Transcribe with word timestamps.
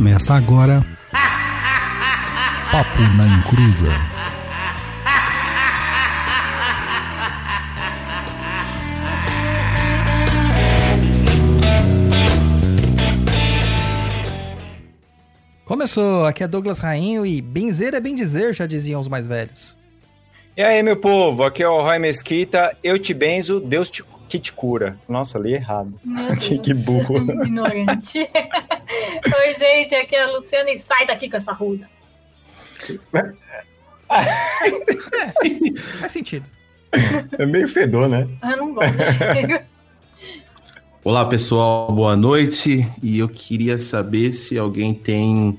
Começa 0.00 0.32
agora. 0.32 0.82
Papo 2.72 3.02
na 3.18 3.26
Encruza. 3.26 3.92
Começou, 15.66 16.24
aqui 16.24 16.42
é 16.44 16.48
Douglas 16.48 16.78
Rainho 16.78 17.26
e 17.26 17.42
benzer 17.42 17.92
é 17.92 18.00
bem 18.00 18.14
dizer, 18.14 18.54
já 18.54 18.66
diziam 18.66 19.02
os 19.02 19.06
mais 19.06 19.26
velhos. 19.26 19.76
E 20.60 20.62
aí, 20.62 20.82
meu 20.82 20.94
povo, 20.94 21.42
aqui 21.42 21.62
é 21.62 21.68
o 21.70 21.80
Roy 21.80 21.98
Mesquita, 21.98 22.76
eu 22.84 22.98
te 22.98 23.14
benzo, 23.14 23.60
Deus 23.60 23.88
te, 23.88 24.04
que 24.28 24.38
te 24.38 24.52
cura. 24.52 24.98
Nossa, 25.08 25.38
li 25.38 25.54
errado. 25.54 25.98
Meu 26.04 26.36
que, 26.36 26.58
que 26.58 26.74
burro. 26.74 27.16
Ignorante. 27.46 28.18
Oi, 28.28 29.54
gente, 29.58 29.94
aqui 29.94 30.14
é 30.14 30.24
a 30.24 30.30
Luciana 30.30 30.70
e 30.70 30.76
sai 30.76 31.06
daqui 31.06 31.30
com 31.30 31.38
essa 31.38 31.50
ruda. 31.50 31.88
Faz 35.98 36.12
sentido. 36.12 36.44
É 37.38 37.46
meio 37.46 37.66
fedor, 37.66 38.06
né? 38.06 38.28
Eu 38.42 38.56
não 38.58 38.74
gosto 38.74 38.98
de. 38.98 39.62
Olá 41.02 41.24
pessoal, 41.24 41.90
boa 41.90 42.14
noite. 42.14 42.86
E 43.02 43.18
eu 43.18 43.30
queria 43.30 43.80
saber 43.80 44.34
se 44.34 44.58
alguém 44.58 44.92
tem 44.92 45.58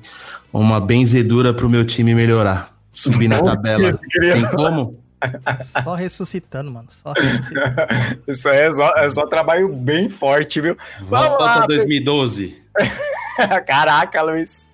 uma 0.54 0.80
benzedura 0.80 1.52
para 1.56 1.66
o 1.66 1.70
meu 1.72 1.84
time 1.84 2.14
melhorar, 2.14 2.72
subir 2.92 3.28
na 3.28 3.42
tabela. 3.42 4.00
Tem 4.20 4.48
como? 4.52 5.01
Só 5.64 5.96
ressuscitando, 5.96 6.72
mano. 6.72 6.88
Só 6.90 7.14
ressuscitando. 7.18 8.22
Isso 8.28 8.50
aí 8.50 8.60
é 8.60 8.72
só, 8.72 8.94
é 8.96 9.10
só 9.10 9.28
trabalho 9.28 9.70
bem 9.74 10.10
forte, 10.10 10.62
viu? 10.62 10.78
Vamos 11.02 11.28
Volta 11.28 11.44
lá, 11.44 11.68
2012. 11.68 12.62
Caraca, 13.66 14.22
Luiz. 14.22 14.68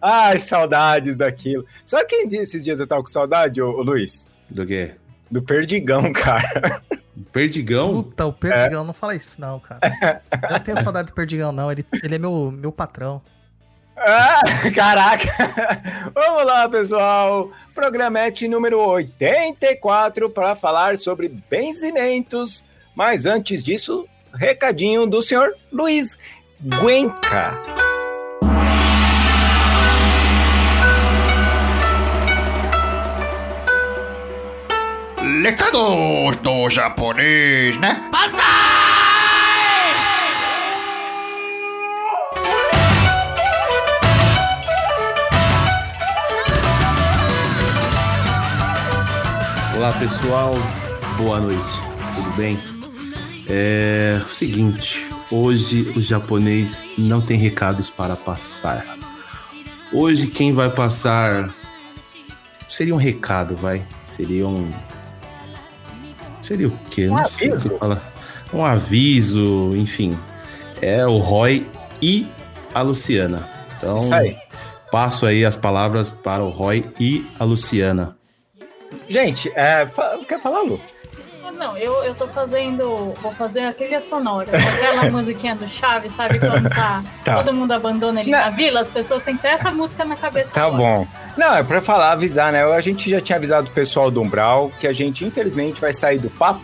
Ai, 0.00 0.38
saudades 0.38 1.16
daquilo. 1.16 1.64
Sabe 1.84 2.06
quem 2.06 2.28
disse 2.28 2.42
esses 2.42 2.64
dias 2.64 2.80
eu 2.80 2.86
tava 2.86 3.02
com 3.02 3.08
saudade, 3.08 3.62
ô, 3.62 3.70
ô 3.70 3.82
Luiz? 3.82 4.28
Do 4.48 4.66
quê? 4.66 4.94
Do 5.30 5.42
Perdigão, 5.42 6.12
cara. 6.12 6.82
Perdigão? 7.32 8.02
Puta, 8.02 8.26
o 8.26 8.32
Perdigão, 8.32 8.84
não 8.84 8.92
fala 8.92 9.14
isso 9.14 9.40
não, 9.40 9.58
cara. 9.58 10.20
Eu 10.42 10.50
não 10.50 10.60
tenho 10.60 10.82
saudade 10.82 11.08
do 11.08 11.14
Perdigão, 11.14 11.50
não. 11.50 11.72
Ele, 11.72 11.84
ele 12.02 12.14
é 12.14 12.18
meu, 12.18 12.50
meu 12.50 12.70
patrão. 12.70 13.22
Ah, 13.96 14.42
caraca! 14.74 15.28
Vamos 16.14 16.44
lá, 16.44 16.68
pessoal. 16.68 17.50
Programete 17.74 18.48
número 18.48 18.80
84 18.80 20.30
para 20.30 20.54
falar 20.54 20.98
sobre 20.98 21.28
benzimentos. 21.28 22.64
Mas 22.94 23.26
antes 23.26 23.62
disso, 23.62 24.06
recadinho 24.32 25.06
do 25.06 25.22
senhor 25.22 25.54
Luiz 25.72 26.16
Guenca. 26.60 27.58
Recados 35.42 36.36
do 36.36 36.70
japonês, 36.70 37.76
né? 37.78 38.08
Olá 49.84 49.92
pessoal, 49.98 50.54
boa 51.18 51.38
noite, 51.38 51.60
tudo 52.16 52.34
bem? 52.38 52.58
É 53.46 54.18
o 54.24 54.30
seguinte, 54.30 55.06
hoje 55.30 55.92
o 55.94 56.00
japonês 56.00 56.88
não 56.96 57.20
tem 57.20 57.36
recados 57.36 57.90
para 57.90 58.16
passar. 58.16 58.96
Hoje 59.92 60.28
quem 60.28 60.54
vai 60.54 60.70
passar 60.70 61.54
seria 62.66 62.94
um 62.94 62.96
recado, 62.96 63.54
vai? 63.56 63.84
Seria 64.08 64.48
um. 64.48 64.72
Seria 66.40 66.68
o 66.68 66.78
quê? 66.88 67.10
Um 67.10 67.16
Não 67.16 67.26
sei 67.26 67.50
aviso? 67.50 67.76
fala. 67.78 68.02
Um 68.54 68.64
aviso, 68.64 69.76
enfim. 69.76 70.18
É 70.80 71.06
o 71.06 71.18
Roy 71.18 71.66
e 72.00 72.26
a 72.74 72.80
Luciana. 72.80 73.46
Então, 73.76 73.98
Isso 73.98 74.14
aí. 74.14 74.34
passo 74.90 75.26
aí 75.26 75.44
as 75.44 75.58
palavras 75.58 76.08
para 76.08 76.42
o 76.42 76.48
Roy 76.48 76.90
e 76.98 77.26
a 77.38 77.44
Luciana. 77.44 78.16
Gente, 79.08 79.50
é, 79.54 79.86
fa- 79.86 80.18
quer 80.28 80.40
falar, 80.40 80.62
Lu? 80.62 80.80
Não, 81.58 81.76
eu, 81.78 82.02
eu 82.02 82.14
tô 82.16 82.26
fazendo. 82.26 83.14
Vou 83.22 83.32
fazer 83.34 83.60
a 83.60 83.72
trilha 83.72 84.00
sonora. 84.00 84.48
Aquela 84.56 85.08
musiquinha 85.12 85.54
do 85.54 85.68
Chaves, 85.68 86.10
sabe? 86.10 86.40
Quando 86.40 86.68
tá, 86.68 87.04
Tá. 87.24 87.36
todo 87.36 87.54
mundo 87.54 87.70
abandona 87.70 88.20
ele 88.22 88.30
Não. 88.32 88.38
na 88.40 88.50
vila, 88.50 88.80
as 88.80 88.90
pessoas 88.90 89.22
têm 89.22 89.36
que 89.36 89.42
ter 89.42 89.48
essa 89.48 89.70
música 89.70 90.04
na 90.04 90.16
cabeça. 90.16 90.50
Tá 90.52 90.64
agora. 90.64 90.76
bom. 90.82 91.06
Não, 91.36 91.54
é 91.54 91.62
pra 91.62 91.80
falar, 91.80 92.10
avisar, 92.10 92.50
né? 92.52 92.64
A 92.64 92.80
gente 92.80 93.08
já 93.08 93.20
tinha 93.20 93.36
avisado 93.36 93.68
o 93.68 93.72
pessoal 93.72 94.10
do 94.10 94.20
Umbral 94.20 94.72
que 94.80 94.86
a 94.88 94.92
gente, 94.92 95.24
infelizmente, 95.24 95.80
vai 95.80 95.92
sair 95.92 96.18
do 96.18 96.28
papo. 96.28 96.60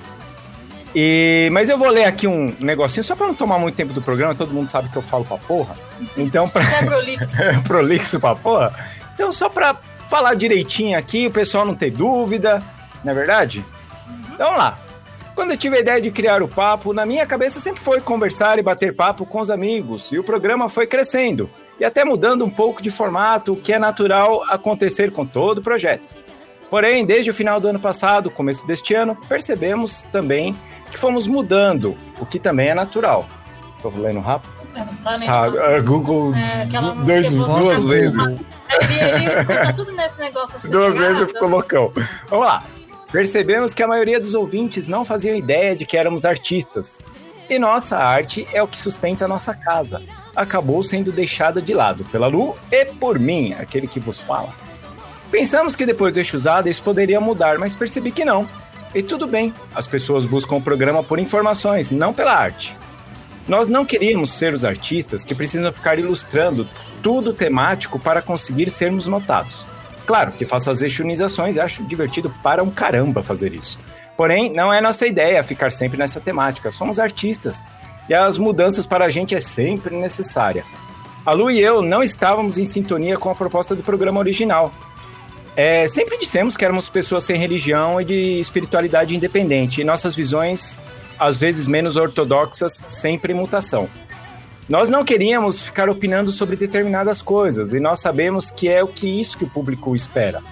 E... 0.95 1.49
Mas 1.53 1.69
eu 1.69 1.79
vou 1.79 1.89
ler 1.89 2.05
aqui 2.05 2.27
um 2.27 2.53
negocinho, 2.59 3.05
só 3.05 3.15
pra 3.15 3.27
não 3.29 3.35
tomar 3.35 3.59
muito 3.61 3.77
tempo 3.77 3.93
do 3.93 4.03
programa, 4.03 4.35
todo 4.35 4.53
mundo 4.53 4.71
sabe 4.71 4.89
que 4.89 4.97
eu 4.97 5.03
falo 5.03 5.25
pra 5.25 5.37
porra. 5.39 5.77
Então, 6.17 6.49
pra 6.49 6.65
é 6.65 6.85
prolixo. 6.85 7.37
prolixo 7.63 8.19
pra 8.19 8.35
porra. 8.35 8.75
Então, 9.15 9.31
só 9.31 9.49
pra 9.49 9.77
falar 10.11 10.35
direitinho 10.35 10.99
aqui, 10.99 11.29
o 11.29 11.31
pessoal 11.31 11.65
não 11.65 11.77
ter 11.77 11.93
dúvida, 11.93 12.61
não 13.05 13.13
é 13.13 13.15
verdade? 13.15 13.65
Então, 14.35 14.49
vamos 14.49 14.59
lá. 14.59 14.79
Quando 15.37 15.53
eu 15.53 15.57
tive 15.57 15.77
a 15.77 15.81
ideia 15.81 16.01
de 16.01 16.11
criar 16.11 16.43
o 16.43 16.49
papo, 16.49 16.93
na 16.93 17.07
minha 17.07 17.25
cabeça 17.25 17.61
sempre 17.61 17.81
foi 17.81 18.01
conversar 18.01 18.59
e 18.59 18.63
bater 18.63 18.93
papo 18.93 19.25
com 19.25 19.41
os 19.41 19.53
amigos, 19.53 20.11
e 20.11 20.19
o 20.19 20.25
programa 20.25 20.69
foi 20.69 20.89
crescendo, 20.89 21.49
e 21.79 21.85
até 21.85 22.05
mudando 22.05 22.45
um 22.45 22.51
pouco 22.51 22.83
de 22.83 22.91
formato, 22.91 23.53
o 23.53 23.57
que 23.57 23.73
é 23.73 23.79
natural 23.79 24.43
acontecer 24.49 25.13
com 25.13 25.25
todo 25.25 25.59
o 25.59 25.63
projeto. 25.63 26.13
Porém, 26.69 27.05
desde 27.07 27.31
o 27.31 27.35
final 27.35 27.61
do 27.61 27.69
ano 27.69 27.79
passado, 27.79 28.33
começo 28.33 28.67
deste 28.67 28.93
ano, 28.95 29.17
percebemos 29.29 30.03
também 30.11 30.57
que 30.91 30.99
fomos 30.99 31.29
mudando, 31.29 31.97
o 32.19 32.27
que 32.27 32.41
também 32.41 32.69
é 32.69 32.75
natural. 32.75 33.29
Tô 33.81 33.89
lendo 33.91 34.19
rápido? 34.19 34.60
É, 34.75 34.85
Você 34.85 34.97
tá 35.03 35.11
Tá, 35.11 35.17
lembrando? 35.17 35.59
ah, 35.61 35.81
Google 35.81 36.35
É, 36.35 36.67
dois, 37.05 37.31
duas 37.33 37.85
vezes. 37.85 38.45
Ele, 38.69 39.01
ele 39.01 39.33
escuta 39.35 39.73
tudo 39.75 39.93
nesse 39.93 40.19
negócio 40.19 40.57
assim. 40.57 40.71
Duas 40.71 40.97
vezes 40.99 41.19
eu 41.19 41.25
acelerado. 41.25 41.33
fico 41.33 41.47
loucão. 41.47 41.93
Vamos 42.29 42.47
lá. 42.47 42.63
Percebemos 43.11 43.75
que 43.75 43.83
a 43.83 43.89
maioria 43.89 44.21
dos 44.21 44.35
ouvintes 44.35 44.87
não 44.87 45.05
faziam 45.05 45.35
ideia 45.35 45.75
de 45.75 45.85
que 45.85 45.97
éramos 45.97 46.25
artistas. 46.25 47.01
E 47.49 47.59
nossa 47.59 47.99
arte 47.99 48.47
é 48.53 48.63
o 48.63 48.69
que 48.69 48.79
sustenta 48.79 49.25
a 49.25 49.29
nossa 49.29 49.53
casa. 49.53 50.01
Acabou 50.37 50.85
sendo 50.85 51.11
deixada 51.11 51.61
de 51.61 51.75
lado 51.75 52.05
pela 52.05 52.29
Lu 52.29 52.55
e 52.71 52.85
por 52.85 53.19
mim, 53.19 53.53
aquele 53.59 53.89
que 53.89 53.99
vos 53.99 54.21
fala. 54.21 54.51
Pensamos 55.33 55.75
que 55.75 55.85
depois 55.85 56.13
do 56.15 56.19
eixo 56.21 56.37
usado 56.37 56.69
isso 56.69 56.83
poderia 56.83 57.21
mudar, 57.21 57.59
mas 57.59 57.75
percebi 57.75 58.13
que 58.13 58.25
não. 58.25 58.49
E 58.95 59.03
tudo 59.03 59.27
bem, 59.27 59.53
as 59.75 59.89
pessoas 59.89 60.25
buscam 60.25 60.57
o 60.57 60.63
programa 60.63 61.03
por 61.03 61.19
informações, 61.19 61.91
não 61.91 62.13
pela 62.13 62.33
arte. 62.35 62.77
Nós 63.49 63.69
não 63.69 63.85
queríamos 63.85 64.33
ser 64.33 64.55
os 64.55 64.65
artistas 64.65 65.25
que 65.25 65.35
precisam 65.35 65.73
ficar 65.73 65.99
ilustrando 65.99 66.69
tudo 67.03 67.33
temático 67.33 67.99
para 67.99 68.23
conseguir 68.23 68.71
sermos 68.71 69.07
notados. 69.07 69.67
Claro 70.07 70.33
que 70.33 70.45
faço 70.45 70.71
as 70.71 70.83
exunizações 70.83 71.57
e 71.57 71.61
acho 71.61 71.85
divertido 71.85 72.35
para 72.43 72.63
um 72.63 72.71
caramba 72.71 73.23
fazer 73.23 73.55
isso. 73.55 73.79
Porém, 74.17 74.53
não 74.53 74.73
é 74.73 74.81
nossa 74.81 75.07
ideia 75.07 75.43
ficar 75.43 75.71
sempre 75.71 75.99
nessa 75.99 76.21
temática. 76.21 76.71
Somos 76.71 76.99
artistas 76.99 77.65
e 78.09 78.15
as 78.15 78.39
mudanças 78.39 78.85
para 78.85 79.05
a 79.05 79.11
gente 79.11 79.35
é 79.35 79.41
sempre 79.41 79.97
necessária. 79.97 80.65
A 81.25 81.33
Lu 81.33 81.51
e 81.51 81.61
eu 81.61 81.81
não 81.81 82.03
estávamos 82.03 82.59
em 82.59 82.65
sintonia 82.65 83.17
com 83.17 83.31
a 83.31 83.35
proposta 83.35 83.75
do 83.75 83.83
programa 83.83 84.19
original. 84.19 84.73
É, 85.55 85.87
sempre 85.87 86.19
dissemos 86.19 86.57
que 86.57 86.65
éramos 86.65 86.89
pessoas 86.89 87.25
sem 87.25 87.37
religião 87.37 88.01
e 88.01 88.05
de 88.05 88.41
espiritualidade 88.41 89.15
independente, 89.15 89.81
e 89.81 89.85
nossas 89.85 90.17
visões, 90.17 90.81
às 91.21 91.37
vezes 91.37 91.69
menos 91.69 91.97
ortodoxas, 91.97 92.83
sempre 92.89 93.35
em 93.35 93.37
mutação. 93.37 93.89
Nós 94.67 94.89
não 94.89 95.05
queríamos 95.05 95.61
ficar 95.61 95.91
opinando 95.91 96.31
sobre 96.31 96.57
determinadas 96.57 97.21
coisas, 97.21 97.75
e 97.75 97.81
nós 97.81 98.01
sabemos 98.01 98.51
que 98.51 98.69
é 98.69 98.83
o 98.83 98.89
que 98.89 99.07
isso 99.21 99.37
que 99.37 99.45
o 99.45 99.51
público 99.51 99.95
espera. 99.95 100.43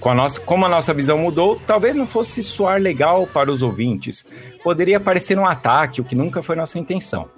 Com 0.00 0.10
a 0.10 0.14
nossa, 0.14 0.40
como 0.40 0.64
a 0.64 0.68
nossa 0.68 0.94
visão 0.94 1.18
mudou, 1.18 1.60
talvez 1.66 1.94
não 1.94 2.06
fosse 2.06 2.42
soar 2.42 2.80
legal 2.80 3.26
para 3.26 3.50
os 3.52 3.60
ouvintes. 3.60 4.24
Poderia 4.64 4.98
parecer 4.98 5.38
um 5.38 5.44
ataque, 5.44 6.00
o 6.00 6.04
que 6.04 6.14
nunca 6.14 6.42
foi 6.42 6.56
nossa 6.56 6.78
intenção. 6.78 7.28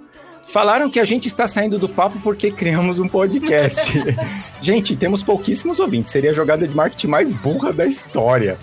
Falaram 0.47 0.89
que 0.89 0.99
a 0.99 1.05
gente 1.05 1.27
está 1.27 1.47
saindo 1.47 1.79
do 1.79 1.89
papo 1.89 2.19
porque 2.21 2.51
criamos 2.51 2.99
um 2.99 3.07
podcast. 3.07 3.91
gente, 4.61 4.95
temos 4.95 5.23
pouquíssimos 5.23 5.79
ouvintes. 5.79 6.11
Seria 6.11 6.31
a 6.31 6.33
jogada 6.33 6.67
de 6.67 6.75
marketing 6.75 7.07
mais 7.07 7.29
burra 7.29 7.73
da 7.73 7.85
história. 7.85 8.57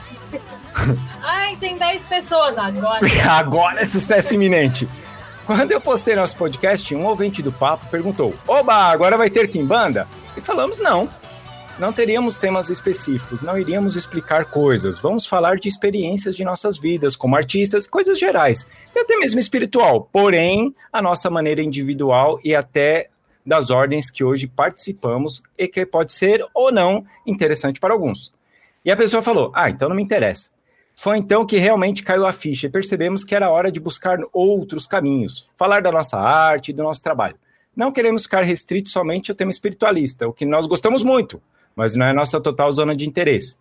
Ai, 1.23 1.57
tem 1.57 1.77
10 1.77 2.05
pessoas 2.05 2.59
agora. 2.59 3.01
Agora 3.29 3.81
é 3.81 3.85
sucesso 3.85 4.35
iminente. 4.35 4.89
Quando 5.47 5.73
eu 5.73 5.81
postei 5.81 6.15
nosso 6.15 6.37
podcast, 6.37 6.95
um 6.95 7.05
ouvinte 7.07 7.43
do 7.43 7.51
papo 7.51 7.87
perguntou: 7.91 8.35
Oba, 8.47 8.75
agora 8.75 9.17
vai 9.17 9.29
ter 9.29 9.49
Kimbanda? 9.49 10.07
E 10.37 10.41
falamos: 10.41 10.81
não. 10.81 11.09
Não 11.79 11.95
teríamos 11.95 12.37
temas 12.37 12.69
específicos, 12.69 13.41
não 13.41 13.59
iríamos 13.59 13.97
explicar 13.97 14.45
coisas. 14.45 14.99
Vamos 14.99 15.27
falar 15.27 15.57
de 15.57 15.67
experiências 15.67 16.37
de 16.37 16.45
nossas 16.45 16.79
vidas 16.79 17.17
como 17.17 17.37
artistas, 17.37 17.87
coisas 17.87 18.19
gerais 18.19 18.67
e 18.95 18.99
até 18.99 19.17
mesmo 19.17 19.41
espiritual. 19.41 20.07
Porém, 20.13 20.75
a 20.93 21.01
nossa 21.01 21.31
maneira 21.31 21.63
individual 21.63 22.39
e 22.45 22.55
até 22.55 23.09
das 23.47 23.71
ordens 23.71 24.11
que 24.11 24.23
hoje 24.23 24.47
participamos 24.47 25.43
e 25.57 25.67
que 25.67 25.87
pode 25.87 26.13
ser 26.13 26.45
ou 26.53 26.71
não 26.71 27.05
interessante 27.27 27.81
para 27.81 27.95
alguns. 27.95 28.31
E 28.85 28.91
a 28.91 28.97
pessoa 28.97 29.23
falou: 29.23 29.51
Ah, 29.55 29.71
então 29.71 29.89
não 29.89 29.97
me 29.97 30.03
interessa. 30.03 30.51
Foi 31.03 31.17
então 31.17 31.47
que 31.47 31.57
realmente 31.57 32.03
caiu 32.03 32.27
a 32.27 32.33
ficha 32.33 32.67
e 32.67 32.71
percebemos 32.71 33.25
que 33.25 33.35
era 33.35 33.49
hora 33.49 33.73
de 33.73 33.81
buscar 33.81 34.19
outros 34.35 34.87
caminhos, 34.87 35.49
falar 35.57 35.81
da 35.81 35.91
nossa 35.91 36.19
arte 36.19 36.69
e 36.69 36.73
do 36.75 36.83
nosso 36.83 37.03
trabalho. 37.03 37.37
Não 37.75 37.91
queremos 37.91 38.25
ficar 38.25 38.43
restritos 38.43 38.93
somente 38.93 39.31
ao 39.31 39.35
tema 39.35 39.51
espiritualista, 39.51 40.29
o 40.29 40.33
que 40.35 40.45
nós 40.45 40.67
gostamos 40.67 41.03
muito, 41.03 41.41
mas 41.75 41.97
não 41.97 42.05
é 42.05 42.13
nossa 42.13 42.39
total 42.39 42.71
zona 42.71 42.95
de 42.95 43.09
interesse. 43.09 43.57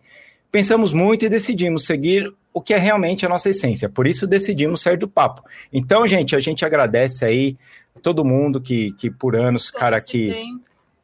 Pensamos 0.52 0.92
muito 0.92 1.24
e 1.24 1.30
decidimos 1.30 1.86
seguir 1.86 2.30
o 2.52 2.60
que 2.60 2.74
é 2.74 2.76
realmente 2.76 3.24
a 3.24 3.28
nossa 3.30 3.48
essência, 3.48 3.88
por 3.88 4.06
isso 4.06 4.26
decidimos 4.26 4.82
sair 4.82 4.98
do 4.98 5.08
papo. 5.08 5.42
Então, 5.72 6.06
gente, 6.06 6.36
a 6.36 6.40
gente 6.40 6.62
agradece 6.66 7.24
aí 7.24 7.56
todo 8.02 8.22
mundo 8.22 8.60
que, 8.60 8.92
que 8.98 9.10
por 9.10 9.34
anos, 9.34 9.70
cara, 9.70 9.96
aqui 9.96 10.30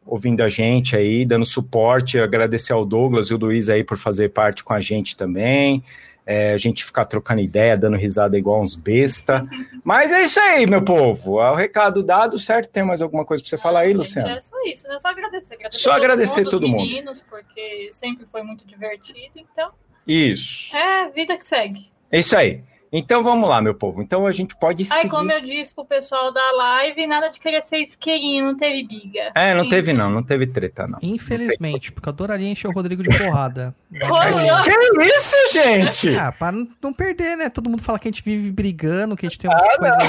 ouvindo 0.05 0.43
a 0.43 0.51
gente 0.51 0.95
aí, 0.95 1.25
dando 1.25 1.47
suporte, 1.47 2.19
agradecer 2.19 2.75
ao 2.75 2.85
Douglas 2.85 3.29
e 3.29 3.35
o 3.35 3.39
Luiz 3.39 3.71
aí 3.71 3.83
por 3.83 3.97
fazer 3.97 4.29
parte 4.29 4.63
com 4.63 4.75
a 4.75 4.81
gente 4.81 5.17
também 5.17 5.83
é, 6.27 6.53
a 6.53 6.59
gente 6.59 6.85
ficar 6.85 7.05
trocando 7.05 7.41
ideia, 7.41 7.77
dando 7.77 7.97
risada 7.97 8.37
igual 8.37 8.61
uns 8.61 8.75
besta. 8.75 9.47
Mas 9.85 10.11
é 10.11 10.25
isso 10.25 10.41
aí, 10.41 10.67
meu 10.67 10.83
povo. 10.83 11.41
É 11.41 11.53
o 11.53 11.55
recado 11.55 12.03
dado, 12.03 12.37
certo? 12.37 12.69
Tem 12.69 12.83
mais 12.83 13.01
alguma 13.01 13.25
coisa 13.25 13.43
para 13.43 13.51
você 13.51 13.57
falar 13.57 13.81
aí, 13.81 13.93
Luciano? 13.93 14.29
É 14.31 14.41
só 14.41 14.57
isso, 14.67 14.89
né? 14.89 14.99
Só 14.99 15.09
agradecer. 15.09 15.55
agradecer 15.55 15.83
só 15.83 15.93
agradecer 15.93 16.45
todo 16.45 16.67
mundo. 16.69 16.83
meninos, 16.83 17.23
porque 17.31 17.89
sempre 17.93 18.27
foi 18.27 18.43
muito 18.43 18.67
divertido, 18.67 19.31
então. 19.37 19.71
Isso. 20.05 20.77
É, 20.77 21.09
vida 21.11 21.37
que 21.39 21.47
segue. 21.47 21.91
É 22.11 22.19
isso 22.19 22.37
aí. 22.37 22.63
Então 22.99 23.23
vamos 23.23 23.47
lá, 23.47 23.61
meu 23.61 23.75
povo. 23.75 24.01
Então 24.01 24.27
a 24.27 24.33
gente 24.33 24.57
pode 24.57 24.85
seguir. 24.87 25.01
Aí, 25.01 25.09
como 25.09 25.31
eu 25.31 25.43
disse 25.43 25.75
pro 25.75 25.85
pessoal 25.85 26.33
da 26.33 26.53
live, 26.53 27.07
nada 27.07 27.29
de 27.29 27.39
querer 27.39 27.61
ser 27.67 27.79
isqueirinho, 27.79 28.47
não 28.47 28.57
teve 28.57 28.87
biga. 28.87 29.33
É, 29.35 29.53
não 29.53 29.69
teve 29.69 29.93
não, 29.93 30.09
não 30.09 30.23
teve 30.23 30.47
treta 30.47 30.87
não. 30.87 30.99
Infelizmente, 31.03 31.93
porque 31.93 32.09
eu 32.09 32.13
adoraria 32.13 32.49
encher 32.49 32.69
o 32.69 32.73
Rodrigo 32.73 33.03
de 33.03 33.19
porrada. 33.19 33.75
que 33.93 35.05
isso, 35.05 35.37
gente? 35.53 36.17
Ah, 36.17 36.33
pra 36.33 36.51
não 36.51 36.93
perder, 36.93 37.37
né? 37.37 37.51
Todo 37.51 37.69
mundo 37.69 37.83
fala 37.83 37.99
que 37.99 38.09
a 38.09 38.11
gente 38.11 38.25
vive 38.25 38.51
brigando, 38.51 39.15
que 39.15 39.27
a 39.27 39.29
gente 39.29 39.39
tem 39.39 39.51
umas 39.51 39.63
ah, 39.63 39.79
coisas... 39.79 40.03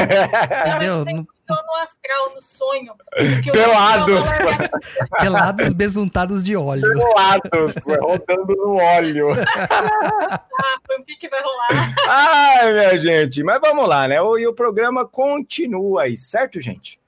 Entendeu? 0.66 1.04
Não, 1.04 1.26
no 1.48 1.82
astral, 1.82 2.34
no 2.34 2.42
sonho. 2.42 2.94
Pelados. 3.52 4.24
Pelados 5.20 5.72
besuntados 5.72 6.44
de 6.44 6.56
óleo. 6.56 6.82
Pelados, 6.82 7.74
rodando 8.00 8.56
no 8.56 8.76
óleo. 8.76 9.28
ah, 9.32 10.40
fanfic 10.86 11.28
vai 11.28 11.42
rolar. 11.42 11.94
Ai, 12.08 12.72
minha 12.72 12.98
gente. 12.98 13.42
Mas 13.42 13.60
vamos 13.60 13.86
lá, 13.86 14.08
né? 14.08 14.20
O, 14.22 14.38
e 14.38 14.46
o 14.46 14.54
programa 14.54 15.06
continua 15.06 16.02
aí, 16.02 16.16
certo, 16.16 16.60
gente? 16.60 16.98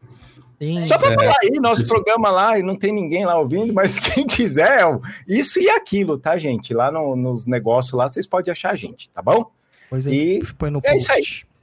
Sim, 0.60 0.86
Só 0.86 0.98
para 0.98 1.14
falar 1.14 1.34
aí, 1.42 1.50
nosso 1.60 1.86
programa 1.86 2.30
lá, 2.30 2.58
e 2.58 2.62
não 2.62 2.76
tem 2.76 2.90
ninguém 2.90 3.26
lá 3.26 3.38
ouvindo, 3.38 3.74
mas 3.74 3.98
quem 4.00 4.26
quiser, 4.26 4.84
isso 5.28 5.60
e 5.60 5.68
aquilo, 5.68 6.18
tá, 6.18 6.36
gente? 6.38 6.72
Lá 6.72 6.90
no, 6.90 7.14
nos 7.14 7.44
negócios 7.44 7.92
lá, 7.92 8.08
vocês 8.08 8.26
podem 8.26 8.50
achar 8.50 8.72
a 8.72 8.74
gente, 8.74 9.10
tá 9.10 9.20
bom? 9.20 9.50
Pois 9.90 10.06
é, 10.06 10.10
e 10.10 10.44
põe 10.54 10.70
no 10.70 10.80
post. 10.80 10.94
É 10.94 10.96
isso 10.96 11.12
aí. 11.12 11.55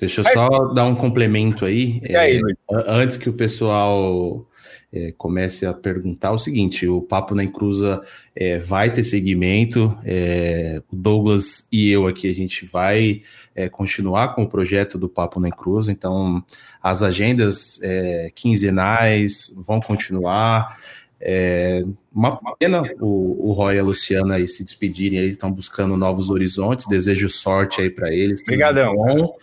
Deixa 0.00 0.22
eu 0.22 0.32
só 0.32 0.72
dar 0.72 0.86
um 0.86 0.94
complemento 0.94 1.66
aí. 1.66 2.00
É, 2.04 2.16
aí 2.16 2.40
antes 2.86 3.18
que 3.18 3.28
o 3.28 3.34
pessoal 3.34 4.46
é, 4.90 5.12
comece 5.12 5.66
a 5.66 5.74
perguntar 5.74 6.32
o 6.32 6.38
seguinte: 6.38 6.88
o 6.88 7.02
Papo 7.02 7.34
na 7.34 7.44
Encruza 7.44 8.00
é, 8.34 8.58
vai 8.58 8.90
ter 8.90 9.04
segmento, 9.04 9.94
é, 10.04 10.82
o 10.90 10.96
Douglas 10.96 11.66
e 11.70 11.90
eu 11.90 12.06
aqui, 12.06 12.30
a 12.30 12.34
gente 12.34 12.64
vai 12.64 13.20
é, 13.54 13.68
continuar 13.68 14.34
com 14.34 14.42
o 14.42 14.48
projeto 14.48 14.96
do 14.96 15.08
Papo 15.08 15.38
na 15.38 15.48
Encruza, 15.48 15.92
então 15.92 16.42
as 16.82 17.02
agendas 17.02 17.78
é, 17.82 18.30
quinzenais 18.34 19.52
vão 19.54 19.80
continuar. 19.80 20.78
É, 21.22 21.84
uma 22.10 22.40
pena 22.58 22.82
o, 22.98 23.50
o 23.50 23.52
Roy 23.52 23.76
e 23.76 23.78
a 23.78 23.82
Luciana 23.82 24.36
aí 24.36 24.48
se 24.48 24.64
despedirem, 24.64 25.18
aí 25.18 25.26
estão 25.26 25.52
buscando 25.52 25.94
novos 25.94 26.30
horizontes. 26.30 26.86
Desejo 26.86 27.28
sorte 27.28 27.82
aí 27.82 27.90
para 27.90 28.10
eles. 28.10 28.40
Obrigadão. 28.40 28.96
Bom 28.96 29.36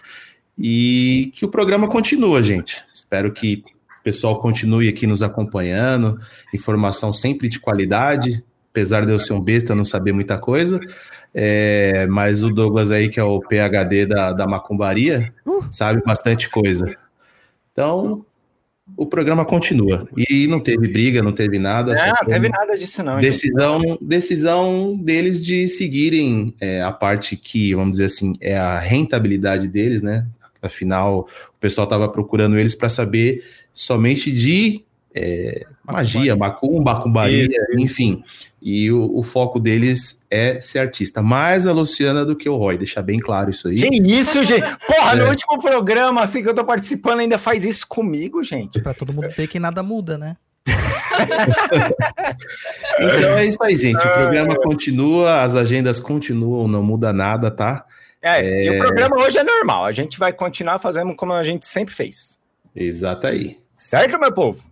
e 0.58 1.32
que 1.36 1.46
o 1.46 1.50
programa 1.50 1.88
continua, 1.88 2.42
gente. 2.42 2.84
Espero 2.94 3.32
que 3.32 3.64
o 4.00 4.04
pessoal 4.04 4.40
continue 4.40 4.90
aqui 4.90 5.06
nos 5.06 5.22
acompanhando, 5.22 6.20
informação 6.54 7.14
sempre 7.14 7.48
de 7.48 7.60
qualidade, 7.60 8.44
apesar 8.72 9.06
de 9.06 9.12
eu 9.12 9.20
ser 9.20 9.34
um 9.34 9.42
besta, 9.42 9.76
não 9.76 9.86
saber 9.86 10.14
muita 10.14 10.38
coisa, 10.38 10.80
é, 11.34 12.08
mas 12.08 12.44
o 12.44 12.50
Douglas 12.50 12.92
aí, 12.92 13.10
que 13.10 13.20
é 13.20 13.24
o 13.24 13.40
PHD 13.40 14.06
da, 14.06 14.34
da 14.34 14.48
macumbaria, 14.48 15.34
uh. 15.46 15.66
sabe 15.72 16.02
bastante 16.06 16.50
coisa. 16.50 16.96
Então, 17.72 18.26
o 18.96 19.06
programa 19.06 19.46
continua. 19.46 20.08
E 20.16 20.48
não 20.48 20.60
teve 20.60 20.88
briga, 20.88 21.22
não 21.22 21.32
teve 21.32 21.60
nada. 21.60 21.94
Não, 21.94 22.28
teve 22.28 22.50
nada 22.50 22.78
disso 22.78 23.04
não. 23.04 23.20
Decisão, 23.20 23.82
gente. 23.82 24.04
decisão 24.04 24.98
deles 24.98 25.44
de 25.46 25.68
seguirem 25.68 26.54
é, 26.62 26.82
a 26.82 26.92
parte 26.92 27.36
que, 27.36 27.76
vamos 27.76 27.92
dizer 27.92 28.06
assim, 28.06 28.34
é 28.40 28.58
a 28.58 28.80
rentabilidade 28.80 29.68
deles, 29.68 30.02
né? 30.02 30.26
Afinal, 30.62 31.28
o 31.50 31.60
pessoal 31.60 31.86
estava 31.86 32.10
procurando 32.10 32.58
eles 32.58 32.76
para 32.76 32.90
saber 32.90 33.44
somente 33.74 34.32
de 34.32 34.86
é, 35.18 35.66
magia, 35.84 36.36
macumba, 36.36 36.94
macumbaria, 36.94 37.50
enfim. 37.78 38.24
E 38.62 38.92
o, 38.92 39.18
o, 39.18 39.24
foco 39.24 39.60
deles 39.60 40.26
é 40.30 40.62
ser 40.62 40.80
artista. 40.80 41.22
Mais 41.22 41.66
a 41.66 41.72
Luciana 41.72 42.26
do 42.26 42.36
que 42.36 42.50
o 42.50 42.56
Roy, 42.56 42.78
deixar 42.78 43.02
bem 43.02 43.20
claro 43.20 43.50
isso 43.50 43.68
aí. 43.68 43.82
Que 43.82 44.02
isso, 44.02 44.44
gente? 44.44 44.68
Porra, 44.86 45.14
é. 45.14 45.16
no 45.16 45.30
último 45.30 45.60
programa, 45.60 46.22
assim, 46.22 46.44
que 46.44 46.50
eu 46.50 46.54
tô 46.54 46.64
participando, 46.64 47.22
ainda 47.22 47.38
faz 47.38 47.66
isso 47.66 47.88
comigo, 47.88 48.44
gente. 48.44 48.82
Pra 48.82 48.94
todo 48.94 49.14
mundo 49.14 49.30
ver 49.36 49.48
que 49.48 49.60
nada 49.60 49.82
muda, 49.82 50.18
né? 50.18 50.36
então 53.00 53.38
é 53.38 53.46
isso 53.46 53.64
aí, 53.64 53.78
gente. 53.78 54.06
O 54.06 54.14
programa 54.14 54.56
continua, 54.56 55.42
as 55.42 55.56
agendas 55.56 56.00
continuam, 56.00 56.68
não 56.68 56.84
muda 56.84 57.14
nada, 57.14 57.50
tá? 57.50 57.86
É, 58.22 58.40
é, 58.42 58.66
e 58.66 58.70
o 58.70 58.80
programa 58.80 59.16
hoje 59.22 59.38
é 59.38 59.44
normal. 59.44 59.86
A 59.86 59.92
gente 59.92 60.18
vai 60.18 60.34
continuar 60.34 60.80
fazendo 60.80 61.16
como 61.16 61.34
a 61.34 61.44
gente 61.44 61.66
sempre 61.66 61.94
fez. 61.94 62.40
Exato 62.76 63.28
aí. 63.28 63.58
Certo, 63.76 64.20
meu 64.20 64.32
povo? 64.32 64.66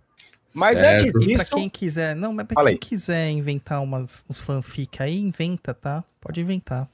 Mas 0.54 0.78
certo. 0.78 1.02
antes 1.02 1.12
disso... 1.12 1.44
Pra 1.44 1.56
quem 1.58 1.68
quiser... 1.68 2.16
Não, 2.16 2.32
mas 2.32 2.46
pra 2.46 2.64
quem 2.64 2.76
quiser 2.76 3.30
inventar 3.30 3.82
umas, 3.82 4.24
uns 4.28 4.38
fanfic 4.38 5.02
aí, 5.02 5.18
inventa, 5.20 5.74
tá? 5.74 6.02
Pode 6.20 6.40
inventar. 6.40 6.88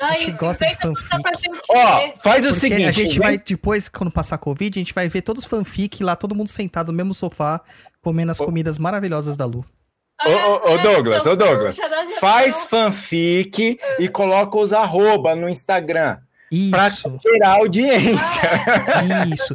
a 0.00 0.18
gente 0.18 0.38
gosta 0.38 0.66
de 0.66 0.76
fanfic. 0.76 1.50
Ó, 1.70 2.12
faz 2.18 2.44
o 2.44 2.48
Porque 2.48 2.60
seguinte. 2.60 2.88
A 2.88 2.92
gente 2.92 3.18
vai, 3.18 3.36
depois, 3.36 3.88
quando 3.88 4.10
passar 4.10 4.36
a 4.36 4.38
Covid, 4.38 4.78
a 4.78 4.80
gente 4.80 4.94
vai 4.94 5.08
ver 5.08 5.22
todos 5.22 5.44
os 5.44 5.50
fanfic 5.50 6.02
lá, 6.02 6.16
todo 6.16 6.34
mundo 6.34 6.48
sentado 6.48 6.92
no 6.92 6.96
mesmo 6.96 7.12
sofá, 7.12 7.60
comendo 8.00 8.32
as 8.32 8.38
comidas 8.38 8.78
maravilhosas 8.78 9.36
da 9.36 9.44
Lu. 9.44 9.64
Ô, 10.26 10.30
ô, 10.30 10.74
ô, 10.74 10.78
Douglas, 10.78 11.24
ô 11.24 11.34
Douglas, 11.34 11.78
faz 12.18 12.64
fanfic 12.64 13.80
e 13.98 14.08
coloca 14.08 14.58
os 14.58 14.72
arroba 14.72 15.34
no 15.34 15.48
Instagram. 15.48 16.18
Isso. 16.50 16.70
Pra 16.70 16.88
gerar 16.90 17.56
audiência. 17.56 18.50
Ah, 18.86 19.24
Isso. 19.32 19.54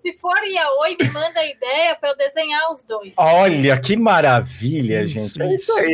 Se 0.00 0.12
for 0.12 0.38
Yaoi, 0.44 0.96
me 1.00 1.10
manda 1.10 1.44
ideia 1.44 1.96
para 1.96 2.10
eu 2.10 2.16
desenhar 2.16 2.70
os 2.70 2.84
dois. 2.84 3.12
Olha, 3.16 3.78
que 3.80 3.96
maravilha, 3.96 5.02
isso, 5.02 5.38
gente. 5.38 5.42
É 5.42 5.54
isso 5.54 5.72
aí. 5.76 5.92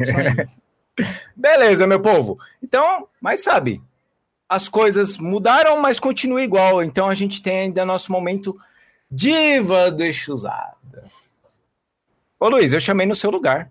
Isso 0.00 0.16
aí. 0.18 0.48
Beleza, 1.36 1.86
meu 1.86 2.00
povo. 2.00 2.36
Então, 2.62 3.06
mas 3.20 3.42
sabe, 3.42 3.80
as 4.48 4.68
coisas 4.68 5.16
mudaram, 5.16 5.80
mas 5.80 6.00
continua 6.00 6.42
igual. 6.42 6.82
Então 6.82 7.08
a 7.08 7.14
gente 7.14 7.40
tem 7.40 7.60
ainda 7.60 7.84
nosso 7.84 8.10
momento 8.10 8.56
diva 9.10 9.90
do 9.90 10.02
Exusada. 10.02 10.74
Ô 12.44 12.48
Luiz, 12.50 12.74
eu 12.74 12.78
chamei 12.78 13.06
no 13.06 13.14
seu 13.14 13.30
lugar. 13.30 13.70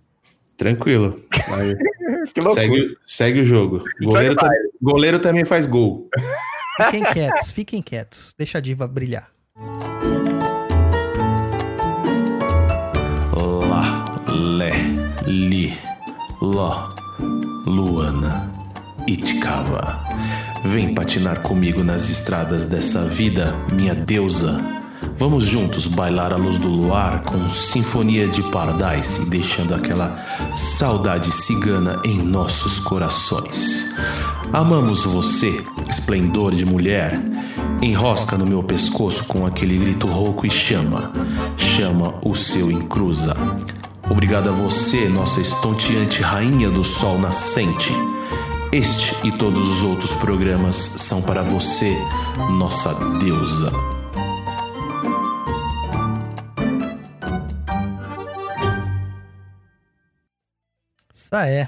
Tranquilo. 0.58 1.24
que 2.34 2.42
loucura. 2.42 2.66
Segue, 2.66 2.98
segue 3.06 3.42
o 3.42 3.46
jogo. 3.46 3.84
Goleiro, 4.02 4.36
tá, 4.36 4.50
goleiro 4.82 5.20
também 5.20 5.46
faz 5.46 5.68
gol. 5.68 6.10
Fiquem 6.78 7.04
quietos, 7.04 7.52
fiquem 7.52 7.84
quietos. 7.84 8.34
Deixa 8.36 8.58
a 8.58 8.62
diva 8.62 8.88
brilhar. 8.88 9.30
Lá, 13.70 14.06
Lé, 14.28 14.72
Li, 15.28 15.78
Ló, 16.42 16.96
Luana, 17.68 18.52
Itkava. 19.06 20.04
Vem 20.66 20.96
patinar 20.96 21.44
comigo 21.44 21.84
nas 21.84 22.10
estradas 22.10 22.66
dessa 22.66 23.06
vida, 23.06 23.54
minha 23.72 23.94
deusa 23.94 24.83
Vamos 25.18 25.46
juntos 25.46 25.88
bailar 25.88 26.34
à 26.34 26.36
luz 26.36 26.58
do 26.58 26.68
luar 26.68 27.24
com 27.24 27.48
sinfonia 27.48 28.28
de 28.28 28.42
Paradise, 28.44 29.30
deixando 29.30 29.74
aquela 29.74 30.18
saudade 30.56 31.32
cigana 31.32 32.02
em 32.04 32.18
nossos 32.18 32.80
corações. 32.80 33.96
Amamos 34.52 35.06
você, 35.06 35.64
esplendor 35.90 36.54
de 36.54 36.66
mulher. 36.66 37.20
Enrosca 37.82 38.38
no 38.38 38.46
meu 38.46 38.64
pescoço 38.64 39.26
com 39.26 39.46
aquele 39.46 39.78
grito 39.78 40.08
rouco 40.08 40.46
e 40.46 40.50
chama, 40.50 41.12
chama 41.58 42.16
o 42.24 42.36
seu 42.36 42.72
encruza. 42.72 43.36
Obrigado 44.10 44.50
a 44.50 44.52
você, 44.52 45.08
nossa 45.08 45.40
estonteante 45.40 46.22
rainha 46.22 46.70
do 46.70 46.84
sol 46.84 47.20
nascente. 47.20 47.94
Este 48.72 49.16
e 49.24 49.32
todos 49.32 49.60
os 49.60 49.84
outros 49.84 50.14
programas 50.14 50.76
são 50.76 51.22
para 51.22 51.44
você, 51.44 51.96
nossa 52.58 52.94
deusa. 53.20 54.03
Tá, 61.34 61.48
é. 61.48 61.68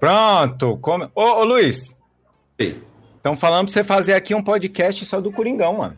Pronto. 0.00 0.76
Come... 0.78 1.08
Ô, 1.14 1.22
ô, 1.22 1.44
Luiz, 1.44 1.96
estão 2.58 3.36
falando 3.36 3.66
pra 3.66 3.72
você 3.72 3.84
fazer 3.84 4.14
aqui 4.14 4.34
um 4.34 4.42
podcast 4.42 5.04
só 5.04 5.20
do 5.20 5.30
Coringão, 5.30 5.76
mano. 5.76 5.96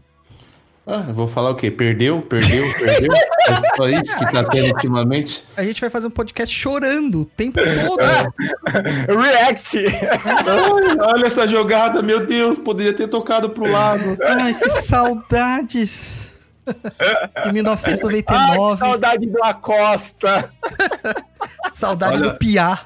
Ah, 0.87 1.06
eu 1.08 1.14
vou 1.14 1.26
falar 1.26 1.49
o 1.49 1.54
quê? 1.54 1.70
Perdeu, 1.70 2.20
perdeu, 2.20 2.62
perdeu? 2.78 3.12
É 3.14 3.76
só 3.76 3.88
isso 3.88 4.18
que 4.18 4.30
tá 4.30 4.44
tendo 4.44 4.75
ultimamente? 4.75 5.42
A 5.56 5.64
gente 5.64 5.80
vai 5.80 5.88
fazer 5.88 6.08
um 6.08 6.11
podcast 6.11 6.54
chorando 6.54 7.23
o 7.23 7.25
tempo 7.25 7.61
todo. 7.61 7.99
React! 9.08 9.87
Ai, 9.87 10.97
olha 11.00 11.26
essa 11.26 11.47
jogada, 11.47 12.02
meu 12.02 12.26
Deus, 12.26 12.58
poderia 12.58 12.92
ter 12.92 13.08
tocado 13.08 13.49
pro 13.49 13.73
lado. 13.73 14.18
Ai, 14.23 14.52
que 14.52 14.68
saudades. 14.82 16.27
De 16.99 17.05
Ai, 17.35 17.43
que 17.45 17.53
1999. 17.53 18.79
saudade 18.79 19.27
do 19.27 19.43
Acosta! 19.45 20.51
saudade 21.75 22.17
Olha- 22.19 22.31
do 22.31 22.39
Piá. 22.39 22.81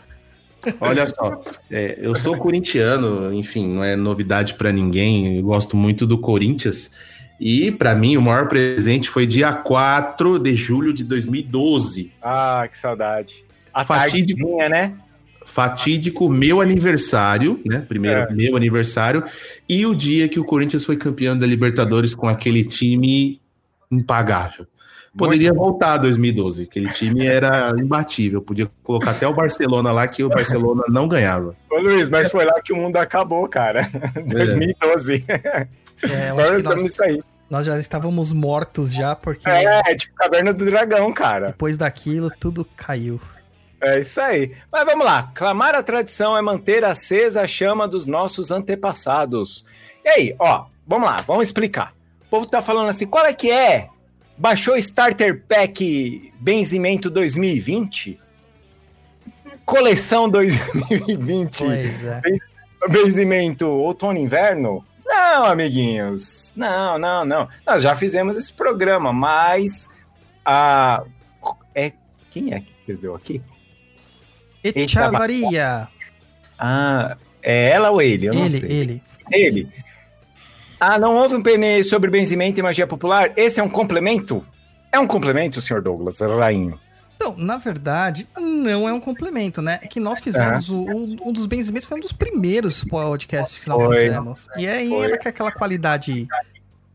Olha 0.80 1.08
só, 1.08 1.42
é, 1.68 1.98
eu 2.00 2.14
sou 2.14 2.36
corintiano, 2.38 3.34
enfim, 3.34 3.66
não 3.68 3.82
é 3.82 3.96
novidade 3.96 4.54
pra 4.54 4.70
ninguém, 4.70 5.38
eu 5.38 5.42
gosto 5.42 5.76
muito 5.76 6.06
do 6.06 6.16
Corinthians. 6.18 6.92
E 7.40 7.72
pra 7.72 7.96
mim, 7.96 8.16
o 8.16 8.22
maior 8.22 8.46
presente 8.46 9.08
foi 9.08 9.26
dia 9.26 9.52
4 9.52 10.38
de 10.38 10.54
julho 10.54 10.92
de 10.92 11.02
2012. 11.02 12.12
Ah, 12.22 12.68
que 12.70 12.78
saudade. 12.78 13.44
A 13.74 13.84
Fatídico. 13.84 14.38
tardezinha, 14.38 14.68
né? 14.68 14.94
Fatídico 15.44 16.28
meu 16.28 16.60
aniversário, 16.60 17.60
né? 17.66 17.80
Primeiro 17.88 18.20
É. 18.20 18.32
meu 18.32 18.54
aniversário, 18.56 19.24
e 19.68 19.84
o 19.84 19.92
dia 19.96 20.28
que 20.28 20.38
o 20.38 20.44
Corinthians 20.44 20.84
foi 20.84 20.96
campeão 20.96 21.36
da 21.36 21.44
Libertadores 21.44 22.14
com 22.14 22.28
aquele 22.28 22.64
time 22.64 23.40
impagável. 23.92 24.66
Poderia 25.16 25.52
voltar 25.52 25.92
a 25.92 25.96
2012, 25.98 26.62
aquele 26.62 26.90
time 26.90 27.26
era 27.26 27.70
imbatível, 27.78 28.40
podia 28.40 28.70
colocar 28.82 29.10
até 29.10 29.28
o 29.28 29.34
Barcelona 29.34 29.92
lá, 29.92 30.08
que 30.08 30.24
o 30.24 30.28
Barcelona 30.30 30.84
não 30.88 31.06
ganhava. 31.06 31.54
Ô, 31.70 31.78
Luiz, 31.80 32.08
mas 32.08 32.30
foi 32.30 32.46
lá 32.46 32.58
que 32.62 32.72
o 32.72 32.76
mundo 32.76 32.96
acabou, 32.96 33.46
cara. 33.46 33.86
2012. 34.26 35.24
É, 35.28 36.30
Agora 36.30 36.44
acho 36.46 36.52
que 36.54 36.60
estamos 36.60 36.82
nós, 36.82 37.00
aí. 37.00 37.22
nós 37.50 37.66
já 37.66 37.78
estávamos 37.78 38.32
mortos 38.32 38.90
já, 38.92 39.14
porque 39.14 39.46
É, 39.48 39.82
tipo 39.94 40.14
Caverna 40.14 40.52
do 40.54 40.64
Dragão, 40.64 41.12
cara. 41.12 41.48
depois 41.48 41.76
daquilo 41.76 42.30
tudo 42.40 42.66
caiu. 42.74 43.20
É 43.82 43.98
isso 44.00 44.18
aí. 44.20 44.52
Mas 44.72 44.84
vamos 44.86 45.04
lá. 45.04 45.30
Clamar 45.34 45.74
a 45.74 45.82
tradição 45.82 46.36
é 46.38 46.40
manter 46.40 46.84
acesa 46.84 47.42
a 47.42 47.46
chama 47.46 47.86
dos 47.86 48.06
nossos 48.06 48.50
antepassados. 48.50 49.66
E 50.04 50.08
aí, 50.08 50.36
ó, 50.38 50.64
vamos 50.86 51.08
lá, 51.08 51.16
vamos 51.26 51.44
explicar. 51.48 51.92
O 52.32 52.36
povo 52.36 52.46
tá 52.46 52.62
falando 52.62 52.88
assim, 52.88 53.06
qual 53.06 53.26
é 53.26 53.34
que 53.34 53.50
é? 53.50 53.90
Baixou 54.38 54.74
Starter 54.78 55.44
Pack 55.46 56.32
Benzimento 56.40 57.10
2020? 57.10 58.18
Coleção 59.66 60.30
2020? 60.30 61.58
Pois 61.58 62.04
é. 62.04 62.22
Benzimento 62.88 63.66
outono 63.66 64.18
e 64.18 64.22
inverno? 64.22 64.82
Não, 65.04 65.44
amiguinhos. 65.44 66.54
Não, 66.56 66.98
não, 66.98 67.22
não. 67.26 67.48
Nós 67.66 67.82
já 67.82 67.94
fizemos 67.94 68.34
esse 68.38 68.50
programa, 68.50 69.12
mas 69.12 69.86
a 70.42 71.04
é 71.74 71.92
quem 72.30 72.54
é 72.54 72.60
que 72.60 72.72
escreveu 72.72 73.14
aqui? 73.14 73.42
Echavarria. 74.64 75.86
Ah, 76.58 77.14
é 77.42 77.68
ela 77.72 77.90
ou 77.90 78.00
ele? 78.00 78.28
Eu 78.28 78.32
não 78.32 78.46
Ele, 78.46 78.48
sei. 78.48 78.70
ele. 78.72 79.02
Ele. 79.30 79.72
Ah, 80.84 80.98
não 80.98 81.14
houve 81.14 81.36
um 81.36 81.42
PN 81.42 81.84
sobre 81.84 82.10
benzimento 82.10 82.58
e 82.58 82.62
magia 82.62 82.88
popular? 82.88 83.30
Esse 83.36 83.60
é 83.60 83.62
um 83.62 83.68
complemento? 83.68 84.44
É 84.90 84.98
um 84.98 85.06
complemento, 85.06 85.60
senhor 85.60 85.80
Douglas 85.80 86.18
Rainho. 86.18 86.76
Então, 87.14 87.36
na 87.38 87.56
verdade, 87.56 88.26
não 88.36 88.88
é 88.88 88.92
um 88.92 88.98
complemento, 88.98 89.62
né? 89.62 89.78
É 89.80 89.86
que 89.86 90.00
nós 90.00 90.18
fizemos 90.18 90.70
o- 90.70 90.82
o- 90.82 91.28
um 91.28 91.32
dos 91.32 91.46
benzimentos, 91.46 91.86
foi 91.86 91.98
um 91.98 92.00
dos 92.00 92.12
primeiros 92.12 92.82
podcasts 92.82 93.60
que 93.60 93.68
nós 93.68 93.80
Foi. 93.80 93.96
fizemos. 93.96 94.48
E 94.56 94.66
aí 94.66 94.88
Foi. 94.88 95.04
era 95.04 95.18
com 95.18 95.28
aquela 95.28 95.52
qualidade. 95.52 96.26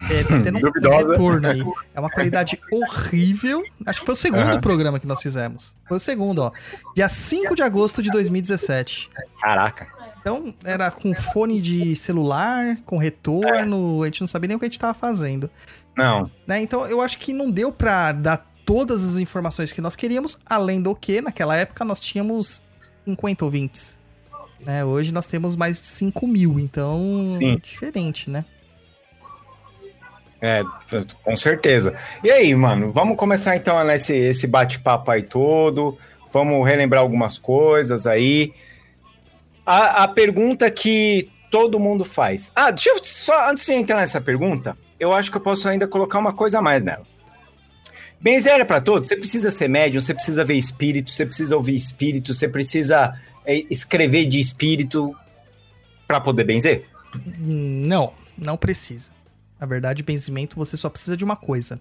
É, 0.02 0.24
tá 0.26 0.36
tendo 0.44 0.58
um 0.58 0.62
retorno 0.62 1.48
aí. 1.48 1.64
É 1.96 2.00
uma 2.02 2.10
qualidade 2.10 2.60
horrível. 2.70 3.64
Acho 3.86 4.02
que 4.02 4.06
foi 4.06 4.14
o 4.16 4.18
segundo 4.18 4.42
Aham. 4.52 4.60
programa 4.60 5.00
que 5.00 5.08
nós 5.08 5.22
fizemos. 5.22 5.78
Foi 5.88 5.96
o 5.96 6.00
segundo, 6.00 6.40
ó. 6.40 6.52
Dia 6.94 7.08
5 7.08 7.56
de 7.56 7.62
agosto 7.64 8.04
de 8.04 8.10
2017. 8.12 9.10
Caraca. 9.40 9.88
Então, 10.20 10.54
era 10.64 10.92
com 10.92 11.14
fone 11.14 11.62
de 11.62 11.96
celular, 11.96 12.78
com 12.86 12.98
retorno, 12.98 14.04
a 14.04 14.06
gente 14.08 14.22
não 14.22 14.28
sabia 14.28 14.50
nem 14.50 14.58
o 14.58 14.60
que 14.60 14.66
a 14.66 14.70
gente 14.70 14.80
tava 14.80 14.94
fazendo. 14.94 15.50
Não. 15.96 16.30
né? 16.46 16.62
Então 16.62 16.86
eu 16.86 17.02
acho 17.02 17.18
que 17.18 17.34
não 17.34 17.50
deu 17.50 17.72
pra 17.72 18.12
dar 18.12 18.46
todas 18.64 19.04
as 19.04 19.18
informações 19.18 19.72
que 19.72 19.82
nós 19.82 19.96
queríamos, 19.96 20.38
além 20.46 20.82
do 20.82 20.94
que, 20.94 21.22
naquela 21.22 21.56
época, 21.56 21.84
nós 21.84 22.00
tínhamos 22.00 22.62
50 23.06 23.46
ouvintes. 23.46 23.98
Né? 24.60 24.84
Hoje 24.84 25.14
nós 25.14 25.26
temos 25.26 25.56
mais 25.56 25.80
de 25.80 25.86
5 25.88 26.28
mil, 26.28 26.60
então 26.60 27.26
Sim. 27.28 27.54
é 27.54 27.56
diferente, 27.56 28.30
né? 28.30 28.46
É, 30.42 30.64
com 31.24 31.36
certeza. 31.36 31.96
E 32.24 32.30
aí, 32.30 32.54
mano, 32.54 32.92
vamos 32.92 33.18
começar 33.18 33.56
então 33.56 33.84
nesse 33.84 34.14
esse 34.14 34.46
bate-papo 34.46 35.10
aí 35.10 35.24
todo. 35.24 35.98
Vamos 36.32 36.68
relembrar 36.68 37.02
algumas 37.02 37.40
coisas 37.40 38.06
aí. 38.06 38.54
A, 39.68 40.04
a 40.04 40.08
pergunta 40.08 40.72
que 40.72 41.30
todo 41.52 41.78
mundo 41.78 42.06
faz. 42.06 42.54
Ah, 42.56 42.72
deixa 42.72 42.90
eu 42.90 43.04
só, 43.04 43.50
antes 43.50 43.66
de 43.66 43.74
entrar 43.74 43.98
nessa 43.98 44.22
pergunta, 44.22 44.78
eu 44.98 45.14
acho 45.14 45.30
que 45.30 45.36
eu 45.36 45.42
posso 45.42 45.68
ainda 45.68 45.86
colocar 45.86 46.20
uma 46.20 46.32
coisa 46.32 46.60
a 46.60 46.62
mais 46.62 46.84
nela. 46.84 47.06
Benzer 48.20 48.62
é 48.62 48.64
pra 48.66 48.80
todos, 48.80 49.10
você 49.10 49.18
precisa 49.18 49.52
ser 49.52 49.68
médium, 49.68 50.00
você 50.00 50.14
precisa 50.14 50.46
ver 50.46 50.56
espírito, 50.56 51.12
você 51.12 51.26
precisa 51.26 51.56
ouvir 51.56 51.76
espírito, 51.76 52.34
você 52.34 52.48
precisa 52.48 53.14
é, 53.46 53.58
escrever 53.70 54.26
de 54.26 54.40
espírito 54.40 55.14
pra 56.08 56.22
poder 56.22 56.46
benzer? 56.46 56.86
Não, 57.38 58.14
não 58.38 58.56
precisa. 58.56 59.12
Na 59.60 59.68
verdade, 59.68 60.02
benzimento 60.02 60.56
você 60.56 60.78
só 60.78 60.90
precisa 60.90 61.18
de 61.18 61.26
uma 61.26 61.36
coisa: 61.36 61.80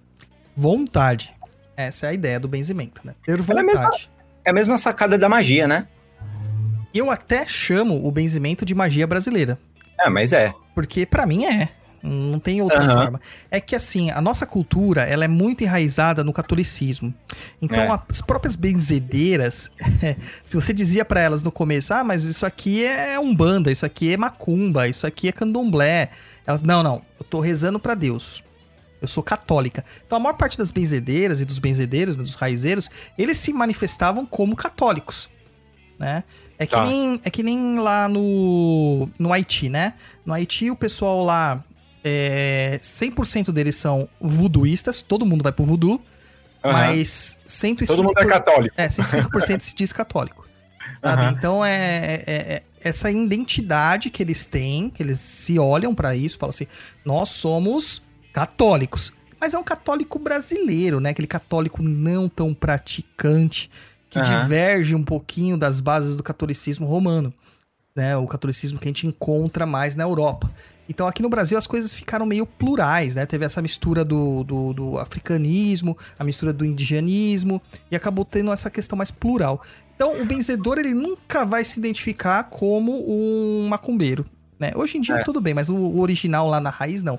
vontade. 0.56 1.32
Essa 1.76 2.06
é 2.06 2.08
a 2.10 2.14
ideia 2.14 2.40
do 2.40 2.48
benzimento, 2.48 3.02
né? 3.04 3.14
Ter 3.24 3.32
é 3.32 3.34
a 3.34 3.62
mesma- 3.62 3.82
vontade. 3.82 4.10
É 4.44 4.50
a 4.50 4.52
mesma 4.52 4.76
sacada 4.76 5.16
da 5.16 5.28
magia, 5.28 5.68
né? 5.68 5.86
Eu 6.96 7.10
até 7.10 7.46
chamo 7.46 8.06
o 8.06 8.10
benzimento 8.10 8.64
de 8.64 8.74
magia 8.74 9.06
brasileira. 9.06 9.58
É, 10.00 10.08
mas 10.08 10.32
é. 10.32 10.52
Porque 10.74 11.04
pra 11.06 11.26
mim 11.26 11.44
é. 11.44 11.68
Não 12.02 12.38
tem 12.38 12.62
outra 12.62 12.84
Aham. 12.84 12.94
forma. 12.94 13.20
É 13.50 13.60
que 13.60 13.74
assim, 13.74 14.10
a 14.12 14.20
nossa 14.20 14.46
cultura, 14.46 15.02
ela 15.02 15.24
é 15.24 15.28
muito 15.28 15.64
enraizada 15.64 16.22
no 16.22 16.32
catolicismo. 16.32 17.12
Então 17.60 17.82
É. 17.82 18.00
as 18.08 18.20
próprias 18.20 18.54
benzedeiras, 18.54 19.72
se 20.46 20.54
você 20.54 20.72
dizia 20.72 21.04
pra 21.04 21.20
elas 21.20 21.42
no 21.42 21.50
começo, 21.50 21.92
ah, 21.92 22.04
mas 22.04 22.22
isso 22.22 22.46
aqui 22.46 22.84
é 22.84 23.18
umbanda, 23.18 23.72
isso 23.72 23.84
aqui 23.84 24.12
é 24.12 24.16
macumba, 24.16 24.86
isso 24.86 25.06
aqui 25.06 25.28
é 25.28 25.32
candomblé. 25.32 26.10
Elas, 26.46 26.62
não, 26.62 26.80
não, 26.82 27.02
eu 27.18 27.24
tô 27.24 27.40
rezando 27.40 27.80
pra 27.80 27.94
Deus. 27.94 28.44
Eu 29.02 29.08
sou 29.08 29.22
católica. 29.22 29.84
Então 30.06 30.16
a 30.16 30.20
maior 30.20 30.36
parte 30.36 30.56
das 30.56 30.70
benzedeiras 30.70 31.40
e 31.40 31.44
dos 31.44 31.58
benzedeiros, 31.58 32.16
né, 32.16 32.22
dos 32.22 32.34
raizeiros, 32.36 32.88
eles 33.18 33.36
se 33.38 33.52
manifestavam 33.52 34.24
como 34.24 34.54
católicos, 34.54 35.28
né? 35.98 36.24
É 36.58 36.66
que, 36.66 36.74
Tá. 36.74 36.84
nem, 36.84 37.20
é 37.24 37.30
que 37.30 37.42
nem 37.42 37.78
lá 37.78 38.08
no, 38.08 39.08
no 39.18 39.32
Haiti, 39.32 39.68
né? 39.68 39.94
No 40.24 40.32
Haiti 40.32 40.70
o 40.70 40.76
pessoal 40.76 41.24
lá, 41.24 41.62
é, 42.04 42.78
100% 42.82 43.52
deles 43.52 43.76
são 43.76 44.08
voodooístas, 44.20 45.02
todo 45.02 45.26
mundo 45.26 45.42
vai 45.42 45.52
pro 45.52 45.64
voodoo, 45.64 46.00
Aham. 46.64 46.72
mas 46.72 47.38
105%, 47.46 47.86
Todo 47.86 48.02
mundo 48.04 48.18
é 48.18 48.26
católico. 48.26 48.74
é, 48.80 48.88
105% 48.88 49.60
se 49.60 49.74
diz 49.74 49.92
católico. 49.92 50.46
Aham. 51.02 51.30
Então 51.32 51.64
é, 51.64 52.22
é- 52.26 52.52
é 52.54 52.62
essa 52.80 53.10
identidade 53.10 54.08
que 54.10 54.22
eles 54.22 54.46
têm, 54.46 54.88
que 54.88 55.02
eles 55.02 55.18
se 55.18 55.58
olham 55.58 55.94
pra 55.94 56.14
isso, 56.14 56.38
falam 56.38 56.50
assim: 56.50 56.66
nós 57.04 57.28
somos 57.30 58.00
católicos. 58.32 59.12
Mas 59.40 59.52
é 59.52 59.58
um 59.58 59.62
católico 59.64 60.18
brasileiro, 60.18 60.98
né? 61.00 61.10
Aquele 61.10 61.26
católico 61.26 61.82
não 61.82 62.28
tão 62.28 62.54
praticante, 62.54 63.70
que 64.20 64.26
Aham. 64.28 64.42
diverge 64.42 64.94
um 64.94 65.02
pouquinho 65.04 65.56
das 65.56 65.80
bases 65.80 66.16
do 66.16 66.22
catolicismo 66.22 66.86
romano. 66.86 67.32
Né? 67.94 68.16
O 68.16 68.26
catolicismo 68.26 68.78
que 68.78 68.84
a 68.86 68.90
gente 68.92 69.06
encontra 69.06 69.64
mais 69.64 69.96
na 69.96 70.04
Europa. 70.04 70.50
Então 70.88 71.06
aqui 71.08 71.22
no 71.22 71.28
Brasil 71.28 71.56
as 71.58 71.66
coisas 71.66 71.92
ficaram 71.92 72.24
meio 72.26 72.46
plurais, 72.46 73.16
né? 73.16 73.26
Teve 73.26 73.44
essa 73.44 73.60
mistura 73.60 74.04
do, 74.04 74.44
do, 74.44 74.72
do 74.72 74.98
africanismo, 74.98 75.96
a 76.18 76.22
mistura 76.22 76.52
do 76.52 76.64
indianismo, 76.64 77.60
e 77.90 77.96
acabou 77.96 78.24
tendo 78.24 78.52
essa 78.52 78.70
questão 78.70 78.96
mais 78.96 79.10
plural. 79.10 79.60
Então 79.96 80.20
o 80.20 80.24
benzedor 80.24 80.78
ele 80.78 80.94
nunca 80.94 81.44
vai 81.44 81.64
se 81.64 81.80
identificar 81.80 82.44
como 82.44 83.02
um 83.08 83.66
macumbeiro. 83.68 84.24
Né? 84.60 84.70
Hoje 84.76 84.98
em 84.98 85.00
dia 85.00 85.16
É. 85.16 85.22
tudo 85.24 85.40
bem, 85.40 85.54
mas 85.54 85.68
o, 85.70 85.74
o 85.74 86.00
original 86.00 86.48
lá 86.48 86.60
na 86.60 86.70
raiz 86.70 87.02
não. 87.02 87.18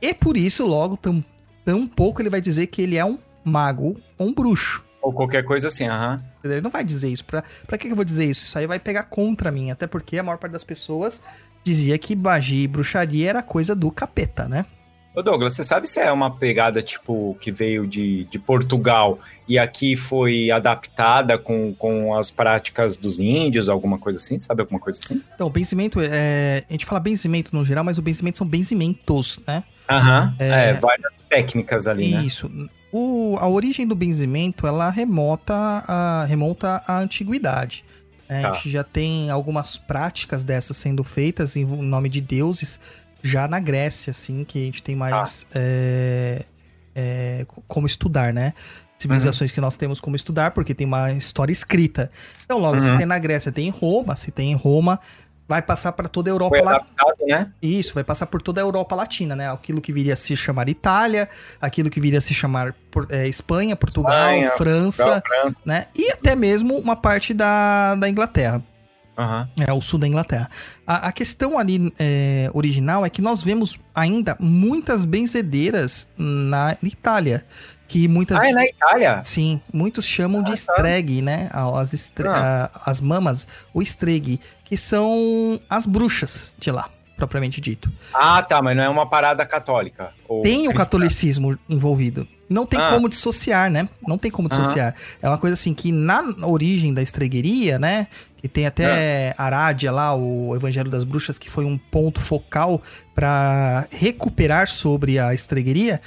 E 0.00 0.14
por 0.14 0.36
isso, 0.36 0.64
logo, 0.64 0.96
tão, 0.96 1.22
tão 1.64 1.86
pouco 1.86 2.22
ele 2.22 2.30
vai 2.30 2.40
dizer 2.40 2.68
que 2.68 2.80
ele 2.80 2.96
é 2.96 3.04
um 3.04 3.18
mago 3.44 3.96
ou 4.16 4.28
um 4.28 4.32
bruxo. 4.32 4.82
Ou 5.08 5.12
qualquer 5.14 5.42
coisa 5.42 5.68
assim, 5.68 5.86
aham. 5.88 6.22
Entendeu? 6.38 6.58
Ele 6.58 6.60
não 6.60 6.70
vai 6.70 6.84
dizer 6.84 7.08
isso. 7.08 7.24
Pra, 7.24 7.42
pra 7.66 7.78
que 7.78 7.86
que 7.86 7.92
eu 7.92 7.96
vou 7.96 8.04
dizer 8.04 8.26
isso? 8.26 8.44
Isso 8.44 8.58
aí 8.58 8.66
vai 8.66 8.78
pegar 8.78 9.04
contra 9.04 9.50
mim. 9.50 9.70
Até 9.70 9.86
porque 9.86 10.18
a 10.18 10.22
maior 10.22 10.36
parte 10.36 10.52
das 10.52 10.62
pessoas 10.62 11.22
dizia 11.64 11.96
que 11.96 12.14
magia 12.14 12.64
e 12.64 12.68
bruxaria 12.68 13.30
era 13.30 13.42
coisa 13.42 13.74
do 13.74 13.90
capeta, 13.90 14.46
né? 14.46 14.66
Ô 15.14 15.22
Douglas, 15.22 15.54
você 15.54 15.64
sabe 15.64 15.86
se 15.86 15.98
é 15.98 16.12
uma 16.12 16.36
pegada 16.36 16.82
tipo 16.82 17.34
que 17.40 17.50
veio 17.50 17.86
de, 17.86 18.24
de 18.24 18.38
Portugal 18.38 19.18
e 19.48 19.58
aqui 19.58 19.96
foi 19.96 20.50
adaptada 20.50 21.38
com, 21.38 21.74
com 21.74 22.14
as 22.14 22.30
práticas 22.30 22.94
dos 22.94 23.18
índios, 23.18 23.70
alguma 23.70 23.96
coisa 23.98 24.18
assim? 24.18 24.38
Sabe 24.38 24.60
alguma 24.60 24.78
coisa 24.78 25.00
assim? 25.02 25.22
Então, 25.34 25.48
benzimento, 25.48 26.00
é, 26.02 26.64
a 26.68 26.72
gente 26.72 26.84
fala 26.84 27.00
benzimento 27.00 27.56
no 27.56 27.64
geral, 27.64 27.82
mas 27.82 27.96
o 27.96 28.02
benzimento 28.02 28.36
são 28.36 28.46
benzimentos, 28.46 29.40
né? 29.46 29.64
Aham. 29.88 30.36
É, 30.38 30.74
várias 30.74 31.24
técnicas 31.30 31.88
ali, 31.88 32.12
né? 32.12 32.20
Isso. 32.20 32.50
O, 32.92 33.36
a 33.38 33.46
origem 33.48 33.86
do 33.86 33.94
benzimento, 33.94 34.66
ela 34.66 34.88
remota 34.90 35.54
a, 35.54 36.24
remonta 36.26 36.82
à 36.86 36.98
antiguidade. 36.98 37.84
né? 38.28 38.42
Tá. 38.42 38.50
A 38.50 38.52
gente 38.54 38.70
já 38.70 38.82
tem 38.84 39.30
algumas 39.30 39.76
práticas 39.78 40.42
dessas 40.44 40.76
sendo 40.76 41.04
feitas 41.04 41.54
em 41.56 41.64
nome 41.64 42.08
de 42.08 42.20
deuses, 42.20 42.80
já 43.22 43.46
na 43.48 43.60
Grécia, 43.60 44.10
assim, 44.12 44.44
que 44.44 44.58
a 44.62 44.64
gente 44.64 44.82
tem 44.82 44.94
mais 44.96 45.46
é, 45.54 46.44
é, 46.94 47.44
co- 47.48 47.62
como 47.66 47.86
estudar, 47.86 48.32
né? 48.32 48.52
Civilizações 48.98 49.52
que 49.52 49.60
nós 49.60 49.76
temos 49.76 50.00
como 50.00 50.16
estudar, 50.16 50.50
porque 50.52 50.74
tem 50.74 50.86
uma 50.86 51.12
história 51.12 51.52
escrita. 51.52 52.10
Então, 52.44 52.58
logo, 52.58 52.80
se 52.80 52.90
Uhum. 52.90 52.96
tem 52.96 53.06
na 53.06 53.18
Grécia, 53.18 53.52
tem 53.52 53.68
em 53.68 53.70
Roma, 53.70 54.16
se 54.16 54.30
tem 54.32 54.50
em 54.52 54.54
Roma, 54.56 54.98
vai 55.48 55.62
passar 55.62 55.92
para 55.92 56.08
toda 56.08 56.30
a 56.30 56.32
Europa 56.32 56.58
adaptado, 56.58 57.16
né? 57.26 57.50
Isso, 57.62 57.94
vai 57.94 58.04
passar 58.04 58.26
por 58.26 58.42
toda 58.42 58.60
a 58.60 58.62
Europa 58.62 58.94
Latina, 58.94 59.34
né? 59.34 59.50
Aquilo 59.50 59.80
que 59.80 59.90
viria 59.92 60.12
a 60.12 60.16
se 60.16 60.36
chamar 60.36 60.68
Itália, 60.68 61.26
aquilo 61.60 61.88
que 61.88 62.00
viria 62.00 62.18
a 62.18 62.22
se 62.22 62.34
chamar 62.34 62.74
é, 63.08 63.26
Espanha, 63.26 63.74
Portugal, 63.74 64.34
Espanha, 64.34 64.50
França, 64.50 65.04
Portugal, 65.04 65.22
França. 65.40 65.60
né? 65.64 65.86
E 65.96 66.12
até 66.12 66.36
mesmo 66.36 66.76
uma 66.78 66.94
parte 66.94 67.32
da, 67.32 67.94
da 67.94 68.08
Inglaterra, 68.08 68.62
Aham. 69.16 69.48
é, 69.58 69.72
o 69.72 69.80
sul 69.80 69.98
da 69.98 70.06
Inglaterra. 70.06 70.50
A, 70.86 71.08
a 71.08 71.12
questão 71.12 71.58
ali 71.58 71.92
é, 71.98 72.50
original 72.52 73.06
é 73.06 73.10
que 73.10 73.22
nós 73.22 73.42
vemos 73.42 73.80
ainda 73.94 74.36
muitas 74.38 75.06
benzedeiras 75.06 76.06
na 76.16 76.76
Itália, 76.82 77.44
que 77.88 78.06
muitas... 78.06 78.40
Ah, 78.40 78.48
é 78.48 78.52
na 78.52 78.64
Itália? 78.66 79.22
Sim, 79.24 79.60
muitos 79.72 80.04
chamam 80.04 80.42
de 80.42 80.52
Ah, 80.52 80.54
tá. 80.54 80.60
estregue, 80.60 81.22
né? 81.22 81.48
As, 81.52 81.92
estre- 81.94 82.28
Ah. 82.28 82.70
as 82.84 83.00
mamas, 83.00 83.48
o 83.74 83.80
estregue, 83.82 84.38
que 84.64 84.76
são 84.76 85.58
as 85.70 85.86
bruxas 85.86 86.52
de 86.58 86.70
lá, 86.70 86.88
propriamente 87.16 87.60
dito. 87.60 87.90
Ah, 88.12 88.42
tá, 88.42 88.60
mas 88.60 88.76
não 88.76 88.84
é 88.84 88.88
uma 88.88 89.08
parada 89.08 89.44
católica. 89.46 90.10
Tem 90.42 90.58
o 90.60 90.70
cristã. 90.70 90.74
catolicismo 90.84 91.58
envolvido. 91.68 92.28
Não 92.48 92.64
tem 92.66 92.78
Ah. 92.80 92.90
como 92.90 93.08
dissociar, 93.08 93.70
né? 93.70 93.88
Não 94.06 94.16
tem 94.18 94.30
como 94.30 94.48
dissociar. 94.48 94.94
É 95.20 95.28
uma 95.28 95.38
coisa 95.38 95.54
assim 95.54 95.72
que 95.74 95.90
na 95.90 96.22
origem 96.42 96.92
da 96.94 97.02
estregueria, 97.02 97.78
né? 97.78 98.06
Que 98.38 98.48
tem 98.48 98.66
até 98.66 99.34
Arádia 99.36 99.90
lá, 99.90 100.14
o 100.14 100.54
Evangelho 100.54 100.90
das 100.90 101.04
Bruxas, 101.04 101.36
que 101.38 101.50
foi 101.50 101.64
um 101.64 101.76
ponto 101.76 102.20
focal 102.20 102.80
para 103.14 103.86
recuperar 103.90 104.68
sobre 104.68 105.18
a 105.18 105.34
estregueria. 105.34 106.00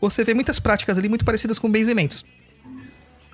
Você 0.00 0.24
vê 0.24 0.34
muitas 0.34 0.58
práticas 0.58 0.98
ali 0.98 1.08
muito 1.08 1.24
parecidas 1.24 1.58
com 1.58 1.70
benzimentos. 1.70 2.24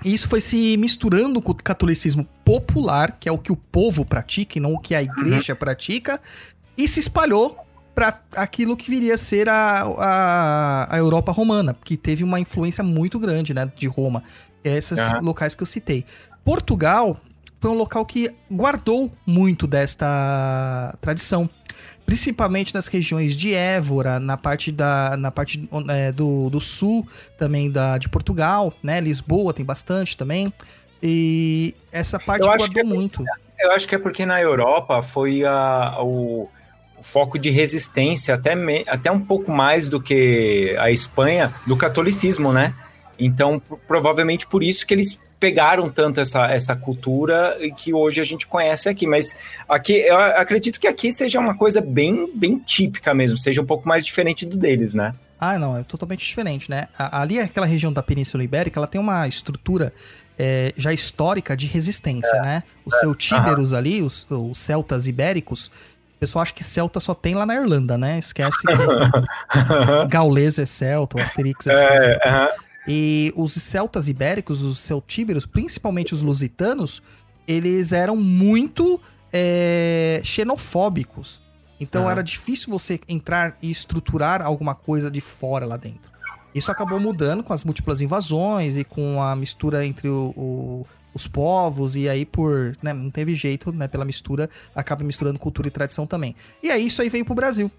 E 0.04 0.12
isso 0.12 0.28
foi 0.28 0.40
se 0.40 0.76
misturando 0.76 1.40
com 1.40 1.52
o 1.52 1.54
catolicismo 1.54 2.26
popular, 2.44 3.18
que 3.20 3.28
é 3.28 3.32
o 3.32 3.38
que 3.38 3.52
o 3.52 3.56
povo 3.56 4.04
pratica 4.04 4.58
e 4.58 4.60
não 4.60 4.74
o 4.74 4.78
que 4.78 4.94
a 4.94 5.02
igreja 5.02 5.54
pratica, 5.54 6.20
e 6.76 6.88
se 6.88 7.00
espalhou 7.00 7.56
para 7.94 8.20
aquilo 8.36 8.76
que 8.76 8.90
viria 8.90 9.14
a 9.14 9.18
ser 9.18 9.48
a, 9.48 9.82
a, 9.82 10.94
a 10.94 10.98
Europa 10.98 11.30
romana, 11.30 11.76
que 11.84 11.96
teve 11.96 12.24
uma 12.24 12.40
influência 12.40 12.82
muito 12.82 13.18
grande, 13.18 13.54
né, 13.54 13.70
de 13.76 13.86
Roma. 13.86 14.22
Esses 14.64 14.98
Aham. 14.98 15.20
locais 15.20 15.54
que 15.54 15.62
eu 15.62 15.66
citei. 15.66 16.04
Portugal 16.44 17.20
foi 17.60 17.70
um 17.70 17.74
local 17.74 18.04
que 18.04 18.34
guardou 18.50 19.12
muito 19.24 19.66
desta 19.66 20.96
tradição. 21.00 21.48
Principalmente 22.12 22.74
nas 22.74 22.88
regiões 22.88 23.34
de 23.34 23.54
Évora, 23.54 24.20
na 24.20 24.36
parte, 24.36 24.70
da, 24.70 25.16
na 25.16 25.30
parte 25.30 25.66
é, 25.88 26.12
do, 26.12 26.50
do 26.50 26.60
sul 26.60 27.08
também 27.38 27.70
da, 27.70 27.96
de 27.96 28.06
Portugal, 28.06 28.70
né? 28.82 29.00
Lisboa 29.00 29.54
tem 29.54 29.64
bastante 29.64 30.14
também. 30.14 30.52
E 31.02 31.74
essa 31.90 32.18
parte 32.20 32.42
guardou 32.58 32.80
é 32.82 32.84
muito. 32.84 33.24
Eu 33.58 33.72
acho 33.72 33.88
que 33.88 33.94
é 33.94 33.98
porque 33.98 34.26
na 34.26 34.38
Europa 34.42 35.00
foi 35.00 35.42
a- 35.46 35.96
o, 36.02 36.50
o 36.98 37.02
foco 37.02 37.38
de 37.38 37.48
resistência 37.48 38.34
até, 38.34 38.54
me- 38.54 38.84
até 38.86 39.10
um 39.10 39.18
pouco 39.20 39.50
mais 39.50 39.88
do 39.88 39.98
que 39.98 40.76
a 40.78 40.90
Espanha 40.90 41.50
do 41.66 41.78
catolicismo, 41.78 42.52
né? 42.52 42.74
Então, 43.18 43.58
provavelmente 43.88 44.46
por 44.46 44.62
isso 44.62 44.86
que 44.86 44.92
eles 44.92 45.18
pegaram 45.42 45.90
tanto 45.90 46.20
essa, 46.20 46.46
essa 46.46 46.76
cultura 46.76 47.58
que 47.76 47.92
hoje 47.92 48.20
a 48.20 48.24
gente 48.24 48.46
conhece 48.46 48.88
aqui. 48.88 49.08
Mas 49.08 49.34
aqui, 49.68 49.94
eu 49.94 50.16
acredito 50.16 50.78
que 50.78 50.86
aqui 50.86 51.12
seja 51.12 51.40
uma 51.40 51.56
coisa 51.56 51.80
bem, 51.80 52.30
bem 52.32 52.60
típica 52.60 53.12
mesmo, 53.12 53.36
seja 53.36 53.60
um 53.60 53.66
pouco 53.66 53.88
mais 53.88 54.06
diferente 54.06 54.46
do 54.46 54.56
deles, 54.56 54.94
né? 54.94 55.12
Ah, 55.40 55.58
não, 55.58 55.76
é 55.76 55.82
totalmente 55.82 56.24
diferente, 56.24 56.70
né? 56.70 56.86
Ali, 56.96 57.40
aquela 57.40 57.66
região 57.66 57.92
da 57.92 58.04
Península 58.04 58.44
Ibérica, 58.44 58.78
ela 58.78 58.86
tem 58.86 59.00
uma 59.00 59.26
estrutura 59.26 59.92
é, 60.38 60.72
já 60.76 60.92
histórica 60.92 61.56
de 61.56 61.66
resistência, 61.66 62.40
né? 62.40 62.62
Os 62.84 63.00
celtíberos 63.00 63.72
ali, 63.72 64.00
os, 64.00 64.24
os 64.30 64.56
celtas 64.58 65.08
ibéricos, 65.08 65.66
o 65.66 66.20
pessoal 66.20 66.44
acha 66.44 66.52
que 66.52 66.62
celta 66.62 67.00
só 67.00 67.14
tem 67.14 67.34
lá 67.34 67.44
na 67.44 67.56
Irlanda, 67.56 67.98
né? 67.98 68.20
Esquece 68.20 68.56
que 68.58 68.72
gaulês 70.08 70.56
é 70.60 70.66
celta, 70.66 71.18
o 71.18 71.20
Asterix 71.20 71.66
é 71.66 71.74
celta. 71.74 71.94
É, 71.94 72.28
aham. 72.28 72.48
E 72.86 73.32
os 73.36 73.52
celtas 73.54 74.08
ibéricos, 74.08 74.62
os 74.62 74.78
celtíberos, 74.78 75.46
principalmente 75.46 76.14
os 76.14 76.22
lusitanos, 76.22 77.02
eles 77.46 77.92
eram 77.92 78.16
muito 78.16 79.00
é, 79.32 80.20
xenofóbicos. 80.24 81.42
Então 81.80 82.08
era 82.10 82.22
difícil 82.22 82.70
você 82.70 83.00
entrar 83.08 83.56
e 83.60 83.70
estruturar 83.70 84.42
alguma 84.42 84.74
coisa 84.74 85.10
de 85.10 85.20
fora 85.20 85.66
lá 85.66 85.76
dentro. 85.76 86.12
Isso 86.54 86.70
acabou 86.70 87.00
mudando 87.00 87.42
com 87.42 87.52
as 87.52 87.64
múltiplas 87.64 88.00
invasões 88.00 88.76
e 88.76 88.84
com 88.84 89.22
a 89.22 89.34
mistura 89.34 89.84
entre 89.86 90.08
o- 90.08 90.32
o- 90.36 90.86
os 91.14 91.26
povos, 91.26 91.96
e 91.96 92.08
aí 92.08 92.24
por. 92.24 92.76
né, 92.82 92.92
não 92.92 93.10
teve 93.10 93.34
jeito, 93.34 93.72
né? 93.72 93.88
Pela 93.88 94.04
mistura, 94.04 94.48
acaba 94.74 95.02
misturando 95.04 95.38
cultura 95.38 95.68
e 95.68 95.70
tradição 95.70 96.06
também. 96.06 96.34
E 96.62 96.70
aí 96.70 96.86
isso 96.86 97.00
aí 97.02 97.08
veio 97.08 97.24
pro 97.24 97.34
Brasil. 97.34 97.70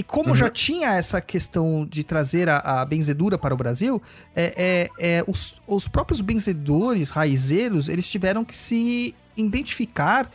E 0.00 0.02
como 0.02 0.34
já 0.34 0.48
tinha 0.48 0.94
essa 0.94 1.20
questão 1.20 1.86
de 1.88 2.02
trazer 2.02 2.48
a, 2.48 2.56
a 2.80 2.84
benzedura 2.86 3.36
para 3.36 3.52
o 3.52 3.56
Brasil, 3.56 4.00
é, 4.34 4.88
é- 4.98 5.18
é, 5.18 5.24
os, 5.26 5.56
os 5.66 5.86
próprios 5.86 6.22
benzedores 6.22 7.10
raizeiros, 7.10 7.86
eles 7.88 8.08
tiveram 8.08 8.42
que 8.44 8.56
se 8.56 9.14
identificar 9.36 10.30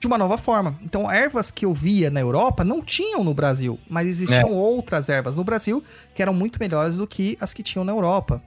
de 0.00 0.06
uma 0.06 0.18
nova 0.18 0.36
forma. 0.36 0.76
Então, 0.82 1.08
ervas 1.10 1.50
que 1.52 1.64
eu 1.64 1.72
via 1.72 2.10
na 2.10 2.20
Europa 2.20 2.64
não 2.64 2.82
tinham 2.82 3.22
no 3.22 3.32
Brasil, 3.32 3.78
mas 3.88 4.06
existiam 4.08 4.50
outras 4.52 5.08
ervas 5.08 5.36
no 5.36 5.44
Brasil 5.44 5.82
que 6.14 6.20
eram 6.20 6.34
muito 6.34 6.58
melhores 6.58 6.96
do 6.96 7.06
que 7.06 7.38
as 7.40 7.54
que 7.54 7.62
tinham 7.62 7.84
na 7.84 7.92
Europa, 7.92 8.42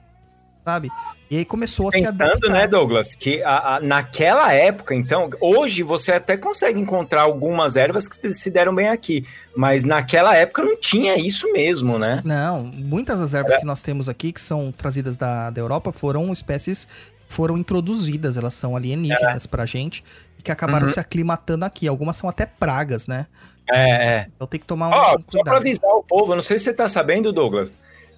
sabe? 0.64 0.88
E 1.30 1.36
aí 1.38 1.44
começou 1.44 1.88
a 1.88 1.92
se 1.92 2.00
Pensando, 2.00 2.22
adaptar. 2.22 2.50
né, 2.50 2.66
Douglas, 2.66 3.14
que 3.14 3.42
a- 3.42 3.76
a- 3.76 3.80
naquela 3.80 4.52
época, 4.52 4.94
então, 4.94 5.30
hoje 5.40 5.82
você 5.82 6.12
até 6.12 6.36
consegue 6.36 6.80
encontrar 6.80 7.22
algumas 7.22 7.76
ervas 7.76 8.08
que 8.08 8.32
se 8.34 8.50
deram 8.50 8.74
bem 8.74 8.88
aqui, 8.88 9.24
mas 9.54 9.84
naquela 9.84 10.34
época 10.36 10.62
não 10.62 10.76
tinha 10.76 11.16
isso 11.16 11.50
mesmo, 11.52 11.98
né? 11.98 12.20
Não, 12.24 12.62
muitas 12.64 13.20
das 13.20 13.32
ervas 13.34 13.56
que 13.56 13.64
nós 13.64 13.80
temos 13.80 14.08
aqui, 14.08 14.32
que 14.32 14.40
são 14.40 14.72
trazidas 14.72 15.16
da, 15.16 15.50
da 15.50 15.60
Europa, 15.60 15.92
foram 15.92 16.32
espécies 16.32 16.88
foram 17.28 17.56
introduzidas, 17.56 18.36
elas 18.36 18.54
são 18.54 18.74
alienígenas 18.76 19.46
pra 19.46 19.64
gente 19.64 20.02
e 20.36 20.42
que 20.42 20.50
acabaram 20.50 20.88
Uhum. 20.88 20.92
se 20.92 20.98
aclimatando 20.98 21.64
aqui. 21.64 21.86
Algumas 21.86 22.16
são 22.16 22.28
até 22.28 22.44
pragas, 22.44 23.06
né? 23.06 23.28
É, 23.70 23.90
é. 24.16 24.26
Então 24.34 24.48
tem 24.48 24.58
que 24.58 24.66
tomar 24.66 24.88
um, 24.88 24.92
Ó, 24.92 24.96
um 24.96 25.04
só 25.10 25.14
pra 25.14 25.22
cuidado. 25.30 25.56
avisar 25.58 25.90
o 25.92 26.02
povo, 26.02 26.32
eu 26.32 26.34
não 26.34 26.42
sei 26.42 26.58
se 26.58 26.64
você 26.64 26.74
tá 26.74 26.88
sabendo, 26.88 27.32
Douglas, 27.32 27.72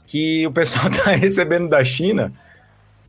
que 0.06 0.46
o 0.46 0.50
pessoal 0.52 0.90
tá 0.90 1.10
recebendo 1.10 1.68
da 1.68 1.84
China 1.84 2.32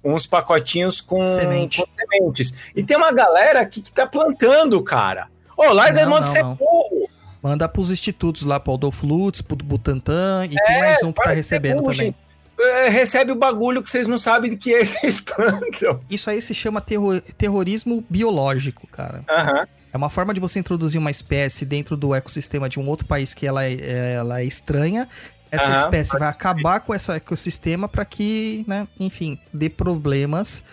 uns 0.03 0.27
pacotinhos 0.27 0.99
com, 0.99 1.25
Semente. 1.25 1.81
com 1.81 1.87
sementes. 1.95 2.53
E 2.75 2.83
tem 2.83 2.97
uma 2.97 3.11
galera 3.13 3.61
aqui 3.61 3.81
que 3.81 3.91
tá 3.91 4.05
plantando, 4.05 4.81
cara. 4.83 5.27
Ô, 5.55 5.71
larga 5.71 6.01
a 6.01 6.03
Não, 6.03 6.09
mão 6.11 6.21
de 6.21 6.29
ser 6.29 6.43
burro. 6.43 7.09
Manda 7.41 7.67
pros 7.69 7.89
institutos 7.91 8.43
lá, 8.43 8.59
pro 8.59 8.73
Adolfo 8.73 9.05
Lutz, 9.05 9.41
pro 9.41 9.55
Butantan, 9.55 10.45
e 10.49 10.55
tem 10.55 10.79
mais 10.79 11.03
um 11.03 11.11
que 11.11 11.15
tá 11.17 11.23
para 11.23 11.31
ser 11.31 11.35
recebendo 11.37 11.81
burro, 11.81 11.91
também. 11.93 12.07
gente. 12.07 12.17
É, 12.59 12.87
recebe 12.89 13.31
o 13.31 13.35
bagulho 13.35 13.81
que 13.81 13.89
vocês 13.89 14.07
não 14.07 14.17
sabem 14.17 14.51
de 14.51 14.57
que 14.57 14.73
é, 14.73 14.83
vocês 14.85 15.19
plantam. 15.19 15.99
Isso 16.09 16.29
aí 16.29 16.41
se 16.41 16.53
chama 16.53 16.79
terro- 16.81 17.19
terrorismo 17.37 18.03
biológico, 18.09 18.85
cara. 18.87 19.23
Aham. 19.29 19.67
É 19.91 19.97
uma 19.97 20.09
forma 20.09 20.33
de 20.33 20.39
você 20.39 20.59
introduzir 20.59 20.99
uma 20.99 21.11
espécie 21.11 21.65
dentro 21.65 21.95
do 21.95 22.15
ecossistema 22.15 22.67
de 22.67 22.79
um 22.79 22.87
outro 22.87 23.05
país 23.07 23.33
que 23.33 23.45
ela 23.45 23.63
é, 23.63 24.13
ela 24.15 24.41
é 24.41 24.45
estranha. 24.45 25.07
Essa 25.53 25.65
Aham, 25.65 25.83
espécie 25.83 26.17
vai 26.17 26.29
acabar 26.29 26.79
com 26.79 26.95
esse 26.95 27.11
ecossistema 27.11 27.87
para 27.87 28.03
que, 28.03 28.65
né, 28.67 28.87
enfim, 28.99 29.39
dê 29.53 29.69
problemas 29.69 30.63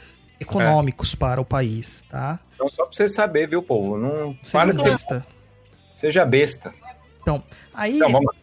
econômicos 0.40 1.14
para 1.14 1.38
o 1.38 1.44
país, 1.44 2.02
tá? 2.08 2.40
Então, 2.54 2.66
só 2.70 2.84
pra 2.86 2.92
você 2.96 3.06
saber, 3.06 3.46
viu, 3.46 3.62
povo? 3.62 3.98
Não 3.98 4.34
Seja 4.42 4.64
para 4.64 4.72
de 4.72 4.80
ser, 4.80 4.90
besta. 4.90 5.26
seja 5.94 6.24
besta. 6.24 6.72
Aí, 7.74 7.96
Então, 7.96 8.10
vamos 8.10 8.34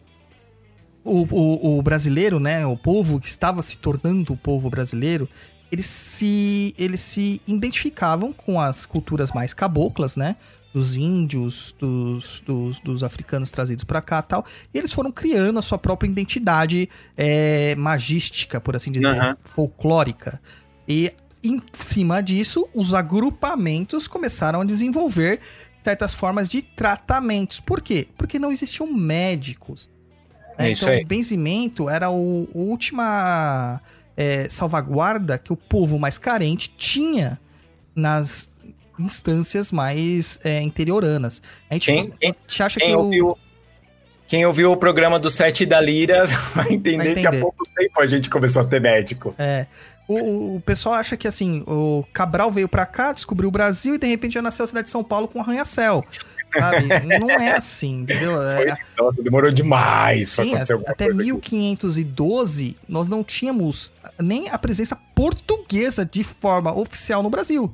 o, 1.04 1.26
o, 1.30 1.78
o 1.78 1.82
brasileiro, 1.82 2.38
né, 2.38 2.64
o 2.66 2.76
povo 2.76 3.18
que 3.18 3.26
estava 3.26 3.60
se 3.62 3.78
tornando 3.78 4.32
o 4.32 4.36
povo 4.36 4.70
brasileiro, 4.70 5.28
eles 5.72 5.86
se, 5.86 6.74
eles 6.78 7.00
se 7.00 7.42
identificavam 7.46 8.32
com 8.32 8.60
as 8.60 8.86
culturas 8.86 9.32
mais 9.32 9.52
caboclas, 9.52 10.16
né? 10.16 10.36
Dos 10.72 10.96
índios, 10.96 11.74
dos, 11.78 12.42
dos, 12.46 12.80
dos 12.80 13.02
africanos 13.02 13.50
trazidos 13.50 13.84
para 13.84 14.00
cá 14.00 14.20
tal. 14.22 14.44
E 14.72 14.78
eles 14.78 14.92
foram 14.92 15.10
criando 15.10 15.58
a 15.58 15.62
sua 15.62 15.78
própria 15.78 16.08
identidade 16.08 16.88
é, 17.16 17.74
magística, 17.76 18.60
por 18.60 18.76
assim 18.76 18.92
dizer, 18.92 19.06
Aham. 19.08 19.36
folclórica. 19.42 20.40
E 20.86 21.12
em 21.42 21.60
cima 21.72 22.22
disso, 22.22 22.68
os 22.74 22.94
agrupamentos 22.94 24.06
começaram 24.06 24.60
a 24.60 24.64
desenvolver 24.64 25.40
certas 25.82 26.12
formas 26.12 26.48
de 26.48 26.60
tratamentos. 26.62 27.60
Por 27.60 27.80
quê? 27.80 28.08
Porque 28.16 28.38
não 28.38 28.52
existiam 28.52 28.92
médicos. 28.92 29.90
né? 30.58 30.68
É 30.68 30.70
isso 30.72 30.84
então, 30.88 31.02
o 31.02 31.06
benzimento 31.06 31.88
era 31.88 32.10
o, 32.10 32.48
a 32.54 32.58
última 32.58 33.80
é, 34.16 34.48
salvaguarda 34.48 35.38
que 35.38 35.52
o 35.52 35.56
povo 35.56 35.98
mais 35.98 36.18
carente 36.18 36.74
tinha 36.76 37.40
nas 37.94 38.57
instâncias 38.98 39.70
mais 39.72 40.38
é, 40.44 40.60
interioranas. 40.62 41.40
A 41.70 41.74
gente, 41.74 41.86
Quem- 41.86 42.12
a 42.22 42.26
gente 42.26 42.62
acha 42.62 42.80
Quem 42.80 42.88
que 42.90 42.94
o, 42.96 42.98
ouviu, 43.00 43.38
quem 44.26 44.44
ouviu 44.46 44.72
o 44.72 44.76
programa 44.76 45.18
do 45.18 45.30
Sete 45.30 45.64
da 45.64 45.80
Lira 45.80 46.26
vai 46.54 46.72
entender, 46.72 46.96
Vai 46.96 47.14
que 47.14 47.18
há 47.26 47.28
entender. 47.30 47.40
pouco 47.40 47.64
tempo 47.76 48.00
a 48.00 48.06
gente 48.06 48.28
começou 48.28 48.62
a 48.62 48.64
ter 48.64 48.80
médico. 48.80 49.34
É. 49.38 49.66
O, 50.06 50.56
o 50.56 50.60
pessoal 50.62 50.94
acha 50.94 51.16
que 51.18 51.28
assim, 51.28 51.62
o 51.66 52.02
Cabral 52.14 52.50
veio 52.50 52.66
pra 52.68 52.86
cá, 52.86 53.12
descobriu 53.12 53.48
o 53.48 53.52
Brasil 53.52 53.94
e 53.94 53.98
de 53.98 54.06
repente 54.06 54.32
já 54.34 54.42
nasceu 54.42 54.64
a 54.64 54.68
cidade 54.68 54.86
de 54.86 54.90
São 54.90 55.04
Paulo 55.04 55.28
com 55.28 55.38
arranha-céu. 55.40 56.02
Sabe? 56.58 56.86
Não 57.20 57.28
é 57.30 57.52
assim, 57.54 58.00
entendeu? 58.00 58.40
É, 58.42 58.56
Foi- 58.56 58.72
nossa, 59.04 59.22
demorou 59.22 59.50
demais 59.50 60.34
pra 60.34 60.44
sim, 60.44 60.54
até 60.54 61.04
coisa 61.04 61.20
aqui. 61.20 61.30
1512 61.30 62.74
nós 62.88 63.06
não 63.06 63.22
tínhamos 63.22 63.92
nem 64.18 64.48
a 64.48 64.56
presença 64.58 64.96
portuguesa 65.14 66.06
de 66.06 66.24
forma 66.24 66.72
oficial 66.74 67.22
no 67.22 67.28
Brasil. 67.28 67.70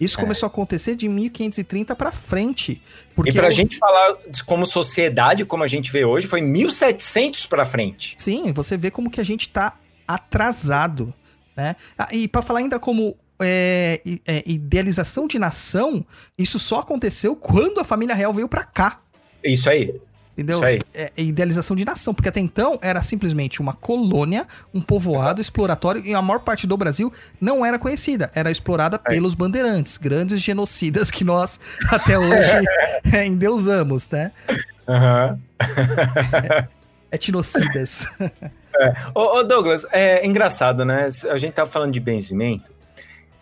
Isso 0.00 0.16
começou 0.18 0.46
a 0.46 0.50
acontecer 0.50 0.94
de 0.94 1.08
1530 1.08 1.94
pra 1.96 2.12
frente. 2.12 2.80
Porque 3.14 3.30
É. 3.30 3.32
E 3.34 3.36
pra 3.36 3.48
o- 3.48 3.52
gente 3.52 3.76
falar 3.78 4.16
como 4.46 4.64
sociedade, 4.66 5.44
como 5.44 5.64
a 5.64 5.66
gente 5.66 5.90
vê 5.90 6.04
hoje, 6.04 6.26
foi 6.26 6.40
1700 6.40 7.46
pra 7.46 7.64
frente. 7.66 8.14
Sim, 8.18 8.52
você 8.52 8.76
vê 8.76 8.90
como 8.90 9.10
que 9.10 9.20
a 9.20 9.24
gente 9.24 9.48
tá 9.48 9.74
atrasado, 10.06 11.12
né? 11.56 11.74
Ah, 11.96 12.08
e 12.12 12.28
pra 12.28 12.42
falar 12.42 12.60
ainda 12.60 12.78
como 12.78 13.16
é, 13.40 14.00
é, 14.26 14.42
idealização 14.46 15.26
de 15.28 15.38
nação, 15.38 16.04
isso 16.36 16.58
só 16.58 16.80
aconteceu 16.80 17.34
quando 17.36 17.80
a 17.80 17.84
família 17.84 18.14
real 18.14 18.32
veio 18.32 18.48
pra 18.48 18.64
cá. 18.64 19.00
Isso 19.42 19.70
aí. 19.70 19.94
Entendeu? 20.38 20.62
É, 20.64 20.78
é 20.94 21.10
idealização 21.16 21.74
de 21.74 21.84
nação, 21.84 22.14
porque 22.14 22.28
até 22.28 22.38
então 22.38 22.78
era 22.80 23.02
simplesmente 23.02 23.60
uma 23.60 23.72
colônia, 23.72 24.46
um 24.72 24.80
povoado 24.80 25.40
exploratório, 25.40 26.00
e 26.06 26.14
a 26.14 26.22
maior 26.22 26.38
parte 26.38 26.64
do 26.64 26.76
Brasil 26.76 27.12
não 27.40 27.66
era 27.66 27.76
conhecida, 27.76 28.30
era 28.32 28.48
explorada 28.48 29.00
É. 29.04 29.10
pelos 29.10 29.34
bandeirantes, 29.34 29.96
grandes 29.96 30.40
genocidas 30.40 31.10
que 31.10 31.24
nós 31.24 31.58
até 31.90 32.16
hoje 32.16 32.64
é, 33.12 33.26
endeusamos, 33.26 34.08
né? 34.08 34.30
Aham. 34.88 35.40
Etnocidas. 37.10 38.06
Ô, 39.12 39.38
ô, 39.38 39.42
Douglas, 39.42 39.86
é 39.90 40.24
engraçado, 40.24 40.84
né? 40.84 41.08
A 41.30 41.36
gente 41.36 41.54
tava 41.54 41.68
falando 41.68 41.92
de 41.92 41.98
benzimento. 41.98 42.70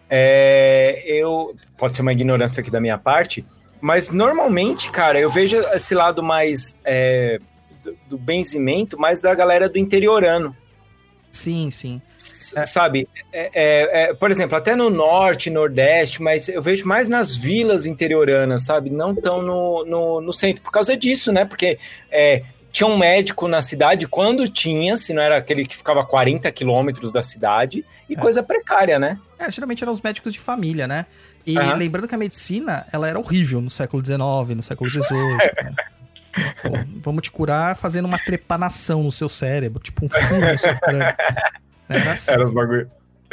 É, 0.09 1.03
eu 1.05 1.55
pode 1.77 1.95
ser 1.95 2.03
uma 2.03 2.13
ignorância 2.13 2.61
aqui 2.61 2.71
da 2.71 2.81
minha 2.81 2.97
parte, 2.97 3.45
mas 3.81 4.11
normalmente, 4.11 4.91
cara, 4.91 5.19
eu 5.21 5.31
vejo 5.31 5.57
esse 5.57 5.95
lado 5.95 6.23
mais 6.23 6.79
é, 6.85 7.39
do, 7.83 7.97
do 8.11 8.19
benzimento, 8.19 8.99
mais 8.99 9.21
da 9.21 9.35
galera 9.35 9.69
do 9.69 9.79
interiorano. 9.79 10.55
sim, 11.71 12.01
sim. 12.17 12.67
Sabe? 12.67 13.07
É, 13.33 13.51
é, 13.55 14.03
é, 14.03 14.15
por 14.15 14.31
exemplo, 14.31 14.57
até 14.57 14.75
no 14.75 14.89
norte, 14.89 15.51
nordeste, 15.51 16.23
mas 16.23 16.49
eu 16.49 16.63
vejo 16.63 16.87
mais 16.87 17.09
nas 17.09 17.37
vilas 17.37 17.85
interioranas, 17.85 18.65
sabe? 18.65 18.89
Não 18.89 19.15
tão 19.15 19.43
no, 19.43 19.85
no, 19.85 20.21
no 20.21 20.33
centro. 20.33 20.63
Por 20.63 20.73
causa 20.73 20.97
disso, 20.97 21.31
né? 21.33 21.45
Porque 21.45 21.79
é, 22.11 22.43
tinha 22.77 22.87
um 22.87 22.99
médico 22.99 23.49
na 23.49 23.63
cidade 23.63 24.07
quando 24.07 24.47
tinha, 24.51 24.99
se 24.99 25.15
não 25.15 25.23
era 25.23 25.39
aquele 25.39 25.65
que 25.65 25.75
ficava 25.75 26.01
a 26.01 26.05
40 26.05 26.53
quilômetros 26.53 27.11
da 27.11 27.23
cidade, 27.23 27.83
e 28.07 28.15
coisa 28.15 28.43
precária, 28.43 28.99
né? 28.99 29.19
É, 29.39 29.51
geralmente 29.51 29.83
eram 29.83 29.95
os 29.95 30.03
médicos 30.03 30.31
de 30.31 30.39
família, 30.39 30.87
né? 30.87 31.07
E 31.47 31.57
Aham. 31.57 31.75
lembrando 31.77 32.07
que 32.07 32.15
a 32.15 32.19
medicina, 32.19 32.85
ela 32.93 33.09
era 33.09 33.19
horrível 33.19 33.63
no 33.63 33.71
século 33.71 34.05
XIX, 34.05 34.19
no 34.55 34.63
século 34.63 34.91
XVIII. 34.91 35.37
né? 35.65 35.75
Vamos 37.03 37.23
te 37.23 37.31
curar 37.31 37.75
fazendo 37.77 38.05
uma 38.05 38.19
trepanação 38.19 39.03
no 39.03 39.11
seu 39.11 39.29
cérebro, 39.31 39.83
tipo 39.83 40.05
um 40.05 40.09
furo 40.11 40.53
no 40.53 40.59
seu 40.59 40.79
crânio. 40.79 41.15
Era 41.89 42.13
assim, 42.13 42.31
Era 42.31 42.45
os 42.45 42.53
bagulho. 42.53 42.91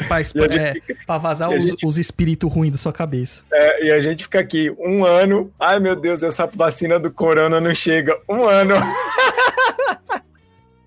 pra, 0.07 0.21
E 0.21 0.57
é, 0.57 0.73
pra 1.05 1.17
vazar 1.17 1.49
os, 1.49 1.61
gente- 1.61 1.85
os 1.85 1.97
espíritos 1.97 2.49
ruins 2.49 2.71
da 2.71 2.77
sua 2.77 2.93
cabeça. 2.93 3.43
É, 3.51 3.87
e 3.87 3.91
a 3.91 3.99
gente 3.99 4.23
fica 4.23 4.39
aqui 4.39 4.73
um 4.79 5.03
ano. 5.03 5.51
Ai, 5.59 5.79
meu 5.81 5.97
Deus, 5.97 6.23
essa 6.23 6.45
vacina 6.47 6.97
do 6.97 7.11
corona 7.11 7.59
não 7.59 7.75
chega. 7.75 8.17
Um 8.29 8.45
ano. 8.45 8.75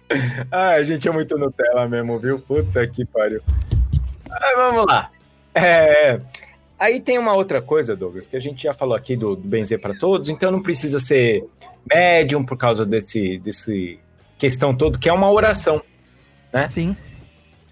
Ai, 0.51 0.81
a 0.81 0.83
gente 0.85 1.09
é 1.09 1.11
muito 1.11 1.37
Nutella 1.37 1.89
mesmo, 1.89 2.19
viu? 2.19 2.39
Puta 2.39 2.87
que 2.87 3.05
pariu. 3.05 3.41
Vamos 4.57 4.87
lá. 4.87 5.11
É, 5.55 6.21
aí 6.79 7.01
tem 7.01 7.19
uma 7.19 7.35
outra 7.35 7.63
coisa, 7.63 7.97
Douglas, 7.97 8.27
que 8.27 8.37
a 8.37 8.41
gente 8.41 8.63
já 8.63 8.73
falou 8.73 8.95
aqui 8.95 9.17
do, 9.17 9.35
do 9.35 9.49
benzer 9.49 9.81
para 9.81 9.95
todos, 9.99 10.29
então 10.29 10.51
não 10.51 10.63
precisa 10.63 11.01
ser 11.01 11.45
médium 11.91 12.45
por 12.45 12.57
causa 12.59 12.85
desse, 12.85 13.39
desse 13.39 13.99
questão 14.39 14.75
todo, 14.77 14.99
que 14.99 15.09
é 15.09 15.13
uma 15.13 15.31
oração. 15.31 15.83
Sim. 16.69 16.97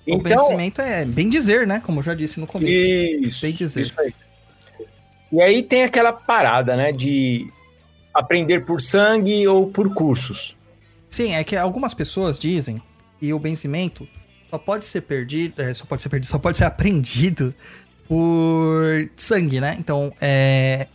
O 0.06 0.16
Então, 0.16 0.46
vencimento 0.46 0.80
é 0.80 1.04
bem 1.04 1.28
dizer, 1.28 1.66
né? 1.66 1.80
Como 1.84 2.00
eu 2.00 2.04
já 2.04 2.14
disse 2.14 2.38
no 2.38 2.46
começo. 2.46 2.70
Isso, 2.70 3.42
Bem 3.42 3.52
dizer. 3.52 3.80
isso 3.80 3.94
aí. 3.98 4.14
E 5.32 5.40
aí 5.40 5.62
tem 5.62 5.82
aquela 5.82 6.12
parada, 6.12 6.76
né, 6.76 6.92
de 6.92 7.50
aprender 8.12 8.64
por 8.64 8.80
sangue 8.80 9.46
ou 9.48 9.66
por 9.68 9.92
cursos. 9.92 10.54
Sim, 11.14 11.32
é 11.34 11.44
que 11.44 11.54
algumas 11.56 11.94
pessoas 11.94 12.38
dizem 12.40 12.82
que 13.20 13.32
o 13.32 13.38
benzimento 13.38 14.08
só 14.50 14.58
pode 14.58 14.84
ser 14.84 15.02
perdido, 15.02 15.62
é, 15.62 15.72
só 15.72 15.84
pode 15.86 16.02
ser 16.02 16.08
perdido, 16.08 16.28
só 16.28 16.40
pode 16.40 16.56
ser 16.56 16.64
aprendido 16.64 17.54
por 18.08 19.08
sangue, 19.16 19.60
né? 19.60 19.76
Então, 19.78 20.12
é, 20.20 20.88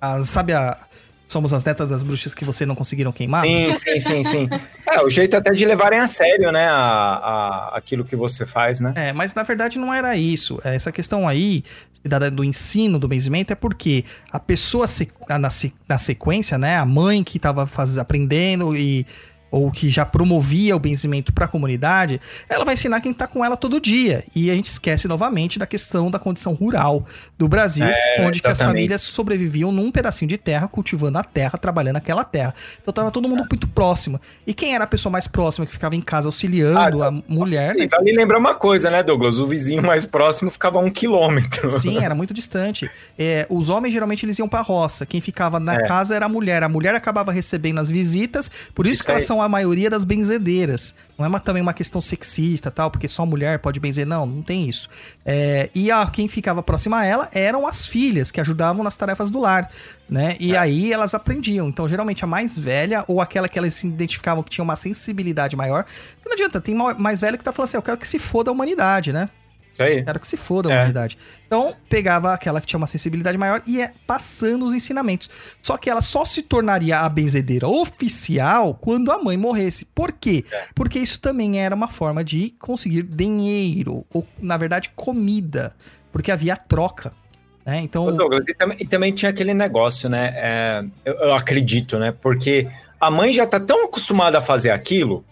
as- 0.00 0.28
sabe 0.28 0.52
a 0.52 0.78
somos 1.26 1.52
as 1.52 1.64
netas 1.64 1.90
das 1.90 2.04
bruxas 2.04 2.32
que 2.34 2.44
você 2.44 2.64
não 2.64 2.76
conseguiram 2.76 3.10
queimar? 3.10 3.42
Sim, 3.42 3.74
sim, 3.74 3.98
sim, 3.98 4.22
sim. 4.24 4.48
É, 4.86 5.00
o 5.02 5.10
jeito 5.10 5.36
até 5.36 5.50
de 5.50 5.64
levarem 5.64 5.98
a 5.98 6.06
sério, 6.06 6.52
né, 6.52 6.68
a, 6.68 6.74
a- 6.76 7.72
aquilo 7.76 8.04
que 8.04 8.14
você 8.14 8.46
faz, 8.46 8.78
né? 8.78 8.92
É, 8.94 9.12
mas 9.12 9.34
na 9.34 9.42
verdade 9.42 9.76
não 9.76 9.92
era 9.92 10.16
isso. 10.16 10.60
Essa 10.62 10.92
questão 10.92 11.26
aí 11.26 11.64
do 12.32 12.44
ensino 12.44 12.98
do 13.00 13.08
benzimento 13.08 13.52
é 13.52 13.56
porque 13.56 14.04
a 14.30 14.38
pessoa 14.38 14.86
se- 14.86 15.10
a- 15.28 15.38
na, 15.38 15.50
se- 15.50 15.74
na 15.88 15.98
sequência, 15.98 16.56
né, 16.56 16.76
a 16.76 16.84
mãe 16.86 17.24
que 17.24 17.38
estava 17.38 17.68
aprendendo 18.00 18.76
e 18.76 19.04
ou 19.54 19.70
que 19.70 19.88
já 19.88 20.04
promovia 20.04 20.74
o 20.74 20.78
benzimento 20.80 21.32
para 21.32 21.44
a 21.44 21.48
comunidade, 21.48 22.20
ela 22.48 22.64
vai 22.64 22.74
ensinar 22.74 23.00
quem 23.00 23.14
tá 23.14 23.26
com 23.26 23.44
ela 23.44 23.56
todo 23.56 23.80
dia. 23.80 24.24
E 24.34 24.50
a 24.50 24.54
gente 24.54 24.66
esquece 24.68 25.06
novamente 25.06 25.58
da 25.58 25.66
questão 25.66 26.10
da 26.10 26.18
condição 26.18 26.54
rural 26.54 27.06
do 27.38 27.46
Brasil, 27.46 27.84
É, 27.86 28.16
onde 28.26 28.40
as 28.44 28.58
famílias 28.58 29.00
sobreviviam 29.02 29.70
num 29.70 29.92
pedacinho 29.92 30.28
de 30.28 30.36
terra, 30.36 30.66
cultivando 30.66 31.18
a 31.18 31.22
terra, 31.24 31.56
trabalhando 31.58 31.96
aquela 31.96 32.24
terra. 32.24 32.52
Então 32.82 32.92
tava 32.92 33.10
todo 33.10 33.28
mundo 33.28 33.46
muito 33.48 33.68
próximo. 33.68 34.20
E 34.46 34.52
quem 34.52 34.74
era 34.74 34.84
a 34.84 34.86
pessoa 34.86 35.12
mais 35.12 35.26
próxima 35.28 35.64
que 35.66 35.72
ficava 35.72 35.94
em 35.94 36.00
casa 36.00 36.26
auxiliando 36.28 37.02
Ah, 37.02 37.08
a 37.08 37.10
mulher, 37.28 37.74
né? 37.76 37.84
E 37.84 37.86
vale 37.88 38.12
lembrar 38.12 38.38
uma 38.38 38.54
coisa, 38.54 38.90
né, 38.90 39.02
Douglas? 39.02 39.38
O 39.38 39.46
vizinho 39.46 39.82
mais 39.82 40.04
próximo 40.04 40.50
ficava 40.50 40.78
a 40.78 40.82
um 40.82 40.90
quilômetro. 40.90 41.70
Sim, 41.78 42.02
era 42.02 42.14
muito 42.14 42.34
distante. 42.34 42.90
É, 43.18 43.46
os 43.48 43.68
homens 43.68 43.92
geralmente 43.92 44.26
eles 44.26 44.38
iam 44.38 44.48
pra 44.48 44.60
roça. 44.62 45.06
Quem 45.06 45.20
ficava 45.20 45.60
na 45.60 45.74
É. 45.76 45.82
casa 45.86 46.14
era 46.16 46.26
a 46.26 46.28
mulher. 46.28 46.62
A 46.62 46.68
mulher 46.68 46.94
acabava 46.94 47.30
recebendo 47.30 47.78
as 47.78 47.88
visitas, 47.88 48.50
por 48.74 48.86
isso, 48.86 48.94
Isso 48.94 49.04
que 49.04 49.10
elas 49.10 49.22
aí. 49.22 49.26
são 49.28 49.43
a 49.44 49.48
maioria 49.48 49.88
das 49.88 50.04
benzedeiras. 50.04 50.94
Não 51.16 51.24
é 51.24 51.28
uma- 51.28 51.38
também 51.38 51.62
uma 51.62 51.72
questão 51.72 52.00
sexista 52.00 52.70
tal, 52.70 52.90
porque 52.90 53.06
só 53.06 53.24
mulher 53.24 53.58
pode 53.60 53.78
benzer. 53.78 54.06
Não, 54.06 54.26
não 54.26 54.42
tem 54.42 54.68
isso. 54.68 54.88
É, 55.24 55.70
e 55.74 55.90
a, 55.90 56.04
quem 56.06 56.26
ficava 56.26 56.62
próxima 56.62 56.98
a 56.98 57.04
ela 57.04 57.28
eram 57.32 57.66
as 57.66 57.86
filhas, 57.86 58.30
que 58.30 58.40
ajudavam 58.40 58.82
nas 58.82 58.96
tarefas 58.96 59.30
do 59.30 59.38
lar, 59.38 59.70
né? 60.08 60.32
É. 60.32 60.36
E 60.40 60.56
aí 60.56 60.92
elas 60.92 61.14
aprendiam. 61.14 61.68
Então, 61.68 61.88
geralmente, 61.88 62.24
a 62.24 62.26
mais 62.26 62.58
velha 62.58 63.04
ou 63.06 63.20
aquela 63.20 63.48
que 63.48 63.58
elas 63.58 63.74
se 63.74 63.86
identificavam 63.86 64.42
que 64.42 64.50
tinha 64.50 64.64
uma 64.64 64.76
sensibilidade 64.76 65.54
maior. 65.56 65.84
Não 66.24 66.32
adianta, 66.32 66.60
tem 66.60 66.74
ma- 66.74 66.94
mais 66.94 67.20
velha 67.20 67.38
que 67.38 67.44
tá 67.44 67.52
falando 67.52 67.68
assim, 67.68 67.76
eu 67.76 67.82
quero 67.82 67.96
que 67.98 68.08
se 68.08 68.18
foda 68.18 68.50
a 68.50 68.52
humanidade, 68.52 69.12
né? 69.12 69.28
Isso 69.74 69.82
aí. 69.82 70.02
Quero 70.04 70.20
que 70.20 70.26
se 70.26 70.36
foda 70.36 70.68
a 70.68 70.72
É. 70.72 70.76
humanidade. 70.76 71.18
Então, 71.46 71.74
pegava 71.88 72.32
aquela 72.32 72.60
que 72.60 72.66
tinha 72.66 72.78
uma 72.78 72.86
sensibilidade 72.86 73.36
maior 73.36 73.60
e 73.66 73.76
ia 73.76 73.92
passando 74.06 74.64
os 74.64 74.72
ensinamentos. 74.72 75.28
Só 75.60 75.76
que 75.76 75.90
ela 75.90 76.00
só 76.00 76.24
se 76.24 76.42
tornaria 76.42 77.00
a 77.00 77.08
benzedeira 77.08 77.68
oficial 77.68 78.74
quando 78.74 79.10
a 79.12 79.18
mãe 79.18 79.36
morresse. 79.36 79.84
Por 79.84 80.12
quê? 80.12 80.44
É. 80.50 80.64
Porque 80.74 80.98
isso 80.98 81.20
também 81.20 81.58
era 81.60 81.74
uma 81.74 81.88
forma 81.88 82.24
de 82.24 82.54
conseguir 82.58 83.02
dinheiro, 83.02 84.06
ou, 84.12 84.26
na 84.40 84.56
verdade, 84.56 84.90
comida. 84.94 85.74
Porque 86.12 86.30
havia 86.30 86.56
troca. 86.56 87.12
Né? 87.66 87.78
Então, 87.80 88.04
Ô, 88.06 88.12
Douglas, 88.12 88.46
e 88.46 88.54
também, 88.54 88.76
e 88.80 88.86
também 88.86 89.12
tinha 89.12 89.30
aquele 89.30 89.54
negócio, 89.54 90.08
né? 90.08 90.32
é, 90.36 90.84
eu, 91.04 91.14
eu 91.14 91.34
acredito, 91.34 91.98
né? 91.98 92.12
Porque 92.20 92.68
a 93.00 93.10
mãe 93.10 93.32
já 93.32 93.46
tá 93.46 93.58
tão 93.58 93.86
acostumada 93.86 94.38
a 94.38 94.40
fazer 94.40 94.70
aquilo, 94.70 95.24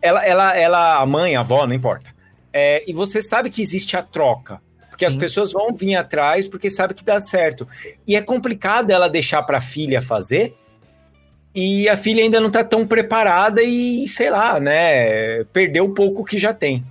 ela, 0.00 0.24
ela, 0.24 0.56
ela 0.56 0.96
a 1.02 1.04
mãe, 1.06 1.34
a 1.36 1.40
avó, 1.40 1.66
não 1.66 1.74
importa. 1.74 2.15
É, 2.58 2.82
e 2.86 2.94
você 2.94 3.20
sabe 3.20 3.50
que 3.50 3.60
existe 3.60 3.98
a 3.98 4.02
troca. 4.02 4.62
Porque 4.88 5.04
as 5.04 5.12
Sim. 5.12 5.18
pessoas 5.18 5.52
vão 5.52 5.74
vir 5.74 5.94
atrás 5.94 6.48
porque 6.48 6.70
sabe 6.70 6.94
que 6.94 7.04
dá 7.04 7.20
certo. 7.20 7.68
E 8.08 8.16
é 8.16 8.22
complicado 8.22 8.90
ela 8.90 9.08
deixar 9.08 9.42
para 9.42 9.58
a 9.58 9.60
filha 9.60 10.00
fazer. 10.00 10.56
E 11.54 11.86
a 11.86 11.98
filha 11.98 12.22
ainda 12.22 12.40
não 12.40 12.50
tá 12.50 12.64
tão 12.64 12.86
preparada 12.86 13.62
e, 13.62 14.08
sei 14.08 14.30
lá, 14.30 14.58
né? 14.58 15.44
Perdeu 15.52 15.84
o 15.84 15.92
pouco 15.92 16.24
que 16.24 16.38
já 16.38 16.54
tem. 16.54 16.82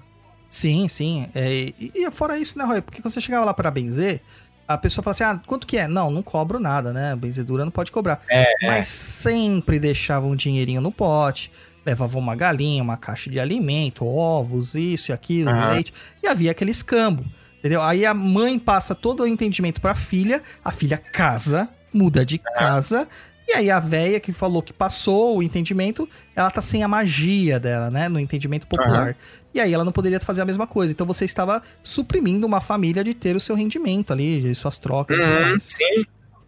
Sim, 0.52 0.88
sim. 0.88 1.28
É, 1.34 1.52
e, 1.52 1.92
e 1.96 2.12
fora 2.12 2.38
isso, 2.38 2.60
né, 2.60 2.64
Roy? 2.64 2.82
Porque 2.84 3.02
quando 3.02 3.12
você 3.12 3.20
chegava 3.22 3.44
lá 3.44 3.54
pra 3.54 3.72
benzer, 3.72 4.22
a 4.68 4.78
pessoa 4.78 5.04
fala 5.04 5.14
assim: 5.14 5.24
ah, 5.24 5.42
quanto 5.48 5.66
que 5.66 5.78
é? 5.78 5.88
Não, 5.88 6.12
não 6.12 6.22
cobro 6.22 6.60
nada, 6.60 6.94
né? 6.94 7.16
Benzedura 7.16 7.66
não 7.66 7.72
pode 7.72 7.92
cobrar. 7.92 8.22
É. 8.30 8.46
Mas 8.68 8.86
sempre 8.86 9.80
deixava 9.80 10.28
um 10.28 10.36
dinheirinho 10.36 10.80
no 10.80 10.92
pote, 10.92 11.52
levava 11.86 12.18
uma 12.18 12.36
galinha, 12.36 12.82
uma 12.84 12.98
caixa 12.98 13.30
de 13.30 13.40
alimento, 13.40 14.06
ovos, 14.06 14.74
isso 14.76 15.12
e 15.12 15.14
aquilo, 15.14 15.50
Aham. 15.52 15.68
leite, 15.70 15.94
e 16.24 16.28
havia 16.28 16.52
aquele 16.52 16.72
escambo. 16.72 17.24
Entendeu? 17.60 17.82
Aí 17.82 18.06
a 18.06 18.14
mãe 18.14 18.60
passa 18.60 18.94
todo 18.94 19.24
o 19.24 19.28
entendimento 19.28 19.82
pra 19.82 19.96
filha, 19.96 20.42
a 20.64 20.72
filha 20.72 20.98
casa, 20.98 21.68
muda 21.94 22.26
de 22.26 22.38
casa. 22.38 23.08
E 23.48 23.54
aí 23.54 23.70
a 23.70 23.80
véia 23.80 24.20
que 24.20 24.32
falou 24.34 24.62
que 24.62 24.74
passou 24.74 25.38
o 25.38 25.44
entendimento, 25.44 26.10
ela 26.36 26.50
tá 26.50 26.62
sem 26.62 26.84
a 26.84 26.88
magia 26.88 27.60
dela, 27.60 27.92
né? 27.92 28.10
No 28.10 28.20
entendimento 28.20 28.66
popular. 28.68 29.16
E 29.54 29.60
aí 29.60 29.72
ela 29.74 29.86
não 29.86 29.92
poderia 29.92 30.20
fazer 30.20 30.42
a 30.42 30.46
mesma 30.46 30.66
coisa. 30.66 30.92
Então 30.92 31.06
você 31.06 31.26
estava 31.26 31.62
suprimindo 31.84 32.46
uma 32.46 32.60
família 32.60 33.04
de 33.04 33.14
ter 33.14 33.36
o 33.36 33.40
seu 33.40 33.56
rendimento 33.56 34.12
ali, 34.12 34.42
de 34.42 34.56
suas 34.56 34.78
trocas 34.80 35.18
e 35.18 35.24
tudo 35.24 35.36
Uhum, 35.36 35.42
mais. 35.42 35.64
sim. 35.64 36.06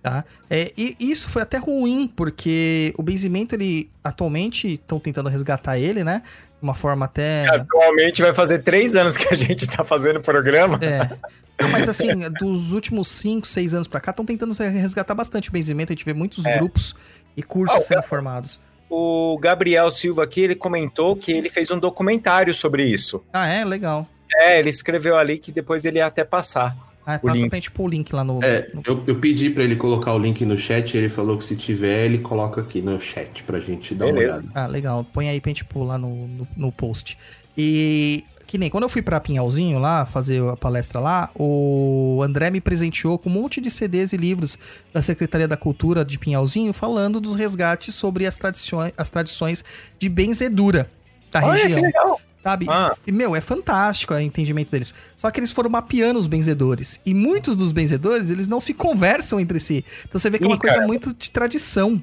Tá? 0.10 0.26
É, 0.50 0.72
e 0.78 0.96
isso 1.00 1.28
foi 1.30 1.42
até 1.42 1.58
ruim, 1.58 2.12
porque 2.16 2.94
o 2.98 3.04
benzimento, 3.04 3.56
ele 3.56 3.90
atualmente 4.04 4.74
estão 4.74 5.00
tentando 5.00 5.30
resgatar 5.30 5.78
ele, 5.78 6.04
né? 6.04 6.22
De 6.60 6.64
uma 6.64 6.74
forma 6.74 7.06
até. 7.06 7.48
Atualmente 7.54 8.22
vai 8.22 8.34
fazer 8.34 8.60
três 8.60 8.96
anos 8.96 9.16
que 9.18 9.28
a 9.34 9.36
gente 9.36 9.68
tá 9.68 9.84
fazendo 9.84 10.18
o 10.18 10.22
programa. 10.22 10.80
É. 10.82 11.18
Não, 11.62 11.70
mas 11.70 11.90
assim, 11.90 12.08
dos 12.40 12.72
últimos 12.72 13.08
5, 13.08 13.48
6 13.48 13.74
anos 13.74 13.88
pra 13.88 14.00
cá, 14.00 14.12
estão 14.12 14.26
tentando 14.26 14.54
resgatar 14.54 15.16
bastante 15.16 15.50
o 15.50 15.52
benzimento. 15.52 15.92
A 15.92 15.96
gente 15.96 16.06
vê 16.06 16.14
muitos 16.14 16.46
É. 16.46 16.58
grupos 16.58 16.96
e 17.36 17.42
cursos 17.44 17.78
Ah, 17.78 17.82
sendo 17.82 18.04
formados. 18.04 18.60
O 18.90 19.38
Gabriel 19.42 19.90
Silva 19.92 20.24
aqui, 20.24 20.42
ele 20.42 20.56
comentou 20.56 21.16
que 21.16 21.32
ele 21.32 21.50
fez 21.50 21.70
um 21.72 21.80
documentário 21.80 22.54
sobre 22.54 22.86
isso. 22.86 23.22
Ah, 23.34 23.48
é? 23.48 23.66
Legal. 23.66 24.08
É, 24.40 24.60
ele 24.60 24.70
escreveu 24.70 25.18
ali 25.18 25.38
que 25.38 25.52
depois 25.52 25.84
ele 25.84 25.98
ia 25.98 26.06
até 26.06 26.24
passar. 26.24 26.76
Ah, 27.10 27.18
passa 27.20 27.38
link. 27.38 27.50
pra 27.50 27.58
gente 27.58 27.72
pôr 27.72 27.86
o 27.86 27.88
link 27.88 28.14
lá 28.14 28.22
no. 28.22 28.44
É, 28.44 28.70
no- 28.74 28.82
eu, 28.86 29.02
eu 29.08 29.16
pedi 29.18 29.50
pra 29.50 29.64
ele 29.64 29.78
colocar 29.78 30.14
o 30.14 30.20
link 30.20 30.44
no 30.46 30.58
chat, 30.60 30.98
ele 30.98 31.08
falou 31.08 31.38
que 31.38 31.46
se 31.46 31.56
tiver, 31.56 32.06
ele 32.06 32.18
coloca 32.18 32.60
aqui 32.60 32.82
no 32.82 33.00
chat 33.00 33.44
pra 33.44 33.60
gente 33.62 33.96
dar 33.96 34.08
Beleza. 34.08 34.28
uma 34.34 34.40
olhada. 34.40 34.52
Ah, 34.54 34.68
legal. 34.68 35.06
Põe 35.14 35.30
aí 35.30 35.40
pra 35.40 35.50
gente 35.50 35.64
pôr 35.64 35.84
lá 35.86 35.98
no, 35.98 36.28
no, 36.28 36.48
no 36.58 36.72
post. 36.72 37.18
E 37.58 38.26
que 38.46 38.58
nem 38.58 38.70
quando 38.70 38.84
eu 38.84 38.90
fui 38.90 39.02
pra 39.02 39.20
Pinhalzinho 39.20 39.78
lá, 39.80 40.06
fazer 40.06 40.42
a 40.50 40.56
palestra 40.58 41.00
lá, 41.00 41.30
o 41.36 42.22
André 42.24 42.50
me 42.50 42.62
presenteou 42.62 43.18
com 43.18 43.30
um 43.30 43.34
monte 43.34 43.60
de 43.62 43.70
CDs 43.72 44.12
e 44.14 44.18
livros 44.18 44.58
da 44.94 45.02
Secretaria 45.02 45.48
da 45.48 45.58
Cultura 45.58 46.04
de 46.06 46.18
Pinhalzinho 46.18 46.72
falando 46.74 47.20
dos 47.20 47.36
resgates 47.36 47.94
sobre 47.96 48.26
as 48.26 48.38
tradições, 48.38 48.94
as 48.98 49.10
tradições 49.10 49.64
de 50.00 50.08
benzedura 50.10 50.90
da 51.32 51.44
Olha 51.46 51.62
região. 51.64 51.80
que 51.80 51.86
legal. 51.88 52.22
Sabe? 52.48 52.66
Ah. 52.70 52.96
E, 53.06 53.12
meu, 53.12 53.36
é 53.36 53.42
fantástico 53.42 54.14
o 54.14 54.20
entendimento 54.20 54.72
deles. 54.72 54.94
Só 55.18 55.30
que 55.30 55.38
eles 55.40 55.52
foram 55.52 55.70
mapeando 55.70 56.18
os 56.18 56.28
benzedores. 56.28 56.98
E 57.06 57.14
muitos 57.14 57.58
dos 57.58 57.74
benzedores, 57.74 58.30
eles 58.30 58.48
não 58.48 58.62
se 58.62 58.74
conversam 58.74 59.38
entre 59.38 59.60
si. 59.60 59.84
Então 60.08 60.18
você 60.18 60.30
vê 60.30 60.38
que 60.40 60.46
é 60.46 60.48
uma 60.48 60.56
Ih, 60.56 60.60
coisa 60.60 60.88
muito 60.88 61.14
de 61.14 61.30
tradição, 61.30 62.02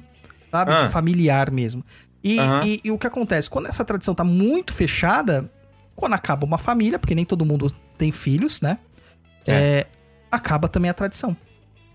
sabe? 0.51 0.71
Ah. 0.71 0.85
De 0.85 0.91
familiar 0.91 1.49
mesmo. 1.49 1.83
E, 2.23 2.37
Aham. 2.37 2.61
e- 2.63 2.79
e 2.83 2.91
o 2.91 2.97
que 2.99 3.07
acontece? 3.07 3.49
Quando 3.49 3.67
essa 3.67 3.83
tradição 3.83 4.13
tá 4.13 4.23
muito 4.23 4.71
fechada, 4.71 5.49
quando 5.95 6.13
acaba 6.13 6.45
uma 6.45 6.59
família, 6.59 6.99
porque 6.99 7.15
nem 7.15 7.25
todo 7.25 7.43
mundo 7.43 7.71
tem 7.97 8.11
filhos, 8.11 8.61
né? 8.61 8.77
É, 9.47 9.87
acaba 10.31 10.67
também 10.67 10.91
a 10.91 10.93
tradição. 10.93 11.35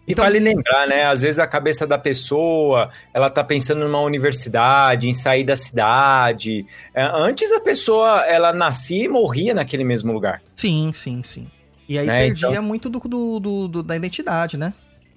E 0.09 0.13
Então- 0.13 0.25
vale 0.25 0.39
lembrar, 0.41 0.89
né? 0.89 1.05
Às 1.05 1.23
vezes 1.23 1.39
a 1.39 1.47
cabeça 1.47 1.87
da 1.87 1.97
pessoa, 1.99 2.91
ela 3.15 3.29
tá 3.31 3.45
pensando 3.45 3.81
numa 3.85 4.01
universidade, 4.01 5.09
em 5.09 5.13
sair 5.13 5.45
da 5.45 5.55
cidade. 5.57 6.67
É, 6.95 7.03
antes 7.15 7.53
a 7.53 7.61
pessoa, 7.61 8.25
ela 8.27 8.53
nascia 8.53 9.05
e 9.05 9.09
morria 9.09 9.55
naquele 9.55 9.85
mesmo 9.85 10.13
lugar. 10.13 10.43
Sim, 10.57 10.91
sim, 10.93 11.23
sim. 11.23 11.49
E 11.89 11.99
aí 11.99 12.07
Né, 12.07 12.27
perdia 12.27 12.49
então- 12.51 12.63
muito 12.63 12.89
do, 12.89 12.99
do- 13.01 13.41
do- 13.41 13.69
do- 13.69 13.83
da 13.83 13.95
identidade, 13.97 14.57
né? 14.57 14.73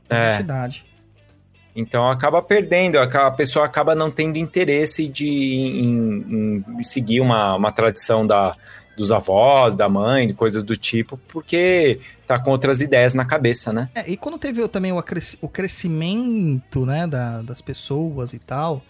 Da 0.07 0.17
É. 0.17 0.27
identidade. 0.29 0.85
Então 1.75 2.07
acaba 2.07 2.39
perdendo, 2.39 2.99
a 2.99 3.31
pessoa 3.31 3.65
acaba 3.65 3.95
não 3.95 4.11
tendo 4.11 4.37
interesse 4.37 5.07
de 5.07 5.27
em, 5.27 6.63
em 6.77 6.83
seguir 6.83 7.19
uma, 7.19 7.55
uma 7.55 7.71
tradição 7.71 8.27
da, 8.27 8.55
dos 8.95 9.11
avós, 9.11 9.73
da 9.75 9.89
mãe, 9.89 10.27
de 10.27 10.33
coisas 10.33 10.61
do 10.63 10.77
tipo, 10.77 11.17
porque 11.27 11.99
tá 12.27 12.37
com 12.39 12.51
outras 12.51 12.79
ideias 12.81 13.13
na 13.13 13.25
cabeça, 13.25 13.73
né? 13.73 13.89
É, 13.95 14.09
e 14.09 14.15
quando 14.15 14.37
teve 14.37 14.67
também 14.67 14.91
o, 14.91 14.97
acres- 14.99 15.37
o 15.41 15.47
crescimento, 15.49 16.85
né, 16.85 17.07
da- 17.07 17.41
das 17.41 17.59
pessoas 17.61 18.33
e 18.33 18.39
tal, 18.39 18.83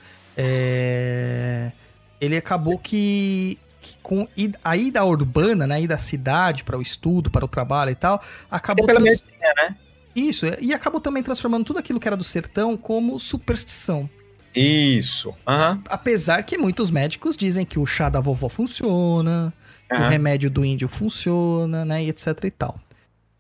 é, 0.68 1.72
ele 2.20 2.38
acabou 2.38 2.78
que, 2.78 3.58
que 3.82 3.98
com 4.02 4.28
i- 4.38 4.52
a 4.64 4.76
ida 4.78 5.04
urbana, 5.04 5.66
né, 5.68 5.76
a 5.76 5.80
ida 5.80 5.96
à 5.96 5.98
cidade 5.98 6.64
para 6.64 6.78
o 6.78 6.82
estudo, 6.82 7.30
para 7.32 7.46
o 7.46 7.48
trabalho 7.48 7.92
e 7.92 7.96
tal, 7.96 8.22
acabou 8.50 8.86
Pela 8.86 9.00
trans- 9.00 9.20
medicina, 9.22 9.54
né? 9.58 9.76
isso 10.16 10.46
e 10.62 10.74
acabou 10.74 11.02
também 11.02 11.24
transformando 11.24 11.66
tudo 11.66 11.80
aquilo 11.80 12.00
que 12.00 12.08
era 12.08 12.16
do 12.18 12.24
sertão 12.24 12.78
como 12.78 13.18
superstição. 13.20 14.10
Isso. 14.56 15.34
Aham. 15.48 15.82
Apesar 15.90 16.44
que 16.44 16.58
muitos 16.60 16.92
médicos 16.92 17.36
dizem 17.36 17.66
que 17.66 17.80
o 17.80 17.86
chá 17.88 18.08
da 18.10 18.20
vovó 18.20 18.48
funciona, 18.48 19.52
o 19.94 19.98
aham. 20.02 20.10
remédio 20.10 20.50
do 20.50 20.64
índio 20.66 20.88
funciona, 20.88 21.86
né, 21.86 22.04
e 22.04 22.10
etc 22.10 22.28
e 22.44 22.52
tal. 22.52 22.80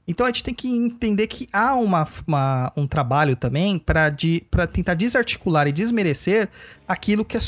Então 0.05 0.25
a 0.25 0.29
gente 0.29 0.43
tem 0.43 0.53
que 0.53 0.67
entender 0.67 1.27
que 1.27 1.47
há 1.53 1.73
uma, 1.75 2.05
uma- 2.27 2.73
um 2.75 2.85
trabalho 2.85 3.35
também 3.37 3.79
para 3.79 4.11
tentar 4.71 4.95
desarticular 4.95 5.65
e 5.65 5.71
desmerecer 5.71 6.49
aquilo 6.85 7.23
que, 7.23 7.37
é 7.37 7.39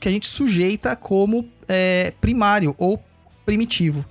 que 0.00 0.08
a 0.08 0.12
gente 0.12 0.28
sujeita 0.28 0.94
como 0.94 1.48
é, 1.68 2.12
primário 2.20 2.72
ou 2.78 3.02
primitivo. 3.44 4.04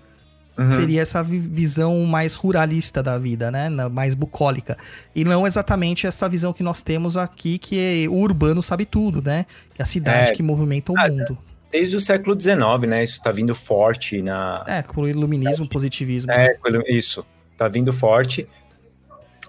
Uhum. 0.57 0.69
Seria 0.69 1.01
essa 1.01 1.23
vi- 1.23 1.39
visão 1.39 2.03
mais 2.05 2.35
ruralista 2.35 3.01
da 3.01 3.17
vida, 3.17 3.49
né? 3.49 3.69
Mais 3.89 4.13
bucólica. 4.13 4.77
E 5.15 5.23
não 5.23 5.47
exatamente 5.47 6.05
essa 6.05 6.27
visão 6.29 6.51
que 6.53 6.61
nós 6.61 6.83
temos 6.83 7.15
aqui, 7.17 7.57
que 7.57 7.79
é 7.79 8.07
o 8.09 8.13
urbano 8.15 8.61
sabe 8.61 8.85
tudo, 8.85 9.19
né? 9.21 9.45
Que 9.73 9.81
é 9.81 9.83
a 9.83 9.85
cidade 9.87 10.31
É. 10.31 10.35
que 10.35 10.43
movimenta 10.43 10.91
o 10.91 10.99
Ah, 10.99 11.07
mundo. 11.09 11.37
Desde 11.73 11.95
o 11.95 11.99
século 11.99 12.39
XIX, 12.39 12.87
né? 12.87 13.03
Isso 13.03 13.19
tá 13.19 13.31
vindo 13.31 13.55
forte 13.55 14.21
na. 14.21 14.63
É, 14.67 14.83
com 14.83 15.01
o 15.01 15.07
iluminismo, 15.07 15.67
positivismo. 15.67 16.31
É, 16.31 16.55
isso. 16.87 17.25
Tá 17.57 17.67
vindo 17.67 17.91
forte. 17.91 18.47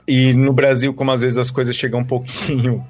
E 0.09 0.33
no 0.33 0.53
Brasil, 0.53 0.95
como 0.95 1.11
às 1.13 1.21
vezes 1.21 1.39
as 1.39 1.51
coisas 1.51 1.77
chegam 1.77 2.01
um 2.01 2.05
pouquinho. 2.05 2.83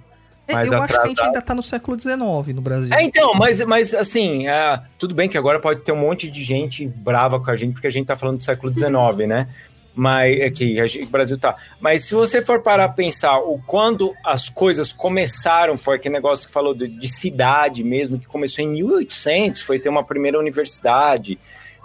É, 0.46 0.52
mais 0.52 0.70
eu 0.70 0.80
acho 0.82 0.92
que 0.92 0.98
a 0.98 1.06
gente 1.06 1.12
atrasado. 1.12 1.34
ainda 1.34 1.42
tá 1.42 1.54
no 1.54 1.62
século 1.62 1.98
XIX 1.98 2.54
no 2.54 2.60
Brasil. 2.60 2.94
É, 2.94 3.02
então, 3.02 3.34
mas, 3.34 3.60
mas 3.62 3.94
assim, 3.94 4.46
é, 4.46 4.80
tudo 4.98 5.14
bem 5.14 5.28
que 5.28 5.38
agora 5.38 5.58
pode 5.58 5.80
ter 5.80 5.90
um 5.90 5.96
monte 5.96 6.30
de 6.30 6.44
gente 6.44 6.86
brava 6.86 7.40
com 7.40 7.50
a 7.50 7.56
gente, 7.56 7.72
porque 7.72 7.86
a 7.86 7.90
gente 7.90 8.06
tá 8.06 8.14
falando 8.14 8.38
do 8.38 8.44
século 8.44 8.70
XIX, 8.70 9.26
né? 9.26 9.48
Mas 9.94 10.40
é 10.40 10.50
que 10.50 10.82
o 11.02 11.06
Brasil 11.06 11.38
tá. 11.38 11.56
Mas 11.80 12.04
se 12.04 12.14
você 12.14 12.42
for 12.42 12.60
parar 12.60 12.86
a 12.86 12.88
pensar 12.88 13.38
o 13.38 13.60
quando 13.64 14.12
as 14.24 14.48
coisas 14.48 14.92
começaram, 14.92 15.76
foi 15.76 15.96
aquele 15.96 16.14
negócio 16.14 16.48
que 16.48 16.52
falou 16.52 16.74
de, 16.74 16.88
de 16.88 17.08
cidade 17.08 17.84
mesmo, 17.84 18.18
que 18.18 18.26
começou 18.26 18.64
em 18.64 18.68
1800, 18.68 19.60
foi 19.60 19.78
ter 19.78 19.88
uma 19.88 20.02
primeira 20.02 20.38
universidade 20.38 21.38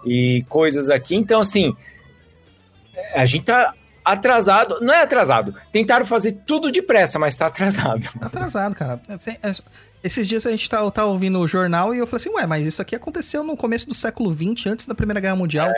e 0.03 0.43
coisas 0.49 0.89
aqui. 0.89 1.15
Então, 1.15 1.41
assim, 1.41 1.75
a 3.13 3.25
gente 3.25 3.45
tá 3.45 3.75
atrasado, 4.13 4.79
não 4.81 4.93
é 4.93 5.01
atrasado. 5.01 5.53
Tentaram 5.71 6.05
fazer 6.05 6.33
tudo 6.45 6.71
depressa, 6.71 7.17
mas 7.19 7.35
tá 7.35 7.47
atrasado. 7.47 8.07
Tá 8.19 8.25
atrasado, 8.27 8.75
cara. 8.75 8.99
Assim, 9.09 9.35
é- 9.41 9.51
Esses 10.01 10.25
dias 10.29 10.45
a 10.47 10.51
gente 10.51 10.69
tá, 10.69 10.89
tá 10.91 11.03
ouvindo 11.03 11.37
o 11.41 11.45
jornal 11.47 11.93
e 11.93 11.97
eu 11.97 12.07
falei 12.07 12.21
assim, 12.25 12.33
ué, 12.33 12.45
mas 12.47 12.65
isso 12.65 12.81
aqui 12.81 12.95
aconteceu 12.95 13.43
no 13.43 13.57
começo 13.57 13.85
do 13.85 13.93
século 13.93 14.31
XX, 14.31 14.67
antes 14.67 14.85
da 14.85 14.95
Primeira 14.95 15.19
Guerra 15.19 15.35
Mundial, 15.35 15.69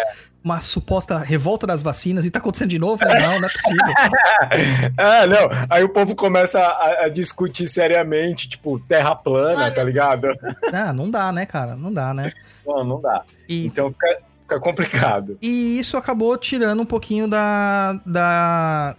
uma 0.43 0.59
suposta 0.61 1.17
revolta 1.17 1.65
das 1.65 1.81
vacinas, 1.81 2.23
e 2.23 2.29
tá 2.29 2.37
acontecendo 2.37 2.69
de 2.69 2.77
novo? 2.77 3.03
Não, 3.03 3.39
não 3.39 3.47
é 3.47 3.51
possível. 3.51 3.93
ah, 4.97 5.25
não. 5.25 5.49
Aí 5.69 5.83
o 5.83 5.89
povo 5.89 6.15
começa 6.15 6.59
a, 6.59 7.05
a 7.05 7.09
discutir 7.09 7.67
seriamente, 7.67 8.47
tipo, 8.47 8.79
terra 8.81 9.15
plana, 9.15 9.63
Olha. 9.63 9.73
tá 9.73 9.83
ligado? 9.83 10.27
Ah, 10.71 10.93
não 10.93 11.09
dá, 11.09 11.31
né, 11.31 11.47
cara? 11.47 11.75
Não 11.75 11.91
dá, 11.91 12.13
né? 12.13 12.31
Não, 12.63 12.83
não 12.83 13.01
dá. 13.01 13.23
E, 13.49 13.65
Então 13.65 13.91
fica, 13.91 14.19
fica 14.51 14.59
complicado. 14.59 15.37
e 15.41 15.79
isso 15.79 15.95
acabou 15.97 16.35
tirando 16.37 16.81
um 16.81 16.85
pouquinho 16.85 17.27
da, 17.27 17.99
da, 18.05 18.95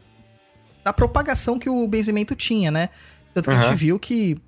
da 0.85 0.93
propagação 0.93 1.59
que 1.59 1.69
o 1.69 1.87
benzimento 1.87 2.35
tinha, 2.35 2.71
né? 2.71 2.88
Tanto 3.35 3.47
que 3.47 3.51
a 3.51 3.59
Aham. 3.59 3.62
gente 3.69 3.79
viu 3.79 3.99
que 3.99 4.38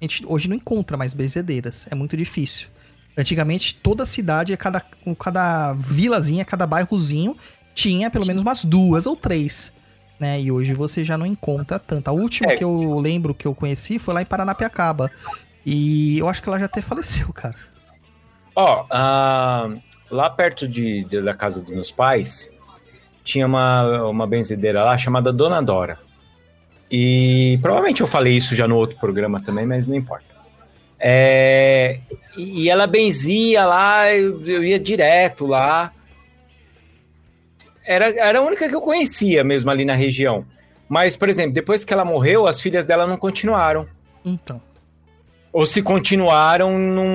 a 0.00 0.04
gente 0.04 0.24
hoje 0.26 0.48
não 0.48 0.56
encontra 0.56 0.96
mais 0.96 1.12
benzedeiras. 1.14 1.86
É 1.90 1.94
muito 1.94 2.16
difícil. 2.16 2.68
Antigamente, 3.16 3.74
toda 3.74 4.06
cidade, 4.06 4.56
cada, 4.56 4.80
cada 5.18 5.72
vilazinha, 5.74 6.44
cada 6.44 6.66
bairrozinho, 6.66 7.36
tinha 7.74 8.10
pelo 8.10 8.24
menos 8.24 8.42
umas 8.42 8.64
duas 8.64 9.06
ou 9.06 9.16
três. 9.16 9.72
Né? 10.20 10.40
E 10.40 10.52
hoje 10.52 10.72
você 10.72 11.02
já 11.02 11.18
não 11.18 11.26
encontra 11.26 11.78
tanto. 11.80 12.08
A 12.08 12.12
última 12.12 12.52
É. 12.52 12.56
que 12.56 12.62
eu 12.64 12.98
lembro 13.00 13.34
que 13.34 13.46
eu 13.46 13.54
conheci 13.54 13.98
foi 13.98 14.14
lá 14.14 14.22
em 14.22 14.24
Paranapiacaba. 14.24 15.10
E 15.66 16.18
eu 16.18 16.28
acho 16.28 16.40
que 16.42 16.48
ela 16.48 16.58
já 16.60 16.66
até 16.66 16.80
faleceu, 16.80 17.32
cara. 17.32 17.56
Ó, 18.54 18.86
ah, 18.90 19.70
lá 20.10 20.28
perto 20.30 20.66
de, 20.68 21.04
de- 21.04 21.22
da 21.22 21.34
casa 21.34 21.60
dos 21.62 21.74
meus 21.74 21.90
pais, 21.90 22.50
tinha 23.24 23.46
uma, 23.46 24.06
uma 24.08 24.26
benzedeira 24.26 24.82
lá 24.84 24.96
chamada 24.96 25.32
Dona 25.32 25.60
Dora. 25.62 25.98
E 26.90 27.58
provavelmente 27.60 28.00
eu 28.00 28.06
falei 28.06 28.34
isso 28.36 28.54
já 28.56 28.66
no 28.66 28.76
outro 28.76 28.98
programa 28.98 29.40
também, 29.42 29.66
mas 29.66 29.86
não 29.86 29.94
importa. 29.94 30.24
É, 30.98 32.00
e 32.36 32.68
ela 32.68 32.86
benzia 32.86 33.64
lá, 33.66 34.12
eu, 34.12 34.42
eu 34.46 34.64
ia 34.64 34.78
direto 34.80 35.46
lá. 35.46 35.92
Era, 37.86 38.08
era 38.18 38.38
a 38.38 38.42
única 38.42 38.68
que 38.68 38.74
eu 38.74 38.80
conhecia 38.80 39.44
mesmo 39.44 39.70
ali 39.70 39.84
na 39.84 39.94
região. 39.94 40.44
Mas, 40.88 41.14
por 41.16 41.28
exemplo, 41.28 41.52
depois 41.52 41.84
que 41.84 41.92
ela 41.92 42.04
morreu, 42.04 42.46
as 42.46 42.60
filhas 42.60 42.84
dela 42.84 43.06
não 43.06 43.16
continuaram. 43.16 43.86
Então. 44.24 44.60
Ou 45.58 45.66
se 45.66 45.82
continuaram, 45.82 46.78
não, 46.78 47.08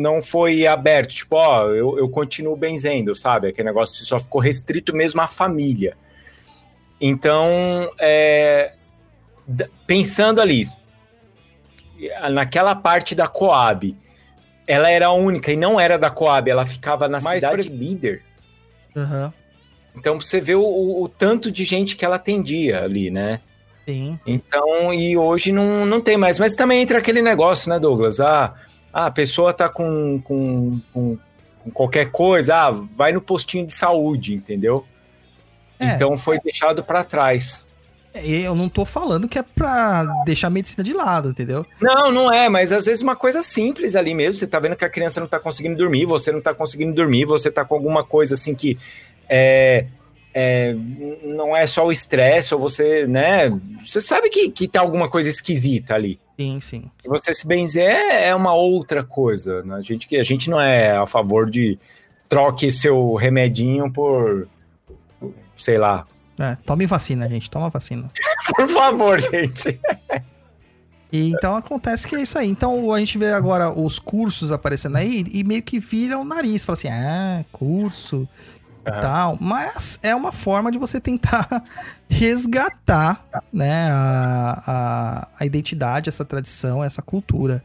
não 0.00 0.22
foi 0.22 0.66
aberto. 0.66 1.10
Tipo, 1.10 1.36
ó, 1.36 1.68
eu, 1.68 1.98
eu 1.98 2.08
continuo 2.08 2.56
benzendo, 2.56 3.14
sabe? 3.14 3.48
Aquele 3.48 3.68
negócio 3.68 4.06
só 4.06 4.18
ficou 4.18 4.40
restrito 4.40 4.96
mesmo 4.96 5.20
à 5.20 5.26
família. 5.26 5.98
Então, 6.98 7.90
é, 8.00 8.72
pensando 9.86 10.40
ali, 10.40 10.66
naquela 12.30 12.74
parte 12.74 13.14
da 13.14 13.26
Coab, 13.26 13.94
ela 14.66 14.90
era 14.90 15.08
a 15.08 15.12
única 15.12 15.52
e 15.52 15.56
não 15.56 15.78
era 15.78 15.98
da 15.98 16.08
Coab, 16.08 16.50
ela 16.50 16.64
ficava 16.64 17.06
na 17.06 17.18
Mas, 17.20 17.34
cidade 17.34 17.68
por 17.68 17.76
líder. 17.76 18.22
Aham. 18.96 19.30
Então 19.94 20.18
você 20.18 20.40
vê 20.40 20.54
o, 20.54 20.62
o- 20.62 21.02
o 21.02 21.08
tanto 21.08 21.50
de 21.52 21.64
gente 21.64 21.96
que 21.96 22.04
ela 22.04 22.16
atendia 22.16 22.82
ali, 22.82 23.10
né? 23.10 23.40
Sim. 23.84 24.18
Então, 24.26 24.92
e 24.92 25.16
hoje 25.16 25.52
não, 25.52 25.84
não 25.84 26.00
tem 26.00 26.16
mais. 26.16 26.38
Mas 26.38 26.54
também 26.54 26.82
entra 26.82 26.98
aquele 26.98 27.22
negócio, 27.22 27.68
né, 27.68 27.78
Douglas? 27.78 28.20
Ah, 28.20 28.54
ah, 28.92 29.06
a 29.06 29.10
pessoa 29.10 29.52
tá 29.52 29.68
com, 29.68 30.20
com, 30.22 30.80
com, 30.92 31.18
com 31.64 31.70
qualquer 31.70 32.10
coisa, 32.10 32.54
ah, 32.56 32.70
vai 32.96 33.12
no 33.12 33.20
postinho 33.20 33.66
de 33.66 33.74
saúde, 33.74 34.34
entendeu? 34.34 34.84
É. 35.78 35.94
Então 35.94 36.16
foi 36.16 36.38
deixado 36.40 36.84
para 36.84 37.04
trás. 37.04 37.66
E 38.14 38.42
Eu 38.42 38.56
não 38.56 38.68
tô 38.68 38.84
falando 38.84 39.28
que 39.28 39.38
é 39.38 39.42
pra 39.42 40.04
deixar 40.24 40.48
a 40.48 40.50
medicina 40.50 40.82
de 40.82 40.92
lado, 40.92 41.30
entendeu? 41.30 41.64
Não, 41.80 42.10
não 42.10 42.32
é, 42.32 42.48
mas 42.48 42.72
às 42.72 42.84
vezes 42.86 43.02
uma 43.02 43.14
coisa 43.14 43.40
simples 43.40 43.94
ali 43.94 44.14
mesmo. 44.14 44.38
Você 44.38 44.46
tá 44.46 44.58
vendo 44.58 44.74
que 44.74 44.84
a 44.84 44.90
criança 44.90 45.20
não 45.20 45.28
tá 45.28 45.38
conseguindo 45.38 45.76
dormir, 45.76 46.06
você 46.06 46.32
não 46.32 46.40
tá 46.40 46.52
conseguindo 46.52 46.92
dormir, 46.92 47.24
você 47.24 47.50
tá 47.50 47.64
com 47.64 47.74
alguma 47.74 48.04
coisa 48.04 48.34
assim 48.34 48.54
que 48.54 48.76
é, 49.28 49.86
é, 50.32 50.74
não 51.24 51.56
é 51.56 51.66
só 51.66 51.86
o 51.86 51.92
estresse, 51.92 52.54
ou 52.54 52.60
você, 52.60 53.06
né? 53.06 53.50
Você 53.86 54.00
sabe 54.00 54.28
que, 54.30 54.50
que 54.50 54.68
tá 54.68 54.80
alguma 54.80 55.08
coisa 55.08 55.28
esquisita 55.28 55.94
ali. 55.94 56.18
Sim, 56.38 56.60
sim. 56.60 56.84
E 57.04 57.08
você 57.08 57.34
se 57.34 57.46
benzer 57.46 57.90
é 57.90 58.34
uma 58.34 58.54
outra 58.54 59.02
coisa. 59.04 59.62
Né? 59.62 59.74
A, 59.76 59.80
gente, 59.82 60.06
que- 60.08 60.16
a 60.16 60.22
gente 60.22 60.48
não 60.48 60.60
é 60.60 60.96
a 60.96 61.06
favor 61.06 61.50
de 61.50 61.78
troque 62.28 62.70
seu 62.70 63.14
remedinho 63.14 63.92
por, 63.92 64.48
sei 65.56 65.76
lá. 65.78 66.06
É, 66.38 66.56
tome 66.64 66.86
vacina, 66.86 67.28
gente. 67.28 67.50
Toma 67.50 67.68
vacina. 67.68 68.10
Por 68.56 68.68
favor, 68.68 69.20
gente. 69.20 69.78
E 71.12 71.30
então 71.30 71.54
acontece 71.56 72.06
que 72.08 72.14
é 72.16 72.22
isso 72.22 72.38
aí. 72.38 72.48
Então 72.48 72.92
a 72.94 72.98
gente 72.98 73.18
vê 73.18 73.32
agora 73.32 73.70
os 73.70 73.98
cursos 73.98 74.50
aparecendo 74.50 74.96
aí 74.96 75.24
e 75.32 75.44
meio 75.44 75.62
que 75.62 75.78
vira 75.78 76.18
o 76.18 76.24
nariz. 76.24 76.64
Fala 76.64 76.78
assim, 76.78 76.88
ah, 76.88 77.44
curso 77.52 78.26
e 78.90 78.92
Aham. 78.92 79.00
tal. 79.00 79.38
Mas 79.40 79.98
é 80.02 80.14
uma 80.14 80.32
forma 80.32 80.70
de 80.70 80.78
você 80.78 81.00
tentar 81.00 81.48
resgatar, 82.08 83.24
né, 83.52 83.90
a, 83.90 84.62
a, 84.66 85.28
a 85.40 85.46
identidade, 85.46 86.08
essa 86.08 86.24
tradição, 86.24 86.82
essa 86.82 87.00
cultura 87.00 87.64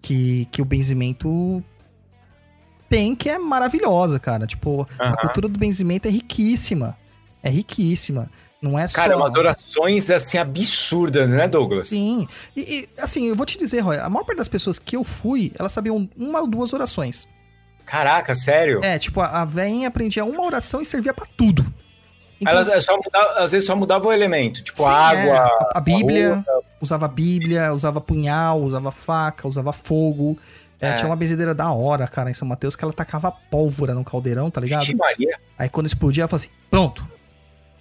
que, 0.00 0.46
que 0.52 0.62
o 0.62 0.64
benzimento 0.64 1.62
tem, 2.88 3.14
que 3.14 3.28
é 3.28 3.38
maravilhosa, 3.38 4.18
cara. 4.18 4.46
Tipo, 4.46 4.86
a 4.98 5.08
Aham. 5.08 5.16
cultura 5.16 5.48
do 5.48 5.58
benzimento 5.58 6.08
é 6.08 6.10
riquíssima. 6.10 6.96
É 7.42 7.48
riquíssima. 7.48 8.30
Não 8.60 8.78
é 8.78 8.86
Cara, 8.88 9.12
só... 9.12 9.18
umas 9.18 9.34
orações 9.34 10.10
assim 10.10 10.36
absurdas, 10.36 11.30
né, 11.30 11.48
Douglas? 11.48 11.88
Sim. 11.88 12.28
E, 12.54 12.60
e, 12.60 12.88
assim, 13.00 13.26
eu 13.26 13.34
vou 13.34 13.46
te 13.46 13.56
dizer, 13.56 13.80
Roy, 13.80 13.98
a 13.98 14.08
maior 14.10 14.24
parte 14.24 14.38
das 14.38 14.48
pessoas 14.48 14.78
que 14.78 14.96
eu 14.96 15.02
fui, 15.02 15.50
elas 15.58 15.72
sabiam 15.72 16.08
uma 16.14 16.40
ou 16.40 16.46
duas 16.46 16.72
orações. 16.74 17.26
Caraca, 17.84 18.34
sério? 18.34 18.80
É, 18.82 18.98
tipo, 18.98 19.20
a, 19.20 19.42
a 19.42 19.44
veinha 19.44 19.88
aprendia 19.88 20.24
uma 20.24 20.42
oração 20.44 20.80
e 20.80 20.84
servia 20.84 21.12
pra 21.14 21.26
tudo. 21.36 21.64
Então, 22.40 22.52
Elas 22.54 22.68
é 22.68 22.80
só 22.80 22.96
mudava- 22.96 23.38
às 23.40 23.52
vezes 23.52 23.66
só 23.66 23.76
mudava 23.76 24.06
o 24.08 24.12
elemento, 24.12 24.62
tipo 24.62 24.78
sim, 24.82 24.88
água. 24.88 25.34
é, 25.34 25.38
a, 25.38 25.70
a 25.74 25.80
Bíblia, 25.80 26.44
arroz. 26.48 26.64
usava 26.80 27.06
Bíblia, 27.06 27.72
usava 27.72 28.00
punhal, 28.00 28.60
usava 28.62 28.90
faca, 28.90 29.46
usava 29.46 29.72
fogo. 29.72 30.38
É, 30.80 30.88
É. 30.90 30.94
Tinha 30.94 31.06
uma 31.08 31.16
benzedeira 31.16 31.54
da 31.54 31.70
hora, 31.70 32.08
cara, 32.08 32.30
em 32.30 32.34
São 32.34 32.48
Mateus, 32.48 32.74
que 32.74 32.82
ela 32.82 32.92
tacava 32.94 33.30
pólvora 33.30 33.92
no 33.92 34.02
caldeirão, 34.02 34.50
tá 34.50 34.58
ligado? 34.60 34.86
Maria. 34.96 35.38
Aí 35.58 35.68
quando 35.68 35.86
explodia, 35.86 36.22
ela 36.22 36.28
falava 36.28 36.46
assim, 36.46 36.54
pronto, 36.70 37.06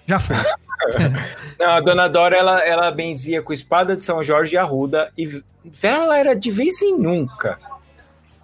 já 0.06 0.20
foi. 0.20 0.36
Não, 1.58 1.70
a 1.72 1.80
dona 1.80 2.08
Dora, 2.10 2.36
ela, 2.38 2.60
ela 2.60 2.92
benzia 2.92 3.42
com 3.42 3.54
espada 3.54 3.96
de 3.96 4.04
São 4.04 4.22
Jorge 4.24 4.56
e 4.56 4.58
arruda, 4.58 5.12
e 5.18 5.42
vela 5.64 6.18
era 6.18 6.36
de 6.36 6.52
vez 6.52 6.82
em 6.82 6.98
nunca. 6.98 7.58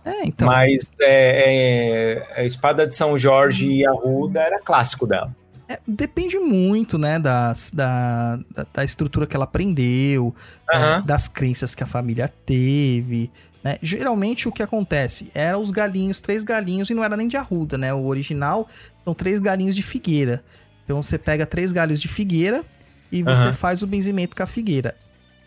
É, 0.05 0.27
então... 0.27 0.47
Mas 0.47 0.93
é, 1.01 2.27
é, 2.35 2.41
a 2.41 2.45
espada 2.45 2.85
de 2.85 2.95
São 2.95 3.17
Jorge 3.17 3.67
e 3.67 3.85
arruda 3.85 4.39
era 4.39 4.59
clássico 4.59 5.07
dela. 5.07 5.35
É, 5.67 5.79
depende 5.87 6.37
muito, 6.37 6.97
né, 6.97 7.17
das, 7.17 7.71
da, 7.71 8.37
da, 8.53 8.67
da 8.71 8.83
estrutura 8.83 9.25
que 9.25 9.35
ela 9.35 9.45
aprendeu, 9.45 10.33
Aham. 10.71 10.97
é, 10.97 11.01
das 11.01 11.27
crenças 11.27 11.73
que 11.73 11.81
a 11.81 11.87
família 11.87 12.31
teve, 12.45 13.31
né? 13.63 13.79
Geralmente 13.81 14.47
o 14.47 14.51
que 14.51 14.61
acontece 14.61 15.31
era 15.33 15.57
os 15.57 15.71
galinhos, 15.71 16.21
três 16.21 16.43
galinhos, 16.43 16.87
e 16.91 16.93
não 16.93 17.03
era 17.03 17.17
nem 17.17 17.27
de 17.27 17.35
arruda, 17.35 17.79
né? 17.79 17.91
O 17.91 18.05
original 18.05 18.67
são 19.03 19.15
três 19.15 19.39
galinhos 19.39 19.75
de 19.75 19.81
figueira. 19.81 20.43
Então 20.83 21.01
você 21.01 21.17
pega 21.17 21.47
três 21.47 21.71
galhos 21.71 21.99
de 21.99 22.07
figueira 22.07 22.63
e 23.11 23.23
você 23.23 23.47
Aham. 23.47 23.53
faz 23.53 23.81
o 23.81 23.87
benzimento 23.87 24.35
com 24.35 24.43
a 24.43 24.45
figueira. 24.45 24.95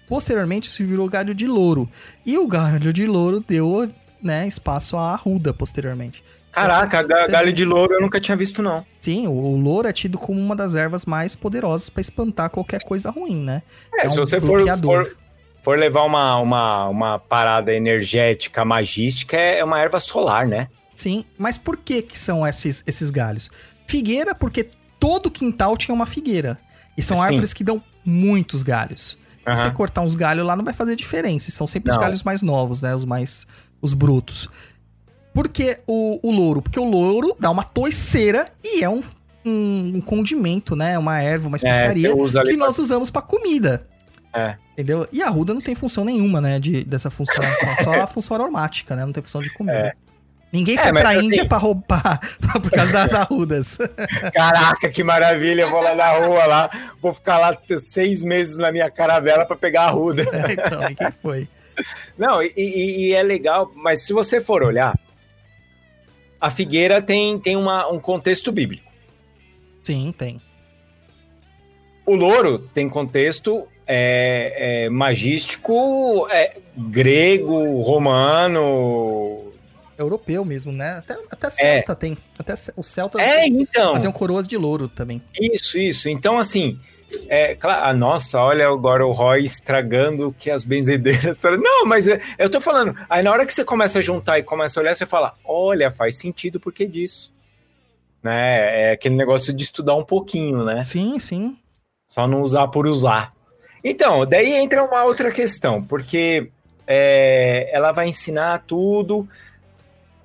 Posteriormente 0.09 0.66
isso 0.66 0.85
virou 0.85 1.09
galho 1.09 1.33
de 1.33 1.47
louro. 1.47 1.88
E 2.27 2.37
o 2.37 2.49
galho 2.49 2.92
de 2.92 3.07
louro 3.07 3.38
deu, 3.47 3.88
né, 4.22 4.46
espaço 4.46 4.96
à 4.96 5.12
arruda 5.12 5.52
posteriormente. 5.54 6.22
Caraca, 6.50 7.02
ga- 7.02 7.24
você 7.26 7.31
galho 7.33 7.52
de 7.52 7.64
louro 7.64 7.94
eu 7.94 8.00
nunca 8.00 8.20
tinha 8.20 8.37
visto, 8.37 8.62
não. 8.62 8.85
Sim, 9.00 9.26
o, 9.26 9.33
o 9.33 9.57
louro 9.61 9.87
é 9.87 9.92
tido 9.92 10.18
como 10.18 10.40
uma 10.40 10.57
das 10.57 10.74
ervas 10.74 11.04
mais 11.04 11.37
poderosas 11.37 11.88
para 11.88 12.00
espantar 12.00 12.50
qualquer 12.50 12.83
coisa 12.83 13.11
ruim, 13.11 13.42
né? 13.42 13.62
É, 13.94 14.07
É 14.07 14.09
se 14.09 14.18
um 14.18 14.26
você 14.26 14.40
for, 14.40 14.61
for, 14.83 15.16
for 15.62 15.78
levar 15.78 16.02
uma, 16.04 16.37
uma, 16.38 16.88
uma 16.88 17.18
parada 17.18 17.72
energética, 17.72 18.64
magística, 18.64 19.37
é 19.37 19.62
uma 19.62 19.78
erva 19.81 20.00
solar, 20.00 20.46
né? 20.46 20.68
Sim, 20.96 21.24
mas 21.37 21.57
por 21.57 21.76
que 21.76 22.02
que 22.02 22.18
são 22.18 22.44
esses, 22.46 22.83
esses 22.87 23.11
galhos? 23.11 23.50
Figueira, 23.87 24.35
porque 24.35 24.68
todo 24.98 25.31
quintal 25.31 25.76
tinha 25.76 25.94
uma 25.94 26.07
figueira. 26.07 26.59
E 26.96 27.02
são 27.02 27.18
Sim. 27.18 27.24
árvores 27.24 27.52
que 27.54 27.62
dão 27.62 27.81
muitos 28.04 28.64
galhos. 28.64 29.16
Se 29.44 29.50
Aham. 29.52 29.57
você 29.57 29.70
cortar 29.70 30.00
uns 30.00 30.16
galhos 30.16 30.44
lá, 30.44 30.57
não 30.57 30.64
vai 30.64 30.74
fazer 30.74 30.96
diferença. 30.96 31.50
São 31.52 31.66
sempre 31.68 31.90
os 31.90 31.96
Não. 31.96 32.02
galhos 32.02 32.22
mais 32.24 32.42
novos, 32.42 32.83
né? 32.83 32.94
Os 32.94 33.04
mais... 33.04 33.46
os 33.80 33.94
brutos. 33.94 34.48
Por 35.34 35.48
que 35.48 35.78
o, 35.86 36.18
o 36.22 36.30
louro? 36.32 36.60
Porque 36.62 36.80
o 36.80 36.84
louro 36.84 37.36
dá 37.38 37.50
uma 37.50 37.62
toiceira 37.62 38.50
e 38.64 38.82
é 38.82 38.88
um, 38.88 39.00
um, 39.44 39.92
um 39.96 40.00
condimento, 40.00 40.74
né? 40.74 40.98
Uma 40.98 41.20
erva, 41.22 41.48
uma 41.48 41.56
especiaria 41.56 42.10
você 42.10 42.20
usa 42.20 42.40
ali 42.40 42.50
que 42.50 42.56
pra- 42.56 42.66
nós 42.66 42.78
usamos 42.78 43.10
pra 43.10 43.22
comida. 43.22 43.86
É. 44.34 44.56
Entendeu? 44.72 45.06
E 45.12 45.22
a 45.22 45.26
arruda 45.26 45.54
não 45.54 45.60
tem 45.60 45.74
função 45.74 46.04
nenhuma, 46.04 46.40
né? 46.40 46.58
De, 46.58 46.84
dessa 46.84 47.10
função. 47.10 47.42
só- 47.42 47.84
Só 47.84 48.02
a 48.02 48.06
função 48.06 48.36
aromática, 48.36 48.94
né? 48.96 49.04
Não 49.04 49.12
tem 49.12 49.22
função 49.22 49.40
de 49.42 49.50
comida. 49.52 49.94
Ninguém 50.52 50.76
É, 50.78 50.82
foi 50.82 50.92
mas 50.92 51.02
pra 51.02 51.10
assim- 51.10 51.26
Índia 51.26 51.46
pra 51.46 51.58
roubar 51.58 52.20
por 52.62 52.70
causa 52.70 52.90
das 52.92 53.12
arrudas. 53.12 53.76
Caraca, 54.32 54.88
que 54.88 55.04
maravilha! 55.04 55.62
Eu 55.62 55.70
vou 55.70 55.80
lá 55.82 55.94
na 55.94 56.10
rua 56.12 56.46
lá, 56.46 56.70
vou 57.02 57.12
ficar 57.12 57.38
lá 57.38 57.56
seis 57.78 58.24
meses 58.24 58.56
na 58.56 58.72
minha 58.72 58.90
caravela 58.90 59.44
para 59.44 59.56
pegar 59.56 59.82
a 59.84 59.90
ruda. 59.90 60.22
então, 60.50 60.80
ninguém 60.88 61.12
foi. 61.22 61.48
Não, 62.16 62.42
e, 62.42 62.52
e- 62.56 63.06
e 63.08 63.14
é 63.14 63.22
legal, 63.22 63.70
mas 63.74 64.02
se 64.02 64.12
você 64.12 64.40
for 64.40 64.62
olhar, 64.62 64.98
a 66.40 66.50
figueira 66.50 67.00
tem, 67.02 67.38
tem 67.38 67.56
uma, 67.56 67.88
um 67.88 67.98
contexto 67.98 68.50
bíblico. 68.52 68.90
Sim, 69.82 70.14
tem. 70.16 70.40
O 72.06 72.14
louro 72.14 72.58
tem 72.72 72.88
contexto 72.88 73.66
é, 73.86 74.84
é, 74.84 74.90
magístico 74.90 76.26
é, 76.31 76.56
grego, 76.76 77.81
romano. 77.81 79.52
Europeu 79.98 80.44
mesmo, 80.44 80.70
né? 80.72 80.98
Até, 80.98 81.16
até 81.31 81.50
Celta 81.50 81.94
tem. 81.94 82.16
Até 82.38 82.54
o 82.76 82.83
Celta 82.83 83.20
É, 83.20 83.46
então. 83.46 83.92
faziam 83.94 84.12
coroas 84.12 84.46
de 84.46 84.56
louro 84.56 84.88
também. 84.88 85.20
Isso, 85.40 85.76
isso. 85.76 86.08
Então, 86.08 86.38
assim, 86.38 86.79
é, 87.29 87.54
claro, 87.54 87.85
ah, 87.87 87.94
nossa, 87.94 88.40
olha 88.40 88.69
agora 88.69 89.06
o 89.06 89.13
Roy 89.13 89.44
estragando 89.44 90.29
o 90.29 90.33
que 90.33 90.50
as 90.50 90.65
benzedeiras. 90.65 91.38
Não, 91.59 91.87
mas 91.87 92.06
é, 92.06 92.21
eu 92.38 92.50
tô 92.50 92.61
falando. 92.61 92.94
Aí 93.09 93.23
na 93.23 93.33
hora 93.33 93.46
que 93.46 93.52
você 93.52 93.65
começa 93.65 93.98
a 93.98 94.02
juntar 94.02 94.38
e 94.38 94.42
começa 94.42 94.79
a 94.79 94.83
olhar, 94.83 94.94
você 94.94 95.06
fala: 95.06 95.35
olha, 95.44 95.90
faz 95.90 96.19
sentido 96.19 96.61
porque 96.61 96.87
disso. 96.87 97.33
Né? 98.23 98.88
É 98.88 98.92
aquele 98.92 99.15
negócio 99.15 99.52
de 99.52 99.63
estudar 99.63 99.94
um 99.94 100.04
pouquinho, 100.04 100.65
né? 100.65 100.83
Sim, 100.83 101.19
sim. 101.19 101.56
Só 102.06 102.27
não 102.27 102.42
usar 102.42 102.69
por 102.69 102.87
usar. 102.87 103.33
Então, 103.83 104.27
daí 104.27 104.52
entra 104.54 104.83
uma 104.83 105.04
outra 105.04 105.31
questão, 105.31 105.83
porque 105.83 106.50
é, 106.87 107.71
ela 107.73 107.92
vai 107.92 108.09
ensinar 108.09 108.65
tudo. 108.67 109.27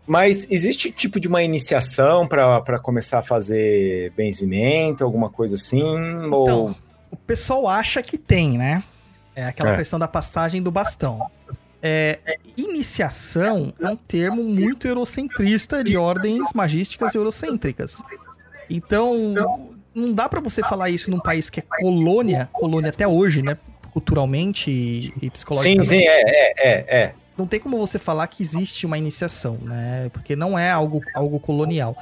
Mas 0.05 0.45
existe 0.49 0.91
tipo 0.91 1.19
de 1.19 1.27
uma 1.27 1.43
iniciação 1.43 2.27
para 2.27 2.77
começar 2.79 3.19
a 3.19 3.23
fazer 3.23 4.11
benzimento, 4.17 5.03
alguma 5.03 5.29
coisa 5.29 5.55
assim? 5.55 5.83
ou... 6.29 6.43
Então, 6.43 6.75
o 7.09 7.15
pessoal 7.15 7.67
acha 7.67 8.01
que 8.01 8.17
tem, 8.17 8.57
né? 8.57 8.83
É 9.35 9.45
aquela 9.45 9.73
É. 9.73 9.77
questão 9.77 9.97
da 9.97 10.07
passagem 10.07 10.61
do 10.61 10.69
bastão. 10.71 11.25
É, 11.81 12.17
iniciação 12.55 13.73
é 13.79 13.87
um 13.87 13.95
termo 13.95 14.43
muito 14.43 14.87
eurocentrista 14.87 15.83
de 15.83 15.97
ordens 15.97 16.53
magísticas 16.53 17.13
eurocêntricas. 17.13 18.01
Então, 18.69 19.35
não 19.93 20.13
dá 20.13 20.27
pra 20.29 20.39
você 20.39 20.61
falar 20.63 20.89
isso 20.89 21.11
num 21.11 21.19
país 21.19 21.49
que 21.49 21.59
é 21.59 21.63
colônia, 21.63 22.49
colônia 22.53 22.89
até 22.89 23.07
hoje, 23.07 23.41
né? 23.41 23.57
Culturalmente 23.91 24.71
e, 24.71 25.07
e 25.17 25.19
Sim, 25.21 25.29
psicologicamente. 25.29 25.87
sim, 25.87 26.03
é, 26.07 26.21
é, 26.21 26.53
é, 26.57 26.97
é. 27.03 27.13
Não 27.37 27.47
tem 27.47 27.59
como 27.59 27.77
você 27.77 27.97
falar 27.97 28.27
que 28.27 28.43
existe 28.43 28.85
uma 28.85 28.97
iniciação, 28.97 29.57
né? 29.61 30.09
Porque 30.13 30.35
não 30.35 30.57
é 30.57 30.71
algo, 30.71 31.01
algo 31.15 31.39
colonial. 31.39 31.97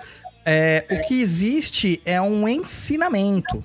É, 0.46 0.86
o 0.90 1.08
que 1.08 1.22
existe 1.22 2.02
é 2.06 2.20
um 2.22 2.48
ensinamento, 2.48 3.64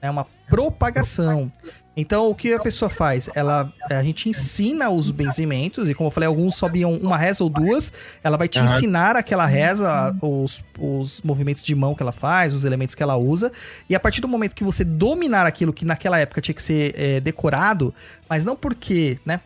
é 0.00 0.10
uma 0.10 0.26
propagação. 0.48 1.50
Então, 1.96 2.28
o 2.28 2.34
que 2.34 2.52
a 2.52 2.58
pessoa 2.58 2.90
faz? 2.90 3.28
Ela, 3.34 3.72
a 3.88 4.02
gente 4.02 4.28
ensina 4.28 4.90
os 4.90 5.10
benzimentos, 5.10 5.88
e 5.88 5.94
como 5.94 6.08
eu 6.08 6.10
falei, 6.10 6.26
alguns 6.26 6.56
sobiam 6.56 6.92
uma 6.94 7.16
reza 7.16 7.44
ou 7.44 7.48
duas. 7.48 7.92
Ela 8.22 8.36
vai 8.36 8.48
te 8.48 8.58
Aham. 8.58 8.76
ensinar 8.76 9.16
aquela 9.16 9.46
reza, 9.46 10.14
os, 10.20 10.62
os 10.78 11.22
movimentos 11.22 11.62
de 11.62 11.74
mão 11.74 11.94
que 11.94 12.02
ela 12.02 12.12
faz, 12.12 12.52
os 12.52 12.64
elementos 12.64 12.94
que 12.94 13.02
ela 13.02 13.16
usa. 13.16 13.52
E 13.88 13.94
a 13.94 14.00
partir 14.00 14.20
do 14.20 14.26
momento 14.26 14.54
que 14.54 14.64
você 14.64 14.84
dominar 14.84 15.46
aquilo 15.46 15.72
que 15.72 15.84
naquela 15.84 16.18
época 16.18 16.40
tinha 16.40 16.54
que 16.54 16.62
ser 16.62 16.94
é, 16.96 17.20
decorado, 17.20 17.94
mas 18.28 18.44
não 18.44 18.56
porque, 18.56 19.18
né? 19.24 19.40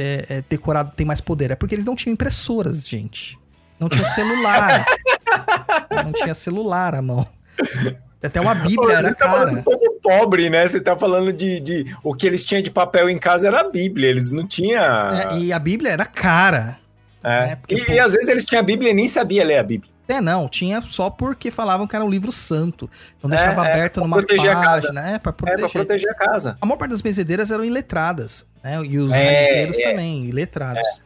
É, 0.00 0.26
é, 0.38 0.44
decorado 0.48 0.92
tem 0.96 1.06
mais 1.06 1.20
poder, 1.20 1.50
é 1.50 1.54
porque 1.54 1.74
eles 1.74 1.84
não 1.84 1.94
tinham 1.94 2.12
impressoras, 2.14 2.86
gente. 2.88 3.38
Não 3.78 3.88
tinha 3.88 4.04
celular. 4.10 4.84
não 6.04 6.12
tinha 6.12 6.34
celular 6.34 6.94
à 6.94 7.02
mão. 7.02 7.26
Até 8.22 8.38
uma 8.40 8.54
Bíblia 8.54 8.98
era 8.98 9.14
tá 9.14 9.26
cara. 9.26 9.62
povo 9.62 9.98
pobre, 10.02 10.50
né? 10.50 10.68
Você 10.68 10.80
tá 10.80 10.94
falando 10.96 11.32
de, 11.32 11.58
de. 11.60 11.96
O 12.02 12.14
que 12.14 12.26
eles 12.26 12.44
tinham 12.44 12.62
de 12.62 12.70
papel 12.70 13.08
em 13.08 13.18
casa 13.18 13.46
era 13.46 13.60
a 13.60 13.70
Bíblia, 13.70 14.10
eles 14.10 14.30
não 14.30 14.46
tinham. 14.46 14.82
É, 15.10 15.38
e 15.38 15.52
a 15.52 15.58
Bíblia 15.58 15.92
era 15.92 16.04
cara. 16.04 16.78
É. 17.24 17.52
É, 17.52 17.56
porque, 17.56 17.74
e, 17.76 17.84
pô- 17.84 17.92
e 17.92 17.98
às 17.98 18.12
vezes 18.12 18.28
eles 18.28 18.44
tinham 18.44 18.60
a 18.60 18.62
Bíblia 18.64 18.90
e 18.90 18.94
nem 18.94 19.08
sabia 19.08 19.44
ler 19.44 19.58
a 19.58 19.62
Bíblia. 19.62 19.90
É, 20.06 20.20
não, 20.20 20.48
tinha 20.48 20.80
só 20.82 21.08
porque 21.08 21.50
falavam 21.50 21.86
que 21.86 21.94
era 21.94 22.04
um 22.04 22.10
livro 22.10 22.32
santo. 22.32 22.90
Não 23.22 23.30
É, 23.32 23.36
deixava 23.36 23.66
é, 23.66 23.70
aberto 23.70 24.00
numa 24.00 24.16
proteger 24.16 24.50
a 24.50 24.60
casa. 24.60 24.82
página. 24.88 25.10
É, 25.10 25.18
pra 25.18 25.30
É, 25.30 25.32
proteger. 25.32 25.60
pra 25.60 25.68
proteger 25.70 26.10
a 26.10 26.14
casa. 26.14 26.58
A 26.60 26.66
maior 26.66 26.76
parte 26.76 26.90
das 26.90 27.00
benzedeiras 27.00 27.50
eram 27.50 27.64
iletradas, 27.64 28.44
né? 28.62 28.80
E 28.84 28.98
os 28.98 29.12
É, 29.12 29.62
é. 29.62 29.66
também, 29.66 30.26
iletrados. 30.26 31.00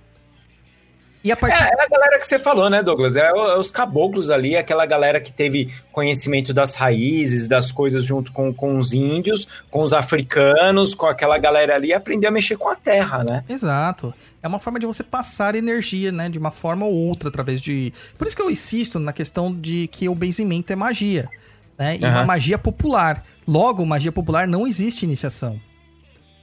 E 1.24 1.32
a 1.32 1.36
partir 1.36 1.62
É, 1.62 1.68
é 1.68 1.82
a 1.82 1.88
galera 1.88 2.18
que 2.18 2.26
você 2.26 2.38
falou, 2.38 2.68
né, 2.68 2.82
Douglas? 2.82 3.16
É, 3.16 3.26
é 3.26 3.58
os 3.58 3.70
caboclos 3.70 4.28
ali, 4.28 4.58
aquela 4.58 4.84
galera 4.84 5.18
que 5.18 5.32
teve 5.32 5.72
conhecimento 5.90 6.52
das 6.52 6.74
raízes, 6.74 7.48
das 7.48 7.72
coisas 7.72 8.04
junto 8.04 8.30
com, 8.30 8.52
com 8.52 8.76
os 8.76 8.92
índios, 8.92 9.48
com 9.70 9.80
os 9.80 9.94
africanos, 9.94 10.94
com 10.94 11.06
aquela 11.06 11.38
galera 11.38 11.76
ali, 11.76 11.88
e 11.88 11.92
aprendeu 11.94 12.28
a 12.28 12.30
mexer 12.32 12.58
com 12.58 12.68
a 12.68 12.76
terra, 12.76 13.24
né? 13.24 13.42
Exato. 13.48 14.12
É 14.42 14.46
uma 14.46 14.58
forma 14.58 14.78
de 14.78 14.84
você 14.84 15.02
passar 15.02 15.54
energia, 15.54 16.12
né? 16.12 16.28
De 16.28 16.38
uma 16.38 16.50
forma 16.50 16.84
ou 16.84 16.92
outra, 16.92 17.30
através 17.30 17.58
de. 17.58 17.90
Por 18.18 18.26
isso 18.26 18.36
que 18.36 18.42
eu 18.42 18.50
insisto 18.50 18.98
na 18.98 19.12
questão 19.14 19.54
de 19.54 19.88
que 19.88 20.06
o 20.10 20.14
benzimento 20.14 20.74
é 20.74 20.76
magia. 20.76 21.30
Né? 21.78 21.96
E 22.00 22.04
Aham. 22.04 22.16
uma 22.16 22.24
magia 22.26 22.58
popular. 22.58 23.24
Logo, 23.48 23.84
magia 23.86 24.12
popular 24.12 24.46
não 24.46 24.66
existe 24.66 25.06
iniciação. 25.06 25.58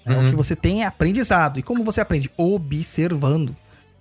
Né? 0.06 0.16
Uhum. 0.18 0.26
O 0.26 0.30
que 0.30 0.36
você 0.36 0.56
tem 0.56 0.84
é 0.84 0.86
aprendizado. 0.86 1.60
E 1.60 1.64
como 1.64 1.84
você 1.84 2.02
aprende? 2.02 2.30
Observando. 2.38 3.56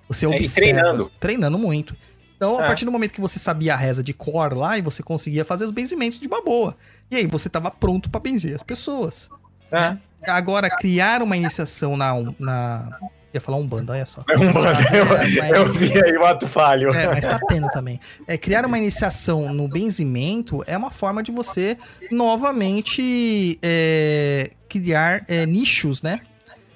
Você 0.08 0.26
É, 0.26 0.28
e 0.28 0.34
observa. 0.36 0.54
treinando. 0.54 1.10
Treinando 1.20 1.58
muito. 1.58 1.94
Então, 2.36 2.58
a 2.58 2.64
É. 2.64 2.66
partir 2.66 2.84
do 2.86 2.90
momento 2.92 3.12
que 3.12 3.20
você 3.20 3.38
sabia 3.38 3.74
a 3.74 3.76
reza 3.76 4.02
de 4.02 4.12
cor 4.14 4.56
lá 4.56 4.78
e 4.78 4.82
você 4.82 5.02
conseguia 5.02 5.44
fazer 5.44 5.64
os 5.64 5.70
benzimentos 5.70 6.18
de 6.18 6.26
uma 6.26 6.42
boa. 6.42 6.74
E 7.10 7.16
aí 7.16 7.26
você 7.26 7.48
tava 7.50 7.70
pronto 7.70 8.08
pra 8.08 8.18
benzer 8.20 8.54
as 8.54 8.62
pessoas. 8.62 9.28
É. 9.70 9.96
Agora, 10.26 10.68
criar 10.70 11.22
uma 11.22 11.36
iniciação 11.36 11.96
na. 11.96 12.14
na 12.38 12.98
ia 13.32 13.40
falar 13.40 13.58
um 13.58 13.66
bando, 13.66 13.92
olha 13.92 14.04
só. 14.06 14.24
É 14.28 14.36
um 14.36 14.52
bando. 14.52 14.80
Eu, 14.94 15.44
É, 15.44 15.58
eu 15.58 15.64
vi 15.66 15.92
aí 16.02 16.16
o 16.16 16.24
ato 16.24 16.46
falho. 16.48 16.92
É, 16.94 17.06
mas 17.06 17.24
tá 17.24 17.38
tendo 17.48 17.68
também. 17.68 18.00
É, 18.26 18.36
criar 18.36 18.64
uma 18.66 18.76
iniciação 18.78 19.52
no 19.54 19.68
benzimento 19.68 20.62
é 20.66 20.76
uma 20.76 20.90
forma 20.90 21.22
de 21.22 21.30
você 21.30 21.76
novamente 22.10 23.58
é, 23.62 24.50
criar 24.68 25.24
é, 25.28 25.46
nichos, 25.46 26.02
né? 26.02 26.20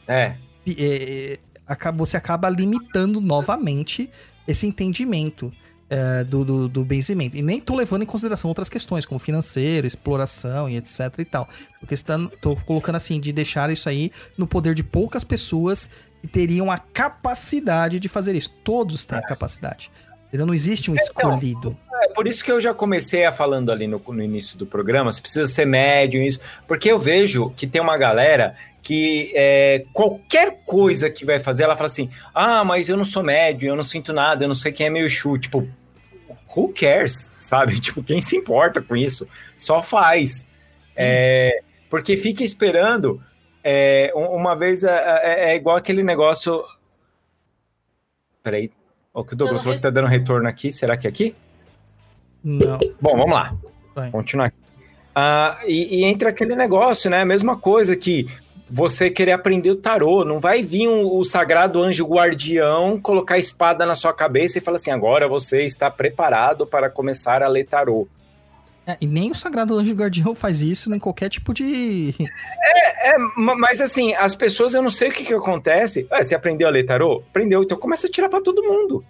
É. 0.06 0.34
É, 0.66 1.38
acaba- 1.66 1.98
você 1.98 2.16
acaba 2.16 2.48
limitando 2.48 3.20
novamente 3.20 4.10
esse 4.46 4.66
entendimento 4.66 5.52
é, 5.90 6.24
do, 6.24 6.44
do, 6.44 6.68
do 6.68 6.84
benzimento. 6.84 7.36
E 7.36 7.42
nem 7.42 7.60
tô 7.60 7.74
levando 7.74 8.02
em 8.02 8.06
consideração 8.06 8.48
outras 8.48 8.68
questões, 8.68 9.04
como 9.04 9.18
financeiro, 9.18 9.86
exploração 9.86 10.68
e 10.68 10.76
etc 10.76 11.00
e 11.18 11.24
tal. 11.24 11.48
Porque 11.80 11.94
estando, 11.94 12.30
tô 12.40 12.56
colocando 12.56 12.96
assim, 12.96 13.20
de 13.20 13.32
deixar 13.32 13.70
isso 13.70 13.88
aí 13.88 14.10
no 14.36 14.46
poder 14.46 14.74
de 14.74 14.82
poucas 14.82 15.24
pessoas 15.24 15.90
que 16.24 16.28
teriam 16.28 16.70
a 16.70 16.78
capacidade 16.78 18.00
de 18.00 18.08
fazer 18.08 18.34
isso. 18.34 18.50
Todos 18.64 19.04
têm 19.04 19.18
a 19.18 19.22
capacidade. 19.22 19.90
Entendeu? 20.26 20.46
Não 20.46 20.54
existe 20.54 20.90
um 20.90 20.94
escolhido. 20.94 21.76
É 22.02 22.08
por 22.14 22.26
isso 22.26 22.42
que 22.42 22.50
eu 22.50 22.58
já 22.58 22.72
comecei 22.72 23.26
a 23.26 23.32
falando 23.32 23.70
ali 23.70 23.86
no, 23.86 24.02
no 24.06 24.22
início 24.22 24.56
do 24.56 24.64
programa, 24.64 25.12
você 25.12 25.20
precisa 25.20 25.46
ser 25.46 25.66
médium, 25.66 26.22
isso, 26.22 26.40
porque 26.66 26.90
eu 26.90 26.98
vejo 26.98 27.50
que 27.50 27.66
tem 27.66 27.80
uma 27.80 27.98
galera 27.98 28.54
que 28.82 29.32
é, 29.34 29.84
qualquer 29.92 30.62
coisa 30.64 31.10
que 31.10 31.26
vai 31.26 31.38
fazer, 31.38 31.64
ela 31.64 31.76
fala 31.76 31.88
assim, 31.88 32.10
ah, 32.34 32.64
mas 32.64 32.88
eu 32.88 32.96
não 32.96 33.04
sou 33.04 33.22
médium, 33.22 33.70
eu 33.70 33.76
não 33.76 33.82
sinto 33.82 34.12
nada, 34.12 34.44
eu 34.44 34.48
não 34.48 34.54
sei 34.54 34.72
quem 34.72 34.86
é 34.86 34.90
meu 34.90 35.06
Exu, 35.06 35.38
tipo, 35.38 35.68
who 36.56 36.72
cares, 36.72 37.30
sabe? 37.38 37.78
Tipo, 37.80 38.02
quem 38.02 38.22
se 38.22 38.36
importa 38.36 38.80
com 38.80 38.96
isso? 38.96 39.28
Só 39.58 39.82
faz. 39.82 40.46
É, 40.96 41.60
porque 41.90 42.16
fica 42.16 42.42
esperando, 42.42 43.22
é, 43.64 44.12
um- 44.14 44.36
uma 44.36 44.54
vez, 44.54 44.84
é, 44.84 45.20
é- 45.22 45.50
é 45.52 45.56
igual 45.56 45.76
aquele 45.76 46.02
negócio... 46.02 46.62
Peraí, 48.42 48.70
o 49.12 49.24
que 49.24 49.32
o 49.32 49.36
Douglas 49.36 49.62
falou 49.62 49.76
que 49.76 49.82
tá 49.82 49.90
dando 49.90 50.06
retorno 50.08 50.46
aqui, 50.48 50.72
será 50.72 50.96
que 50.96 51.06
é 51.06 51.10
aqui? 51.10 51.34
Não. 52.42 52.78
Bom, 53.00 53.16
vamos 53.16 53.34
lá. 53.34 53.54
Vai. 53.94 54.10
Continuar 54.10 54.46
aqui. 54.46 54.56
Ah, 55.14 55.60
e, 55.66 56.00
e 56.00 56.04
entra 56.04 56.28
aquele 56.28 56.54
negócio, 56.54 57.08
né? 57.10 57.20
A 57.22 57.24
mesma 57.24 57.56
coisa 57.56 57.96
que 57.96 58.28
você 58.68 59.08
querer 59.08 59.32
aprender 59.32 59.70
o 59.70 59.76
tarô. 59.76 60.24
Não 60.24 60.40
vai 60.40 60.62
vir 60.62 60.88
um- 60.88 61.06
o 61.16 61.24
sagrado 61.24 61.82
anjo 61.82 62.04
guardião 62.04 63.00
colocar 63.00 63.36
a 63.36 63.38
espada 63.38 63.86
na 63.86 63.94
sua 63.94 64.12
cabeça 64.12 64.58
e 64.58 64.60
falar 64.60 64.74
assim: 64.76 64.90
agora 64.90 65.26
você 65.28 65.64
está 65.64 65.90
preparado 65.90 66.66
para 66.66 66.90
começar 66.90 67.42
a 67.42 67.48
ler 67.48 67.64
tarô. 67.64 68.06
É, 68.86 68.98
e 69.00 69.06
nem 69.06 69.30
o 69.30 69.34
Sagrado 69.34 69.78
Anjo 69.78 69.94
Guardião 69.94 70.34
faz 70.34 70.60
isso 70.60 70.94
em 70.94 70.98
qualquer 70.98 71.30
tipo 71.30 71.54
de. 71.54 72.14
É, 73.02 73.16
ma- 73.36 73.54
mas 73.54 73.80
assim, 73.80 74.14
as 74.14 74.34
pessoas, 74.34 74.74
eu 74.74 74.82
não 74.82 74.90
sei 74.90 75.08
o 75.08 75.12
que, 75.12 75.24
que 75.24 75.32
acontece. 75.34 76.06
Ah, 76.10 76.22
você 76.22 76.34
aprendeu 76.34 76.68
a 76.68 76.70
ler 76.70 76.84
tarô? 76.84 77.22
Aprendeu, 77.30 77.62
então 77.62 77.78
começa 77.78 78.06
a 78.06 78.10
tirar 78.10 78.28
para 78.28 78.42
todo 78.42 78.62
mundo. 78.62 79.02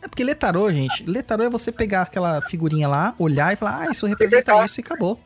É 0.00 0.08
porque 0.08 0.22
ler 0.24 0.34
tarô, 0.36 0.70
gente, 0.70 1.04
ler 1.08 1.22
tarô 1.24 1.42
é 1.44 1.50
você 1.50 1.70
pegar 1.72 2.02
aquela 2.02 2.40
figurinha 2.42 2.86
lá, 2.88 3.14
olhar 3.18 3.52
e 3.52 3.56
falar, 3.56 3.82
ah, 3.88 3.90
isso 3.92 4.06
representa 4.06 4.64
isso 4.64 4.80
e 4.80 4.82
acabou. 4.82 5.18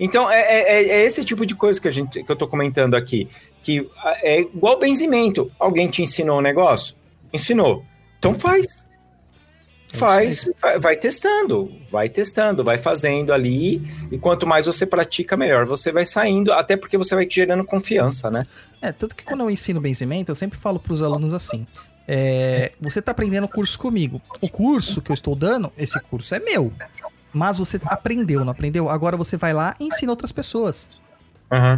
Então, 0.00 0.30
é, 0.30 0.40
é- 0.40 0.88
é 0.88 1.04
esse 1.04 1.24
tipo 1.24 1.46
de 1.46 1.54
coisa 1.54 1.80
que, 1.80 1.86
a 1.86 1.90
gente, 1.90 2.22
que 2.24 2.32
eu 2.32 2.36
tô 2.36 2.48
comentando 2.48 2.94
aqui. 2.94 3.28
Que 3.62 3.88
ah, 3.98 4.16
é 4.22 4.40
igual 4.40 4.78
benzimento. 4.78 5.50
Alguém 5.58 5.88
te 5.88 6.02
ensinou 6.02 6.38
um 6.38 6.42
negócio? 6.42 6.94
Ensinou. 7.32 7.84
Então 8.18 8.34
faz. 8.34 8.84
É 9.92 9.96
Faz, 9.96 10.50
vai, 10.60 10.78
vai 10.78 10.96
testando, 10.96 11.70
vai 11.90 12.08
testando, 12.08 12.64
vai 12.64 12.78
fazendo 12.78 13.32
ali. 13.32 13.82
E 14.10 14.18
quanto 14.18 14.46
mais 14.46 14.66
você 14.66 14.86
pratica, 14.86 15.36
melhor 15.36 15.66
você 15.66 15.92
vai 15.92 16.06
saindo. 16.06 16.52
Até 16.52 16.76
porque 16.76 16.96
você 16.96 17.14
vai 17.14 17.26
gerando 17.30 17.62
confiança, 17.64 18.30
né? 18.30 18.46
É, 18.80 18.90
tanto 18.90 19.14
que 19.14 19.24
quando 19.24 19.40
eu 19.40 19.50
ensino 19.50 19.80
benzimento, 19.80 20.30
eu 20.30 20.34
sempre 20.34 20.58
falo 20.58 20.78
pros 20.78 21.02
alunos 21.02 21.34
assim: 21.34 21.66
é, 22.08 22.72
você 22.80 23.02
tá 23.02 23.12
aprendendo 23.12 23.44
o 23.44 23.48
curso 23.48 23.78
comigo. 23.78 24.20
O 24.40 24.48
curso 24.48 25.02
que 25.02 25.10
eu 25.10 25.14
estou 25.14 25.36
dando, 25.36 25.70
esse 25.76 26.00
curso 26.00 26.34
é 26.34 26.40
meu. 26.40 26.72
Mas 27.32 27.58
você 27.58 27.78
aprendeu, 27.86 28.44
não 28.44 28.52
aprendeu? 28.52 28.88
Agora 28.88 29.16
você 29.16 29.36
vai 29.36 29.52
lá 29.52 29.76
e 29.78 29.84
ensina 29.86 30.12
outras 30.12 30.32
pessoas. 30.32 31.00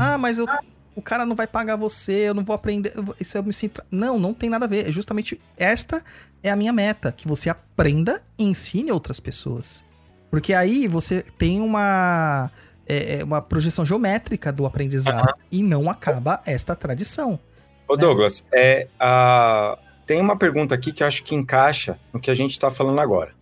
Ah, 0.00 0.18
mas 0.18 0.38
eu- 0.38 0.46
o 0.94 1.02
cara 1.02 1.26
não 1.26 1.34
vai 1.34 1.46
pagar 1.46 1.76
você, 1.76 2.28
eu 2.28 2.34
não 2.34 2.44
vou 2.44 2.54
aprender. 2.54 2.92
Isso 3.20 3.36
eu 3.36 3.42
me 3.42 3.52
sinto. 3.52 3.82
Não, 3.90 4.18
não 4.18 4.32
tem 4.34 4.48
nada 4.50 4.64
a 4.64 4.68
ver. 4.68 4.88
É 4.88 4.92
justamente 4.92 5.40
esta 5.56 6.02
é 6.42 6.50
a 6.50 6.56
minha 6.56 6.72
meta: 6.72 7.12
que 7.12 7.26
você 7.28 7.48
aprenda 7.50 8.22
e 8.38 8.44
ensine 8.44 8.90
outras 8.92 9.18
pessoas. 9.20 9.82
Porque 10.30 10.52
aí 10.52 10.88
você 10.88 11.22
tem 11.38 11.60
uma, 11.60 12.50
é, 12.86 13.20
é, 13.20 13.24
uma 13.24 13.40
projeção 13.40 13.84
geométrica 13.84 14.52
do 14.52 14.66
aprendizado 14.66 15.32
e 15.50 15.62
não 15.62 15.88
acaba 15.88 16.40
esta 16.44 16.74
tradição. 16.74 17.38
Ô, 17.86 17.96
Douglas, 17.96 18.46
é, 18.52 18.88
a- 18.98 19.78
tem 20.06 20.20
uma 20.20 20.36
pergunta 20.36 20.74
aqui 20.74 20.92
que 20.92 21.02
eu 21.02 21.06
acho 21.06 21.22
que 21.22 21.34
encaixa 21.34 21.98
no 22.12 22.18
que 22.20 22.30
a 22.30 22.34
gente 22.34 22.50
está 22.52 22.70
falando 22.70 23.00
agora. 23.00 23.32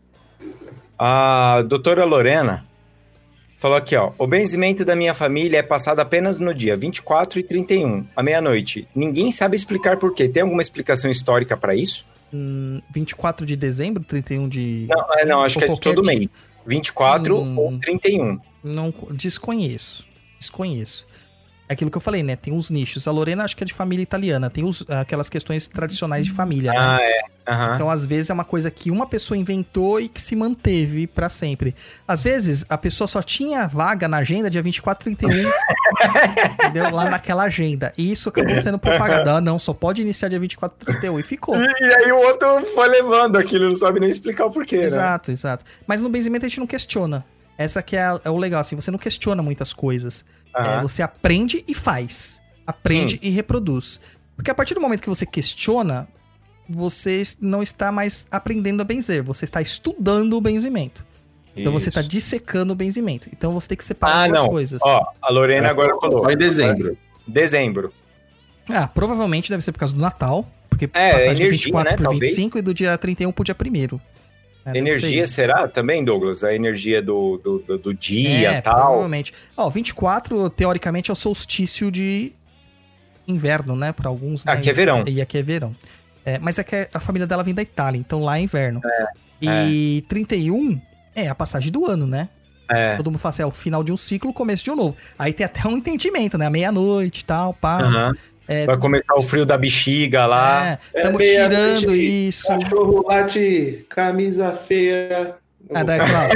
A 0.99 1.63
doutora 1.67 2.05
Lorena 2.05 2.65
falou 3.63 3.77
aqui, 3.79 3.97
ó. 3.97 4.13
O 4.19 4.27
benzimento 4.27 4.85
da 4.85 4.95
minha 4.95 5.15
família 5.15 5.59
é 5.59 5.63
passado 5.63 6.01
apenas 6.01 6.39
no 6.39 6.53
dia 6.53 6.77
24 6.77 7.39
e 7.41 7.43
31, 7.43 8.05
à 8.15 8.23
meia-noite. 8.23 8.87
Ninguém 8.95 9.31
sabe 9.31 9.57
explicar 9.57 9.97
por 9.97 10.15
quê. 10.15 10.29
Tem 10.29 10.43
alguma 10.43 10.61
explicação 10.61 11.11
histórica 11.11 11.57
para 11.57 11.75
isso? 11.75 12.05
hum, 12.35 12.81
24 12.95 13.45
de 13.47 13.57
dezembro, 13.57 14.03
31 14.03 14.49
de. 14.49 14.87
Não, 14.89 15.15
é, 15.19 15.25
não 15.25 15.41
acho 15.43 15.59
ou 15.59 15.65
que 15.67 15.71
é 15.71 15.75
de 15.75 15.81
todo 15.81 16.03
dia. 16.03 16.13
mês. 16.19 16.29
24 16.67 17.39
Hum. 17.39 17.59
ou 17.59 17.79
31. 17.79 18.39
Não 18.65 18.91
co- 18.93 19.13
desconheço. 19.13 20.07
Desconheço. 20.39 21.07
É 21.69 21.73
aquilo 21.75 21.91
que 21.91 21.97
eu 21.97 22.01
falei, 22.03 22.23
né? 22.23 22.37
Tem 22.37 22.53
uns 22.53 22.71
nichos. 22.71 23.07
A 23.09 23.11
Lorena 23.13 23.45
acho 23.45 23.57
que 23.57 23.63
é 23.63 23.67
de 23.67 23.73
família 23.73 24.03
italiana. 24.03 24.51
Tem 24.51 24.65
os- 24.65 24.85
aquelas 24.91 25.29
questões 25.31 25.67
tradicionais 25.69 26.27
de 26.27 26.33
família, 26.33 26.71
né? 26.73 26.79
Ah, 26.79 26.99
é. 27.01 27.21
Aham. 27.51 27.75
Então, 27.75 27.91
às 27.91 28.05
vezes, 28.05 28.31
é 28.31 28.35
uma 28.35 28.45
coisa 28.45 28.71
que 28.71 28.91
uma 28.91 29.07
pessoa 29.07 29.37
inventou 29.39 30.01
e 30.01 30.09
que 30.09 30.21
se 30.21 30.37
manteve 30.37 31.07
pra 31.07 31.29
sempre. 31.29 31.75
Às 32.07 32.21
vezes, 32.23 32.65
a 32.69 32.77
pessoa 32.79 33.09
só 33.09 33.23
tinha 33.23 33.67
vaga 33.67 34.07
na 34.07 34.19
agenda 34.19 34.49
dia 34.51 34.63
24 34.63 35.11
e 35.11 35.17
31, 35.17 35.51
entendeu? 36.55 36.91
Lá 36.91 37.09
naquela 37.11 37.45
agenda. 37.45 37.93
E 37.97 38.11
isso 38.13 38.29
acabou 38.29 38.57
sendo 38.57 38.79
propagado. 38.79 39.31
Ah, 39.31 39.41
não, 39.41 39.59
só 39.59 39.73
pode 39.73 40.01
iniciar 40.03 40.29
dia 40.29 40.39
24 40.39 40.77
e 40.83 40.85
31. 40.93 41.19
E 41.21 41.23
ficou. 41.23 41.57
E, 41.57 41.67
e 41.81 41.95
aí 41.95 42.13
o 42.13 42.19
outro 42.19 42.65
foi 42.75 42.89
levando 42.89 43.37
aquilo, 43.37 43.69
não 43.69 43.77
sabe 43.77 44.01
nem 44.01 44.11
explicar 44.11 44.47
o 44.47 44.51
porquê, 44.51 44.79
né? 44.79 44.85
Exato, 44.87 45.31
exato. 45.33 45.65
Mas 45.87 46.03
no 46.03 46.09
benzimento 46.09 46.45
a 46.47 46.49
gente 46.49 46.61
não 46.61 46.67
questiona. 46.67 47.25
Essa 47.59 47.83
que 47.83 47.97
é, 47.97 48.05
é 48.25 48.31
o 48.31 48.37
legal, 48.37 48.61
assim, 48.61 48.75
você 48.75 48.91
não 48.91 48.99
questiona 48.99 49.43
muitas 49.43 49.73
coisas. 49.73 50.25
Aham. 50.55 50.79
É, 50.79 50.83
você 50.83 51.03
aprende 51.03 51.65
e 51.67 51.75
faz. 51.75 52.41
Aprende 52.67 53.19
e 53.23 53.31
reproduz. 53.31 54.01
Porque 54.37 54.51
a 54.51 54.55
partir 54.55 54.75
do 54.75 54.81
momento 54.81 55.01
que 55.03 55.09
você 55.09 55.27
questiona, 55.27 56.07
você 56.69 57.23
não 57.41 57.63
está 57.63 57.91
mais 57.93 58.27
aprendendo 58.31 58.81
a 58.81 58.85
benzer, 58.85 59.23
você 59.23 59.45
está 59.45 59.61
estudando 59.61 60.35
o 60.37 60.41
benzimento. 60.41 61.05
Então 61.55 61.73
você 61.73 61.91
está 61.91 62.01
Isso. 62.01 62.09
dissecando 62.09 62.73
o 62.73 62.77
benzimento. 62.77 63.29
Então 63.33 63.53
você 63.53 63.69
tem 63.69 63.77
que 63.77 63.85
separar 63.85 64.25
Ah, 64.25 64.29
duas 64.29 64.41
não. 64.41 64.49
coisas. 64.49 64.81
Ó, 64.83 65.07
a 65.21 65.31
Lorena 65.31 65.69
agora 65.69 65.95
falou. 66.01 66.25
Só 66.25 66.31
em 66.31 66.37
dezembro. 66.37 66.97
Dezembro. 67.27 67.93
Ah, 68.69 68.89
provavelmente 68.89 69.51
deve 69.51 69.63
ser 69.63 69.73
por 69.73 69.81
causa 69.81 69.95
do 69.95 70.01
Natal. 70.01 70.49
Porque 70.71 70.87
É, 70.95 71.13
passagem 71.13 71.35
de 71.35 71.43
energia, 71.43 71.51
24 71.67 71.91
né, 71.91 71.97
por 71.99 72.03
talvez. 72.05 72.31
25 72.37 72.59
e 72.59 72.63
do 72.63 72.73
dia 72.73 72.97
31 72.97 73.33
pro 73.33 73.45
dia 73.45 73.55
1 73.55 74.01
é, 74.65 74.77
energia 74.77 75.27
será 75.27 75.67
também, 75.67 76.05
Douglas? 76.05 76.45
A 76.45 76.55
energia 76.55 77.03
do, 77.03 77.39
do, 77.43 77.59
do, 77.59 77.79
do 77.79 77.95
dia 77.95 78.53
é, 78.53 78.59
e 78.59 78.63
tal. 78.63 78.75
provavelmente. 78.75 79.33
Ó, 79.57 79.69
24, 79.69 80.51
teoricamente, 80.51 81.11
é 81.11 81.13
o 81.13 81.17
solstício 81.17 81.91
de 81.91 82.33
inverno, 83.27 83.75
né? 83.75 83.93
Pra 83.93 84.09
alguns. 84.09 84.45
né? 84.45 84.53
Aqui 84.53 84.71
é 84.71 84.73
verão. 84.73 85.05
E 85.07 85.21
aqui 85.21 85.39
é 85.39 85.43
verão. 85.43 85.75
É, 86.25 86.39
mas 86.39 86.59
é 86.59 86.65
que 86.65 86.89
a 86.93 87.01
família 87.01 87.27
dela 87.27 87.43
vem 87.43 87.55
da 87.55 87.63
Itália, 87.63 87.99
então 87.99 88.23
lá 88.23 88.39
é 88.39 88.43
inverno. 88.43 88.81
É, 88.85 89.07
e 89.41 90.05
31 90.09 90.81
é 91.17 91.29
a 91.29 91.35
passagem 91.35 91.73
do 91.73 91.85
ano, 91.85 92.07
né? 92.07 92.29
É. 92.71 92.97
Todo 92.97 93.11
mundo 93.11 93.19
fala 93.19 93.35
assim, 93.35 93.43
é 93.43 93.47
o 93.47 93.51
final 93.51 93.83
de 93.83 93.93
um 93.93 93.97
ciclo, 93.97 94.33
começo 94.33 94.65
de 94.65 94.71
um 94.71 94.77
novo. 94.77 94.97
Aí 95.19 95.33
tem 95.33 95.45
até 95.45 95.67
um 95.67 95.77
entendimento, 95.77 96.39
né? 96.39 96.49
Meia-noite 96.49 97.21
e 97.21 97.25
tal, 97.25 97.53
paz. 97.53 97.85
Aham. 97.85 98.13
É, 98.53 98.67
Vai 98.67 98.77
começar 98.77 99.15
o 99.15 99.23
frio 99.23 99.47
da 99.47 99.57
bexiga 99.57 100.27
lá. 100.27 100.67
é, 100.67 100.79
É 100.95 100.99
estamos 100.99 101.19
meia-noite, 101.19 101.81
tirando 101.81 101.97
isso. 101.97 102.49
Cachorro 102.49 103.05
late, 103.09 103.87
camisa 103.89 104.53
feia. 104.53 105.35
Ah, 105.75 105.83
daí, 105.83 105.99
claro, 105.99 106.33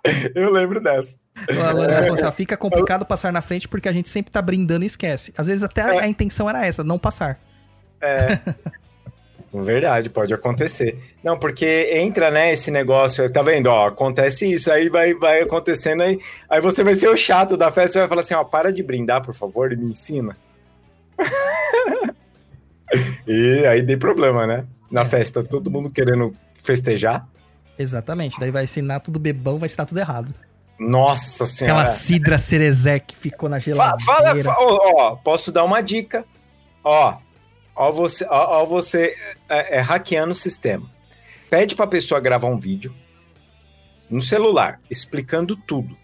Eu 0.34 0.50
lembro 0.50 0.80
dessa. 0.80 1.14
A 1.48 1.70
Lorena 1.72 2.00
falou 2.02 2.14
assim, 2.14 2.24
ó, 2.24 2.32
fica 2.32 2.56
complicado 2.58 3.04
passar 3.04 3.32
na 3.32 3.42
frente 3.42 3.68
porque 3.68 3.88
a 3.88 3.92
gente 3.92 4.08
sempre 4.08 4.30
tá 4.30 4.40
brindando 4.42 4.84
e 4.84 4.86
esquece. 4.86 5.32
Às 5.36 5.46
vezes 5.46 5.62
até 5.62 5.82
a 5.82 6.08
intenção 6.08 6.48
era 6.48 6.64
essa, 6.66 6.82
não 6.84 6.98
passar. 6.98 7.38
Verdade, 9.52 10.08
pode 10.08 10.32
acontecer. 10.32 10.96
Não, 11.24 11.36
porque 11.36 11.90
entra, 11.92 12.30
né, 12.30 12.52
esse 12.52 12.70
negócio, 12.70 13.28
tá 13.32 13.42
vendo, 13.42 13.66
ó, 13.66 13.88
acontece 13.88 14.50
isso, 14.52 14.70
aí 14.70 14.88
vai, 14.88 15.12
vai 15.14 15.40
acontecendo, 15.42 16.04
aí, 16.04 16.20
aí 16.48 16.60
você 16.60 16.84
vai 16.84 16.94
ser 16.94 17.08
o 17.08 17.16
chato 17.16 17.56
da 17.56 17.72
festa, 17.72 17.98
vai 17.98 18.08
falar 18.08 18.20
assim, 18.20 18.34
ó, 18.34 18.44
para 18.44 18.72
de 18.72 18.80
brindar, 18.82 19.24
por 19.24 19.34
favor, 19.34 19.72
e 19.72 19.76
me 19.76 19.90
ensina. 19.90 20.36
e 23.26 23.64
aí 23.66 23.82
dei 23.82 23.96
problema, 23.96 24.46
né, 24.46 24.64
na 24.90 25.04
festa, 25.04 25.42
todo 25.42 25.70
mundo 25.70 25.90
querendo 25.90 26.34
festejar. 26.62 27.26
Exatamente, 27.78 28.38
daí 28.38 28.50
vai 28.50 28.64
ensinar 28.64 29.00
tudo 29.00 29.18
bebão, 29.18 29.58
vai 29.58 29.66
ensinar 29.66 29.86
tudo 29.86 29.98
errado. 29.98 30.32
Nossa 30.78 31.44
Aquela 31.44 31.86
senhora. 31.86 31.90
cidra 31.90 32.38
cerezé 32.38 32.98
que 33.00 33.14
ficou 33.16 33.48
na 33.48 33.58
geladeira. 33.58 34.04
Fala, 34.04 34.42
fa- 34.42 34.56
ó, 34.58 34.78
ó, 34.94 35.16
posso 35.16 35.52
dar 35.52 35.64
uma 35.64 35.82
dica. 35.82 36.24
Ó, 36.82 37.14
ó 37.88 37.90
você, 37.92 38.26
ó 38.28 38.64
você 38.64 39.16
é, 39.48 39.78
é, 39.78 39.80
hackeando 39.80 40.32
o 40.32 40.34
sistema. 40.34 40.86
Pede 41.48 41.74
pra 41.74 41.86
pessoa 41.86 42.20
gravar 42.20 42.48
um 42.48 42.58
vídeo 42.58 42.94
no 44.08 44.20
celular, 44.20 44.80
explicando 44.90 45.56
tudo. 45.56 45.96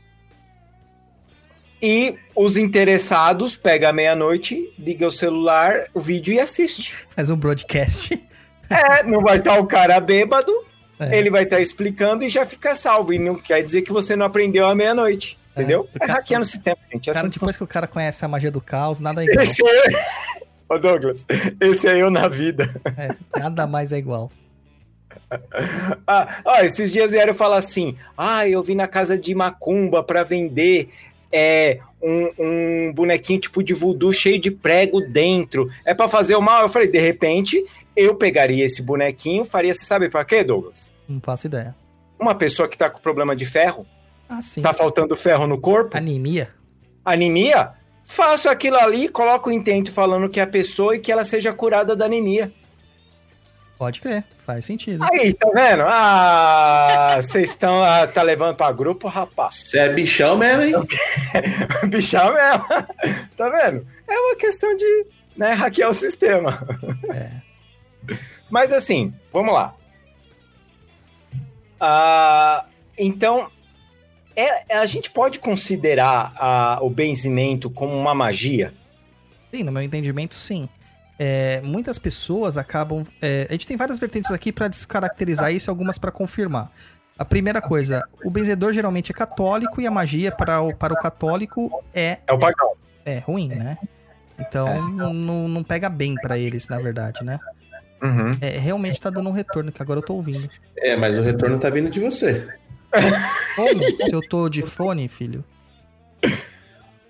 E 1.82 2.16
os 2.34 2.56
interessados 2.56 3.56
pega 3.56 3.90
à 3.90 3.92
meia-noite, 3.92 4.72
liga 4.78 5.06
o 5.06 5.12
celular, 5.12 5.84
o 5.92 6.00
vídeo 6.00 6.32
e 6.34 6.40
assiste. 6.40 7.06
Faz 7.10 7.28
um 7.30 7.36
broadcast. 7.36 8.20
É, 8.70 9.02
não 9.04 9.20
vai 9.22 9.36
estar 9.38 9.58
o 9.60 9.66
cara 9.66 10.00
bêbado, 10.00 10.52
É. 10.98 11.16
ele 11.18 11.30
vai 11.30 11.44
estar 11.44 11.60
explicando 11.60 12.24
e 12.24 12.30
já 12.30 12.44
fica 12.46 12.74
salvo. 12.74 13.12
E 13.12 13.18
não 13.18 13.36
quer 13.36 13.62
dizer 13.62 13.82
que 13.82 13.92
você 13.92 14.16
não 14.16 14.26
aprendeu 14.26 14.66
à 14.66 14.74
meia-noite. 14.74 15.38
É, 15.54 15.60
Entendeu? 15.60 15.88
É, 15.94 15.98
cara- 16.00 16.12
hackeando 16.14 16.42
o 16.44 16.48
sistema, 16.48 16.76
gente. 16.92 17.08
É 17.08 17.12
Cara, 17.12 17.24
assim 17.26 17.30
que 17.32 17.38
depois 17.38 17.56
que 17.56 17.62
o 17.62 17.66
cara 17.66 17.86
conhece 17.86 18.24
a 18.24 18.28
magia 18.28 18.50
do 18.50 18.60
caos, 18.60 18.98
nada 18.98 19.22
é 19.24 19.26
igual. 19.26 19.46
Ô 20.68 20.78
Douglas, 20.78 21.24
esse 21.60 21.86
é 21.86 22.00
eu 22.02 22.10
na 22.10 22.26
vida. 22.28 22.68
É, 22.96 23.14
nada 23.38 23.66
mais 23.66 23.92
é 23.92 23.98
igual. 23.98 24.30
Ah, 26.06 26.40
ó, 26.44 26.58
esses 26.60 26.90
dias 26.92 27.10
vieram 27.12 27.34
falar 27.34 27.56
assim: 27.56 27.96
ah, 28.16 28.48
eu 28.48 28.62
vim 28.62 28.74
na 28.74 28.86
casa 28.86 29.16
de 29.16 29.34
Macumba 29.34 30.02
pra 30.02 30.22
vender 30.22 30.88
é, 31.32 31.78
um, 32.02 32.30
um 32.38 32.92
bonequinho 32.94 33.40
tipo 33.40 33.62
de 33.62 33.74
voodoo 33.74 34.12
cheio 34.12 34.40
de 34.40 34.50
prego 34.50 35.00
dentro. 35.00 35.68
É 35.84 35.94
pra 35.94 36.08
fazer 36.08 36.36
o 36.36 36.40
mal? 36.42 36.62
Eu 36.62 36.68
falei: 36.68 36.88
de 36.88 36.98
repente, 36.98 37.64
eu 37.96 38.14
pegaria 38.14 38.64
esse 38.64 38.82
bonequinho, 38.82 39.44
faria, 39.44 39.74
você 39.74 39.84
sabe 39.84 40.08
pra 40.08 40.24
quê, 40.24 40.44
Douglas? 40.44 40.92
Não 41.08 41.20
faço 41.20 41.46
ideia. 41.46 41.74
Uma 42.18 42.34
pessoa 42.34 42.68
que 42.68 42.78
tá 42.78 42.88
com 42.88 42.98
problema 43.00 43.34
de 43.36 43.44
ferro, 43.46 43.86
Ah, 44.28 44.40
sim. 44.42 44.62
tá 44.62 44.72
faltando 44.72 45.14
ferro 45.16 45.46
no 45.46 45.60
corpo, 45.60 45.96
Anemia? 45.96 46.50
anemia, 47.04 47.70
faço 48.06 48.48
aquilo 48.48 48.76
ali, 48.76 49.08
coloco 49.08 49.50
o 49.50 49.52
intento 49.52 49.90
falando 49.92 50.28
que 50.28 50.40
é 50.40 50.42
a 50.42 50.46
pessoa 50.46 50.96
e 50.96 50.98
que 50.98 51.10
ela 51.12 51.24
seja 51.24 51.52
curada 51.52 51.94
da 51.94 52.06
anemia. 52.06 52.52
Pode 53.76 54.00
crer, 54.00 54.24
faz 54.38 54.64
sentido. 54.64 55.04
Aí, 55.04 55.34
tá 55.34 55.50
vendo? 55.54 55.82
Ah, 55.82 57.18
vocês 57.20 57.50
estão 57.50 57.84
ah, 57.84 58.06
tá 58.06 58.22
levando 58.22 58.56
pra 58.56 58.72
grupo, 58.72 59.06
rapaz. 59.06 59.64
Você 59.66 59.78
é 59.78 59.92
bichão 59.92 60.38
mesmo, 60.38 60.62
hein? 60.62 60.74
Bichão 61.88 62.32
mesmo. 62.32 62.64
Tá 63.36 63.50
vendo? 63.50 63.86
É 64.08 64.18
uma 64.18 64.36
questão 64.36 64.74
de 64.74 65.06
né, 65.36 65.52
hackear 65.52 65.90
o 65.90 65.94
sistema. 65.94 66.66
Mas 68.48 68.72
assim, 68.72 69.12
vamos 69.30 69.52
lá. 69.52 69.74
Ah, 71.78 72.64
então, 72.96 73.50
é- 74.36 74.76
a 74.76 74.86
gente 74.86 75.10
pode 75.10 75.38
considerar 75.38 76.32
ah, 76.36 76.78
o 76.82 76.90
benzimento 76.90 77.70
como 77.70 77.92
uma 77.96 78.14
magia? 78.14 78.72
Sim, 79.52 79.62
no 79.64 79.72
meu 79.72 79.82
entendimento, 79.82 80.34
sim. 80.34 80.68
É, 81.18 81.60
muitas 81.62 81.98
pessoas 81.98 82.58
acabam. 82.58 83.02
é, 83.22 83.46
a 83.48 83.52
gente 83.52 83.66
tem 83.66 83.76
várias 83.76 83.98
vertentes 83.98 84.30
aqui 84.30 84.52
pra 84.52 84.68
descaracterizar 84.68 85.52
isso 85.52 85.68
e 85.68 85.70
algumas 85.70 85.96
pra 85.96 86.12
confirmar. 86.12 86.70
A 87.18 87.24
primeira 87.24 87.62
coisa, 87.62 88.06
o 88.22 88.30
benzedor 88.30 88.74
geralmente 88.74 89.10
é 89.10 89.14
católico 89.14 89.80
e 89.80 89.86
a 89.86 89.90
magia 89.90 90.30
para 90.30 90.60
o, 90.60 90.74
para 90.74 90.92
o 90.92 90.96
católico 90.98 91.82
é, 91.94 92.18
É 92.26 92.32
o 92.32 92.38
pagão. 92.38 92.72
é 93.06 93.18
ruim, 93.20 93.48
né? 93.48 93.78
Então 94.38 94.90
não, 94.90 95.14
não- 95.14 95.48
não 95.48 95.62
pega 95.62 95.88
bem 95.88 96.14
pra 96.16 96.36
eles, 96.36 96.68
na 96.68 96.78
verdade, 96.78 97.24
né? 97.24 97.38
Uhum. 98.02 98.36
É, 98.42 98.58
realmente 98.58 99.00
tá 99.00 99.08
dando 99.08 99.30
um 99.30 99.32
retorno, 99.32 99.72
que 99.72 99.80
agora 99.80 100.00
eu 100.00 100.04
tô 100.04 100.12
ouvindo. 100.14 100.50
É, 100.76 100.94
mas 100.94 101.16
o 101.16 101.22
retorno 101.22 101.58
tá 101.58 101.70
vindo 101.70 101.88
de 101.88 101.98
você. 101.98 102.46
Como? 103.56 103.84
Se 103.84 104.12
eu 104.12 104.20
tô 104.20 104.48
de 104.48 104.62
fone, 104.62 105.08
filho? 105.08 105.44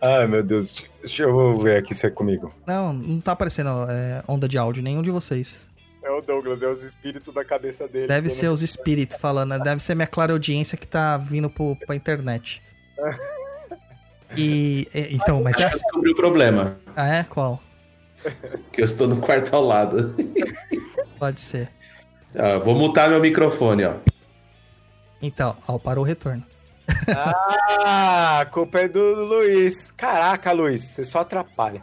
Ai, 0.00 0.26
meu 0.26 0.42
Deus. 0.42 0.74
Deixa 1.00 1.22
eu 1.24 1.58
ver 1.58 1.78
aqui 1.78 1.94
se 1.94 2.06
é 2.06 2.10
comigo. 2.10 2.52
Não, 2.66 2.92
não 2.92 3.20
tá 3.20 3.32
aparecendo 3.32 3.70
é, 3.88 4.22
onda 4.28 4.48
de 4.48 4.58
áudio, 4.58 4.82
nenhum 4.82 5.02
de 5.02 5.10
vocês. 5.10 5.68
É 6.02 6.10
o 6.10 6.20
Douglas, 6.20 6.62
é 6.62 6.68
os 6.68 6.84
espíritos 6.84 7.34
da 7.34 7.44
cabeça 7.44 7.88
dele. 7.88 8.06
Deve 8.06 8.28
ser 8.28 8.48
os 8.48 8.62
espíritos 8.62 9.16
falando, 9.20 9.58
deve 9.58 9.82
ser 9.82 9.94
minha 9.96 10.06
clara 10.06 10.32
audiência 10.32 10.78
que 10.78 10.86
tá 10.86 11.16
vindo 11.16 11.50
pro, 11.50 11.76
pra 11.86 11.96
internet. 11.96 12.62
E. 14.36 14.88
é, 14.92 15.12
então, 15.12 15.40
mas 15.40 15.56
é 15.56 15.60
Já 15.60 15.68
descobri 15.68 16.10
o 16.10 16.16
problema. 16.16 16.76
Ah, 16.96 17.06
é? 17.06 17.22
Qual? 17.22 17.62
Que 18.72 18.80
eu 18.80 18.84
estou 18.84 19.06
no 19.06 19.18
quarto 19.18 19.54
ao 19.54 19.62
lado. 19.62 20.16
Pode 21.16 21.40
ser. 21.40 21.70
Ó, 22.34 22.58
vou 22.58 22.74
mutar 22.74 23.08
meu 23.08 23.20
microfone, 23.20 23.84
ó. 23.84 23.94
Então, 25.20 25.56
ó, 25.66 25.78
parou 25.78 26.04
o 26.04 26.06
retorno. 26.06 26.44
Ah, 27.08 28.40
a 28.40 28.46
culpa 28.46 28.80
é 28.80 28.88
do 28.88 29.00
Luiz. 29.24 29.90
Caraca, 29.96 30.52
Luiz, 30.52 30.82
você 30.84 31.04
só 31.04 31.20
atrapalha. 31.20 31.82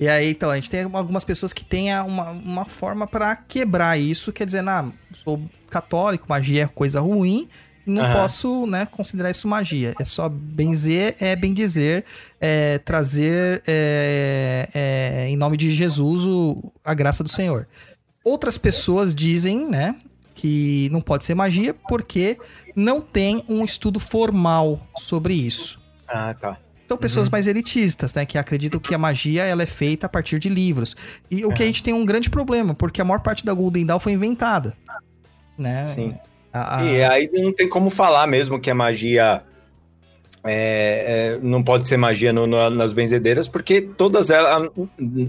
E 0.00 0.08
aí, 0.08 0.30
então, 0.30 0.50
a 0.50 0.54
gente 0.54 0.70
tem 0.70 0.82
algumas 0.84 1.24
pessoas 1.24 1.52
que 1.52 1.64
têm 1.64 1.92
uma, 2.00 2.30
uma 2.30 2.64
forma 2.64 3.06
pra 3.06 3.34
quebrar 3.34 3.98
isso, 3.98 4.32
quer 4.32 4.46
dizer, 4.46 4.66
ah, 4.68 4.86
sou 5.12 5.42
católico, 5.68 6.26
magia 6.28 6.62
é 6.64 6.66
coisa 6.68 7.00
ruim, 7.00 7.48
não 7.84 8.04
Aham. 8.04 8.12
posso, 8.12 8.66
né, 8.66 8.86
considerar 8.86 9.30
isso 9.30 9.48
magia. 9.48 9.94
É 9.98 10.04
só 10.04 10.28
benzer, 10.28 11.16
é 11.20 11.34
bem 11.34 11.52
dizer, 11.52 12.04
é 12.40 12.78
trazer 12.78 13.60
é, 13.66 14.68
é, 14.72 15.28
em 15.28 15.36
nome 15.36 15.56
de 15.56 15.70
Jesus 15.72 16.24
o- 16.24 16.72
a 16.84 16.94
graça 16.94 17.24
do 17.24 17.28
Senhor. 17.28 17.66
Outras 18.22 18.56
pessoas 18.56 19.14
dizem, 19.14 19.68
né, 19.68 19.96
que 20.40 20.88
não 20.92 21.00
pode 21.00 21.24
ser 21.24 21.34
magia 21.34 21.74
porque 21.88 22.38
não 22.76 23.00
tem 23.00 23.44
um 23.48 23.64
estudo 23.64 23.98
formal 23.98 24.80
sobre 24.96 25.34
isso. 25.34 25.80
Ah, 26.06 26.32
tá. 26.32 26.56
São 26.86 26.96
pessoas 26.96 27.28
mais 27.28 27.46
elitistas, 27.48 28.14
né? 28.14 28.24
Que 28.24 28.38
acreditam 28.38 28.80
que 28.80 28.94
a 28.94 28.98
magia 28.98 29.44
ela 29.44 29.62
é 29.62 29.66
feita 29.66 30.06
a 30.06 30.08
partir 30.08 30.38
de 30.38 30.48
livros. 30.48 30.96
E 31.30 31.44
o 31.44 31.52
que 31.52 31.62
a 31.62 31.66
gente 31.66 31.82
tem 31.82 31.92
um 31.92 32.06
grande 32.06 32.30
problema, 32.30 32.72
porque 32.72 33.00
a 33.00 33.04
maior 33.04 33.20
parte 33.20 33.44
da 33.44 33.52
Golden 33.52 33.84
Dawn 33.84 33.98
foi 33.98 34.12
inventada. 34.12 34.74
Né? 35.58 35.84
Sim. 35.84 36.14
A- 36.52 36.78
a- 36.78 36.84
E 36.84 37.02
aí 37.04 37.28
não 37.34 37.52
tem 37.52 37.68
como 37.68 37.90
falar 37.90 38.26
mesmo 38.26 38.58
que 38.60 38.70
a 38.70 38.74
magia 38.74 39.42
é, 40.44 41.34
é, 41.34 41.38
não 41.42 41.62
pode 41.62 41.86
ser 41.88 41.96
magia 41.96 42.32
no- 42.32 42.46
no- 42.46 42.70
nas 42.70 42.92
benzedeiras, 42.92 43.48
porque 43.48 43.80
todas 43.80 44.30
elas, 44.30 44.70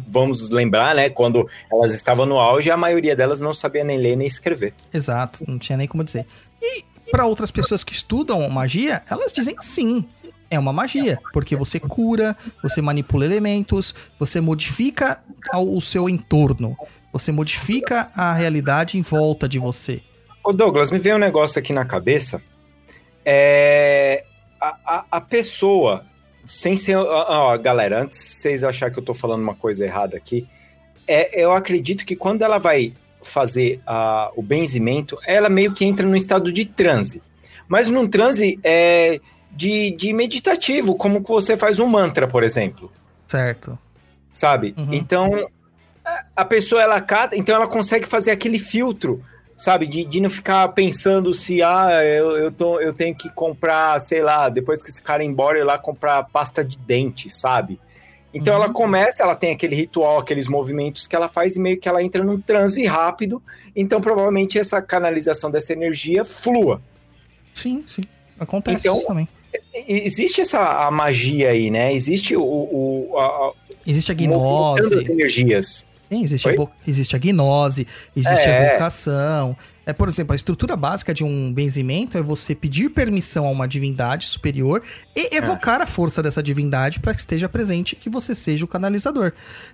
vamos 0.07 0.49
lembrar, 0.49 0.93
né? 0.95 1.10
Quando 1.10 1.47
elas 1.72 1.93
estavam 1.93 2.26
no 2.26 2.38
auge, 2.39 2.70
a 2.72 2.78
maioria 2.78 3.16
delas 3.16 3.39
não 3.41 3.53
sabia 3.53 3.84
nem 3.84 3.97
ler 3.97 4.16
nem 4.16 4.28
escrever. 4.28 4.74
Exato, 4.93 5.43
não 5.47 5.57
tinha 5.57 5.78
nem 5.78 5.88
como 5.88 6.03
dizer. 6.03 6.26
E 6.62 6.84
para 7.12 7.26
outras 7.26 7.49
pessoas 7.51 7.84
que 7.84 7.93
estudam 7.93 8.47
magia, 8.49 9.01
elas 9.10 9.34
dizem 9.34 9.55
sim. 9.62 10.05
É 10.51 10.57
uma 10.57 10.74
magia, 10.74 11.20
porque 11.32 11.55
você 11.55 11.80
cura, 11.80 12.36
você 12.64 12.82
manipula 12.82 13.24
elementos, 13.26 13.93
você 14.18 14.41
modifica 14.41 15.22
o 15.55 15.80
seu 15.80 16.10
entorno, 16.10 16.76
você 17.14 17.32
modifica 17.32 18.10
a 18.16 18.34
realidade 18.34 18.97
em 18.97 19.01
volta 19.01 19.47
de 19.47 19.60
você. 19.60 20.01
Ô 20.43 20.51
Douglas, 20.51 20.89
me 20.91 20.97
veio 20.97 21.18
um 21.18 21.20
negócio 21.20 21.60
aqui 21.60 21.72
na 21.72 21.86
cabeça. 21.86 22.41
É, 23.24 24.24
a, 24.60 24.76
a, 24.86 25.05
a 25.12 25.22
pessoa, 25.22 26.05
sem 26.47 26.76
ser. 26.76 26.95
Ó, 26.97 27.57
galera, 27.57 28.01
antes 28.03 28.18
de 28.20 28.26
vocês 28.41 28.64
acharem 28.64 28.93
que 28.93 28.99
eu 28.99 29.03
tô 29.05 29.14
falando 29.14 29.41
uma 29.41 29.55
coisa 29.55 29.86
errada 29.86 30.18
aqui, 30.18 30.47
é, 31.07 31.41
eu 31.43 31.51
acredito 31.53 32.05
que 32.05 32.16
quando 32.16 32.41
ela 32.43 32.57
vai 32.57 32.93
fazer 33.22 33.82
a- 33.86 34.32
o 34.36 34.41
benzimento, 34.41 35.18
ela 35.26 35.49
meio 35.49 35.74
que 35.74 35.84
entra 35.86 36.05
num 36.07 36.16
estado 36.16 36.51
de 36.53 36.66
transe. 36.66 37.22
Mas 37.68 37.88
num 37.89 38.07
transe 38.07 38.60
é, 38.64 39.20
de, 39.51 39.91
de 39.91 40.14
meditativo, 40.14 40.95
como 40.95 41.22
que 41.22 41.30
você 41.30 41.57
faz 41.57 41.80
um 41.80 41.88
mantra, 41.88 42.28
por 42.28 42.43
exemplo 42.43 42.91
Certo. 43.28 43.78
sabe? 44.32 44.74
Uhum. 44.78 44.93
Então, 44.93 45.47
a- 46.05 46.26
a 46.38 46.45
pessoa, 46.45 46.82
ela 46.82 47.01
cata, 47.01 47.36
então 47.36 47.55
ela 47.55 47.68
consegue 47.68 48.05
fazer 48.05 48.32
aquele 48.32 48.57
filtro, 48.57 49.24
sabe? 49.60 49.86
De, 49.86 50.05
de 50.05 50.22
não 50.22 50.30
ficar 50.30 50.68
pensando 50.70 51.34
se, 51.34 51.62
ah, 51.62 51.89
eu, 52.03 52.32
eu, 52.38 52.51
tô, 52.51 52.80
eu 52.80 52.93
tenho 52.93 53.14
que 53.14 53.30
comprar, 53.30 53.99
sei 53.99 54.24
lá, 54.24 54.47
depois 54.49 54.82
que 54.82 54.89
esse 54.89 55.01
cara 55.01 55.22
ir 55.24 55.28
embora, 55.28 55.57
eu 55.57 55.64
ir 55.64 55.66
lá 55.66 55.78
comprar 55.78 56.24
pasta 56.24 56.64
de 56.64 56.78
dente, 56.78 57.30
sabe? 57.30 57.78
Então 58.34 58.55
Uhum. 58.55 58.64
ela 58.64 58.74
começa, 58.74 59.22
ela 59.24 59.36
tem 59.36 59.51
aquele 59.51 59.76
ritual, 59.76 60.20
aqueles 60.20 60.47
movimentos 60.47 61.05
que 61.07 61.16
ela 61.16 61.28
faz 61.28 61.55
e 61.55 61.60
meio 61.60 61.80
que 61.80 61.89
ela 61.89 62.01
entra 62.01 62.24
num 62.24 62.39
transe 62.39 62.86
rápido, 62.86 63.41
então 63.76 63.99
provavelmente 63.99 64.57
essa 64.57 64.82
canalização 64.82 65.51
dessa 65.51 65.74
energia 65.74 66.24
flua. 66.24 66.82
Sim, 67.53 67.84
sim. 67.86 68.03
Acontece 68.39 68.88
Então- 68.88 69.03
também. 69.05 69.28
Existe 69.88 70.41
essa 70.41 70.60
a 70.88 70.91
magia 70.91 71.49
aí, 71.49 71.72
né? 71.72 71.91
Existe 71.91 72.36
o, 72.36 72.43
o, 72.43 73.18
a, 73.18 73.51
Existe 73.86 74.12
a 74.12 74.14
as 74.14 74.22
gnose. 74.22 75.12
energias. 75.12 75.88
Sim, 76.12 76.24
existe, 76.24 76.49
a 76.49 76.53
existe 76.88 77.16
a 77.16 77.20
gnose, 77.20 77.86
existe 78.16 78.39
a 78.45 78.49
É. 78.49 78.74
vocação. 78.74 79.55
É, 79.86 79.93
por 79.93 80.07
exemplo, 80.07 80.34
a 80.34 80.36
estrutura 80.36 80.76
básica 80.76 81.14
de 81.14 81.24
um 81.24 81.53
benzimento 81.53 82.18
é 82.18 82.22
você 82.22 82.55
pedir 82.55 82.89
permissão 82.89 83.45
a 83.45 83.49
uma 83.51 83.68
divindade 83.68 84.26
superior 84.26 84.82
e 85.16 85.36
evocar 85.36 85.82
a 85.82 85.86
força 85.86 86.22
dessa 86.24 86.41
divindade 86.41 86.99
para 86.99 87.14
que 87.14 87.20
esteja 87.20 87.47
presente 87.47 87.93
e 87.93 87.95
que 87.95 88.10
você 88.10 88.34
seja 88.34 88.66
o 88.66 88.68
canalizador. 88.68 89.34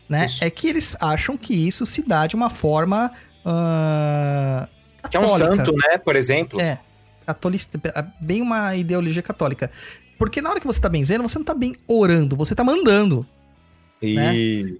Né? 0.10 0.26
Isso. 0.26 0.44
É 0.44 0.50
que 0.50 0.68
eles 0.68 0.96
acham 1.00 1.38
que 1.38 1.54
isso 1.54 1.86
se 1.86 2.02
dá 2.02 2.28
de 2.28 2.36
uma 2.36 2.50
forma. 2.50 3.12
ah, 3.46 4.68
Que 5.10 5.18
é 5.18 5.20
um 5.20 5.28
santo, 5.38 5.74
né? 5.74 5.98
Por 5.98 6.16
exemplo. 6.16 6.60
É, 6.60 6.80
catolista, 7.26 7.80
bem 8.20 8.42
uma 8.42 8.76
ideologia 8.76 9.22
católica. 9.22 9.70
Porque 10.18 10.42
na 10.42 10.50
hora 10.50 10.60
que 10.60 10.68
você 10.68 10.80
tá 10.80 10.88
benzendo, 10.90 11.24
você 11.28 11.38
não 11.38 11.46
tá 11.46 11.54
bem 11.54 11.76
orando, 11.88 12.36
você 12.36 12.56
tá 12.56 12.64
mandando. 12.64 13.26
Né? 14.02 14.34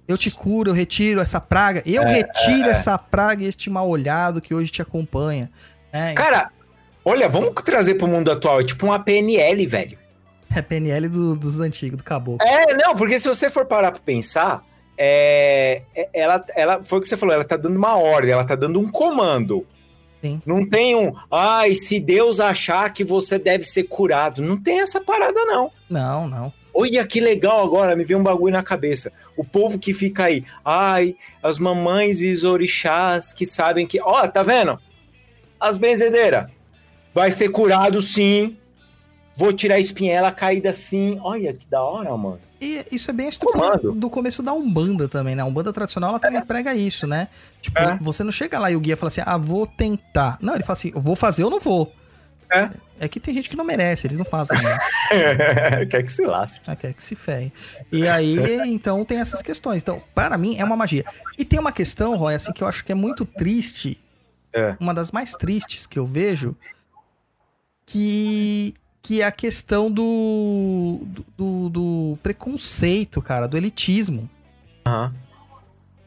Eu 0.06 0.16
te 0.18 0.30
curo, 0.30 0.70
eu 0.70 0.74
retiro 0.74 1.20
essa 1.20 1.40
praga. 1.40 1.82
Eu 1.86 2.02
É, 2.02 2.12
retiro 2.14 2.68
essa 2.68 2.96
praga 2.98 3.42
e 3.42 3.46
este 3.46 3.68
mal 3.70 3.88
olhado 3.88 4.40
que 4.40 4.54
hoje 4.54 4.70
te 4.70 4.82
acompanha. 4.82 5.50
É, 5.92 6.12
Cara, 6.14 6.50
olha, 7.04 7.28
vamos 7.28 7.52
trazer 7.64 7.94
pro 7.94 8.06
mundo 8.06 8.30
atual. 8.30 8.60
É 8.60 8.64
tipo 8.64 8.86
uma 8.86 8.98
PNL, 8.98 9.66
velho. 9.66 9.98
é 10.54 10.62
PNL 10.62 11.08
do- 11.08 11.36
dos 11.36 11.60
antigos, 11.60 11.96
do 11.98 12.04
caboclo. 12.04 12.46
É, 12.46 12.74
não, 12.76 12.94
porque 12.94 13.18
se 13.18 13.26
você 13.26 13.50
for 13.50 13.66
parar 13.66 13.90
pra 13.90 14.00
pensar, 14.00 14.64
é, 14.96 15.82
é- 15.94 16.08
ela, 16.14 16.44
ela 16.54 16.82
foi 16.82 16.98
o 16.98 17.02
que 17.02 17.08
você 17.08 17.16
falou, 17.16 17.34
ela 17.34 17.44
tá 17.44 17.56
dando 17.56 17.76
uma 17.76 17.96
ordem, 17.96 18.30
ela 18.32 18.44
tá 18.44 18.54
dando 18.54 18.78
um 18.80 18.88
comando. 18.90 19.66
Sim. 20.22 20.40
Não 20.46 20.64
tem 20.66 20.94
um, 20.96 21.12
ai, 21.30 21.74
se 21.74 22.00
Deus 22.00 22.40
achar 22.40 22.90
que 22.92 23.04
você 23.04 23.38
deve 23.38 23.64
ser 23.64 23.84
curado. 23.84 24.40
Não 24.42 24.56
tem 24.56 24.80
essa 24.80 25.00
parada, 25.00 25.44
não. 25.44 25.70
Não, 25.90 26.26
não. 26.28 26.52
Olha 26.78 27.06
que 27.06 27.20
legal 27.20 27.64
agora, 27.64 27.96
me 27.96 28.04
veio 28.04 28.18
um 28.20 28.22
bagulho 28.22 28.52
na 28.52 28.62
cabeça. 28.62 29.10
O 29.36 29.42
povo 29.42 29.78
que 29.78 29.94
fica 29.94 30.24
aí, 30.24 30.44
ai, 30.64 31.16
as 31.42 31.58
mamães 31.58 32.20
e 32.20 32.30
os 32.30 32.44
orixás 32.44 33.32
que 33.32 33.46
sabem 33.46 33.86
que. 33.86 34.00
Ó, 34.00 34.26
tá 34.28 34.42
vendo? 34.42 34.78
As 35.58 35.76
benzedeiras. 35.78 36.50
Vai 37.14 37.32
ser 37.32 37.48
curado 37.48 38.02
sim. 38.02 38.56
Vou 39.34 39.52
tirar 39.52 39.76
a 39.76 39.80
espinhela 39.80 40.30
caída 40.30 40.74
sim. 40.74 41.18
Olha 41.22 41.54
que 41.54 41.66
da 41.66 41.82
hora, 41.82 42.14
mano. 42.16 42.40
E 42.60 42.84
isso 42.90 43.10
é 43.10 43.14
bem 43.14 43.26
a 43.26 43.28
estrutura 43.30 43.78
do 43.78 44.08
começo 44.08 44.42
da 44.42 44.52
Umbanda 44.52 45.08
também, 45.08 45.34
né? 45.34 45.42
A 45.42 45.46
Umbanda 45.46 45.72
tradicional, 45.72 46.10
ela 46.10 46.18
também 46.18 46.40
prega 46.42 46.74
isso, 46.74 47.06
né? 47.06 47.28
Tipo, 47.60 47.78
É. 47.78 47.98
você 48.00 48.24
não 48.24 48.32
chega 48.32 48.58
lá 48.58 48.70
e 48.70 48.76
o 48.76 48.80
guia 48.80 48.96
fala 48.96 49.08
assim, 49.08 49.20
ah, 49.24 49.36
vou 49.36 49.66
tentar. 49.66 50.38
Não, 50.40 50.54
ele 50.54 50.62
fala 50.64 50.78
assim, 50.78 50.90
eu 50.94 51.00
vou 51.00 51.14
fazer 51.14 51.44
ou 51.44 51.50
não 51.50 51.60
vou. 51.60 51.92
É. 52.52 52.70
É 52.98 53.08
que 53.08 53.20
tem 53.20 53.34
gente 53.34 53.50
que 53.50 53.56
não 53.56 53.64
merece, 53.64 54.06
eles 54.06 54.18
não 54.18 54.24
fazem, 54.24 54.56
né? 54.62 54.78
Quer 55.90 56.02
que 56.02 56.12
se 56.12 56.24
lasque. 56.24 56.60
Ah, 56.66 56.76
quer 56.76 56.94
que 56.94 57.04
se 57.04 57.14
ferre. 57.14 57.52
E 57.92 58.08
aí, 58.08 58.38
então, 58.68 59.04
tem 59.04 59.18
essas 59.18 59.42
questões. 59.42 59.82
Então, 59.82 60.00
para 60.14 60.38
mim, 60.38 60.56
é 60.58 60.64
uma 60.64 60.76
magia. 60.76 61.04
E 61.36 61.44
tem 61.44 61.58
uma 61.58 61.72
questão, 61.72 62.16
Roy, 62.16 62.34
assim, 62.34 62.52
que 62.52 62.62
eu 62.62 62.68
acho 62.68 62.84
que 62.84 62.92
é 62.92 62.94
muito 62.94 63.24
triste. 63.24 64.00
É. 64.52 64.76
Uma 64.80 64.94
das 64.94 65.10
mais 65.10 65.32
tristes 65.32 65.86
que 65.86 65.98
eu 65.98 66.06
vejo. 66.06 66.56
Que, 67.84 68.74
que 69.02 69.20
é 69.20 69.24
a 69.24 69.32
questão 69.32 69.90
do, 69.90 71.06
do, 71.36 71.68
do 71.68 72.18
preconceito, 72.22 73.20
cara, 73.20 73.46
do 73.46 73.56
elitismo. 73.56 74.28
Aham. 74.86 75.12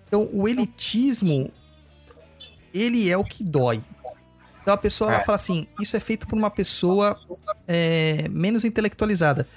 Então, 0.07 0.27
o 0.33 0.47
elitismo, 0.47 1.51
ele 2.73 3.11
é 3.11 3.15
o 3.15 3.23
que 3.23 3.43
dói. 3.43 3.79
Então, 4.69 4.75
a 4.75 4.77
pessoa 4.77 5.09
ela 5.11 5.21
É. 5.21 5.25
fala 5.25 5.35
assim: 5.35 5.65
isso 5.81 5.97
é 5.97 5.99
feito 5.99 6.27
por 6.27 6.37
uma 6.37 6.51
pessoa 6.51 7.17
é, 7.67 8.27
menos 8.29 8.63
intelectualizada. 8.63 9.47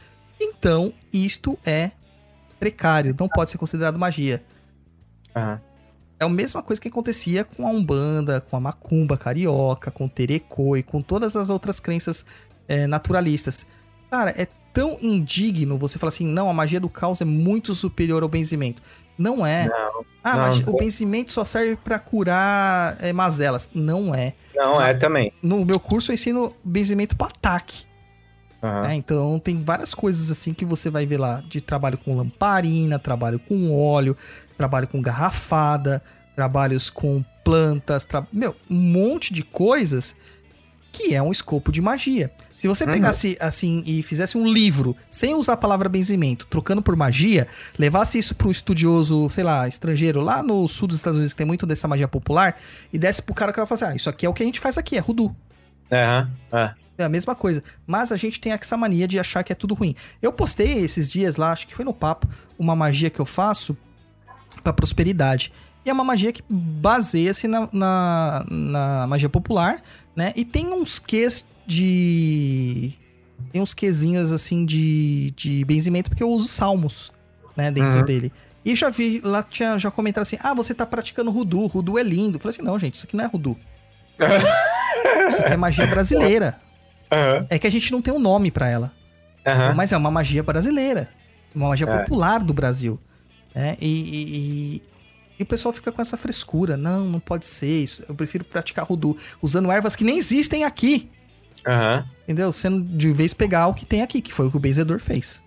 Então, 0.40 0.92
isto 1.12 1.58
é 1.66 1.90
precário, 2.58 3.14
não 3.18 3.28
pode 3.28 3.50
ser 3.50 3.58
considerado 3.58 3.98
magia. 3.98 4.42
Aham. 5.36 5.60
É 6.18 6.24
a 6.24 6.28
mesma 6.28 6.62
coisa 6.62 6.80
que 6.80 6.88
acontecia 6.88 7.44
com 7.44 7.66
a 7.66 7.70
Umbanda, 7.70 8.40
com 8.40 8.56
a 8.56 8.60
Macumba 8.60 9.18
carioca, 9.18 9.90
com 9.90 10.06
o 10.06 10.08
Terecô 10.08 10.76
e 10.76 10.82
com 10.82 11.02
todas 11.02 11.34
as 11.36 11.50
outras 11.50 11.80
crenças 11.80 12.24
é, 12.68 12.86
naturalistas. 12.86 13.66
Cara, 14.08 14.30
é 14.30 14.46
tão 14.72 14.96
indigno 15.02 15.76
você 15.76 15.98
falar 15.98 16.08
assim: 16.08 16.26
não, 16.26 16.48
a 16.48 16.54
magia 16.54 16.80
do 16.80 16.88
caos 16.88 17.20
é 17.20 17.24
muito 17.26 17.74
superior 17.74 18.22
ao 18.22 18.28
benzimento. 18.30 18.80
Não 19.18 19.44
é. 19.46 19.68
Não, 19.68 20.04
Ah, 20.24 20.36
Não, 20.36 20.38
mas 20.38 20.60
não. 20.60 20.72
o 20.72 20.76
benzimento 20.76 21.32
só 21.32 21.44
serve 21.44 21.76
pra 21.76 21.98
curar 21.98 22.96
é, 23.00 23.12
mazelas. 23.12 23.70
Não 23.74 24.14
é. 24.14 24.34
não, 24.54 24.80
é 24.80 24.94
também. 24.94 25.32
No 25.42 25.64
meu 25.64 25.78
curso 25.78 26.10
eu 26.10 26.14
ensino 26.14 26.54
benzimento 26.64 27.16
para 27.16 27.28
ataque. 27.28 27.84
Né? 28.62 28.94
Então 28.94 29.40
tem 29.40 29.60
várias 29.62 29.92
coisas 29.92 30.30
assim 30.30 30.54
que 30.54 30.64
você 30.64 30.88
vai 30.88 31.04
ver 31.04 31.18
lá 31.18 31.42
de 31.48 31.60
trabalho 31.60 31.98
com 31.98 32.16
lamparina, 32.16 32.96
trabalho 32.96 33.40
com 33.40 33.76
óleo, 33.76 34.16
trabalho 34.56 34.86
com 34.86 35.02
garrafada, 35.02 36.00
trabalhos 36.36 36.88
com 36.88 37.24
plantas, 37.44 38.06
tra... 38.06 38.24
meu, 38.32 38.54
um 38.70 38.76
monte 38.76 39.34
de 39.34 39.42
coisas 39.42 40.14
que 40.92 41.14
é 41.14 41.22
um 41.22 41.32
escopo 41.32 41.72
de 41.72 41.80
magia. 41.80 42.30
Se 42.54 42.68
você 42.68 42.84
Uhum. 42.84 42.92
pegasse 42.92 43.36
assim 43.40 43.82
e 43.84 44.02
fizesse 44.02 44.38
um 44.38 44.46
livro 44.46 44.94
sem 45.10 45.34
usar 45.34 45.54
a 45.54 45.56
palavra 45.56 45.88
benzimento, 45.88 46.46
trocando 46.46 46.80
por 46.80 46.94
magia, 46.94 47.48
levasse 47.76 48.18
isso 48.18 48.34
para 48.36 48.46
um 48.46 48.50
estudioso, 48.52 49.28
sei 49.30 49.42
lá, 49.42 49.66
estrangeiro 49.66 50.20
lá 50.20 50.42
no 50.42 50.68
sul 50.68 50.86
dos 50.86 50.98
Estados 50.98 51.16
Unidos 51.16 51.32
que 51.32 51.38
tem 51.38 51.46
muito 51.46 51.66
dessa 51.66 51.88
magia 51.88 52.06
popular 52.06 52.56
e 52.92 52.98
desse 52.98 53.20
pro 53.22 53.34
cara 53.34 53.52
que 53.52 53.58
ela 53.58 53.66
falasse: 53.66 53.84
"Ah, 53.84 53.96
isso 53.96 54.08
aqui 54.08 54.24
é 54.26 54.28
o 54.28 54.34
que 54.34 54.42
a 54.44 54.46
gente 54.46 54.60
faz 54.60 54.78
aqui, 54.78 54.96
é 54.96 55.00
rudu". 55.00 55.34
Aham. 55.90 56.30
É. 56.52 56.70
É 56.98 57.04
a 57.04 57.08
mesma 57.08 57.34
coisa. 57.34 57.64
Mas 57.86 58.12
a 58.12 58.16
gente 58.16 58.38
tem 58.38 58.52
essa 58.52 58.76
mania 58.76 59.08
de 59.08 59.18
achar 59.18 59.42
que 59.42 59.50
é 59.50 59.56
tudo 59.56 59.74
ruim. 59.74 59.96
Eu 60.20 60.30
postei 60.32 60.72
esses 60.84 61.10
dias 61.10 61.36
lá, 61.36 61.50
acho 61.50 61.66
que 61.66 61.74
foi 61.74 61.84
no 61.86 61.92
papo, 61.94 62.28
uma 62.58 62.76
magia 62.76 63.08
que 63.10 63.18
eu 63.18 63.24
faço 63.26 63.76
pra 64.62 64.72
prosperidade. 64.74 65.50
E 65.84 65.90
é 65.90 65.92
uma 65.92 66.04
magia 66.04 66.32
que 66.32 66.42
baseia-se 66.48 67.48
na, 67.48 67.68
na, 67.72 68.44
na 68.48 69.06
magia 69.06 69.28
popular, 69.28 69.82
né? 70.14 70.32
E 70.36 70.44
tem 70.44 70.66
uns 70.68 70.98
quês 70.98 71.44
de. 71.66 72.92
Tem 73.50 73.60
uns 73.60 73.74
quesinhos 73.74 74.30
assim 74.32 74.64
de, 74.64 75.32
de 75.36 75.64
benzimento, 75.64 76.08
porque 76.08 76.22
eu 76.22 76.30
uso 76.30 76.46
salmos, 76.48 77.10
né, 77.56 77.70
dentro 77.70 77.98
Uhum. 77.98 78.04
dele. 78.04 78.32
E 78.64 78.74
já 78.76 78.88
vi, 78.88 79.20
lá 79.24 79.42
tinha, 79.42 79.76
já 79.78 79.90
comentaram 79.90 80.22
assim: 80.22 80.38
ah, 80.40 80.54
você 80.54 80.72
tá 80.72 80.86
praticando 80.86 81.30
Rudu, 81.30 81.66
Rudu 81.66 81.98
é 81.98 82.02
lindo. 82.02 82.36
Eu 82.36 82.40
falei 82.40 82.54
assim: 82.54 82.62
não, 82.62 82.78
gente, 82.78 82.94
isso 82.94 83.06
aqui 83.06 83.16
não 83.16 83.24
é 83.24 83.26
Rudu. 83.26 83.56
isso 85.28 85.40
aqui 85.42 85.52
é 85.52 85.56
magia 85.56 85.86
brasileira. 85.86 86.60
Aham, 87.10 87.46
É 87.50 87.58
que 87.58 87.66
a 87.66 87.70
gente 87.70 87.90
não 87.92 88.00
tem 88.00 88.14
um 88.14 88.18
nome 88.20 88.50
pra 88.50 88.68
ela. 88.68 88.92
aham. 89.44 89.74
Mas 89.74 89.92
é 89.92 89.96
uma 89.96 90.10
magia 90.10 90.42
brasileira. 90.42 91.10
Uma 91.54 91.68
magia 91.70 91.86
É. 91.86 91.98
popular 91.98 92.38
do 92.42 92.54
Brasil. 92.54 92.98
né? 93.54 93.76
E, 93.80 93.86
e- 94.80 94.82
e- 95.42 95.44
o 95.44 95.46
pessoal 95.46 95.72
fica 95.72 95.92
com 95.92 96.00
essa 96.00 96.16
frescura. 96.16 96.76
Não, 96.76 97.04
não 97.06 97.20
pode 97.20 97.44
ser 97.44 97.82
isso. 97.82 98.04
Eu 98.08 98.14
prefiro 98.14 98.44
praticar 98.44 98.84
Rudu 98.86 99.16
usando 99.42 99.70
ervas 99.70 99.94
que 99.96 100.04
nem 100.04 100.18
existem 100.18 100.64
aqui. 100.64 101.10
aham. 101.66 102.04
Entendeu? 102.22 102.50
Sendo 102.52 102.80
de 102.82 103.12
vez 103.12 103.34
pegar 103.34 103.66
o 103.68 103.74
que 103.74 103.84
tem 103.84 104.02
aqui, 104.02 104.20
que 104.20 104.32
foi 104.32 104.46
o 104.46 104.50
que 104.50 104.56
o 104.56 104.60
Benzedor 104.60 104.98
fez. 105.00 105.42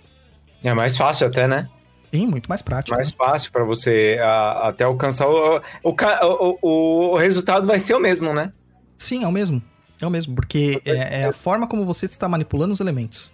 É 0.63 0.73
mais 0.73 0.95
fácil 0.97 1.27
até, 1.27 1.47
né? 1.47 1.67
Sim, 2.13 2.27
muito 2.27 2.47
mais 2.47 2.61
prático. 2.61 2.95
Mais 2.95 3.11
né? 3.11 3.15
fácil 3.17 3.51
pra 3.51 3.63
você 3.63 4.17
a- 4.21 4.69
até 4.69 4.83
alcançar 4.83 5.27
o 5.27 5.57
o, 5.83 5.89
o, 5.91 6.57
o- 6.61 7.11
o 7.13 7.17
resultado 7.17 7.65
vai 7.67 7.79
ser 7.79 7.93
o 7.95 7.99
mesmo, 7.99 8.33
né? 8.33 8.51
Sim, 8.97 9.23
é 9.23 9.27
o 9.27 9.31
mesmo. 9.31 9.61
É 10.01 10.05
o 10.07 10.09
mesmo, 10.09 10.35
porque 10.35 10.81
é, 10.85 11.21
é 11.21 11.25
a 11.25 11.31
forma 11.33 11.67
como 11.67 11.85
você 11.85 12.05
está 12.05 12.27
manipulando 12.29 12.73
os 12.73 12.79
elementos. 12.79 13.33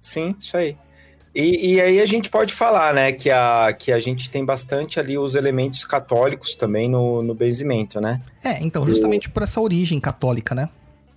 Sim, 0.00 0.34
isso 0.38 0.56
aí. 0.56 0.76
E, 1.34 1.74
e 1.74 1.80
aí 1.80 2.00
a 2.00 2.06
gente 2.06 2.28
pode 2.28 2.52
falar, 2.52 2.92
né, 2.92 3.10
que 3.10 3.30
a, 3.30 3.72
que 3.72 3.90
a 3.90 3.98
gente 3.98 4.28
tem 4.28 4.44
bastante 4.44 5.00
ali 5.00 5.16
os 5.16 5.34
elementos 5.34 5.82
católicos 5.84 6.54
também 6.54 6.88
no, 6.90 7.22
no 7.22 7.34
benzimento, 7.34 8.00
né? 8.00 8.20
É, 8.44 8.62
então, 8.62 8.86
justamente 8.86 9.30
por 9.30 9.42
essa 9.42 9.60
origem 9.60 9.98
católica, 9.98 10.54
né? 10.54 10.68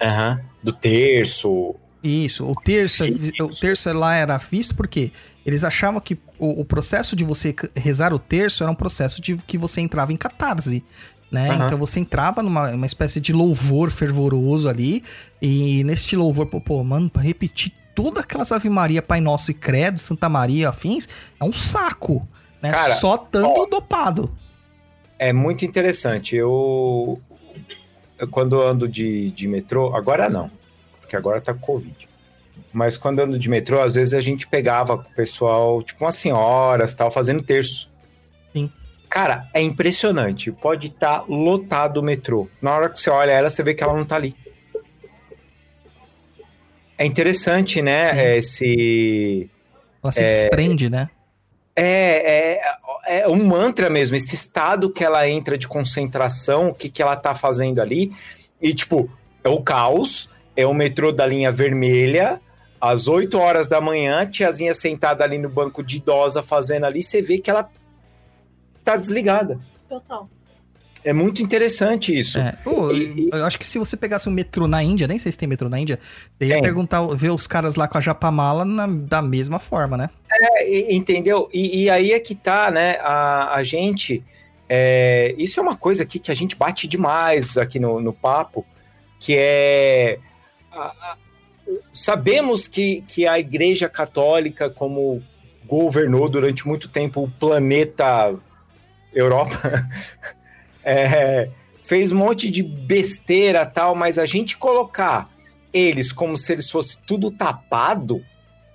Aham. 0.02 0.40
Do 0.64 0.72
terço. 0.72 1.76
Isso, 2.02 2.46
o 2.46 2.56
terço, 2.56 3.04
o 3.42 3.56
terço 3.56 3.92
lá 3.92 4.16
era 4.16 4.38
visto 4.38 4.76
porque 4.76 5.12
eles 5.46 5.64
achavam 5.64 6.00
que 6.00 6.18
o, 6.38 6.62
o 6.62 6.66
processo 6.66 7.16
de 7.16 7.24
você 7.24 7.54
rezar 7.76 8.14
o 8.14 8.20
terço 8.20 8.64
era 8.64 8.72
um 8.72 8.76
processo 8.76 9.20
de 9.22 9.36
que 9.36 9.58
você 9.58 9.82
entrava 9.82 10.14
em 10.14 10.16
catarse, 10.16 10.84
né? 11.32 11.50
Aham. 11.50 11.66
Então 11.66 11.78
você 11.78 12.00
entrava 12.00 12.42
numa 12.42 12.70
uma 12.70 12.86
espécie 12.86 13.20
de 13.20 13.34
louvor 13.34 13.90
fervoroso 13.90 14.70
ali, 14.70 15.04
e 15.42 15.84
neste 15.84 16.16
louvor, 16.16 16.46
pô, 16.46 16.62
pô, 16.62 16.84
mano, 16.84 17.10
pra 17.10 17.22
repetir 17.22 17.74
todas 17.96 18.24
aquelas 18.24 18.52
Ave 18.52 18.70
Maria, 18.70 19.02
Pai 19.02 19.22
Nosso 19.22 19.50
e 19.50 19.54
Credo, 19.54 19.98
Santa 19.98 20.28
Maria, 20.28 20.70
afins, 20.70 21.08
é 21.40 21.44
um 21.44 21.54
saco, 21.54 22.28
né? 22.62 22.72
Cara, 22.72 22.96
Só 22.96 23.18
tanto 23.18 23.66
dopado. 23.66 24.36
É 25.18 25.32
muito 25.32 25.64
interessante. 25.64 26.36
Eu, 26.36 27.20
eu 28.20 28.28
quando 28.28 28.62
ando 28.62 28.88
de, 28.88 29.32
de 29.32 29.48
metrô, 29.48 29.96
agora 29.96 30.30
não, 30.30 30.52
porque 31.00 31.16
agora 31.16 31.40
tá 31.40 31.54
com 31.54 31.60
Covid. 31.62 32.10
Mas 32.74 32.98
quando 32.98 33.22
ando 33.22 33.40
de 33.40 33.50
metrô, 33.50 33.82
às 33.82 33.96
vezes 33.96 34.14
a 34.14 34.20
gente 34.20 34.46
pegava 34.46 34.98
com 34.98 35.10
o 35.10 35.16
pessoal, 35.16 35.82
tipo 35.82 36.04
umas 36.04 36.16
senhoras 36.16 36.94
tal, 36.94 37.10
fazendo 37.10 37.42
terço. 37.42 37.90
Sim. 38.52 38.70
Cara, 39.10 39.48
é 39.54 39.62
impressionante. 39.62 40.52
Pode 40.52 40.88
estar 40.88 41.24
lotado 41.30 41.98
o 41.98 42.04
metrô. 42.04 42.50
Na 42.62 42.76
hora 42.76 42.90
que 42.90 43.00
você 43.00 43.10
olha 43.10 43.32
ela, 43.32 43.50
você 43.50 43.64
vê 43.64 43.74
que 43.74 43.82
ela 43.82 43.96
não 43.96 44.04
tá 44.04 44.18
ali. 44.18 44.36
É 46.98 47.06
interessante, 47.06 47.82
né? 47.82 48.14
Sim. 48.14 48.20
Esse. 48.38 49.50
Ela 50.04 50.12
se 50.12 50.22
desprende, 50.24 50.90
né? 50.90 51.10
É, 51.76 52.60
é, 53.06 53.22
é 53.24 53.28
um 53.28 53.44
mantra 53.44 53.90
mesmo, 53.90 54.16
esse 54.16 54.34
estado 54.34 54.90
que 54.90 55.04
ela 55.04 55.28
entra 55.28 55.58
de 55.58 55.68
concentração, 55.68 56.70
o 56.70 56.74
que, 56.74 56.90
que 56.90 57.02
ela 57.02 57.16
tá 57.16 57.34
fazendo 57.34 57.82
ali. 57.82 58.14
E, 58.62 58.74
tipo, 58.74 59.10
é 59.44 59.50
o 59.50 59.62
caos, 59.62 60.30
é 60.56 60.66
o 60.66 60.74
metrô 60.74 61.12
da 61.12 61.26
linha 61.26 61.52
vermelha, 61.52 62.40
às 62.80 63.08
8 63.08 63.38
horas 63.38 63.68
da 63.68 63.82
manhã, 63.82 64.26
tiazinha 64.26 64.74
sentada 64.74 65.24
ali 65.24 65.38
no 65.38 65.50
banco 65.50 65.84
de 65.84 65.98
idosa 65.98 66.42
fazendo 66.42 66.86
ali, 66.86 67.04
você 67.04 67.22
vê 67.22 67.40
que 67.40 67.50
ela 67.50 67.70
tá 68.84 68.96
desligada. 68.96 69.60
Total. 69.90 70.30
É 71.06 71.14
muito 71.14 71.42
interessante 71.42 72.18
isso. 72.18 72.40
É. 72.40 72.54
Pô, 72.64 72.92
E- 72.92 73.30
eu 73.32 73.46
acho 73.46 73.60
que 73.60 73.68
se 73.68 73.78
você 73.78 73.96
pegasse 73.96 74.28
um 74.28 74.32
metrô 74.32 74.68
na 74.68 74.82
Índia, 74.84 75.08
nem 75.08 75.20
sei 75.20 75.32
se 75.32 75.38
tem 75.38 75.48
metrô 75.48 75.70
na 75.70 75.80
Índia, 75.80 76.00
você 76.38 76.48
ia 76.48 76.56
Tem. 76.56 76.62
perguntar, 76.64 77.06
ver 77.16 77.30
os 77.30 77.46
caras 77.46 77.76
lá 77.76 77.88
com 77.88 77.98
a 77.98 78.02
japamala 78.02 78.66
na- 78.66 78.88
da 78.88 79.22
mesma 79.22 79.60
forma, 79.60 79.96
né? 79.96 80.10
É, 80.60 80.94
entendeu? 80.94 81.48
E, 81.54 81.84
e 81.84 81.90
aí 81.90 82.12
é 82.12 82.20
que 82.20 82.34
tá, 82.36 82.72
né? 82.72 82.98
A, 83.02 83.54
a 83.56 83.64
gente. 83.64 84.24
é, 84.68 85.36
isso 85.38 85.60
é 85.60 85.64
uma 85.64 85.76
coisa 85.78 86.02
aqui 86.04 86.18
que 86.18 86.32
a 86.32 86.36
gente 86.36 86.56
bate 86.56 86.88
demais 86.88 87.56
aqui 87.56 87.80
no, 87.80 88.02
no 88.02 88.12
papo, 88.12 88.66
que 89.20 89.36
é. 89.38 90.18
a- 90.72 90.86
a- 90.86 91.16
sabemos 91.94 92.68
que, 92.68 93.02
que 93.08 93.28
a 93.28 93.40
Igreja 93.40 93.88
Católica, 93.88 94.70
como 94.70 95.22
governou 95.66 96.28
durante 96.30 96.68
muito 96.68 96.88
tempo 96.90 97.24
o 97.24 97.30
planeta 97.32 98.36
Europa, 99.14 99.56
é, 100.86 101.50
fez 101.84 102.12
um 102.12 102.18
monte 102.18 102.50
de 102.50 102.64
besteira 102.64 103.66
tal, 103.66 103.96
mas 103.96 104.18
a 104.18 104.26
gente 104.26 104.58
colocar 104.58 105.30
eles 105.74 106.12
como 106.12 106.38
se 106.38 106.54
eles 106.54 106.70
fossem 106.70 106.98
tudo 107.06 107.32
tapado. 107.32 108.24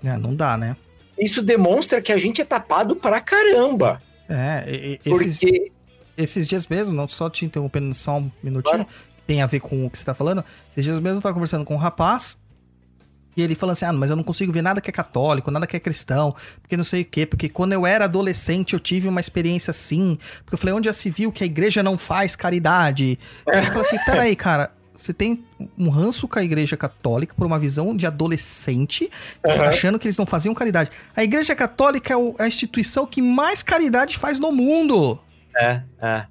É, 0.04 0.16
não 0.16 0.34
dá, 0.34 0.56
né? 0.56 0.76
Isso 1.18 1.42
demonstra 1.42 2.00
que 2.02 2.12
a 2.12 2.18
gente 2.18 2.40
é 2.40 2.44
tapado 2.44 2.96
pra 2.96 3.20
caramba. 3.20 4.00
É, 4.28 4.64
e- 4.66 5.00
esses, 5.04 5.38
Porque. 5.40 5.72
esses 6.16 6.48
dias 6.48 6.66
mesmo, 6.66 6.94
não 6.94 7.08
só 7.08 7.28
te 7.28 7.44
interrompendo 7.44 7.92
só 7.94 8.18
um 8.18 8.30
minutinho, 8.42 8.84
que 8.84 9.22
tem 9.26 9.42
a 9.42 9.46
ver 9.46 9.60
com 9.60 9.86
o 9.86 9.90
que 9.90 9.98
você 9.98 10.04
tá 10.04 10.14
falando. 10.14 10.44
Esses 10.70 10.84
dias 10.84 10.98
mesmo 11.00 11.18
eu 11.18 11.22
tava 11.22 11.34
conversando 11.34 11.64
com 11.64 11.74
um 11.74 11.78
rapaz 11.78 12.38
ele 13.40 13.54
falando 13.54 13.72
assim: 13.72 13.84
Ah, 13.84 13.92
mas 13.92 14.10
eu 14.10 14.16
não 14.16 14.22
consigo 14.22 14.52
ver 14.52 14.62
nada 14.62 14.80
que 14.80 14.90
é 14.90 14.92
católico, 14.92 15.50
nada 15.50 15.66
que 15.66 15.76
é 15.76 15.80
cristão, 15.80 16.34
porque 16.60 16.76
não 16.76 16.84
sei 16.84 17.02
o 17.02 17.04
quê, 17.04 17.26
porque 17.26 17.48
quando 17.48 17.72
eu 17.72 17.86
era 17.86 18.04
adolescente 18.04 18.74
eu 18.74 18.80
tive 18.80 19.08
uma 19.08 19.20
experiência 19.20 19.70
assim. 19.70 20.18
Porque 20.44 20.54
eu 20.54 20.58
falei: 20.58 20.74
onde 20.74 20.86
já 20.86 20.92
se 20.92 21.10
viu 21.10 21.32
que 21.32 21.42
a 21.42 21.46
igreja 21.46 21.82
não 21.82 21.96
faz 21.98 22.36
caridade? 22.36 23.18
Eu 23.46 23.62
falei 23.64 23.80
assim: 23.80 23.98
peraí, 24.04 24.36
cara. 24.36 24.72
Você 24.92 25.14
tem 25.14 25.42
um 25.78 25.88
ranço 25.88 26.28
com 26.28 26.38
a 26.38 26.44
igreja 26.44 26.76
católica 26.76 27.34
por 27.34 27.46
uma 27.46 27.58
visão 27.58 27.96
de 27.96 28.06
adolescente, 28.06 29.10
Aham. 29.48 29.64
achando 29.64 29.98
que 29.98 30.06
eles 30.06 30.18
não 30.18 30.26
faziam 30.26 30.54
caridade. 30.54 30.90
A 31.16 31.24
igreja 31.24 31.56
católica 31.56 32.12
é 32.12 32.16
é 32.16 32.42
a 32.42 32.46
instituição 32.46 33.06
que 33.06 33.22
mais 33.22 33.62
caridade 33.62 34.18
faz 34.18 34.38
no 34.38 34.52
mundo. 34.52 35.18
É, 35.56 35.80
é. 36.02 36.26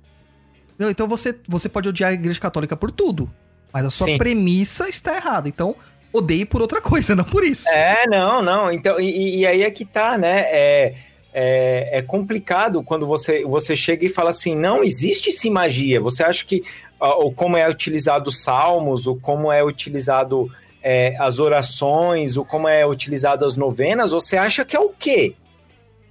Então 0.80 1.08
você, 1.08 1.36
você 1.48 1.68
pode 1.68 1.90
odiar 1.90 2.12
a 2.12 2.14
igreja 2.14 2.40
católica 2.40 2.78
por 2.78 2.92
tudo. 2.92 3.30
Mas 3.72 3.86
a 3.86 3.90
sua 3.90 4.08
Sim. 4.08 4.18
premissa 4.18 4.88
está 4.90 5.16
errada. 5.16 5.48
Então, 5.48 5.76
odeie 6.12 6.46
por 6.46 6.62
outra 6.62 6.82
coisa, 6.82 7.14
não 7.16 7.24
por 7.24 7.44
isso. 7.44 7.70
É, 7.70 8.06
não, 8.08 8.42
não. 8.42 8.72
Então, 8.72 9.00
e, 9.00 9.40
e 9.40 9.48
aí 9.48 9.64
é 9.64 9.72
que 9.72 9.86
tá, 9.86 10.18
né? 10.18 10.42
É, 10.48 10.96
é, 11.34 12.00
é 12.00 12.02
complicado 12.02 12.84
quando 12.84 13.06
você, 13.06 13.44
você 13.44 13.76
chega 13.76 14.06
e 14.06 14.10
fala 14.10 14.30
assim: 14.32 14.56
não 14.56 14.84
existe 14.84 15.32
sim 15.32 15.50
magia. 15.50 16.02
Você 16.02 16.24
acha 16.24 16.44
que 16.46 16.64
ah, 17.00 17.18
o 17.18 17.32
como 17.32 17.56
é 17.56 17.68
utilizado 17.70 18.30
os 18.30 18.42
salmos, 18.42 19.08
o 19.08 19.16
como 19.16 19.52
é 19.52 19.64
utilizado 19.64 20.50
é, 20.82 21.16
as 21.20 21.40
orações, 21.40 22.38
o 22.38 22.44
como 22.44 22.68
é 22.68 22.86
utilizado 22.86 23.46
as 23.46 23.56
novenas, 23.56 24.12
você 24.12 24.38
acha 24.38 24.66
que 24.66 24.76
é 24.76 24.80
o 24.80 24.90
quê? 24.90 25.36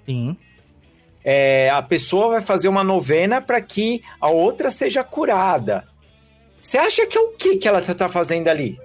Sim. 0.07 0.37
É, 1.25 1.69
a 1.71 1.83
pessoa 1.83 2.29
vai 2.29 2.41
fazer 2.41 2.69
uma 2.69 2.85
novena 2.85 3.41
para 3.41 3.61
que 3.61 4.03
a 4.21 4.31
outra 4.31 4.71
seja 4.71 5.03
curada. 5.05 5.87
Você 6.61 6.79
acha 6.79 7.07
que 7.07 7.17
é 7.17 7.21
o 7.21 7.33
que 7.33 7.57
que 7.57 7.69
ela 7.69 7.83
tá, 7.83 7.95
tá 7.95 8.09
fazendo 8.09 8.49
ali? 8.49 8.79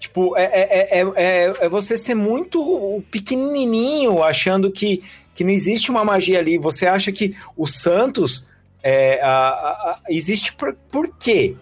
Tipo, 0.00 0.34
é, 0.36 0.44
é, 0.44 0.98
é, 0.98 1.00
é, 1.14 1.54
é 1.60 1.68
você 1.68 1.96
ser 1.96 2.14
muito 2.14 3.04
pequenininho 3.10 4.22
achando 4.22 4.70
que, 4.72 5.04
que 5.34 5.44
não 5.44 5.50
existe 5.50 5.90
uma 5.90 6.02
magia 6.02 6.38
ali. 6.38 6.56
Você 6.58 6.86
acha 6.86 7.12
que 7.12 7.36
os 7.56 7.74
santos 7.82 8.46
é, 8.82 9.20
a- 9.22 9.28
a- 9.28 9.90
a- 9.90 9.98
existe 10.08 10.54
por, 10.54 10.74
por 10.90 11.06
quê? 11.18 11.54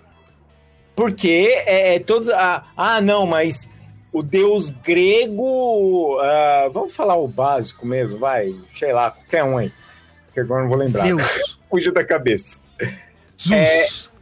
Porque 0.94 1.62
é, 1.66 1.96
é 1.96 1.98
todos. 1.98 2.28
Ah, 2.28 2.64
ah, 2.76 3.00
não, 3.00 3.26
mas 3.26 3.68
o 4.12 4.22
deus 4.22 4.70
grego. 4.70 6.18
ah, 6.20 6.68
vamos 6.72 6.94
falar 6.94 7.16
o 7.16 7.26
básico 7.28 7.84
mesmo, 7.84 8.18
vai. 8.20 8.54
Sei 8.78 8.92
lá, 8.92 9.10
qualquer 9.10 9.42
um 9.42 9.58
aí. 9.58 9.72
Que 10.32 10.38
agora 10.40 10.62
não 10.62 10.68
vou 10.68 10.78
lembrar. 10.78 11.02
Zeus. 11.02 11.58
Fugiu 11.68 11.92
da 11.92 12.04
cabeça. 12.04 12.60
Zeus. 13.36 14.12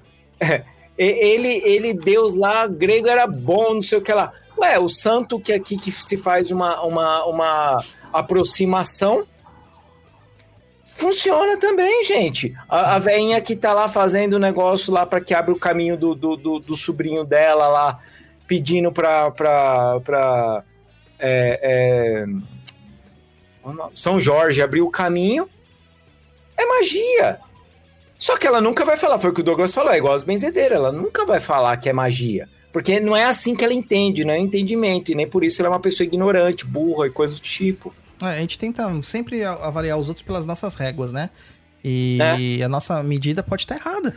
E- 0.41 0.63
Ele, 0.99 1.61
ele, 1.65 1.93
Deus 1.93 2.35
lá, 2.35 2.67
grego 2.67 3.07
era 3.09 3.27
bom, 3.27 3.75
não 3.75 3.83
sei 3.83 3.99
o 3.99 4.03
que 4.03 4.13
lá. 4.13 4.33
Ué, 4.59 4.79
o 4.79 4.89
santo 4.89 5.39
que 5.39 5.53
aqui 5.53 5.77
que 5.77 5.93
se 5.93 6.17
faz 6.17 6.51
uma, 6.51 6.83
uma, 6.83 7.25
uma 7.27 7.79
aproximação 8.13 9.27
funciona 10.97 11.59
também, 11.59 12.03
gente. 12.05 12.57
A, 12.67 12.95
a 12.95 12.99
velhinha 12.99 13.41
que 13.43 13.55
tá 13.55 13.75
lá 13.75 13.87
fazendo 13.87 14.35
o 14.35 14.39
negócio 14.39 14.93
lá 14.93 15.05
para 15.05 15.21
que 15.21 15.35
abra 15.35 15.53
o 15.53 15.59
caminho 15.59 15.97
do, 15.97 16.15
do, 16.15 16.37
do, 16.37 16.59
do 16.59 16.75
sobrinho 16.75 17.23
dela 17.23 17.69
lá, 17.69 17.99
pedindo 18.47 18.91
pra. 18.91 19.31
pra, 19.31 20.01
pra 20.01 20.65
é, 21.19 22.25
é, 23.65 23.73
São 23.95 24.19
Jorge 24.19 24.63
abrir 24.63 24.81
o 24.81 24.91
caminho. 24.91 25.49
É 26.57 26.65
magia. 26.65 27.39
Só 28.27 28.37
que 28.37 28.45
ela 28.45 28.61
nunca 28.61 28.85
vai 28.85 28.97
falar, 28.97 29.19
foi 29.21 29.31
o 29.31 29.33
que 29.33 29.41
o 29.41 29.45
Douglas 29.45 29.73
falou, 29.73 29.93
é 29.93 29.99
igual 29.99 30.13
as 30.13 30.25
benzedeiras, 30.25 30.79
ela 30.79 30.91
nunca 30.91 31.25
vai 31.25 31.39
falar 31.39 31.77
que 31.77 31.89
é 31.89 31.93
magia. 31.93 32.49
Porque 32.73 32.99
não 32.99 33.17
é 33.17 33.23
assim 33.23 33.55
que 33.55 33.63
ela 33.65 33.73
entende, 33.73 34.25
não 34.25 34.35
é 34.35 34.39
entendimento, 34.41 35.13
e 35.13 35.15
nem 35.15 35.29
por 35.29 35.45
isso 35.45 35.63
ela 35.63 35.69
é 35.69 35.71
uma 35.73 35.79
pessoa 35.79 36.05
ignorante, 36.05 36.67
burra 36.67 37.07
e 37.07 37.11
coisa 37.11 37.35
do 37.37 37.41
tipo. 37.41 37.95
É, 38.21 38.25
a 38.27 38.39
gente 38.39 38.59
tenta 38.59 38.83
sempre 39.05 39.45
avaliar 39.45 39.97
os 39.97 40.09
outros 40.09 40.27
pelas 40.27 40.45
nossas 40.45 40.75
réguas, 40.75 41.13
né? 41.13 41.31
E 41.85 42.61
a 42.65 42.69
nossa 42.69 43.01
medida 43.01 43.45
pode 43.45 43.63
estar 43.63 43.77
errada. 43.77 44.13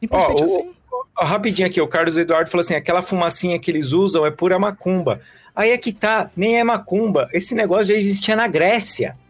Simplesmente 0.00 0.40
Ó, 0.40 0.44
o- 0.44 0.44
assim. 0.46 0.70
Ó, 1.18 1.24
rapidinho 1.26 1.68
aqui, 1.68 1.82
o 1.82 1.86
Carlos 1.88 2.16
Eduardo 2.16 2.48
falou 2.48 2.62
assim: 2.64 2.74
aquela 2.74 3.02
fumacinha 3.02 3.58
que 3.58 3.70
eles 3.70 3.92
usam 3.92 4.24
é 4.24 4.30
pura 4.30 4.58
macumba. 4.58 5.20
Aí 5.54 5.68
é 5.68 5.76
que 5.76 5.92
tá, 5.92 6.30
nem 6.34 6.58
é 6.58 6.64
macumba. 6.64 7.28
Esse 7.30 7.54
negócio 7.54 7.92
já 7.92 7.94
existia 7.94 8.34
na 8.34 8.48
Grécia. 8.48 9.20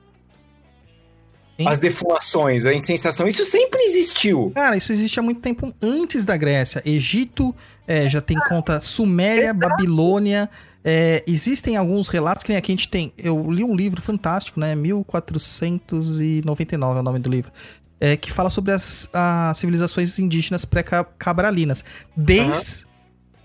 Sim. 1.63 1.69
As 1.69 1.79
defumações, 1.79 2.67
a 2.67 2.75
insensação, 2.75 3.29
isso 3.29 3.45
sempre 3.45 3.81
existiu. 3.83 4.51
Cara, 4.55 4.77
isso 4.77 4.93
existe 4.93 5.19
há 5.19 5.23
muito 5.23 5.41
tempo 5.41 5.73
antes 5.81 6.25
da 6.25 6.37
Grécia. 6.37 6.83
Egito 6.85 7.55
é, 7.87 8.09
já 8.09 8.21
tem 8.21 8.37
conta 8.49 8.81
Suméria, 8.81 9.51
Exato. 9.51 9.69
Babilônia. 9.69 10.49
é, 10.85 11.23
existem 11.27 11.77
alguns 11.77 12.09
relatos 12.09 12.43
que 12.43 12.51
nem 12.51 12.59
aqui 12.59 12.73
a 12.73 12.77
gente 12.77 12.89
tem. 12.89 13.13
Eu 13.17 13.51
li 13.51 13.63
um 13.63 13.75
livro 13.75 14.03
fantástico, 14.03 14.59
né? 14.59 14.75
1499 14.75 16.99
é 16.99 17.01
o 17.01 17.03
nome 17.03 17.19
do 17.19 17.31
livro. 17.31 17.53
é, 18.01 18.17
que 18.17 18.33
fala 18.33 18.51
sobre 18.51 18.73
as, 18.73 19.09
as 19.13 19.57
civilizações 19.59 20.19
indígenas 20.19 20.65
pré-cabralinas. 20.65 21.85
Desde 22.17 22.85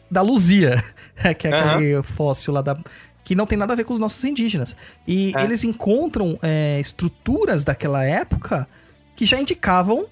da 0.10 0.22
Luzia, 0.22 0.82
que 1.38 1.48
é 1.48 1.54
aquele 1.54 2.02
fóssil 2.02 2.54
lá 2.54 2.62
da. 2.62 2.78
Que 3.28 3.36
não 3.36 3.46
tem 3.46 3.58
nada 3.58 3.74
a 3.74 3.76
ver 3.76 3.84
com 3.84 3.94
os 3.94 4.00
nossos 4.00 4.24
indígenas. 4.24 4.74
E 5.06 5.34
É. 5.36 5.44
eles 5.44 5.62
encontram 5.66 6.40
é, 6.42 6.80
estruturas 6.80 7.66
daquela 7.66 8.02
época 8.06 8.66
que 9.18 9.26
já 9.26 9.38
indicavam 9.38 10.06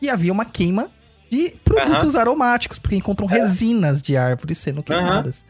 que 0.00 0.10
havia 0.10 0.32
uma 0.32 0.44
queima 0.44 0.90
de 1.30 1.50
produtos 1.64 2.16
aromáticos, 2.16 2.80
porque 2.80 2.96
encontram 2.96 3.28
resinas 3.28 4.02
de 4.02 4.16
árvores 4.16 4.58
sendo 4.58 4.82
queimadas. 4.82 5.44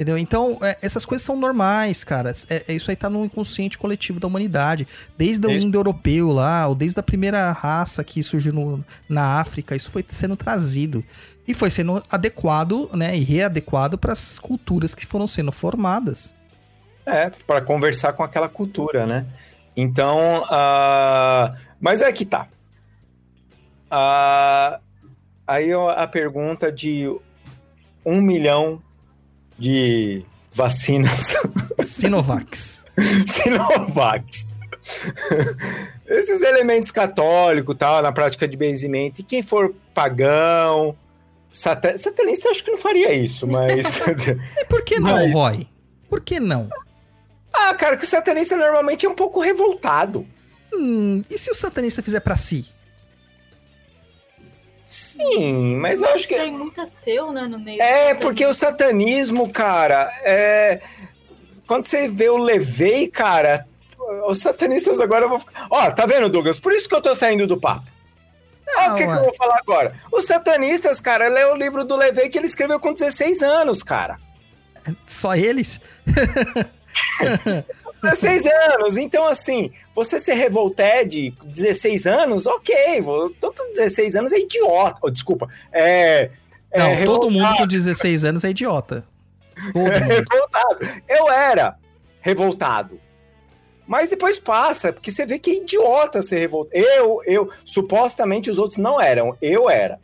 Entendeu? 0.00 0.16
Então, 0.16 0.56
é, 0.62 0.78
essas 0.80 1.04
coisas 1.04 1.22
são 1.26 1.36
normais, 1.36 2.04
cara. 2.04 2.32
É, 2.48 2.64
é- 2.68 2.72
isso 2.72 2.90
aí 2.90 2.96
tá 2.96 3.10
no 3.10 3.22
inconsciente 3.22 3.76
coletivo 3.76 4.18
da 4.18 4.26
humanidade. 4.26 4.88
Desde 5.18 5.46
o 5.46 5.50
indo-europeu 5.50 6.30
lá, 6.30 6.66
ou 6.66 6.74
desde 6.74 6.98
a 6.98 7.02
primeira 7.02 7.52
raça 7.52 8.02
que 8.02 8.22
surgiu 8.22 8.50
no- 8.54 8.82
na 9.06 9.38
África, 9.38 9.76
isso 9.76 9.90
foi 9.90 10.02
sendo 10.08 10.38
trazido. 10.38 11.04
E 11.46 11.52
foi 11.52 11.68
sendo 11.68 12.02
adequado, 12.10 12.88
né? 12.94 13.14
E 13.14 13.20
readequado 13.22 13.98
para 13.98 14.14
as 14.14 14.38
culturas 14.38 14.94
que 14.94 15.04
foram 15.04 15.26
sendo 15.26 15.52
formadas. 15.52 16.34
É, 17.04 17.28
para 17.46 17.60
conversar 17.60 18.14
com 18.14 18.22
aquela 18.22 18.48
cultura, 18.48 19.04
né? 19.04 19.26
Então, 19.76 20.46
ah, 20.48 21.56
mas 21.78 22.00
é 22.00 22.10
que 22.10 22.24
tá. 22.24 22.48
Ah, 23.90 24.80
aí 25.46 25.70
a 25.74 26.06
pergunta 26.06 26.72
de 26.72 27.06
um 28.02 28.22
milhão 28.22 28.80
de 29.60 30.24
vacinas 30.52 31.34
Sinovacs. 31.84 32.84
Sinovacs. 33.26 34.56
Esses 36.06 36.42
elementos 36.42 36.90
católicos, 36.90 37.76
tal, 37.78 38.02
na 38.02 38.10
prática 38.10 38.48
de 38.48 38.56
benzimento, 38.56 39.20
e 39.20 39.24
quem 39.24 39.42
for 39.42 39.72
pagão, 39.94 40.96
satanista, 41.52 42.48
eu 42.48 42.50
acho 42.50 42.64
que 42.64 42.70
não 42.70 42.78
faria 42.78 43.12
isso, 43.12 43.46
mas. 43.46 44.00
E 44.58 44.64
por 44.64 44.82
que 44.82 44.98
não, 44.98 45.10
Mas- 45.12 45.32
Roy? 45.32 45.68
Por 46.08 46.20
que 46.20 46.40
não? 46.40 46.68
ah, 47.52 47.72
cara, 47.74 47.96
que 47.96 48.04
o 48.04 48.06
satanista 48.08 48.56
normalmente 48.56 49.06
é 49.06 49.08
um 49.08 49.14
pouco 49.14 49.40
revoltado. 49.40 50.26
Hum, 50.72 51.22
e 51.30 51.38
se 51.38 51.50
o 51.50 51.54
satanista 51.54 52.02
fizer 52.02 52.20
pra 52.20 52.36
si? 52.36 52.66
Sim, 54.90 55.76
mas 55.76 56.02
eu 56.02 56.08
acho 56.08 56.26
que. 56.26 56.34
Tem 56.34 56.50
muito 56.50 56.80
ateu, 56.80 57.30
né, 57.30 57.42
no 57.42 57.60
meio. 57.60 57.80
É, 57.80 58.12
porque 58.14 58.44
o 58.44 58.52
satanismo, 58.52 59.48
cara, 59.48 60.12
é. 60.24 60.80
Quando 61.64 61.84
você 61.84 62.08
vê 62.08 62.28
o 62.28 62.36
Levei, 62.36 63.06
cara, 63.06 63.68
os 64.26 64.38
satanistas 64.38 64.98
agora 64.98 65.28
vão 65.28 65.38
ficar. 65.38 65.68
Ó, 65.70 65.88
tá 65.92 66.04
vendo, 66.06 66.28
Douglas? 66.28 66.58
Por 66.58 66.72
isso 66.72 66.88
que 66.88 66.94
eu 66.96 67.00
tô 67.00 67.14
saindo 67.14 67.46
do 67.46 67.56
papo. 67.56 67.86
Olha 68.76 68.92
o 68.92 68.96
que, 68.96 69.04
que 69.04 69.10
eu 69.10 69.24
vou 69.24 69.34
falar 69.34 69.58
agora. 69.58 69.94
Os 70.10 70.24
satanistas, 70.24 71.00
cara, 71.00 71.28
lê 71.28 71.44
o 71.44 71.54
livro 71.54 71.84
do 71.84 71.94
Levei 71.94 72.28
que 72.28 72.36
ele 72.36 72.46
escreveu 72.46 72.80
com 72.80 72.92
16 72.92 73.42
anos, 73.42 73.84
cara. 73.84 74.16
Só 75.06 75.36
eles? 75.36 75.80
16 78.02 78.46
anos. 78.46 78.96
Então, 78.96 79.26
assim, 79.26 79.70
você 79.94 80.18
ser 80.20 80.34
revolté 80.34 81.04
de 81.04 81.32
16 81.44 82.06
anos, 82.06 82.46
ok. 82.46 83.00
vou- 83.00 83.30
Todo 83.40 83.54
16 83.74 84.16
anos 84.16 84.32
é 84.32 84.38
idiota. 84.38 84.98
Oh, 85.02 85.10
desculpa. 85.10 85.48
É. 85.72 86.30
é 86.70 86.78
Não, 86.78 87.04
todo 87.04 87.30
mundo 87.30 87.56
com 87.56 87.66
16 87.66 88.24
anos 88.24 88.44
é 88.44 88.50
idiota. 88.50 89.04
Todo 89.72 89.82
mundo. 89.82 89.90
revoltado. 89.90 90.78
Eu 91.08 91.30
era 91.30 91.76
revoltado. 92.20 93.00
Mas 93.86 94.10
depois 94.10 94.38
passa, 94.38 94.92
porque 94.92 95.10
você 95.10 95.26
vê 95.26 95.38
que 95.38 95.50
é 95.50 95.54
idiota 95.56 96.22
ser 96.22 96.38
revoltado. 96.38 96.76
Eu, 96.84 97.20
eu, 97.26 97.50
supostamente 97.64 98.48
os 98.48 98.58
outros 98.58 98.78
não 98.78 99.00
eram, 99.00 99.36
eu 99.42 99.68
era. 99.68 99.98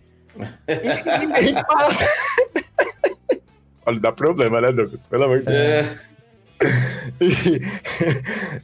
E, 0.67 0.73
e- 0.73 1.51
e 1.51 1.65
passa. 1.65 2.05
Olha, 3.87 4.01
dá 4.01 4.11
problema, 4.11 4.61
né, 4.61 4.73
Douglas? 4.73 5.03
Pelo 5.05 5.25
amor 5.25 5.39
de 5.39 5.45
Deus. 5.47 5.57
É, 5.57 5.99
E, 7.21 7.61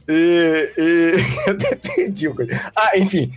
e, 0.07 0.73
e- 0.77 1.13
eu 1.47 1.53
até 1.53 1.75
perdi 1.75 2.27
o 2.27 2.35
coisa. 2.35 2.71
Ah, 2.75 2.97
enfim. 2.97 3.31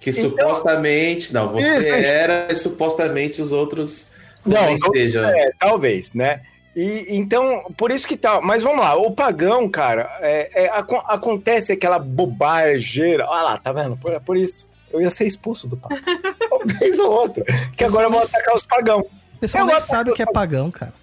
que 0.00 0.10
Então- 0.10 0.30
supostamente. 0.30 1.32
Não, 1.32 1.48
você 1.48 1.78
Isso, 1.78 1.88
era 1.88 2.48
e 2.50 2.56
supostamente 2.56 3.42
os 3.42 3.52
outros 3.52 4.08
Não, 4.46 4.74
estejam. 4.74 5.28
é, 5.28 5.50
talvez, 5.58 6.12
né? 6.12 6.42
E 6.76 7.06
então, 7.16 7.64
por 7.76 7.90
isso 7.90 8.06
que 8.06 8.16
tá. 8.16 8.40
Mas 8.40 8.62
vamos 8.62 8.80
lá, 8.80 8.94
o 8.94 9.10
pagão, 9.10 9.68
cara, 9.68 10.08
é, 10.20 10.64
é, 10.64 10.68
aco- 10.68 11.02
acontece 11.08 11.72
aquela 11.72 11.98
bobageira. 11.98 13.26
Olha 13.26 13.42
lá, 13.42 13.58
tá 13.58 13.72
vendo? 13.72 13.96
Por, 13.96 14.18
por 14.20 14.36
isso. 14.36 14.70
Eu 14.90 15.02
ia 15.02 15.10
ser 15.10 15.26
expulso 15.26 15.66
do 15.68 15.76
papo. 15.76 15.94
Uma 16.50 16.64
vez 16.78 16.98
ou 16.98 17.10
outra. 17.10 17.44
Que 17.76 17.84
agora 17.84 18.06
eu 18.06 18.10
vou 18.10 18.20
atacar 18.20 18.54
os 18.54 18.64
pagão. 18.64 19.00
O 19.00 19.38
pessoal 19.40 19.64
Eu 19.64 19.66
nem 19.66 19.80
sabe 19.80 20.10
o 20.10 20.14
que 20.14 20.22
é 20.22 20.26
pagão, 20.26 20.70
cara. 20.70 20.94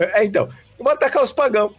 É, 0.00 0.24
então, 0.24 0.48
eu 0.78 0.84
vou 0.84 0.92
atacar 0.92 1.22
os 1.22 1.32
pagão. 1.32 1.72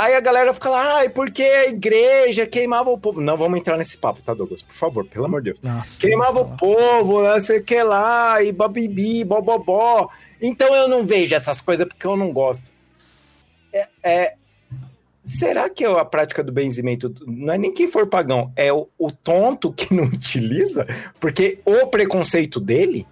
Aí 0.00 0.14
a 0.14 0.20
galera 0.20 0.54
fica 0.54 0.70
lá, 0.70 0.94
ai, 0.96 1.10
porque 1.10 1.42
a 1.42 1.66
igreja 1.66 2.46
queimava 2.46 2.88
o 2.88 2.96
povo. 2.96 3.20
Não 3.20 3.36
vamos 3.36 3.60
entrar 3.60 3.76
nesse 3.76 3.98
papo, 3.98 4.22
tá, 4.22 4.32
Douglas? 4.32 4.62
Por 4.62 4.74
favor, 4.74 5.04
pelo 5.04 5.26
amor 5.26 5.42
de 5.42 5.50
Deus. 5.50 5.60
Nossa. 5.60 6.00
Queimava 6.00 6.40
o 6.40 6.56
povo, 6.56 7.22
não 7.22 7.38
sei 7.38 7.58
o 7.58 7.62
que 7.62 7.82
lá, 7.82 8.42
e 8.42 8.50
babibi, 8.50 9.22
bobobó. 9.24 10.08
Então 10.40 10.74
eu 10.74 10.88
não 10.88 11.04
vejo 11.04 11.34
essas 11.34 11.60
coisas 11.60 11.86
porque 11.86 12.06
eu 12.06 12.16
não 12.16 12.32
gosto. 12.32 12.72
É, 13.70 13.88
é- 14.02 14.34
será 15.22 15.68
que 15.68 15.84
a 15.84 16.02
prática 16.02 16.42
do 16.42 16.50
benzimento 16.50 17.12
não 17.26 17.52
é 17.52 17.58
nem 17.58 17.70
quem 17.70 17.86
for 17.86 18.06
pagão, 18.06 18.50
é 18.56 18.72
o, 18.72 18.88
o 18.98 19.12
tonto 19.12 19.70
que 19.70 19.92
não 19.92 20.04
utiliza? 20.08 20.86
Porque 21.20 21.58
o 21.62 21.86
preconceito 21.88 22.58
dele. 22.58 23.06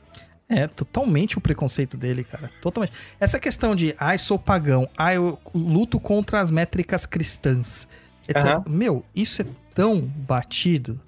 É 0.49 0.67
totalmente 0.67 1.37
o 1.37 1.41
preconceito 1.41 1.97
dele, 1.97 2.25
cara. 2.25 2.51
Totalmente. 2.63 2.93
Essa 3.21 3.39
questão 3.39 3.77
de, 3.77 3.95
ai, 3.99 4.17
sou 4.17 4.39
pagão, 4.39 4.89
ai, 4.97 5.17
eu 5.19 5.39
luto 5.55 6.01
contra 6.01 6.41
as 6.41 6.51
métricas 6.51 7.05
cristãs, 7.05 7.87
etc. 8.27 8.47
Aham. 8.47 8.65
Meu, 8.67 9.05
isso 9.15 9.43
é 9.43 9.47
tão 9.75 10.01
batido. 10.01 10.99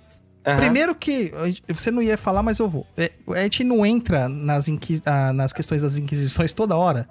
Aham. 0.46 0.56
Primeiro 0.58 0.94
que 0.94 1.32
você 1.68 1.90
não 1.90 2.02
ia 2.02 2.18
falar, 2.18 2.42
mas 2.42 2.58
eu 2.58 2.68
vou. 2.68 2.86
É, 2.96 3.10
A 3.28 3.42
gente 3.42 3.64
não 3.64 3.84
entra 3.86 4.28
nas, 4.28 4.68
inqui- 4.68 5.00
ah, 5.06 5.32
nas 5.32 5.52
questões 5.54 5.80
das 5.82 5.96
inquisições 5.96 6.52
toda 6.52 6.76
hora. 6.76 7.08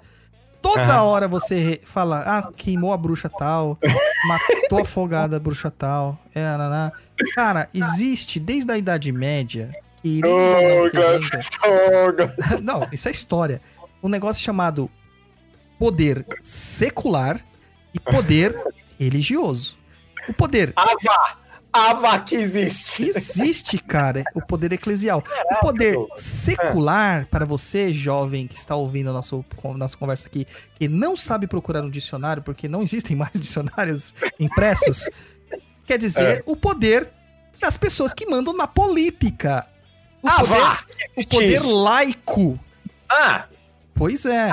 Toda 0.62 0.82
Aham. 0.82 1.02
hora 1.04 1.26
você 1.26 1.80
fala, 1.84 2.20
ah, 2.20 2.52
queimou 2.54 2.92
a 2.92 2.96
bruxa 2.96 3.28
tal, 3.30 3.78
matou 4.28 4.80
afogada 4.80 5.36
a 5.36 5.40
bruxa 5.40 5.70
tal. 5.70 6.16
É. 6.34 6.42
Cara, 7.34 7.68
existe 7.72 8.38
desde 8.38 8.70
a 8.70 8.76
Idade 8.78 9.10
Média. 9.10 9.72
Que, 10.02 10.20
Douglas, 10.20 11.28
Douglas. 11.62 12.60
não, 12.62 12.88
isso 12.92 13.08
é 13.08 13.12
história. 13.12 13.60
Um 14.02 14.08
negócio 14.08 14.42
chamado 14.42 14.90
poder 15.78 16.24
secular 16.42 17.40
e 17.94 18.00
poder 18.00 18.54
religioso. 18.98 19.78
O 20.28 20.32
poder 20.32 20.72
Ava! 20.76 21.38
Ava 21.72 22.18
que 22.20 22.34
existe! 22.34 23.04
existe, 23.08 23.78
cara, 23.78 24.24
o 24.34 24.40
poder 24.44 24.72
eclesial. 24.72 25.22
O 25.52 25.60
poder 25.60 25.96
secular, 26.16 27.26
para 27.30 27.44
você, 27.44 27.92
jovem, 27.92 28.46
que 28.46 28.56
está 28.56 28.74
ouvindo 28.74 29.10
a 29.10 29.12
nosso, 29.12 29.44
nossa 29.76 29.96
conversa 29.96 30.26
aqui, 30.26 30.46
que 30.76 30.88
não 30.88 31.16
sabe 31.16 31.46
procurar 31.46 31.82
um 31.84 31.90
dicionário, 31.90 32.42
porque 32.42 32.68
não 32.68 32.82
existem 32.82 33.16
mais 33.16 33.32
dicionários 33.38 34.12
impressos, 34.38 35.08
quer 35.86 35.96
dizer 35.98 36.38
É. 36.38 36.42
o 36.44 36.56
poder 36.56 37.08
das 37.60 37.76
pessoas 37.76 38.12
que 38.12 38.26
mandam 38.26 38.56
na 38.56 38.66
política. 38.66 39.66
O 40.22 40.28
Ah, 40.28 40.38
poder, 40.40 40.48
vá! 40.60 40.72
o 40.74 41.20
Existe 41.20 41.30
poder 41.30 41.62
laico. 41.64 42.58
Ah, 43.08 43.44
Pois 43.94 44.24
é. 44.26 44.50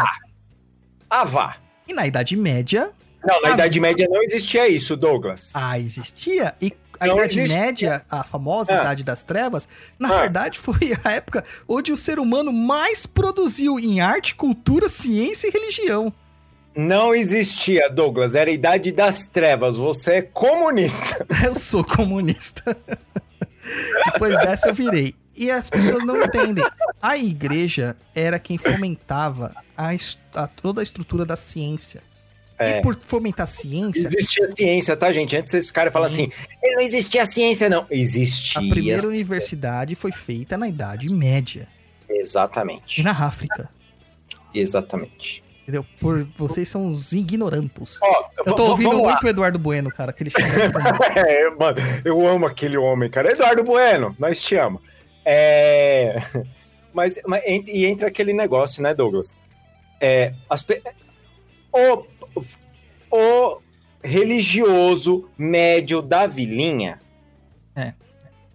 ah, 1.09 1.23
vá! 1.23 1.57
E 1.87 1.93
na 1.93 2.05
Idade 2.07 2.35
Média, 2.35 2.91
Não, 3.25 3.41
na 3.41 3.49
Ah, 3.49 3.51
Idade 3.53 3.79
Média 3.79 4.07
não 4.09 4.21
existia 4.23 4.67
isso, 4.67 4.95
Douglas. 4.95 5.51
ah, 5.53 5.77
existia. 5.79 6.53
E 6.61 6.71
a 6.99 7.07
Não 7.07 7.15
Idade 7.17 7.39
existe. 7.39 7.57
Média, 7.57 8.05
a 8.09 8.23
famosa 8.23 8.73
Ah. 8.77 8.79
Idade 8.81 9.03
das 9.03 9.23
Trevas, 9.23 9.67
na 9.99 10.09
Ah. 10.15 10.19
verdade 10.21 10.57
foi 10.59 10.75
a 11.03 11.11
época 11.11 11.43
onde 11.67 11.91
o 11.91 11.97
ser 11.97 12.19
humano 12.19 12.51
mais 12.53 13.05
produziu 13.05 13.79
em 13.79 13.99
arte, 13.99 14.35
cultura, 14.35 14.87
ciência 14.89 15.47
e 15.47 15.51
religião. 15.51 16.11
Não 16.75 17.13
existia, 17.13 17.89
Douglas. 17.89 18.35
Era 18.35 18.49
a 18.51 18.53
idade 18.53 18.91
das 18.91 19.25
trevas. 19.25 19.75
Você 19.75 20.11
é 20.17 20.21
comunista. 20.21 21.25
Eu 21.43 21.55
sou 21.55 21.83
comunista. 21.83 22.77
Depois 24.05 24.37
dessa 24.39 24.69
eu 24.69 24.73
virei. 24.73 25.13
E 25.37 25.51
as 25.51 25.69
pessoas 25.69 26.03
não 26.03 26.19
entendem. 26.21 26.65
A 27.01 27.15
igreja 27.17 27.95
era 28.15 28.39
quem 28.39 28.57
fomentava 28.57 29.53
a, 29.77 29.91
a- 30.33 30.47
toda 30.47 30.81
a 30.81 30.83
estrutura 30.83 31.23
da 31.25 31.35
ciência. 31.35 32.01
É. 32.59 32.79
E 32.79 32.81
por 32.81 32.95
fomentar 32.99 33.43
a 33.43 33.47
ciência, 33.47 34.07
Existia 34.07 34.49
ciência, 34.49 34.97
tá, 34.97 35.11
gente? 35.11 35.37
Antes 35.37 35.53
esse 35.53 35.71
cara 35.71 35.91
fala 35.91 36.07
assim, 36.07 36.31
"E 36.63 36.71
não 36.73 36.81
existia 36.81 37.23
ciência, 37.27 37.69
não. 37.69 37.85
Existia. 37.91 38.59
a 38.59 38.67
primeira 38.67 39.07
universidade 39.07 39.93
foi 39.93 40.11
feita 40.11 40.57
na 40.57 40.67
Idade 40.67 41.07
Média 41.13 41.67
e 42.09 42.19
Exatamente. 42.19 43.03
na 43.03 43.11
África. 43.11 43.69
Exatamente. 44.53 45.43
Entendeu? 45.63 45.85
Por 45.99 46.25
vocês 46.37 46.67
são 46.69 46.87
os 46.87 47.11
ignorantos. 47.11 47.99
Ó, 48.01 48.29
Eu 48.45 48.53
tô 48.55 48.69
ouvindo 48.69 48.97
muito 48.97 49.23
o 49.25 49.27
Eduardo 49.29 49.59
Bueno, 49.59 49.91
cara, 49.91 50.13
que 50.13 50.23
ele 50.23 50.29
chama 50.31 50.47
todo 50.71 50.83
mundo. 50.83 51.03
É, 51.15 51.49
mano, 51.51 51.77
eu 52.05 52.25
amo 52.25 52.45
aquele 52.45 52.77
homem, 52.77 53.09
cara. 53.09 53.31
Eduardo 53.31 53.63
Bueno, 53.63 54.15
nós 54.17 54.41
te 54.41 54.55
amo. 54.55 54.81
É... 55.29 56.15
Mas, 56.93 57.19
mas 57.27 57.43
e 57.45 57.85
entra 57.85 58.07
aquele 58.07 58.33
negócio, 58.33 58.81
né, 58.81 58.91
Douglas? 58.91 59.35
É, 60.01 60.33
as 60.49 60.65
o, 61.71 62.05
o 63.11 63.61
religioso 64.03 65.29
médio 65.37 66.01
da 66.01 66.25
vilinha, 66.25 66.99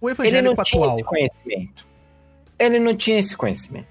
O 0.01 0.09
ele 0.09 0.11
evangélico 0.11 0.55
não 0.55 0.63
tinha 0.65 0.81
atual. 0.83 0.95
esse 0.95 1.03
conhecimento. 1.05 1.87
Ele 2.59 2.79
não 2.79 2.97
tinha 2.97 3.17
esse 3.19 3.37
conhecimento. 3.37 3.87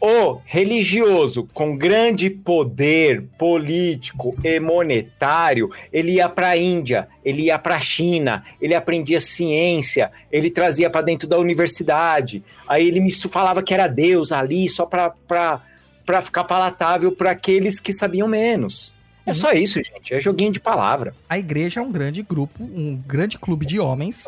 O 0.00 0.40
religioso 0.44 1.48
com 1.54 1.76
grande 1.76 2.28
poder 2.28 3.22
político 3.38 4.36
e 4.44 4.60
monetário, 4.60 5.70
ele 5.92 6.12
ia 6.12 6.28
para 6.28 6.48
a 6.48 6.56
Índia, 6.56 7.08
ele 7.24 7.44
ia 7.44 7.58
para 7.58 7.76
a 7.76 7.80
China, 7.80 8.44
ele 8.60 8.74
aprendia 8.74 9.20
ciência, 9.20 10.10
ele 10.30 10.50
trazia 10.50 10.90
para 10.90 11.00
dentro 11.00 11.26
da 11.26 11.38
universidade. 11.38 12.44
Aí 12.68 12.86
ele 12.86 13.00
misto 13.00 13.28
falava 13.28 13.62
que 13.62 13.72
era 13.72 13.86
Deus 13.86 14.32
ali 14.32 14.68
só 14.68 14.84
para 14.86 15.62
ficar 16.22 16.44
palatável 16.44 17.10
para 17.10 17.30
aqueles 17.30 17.80
que 17.80 17.92
sabiam 17.92 18.28
menos. 18.28 18.94
É 19.24 19.32
só 19.32 19.50
isso, 19.52 19.82
gente. 19.82 20.14
É 20.14 20.20
joguinho 20.20 20.52
de 20.52 20.60
palavra. 20.60 21.14
A 21.28 21.36
igreja 21.36 21.80
é 21.80 21.82
um 21.82 21.90
grande 21.90 22.22
grupo, 22.22 22.62
um 22.62 22.94
grande 22.94 23.36
clube 23.38 23.66
de 23.66 23.80
homens 23.80 24.24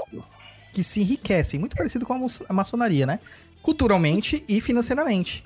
que 0.72 0.82
se 0.82 1.00
enriquecem, 1.00 1.60
muito 1.60 1.76
parecido 1.76 2.04
com 2.04 2.26
a 2.48 2.52
maçonaria, 2.52 3.06
né? 3.06 3.20
Culturalmente 3.62 4.44
e 4.48 4.60
financeiramente. 4.60 5.44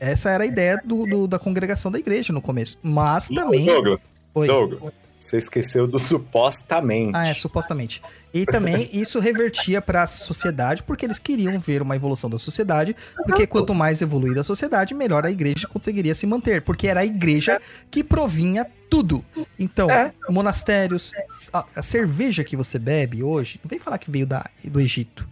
Essa 0.00 0.30
era 0.30 0.44
a 0.44 0.46
ideia 0.46 0.80
do, 0.84 1.04
do- 1.06 1.28
da 1.28 1.38
congregação 1.38 1.92
da 1.92 1.98
igreja 1.98 2.32
no 2.32 2.40
começo. 2.40 2.78
Mas 2.82 3.28
também. 3.28 3.66
Douglas, 3.66 4.10
Oi. 4.34 4.46
Douglas, 4.48 4.90
você 5.20 5.36
esqueceu 5.36 5.86
do 5.86 5.98
supostamente. 5.98 7.12
Ah, 7.14 7.26
é, 7.28 7.34
supostamente. 7.34 8.00
E 8.32 8.46
também 8.46 8.88
isso 8.94 9.20
revertia 9.20 9.82
para 9.82 10.04
a 10.04 10.06
sociedade, 10.06 10.82
porque 10.82 11.04
eles 11.04 11.18
queriam 11.18 11.58
ver 11.58 11.82
uma 11.82 11.94
evolução 11.94 12.30
da 12.30 12.38
sociedade, 12.38 12.96
porque 13.26 13.46
quanto 13.46 13.74
mais 13.74 14.00
evoluída 14.00 14.40
a 14.40 14.44
sociedade, 14.44 14.94
melhor 14.94 15.26
a 15.26 15.30
igreja 15.30 15.68
conseguiria 15.68 16.14
se 16.14 16.26
manter, 16.26 16.62
porque 16.62 16.86
era 16.88 17.00
a 17.00 17.04
igreja 17.04 17.60
que 17.90 18.02
provinha 18.02 18.66
tudo. 18.88 19.22
Então, 19.58 19.90
É. 19.90 20.12
monastérios, 20.30 21.12
a, 21.52 21.66
a 21.76 21.82
cerveja 21.82 22.42
que 22.42 22.56
você 22.56 22.78
bebe 22.78 23.22
hoje, 23.22 23.60
não 23.62 23.68
vem 23.68 23.78
falar 23.78 23.98
que 23.98 24.10
veio 24.10 24.26
da, 24.26 24.48
do 24.64 24.80
Egito. 24.80 25.28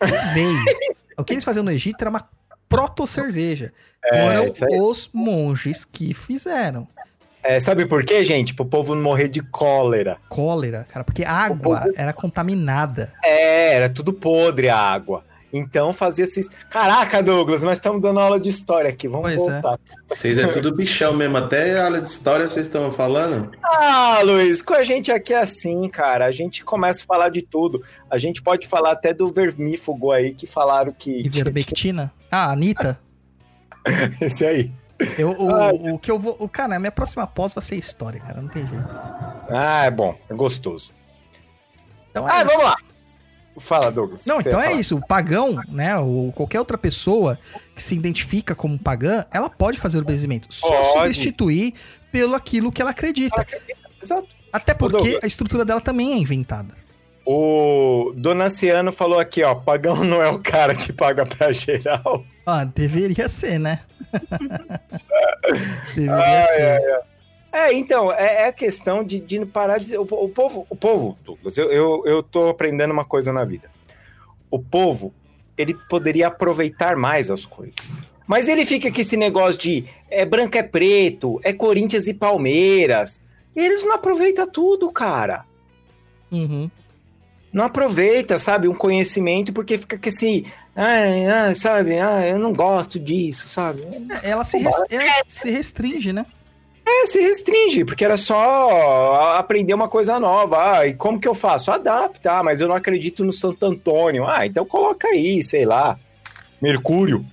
Não 0.00 0.32
veio. 0.32 0.64
o 1.18 1.24
que 1.24 1.32
eles 1.34 1.44
faziam 1.44 1.64
no 1.64 1.70
Egito 1.72 1.96
era 2.00 2.10
uma 2.10 2.24
proto-cerveja. 2.68 3.72
É, 4.04 4.52
Foram 4.52 4.88
os 4.88 5.08
monges 5.12 5.84
que 5.84 6.12
fizeram. 6.12 6.86
É, 7.42 7.60
sabe 7.60 7.84
por 7.84 8.04
quê, 8.04 8.24
gente? 8.24 8.54
Pro 8.54 8.64
povo 8.64 8.94
não 8.94 9.02
morrer 9.02 9.28
de 9.28 9.42
cólera. 9.42 10.16
Cólera, 10.30 10.86
cara, 10.90 11.04
porque 11.04 11.24
a 11.24 11.30
água 11.30 11.84
era 11.94 12.12
contaminada. 12.12 13.12
É, 13.22 13.74
era 13.74 13.90
tudo 13.90 14.14
podre 14.14 14.70
a 14.70 14.76
água. 14.78 15.22
Então 15.56 15.92
fazia 15.92 16.24
esses. 16.24 16.50
Caraca, 16.68 17.22
Douglas, 17.22 17.62
nós 17.62 17.74
estamos 17.74 18.02
dando 18.02 18.18
aula 18.18 18.40
de 18.40 18.48
história 18.48 18.90
aqui. 18.90 19.06
Vamos 19.06 19.32
Pois 19.34 19.46
é. 19.46 19.52
voltar. 19.60 19.78
Vocês 20.08 20.36
é 20.36 20.48
tudo 20.48 20.74
bichão 20.74 21.14
mesmo. 21.14 21.36
Até 21.36 21.78
a 21.78 21.84
aula 21.84 22.00
de 22.00 22.10
história 22.10 22.48
vocês 22.48 22.66
estão 22.66 22.90
falando. 22.90 23.52
Ah, 23.62 24.20
Luiz, 24.24 24.60
com 24.62 24.74
a 24.74 24.82
gente 24.82 25.12
aqui 25.12 25.32
é 25.32 25.38
assim, 25.38 25.88
cara. 25.88 26.26
A 26.26 26.32
gente 26.32 26.64
começa 26.64 27.02
a 27.02 27.06
falar 27.06 27.28
de 27.28 27.40
tudo. 27.42 27.82
A 28.10 28.18
gente 28.18 28.42
pode 28.42 28.66
falar 28.66 28.90
até 28.92 29.14
do 29.14 29.28
vermífugo 29.32 30.10
aí 30.10 30.34
que 30.34 30.46
falaram 30.46 30.92
que. 30.92 31.24
Ivermectina? 31.24 32.12
Ah, 32.30 32.50
Anitta. 32.50 32.98
Esse 34.20 34.44
aí. 34.44 34.72
Eu, 35.18 35.30
o, 35.30 35.54
Ai. 35.54 35.72
o 35.92 35.98
que 35.98 36.10
eu 36.10 36.18
vou. 36.18 36.36
O, 36.40 36.48
cara, 36.48 36.74
a 36.74 36.78
minha 36.80 36.90
próxima 36.92 37.26
pós 37.26 37.52
vai 37.54 37.62
ser 37.62 37.76
história, 37.76 38.18
cara. 38.20 38.40
Não 38.40 38.48
tem 38.48 38.66
jeito. 38.66 38.88
Ah, 39.50 39.84
é 39.84 39.90
bom. 39.90 40.16
É 40.28 40.34
gostoso. 40.34 40.90
Então 42.10 42.28
é 42.28 42.32
Ah, 42.32 42.38
isso. 42.42 42.48
vamos 42.48 42.64
lá. 42.64 42.76
Fala, 43.58 43.90
Douglas. 43.90 44.24
Não, 44.26 44.40
então 44.40 44.60
é 44.60 44.66
falar? 44.66 44.80
isso. 44.80 44.96
O 44.96 45.06
pagão, 45.06 45.60
né? 45.68 45.96
Ou 45.98 46.32
qualquer 46.32 46.58
outra 46.58 46.76
pessoa 46.76 47.38
que 47.74 47.82
se 47.82 47.94
identifica 47.94 48.54
como 48.54 48.78
pagã, 48.78 49.24
ela 49.32 49.48
pode 49.48 49.78
fazer 49.78 49.98
o 49.98 50.04
benzimento. 50.04 50.48
Só 50.50 50.68
Pode. 50.68 51.14
substituir 51.14 51.74
pelo 52.10 52.34
aquilo 52.34 52.72
que 52.72 52.82
ela 52.82 52.90
acredita. 52.90 53.46
Exato. 54.02 54.28
Até 54.52 54.74
porque 54.74 55.18
a 55.22 55.26
estrutura 55.26 55.64
dela 55.64 55.80
também 55.80 56.12
é 56.12 56.16
inventada. 56.16 56.74
O 57.26 58.12
Donaciano 58.16 58.92
falou 58.92 59.18
aqui, 59.18 59.42
ó. 59.42 59.54
Pagão 59.54 60.04
não 60.04 60.22
é 60.22 60.28
o 60.28 60.38
cara 60.38 60.74
que 60.74 60.92
paga 60.92 61.24
pra 61.24 61.52
geral. 61.52 62.24
Ah, 62.44 62.64
deveria 62.64 63.28
ser, 63.28 63.58
né? 63.58 63.80
deveria 65.96 66.46
ser. 66.48 66.60
É, 66.60 67.02
então, 67.72 68.12
é, 68.12 68.42
é 68.42 68.46
a 68.48 68.52
questão 68.52 69.04
de, 69.04 69.20
de 69.20 69.44
parar 69.46 69.78
de. 69.78 69.96
O, 69.96 70.02
o 70.02 70.28
povo, 70.28 70.66
o 70.68 70.74
povo, 70.76 71.16
Douglas, 71.24 71.56
eu, 71.56 71.70
eu, 71.70 72.02
eu 72.04 72.22
tô 72.22 72.48
aprendendo 72.48 72.90
uma 72.92 73.04
coisa 73.04 73.32
na 73.32 73.44
vida. 73.44 73.70
O 74.50 74.58
povo, 74.58 75.12
ele 75.56 75.74
poderia 75.88 76.26
aproveitar 76.26 76.96
mais 76.96 77.30
as 77.30 77.46
coisas. 77.46 78.04
Mas 78.26 78.48
ele 78.48 78.64
fica 78.64 78.90
com 78.90 79.00
esse 79.00 79.16
negócio 79.16 79.60
de 79.60 79.84
é 80.10 80.24
branco 80.24 80.56
é 80.56 80.62
preto, 80.62 81.40
é 81.44 81.52
Corinthians 81.52 82.08
e 82.08 82.14
Palmeiras. 82.14 83.20
E 83.54 83.60
eles 83.60 83.84
não 83.84 83.92
aproveitam 83.94 84.48
tudo, 84.48 84.90
cara. 84.90 85.44
Uhum. 86.32 86.70
Não 87.52 87.64
aproveita, 87.66 88.36
sabe, 88.36 88.66
um 88.66 88.74
conhecimento, 88.74 89.52
porque 89.52 89.76
fica 89.78 89.96
com 89.96 90.08
esse. 90.08 90.44
Ai, 90.74 91.54
sabe, 91.54 92.00
ah, 92.00 92.26
eu 92.26 92.36
não 92.38 92.52
gosto 92.52 92.98
disso, 92.98 93.46
sabe? 93.48 93.86
Ela 94.24 94.42
se, 94.42 94.58
res- 94.58 94.84
ela 94.90 95.24
se 95.28 95.50
restringe, 95.50 96.12
né? 96.12 96.26
É, 96.86 97.06
se 97.06 97.20
restringe, 97.20 97.84
porque 97.84 98.04
era 98.04 98.16
só 98.16 99.36
aprender 99.38 99.72
uma 99.74 99.88
coisa 99.88 100.20
nova. 100.20 100.78
Ah, 100.78 100.86
e 100.86 100.94
como 100.94 101.18
que 101.18 101.26
eu 101.26 101.34
faço? 101.34 101.70
Adapta, 101.70 102.32
ah, 102.32 102.42
mas 102.42 102.60
eu 102.60 102.68
não 102.68 102.74
acredito 102.74 103.24
no 103.24 103.32
Santo 103.32 103.64
Antônio. 103.64 104.26
Ah, 104.26 104.44
então 104.46 104.64
coloca 104.66 105.08
aí, 105.08 105.42
sei 105.42 105.64
lá, 105.64 105.98
Mercúrio. 106.60 107.24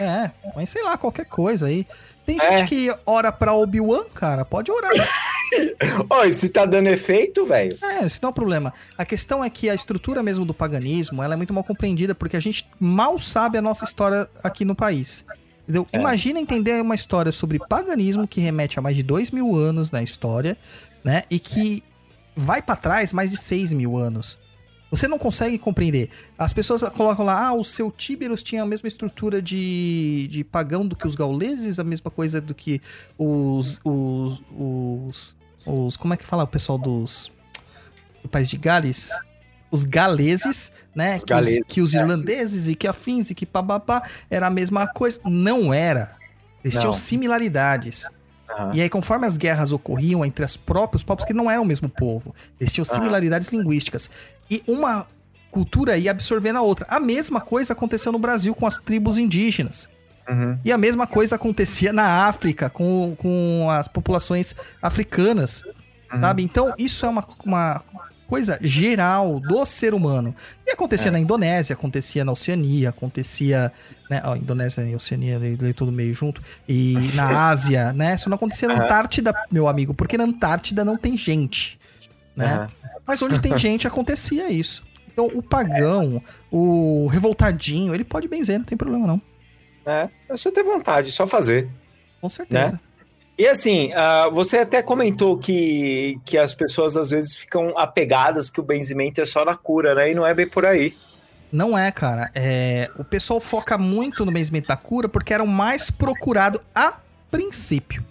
É, 0.00 0.30
mas 0.56 0.70
sei 0.70 0.82
lá, 0.82 0.96
qualquer 0.96 1.26
coisa 1.26 1.66
aí. 1.66 1.86
Tem 2.26 2.40
É. 2.40 2.56
gente 2.58 2.68
que 2.68 2.94
ora 3.04 3.30
pra 3.30 3.52
Obi-Wan, 3.54 4.04
cara, 4.14 4.44
pode 4.44 4.70
orar. 4.70 4.90
Ó, 6.08 6.24
e 6.24 6.32
se 6.32 6.48
tá 6.48 6.64
dando 6.64 6.88
efeito, 6.88 7.44
velho? 7.44 7.76
É, 7.82 8.06
isso 8.06 8.18
não 8.22 8.28
é 8.28 8.30
um 8.30 8.34
problema. 8.34 8.72
A 8.96 9.04
questão 9.04 9.44
é 9.44 9.50
que 9.50 9.68
a 9.68 9.74
estrutura 9.74 10.22
mesmo 10.22 10.44
do 10.44 10.54
paganismo, 10.54 11.22
ela 11.22 11.34
é 11.34 11.36
muito 11.36 11.52
mal 11.52 11.62
compreendida, 11.62 12.14
porque 12.14 12.36
a 12.36 12.40
gente 12.40 12.66
mal 12.80 13.18
sabe 13.18 13.58
a 13.58 13.62
nossa 13.62 13.84
história 13.84 14.28
aqui 14.42 14.64
no 14.64 14.74
país. 14.74 15.24
Entendeu? 15.64 15.86
É. 15.92 15.98
Imagina 15.98 16.38
entender 16.38 16.80
uma 16.80 16.94
história 16.94 17.32
sobre 17.32 17.58
paganismo 17.58 18.28
que 18.28 18.40
remete 18.40 18.78
a 18.78 18.82
mais 18.82 18.96
de 18.96 19.02
dois 19.02 19.30
mil 19.30 19.56
anos 19.56 19.90
na 19.90 20.02
história, 20.02 20.56
né? 21.02 21.24
E 21.30 21.38
que 21.38 21.82
vai 22.36 22.60
pra 22.62 22.76
trás 22.76 23.12
mais 23.12 23.30
de 23.30 23.36
seis 23.36 23.72
mil 23.72 23.96
anos. 23.96 24.38
Você 24.90 25.08
não 25.08 25.18
consegue 25.18 25.58
compreender. 25.58 26.08
As 26.38 26.52
pessoas 26.52 26.82
colocam 26.90 27.24
lá, 27.24 27.48
ah, 27.48 27.52
o 27.52 27.64
seu 27.64 27.90
Tíberos 27.90 28.44
tinha 28.44 28.62
a 28.62 28.66
mesma 28.66 28.86
estrutura 28.86 29.42
de, 29.42 30.28
de 30.30 30.44
pagão 30.44 30.86
do 30.86 30.94
que 30.94 31.06
os 31.06 31.16
gauleses, 31.16 31.80
a 31.80 31.84
mesma 31.84 32.10
coisa 32.10 32.40
do 32.40 32.54
que 32.54 32.80
os. 33.18 33.80
os. 33.82 34.42
os. 34.56 35.36
os 35.66 35.96
como 35.96 36.14
é 36.14 36.16
que 36.16 36.24
fala 36.24 36.44
o 36.44 36.46
pessoal 36.46 36.78
dos. 36.78 37.32
do 38.22 38.28
país 38.28 38.48
de 38.48 38.56
Gales? 38.56 39.08
Os 39.74 39.84
galeses, 39.84 40.72
né? 40.94 41.18
que, 41.18 41.26
galeses, 41.26 41.60
os, 41.60 41.66
que 41.66 41.80
os 41.80 41.94
irlandeses 41.94 42.68
e 42.68 42.74
que 42.74 42.86
afins 42.86 43.30
e 43.30 43.34
que 43.34 43.44
papapá 43.44 44.02
era 44.30 44.46
a 44.46 44.50
mesma 44.50 44.86
coisa. 44.86 45.20
Não 45.24 45.74
era. 45.74 46.16
Eles 46.62 46.74
Não. 46.74 46.80
tinham 46.82 46.92
similaridades. 46.92 48.08
Aham. 48.48 48.70
E 48.72 48.80
aí, 48.80 48.88
conforme 48.88 49.26
as 49.26 49.36
guerras 49.36 49.72
ocorriam 49.72 50.24
entre 50.24 50.44
os 50.44 50.56
próprios 50.56 51.02
povos, 51.02 51.24
que 51.24 51.32
não 51.32 51.50
eram 51.50 51.64
o 51.64 51.66
mesmo 51.66 51.88
povo, 51.88 52.34
eles 52.60 52.72
tinham 52.72 52.84
similaridades 52.84 53.48
linguísticas. 53.48 54.08
E 54.48 54.62
uma 54.66 55.06
cultura 55.50 55.96
ia 55.96 56.12
absorvendo 56.12 56.56
a 56.56 56.62
outra. 56.62 56.86
A 56.88 57.00
mesma 57.00 57.40
coisa 57.40 57.72
aconteceu 57.72 58.12
no 58.12 58.18
Brasil 58.18 58.54
com 58.54 58.66
as 58.66 58.78
tribos 58.78 59.18
indígenas. 59.18 59.88
Uhum. 60.28 60.58
E 60.64 60.72
a 60.72 60.78
mesma 60.78 61.06
coisa 61.06 61.34
acontecia 61.34 61.92
na 61.92 62.26
África 62.26 62.70
com, 62.70 63.16
com 63.18 63.68
as 63.70 63.88
populações 63.88 64.54
africanas. 64.80 65.64
Sabe? 66.20 66.44
Então, 66.44 66.72
isso 66.78 67.04
é 67.04 67.08
uma, 67.08 67.26
uma 67.44 67.82
coisa 68.34 68.58
geral 68.60 69.38
do 69.38 69.64
ser 69.64 69.94
humano. 69.94 70.34
E 70.66 70.72
acontecia 70.72 71.08
na 71.08 71.20
Indonésia, 71.20 71.74
acontecia 71.74 72.24
na 72.24 72.32
Oceania, 72.32 72.88
acontecia. 72.88 73.70
Né, 74.10 74.20
ó, 74.24 74.34
Indonésia 74.34 74.82
e 74.82 74.92
Oceania, 74.92 75.38
lê 75.38 75.72
tudo 75.72 75.92
meio 75.92 76.12
junto. 76.12 76.42
E 76.68 76.94
na 77.14 77.48
Ásia, 77.48 77.92
né? 77.92 78.16
Isso 78.16 78.28
não 78.28 78.34
acontecia 78.34 78.66
na 78.66 78.82
Antártida, 78.82 79.32
meu 79.52 79.68
amigo, 79.68 79.94
porque 79.94 80.18
na 80.18 80.24
Antártida 80.24 80.84
não 80.84 80.96
tem 80.96 81.16
gente. 81.16 81.78
Né? 82.34 82.68
Mas 83.06 83.22
onde 83.22 83.40
tem 83.40 83.54
gente 83.58 83.86
acontecia 83.86 84.50
isso. 84.50 84.82
Então 85.12 85.26
o 85.32 85.40
pagão, 85.40 86.20
o 86.50 87.06
revoltadinho, 87.06 87.94
ele 87.94 88.02
pode 88.02 88.26
benzer, 88.26 88.58
não 88.58 88.66
tem 88.66 88.76
problema 88.76 89.06
não. 89.06 89.22
É, 89.86 90.08
é 90.28 90.36
só 90.36 90.50
ter 90.50 90.64
vontade, 90.64 91.12
só 91.12 91.24
fazer. 91.24 91.68
Com 92.20 92.28
certeza. 92.28 92.80
E 93.36 93.48
assim, 93.48 93.92
ah, 93.94 94.28
você 94.32 94.58
até 94.58 94.80
comentou 94.80 95.36
que, 95.36 96.20
que 96.24 96.38
as 96.38 96.54
pessoas 96.54 96.96
às 96.96 97.10
vezes 97.10 97.34
ficam 97.34 97.76
apegadas 97.76 98.48
que 98.48 98.60
o 98.60 98.62
benzimento 98.62 99.20
é 99.20 99.26
só 99.26 99.44
na 99.44 99.56
cura, 99.56 99.94
né? 99.94 100.12
E 100.12 100.14
não 100.14 100.24
é 100.24 100.32
bem 100.32 100.48
por 100.48 100.64
aí. 100.64 100.96
Não 101.50 101.76
é, 101.76 101.90
cara. 101.90 102.30
É, 102.34 102.90
o 102.96 103.04
pessoal 103.04 103.40
foca 103.40 103.76
muito 103.76 104.24
no 104.24 104.32
benzimento 104.32 104.68
da 104.68 104.76
cura 104.76 105.08
porque 105.08 105.34
era 105.34 105.42
o 105.42 105.48
mais 105.48 105.90
procurado 105.90 106.60
a 106.74 106.98
princípio. 107.30 108.04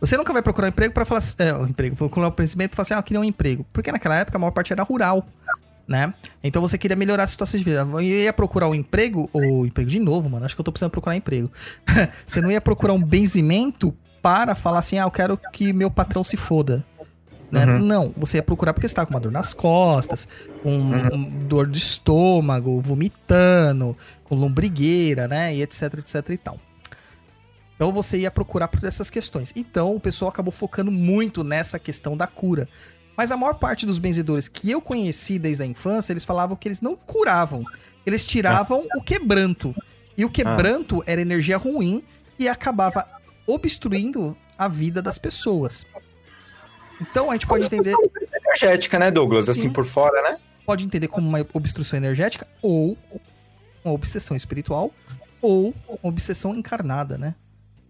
Você 0.00 0.16
nunca 0.16 0.32
vai 0.32 0.40
procurar 0.40 0.66
um 0.66 0.70
emprego 0.70 0.94
para 0.94 1.04
falar 1.04 1.22
é, 1.38 1.52
o 1.52 1.66
emprego, 1.66 1.94
procurar 1.94 2.28
um 2.28 2.30
benzimento 2.30 2.72
e 2.72 2.76
falar 2.76 2.84
assim, 2.84 2.94
ah, 2.94 2.98
eu 2.98 3.02
queria 3.02 3.20
um 3.20 3.24
emprego. 3.24 3.66
Porque 3.70 3.92
naquela 3.92 4.16
época 4.16 4.38
a 4.38 4.40
maior 4.40 4.50
parte 4.50 4.72
era 4.72 4.82
rural, 4.82 5.26
né? 5.86 6.14
Então 6.42 6.62
você 6.62 6.78
queria 6.78 6.96
melhorar 6.96 7.24
a 7.24 7.26
situação 7.26 7.58
de 7.58 7.64
vida. 7.64 7.86
Eu 7.92 8.00
ia 8.00 8.32
procurar 8.32 8.66
um 8.68 8.74
emprego, 8.74 9.28
ou 9.30 9.66
emprego 9.66 9.90
de 9.90 9.98
novo, 9.98 10.30
mano, 10.30 10.46
acho 10.46 10.54
que 10.54 10.60
eu 10.60 10.64
tô 10.64 10.72
precisando 10.72 10.90
procurar 10.90 11.16
emprego. 11.16 11.52
você 12.26 12.40
não 12.40 12.50
ia 12.50 12.62
procurar 12.62 12.94
um 12.94 13.02
benzimento 13.02 13.94
para 14.22 14.54
falar 14.54 14.80
assim, 14.80 14.98
ah, 14.98 15.04
eu 15.04 15.10
quero 15.10 15.38
que 15.52 15.72
meu 15.72 15.90
patrão 15.90 16.22
se 16.22 16.36
foda. 16.36 16.84
Né? 17.50 17.66
Não, 17.66 18.14
você 18.16 18.36
ia 18.36 18.42
procurar 18.42 18.72
porque 18.72 18.86
você 18.86 18.94
tá 18.94 19.04
com 19.04 19.12
uma 19.12 19.20
dor 19.20 19.32
nas 19.32 19.52
costas, 19.52 20.28
com 20.62 20.72
um 20.72 21.46
dor 21.46 21.66
de 21.66 21.78
estômago, 21.78 22.80
vomitando, 22.80 23.96
com 24.22 24.36
lombrigueira, 24.36 25.26
né? 25.26 25.54
E 25.54 25.62
etc, 25.62 25.94
etc 25.98 26.30
e 26.30 26.38
tal. 26.38 26.58
Então 27.74 27.90
você 27.90 28.18
ia 28.18 28.30
procurar 28.30 28.68
por 28.68 28.84
essas 28.84 29.10
questões. 29.10 29.52
Então 29.56 29.96
o 29.96 30.00
pessoal 30.00 30.28
acabou 30.28 30.52
focando 30.52 30.92
muito 30.92 31.42
nessa 31.42 31.78
questão 31.78 32.16
da 32.16 32.26
cura. 32.26 32.68
Mas 33.16 33.32
a 33.32 33.36
maior 33.36 33.54
parte 33.54 33.84
dos 33.84 33.98
benzedores 33.98 34.48
que 34.48 34.70
eu 34.70 34.80
conheci 34.80 35.38
desde 35.38 35.62
a 35.62 35.66
infância, 35.66 36.12
eles 36.12 36.24
falavam 36.24 36.56
que 36.56 36.68
eles 36.68 36.80
não 36.80 36.94
curavam. 36.94 37.64
Eles 38.06 38.24
tiravam 38.24 38.84
o 38.96 39.02
quebranto. 39.02 39.74
E 40.16 40.24
o 40.24 40.30
quebranto 40.30 41.02
era 41.06 41.20
energia 41.20 41.56
ruim 41.56 42.02
e 42.38 42.48
acabava 42.48 43.06
obstruindo 43.52 44.36
a 44.56 44.68
vida 44.68 45.00
das 45.00 45.18
pessoas. 45.18 45.86
Então 47.00 47.30
a 47.30 47.34
gente 47.34 47.46
pode 47.46 47.66
entender, 47.66 47.94
Energética, 48.46 48.98
né, 48.98 49.10
Douglas? 49.10 49.48
Assim 49.48 49.62
Sim. 49.62 49.70
por 49.70 49.84
fora, 49.84 50.22
né? 50.22 50.38
pode 50.70 50.84
entender 50.84 51.08
como 51.08 51.28
uma 51.28 51.44
obstrução 51.52 51.96
energética 51.96 52.46
ou 52.62 52.96
uma 53.84 53.92
obsessão 53.92 54.36
espiritual 54.36 54.92
ou 55.42 55.74
uma 55.88 55.98
obsessão 56.02 56.54
encarnada, 56.54 57.18
né? 57.18 57.34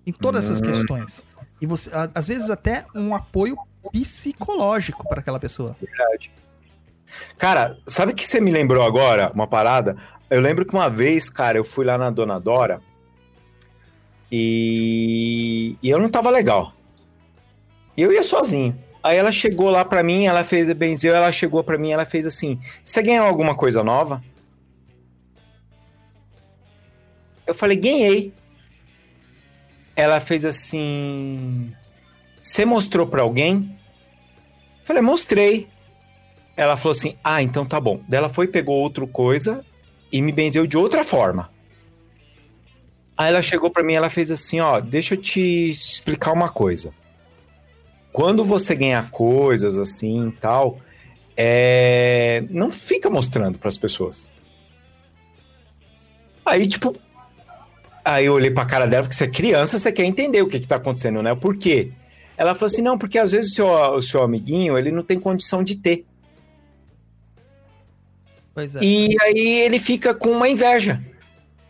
Em 0.06 0.12
todas 0.12 0.46
essas 0.46 0.62
questões. 0.62 1.22
E 1.60 1.66
você, 1.66 1.90
às 2.14 2.26
vezes 2.26 2.48
até 2.48 2.86
um 2.94 3.14
apoio 3.14 3.54
psicológico 3.92 5.06
para 5.06 5.20
aquela 5.20 5.38
pessoa. 5.38 5.76
Verdade. 5.78 6.30
Cara, 7.36 7.76
sabe 7.86 8.12
o 8.12 8.14
que 8.14 8.26
você 8.26 8.40
me 8.40 8.50
lembrou 8.50 8.82
agora? 8.82 9.30
Uma 9.34 9.46
parada? 9.46 9.94
Eu 10.30 10.40
lembro 10.40 10.64
que 10.64 10.72
uma 10.72 10.88
vez, 10.88 11.28
cara, 11.28 11.58
eu 11.58 11.64
fui 11.64 11.84
lá 11.84 11.98
na 11.98 12.08
Dona 12.08 12.40
Dora 12.40 12.80
e, 14.30 15.76
e 15.82 15.90
eu 15.90 15.98
não 15.98 16.08
tava 16.08 16.30
legal. 16.30 16.72
Eu 17.96 18.12
ia 18.12 18.22
sozinho. 18.22 18.78
Aí 19.02 19.16
ela 19.16 19.32
chegou 19.32 19.70
lá 19.70 19.84
pra 19.84 20.02
mim, 20.02 20.26
ela 20.26 20.44
fez, 20.44 20.70
benzeu, 20.72 21.14
ela 21.14 21.32
chegou 21.32 21.64
pra 21.64 21.78
mim, 21.78 21.90
ela 21.90 22.04
fez 22.04 22.26
assim: 22.26 22.60
Você 22.84 23.02
ganhou 23.02 23.26
alguma 23.26 23.54
coisa 23.54 23.82
nova? 23.82 24.22
Eu 27.46 27.54
falei: 27.54 27.76
Ganhei. 27.76 28.32
Ela 29.96 30.20
fez 30.20 30.44
assim: 30.44 31.72
Você 32.42 32.64
mostrou 32.64 33.06
pra 33.06 33.22
alguém? 33.22 33.76
Eu 34.80 34.86
falei: 34.86 35.02
Mostrei. 35.02 35.66
Ela 36.56 36.76
falou 36.76 36.92
assim: 36.92 37.16
Ah, 37.24 37.42
então 37.42 37.64
tá 37.64 37.80
bom. 37.80 38.02
Daí 38.06 38.18
ela 38.18 38.28
foi, 38.28 38.46
pegou 38.46 38.76
outra 38.76 39.06
coisa 39.06 39.64
e 40.12 40.20
me 40.20 40.30
benzeu 40.30 40.66
de 40.66 40.76
outra 40.76 41.02
forma. 41.02 41.50
Aí 43.20 43.28
ela 43.28 43.42
chegou 43.42 43.68
pra 43.68 43.82
mim, 43.82 43.92
ela 43.92 44.08
fez 44.08 44.30
assim: 44.30 44.60
Ó, 44.60 44.80
deixa 44.80 45.12
eu 45.12 45.18
te 45.20 45.70
explicar 45.70 46.32
uma 46.32 46.48
coisa. 46.48 46.90
Quando 48.10 48.42
você 48.42 48.74
ganha 48.74 49.02
coisas 49.10 49.78
assim 49.78 50.28
e 50.28 50.32
tal, 50.32 50.80
é... 51.36 52.42
não 52.48 52.70
fica 52.70 53.10
mostrando 53.10 53.58
pras 53.58 53.76
pessoas. 53.76 54.32
Aí, 56.46 56.66
tipo. 56.66 56.96
Aí 58.02 58.24
eu 58.24 58.32
olhei 58.32 58.50
pra 58.50 58.64
cara 58.64 58.86
dela, 58.86 59.02
porque 59.02 59.14
você 59.14 59.24
é 59.24 59.28
criança, 59.28 59.78
você 59.78 59.92
quer 59.92 60.04
entender 60.04 60.40
o 60.40 60.48
que, 60.48 60.58
que 60.58 60.66
tá 60.66 60.76
acontecendo, 60.76 61.22
né? 61.22 61.34
Por 61.34 61.58
quê? 61.58 61.92
Ela 62.38 62.54
falou 62.54 62.72
assim: 62.72 62.80
não, 62.80 62.96
porque 62.96 63.18
às 63.18 63.32
vezes 63.32 63.50
o 63.50 63.54
seu, 63.54 63.68
o 63.68 64.02
seu 64.02 64.22
amiguinho 64.22 64.78
ele 64.78 64.90
não 64.90 65.02
tem 65.02 65.20
condição 65.20 65.62
de 65.62 65.76
ter. 65.76 66.06
Pois 68.54 68.76
é. 68.76 68.80
E 68.82 69.14
aí 69.20 69.60
ele 69.60 69.78
fica 69.78 70.14
com 70.14 70.30
uma 70.30 70.48
inveja. 70.48 70.98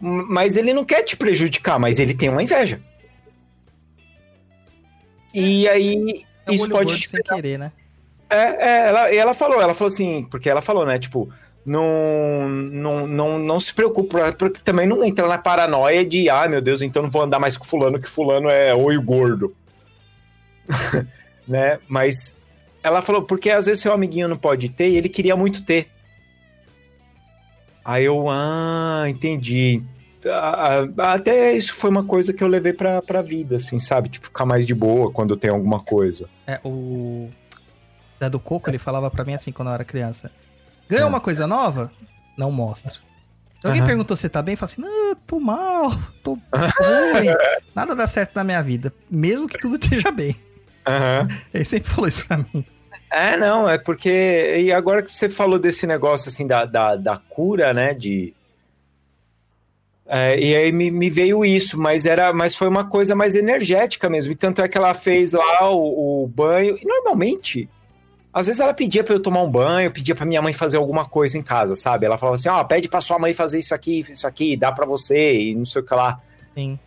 Mas 0.01 0.57
ele 0.57 0.73
não 0.73 0.85
quer 0.85 1.03
te 1.03 1.17
prejudicar, 1.17 1.79
mas 1.79 1.99
ele 1.99 2.15
tem 2.15 2.29
uma 2.29 2.43
inveja. 2.43 2.81
E 5.35 5.69
aí 5.69 6.25
É 6.47 6.55
isso 6.55 6.69
pode 6.69 6.99
te 6.99 7.09
sem 7.09 7.23
querer, 7.23 7.59
né? 7.59 7.73
é, 8.31 8.37
é, 8.37 8.89
ela, 8.89 9.15
ela 9.15 9.35
falou, 9.35 9.61
ela 9.61 9.75
falou 9.75 9.93
assim, 9.93 10.27
porque 10.31 10.49
ela 10.49 10.63
falou, 10.63 10.87
né, 10.87 10.99
tipo, 10.99 11.29
não, 11.67 12.49
não, 12.49 13.07
não, 13.07 13.39
não 13.39 13.61
se 13.61 13.75
preocupa, 13.75 14.33
porque 14.33 14.61
também 14.61 14.87
não 14.87 15.05
entra 15.05 15.27
na 15.27 15.37
paranoia 15.37 16.05
de, 16.05 16.31
ah, 16.31 16.49
meu 16.49 16.63
Deus, 16.63 16.81
então 16.81 17.03
não 17.03 17.11
vou 17.11 17.23
andar 17.23 17.41
mais 17.41 17.57
com 17.57 17.65
fulano, 17.65 18.01
que 18.01 18.09
fulano 18.09 18.49
é 18.49 18.75
olho 18.75 19.03
gordo. 19.03 19.55
né, 21.47 21.81
mas 21.89 22.37
ela 22.83 23.03
falou, 23.03 23.23
porque 23.23 23.51
às 23.51 23.67
vezes 23.67 23.83
seu 23.83 23.93
amiguinho 23.93 24.29
não 24.29 24.39
pode 24.39 24.69
ter 24.69 24.89
e 24.89 24.97
ele 24.97 25.09
queria 25.09 25.35
muito 25.35 25.63
ter. 25.63 25.89
Aí 27.85 28.05
eu, 28.05 28.29
ah, 28.29 29.05
entendi. 29.09 29.83
Ah, 30.27 30.85
ah, 30.99 31.13
Até 31.15 31.53
isso 31.53 31.75
foi 31.75 31.89
uma 31.91 32.05
coisa 32.05 32.33
que 32.33 32.45
eu 32.45 32.49
levei 32.49 32.73
pra, 32.73 33.01
pra 33.01 33.23
vida, 33.23 33.57
assim, 33.57 33.79
sabe? 33.79 34.09
Tipo, 34.11 34.27
ficar 34.27 34.45
mais 34.45 34.67
de 34.67 34.75
boa 34.75 35.11
quando 35.11 35.37
tem 35.37 35.51
alguma 35.51 35.81
coisa. 35.81 36.29
É, 36.47 36.61
o 36.65 37.31
Zé 38.19 38.29
do 38.29 38.39
Coco, 38.39 38.69
ele 38.69 38.79
falava 38.79 39.11
pra 39.11 39.25
mim 39.25 39.35
assim 39.35 39.51
quando 39.51 39.69
eu 39.69 39.75
era 39.75 39.85
criança. 39.85 40.31
Ganhou 40.89 41.09
uma 41.09 41.21
coisa 41.21 41.47
nova? 41.47 41.91
Não 42.37 42.51
mostra. 42.51 42.93
Se 43.61 43.67
alguém 43.67 43.81
Aham. 43.81 43.89
perguntou 43.89 44.17
se 44.17 44.23
você 44.23 44.29
tá 44.29 44.43
bem, 44.43 44.57
fala 44.57 44.71
assim, 44.73 44.81
não, 44.81 45.15
tô 45.27 45.39
mal, 45.39 45.91
tô 46.23 46.33
ruim, 46.33 47.27
nada 47.75 47.95
dá 47.95 48.07
certo 48.07 48.35
na 48.35 48.43
minha 48.43 48.63
vida, 48.63 48.93
mesmo 49.11 49.47
que 49.47 49.59
tudo 49.59 49.77
esteja 49.83 50.11
bem. 50.11 50.35
Aham. 50.87 51.29
Ele 51.53 51.65
sempre 51.65 51.91
falou 51.91 52.09
isso 52.09 52.27
pra 52.27 52.39
mim. 52.39 52.65
É, 53.11 53.37
não, 53.37 53.69
é 53.69 53.77
porque. 53.77 54.57
E 54.59 54.73
agora 54.73 55.03
que 55.03 55.13
você 55.13 55.29
falou 55.29 55.59
desse 55.59 55.87
negócio 55.87 56.29
assim 56.29 56.47
da, 56.47 56.65
da, 56.65 56.95
da 56.95 57.17
cura, 57.17 57.75
né? 57.75 57.93
De. 57.93 58.33
É, 60.07 60.39
e 60.41 60.57
aí 60.57 60.73
me, 60.73 60.91
me 60.91 61.11
veio 61.11 61.45
isso, 61.45 61.79
mas 61.79 62.05
era, 62.07 62.33
mas 62.33 62.55
foi 62.55 62.69
uma 62.69 62.85
coisa 62.85 63.15
mais 63.15 63.35
energética 63.35 64.09
mesmo. 64.09 64.33
E 64.33 64.37
tanto 64.37 64.63
é 64.63 64.69
que 64.69 64.79
ela 64.79 64.95
fez 64.95 65.33
lá 65.33 65.71
o, 65.71 66.25
o 66.25 66.27
banho. 66.29 66.79
E 66.81 66.85
normalmente, 66.87 67.69
às 68.33 68.47
vezes 68.47 68.61
ela 68.61 68.75
pedia 68.75 69.03
pra 69.03 69.15
eu 69.15 69.21
tomar 69.21 69.43
um 69.43 69.51
banho, 69.51 69.91
pedia 69.91 70.15
pra 70.15 70.27
minha 70.27 70.43
mãe 70.43 70.53
fazer 70.53 70.77
alguma 70.77 71.05
coisa 71.05 71.37
em 71.37 71.43
casa, 71.43 71.75
sabe? 71.75 72.07
Ela 72.07 72.19
falava 72.19 72.37
assim: 72.37 72.49
ó, 72.49 72.63
pede 72.63 72.89
pra 72.89 73.01
sua 73.01 73.19
mãe 73.19 73.33
fazer 73.33 73.59
isso 73.59 73.75
aqui, 73.75 74.01
isso 74.01 74.27
aqui, 74.27 74.57
dá 74.57 74.71
pra 74.71 74.87
você, 74.87 75.37
e 75.37 75.55
não 75.55 75.65
sei 75.65 75.83
o 75.83 75.85
que 75.85 75.95
lá. 75.95 76.21
Sim. 76.55 76.79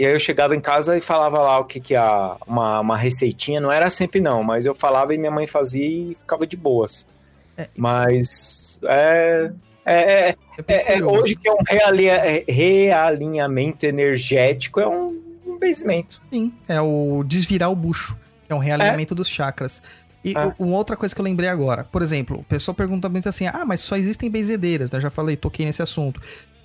E 0.00 0.06
aí 0.06 0.14
eu 0.14 0.18
chegava 0.18 0.56
em 0.56 0.60
casa 0.60 0.96
e 0.96 1.00
falava 1.02 1.38
lá 1.40 1.58
o 1.58 1.64
que 1.66 1.78
que 1.78 1.94
a 1.94 2.34
uma, 2.46 2.80
uma 2.80 2.96
receitinha, 2.96 3.60
não 3.60 3.70
era 3.70 3.90
sempre 3.90 4.18
não, 4.18 4.42
mas 4.42 4.64
eu 4.64 4.74
falava 4.74 5.14
e 5.14 5.18
minha 5.18 5.30
mãe 5.30 5.46
fazia 5.46 5.84
e 5.86 6.14
ficava 6.14 6.46
de 6.46 6.56
boas. 6.56 7.06
É. 7.54 7.68
Mas 7.76 8.80
é 8.84 9.52
é, 9.84 9.94
é, 10.30 10.36
É 10.66 10.94
é- 10.98 11.04
hoje 11.04 11.36
que 11.36 11.46
é 11.46 11.52
um 11.52 11.58
realia- 11.68 12.14
é, 12.14 12.44
realinhamento 12.48 13.84
energético 13.84 14.80
é 14.80 14.88
um, 14.88 15.22
um 15.46 15.58
benzimento. 15.58 16.20
Sim, 16.30 16.50
é 16.66 16.80
o 16.80 17.22
desvirar 17.26 17.70
o 17.70 17.74
bucho, 17.76 18.16
é 18.48 18.54
um 18.54 18.58
realinhamento 18.58 19.14
dos 19.14 19.28
chakras. 19.28 19.82
E 20.24 20.32
u- 20.34 20.54
uma 20.66 20.76
outra 20.76 20.96
coisa 20.96 21.14
que 21.14 21.20
eu 21.20 21.24
lembrei 21.24 21.48
agora, 21.48 21.84
por 21.84 22.02
exemplo, 22.02 22.38
o 22.38 22.44
pessoal 22.44 22.74
pergunta 22.74 23.08
muito 23.08 23.28
assim: 23.28 23.46
ah, 23.46 23.64
mas 23.66 23.80
só 23.80 23.96
existem 23.96 24.30
benzedeiras, 24.30 24.90
né? 24.90 24.98
Eu 24.98 25.02
já 25.02 25.10
falei, 25.10 25.36
toquei 25.36 25.64
nesse 25.66 25.82
assunto. 25.82 26.20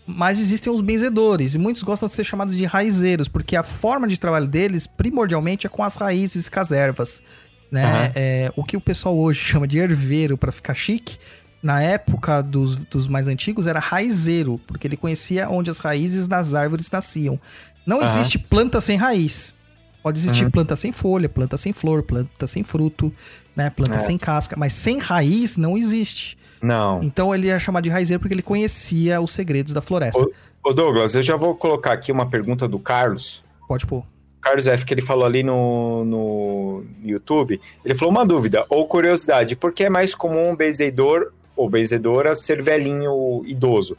Mas 0.07 0.40
existem 0.40 0.72
os 0.72 0.82
benzedores, 0.82 1.56
e 1.56 1.57
muitos 1.57 1.82
gostam 1.82 2.07
de 2.07 2.14
ser 2.14 2.23
chamados 2.23 2.56
de 2.56 2.64
raizeiros, 2.65 3.27
porque 3.27 3.56
a 3.56 3.64
forma 3.64 4.07
de 4.07 4.19
trabalho 4.19 4.48
deles, 4.48 4.86
primordialmente, 4.86 5.65
é 5.65 5.69
com 5.69 5.82
as 5.84 5.95
raízes 5.95 6.45
e 6.45 6.52
com 6.52 6.60
as 6.60 6.72
ervas. 6.72 7.23
Né? 7.72 7.84
Aham. 7.84 8.11
É, 8.15 8.52
o 8.56 8.64
que 8.64 8.77
o 8.77 8.82
pessoal 8.82 9.18
hoje 9.18 9.40
chama 9.40 9.68
de 9.68 9.80
herveiro 9.80 10.38
para 10.38 10.52
ficar 10.52 10.76
chique, 10.76 11.18
na 11.64 11.82
época 11.82 12.44
dos, 12.44 12.76
dos 12.76 13.07
mais 13.07 13.27
antigos 13.27 13.65
era 13.65 13.80
raizeiro, 13.80 14.61
porque 14.68 14.86
ele 14.88 14.95
conhecia 14.95 15.49
onde 15.49 15.72
as 15.72 15.80
raízes 15.80 16.27
das 16.27 16.53
árvores 16.53 16.91
nasciam. 16.91 17.40
Não 17.84 18.02
Aham. 18.02 18.19
existe 18.19 18.38
planta 18.38 18.80
sem 18.80 18.98
raiz. 18.98 19.56
Pode 20.03 20.19
existir 20.19 20.52
planta 20.52 20.76
sem 20.76 20.91
folha, 20.91 21.27
planta 21.27 21.57
sem 21.57 21.73
flor, 21.73 22.03
planta 22.03 22.45
sem 22.45 22.64
fruto, 22.64 23.11
né? 23.56 23.72
Planta 23.72 23.95
É. 23.95 23.99
sem 23.99 24.19
casca, 24.19 24.56
mas 24.56 24.73
sem 24.73 24.99
raiz 24.99 25.57
não 25.57 25.76
existe. 25.76 26.38
Não. 26.61 27.02
Então 27.03 27.34
ele 27.34 27.49
é 27.49 27.60
chamado 27.60 27.84
de 27.84 27.90
raizeiro 27.90 28.19
porque 28.19 28.34
ele 28.34 28.41
conhecia 28.41 29.22
os 29.22 29.32
segredos 29.32 29.73
da 29.73 29.82
floresta. 29.82 30.22
Ô- 30.22 30.32
Ô 30.64 30.73
Douglas, 30.73 31.14
eu 31.14 31.22
já 31.22 31.36
vou 31.36 31.53
colocar 31.56 31.91
aqui 31.94 32.11
uma 32.11 32.26
pergunta 32.27 32.68
do 32.68 32.80
Carlos. 32.80 33.44
Pode 33.68 33.86
pôr. 33.86 34.03
Carlos 34.41 34.65
F, 34.68 34.84
que 34.86 34.94
ele 34.94 35.02
falou 35.02 35.23
ali 35.26 35.44
no, 35.44 36.03
no 36.06 36.84
YouTube. 37.03 37.60
Ele 37.84 37.94
falou 37.95 38.11
uma 38.11 38.26
dúvida 38.26 38.65
ou 38.69 38.88
curiosidade: 38.88 39.56
por 39.56 39.72
que 39.73 39.84
é 39.86 39.90
mais 39.90 40.15
comum 40.15 40.49
um 40.52 40.56
benzedor 40.56 41.32
ou 41.56 41.69
benzedora 41.69 42.34
ser 42.36 42.61
velhinho 42.64 43.44
idoso? 43.45 43.95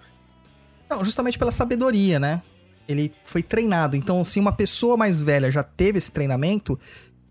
Não, 0.91 1.05
justamente 1.05 1.39
pela 1.39 1.51
sabedoria, 1.53 2.19
né? 2.19 2.43
Ele 2.89 3.13
foi 3.25 3.43
treinado. 3.43 3.97
Então, 3.97 4.23
se 4.25 4.39
uma 4.39 4.53
pessoa 4.53 4.97
mais 4.97 5.21
velha 5.21 5.51
já 5.51 5.63
teve 5.65 5.99
esse 5.99 6.11
treinamento, 6.13 6.79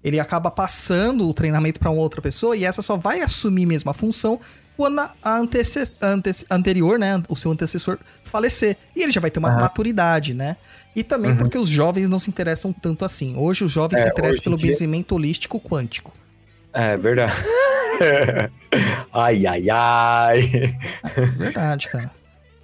ele 0.03 0.19
acaba 0.19 0.51
passando 0.51 1.27
o 1.29 1.33
treinamento 1.33 1.79
para 1.79 1.89
uma 1.89 2.01
outra 2.01 2.21
pessoa 2.21 2.55
e 2.55 2.65
essa 2.65 2.81
só 2.81 2.97
vai 2.97 3.21
assumir 3.21 3.65
mesmo 3.65 3.89
a 3.89 3.93
função 3.93 4.39
quando 4.77 4.99
a 4.99 5.37
antece- 5.37 5.91
ante- 6.01 6.45
anterior, 6.49 6.99
né, 6.99 7.21
o 7.29 7.35
seu 7.35 7.51
antecessor 7.51 7.97
falecer. 8.23 8.77
E 8.95 9.01
ele 9.03 9.11
já 9.11 9.21
vai 9.21 9.31
ter 9.31 9.39
uma 9.39 9.51
maturidade, 9.53 10.33
né? 10.33 10.57
E 10.95 11.03
também 11.03 11.31
Uhum. 11.31 11.37
porque 11.37 11.57
os 11.57 11.67
jovens 11.69 12.07
não 12.09 12.19
se 12.19 12.29
interessam 12.29 12.73
tanto 12.73 13.03
assim. 13.05 13.35
Hoje 13.37 13.63
os 13.63 13.71
jovens 13.71 13.99
É, 13.99 14.03
se 14.03 14.09
interessam 14.09 14.43
pelo 14.43 14.57
dia- 14.57 14.71
benzimento 14.71 15.15
holístico 15.15 15.59
quântico. 15.59 16.13
É 16.73 16.97
verdade. 16.97 17.33
ai, 19.13 19.45
ai, 19.45 19.69
ai. 19.69 20.77
Verdade, 21.37 21.87
cara. 21.89 22.11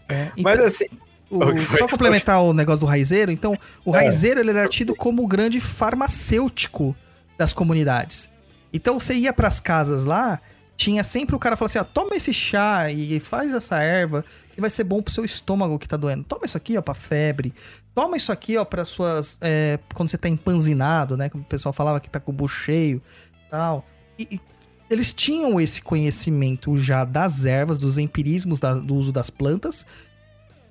É, 0.10 0.28
Mas 0.38 0.54
então- 0.56 0.66
assim, 0.66 0.86
O- 1.34 1.46
O 1.46 1.78
só 1.78 1.88
complementar 1.88 2.42
o 2.44 2.52
negócio 2.52 2.82
do 2.82 2.86
raizeiro, 2.86 3.32
então, 3.32 3.58
o 3.86 3.96
É. 3.96 4.00
raizeiro 4.00 4.42
ele 4.42 4.50
era 4.50 4.68
tido 4.68 4.94
como 4.94 5.24
o 5.24 5.28
grande 5.28 5.62
farmacêutico 5.62 6.94
das 7.38 7.54
comunidades. 7.54 8.30
Então 8.74 9.00
você 9.00 9.14
ia 9.14 9.32
pras 9.32 9.58
casas 9.62 10.04
lá, 10.04 10.42
tinha 10.82 11.04
sempre 11.04 11.36
o 11.36 11.40
cara 11.40 11.56
falando 11.56 11.70
assim: 11.70 11.80
ó, 11.80 11.84
toma 11.84 12.16
esse 12.16 12.34
chá 12.34 12.90
e 12.92 13.20
faz 13.20 13.52
essa 13.54 13.78
erva, 13.82 14.26
que 14.54 14.60
vai 14.62 14.70
ser 14.70 14.84
bom 14.84 15.02
pro 15.02 15.14
seu 15.14 15.24
estômago 15.24 15.78
que 15.78 15.88
tá 15.88 15.96
doendo. 15.98 16.24
Toma 16.24 16.46
isso 16.46 16.58
aqui, 16.58 16.78
ó, 16.78 16.82
pra 16.82 16.94
febre. 16.94 17.54
Toma 17.94 18.18
isso 18.18 18.32
aqui, 18.32 18.58
ó, 18.58 18.66
pra 18.66 18.84
suas. 18.86 19.38
é, 19.42 19.78
quando 19.94 20.10
você 20.10 20.18
tá 20.18 20.28
empanzinado, 20.28 21.16
né? 21.16 21.30
Como 21.30 21.44
o 21.44 21.48
pessoal 21.48 21.72
falava 21.74 22.00
que 22.00 22.10
tá 22.10 22.20
com 22.20 22.32
o 22.32 22.36
bucho 22.36 22.64
cheio 22.64 23.02
tal. 23.50 23.86
E, 24.18 24.28
e 24.32 24.42
eles 24.90 25.14
tinham 25.14 25.60
esse 25.62 25.82
conhecimento 25.82 26.78
já 26.78 27.06
das 27.06 27.46
ervas, 27.46 27.78
dos 27.80 27.98
empirismos 27.98 28.60
da- 28.60 28.74
do 28.76 28.96
uso 28.96 29.12
das 29.12 29.30
plantas, 29.30 29.86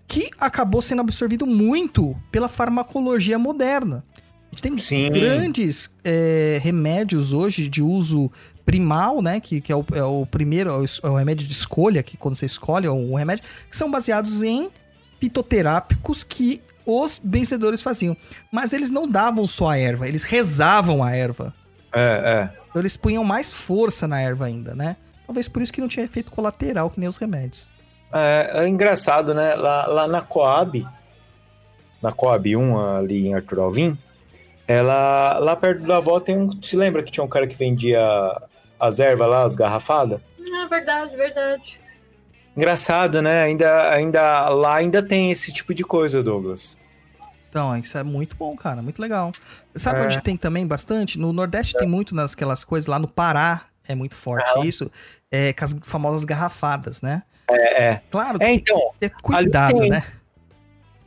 que 0.06 0.28
acabou 0.38 0.82
sendo 0.82 1.00
absorvido 1.00 1.46
muito 1.46 2.16
pela 2.32 2.48
farmacologia 2.48 3.38
moderna. 3.38 4.04
A 4.16 4.50
gente 4.56 4.62
tem 4.62 4.78
Sim. 4.78 5.10
grandes 5.12 5.90
é, 6.02 6.58
remédios 6.62 7.32
hoje 7.32 7.68
de 7.68 7.80
uso 7.82 8.30
primal, 8.70 9.20
né? 9.20 9.40
Que, 9.40 9.60
que 9.60 9.72
é, 9.72 9.74
o, 9.74 9.84
é 9.92 10.04
o 10.04 10.24
primeiro, 10.24 10.70
é 10.70 10.76
o, 10.76 10.84
é 10.84 11.10
o 11.10 11.16
remédio 11.16 11.44
de 11.44 11.52
escolha, 11.52 12.04
que 12.04 12.16
quando 12.16 12.36
você 12.36 12.46
escolhe 12.46 12.86
é 12.86 12.90
um 12.90 13.14
remédio, 13.14 13.44
que 13.68 13.76
são 13.76 13.90
baseados 13.90 14.44
em 14.44 14.70
fitoterápicos 15.18 16.22
que 16.22 16.62
os 16.86 17.20
vencedores 17.22 17.82
faziam. 17.82 18.16
Mas 18.50 18.72
eles 18.72 18.88
não 18.88 19.08
davam 19.08 19.44
só 19.44 19.70
a 19.70 19.76
erva, 19.76 20.06
eles 20.06 20.22
rezavam 20.22 21.02
a 21.02 21.10
erva. 21.10 21.52
é, 21.92 22.50
é. 22.54 22.60
Então 22.70 22.80
eles 22.80 22.96
punham 22.96 23.24
mais 23.24 23.52
força 23.52 24.06
na 24.06 24.20
erva 24.20 24.44
ainda, 24.44 24.76
né? 24.76 24.96
Talvez 25.26 25.48
por 25.48 25.60
isso 25.60 25.72
que 25.72 25.80
não 25.80 25.88
tinha 25.88 26.04
efeito 26.04 26.30
colateral 26.30 26.88
que 26.88 27.00
nem 27.00 27.08
os 27.08 27.18
remédios. 27.18 27.68
É, 28.12 28.50
é 28.54 28.68
engraçado, 28.68 29.34
né? 29.34 29.56
Lá, 29.56 29.86
lá 29.88 30.06
na 30.06 30.20
Coab, 30.20 30.86
na 32.00 32.12
Coab 32.12 32.56
1, 32.56 32.78
ali 32.78 33.26
em 33.26 33.34
Arthur 33.34 33.58
Alvim, 33.58 33.98
ela, 34.68 35.36
lá 35.40 35.56
perto 35.56 35.82
da 35.82 35.96
avó 35.96 36.20
tem 36.20 36.38
um. 36.38 36.62
Se 36.62 36.76
lembra 36.76 37.02
que 37.02 37.10
tinha 37.10 37.24
um 37.24 37.28
cara 37.28 37.48
que 37.48 37.56
vendia 37.56 38.00
as 38.80 38.98
ervas 38.98 39.28
lá, 39.28 39.44
as 39.44 39.54
garrafadas? 39.54 40.20
É 40.40 40.66
verdade, 40.66 41.14
verdade. 41.16 41.80
Engraçado, 42.56 43.22
né? 43.22 43.42
Ainda, 43.44 43.90
ainda, 43.90 44.48
lá 44.48 44.76
ainda 44.76 45.02
tem 45.02 45.30
esse 45.30 45.52
tipo 45.52 45.72
de 45.72 45.84
coisa, 45.84 46.22
Douglas. 46.22 46.78
Então, 47.48 47.76
isso 47.76 47.96
é 47.98 48.02
muito 48.02 48.36
bom, 48.36 48.54
cara, 48.56 48.80
muito 48.82 49.00
legal. 49.00 49.32
Sabe 49.74 50.00
É. 50.00 50.04
onde 50.04 50.20
tem 50.22 50.36
também 50.36 50.66
bastante? 50.66 51.18
No 51.18 51.32
Nordeste 51.32 51.76
tem 51.76 51.88
muito 51.88 52.14
nasquelas 52.14 52.64
coisas, 52.64 52.86
lá 52.86 52.98
no 52.98 53.08
Pará 53.08 53.62
é 53.88 53.94
muito 53.94 54.14
forte 54.14 54.66
isso, 54.66 54.90
é 55.30 55.52
com 55.52 55.64
as 55.64 55.74
famosas 55.82 56.24
garrafadas, 56.24 57.02
né? 57.02 57.22
É, 57.50 57.82
é. 57.84 58.02
Claro 58.10 58.38
que 58.38 58.44
É, 58.44 58.48
tem 58.48 58.56
então, 58.58 58.78
que 58.78 58.98
ter 59.08 59.10
cuidado, 59.20 59.76
tem. 59.78 59.90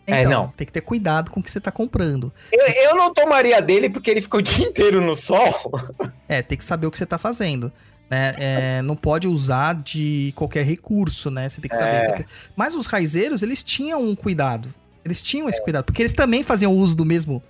É, 0.06 0.24
Então, 0.24 0.44
não. 0.44 0.48
tem 0.50 0.68
que 0.68 0.74
ter 0.74 0.82
cuidado 0.82 1.32
com 1.32 1.40
o 1.40 1.44
que 1.44 1.50
você 1.50 1.62
tá 1.62 1.72
comprando. 1.72 2.32
eu, 2.52 2.66
eu 2.68 2.96
não 2.96 3.14
tomaria 3.14 3.62
dele 3.62 3.90
porque 3.90 4.10
ele 4.12 4.22
ficou 4.22 4.40
o 4.40 4.44
dia 4.44 4.66
inteiro 4.68 5.00
no 5.02 5.16
sol. 5.16 5.54
É, 6.28 6.42
tem 6.42 6.58
que 6.58 6.66
saber 6.66 6.88
o 6.88 6.92
que 6.92 6.98
você 6.98 7.06
tá 7.06 7.18
fazendo. 7.18 7.72
Né? 8.10 8.36
É, 8.38 8.82
não 8.82 8.96
pode 8.96 9.28
usar 9.28 9.76
de 9.76 10.34
qualquer 10.36 10.66
recurso, 10.66 11.30
né? 11.30 11.48
Você 11.48 11.62
tem 11.62 11.70
que 11.70 11.76
saber. 11.78 11.96
É. 11.96 12.06
tem 12.12 12.24
que- 12.24 12.30
Mas 12.56 12.76
os 12.76 12.88
raizeiros, 12.88 13.44
eles 13.44 13.62
tinham 13.64 14.02
um 14.04 14.16
cuidado. 14.16 14.74
Eles 15.06 15.22
tinham 15.22 15.48
esse 15.48 15.62
cuidado. 15.64 15.86
Porque 15.86 16.02
eles 16.02 16.14
também 16.14 16.42
faziam 16.44 16.74
uso 16.76 16.96
do 16.96 17.06
mesmo 17.06 17.42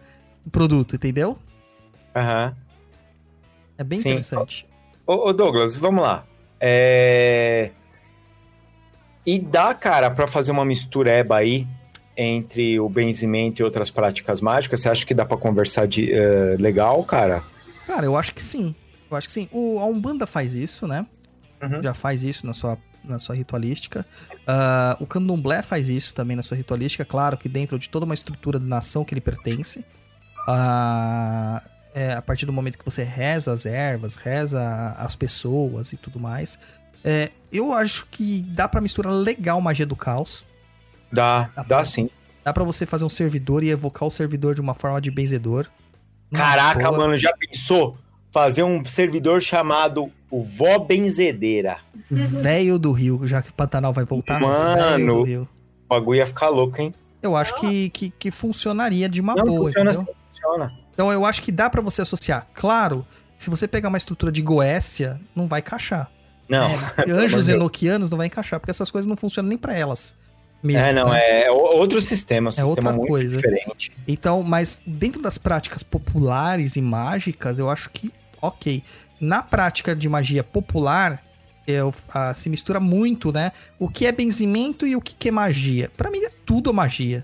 produto, 0.51 0.95
entendeu? 0.95 1.37
Aham. 2.15 2.55
É 3.77 3.83
bem 3.83 3.99
Sim. 3.99 4.09
interessante. 4.09 4.67
Ô, 5.07 5.29
ô, 5.29 5.33
Douglas, 5.33 5.75
vamos 5.75 6.03
lá. 6.03 6.25
É... 6.59 7.71
E 9.25 9.41
dá, 9.41 9.73
cara, 9.73 10.11
pra 10.11 10.27
fazer 10.27 10.51
uma 10.51 10.65
mistureba 10.65 11.37
aí 11.37 11.65
entre 12.15 12.79
o 12.79 12.87
benzimento 12.87 13.61
e 13.61 13.63
outras 13.63 13.89
práticas 13.89 14.41
mágicas? 14.41 14.79
Você 14.79 14.89
acha 14.89 15.05
que 15.05 15.13
dá 15.13 15.25
pra 15.25 15.37
conversar 15.37 15.87
de, 15.87 16.11
eh, 16.11 16.55
legal, 16.59 17.03
cara? 17.03 17.43
Cara, 17.87 18.05
eu 18.05 18.15
acho 18.15 18.33
que 18.33 18.41
sim. 18.41 18.75
Eu 19.09 19.17
acho 19.17 19.27
que 19.27 19.33
sim. 19.33 19.49
O, 19.51 19.79
a 19.79 19.85
Umbanda 19.85 20.25
faz 20.25 20.55
isso, 20.55 20.87
né? 20.87 21.05
Uhum. 21.61 21.81
Já 21.81 21.93
faz 21.93 22.23
isso 22.23 22.45
na 22.45 22.53
sua, 22.53 22.77
na 23.03 23.19
sua 23.19 23.35
ritualística. 23.35 24.05
Ah, 24.45 24.97
o 24.99 25.05
Candomblé 25.05 25.61
faz 25.61 25.89
isso 25.89 26.13
também 26.13 26.35
na 26.35 26.43
sua 26.43 26.57
ritualística, 26.57 27.05
claro 27.05 27.37
que 27.37 27.47
dentro 27.47 27.79
de 27.79 27.89
toda 27.89 28.05
uma 28.05 28.13
estrutura 28.13 28.59
de 28.59 28.65
nação 28.65 29.05
que 29.05 29.13
ele 29.13 29.21
pertence. 29.21 29.85
Ah, 30.47 31.61
é, 31.93 32.13
a 32.13 32.21
partir 32.21 32.45
do 32.45 32.53
momento 32.53 32.77
que 32.77 32.85
você 32.85 33.03
reza 33.03 33.53
as 33.53 33.65
ervas, 33.65 34.15
reza 34.15 34.95
as 34.97 35.15
pessoas 35.15 35.93
e 35.93 35.97
tudo 35.97 36.19
mais. 36.19 36.57
É, 37.03 37.31
eu 37.51 37.73
acho 37.73 38.07
que 38.09 38.41
dá 38.49 38.67
pra 38.67 38.81
misturar 38.81 39.13
legal 39.13 39.59
magia 39.61 39.85
do 39.85 39.95
caos. 39.95 40.45
Dá, 41.13 41.49
Dá 41.55 41.61
dá 41.63 41.75
pra- 41.77 41.85
sim. 41.85 42.09
Dá 42.43 42.51
pra 42.51 42.63
você 42.63 42.85
fazer 42.85 43.05
um 43.05 43.09
servidor 43.09 43.63
e 43.63 43.69
evocar 43.69 44.05
o 44.07 44.11
servidor 44.11 44.53
de 44.55 44.59
uma 44.61 44.73
forma 44.73 44.99
de 44.99 45.09
benzedor. 45.09 45.67
Numa 46.29 46.43
Caraca, 46.43 46.87
boa. 46.89 46.97
mano, 46.99 47.15
já 47.17 47.33
pensou? 47.37 47.97
Fazer 48.31 48.63
um 48.63 48.83
servidor 48.83 49.41
chamado 49.41 50.11
o 50.29 50.43
Vó 50.43 50.79
Benzedeira. 50.79 51.77
Velho 52.09 52.79
do 52.79 52.91
Rio, 52.91 53.25
já 53.27 53.41
que 53.41 53.51
o 53.51 53.53
Pantanal 53.53 53.93
vai 53.93 54.03
voltar. 54.03 54.41
Mano. 54.41 54.75
Velho 54.97 55.13
do 55.13 55.23
Rio. 55.23 55.49
O 55.85 55.87
bagulho 55.89 56.17
ia 56.17 56.25
ficar 56.25 56.49
louco, 56.49 56.81
hein? 56.81 56.93
Eu 57.21 57.35
acho 57.37 57.55
que, 57.55 57.89
que, 57.91 58.09
que 58.09 58.31
funcionaria 58.31 59.07
de 59.07 59.21
uma 59.21 59.35
Não, 59.35 59.45
boa, 59.45 59.67
funciona 59.67 59.89
assim, 59.91 60.05
funciona. 60.31 60.73
Então 60.93 61.13
eu 61.13 61.25
acho 61.25 61.41
que 61.41 61.51
dá 61.51 61.69
pra 61.69 61.81
você 61.81 62.01
associar. 62.01 62.47
Claro, 62.53 63.05
se 63.37 63.49
você 63.49 63.67
pegar 63.67 63.87
uma 63.87 63.97
estrutura 63.97 64.31
de 64.31 64.41
Goécia, 64.41 65.21
não 65.35 65.47
vai 65.47 65.59
encaixar. 65.61 66.11
Não. 66.49 66.67
É, 66.97 67.09
anjos 67.11 67.47
enoquianos 67.49 68.09
não 68.09 68.17
vai 68.17 68.27
encaixar, 68.27 68.59
porque 68.59 68.71
essas 68.71 68.91
coisas 68.91 69.07
não 69.07 69.15
funcionam 69.15 69.47
nem 69.47 69.57
pra 69.57 69.73
elas. 69.73 70.13
Mesmo, 70.63 70.81
é, 70.81 70.93
não, 70.93 71.09
né? 71.09 71.41
é 71.43 71.51
o- 71.51 71.55
outro 71.55 71.99
sistema, 71.99 72.47
um 72.47 72.51
sistema 72.51 72.91
outra 72.91 73.07
coisa. 73.07 73.35
diferente. 73.35 73.91
Então, 74.07 74.41
mas 74.41 74.81
dentro 74.87 75.21
das 75.21 75.37
práticas 75.37 75.83
populares 75.83 76.77
e 76.77 76.81
mágicas, 76.81 77.59
eu 77.59 77.69
acho 77.69 77.89
que 77.89 78.11
ok. 78.41 78.81
Na 79.19 79.43
prática 79.43 79.93
de 79.95 80.07
magia 80.07 80.43
popular, 80.43 81.21
eu, 81.67 81.93
ah, 82.13 82.33
se 82.33 82.49
mistura 82.49 82.79
muito, 82.79 83.31
né? 83.31 83.51
O 83.77 83.87
que 83.89 84.05
é 84.05 84.11
benzimento 84.11 84.87
e 84.87 84.95
o 84.95 85.01
que, 85.01 85.13
que 85.15 85.29
é 85.29 85.31
magia. 85.31 85.89
Pra 85.95 86.09
mim 86.09 86.19
é 86.23 86.29
tudo 86.45 86.73
magia. 86.73 87.23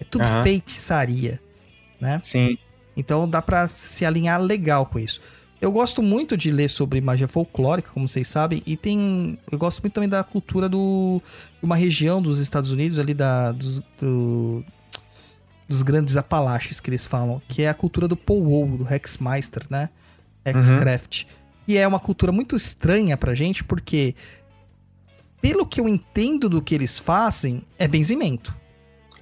É 0.00 0.04
tudo 0.04 0.24
Aham. 0.24 0.42
feitiçaria, 0.42 1.40
né? 2.00 2.20
Sim. 2.24 2.56
Então 2.96 3.28
dá 3.28 3.40
pra 3.42 3.66
se 3.68 4.04
alinhar 4.04 4.40
legal 4.40 4.86
com 4.86 4.98
isso. 4.98 5.20
Eu 5.60 5.72
gosto 5.72 6.02
muito 6.02 6.36
de 6.36 6.50
ler 6.52 6.68
sobre 6.70 7.00
magia 7.00 7.26
folclórica, 7.26 7.90
como 7.92 8.06
vocês 8.06 8.28
sabem, 8.28 8.62
e 8.64 8.76
tem. 8.76 9.36
Eu 9.50 9.58
gosto 9.58 9.80
muito 9.82 9.94
também 9.94 10.08
da 10.08 10.22
cultura 10.22 10.68
do, 10.68 11.20
de 11.58 11.64
uma 11.64 11.74
região 11.74 12.22
dos 12.22 12.38
Estados 12.38 12.70
Unidos, 12.70 12.98
ali 12.98 13.12
da, 13.12 13.50
dos, 13.52 13.80
do- 14.00 14.64
dos 15.68 15.82
grandes 15.82 16.16
Apalaches 16.16 16.78
que 16.80 16.88
eles 16.88 17.04
falam, 17.04 17.42
que 17.48 17.62
é 17.62 17.68
a 17.68 17.74
cultura 17.74 18.06
do 18.06 18.16
powwow, 18.16 18.66
do 18.78 18.86
Hexmeister, 18.94 19.64
né? 19.68 19.90
Hexcraft. 20.44 21.24
E 21.66 21.76
é 21.76 21.86
uma 21.86 21.98
cultura 22.00 22.30
muito 22.32 22.54
estranha 22.56 23.16
pra 23.16 23.34
gente, 23.34 23.62
porque 23.64 24.14
pelo 25.42 25.66
que 25.66 25.80
eu 25.80 25.88
entendo 25.88 26.48
do 26.48 26.62
que 26.62 26.74
eles 26.74 26.98
fazem, 26.98 27.62
é 27.78 27.86
benzimento. 27.86 28.56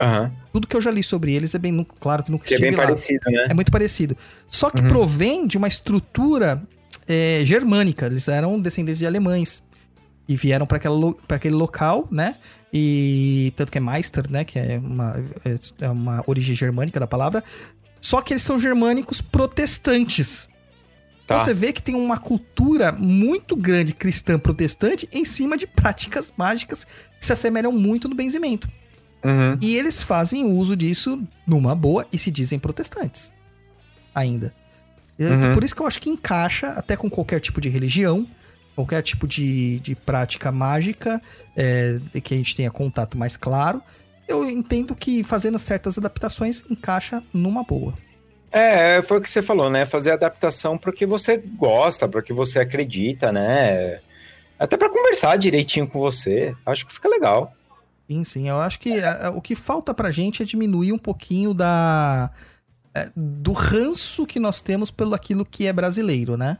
Aham. 0.00 0.32
Tudo 0.52 0.66
que 0.66 0.76
eu 0.76 0.80
já 0.80 0.90
li 0.90 1.02
sobre 1.02 1.32
eles 1.32 1.54
é 1.54 1.58
bem, 1.58 1.86
claro 2.00 2.22
que 2.24 2.30
nunca 2.30 2.44
Que 2.46 2.54
é 2.54 2.56
estive 2.56 2.70
bem 2.70 2.78
lá. 2.78 2.84
parecido, 2.84 3.24
né? 3.30 3.46
É 3.48 3.54
muito 3.54 3.70
parecido. 3.72 4.16
Só 4.48 4.70
que 4.70 4.80
Uhum. 4.82 4.88
provém 4.88 5.46
de 5.46 5.56
uma 5.58 5.68
estrutura 5.68 6.62
é, 7.08 7.42
germânica. 7.44 8.06
Eles 8.06 8.26
eram 8.26 8.58
descendentes 8.60 8.98
de 8.98 9.06
alemães. 9.06 9.62
E 10.28 10.34
vieram 10.34 10.66
para 10.66 10.78
aquele 11.36 11.54
local, 11.54 12.08
né? 12.10 12.34
E 12.72 13.52
tanto 13.54 13.70
que 13.70 13.78
é 13.78 13.80
Meister, 13.80 14.28
né? 14.28 14.44
Que 14.44 14.58
é 14.58 14.76
uma, 14.78 15.14
é- 15.44 15.84
é 15.84 15.88
uma 15.88 16.24
origem 16.26 16.52
germânica 16.54 16.98
da 16.98 17.06
palavra. 17.06 17.44
Só 18.00 18.20
que 18.20 18.32
eles 18.32 18.42
são 18.42 18.58
germânicos 18.58 19.20
protestantes. 19.20 20.48
Então 21.24 21.38
Tá. 21.38 21.44
você 21.44 21.54
vê 21.54 21.72
que 21.72 21.82
tem 21.82 21.94
uma 21.94 22.18
cultura 22.18 22.92
muito 22.92 23.56
grande 23.56 23.92
cristã 23.94 24.38
protestante 24.38 25.08
em 25.12 25.24
cima 25.24 25.56
de 25.56 25.66
práticas 25.66 26.32
mágicas 26.36 26.84
que 27.20 27.24
se 27.26 27.32
assemelham 27.32 27.72
muito 27.72 28.08
no 28.08 28.14
benzimento. 28.14 28.68
Uhum. 29.26 29.58
E 29.60 29.76
eles 29.76 30.00
fazem 30.00 30.44
uso 30.44 30.76
disso 30.76 31.20
numa 31.44 31.74
boa 31.74 32.06
e 32.12 32.18
se 32.18 32.30
dizem 32.30 32.58
protestantes. 32.58 33.32
Ainda. 34.14 34.54
É 35.18 35.24
Uhum. 35.24 35.54
Por 35.54 35.64
isso 35.64 35.74
que 35.74 35.80
eu 35.80 35.86
acho 35.86 36.00
que 36.00 36.10
encaixa 36.10 36.68
até 36.68 36.94
com 36.94 37.08
qualquer 37.08 37.40
tipo 37.40 37.60
de 37.60 37.68
religião, 37.68 38.26
qualquer 38.74 39.02
tipo 39.02 39.26
de, 39.26 39.80
de 39.80 39.94
prática 39.94 40.52
mágica, 40.52 41.20
é, 41.56 41.98
que 42.22 42.34
a 42.34 42.36
gente 42.36 42.54
tenha 42.54 42.70
contato 42.70 43.16
mais 43.16 43.36
claro. 43.36 43.82
Eu 44.28 44.48
entendo 44.48 44.94
que 44.94 45.24
fazendo 45.24 45.58
certas 45.58 45.96
adaptações 45.96 46.62
encaixa 46.70 47.22
numa 47.32 47.64
boa. 47.64 47.94
É, 48.52 49.00
foi 49.02 49.18
o 49.18 49.20
que 49.20 49.30
você 49.30 49.40
falou, 49.40 49.70
né? 49.70 49.86
Fazer 49.86 50.10
adaptação 50.10 50.76
para 50.76 50.90
o 50.90 50.92
que 50.92 51.06
você 51.06 51.36
gosta, 51.36 52.06
para 52.06 52.20
o 52.20 52.22
que 52.22 52.32
você 52.32 52.58
acredita, 52.58 53.32
né? 53.32 54.00
Até 54.58 54.76
para 54.76 54.90
conversar 54.90 55.36
direitinho 55.36 55.86
com 55.86 55.98
você. 55.98 56.54
Acho 56.64 56.86
que 56.86 56.92
fica 56.92 57.08
legal. 57.08 57.55
Sim, 58.08 58.24
sim. 58.24 58.48
Eu 58.48 58.60
acho 58.60 58.78
que 58.78 58.90
é, 58.92 59.28
o 59.30 59.40
que 59.40 59.54
falta 59.54 59.92
pra 59.92 60.10
gente 60.10 60.42
é 60.42 60.46
diminuir 60.46 60.92
um 60.92 60.98
pouquinho 60.98 61.52
da. 61.52 62.30
é, 62.94 63.10
do 63.16 63.52
ranço 63.52 64.26
que 64.26 64.38
nós 64.38 64.60
temos 64.60 64.90
pelo 64.90 65.14
aquilo 65.14 65.44
que 65.44 65.66
é 65.66 65.72
brasileiro, 65.72 66.36
né? 66.36 66.58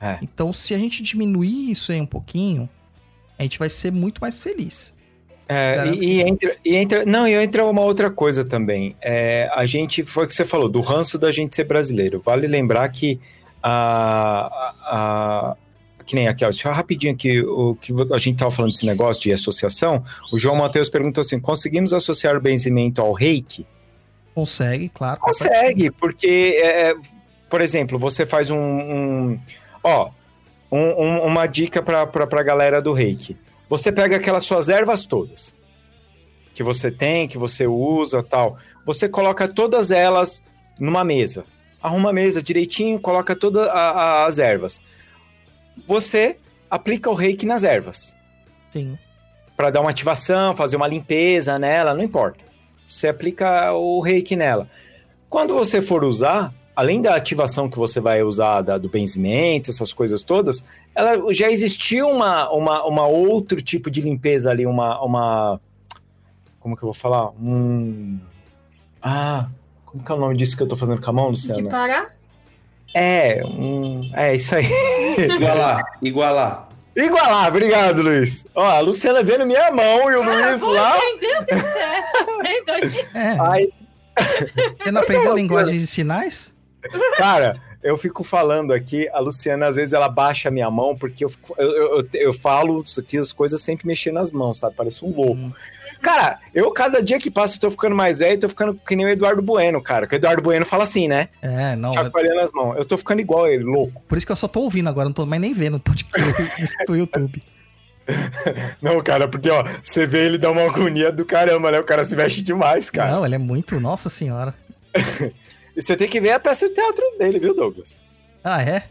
É. 0.00 0.18
Então, 0.20 0.52
se 0.52 0.74
a 0.74 0.78
gente 0.78 1.02
diminuir 1.02 1.70
isso 1.70 1.90
aí 1.90 2.00
um 2.00 2.06
pouquinho, 2.06 2.68
a 3.38 3.42
gente 3.42 3.58
vai 3.58 3.70
ser 3.70 3.90
muito 3.90 4.20
mais 4.20 4.38
feliz. 4.38 4.94
É, 5.48 5.86
e, 5.88 6.04
e 6.04 6.20
entra, 6.22 6.56
e 6.64 6.74
entra. 6.76 7.04
Não, 7.06 7.26
e 7.28 7.32
entra 7.34 7.64
uma 7.66 7.82
outra 7.82 8.10
coisa 8.10 8.44
também. 8.44 8.94
É, 9.00 9.48
a 9.54 9.64
gente. 9.66 10.04
Foi 10.04 10.24
o 10.24 10.28
que 10.28 10.34
você 10.34 10.44
falou, 10.44 10.68
do 10.68 10.80
ranço 10.80 11.18
da 11.18 11.30
gente 11.32 11.54
ser 11.56 11.64
brasileiro. 11.64 12.20
Vale 12.20 12.46
lembrar 12.46 12.88
que 12.90 13.18
a, 13.62 14.74
a- 14.84 15.56
que 16.06 16.14
nem 16.14 16.28
aqui, 16.28 16.44
ó, 16.44 16.48
deixa 16.48 16.70
rapidinho 16.72 17.14
aqui, 17.14 17.40
o 17.40 17.74
que 17.76 17.92
a 18.12 18.18
gente 18.18 18.36
tava 18.38 18.50
falando 18.50 18.72
desse 18.72 18.86
negócio 18.86 19.22
de 19.22 19.32
associação. 19.32 20.04
O 20.32 20.38
João 20.38 20.56
Matheus 20.56 20.88
perguntou 20.88 21.22
assim: 21.22 21.40
conseguimos 21.40 21.92
associar 21.94 22.36
o 22.36 22.40
benzimento 22.40 23.00
ao 23.00 23.12
reiki? 23.12 23.66
Consegue, 24.34 24.88
claro. 24.88 25.20
Consegue, 25.20 25.90
porque, 25.90 26.58
é, 26.60 26.90
é, 26.90 26.94
por 27.48 27.60
exemplo, 27.60 27.98
você 27.98 28.26
faz 28.26 28.50
um. 28.50 28.58
um- 28.58 29.40
ó, 29.82 30.10
um- 30.72 31.02
um- 31.04 31.22
uma 31.26 31.46
dica 31.46 31.80
pra, 31.82 32.06
pra 32.06 32.42
galera 32.42 32.82
do 32.82 32.92
reiki. 32.92 33.36
Você 33.68 33.92
pega 33.92 34.16
aquelas 34.16 34.44
suas 34.44 34.68
ervas 34.68 35.06
todas 35.06 35.56
que 36.54 36.62
você 36.62 36.90
tem, 36.90 37.26
que 37.26 37.36
você 37.38 37.66
usa 37.66 38.22
tal. 38.22 38.56
Você 38.86 39.08
coloca 39.08 39.48
todas 39.48 39.90
elas 39.90 40.44
numa 40.78 41.02
mesa. 41.02 41.44
Arruma 41.82 42.10
a 42.10 42.12
mesa 42.12 42.40
direitinho, 42.42 42.98
coloca 43.00 43.34
todas 43.34 43.68
as 43.68 44.38
ervas. 44.38 44.80
Você 45.86 46.36
aplica 46.70 47.10
o 47.10 47.14
reiki 47.14 47.44
nas 47.46 47.64
ervas 47.64 48.16
Sim. 48.70 48.98
para 49.56 49.70
dar 49.70 49.80
uma 49.80 49.90
ativação, 49.90 50.56
fazer 50.56 50.76
uma 50.76 50.88
limpeza 50.88 51.58
nela, 51.58 51.94
não 51.94 52.02
importa. 52.02 52.40
Você 52.88 53.08
aplica 53.08 53.72
o 53.72 54.00
reiki 54.00 54.36
nela. 54.36 54.68
Quando 55.28 55.54
você 55.54 55.80
for 55.82 56.04
usar, 56.04 56.52
além 56.76 57.00
da 57.02 57.14
ativação 57.14 57.68
que 57.68 57.78
você 57.78 58.00
vai 58.00 58.22
usar 58.22 58.60
da- 58.62 58.78
do 58.78 58.88
benzimento, 58.88 59.70
essas 59.70 59.92
coisas 59.92 60.22
todas, 60.22 60.62
ela 60.94 61.32
já 61.32 61.50
existia 61.50 62.06
uma, 62.06 62.50
uma, 62.52 62.84
uma 62.84 63.06
outro 63.06 63.60
tipo 63.60 63.90
de 63.90 64.00
limpeza 64.00 64.50
ali, 64.50 64.64
uma, 64.66 65.00
uma. 65.02 65.60
Como 66.60 66.76
que 66.76 66.82
eu 66.84 66.86
vou 66.88 66.94
falar? 66.94 67.30
Um. 67.32 68.18
Ah, 69.02 69.48
como 69.86 70.04
que 70.04 70.10
é 70.12 70.14
o 70.14 70.18
nome 70.18 70.36
disso 70.36 70.56
que 70.56 70.62
eu 70.62 70.68
tô 70.68 70.76
fazendo 70.76 71.00
com 71.02 71.10
a 71.10 71.12
mão, 71.12 71.32
De 71.32 71.48
Luciana? 71.48 71.68
parar? 71.70 72.16
É, 72.94 73.42
um. 73.44 74.08
É 74.14 74.34
isso 74.34 74.54
aí. 74.54 74.66
Igualar, 75.18 75.82
igualar. 76.00 76.68
Igualar, 76.96 77.48
obrigado, 77.48 78.02
Luiz. 78.02 78.46
Ó, 78.54 78.64
a 78.64 78.78
Luciana 78.78 79.22
vendo 79.22 79.44
minha 79.44 79.70
mão 79.72 80.10
e 80.10 80.14
o 80.14 80.22
Luiz 80.22 80.60
vou 80.60 80.70
lá. 80.70 80.96
entender 80.98 81.40
o 81.40 81.44
que 81.44 81.54
você 81.56 83.18
é. 83.18 83.36
Você 84.78 84.90
não 84.92 85.00
aprendeu 85.00 85.34
linguagem 85.34 85.78
de 85.78 85.88
sinais? 85.88 86.54
Cara, 87.16 87.60
eu 87.84 87.96
fico 87.98 88.24
falando 88.24 88.72
aqui, 88.72 89.08
a 89.12 89.20
Luciana, 89.20 89.66
às 89.68 89.76
vezes, 89.76 89.92
ela 89.92 90.08
baixa 90.08 90.48
a 90.48 90.50
minha 90.50 90.68
mão, 90.70 90.96
porque 90.96 91.24
eu, 91.24 91.28
fico- 91.28 91.54
eu, 91.58 91.70
eu, 91.70 91.98
eu- 92.00 92.08
eu 92.14 92.32
falo 92.32 92.82
isso 92.82 92.98
aqui, 92.98 93.18
as 93.18 93.32
coisas 93.32 93.60
sempre 93.60 93.86
mexendo 93.86 94.14
nas 94.14 94.32
mãos, 94.32 94.58
sabe? 94.58 94.74
Parece 94.74 95.04
um 95.04 95.14
louco. 95.14 95.34
Hum. 95.34 95.52
Cara, 96.02 96.38
eu, 96.54 96.70
cada 96.72 97.02
dia 97.02 97.18
que 97.18 97.30
passa, 97.30 97.56
eu 97.56 97.60
tô 97.60 97.70
ficando 97.70 97.94
mais 97.94 98.18
velho, 98.18 98.40
tô 98.40 98.48
ficando 98.48 98.74
que 98.74 98.96
nem 98.96 99.06
o 99.06 99.08
Eduardo 99.08 99.40
Bueno, 99.42 99.80
cara. 99.82 100.06
Que 100.06 100.14
o 100.14 100.16
Eduardo 100.16 100.42
Bueno 100.42 100.64
fala 100.66 100.82
assim, 100.82 101.06
né? 101.08 101.28
É, 101.40 101.76
não. 101.76 101.92
Chacoalhando 101.92 102.40
as 102.40 102.50
mãos. 102.52 102.76
Eu 102.76 102.84
tô 102.84 102.98
ficando 102.98 103.20
igual 103.20 103.46
ele, 103.46 103.62
louco. 103.64 104.02
Por 104.08 104.18
isso 104.18 104.26
que 104.26 104.32
eu 104.32 104.36
só 104.36 104.48
tô 104.48 104.60
ouvindo 104.60 104.88
agora, 104.88 105.04
não 105.06 105.12
tô 105.14 105.24
mais 105.26 105.40
nem 105.40 105.52
vendo 105.54 105.80
do 106.86 106.96
YouTube. 106.96 107.42
Não, 108.82 109.00
cara, 109.00 109.26
porque, 109.26 109.48
ó, 109.48 109.64
você 109.82 110.04
vê 110.06 110.26
ele 110.26 110.36
dá 110.36 110.50
uma 110.50 110.60
agonia 110.62 111.10
do 111.10 111.24
caramba, 111.24 111.70
né? 111.70 111.80
O 111.80 111.84
cara 111.84 112.04
se 112.04 112.14
mexe 112.14 112.42
demais, 112.42 112.90
cara. 112.90 113.10
Não, 113.10 113.24
ele 113.24 113.34
é 113.36 113.38
muito. 113.38 113.80
Nossa 113.80 114.10
senhora. 114.10 114.54
E 115.76 115.82
você 115.82 115.96
tem 115.96 116.08
que 116.08 116.20
ver 116.20 116.30
a 116.32 116.40
peça 116.40 116.68
de 116.68 116.74
teatro 116.74 117.04
dele, 117.18 117.38
viu, 117.38 117.54
Douglas? 117.54 118.04
Ah, 118.42 118.62
é? 118.62 118.84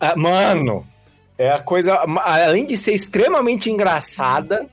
Ah, 0.00 0.16
mano, 0.16 0.86
é 1.38 1.50
a 1.50 1.58
coisa. 1.58 1.94
Além 2.22 2.66
de 2.66 2.76
ser 2.76 2.92
extremamente 2.92 3.70
engraçada, 3.70 4.66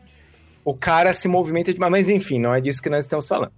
o 0.65 0.73
cara 0.75 1.13
se 1.13 1.27
movimenta 1.27 1.73
demais. 1.73 1.91
Mas 1.91 2.09
enfim, 2.09 2.39
não 2.39 2.53
é 2.53 2.59
disso 2.61 2.81
que 2.81 2.89
nós 2.89 3.05
estamos 3.05 3.27
falando. 3.27 3.51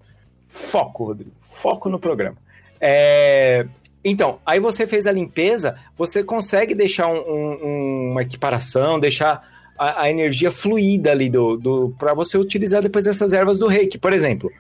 Foco, 0.48 1.06
Rodrigo. 1.06 1.32
Foco 1.42 1.90
no 1.90 2.00
programa. 2.00 2.38
É, 2.80 3.66
Então, 4.06 4.40
aí 4.46 4.60
você 4.60 4.86
fez 4.86 5.08
a 5.08 5.14
limpeza, 5.14 5.78
você 5.96 6.22
consegue 6.26 6.76
deixar 6.76 7.08
um- 7.08 7.22
um- 7.24 8.12
uma 8.12 8.22
equiparação, 8.22 9.00
deixar 9.00 9.42
a, 9.80 10.02
a 10.02 10.10
energia 10.10 10.52
fluida 10.52 11.10
ali 11.12 11.30
do, 11.30 11.56
do 11.56 11.96
para 11.98 12.14
você 12.14 12.38
utilizar 12.38 12.82
depois 12.82 13.08
essas 13.08 13.32
ervas 13.32 13.58
do 13.58 13.66
reiki. 13.66 13.98
Por 13.98 14.12
exemplo, 14.12 14.52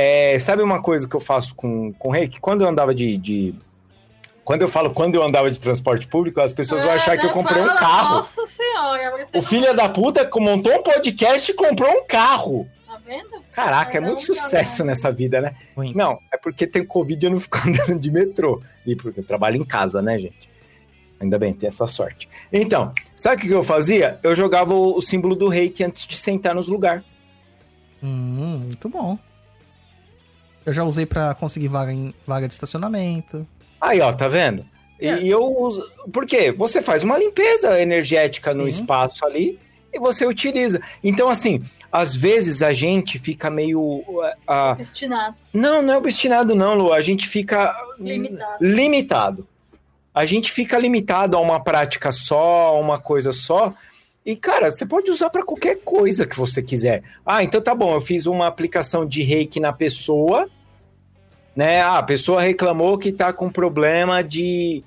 é, 0.00 0.38
sabe 0.38 0.62
uma 0.62 0.80
coisa 0.80 1.08
que 1.08 1.16
eu 1.16 1.20
faço 1.20 1.54
com, 1.56 1.92
com 1.94 2.10
reiki? 2.10 2.38
Quando 2.40 2.62
eu 2.62 2.68
andava 2.68 2.94
de, 2.94 3.16
de- 3.16 3.54
Quando 4.44 4.62
eu 4.62 4.68
falo 4.68 4.92
quando 4.94 5.16
eu 5.16 5.22
andava 5.24 5.50
de 5.50 5.58
transporte 5.58 6.06
público, 6.06 6.40
as 6.40 6.52
pessoas 6.52 6.82
vão 6.82 6.92
achar 6.92 7.16
que 7.18 7.24
eu 7.24 7.26
não 7.26 7.34
comprei 7.34 7.60
um 7.60 7.66
fala, 7.66 7.78
carro. 7.80 8.14
Nossa 8.16 8.46
senhora. 8.46 9.14
O 9.16 9.36
não- 9.36 9.42
filho 9.42 9.74
da 9.74 9.88
puta 9.88 10.28
montou 10.36 10.72
um 10.72 10.82
podcast 10.84 11.50
e 11.50 11.54
comprou 11.54 11.90
um 11.90 12.04
carro. 12.06 12.68
Tá 12.86 12.96
vendo? 13.04 13.42
Caraca, 13.52 13.98
é 13.98 14.00
muito 14.00 14.20
um 14.22 14.24
sucesso 14.24 14.84
nessa 14.84 15.10
vida, 15.10 15.40
né? 15.40 15.56
Muito. 15.76 15.98
Não, 15.98 16.16
é 16.32 16.36
porque 16.36 16.64
tem 16.66 16.84
Covid 16.84 17.24
e 17.24 17.26
eu 17.26 17.32
não 17.32 17.40
fico 17.40 17.58
andando 17.66 17.98
de 18.00 18.10
metrô. 18.12 18.62
E 18.86 18.94
porque 18.94 19.18
eu 19.18 19.24
trabalho 19.24 19.56
em 19.56 19.64
casa, 19.64 20.00
né, 20.00 20.16
gente? 20.18 20.48
Ainda 21.20 21.36
bem, 21.40 21.52
tem 21.52 21.66
essa 21.66 21.88
sorte. 21.88 22.28
Então, 22.52 22.92
sabe 23.16 23.34
o 23.36 23.40
que 23.40 23.48
que 23.48 23.52
eu 23.52 23.64
fazia? 23.64 24.20
Eu 24.22 24.36
jogava 24.36 24.72
o, 24.72 24.96
o 24.96 25.02
símbolo 25.02 25.34
do 25.34 25.48
reiki 25.48 25.82
antes 25.82 26.06
de 26.06 26.16
sentar 26.16 26.54
nos 26.54 26.68
lugares. 26.68 27.02
Hum, 28.00 28.60
muito 28.64 28.88
bom. 28.88 29.18
Eu 30.68 30.72
já 30.74 30.84
usei 30.84 31.06
pra 31.06 31.34
conseguir 31.34 31.68
vaga 31.68 31.92
em 31.92 32.14
vaga 32.26 32.46
de 32.46 32.52
estacionamento. 32.54 33.46
Aí, 33.80 34.00
ó, 34.00 34.12
tá 34.12 34.28
vendo? 34.28 34.64
E, 35.00 35.08
É. 35.08 35.22
e 35.22 35.28
eu 35.30 35.42
uso. 35.44 35.82
Por 36.12 36.26
quê? 36.26 36.52
Você 36.52 36.82
faz 36.82 37.02
uma 37.02 37.16
limpeza 37.18 37.80
energética 37.80 38.52
no 38.52 38.64
Sim. 38.64 38.68
espaço 38.68 39.24
ali 39.24 39.58
e 39.92 39.98
você 39.98 40.26
utiliza. 40.26 40.80
Então, 41.02 41.28
assim, 41.30 41.64
às 41.90 42.14
vezes 42.14 42.62
a 42.62 42.72
gente 42.72 43.18
fica 43.18 43.48
meio. 43.48 44.04
ah, 44.46 44.74
Destinado. 44.74 45.36
Não, 45.54 45.80
não 45.80 45.94
é 45.94 45.96
obstinado, 45.96 46.54
não, 46.54 46.74
Lu. 46.74 46.92
A 46.92 47.00
gente 47.00 47.26
fica 47.26 47.74
Limitado. 47.98 48.56
limitado. 48.60 49.48
A 50.14 50.26
gente 50.26 50.50
fica 50.52 50.76
limitado 50.78 51.36
a 51.36 51.40
uma 51.40 51.60
prática 51.62 52.10
só, 52.12 52.66
a 52.68 52.72
uma 52.78 52.98
coisa 52.98 53.32
só. 53.32 53.72
E, 54.26 54.36
cara, 54.36 54.70
você 54.70 54.84
pode 54.84 55.10
usar 55.10 55.30
para 55.30 55.44
qualquer 55.44 55.76
coisa 55.76 56.26
que 56.26 56.36
você 56.36 56.60
quiser. 56.60 57.02
Ah, 57.24 57.42
então 57.42 57.60
tá 57.60 57.74
bom, 57.74 57.94
eu 57.94 58.00
fiz 58.00 58.26
uma 58.26 58.46
aplicação 58.46 59.06
de 59.06 59.22
reiki 59.22 59.58
na 59.60 59.72
pessoa, 59.72 60.46
né? 61.58 61.80
Ah, 61.82 61.98
a 61.98 62.02
pessoa 62.04 62.40
reclamou 62.40 62.96
que 62.96 63.10
tá 63.10 63.32
com 63.32 63.50
problema 63.50 64.22
de 64.22 64.84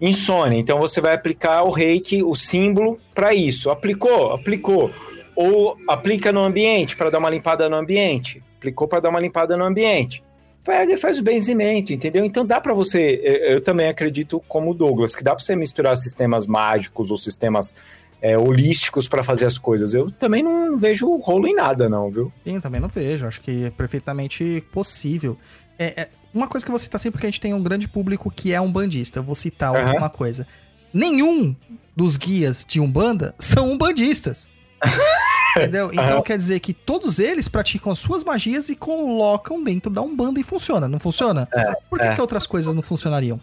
insônia. 0.00 0.58
Então 0.58 0.80
você 0.80 1.00
vai 1.00 1.14
aplicar 1.14 1.62
o 1.62 1.70
reiki, 1.70 2.24
o 2.24 2.34
símbolo, 2.34 2.98
para 3.14 3.32
isso. 3.32 3.70
Aplicou? 3.70 4.32
Aplicou. 4.32 4.90
Ou 5.36 5.76
aplica 5.88 6.32
no 6.32 6.42
ambiente 6.42 6.96
para 6.96 7.08
dar 7.08 7.18
uma 7.18 7.30
limpada 7.30 7.68
no 7.68 7.76
ambiente. 7.76 8.42
Aplicou 8.56 8.88
para 8.88 8.98
dar 8.98 9.10
uma 9.10 9.20
limpada 9.20 9.56
no 9.56 9.62
ambiente. 9.64 10.24
Pega 10.64 10.94
e 10.94 10.96
faz 10.96 11.20
o 11.20 11.22
benzimento, 11.22 11.92
entendeu? 11.92 12.24
Então 12.24 12.44
dá 12.44 12.60
para 12.60 12.74
você. 12.74 13.20
eu- 13.22 13.60
também 13.60 13.86
acredito, 13.88 14.42
como 14.48 14.74
Douglas, 14.74 15.14
que 15.14 15.22
dá 15.22 15.36
para 15.36 15.44
você 15.44 15.54
misturar 15.54 15.96
sistemas 15.96 16.46
mágicos 16.46 17.12
ou 17.12 17.16
sistemas 17.16 17.74
é, 18.20 18.36
holísticos 18.36 19.08
para 19.08 19.22
fazer 19.22 19.46
as 19.46 19.58
coisas. 19.58 19.94
Eu 19.94 20.10
também 20.10 20.42
não 20.42 20.76
vejo 20.76 21.08
rolo 21.16 21.46
em 21.46 21.54
nada, 21.54 21.88
não, 21.88 22.10
viu? 22.10 22.32
Sim, 22.44 22.60
também 22.60 22.80
não 22.80 22.88
vejo. 22.88 23.26
Acho 23.26 23.40
que 23.40 23.64
é 23.64 23.70
perfeitamente 23.70 24.64
possível. 24.72 25.36
É, 25.78 26.02
é, 26.02 26.08
uma 26.34 26.48
coisa 26.48 26.64
que 26.64 26.70
eu 26.70 26.74
vou 26.74 26.80
citar 26.80 27.00
sempre, 27.00 27.12
porque 27.12 27.26
a 27.26 27.30
gente 27.30 27.40
tem 27.40 27.54
um 27.54 27.62
grande 27.62 27.88
público 27.88 28.30
que 28.30 28.52
é 28.52 28.60
um 28.60 28.70
bandista. 28.70 29.20
Eu 29.20 29.22
vou 29.22 29.34
citar 29.34 29.74
Aham. 29.74 29.88
alguma 29.88 30.10
coisa. 30.10 30.46
Nenhum 30.92 31.54
dos 31.94 32.16
guias 32.16 32.64
de 32.66 32.80
Umbanda 32.80 33.34
são 33.38 33.72
umbandistas. 33.72 34.50
Entendeu? 35.56 35.90
Então 35.92 36.22
quer 36.22 36.36
dizer 36.36 36.60
que 36.60 36.72
todos 36.72 37.18
eles 37.18 37.48
praticam 37.48 37.90
as 37.90 37.98
suas 37.98 38.22
magias 38.22 38.68
e 38.68 38.76
colocam 38.76 39.62
dentro 39.62 39.90
da 39.90 40.00
Umbanda 40.00 40.38
e 40.38 40.42
funciona, 40.42 40.86
não 40.86 41.00
funciona? 41.00 41.48
Por 41.90 41.98
que, 41.98 42.06
é. 42.06 42.14
que 42.14 42.20
outras 42.20 42.46
coisas 42.46 42.74
não 42.74 42.82
funcionariam? 42.82 43.40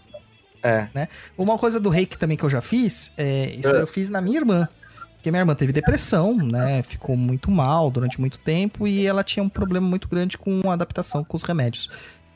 É. 0.68 1.08
Uma 1.38 1.58
coisa 1.58 1.80
do 1.80 1.90
reiki 1.90 2.18
também 2.18 2.36
que 2.36 2.44
eu 2.44 2.50
já 2.50 2.62
fiz, 2.62 3.12
é, 3.18 3.54
isso 3.56 3.70
É. 3.70 3.82
eu 3.82 3.88
fiz 3.88 4.10
na 4.10 4.20
minha 4.22 4.38
irmã. 4.40 4.68
Porque 5.16 5.32
minha 5.32 5.42
irmã 5.42 5.56
teve 5.56 5.74
depressão, 5.74 6.36
né? 6.36 6.82
Ficou 6.84 7.16
muito 7.18 7.50
mal 7.50 7.90
durante 7.90 8.20
muito 8.20 8.38
tempo 8.40 8.88
e 8.88 9.06
ela 9.08 9.24
tinha 9.24 9.42
um 9.44 9.50
problema 9.50 9.88
muito 9.88 10.08
grande 10.08 10.38
com 10.38 10.62
a 10.70 10.74
adaptação 10.74 11.24
com 11.24 11.36
os 11.36 11.42
remédios. 11.44 11.90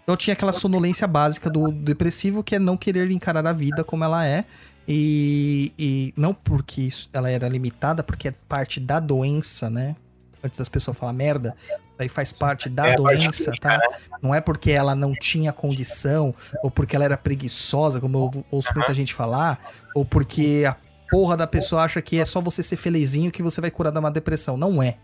Então 0.04 0.18
tinha 0.18 0.34
aquela 0.34 0.52
sonolência 0.52 1.06
básica 1.08 1.50
do 1.52 1.72
depressivo, 1.72 2.44
que 2.44 2.56
é 2.56 2.60
não 2.60 2.76
querer 2.76 3.12
encarar 3.12 3.46
a 3.46 3.54
vida 3.54 3.84
como 3.84 4.04
ela 4.04 4.26
é. 4.26 4.44
E, 4.88 5.72
e 5.78 6.14
não 6.18 6.34
porque 6.34 6.82
isso- 6.82 7.10
ela 7.14 7.30
era 7.30 7.48
limitada, 7.48 8.02
porque 8.02 8.28
é 8.30 8.34
parte 8.48 8.80
da 8.80 9.00
doença, 9.00 9.70
né? 9.70 9.96
Antes 10.44 10.58
das 10.58 10.70
pessoas 10.70 10.98
falar 10.98 11.12
merda, 11.14 11.56
daí 11.98 12.08
faz 12.08 12.32
parte 12.32 12.70
da 12.70 12.88
É 12.88 12.94
a 12.94 12.96
parte 12.96 13.18
doença, 13.20 13.52
tá? 13.60 13.78
Não 14.22 14.34
é 14.34 14.40
porque 14.40 14.72
ela 14.72 14.96
não 14.96 15.14
tinha 15.14 15.52
condição, 15.52 16.34
ou 16.64 16.72
porque 16.72 16.96
ela 16.96 17.06
era 17.06 17.18
preguiçosa, 17.18 18.00
como 18.00 18.18
eu 18.36 18.46
ouço 18.50 18.70
muita 18.74 18.94
gente 18.94 19.14
falar, 19.14 19.60
ou 19.94 20.06
porque 20.06 20.64
a 20.68 20.76
porra 21.12 21.36
da 21.36 21.46
pessoa 21.48 21.84
acha 21.84 22.02
que 22.02 22.20
é 22.20 22.26
só 22.26 22.40
você 22.40 22.64
ser 22.64 22.76
felizinho 22.78 23.32
que 23.32 23.44
você 23.44 23.60
vai 23.60 23.70
curar 23.72 23.92
da 23.92 24.00
uma 24.00 24.12
depressão. 24.12 24.56
Não 24.56 24.82
é. 24.82 24.96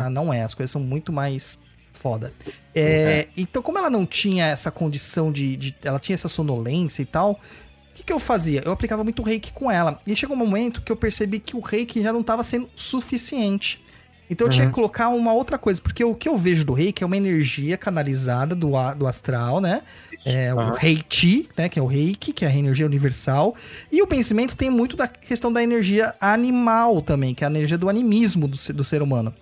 Tá? 0.00 0.10
Não 0.10 0.32
é. 0.32 0.42
As 0.42 0.52
coisas 0.54 0.70
são 0.72 0.80
muito 0.80 1.12
mais 1.12 1.58
foda. 1.92 2.32
É, 2.74 3.28
Então, 3.36 3.62
como 3.62 3.78
ela 3.78 3.90
não 3.90 4.04
tinha 4.06 4.46
essa 4.46 4.70
condição 4.70 5.30
de, 5.30 5.56
de- 5.56 5.76
Ela 5.84 5.98
tinha 6.00 6.14
essa 6.14 6.28
sonolência 6.28 7.02
e 7.02 7.06
tal. 7.06 7.32
O 7.32 7.38
que, 7.94 8.02
que 8.04 8.12
eu 8.12 8.18
fazia? 8.18 8.62
Eu 8.64 8.72
aplicava 8.72 9.04
muito 9.04 9.22
reiki 9.22 9.52
com 9.52 9.70
ela. 9.70 10.00
E 10.06 10.16
chegou 10.16 10.34
um 10.34 10.38
momento 10.38 10.80
que 10.80 10.90
eu 10.90 10.96
percebi 10.96 11.38
que 11.38 11.54
o 11.54 11.60
reiki 11.60 12.02
já 12.02 12.12
não 12.12 12.22
estava 12.22 12.42
sendo 12.42 12.68
suficiente. 12.74 13.80
Então 14.30 14.46
eu 14.46 14.50
tinha 14.52 14.66
que 14.68 14.72
colocar 14.72 15.08
uma 15.08 15.32
outra 15.32 15.58
coisa, 15.58 15.82
porque 15.82 16.04
o 16.04 16.14
que 16.14 16.28
eu 16.28 16.36
vejo 16.36 16.64
do 16.64 16.72
reiki 16.72 17.02
é 17.02 17.06
uma 17.06 17.16
energia 17.16 17.76
canalizada 17.76 18.54
do, 18.54 18.70
do 18.96 19.06
astral, 19.08 19.60
né? 19.60 19.82
É 20.24 20.54
o 20.54 20.58
Aham. 20.60 20.74
reiki, 20.78 21.48
né? 21.56 21.68
Que 21.68 21.78
é 21.80 21.82
o 21.82 21.86
reiki, 21.86 22.32
que 22.32 22.44
é 22.44 22.48
a 22.48 22.54
energia 22.56 22.86
universal. 22.86 23.54
E 23.90 24.00
o 24.00 24.06
benzimento 24.06 24.56
tem 24.56 24.70
muito 24.70 24.96
da 24.96 25.08
questão 25.08 25.52
da 25.52 25.60
energia 25.62 26.14
animal 26.20 27.02
também, 27.02 27.34
que 27.34 27.42
é 27.42 27.46
a 27.48 27.50
energia 27.50 27.76
do 27.76 27.88
animismo 27.88 28.46
do, 28.46 28.56
ser- 28.56 28.72
do 28.72 28.84
ser 28.84 29.02
humano. 29.02 29.34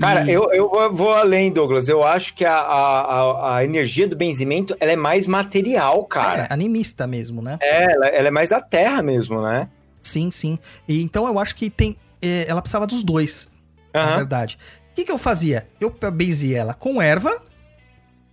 Cara, 0.00 0.24
eu, 0.28 0.50
eu 0.52 0.70
vou- 0.92 1.12
além, 1.12 1.52
Douglas. 1.52 1.86
Eu 1.88 2.02
acho 2.02 2.34
que 2.34 2.44
a, 2.44 2.54
a, 2.56 3.00
a- 3.00 3.56
a 3.58 3.64
energia 3.64 4.08
do 4.08 4.16
benzimento 4.16 4.74
ela 4.80 4.92
é 4.92 4.96
mais 4.96 5.26
material, 5.26 6.04
cara. 6.06 6.46
É, 6.50 6.52
animista 6.52 7.06
mesmo, 7.06 7.42
né? 7.42 7.58
É, 7.60 7.92
ela, 7.92 8.06
ela 8.08 8.28
é 8.28 8.30
mais 8.30 8.48
da 8.48 8.60
terra 8.60 9.02
mesmo, 9.02 9.42
né? 9.42 9.68
Sim, 10.00 10.30
sim. 10.30 10.58
E, 10.88 11.02
então 11.02 11.26
eu 11.26 11.38
acho 11.38 11.54
que 11.54 11.68
tem. 11.70 11.96
é, 12.20 12.46
ela 12.48 12.60
precisava 12.62 12.86
dos 12.86 13.04
dois, 13.04 13.48
na 13.94 14.00
Aham. 14.02 14.16
verdade. 14.16 14.58
O 14.90 14.94
que, 14.94 15.04
que 15.04 15.12
eu 15.12 15.18
fazia? 15.18 15.66
Eu 15.80 15.90
benzia 16.12 16.58
ela 16.58 16.74
com 16.74 17.00
erva, 17.00 17.30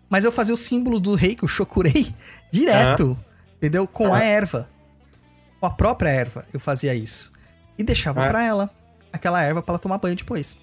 mas 0.09 0.25
eu 0.25 0.31
fazia 0.31 0.53
o 0.53 0.57
símbolo 0.57 0.99
do 0.99 1.15
rei, 1.15 1.35
que 1.35 1.43
eu 1.43 1.47
chokurei, 1.47 2.07
direto. 2.51 3.17
Entendeu? 3.57 3.87
Com 3.87 4.13
a 4.13 4.17
Aham. 4.17 4.23
erva. 4.25 4.69
Com 5.59 5.65
a 5.65 5.69
própria 5.71 6.09
erva, 6.09 6.45
eu 6.53 6.59
fazia 6.59 6.93
isso. 6.95 7.31
E 7.77 7.83
deixava 7.83 8.23
É. 8.23 8.27
pra 8.27 8.43
ela 8.43 8.69
aquela 9.11 9.41
erva 9.41 9.61
pra 9.61 9.73
ela 9.73 9.79
tomar 9.79 9.97
banho 9.97 10.15
depois. 10.15 10.57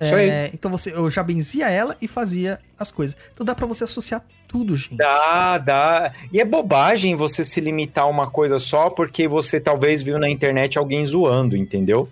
Isso 0.00 0.14
É, 0.14 0.50
então 0.54 0.70
você, 0.70 0.92
eu 0.92 1.10
já 1.10 1.22
benzia 1.22 1.68
ela 1.68 1.94
e 2.00 2.08
fazia 2.08 2.58
as 2.78 2.90
coisas. 2.90 3.16
Então 3.34 3.44
dá 3.44 3.54
pra 3.54 3.66
você 3.66 3.84
associar 3.84 4.24
tudo, 4.48 4.74
gente. 4.74 4.96
Dá, 4.96 5.58
dá. 5.58 6.12
E 6.32 6.40
é 6.40 6.44
bobagem 6.44 7.14
você 7.14 7.44
se 7.44 7.60
limitar 7.60 8.04
a 8.04 8.08
uma 8.08 8.30
coisa 8.30 8.58
só 8.58 8.88
porque 8.88 9.28
você 9.28 9.60
talvez 9.60 10.02
viu 10.02 10.18
na 10.18 10.28
internet 10.28 10.78
alguém 10.78 11.04
zoando, 11.04 11.54
entendeu? 11.56 12.08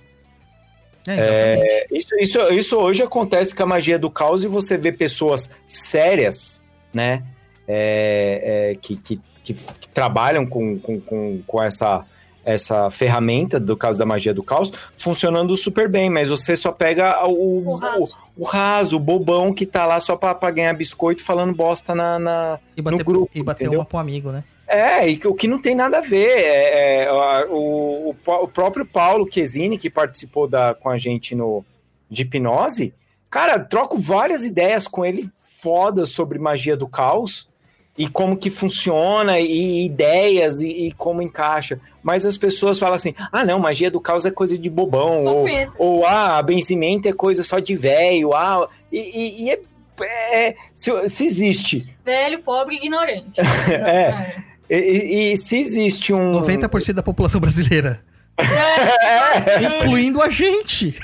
É, 1.13 1.55
exatamente. 1.55 1.87
Isso, 1.93 2.15
isso, 2.19 2.53
isso 2.53 2.77
hoje 2.77 3.03
acontece 3.03 3.55
com 3.55 3.63
a 3.63 3.67
magia 3.67 3.99
do 3.99 4.11
caos 4.11 4.43
e 4.45 4.49
você 4.49 4.77
vê 4.77 4.93
pessoas 4.93 5.51
sérias, 5.67 6.63
né? 6.93 7.23
é, 7.69 8.71
é, 8.73 8.75
que, 8.81 8.97
que, 8.97 9.21
que, 9.45 9.53
que 9.53 9.89
trabalham 9.91 10.47
com, 10.47 10.79
com, 10.79 10.99
com, 10.99 11.43
com 11.47 11.63
essa, 11.63 12.07
essa 12.43 12.89
ferramenta, 12.89 13.61
do 13.61 13.77
caso 13.77 13.99
da 13.99 14.07
magia 14.07 14.33
do 14.33 14.43
caos, 14.43 14.73
funcionando 14.97 15.55
super 15.55 15.87
bem, 15.87 16.09
mas 16.09 16.31
você 16.31 16.57
só 16.57 16.73
pega 16.73 17.27
o, 17.27 17.69
O 17.69 17.77
raso. 17.77 18.17
o, 18.37 18.43
o 18.43 18.45
raso, 18.45 18.97
o 18.97 19.01
bobão 19.01 19.53
que 19.53 19.67
tá 19.67 19.85
lá 19.85 20.01
só 20.01 20.17
pra, 20.17 20.35
pra 20.35 20.51
ganhar 20.51 20.73
biscoito 20.73 21.23
falando 21.23 21.55
bosta 21.55 21.95
na, 21.95 22.19
na, 22.19 22.59
E 22.75 22.81
bater, 22.81 23.05
grupo, 23.05 23.31
e 23.35 23.43
bater 23.43 23.65
entendeu? 23.65 23.81
uma 23.81 23.87
pro 23.87 23.99
amigo, 23.99 24.33
né? 24.33 24.43
É, 24.69 25.09
e 25.09 25.19
o 25.24 25.35
que 25.35 25.49
não 25.49 25.59
tem 25.59 25.74
nada 25.74 25.99
a 25.99 26.03
ver. 26.03 26.28
É, 26.28 27.05
é, 27.05 27.12
o, 27.49 28.15
o, 28.27 28.49
próprio 28.49 28.85
Paulo 28.85 29.24
Quesini, 29.27 29.78
que 29.78 29.89
participou 29.89 30.47
da, 30.47 30.74
com 30.74 30.90
a 30.90 30.99
gente 30.99 31.35
no 31.35 31.65
de 32.11 32.23
hipnose, 32.23 32.95
cara, 33.28 33.59
troco 33.59 33.99
várias 33.99 34.45
ideias 34.45 34.86
com 34.86 35.05
ele 35.05 35.31
fodas 35.36 36.11
sobre 36.11 36.39
magia 36.39 36.77
do 36.77 36.89
caos 36.89 37.49
e 37.97 38.09
como 38.09 38.36
que 38.36 38.49
funciona, 38.49 39.40
e 39.40 39.85
ideias, 39.85 40.61
e, 40.61 40.69
e 40.69 40.93
como 40.93 41.20
encaixa. 41.20 41.81
Mas 42.03 42.24
as 42.24 42.36
pessoas 42.39 42.78
falam 42.78 42.95
assim: 42.95 43.15
ah, 43.32 43.45
não, 43.45 43.59
magia 43.59 43.90
do 43.90 44.01
caos 44.01 44.24
é 44.24 44.31
coisa 44.31 44.57
de 44.57 44.70
bobão, 44.70 45.24
ou, 45.24 45.47
ou 45.77 46.07
ah, 46.07 46.40
benzimento 46.40 47.09
é 47.09 47.12
coisa 47.12 47.43
só 47.43 47.59
de 47.59 47.74
velho, 47.74 48.35
ah, 48.35 48.69
e, 48.93 48.99
e- 48.99 49.45
e 49.45 49.51
é, 49.51 50.49
é- 50.49 50.57
se, 50.73 51.09
se 51.09 51.27
existe. 51.27 51.93
Velho, 52.05 52.39
pobre 52.43 52.77
e 52.77 52.78
ignorante. 52.78 53.32
É. 53.69 54.48
E, 54.70 54.77
e- 54.77 55.32
e 55.32 55.36
se 55.36 55.57
existe 55.59 56.12
um. 56.12 56.31
90% 56.32 56.93
da 56.95 57.03
população 57.03 57.40
brasileira. 57.40 58.01
É. 58.36 59.77
Incluindo 59.78 60.23
a 60.23 60.31
gente. 60.31 60.95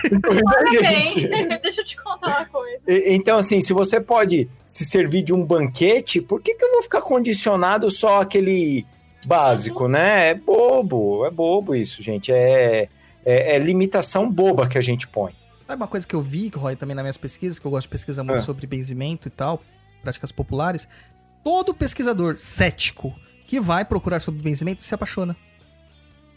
Gente. 0.80 1.28
Bem, 1.28 1.48
deixa 1.62 1.80
eu 1.80 1.84
te 1.84 1.96
contar 1.96 2.28
uma 2.38 2.44
coisa. 2.46 2.78
E- 2.86 3.14
Então, 3.14 3.36
assim, 3.38 3.60
se 3.60 3.72
você 3.72 4.00
pode 4.00 4.48
se 4.66 4.84
servir 4.84 5.22
de 5.22 5.32
um 5.32 5.44
banquete, 5.44 6.20
por 6.20 6.40
que, 6.40 6.54
que 6.54 6.64
eu 6.64 6.70
vou 6.72 6.82
ficar 6.82 7.00
condicionado 7.00 7.90
só 7.90 8.20
aquele 8.20 8.86
básico, 9.26 9.88
né? 9.88 10.30
É 10.30 10.34
bobo, 10.34 11.24
é 11.26 11.30
bobo 11.30 11.74
isso, 11.74 12.02
gente. 12.02 12.30
É, 12.32 12.88
é, 13.24 13.56
é 13.56 13.58
limitação 13.58 14.30
boba 14.30 14.68
que 14.68 14.78
a 14.78 14.82
gente 14.82 15.06
põe. 15.08 15.32
Sabe 15.66 15.80
uma 15.80 15.88
coisa 15.88 16.06
que 16.06 16.14
eu 16.14 16.20
vi, 16.20 16.50
Roy, 16.54 16.76
também 16.76 16.94
nas 16.94 17.02
minhas 17.02 17.16
pesquisas, 17.16 17.58
que 17.58 17.66
eu 17.66 17.70
gosto 17.70 17.84
de 17.86 17.88
pesquisar 17.88 18.22
muito 18.22 18.40
É. 18.40 18.42
sobre 18.42 18.66
benzimento 18.66 19.28
e 19.28 19.30
tal, 19.30 19.62
práticas 20.02 20.30
populares. 20.30 20.86
Todo 21.42 21.72
pesquisador 21.74 22.36
cético 22.38 23.14
que 23.54 23.60
vai 23.60 23.84
procurar 23.84 24.18
sobre 24.18 24.42
benzimento 24.42 24.82
se 24.82 24.92
apaixona. 24.92 25.36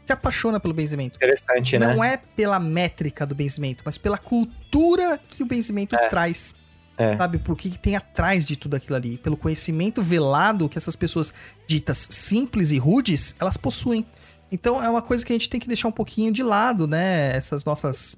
Se 0.05 0.13
apaixona 0.13 0.59
pelo 0.59 0.73
benzimento. 0.73 1.17
Interessante, 1.17 1.79
né? 1.79 1.87
Não 1.87 2.03
é 2.03 2.15
pela 2.15 2.59
métrica 2.59 3.25
do 3.25 3.33
benzimento, 3.33 3.81
mas 3.83 3.97
pela 3.97 4.19
cultura 4.19 5.19
que 5.27 5.41
o 5.41 5.45
benzimento 5.45 5.97
traz. 6.09 6.55
É. 6.95 7.17
Sabe? 7.17 7.39
Por 7.39 7.57
que 7.57 7.71
que 7.71 7.79
tem 7.79 7.95
atrás 7.95 8.45
de 8.45 8.55
tudo 8.55 8.75
aquilo 8.75 8.95
ali. 8.95 9.17
Pelo 9.17 9.35
conhecimento 9.35 10.01
velado 10.01 10.69
que 10.69 10.77
essas 10.77 10.95
pessoas 10.95 11.33
ditas 11.67 12.07
simples 12.11 12.71
e 12.71 12.77
rudes, 12.77 13.35
elas 13.39 13.57
possuem. 13.57 14.05
Então 14.51 14.81
é 14.81 14.89
uma 14.89 15.01
coisa 15.01 15.25
que 15.25 15.33
a 15.33 15.35
gente 15.35 15.49
tem 15.49 15.59
que 15.59 15.67
deixar 15.67 15.87
um 15.87 15.91
pouquinho 15.91 16.31
de 16.31 16.43
lado, 16.43 16.87
né? 16.87 17.35
Essas 17.35 17.65
nossas. 17.65 18.15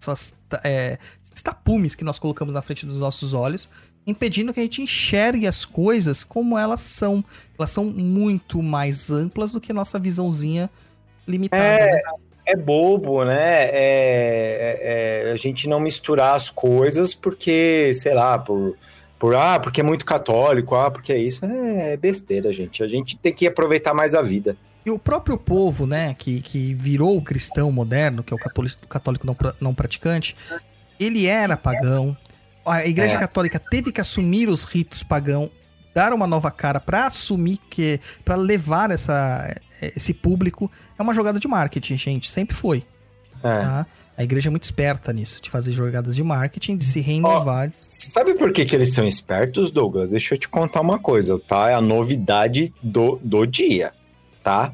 Essas, 0.00 0.34
é, 0.64 0.98
esses 1.24 1.42
tapumes 1.42 1.94
que 1.94 2.04
nós 2.04 2.18
colocamos 2.18 2.54
na 2.54 2.60
frente 2.60 2.84
dos 2.84 2.98
nossos 2.98 3.32
olhos, 3.32 3.68
impedindo 4.06 4.54
que 4.54 4.60
a 4.60 4.62
gente 4.62 4.80
enxergue 4.82 5.46
as 5.46 5.64
coisas 5.64 6.22
como 6.22 6.56
elas 6.56 6.80
são. 6.80 7.24
Elas 7.58 7.70
são 7.70 7.84
muito 7.84 8.62
mais 8.62 9.10
amplas 9.10 9.52
do 9.52 9.60
que 9.60 9.72
nossa 9.72 9.98
visãozinha 9.98 10.70
limitada. 11.26 11.64
É, 11.64 11.90
né? 11.90 12.00
É 12.46 12.56
bobo, 12.56 13.24
né? 13.24 13.64
É, 13.64 15.24
é- 15.24 15.28
é 15.28 15.32
a 15.32 15.36
gente 15.36 15.68
não 15.68 15.80
misturar 15.80 16.36
as 16.36 16.48
coisas 16.48 17.12
porque, 17.12 17.92
sei 17.94 18.14
lá, 18.14 18.38
por, 18.38 18.76
por 19.18 19.34
ah, 19.34 19.58
porque 19.58 19.80
é 19.80 19.84
muito 19.84 20.04
católico, 20.04 20.76
ah, 20.76 20.90
porque 20.90 21.12
é 21.12 21.18
isso. 21.18 21.44
É 21.44 21.96
besteira, 21.96 22.52
gente. 22.52 22.84
A 22.84 22.88
gente 22.88 23.16
tem 23.16 23.32
que 23.32 23.46
aproveitar 23.46 23.92
mais 23.92 24.14
a 24.14 24.22
vida. 24.22 24.56
E 24.84 24.90
o 24.92 25.00
próprio 25.00 25.36
povo, 25.36 25.84
né, 25.84 26.14
que, 26.14 26.40
que 26.40 26.72
virou 26.72 27.16
o 27.16 27.22
cristão 27.22 27.72
moderno, 27.72 28.22
que 28.22 28.32
é 28.32 28.36
o 28.36 28.38
católico, 28.38 28.86
católico 28.86 29.26
não, 29.26 29.36
não 29.60 29.74
praticante, 29.74 30.36
ele 31.00 31.26
era 31.26 31.56
pagão. 31.56 32.16
A 32.66 32.86
Igreja 32.86 33.14
É. 33.14 33.18
Católica 33.18 33.58
teve 33.58 33.92
que 33.92 34.00
assumir 34.00 34.48
os 34.48 34.64
ritos 34.64 35.02
pagão, 35.02 35.50
dar 35.94 36.12
uma 36.12 36.26
nova 36.26 36.50
cara 36.50 36.80
pra 36.80 37.06
assumir 37.06 37.58
que, 37.70 38.00
para 38.24 38.36
levar 38.36 38.90
essa, 38.90 39.54
esse 39.80 40.12
público. 40.12 40.70
É 40.98 41.02
uma 41.02 41.14
jogada 41.14 41.38
de 41.38 41.48
marketing, 41.48 41.96
gente, 41.96 42.30
sempre 42.30 42.54
foi. 42.54 42.84
É. 43.42 43.60
Tá? 43.60 43.86
A 44.18 44.24
igreja 44.24 44.48
é 44.48 44.50
muito 44.50 44.64
esperta 44.64 45.12
nisso, 45.12 45.42
de 45.42 45.50
fazer 45.50 45.72
jogadas 45.72 46.16
de 46.16 46.22
marketing, 46.22 46.76
de 46.76 46.86
se 46.86 47.00
renovar. 47.00 47.70
Sabe 47.74 48.34
por 48.34 48.50
que, 48.50 48.64
que 48.64 48.74
eles 48.74 48.94
são 48.94 49.06
espertos, 49.06 49.70
Douglas? 49.70 50.08
Deixa 50.08 50.34
eu 50.34 50.38
te 50.38 50.48
contar 50.48 50.80
uma 50.80 50.98
coisa, 50.98 51.38
tá? 51.38 51.68
É 51.70 51.74
a 51.74 51.80
novidade 51.82 52.72
do, 52.82 53.20
do 53.22 53.44
dia, 53.44 53.92
tá? 54.42 54.72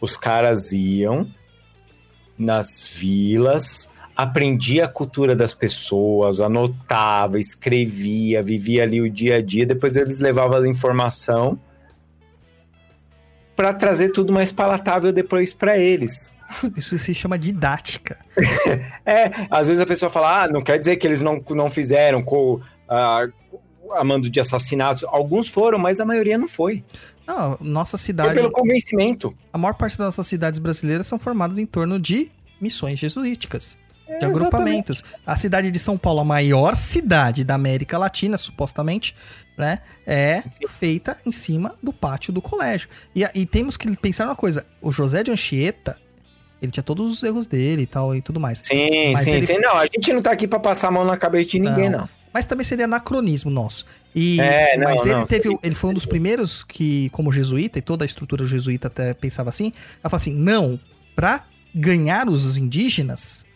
Os 0.00 0.16
caras 0.16 0.72
iam 0.72 1.26
nas 2.36 2.82
vilas, 2.96 3.88
aprendia 4.16 4.84
a 4.84 4.88
cultura 4.88 5.34
das 5.34 5.52
pessoas, 5.52 6.40
anotava, 6.40 7.38
escrevia, 7.38 8.42
vivia 8.42 8.82
ali 8.82 9.00
o 9.00 9.10
dia 9.10 9.36
a 9.36 9.42
dia, 9.42 9.66
depois 9.66 9.96
eles 9.96 10.20
levavam 10.20 10.58
a 10.58 10.68
informação 10.68 11.58
pra 13.56 13.72
trazer 13.72 14.10
tudo 14.10 14.32
mais 14.32 14.50
palatável 14.50 15.12
depois 15.12 15.52
pra 15.52 15.78
eles. 15.78 16.34
Isso 16.76 16.98
se 16.98 17.14
chama 17.14 17.38
didática. 17.38 18.18
É, 19.06 19.46
às 19.50 19.68
vezes 19.68 19.82
a 19.82 19.86
pessoa 19.86 20.08
fala, 20.08 20.44
ah, 20.44 20.48
não 20.48 20.62
quer 20.62 20.78
dizer 20.78 20.96
que 20.96 21.06
eles 21.06 21.20
não, 21.20 21.42
não 21.50 21.68
fizeram 21.68 22.22
com, 22.22 22.58
ah, 22.88 23.26
amando 23.92 24.30
de 24.30 24.40
assassinatos. 24.40 25.04
Alguns 25.04 25.46
foram, 25.46 25.78
mas 25.78 26.00
a 26.00 26.06
maioria 26.06 26.38
não 26.38 26.48
foi. 26.48 26.82
Não, 27.26 27.58
nossa 27.60 27.98
Foi 27.98 28.06
cidade. 28.06 28.34
pelo 28.34 28.50
convencimento. 28.50 29.34
A 29.52 29.58
maior 29.58 29.74
parte 29.74 29.98
das 29.98 30.06
nossas 30.06 30.26
cidades 30.26 30.58
brasileiras 30.58 31.06
são 31.06 31.18
formadas 31.18 31.58
em 31.58 31.66
torno 31.66 32.00
de 32.00 32.30
missões 32.60 32.98
jesuíticas. 32.98 33.78
De 34.18 34.24
É, 34.24 34.28
agrupamentos. 34.28 35.02
A 35.26 35.36
cidade 35.36 35.70
de 35.70 35.78
São 35.78 35.96
Paulo, 35.98 36.20
a 36.20 36.24
maior 36.24 36.76
cidade 36.76 37.44
da 37.44 37.54
América 37.54 37.98
Latina, 37.98 38.36
supostamente, 38.36 39.14
né? 39.56 39.80
É 40.06 40.42
feita 40.68 41.18
em 41.26 41.32
cima 41.32 41.74
do 41.82 41.92
pátio 41.92 42.32
do 42.32 42.40
colégio. 42.42 42.88
E, 43.14 43.22
e 43.34 43.46
temos 43.46 43.76
que 43.76 43.94
pensar 43.96 44.26
uma 44.26 44.36
coisa: 44.36 44.64
o 44.80 44.90
José 44.92 45.22
de 45.22 45.30
Anchieta, 45.30 45.96
ele 46.62 46.72
tinha 46.72 46.82
todos 46.82 47.10
os 47.10 47.22
erros 47.22 47.46
dele 47.46 47.82
e 47.82 47.86
tal 47.86 48.14
e 48.14 48.22
tudo 48.22 48.38
mais. 48.40 48.60
Sim, 48.62 49.12
Mas 49.12 49.24
sim, 49.24 49.30
ele- 49.32 49.46
sim. 49.46 49.58
Não, 49.58 49.76
a 49.76 49.86
gente 49.86 50.12
não 50.12 50.20
tá 50.22 50.30
aqui 50.32 50.46
pra 50.48 50.58
passar 50.58 50.88
a 50.88 50.90
mão 50.90 51.04
na 51.04 51.16
cabeça 51.16 51.50
de 51.50 51.58
ninguém, 51.58 51.90
não. 51.90 52.08
Mas 52.32 52.46
também 52.48 52.64
seria 52.64 52.86
anacronismo 52.86 53.48
nosso. 53.50 53.86
E, 54.12 54.40
É, 54.40 54.76
não, 54.76 54.84
mas 54.86 55.02
ele 55.06 55.14
não, 55.14 55.24
teve, 55.24 55.42
seria- 55.44 55.58
ele 55.62 55.74
foi 55.74 55.90
um 55.90 55.94
dos 55.94 56.04
primeiros 56.04 56.64
que, 56.64 57.08
como 57.10 57.30
jesuíta, 57.30 57.78
e 57.78 57.82
toda 57.82 58.04
a 58.04 58.06
estrutura 58.06 58.44
jesuíta 58.44 58.88
até 58.88 59.14
pensava 59.14 59.50
assim, 59.50 59.72
ela 60.02 60.10
falou 60.10 60.16
assim, 60.20 60.34
não, 60.34 60.78
pra 61.14 61.44
ganhar 61.72 62.28
os 62.28 62.56
indígenas, 62.56 63.44
não, 63.46 63.53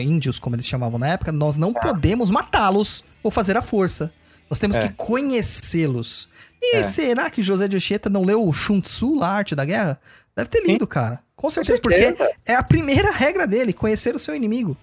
índios 0.00 0.38
como 0.38 0.54
eles 0.56 0.66
chamavam 0.66 0.98
na 0.98 1.08
época, 1.08 1.32
nós 1.32 1.56
não 1.56 1.72
podemos 1.72 2.30
matá-los 2.30 3.02
ou 3.22 3.30
fazer 3.30 3.56
a 3.56 3.62
força. 3.62 4.12
Nós 4.50 4.58
temos 4.58 4.76
É. 4.76 4.80
que 4.88 4.94
conhecê-los. 4.94 6.28
E 6.62 6.76
É. 6.76 6.82
será 6.82 7.30
que 7.30 7.42
José 7.42 7.68
de 7.68 7.76
Anchieta 7.76 8.08
não 8.10 8.24
leu 8.24 8.46
o 8.46 8.52
Sun 8.52 8.80
Tzu, 8.80 9.22
a 9.22 9.28
arte 9.28 9.54
da 9.54 9.64
guerra? 9.64 10.00
Deve 10.36 10.48
ter 10.50 10.60
lido, 10.66 10.86
cara. 10.86 11.20
Com 11.36 11.50
certeza, 11.50 11.80
porque 11.80 11.98
certeza. 11.98 12.30
é 12.46 12.54
a 12.54 12.62
primeira 12.62 13.10
regra 13.12 13.46
dele, 13.46 13.72
conhecer 13.72 14.14
o 14.14 14.18
seu 14.18 14.34
inimigo. 14.34 14.76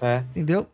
É. 0.00 0.22
Entendeu? 0.30 0.66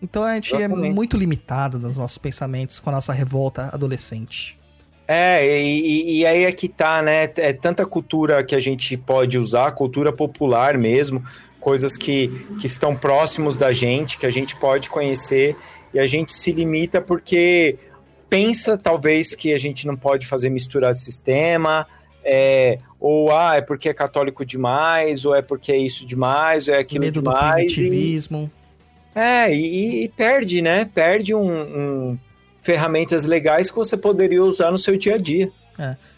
Então 0.00 0.24
a 0.24 0.34
gente 0.34 0.52
é 0.54 0.58
Exatamente. 0.64 0.92
muito 0.94 1.16
limitado 1.16 1.78
nos 1.78 1.96
nossos 1.96 2.18
pensamentos 2.18 2.80
com 2.80 2.90
a 2.90 2.92
nossa 2.94 3.12
revolta 3.12 3.70
adolescente. 3.72 4.58
É, 5.06 5.44
e- 5.64 6.18
e 6.20 6.26
aí 6.26 6.44
é 6.44 6.52
que 6.52 6.68
tá, 6.68 7.02
né? 7.02 7.24
É 7.36 7.52
tanta 7.52 7.84
cultura 7.86 8.42
que 8.42 8.54
a 8.54 8.60
gente 8.60 8.96
pode 8.96 9.38
usar, 9.38 9.70
cultura 9.72 10.12
popular 10.12 10.76
mesmo, 10.78 11.22
coisas 11.62 11.96
que, 11.96 12.28
que 12.60 12.66
estão 12.66 12.94
próximos 12.96 13.56
da 13.56 13.72
gente, 13.72 14.18
que 14.18 14.26
a 14.26 14.30
gente 14.30 14.56
pode 14.56 14.90
conhecer, 14.90 15.56
e 15.94 15.98
a 16.00 16.06
gente 16.06 16.32
se 16.34 16.50
limita 16.52 17.00
porque 17.00 17.78
pensa, 18.28 18.76
talvez, 18.76 19.34
que 19.34 19.52
a 19.54 19.58
gente 19.58 19.86
não 19.86 19.96
pode 19.96 20.26
fazer 20.26 20.50
misturar 20.50 20.92
sistema, 20.94 21.86
é, 22.24 22.78
ou 22.98 23.30
ah, 23.30 23.56
é 23.56 23.60
porque 23.60 23.88
é 23.88 23.94
católico 23.94 24.44
demais, 24.44 25.24
ou 25.24 25.34
é 25.34 25.40
porque 25.42 25.70
é 25.70 25.76
isso 25.76 26.04
demais, 26.04 26.66
ou 26.66 26.74
é 26.74 26.78
aquilo 26.78 27.04
Medo 27.04 27.22
do 27.22 27.30
demais. 27.30 27.62
e- 27.70 27.74
primitivismo. 27.74 28.50
É, 29.14 29.54
e, 29.54 30.04
e 30.04 30.08
perde, 30.08 30.62
né? 30.62 30.88
Perde 30.92 31.34
um, 31.34 31.50
um- 31.50 32.18
ferramentas 32.62 33.24
legais 33.24 33.70
que 33.70 33.76
você 33.76 33.96
poderia 33.96 34.42
usar 34.42 34.70
no 34.70 34.78
seu 34.78 34.96
dia 34.96 35.16
a 35.16 35.18
dia. 35.18 35.50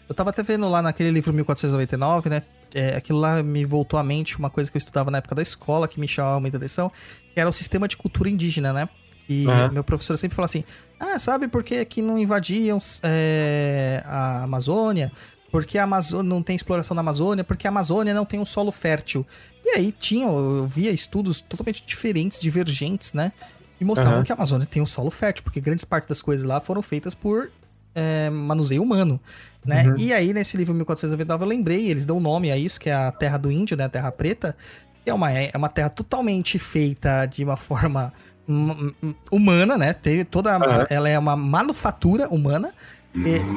Eu 0.07 0.15
tava 0.15 0.29
até 0.29 0.41
vendo 0.43 0.69
lá 0.69 0.81
naquele 0.81 1.09
livro 1.11 1.33
1499, 1.33 2.29
né? 2.29 2.43
É, 2.73 2.95
aquilo 2.95 3.19
lá 3.19 3.41
me 3.41 3.65
voltou 3.65 3.99
à 3.99 4.03
mente 4.03 4.37
uma 4.37 4.49
coisa 4.49 4.69
que 4.71 4.77
eu 4.77 4.79
estudava 4.79 5.11
na 5.11 5.19
época 5.19 5.35
da 5.35 5.41
escola, 5.41 5.87
que 5.87 5.99
me 5.99 6.07
chamava 6.07 6.39
muita 6.39 6.57
atenção, 6.57 6.91
que 7.33 7.39
era 7.39 7.49
o 7.49 7.53
sistema 7.53 7.87
de 7.87 7.97
cultura 7.97 8.29
indígena, 8.29 8.73
né? 8.73 8.89
E 9.27 9.47
Aham. 9.47 9.71
meu 9.71 9.83
professor 9.83 10.17
sempre 10.17 10.35
falava 10.35 10.51
assim: 10.51 10.63
Ah, 10.99 11.19
sabe 11.19 11.47
por 11.47 11.63
que, 11.63 11.83
que 11.85 12.01
não 12.01 12.17
invadiam 12.17 12.77
é, 13.03 14.01
a 14.05 14.43
Amazônia? 14.43 15.11
Porque 15.51 15.77
a 15.77 15.83
Amazônia 15.83 16.29
não 16.29 16.43
tem 16.43 16.55
exploração 16.55 16.93
na 16.93 17.01
Amazônia, 17.01 17.43
porque 17.43 17.65
a 17.65 17.69
Amazônia 17.69 18.13
não 18.13 18.25
tem 18.25 18.39
um 18.39 18.45
solo 18.45 18.71
fértil. 18.71 19.25
E 19.63 19.69
aí 19.69 19.91
tinha, 19.91 20.27
eu 20.27 20.67
via 20.67 20.91
estudos 20.91 21.41
totalmente 21.41 21.83
diferentes, 21.85 22.39
divergentes, 22.39 23.13
né? 23.13 23.31
E 23.79 23.85
mostravam 23.85 24.17
Aham. 24.17 24.25
que 24.25 24.31
a 24.31 24.35
Amazônia 24.35 24.67
tem 24.67 24.81
um 24.81 24.85
solo 24.85 25.09
fértil, 25.09 25.43
porque 25.43 25.61
grandes 25.61 25.85
partes 25.85 26.09
das 26.09 26.21
coisas 26.21 26.45
lá 26.45 26.59
foram 26.59 26.81
feitas 26.81 27.15
por 27.15 27.49
é, 27.95 28.29
manuseio 28.29 28.83
humano, 28.83 29.19
né? 29.65 29.87
Uhum. 29.87 29.97
E 29.97 30.13
aí, 30.13 30.33
nesse 30.33 30.57
livro 30.57 30.73
1499, 30.75 31.43
eu 31.43 31.47
lembrei, 31.47 31.87
eles 31.89 32.05
dão 32.05 32.19
nome 32.19 32.51
a 32.51 32.57
isso, 32.57 32.79
que 32.79 32.89
é 32.89 32.93
a 32.93 33.11
Terra 33.11 33.37
do 33.37 33.51
Índio, 33.51 33.75
né? 33.75 33.85
A 33.85 33.89
Terra 33.89 34.11
Preta. 34.11 34.55
que 35.03 35.09
É 35.09 35.13
uma, 35.13 35.31
é 35.31 35.51
uma 35.55 35.69
terra 35.69 35.89
totalmente 35.89 36.59
feita 36.59 37.25
de 37.25 37.43
uma 37.43 37.55
forma 37.55 38.13
hum, 38.47 38.93
hum, 39.01 39.13
humana, 39.31 39.77
né? 39.77 39.93
Teve 39.93 40.25
toda 40.25 40.55
Aham. 40.55 40.85
ela 40.89 41.09
é 41.09 41.17
uma 41.17 41.35
manufatura 41.35 42.27
humana 42.29 42.73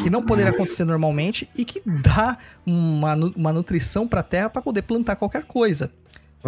que 0.02 0.08
não 0.08 0.22
poderia 0.22 0.52
acontecer 0.52 0.84
normalmente 0.84 1.50
e 1.56 1.64
que 1.64 1.82
dá 1.84 2.38
uma, 2.64 3.14
uma 3.34 3.52
nutrição 3.52 4.06
para 4.06 4.20
a 4.20 4.22
terra 4.22 4.48
para 4.48 4.62
poder 4.62 4.82
plantar 4.82 5.16
qualquer 5.16 5.42
coisa 5.44 5.90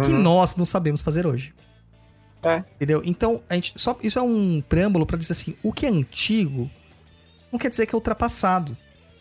que 0.01 0.13
Uhum. 0.13 0.21
nós 0.21 0.55
não 0.55 0.65
sabemos 0.65 1.01
fazer 1.01 1.27
hoje. 1.27 1.53
É. 2.41 2.63
Entendeu? 2.75 3.01
Então, 3.03 3.41
a 3.49 3.55
gente, 3.55 3.73
só, 3.75 3.97
isso 4.01 4.17
é 4.17 4.21
um 4.21 4.63
preâmbulo 4.67 5.05
para 5.05 5.17
dizer 5.17 5.33
assim: 5.33 5.55
o 5.61 5.73
que 5.73 5.85
é 5.85 5.89
antigo 5.89 6.71
não 7.51 7.59
quer 7.59 7.69
dizer 7.69 7.85
que 7.85 7.93
é 7.93 7.97
ultrapassado. 7.97 8.75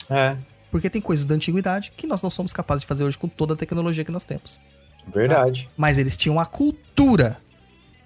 É, 0.08 0.36
Porque 0.70 0.88
tem 0.90 1.00
coisas 1.00 1.24
da 1.26 1.34
antiguidade 1.34 1.92
que 1.96 2.06
nós 2.06 2.22
não 2.22 2.30
somos 2.30 2.52
capazes 2.52 2.82
de 2.82 2.86
fazer 2.86 3.04
hoje 3.04 3.18
com 3.18 3.28
toda 3.28 3.54
a 3.54 3.56
tecnologia 3.56 4.04
que 4.04 4.12
nós 4.12 4.24
temos. 4.24 4.58
verdade. 5.12 5.68
Mas 5.76 5.98
eles 5.98 6.16
tinham 6.16 6.38
a 6.40 6.46
cultura 6.46 7.38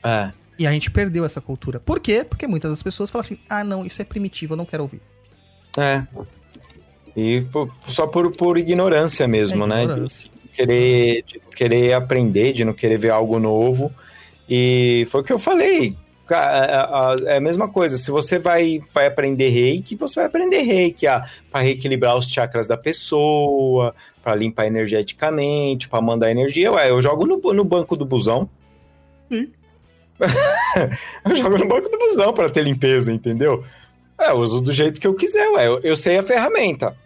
É. 0.02 0.30
e 0.58 0.66
a 0.66 0.72
gente 0.72 0.90
perdeu 0.90 1.24
essa 1.24 1.40
cultura. 1.40 1.78
Por 1.80 2.00
quê? 2.00 2.24
Porque 2.24 2.46
muitas 2.46 2.70
das 2.70 2.82
pessoas 2.82 3.10
falam 3.10 3.20
assim: 3.24 3.38
ah, 3.48 3.62
não, 3.64 3.84
isso 3.84 4.00
é 4.00 4.04
primitivo, 4.04 4.52
eu 4.54 4.56
não 4.56 4.64
quero 4.66 4.82
ouvir. 4.82 5.00
É. 5.76 6.02
E 7.16 7.46
só 7.88 8.06
por, 8.06 8.32
por 8.32 8.58
ignorância 8.58 9.26
mesmo, 9.28 9.64
É 9.64 9.68
né? 9.68 9.82
ignorância. 9.84 10.30
De 10.44 10.48
querer, 10.50 11.24
de 11.26 11.40
querer 11.56 11.92
aprender, 11.92 12.52
de 12.52 12.64
não 12.64 12.72
querer 12.72 12.98
ver 12.98 13.10
algo 13.10 13.38
novo. 13.38 13.92
E 14.48 15.06
foi 15.10 15.20
o 15.20 15.24
que 15.24 15.32
eu 15.32 15.38
falei. 15.38 15.96
A- 16.30 17.12
a- 17.12 17.16
É 17.26 17.36
a 17.36 17.40
mesma 17.40 17.68
coisa. 17.68 17.98
Se 17.98 18.10
você 18.10 18.38
vai, 18.38 18.80
vai 18.92 19.06
aprender 19.06 19.48
reiki, 19.50 19.94
você 19.96 20.16
vai 20.16 20.24
aprender 20.26 20.60
reiki 20.62 21.06
ah, 21.06 21.22
para 21.50 21.60
reequilibrar 21.62 22.16
os 22.16 22.28
chakras 22.28 22.66
da 22.66 22.76
pessoa, 22.76 23.94
para 24.22 24.34
limpar 24.34 24.66
energeticamente, 24.66 25.88
para 25.88 26.00
mandar 26.00 26.30
energia. 26.30 26.72
Ué, 26.72 26.90
eu 26.90 27.02
jogo 27.02 27.26
no, 27.26 27.36
no 27.52 27.64
banco 27.64 27.96
do 27.96 28.04
busão. 28.06 28.48
Sim. 29.30 29.50
eu 31.24 31.34
jogo 31.36 31.58
no 31.58 31.66
banco 31.68 31.88
do 31.88 31.98
busão 31.98 32.32
para 32.32 32.48
ter 32.48 32.62
limpeza, 32.62 33.12
entendeu? 33.12 33.64
É, 34.18 34.30
eu 34.30 34.36
uso 34.36 34.60
do 34.60 34.72
jeito 34.72 35.00
que 35.00 35.06
eu 35.06 35.14
quiser, 35.14 35.48
ué. 35.50 35.66
Eu, 35.66 35.80
eu 35.80 35.96
sei 35.96 36.18
a 36.18 36.22
ferramenta. 36.22 36.96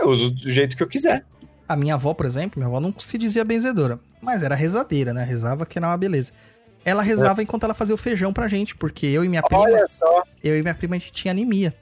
Eu 0.00 0.08
uso 0.08 0.30
do 0.30 0.50
jeito 0.52 0.76
que 0.76 0.82
eu 0.82 0.88
quiser. 0.88 1.24
A 1.68 1.76
minha 1.76 1.94
avó, 1.94 2.12
por 2.14 2.26
exemplo, 2.26 2.58
minha 2.58 2.66
avó 2.68 2.80
não 2.80 2.92
se 2.98 3.16
dizia 3.16 3.44
benzedora, 3.44 3.98
mas 4.20 4.42
era 4.42 4.54
rezadeira, 4.54 5.14
né? 5.14 5.24
Rezava 5.24 5.64
que 5.64 5.78
era 5.78 5.86
uma 5.88 5.96
beleza. 5.96 6.32
Ela 6.84 7.02
rezava 7.02 7.42
enquanto 7.42 7.64
ela 7.64 7.74
fazia 7.74 7.94
o 7.94 7.98
feijão 7.98 8.32
pra 8.32 8.46
gente, 8.48 8.76
porque 8.76 9.06
eu 9.06 9.24
e 9.24 9.28
minha 9.28 9.42
prima, 9.42 9.62
Olha 9.62 9.86
só. 9.88 10.22
eu 10.42 10.58
e 10.58 10.62
minha 10.62 10.74
prima 10.74 10.96
a 10.96 10.98
gente 10.98 11.12
tinha 11.12 11.32
anemia. 11.32 11.74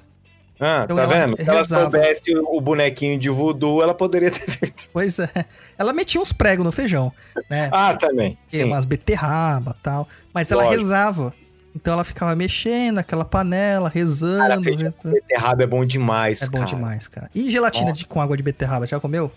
Ah, 0.60 0.82
Então 0.84 0.96
tá 0.96 1.02
ela 1.02 1.12
vendo? 1.12 1.36
Se 1.36 1.42
ela 1.48 1.58
rezava. 1.58 1.82
soubesse 1.90 2.36
o 2.36 2.60
bonequinho 2.60 3.18
de 3.18 3.28
voodoo, 3.28 3.82
ela 3.82 3.92
poderia 3.94 4.30
ter 4.30 4.38
feito. 4.48 4.84
Pois 4.92 5.18
é. 5.18 5.28
Ela 5.76 5.92
metia 5.92 6.20
uns 6.20 6.32
pregos 6.32 6.64
no 6.64 6.70
feijão, 6.70 7.12
né? 7.50 7.68
Ah, 7.72 7.94
também. 7.94 8.38
Sim. 8.46 8.64
umas 8.64 8.84
beterraba 8.84 9.76
tal. 9.82 10.08
Mas 10.32 10.50
ela 10.52 10.62
Lógico. 10.62 10.82
rezava. 10.82 11.34
Então 11.74 11.94
ela 11.94 12.04
ficava 12.04 12.36
mexendo 12.36 12.96
naquela 12.96 13.24
panela, 13.24 13.88
Cara, 13.90 13.94
rezando. 13.98 14.70
com 14.70 14.76
rezando. 14.76 15.14
beterraba 15.14 15.62
é 15.64 15.66
bom 15.66 15.84
demais, 15.84 16.42
É 16.42 16.46
bom 16.46 16.58
cara. 16.58 16.66
demais, 16.66 17.08
cara. 17.08 17.30
E 17.34 17.50
gelatina 17.50 17.92
de, 17.92 18.06
com 18.06 18.20
água 18.20 18.36
de 18.36 18.42
beterraba, 18.42 18.86
já 18.86 19.00
comeu? 19.00 19.32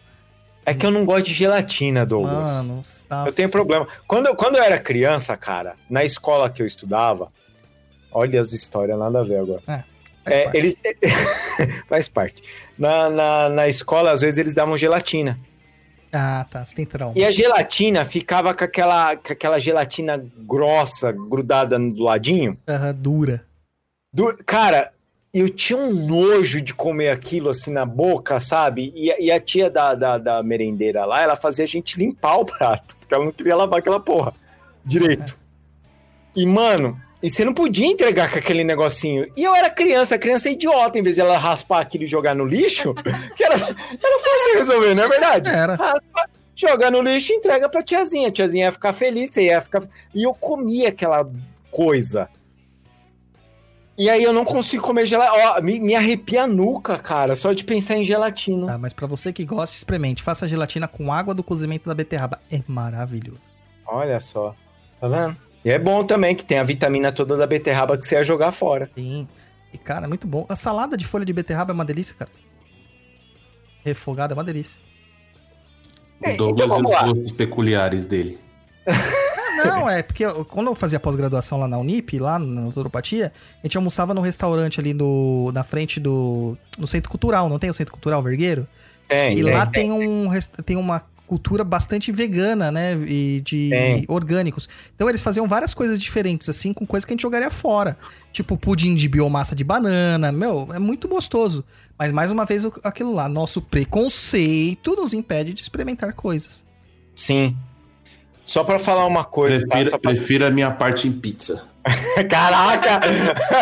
É 0.66 0.74
que 0.74 0.86
eu 0.86 0.92
não 0.92 1.06
gosto 1.06 1.26
de 1.28 1.34
gelatina, 1.34 2.06
Douglas. 2.06 2.50
Mano, 2.50 2.84
nossa. 3.10 3.30
eu 3.30 3.34
tenho 3.34 3.50
problema. 3.50 3.88
Quando 4.08 4.28
eu, 4.28 4.36
quando 4.36 4.56
eu 4.56 4.64
era 4.64 4.80
criança, 4.80 5.38
cara, 5.38 5.76
na 5.90 6.04
escola 6.04 6.50
que 6.50 6.62
eu 6.62 6.66
estudava, 6.66 7.32
olha 8.12 8.42
as 8.42 8.52
histórias, 8.52 8.98
nada 8.98 9.20
a 9.20 9.24
ver 9.24 9.38
agora. 9.40 9.62
Faz 9.62 9.86
É, 10.26 10.44
parte. 10.46 10.58
eles 10.58 10.76
faz 11.88 12.08
parte. 12.08 12.44
Na, 12.78 13.10
na, 13.10 13.50
na 13.50 13.68
escola, 13.68 14.12
às 14.12 14.22
vezes, 14.22 14.40
eles 14.40 14.54
davam 14.56 14.76
gelatina. 14.78 15.40
Ah, 16.12 16.46
tá. 16.50 16.64
Você 16.66 16.76
tem 16.76 16.86
trauma. 16.86 17.14
E 17.16 17.24
a 17.26 17.30
gelatina 17.30 18.04
ficava 18.06 18.54
com 18.54 18.64
aquela, 18.64 19.16
com 19.18 19.34
aquela 19.34 19.60
gelatina 19.60 20.26
grossa, 20.48 21.12
grudada 21.12 21.78
do 21.78 22.02
ladinho. 22.04 22.58
Aham, 22.68 22.94
dura. 22.96 23.46
Du- 24.14 24.36
Cara, 24.46 24.94
eu 25.38 25.50
tinha 25.50 25.78
um 25.78 25.92
nojo 25.94 26.62
de 26.62 26.74
comer 26.74 27.10
aquilo 27.10 27.50
assim 27.50 27.72
na 27.72 27.86
boca, 27.86 28.40
sabe? 28.40 28.94
E, 28.96 29.12
a- 29.12 29.18
e 29.20 29.32
a 29.32 29.40
tia 29.40 29.70
da, 29.70 29.94
da, 29.94 30.18
da 30.18 30.42
merendeira 30.44 31.04
lá, 31.06 31.22
ela 31.22 31.36
fazia 31.36 31.66
a 31.66 31.68
gente 31.68 31.98
limpar 32.00 32.38
o 32.38 32.46
prato, 32.46 32.96
porque 32.98 33.14
ela 33.14 33.26
não 33.26 33.32
queria 33.32 33.56
lavar 33.56 33.80
aquela 33.80 34.00
porra 34.00 34.34
direito. 34.84 35.38
E, 36.36 36.46
mano, 36.46 37.00
e 37.24 37.30
você 37.30 37.44
não 37.44 37.54
podia 37.54 37.88
entregar 37.88 38.32
com 38.32 38.38
aquele 38.40 38.64
negocinho. 38.64 39.28
E 39.36 39.44
eu 39.44 39.56
era 39.56 39.70
criança, 39.70 40.18
criança 40.18 40.48
é 40.50 40.52
idiota, 40.52 41.00
em 41.00 41.04
vez 41.04 41.16
de 41.16 41.22
ela 41.22 41.38
raspar 41.38 41.80
aquilo 41.82 42.04
e 42.04 42.08
jogar 42.08 42.36
no 42.36 42.46
lixo, 42.46 42.94
que 43.36 43.44
era, 43.44 43.56
era 43.56 44.20
fácil 44.20 44.54
resolver, 44.56 44.94
não 44.96 45.04
é 45.04 45.08
verdade? 45.08 45.50
Era. 45.50 45.76
Raspa, 45.76 46.30
joga 46.56 46.92
no 46.92 47.02
lixo 47.02 47.32
e 47.32 47.36
entrega 47.36 47.68
pra 47.68 47.82
tiazinha. 47.82 48.28
A 48.28 48.32
tiazinha 48.32 48.66
ia 48.66 48.72
ficar 48.72 48.94
feliz, 48.94 49.32
você 49.32 49.44
ia 49.46 49.60
ficar. 49.60 49.84
E 50.14 50.24
eu 50.24 50.34
comia 50.34 50.90
aquela 50.90 51.28
coisa. 51.72 52.30
E 53.98 54.10
aí 54.10 54.24
eu 54.24 54.34
não 54.34 54.44
consigo 54.44 54.84
comer 54.84 55.06
gelatina. 55.06 55.54
Ó, 55.58 55.62
me, 55.62 55.80
me 55.80 55.96
arrepia 55.96 56.44
a 56.44 56.48
nuca, 56.48 56.98
cara, 56.98 57.36
só 57.36 57.54
de 57.54 57.64
pensar 57.64 57.96
em 57.96 58.04
gelatina. 58.04 58.68
Tá, 58.68 58.78
mas 58.78 58.92
pra 58.92 59.08
você 59.08 59.32
que 59.32 59.46
gosta, 59.46 59.76
experimente. 59.76 60.22
Faça 60.22 60.48
gelatina 60.48 60.88
com 60.88 61.14
água 61.14 61.34
do 61.34 61.42
cozimento 61.42 61.88
da 61.88 61.96
beterraba. 61.96 62.40
É 62.52 62.62
maravilhoso. 62.68 63.56
Olha 63.88 64.20
só. 64.20 64.54
Tá 65.00 65.08
vendo? 65.08 65.38
E 65.64 65.70
é 65.72 65.80
bom 65.80 66.04
também 66.04 66.36
que 66.36 66.44
tem 66.44 66.60
a 66.60 66.64
vitamina 66.64 67.12
toda 67.12 67.38
da 67.38 67.48
beterraba 67.48 67.98
que 67.98 68.06
você 68.06 68.16
ia 68.16 68.24
jogar 68.24 68.52
fora. 68.52 68.90
Sim. 68.96 69.28
E, 69.74 69.78
cara, 69.78 70.06
é 70.06 70.08
muito 70.08 70.28
bom. 70.28 70.46
A 70.50 70.56
salada 70.56 70.98
de 70.98 71.06
folha 71.06 71.26
de 71.26 71.34
beterraba 71.34 71.72
é 71.72 71.74
uma 71.76 71.86
delícia, 71.86 72.16
cara. 72.16 72.30
Refogada 73.84 74.34
é 74.34 74.36
uma 74.36 74.44
delícia. 74.44 74.82
É, 76.22 76.34
O 76.34 76.38
Douglas 76.38 76.72
então 76.72 76.80
e 76.80 76.84
os 76.84 76.90
gostos 76.90 77.32
peculiares 77.32 78.06
dele. 78.06 78.38
Não, 79.68 79.90
é 79.90 80.02
porque 80.04 80.26
eu- 80.26 80.46
quando 80.46 80.68
eu 80.68 80.76
fazia 80.76 81.00
pós-graduação 81.00 81.60
lá 81.60 81.68
na 81.68 81.78
Unip, 81.78 82.18
lá 82.20 82.38
na 82.40 82.62
naturopatia, 82.62 83.32
a 83.64 83.68
gente 83.68 83.78
almoçava 83.78 84.14
num 84.14 84.22
restaurante 84.22 84.80
ali 84.80 84.94
no, 84.94 85.52
na 85.54 85.64
frente 85.64 86.00
do. 86.00 86.58
no 86.78 86.88
Centro 86.88 87.10
Cultural, 87.10 87.50
não 87.50 87.60
tem 87.60 87.70
o 87.70 87.74
Centro 87.74 87.94
Cultural 87.94 88.22
Vergueiro? 88.24 88.68
Tem, 89.08 89.38
e 89.38 89.44
tem, 89.44 89.54
lá 89.54 89.66
tem. 89.66 89.90
tem, 89.90 89.92
um, 89.92 90.30
tem 90.66 90.76
uma 90.78 91.02
cultura 91.28 91.64
bastante 91.64 92.12
vegana, 92.12 92.72
né? 92.72 92.94
E 93.08 93.42
de 93.44 93.72
orgânicos. 94.08 94.70
Então 94.96 95.10
eles 95.10 95.22
faziam 95.22 95.48
várias 95.48 95.74
coisas 95.74 96.00
diferentes, 96.00 96.48
assim, 96.50 96.72
com 96.72 96.86
coisas 96.86 97.04
que 97.06 97.12
a 97.12 97.16
gente 97.16 97.22
jogaria 97.24 97.50
fora. 97.50 97.98
Tipo 98.32 98.56
pudim 98.58 98.94
de 98.94 99.08
biomassa 99.10 99.56
de 99.56 99.64
banana. 99.64 100.32
Meu, 100.32 100.68
é 100.72 100.78
muito 100.80 101.08
gostoso. 101.08 101.64
Mas 101.98 102.12
mais 102.12 102.30
uma 102.32 102.46
vez, 102.46 102.64
aquilo 102.84 103.14
lá, 103.14 103.28
nosso 103.28 103.60
preconceito 103.62 104.96
nos 104.96 105.14
impede 105.14 105.54
de 105.54 105.62
experimentar 105.62 106.14
coisas. 106.14 106.64
Sim. 107.16 107.56
Só 108.46 108.64
pra 108.64 108.78
falar 108.80 109.06
uma 109.06 109.24
coisa, 109.24 109.62
tá? 109.66 109.70
Prefiro, 109.70 109.92
Só 109.92 109.98
pra- 109.98 110.12
prefiro 110.12 110.46
a 110.46 110.50
minha 110.52 110.72
parte 110.72 111.08
em 111.08 111.12
pizza. 111.12 111.64
Caraca! 112.30 113.00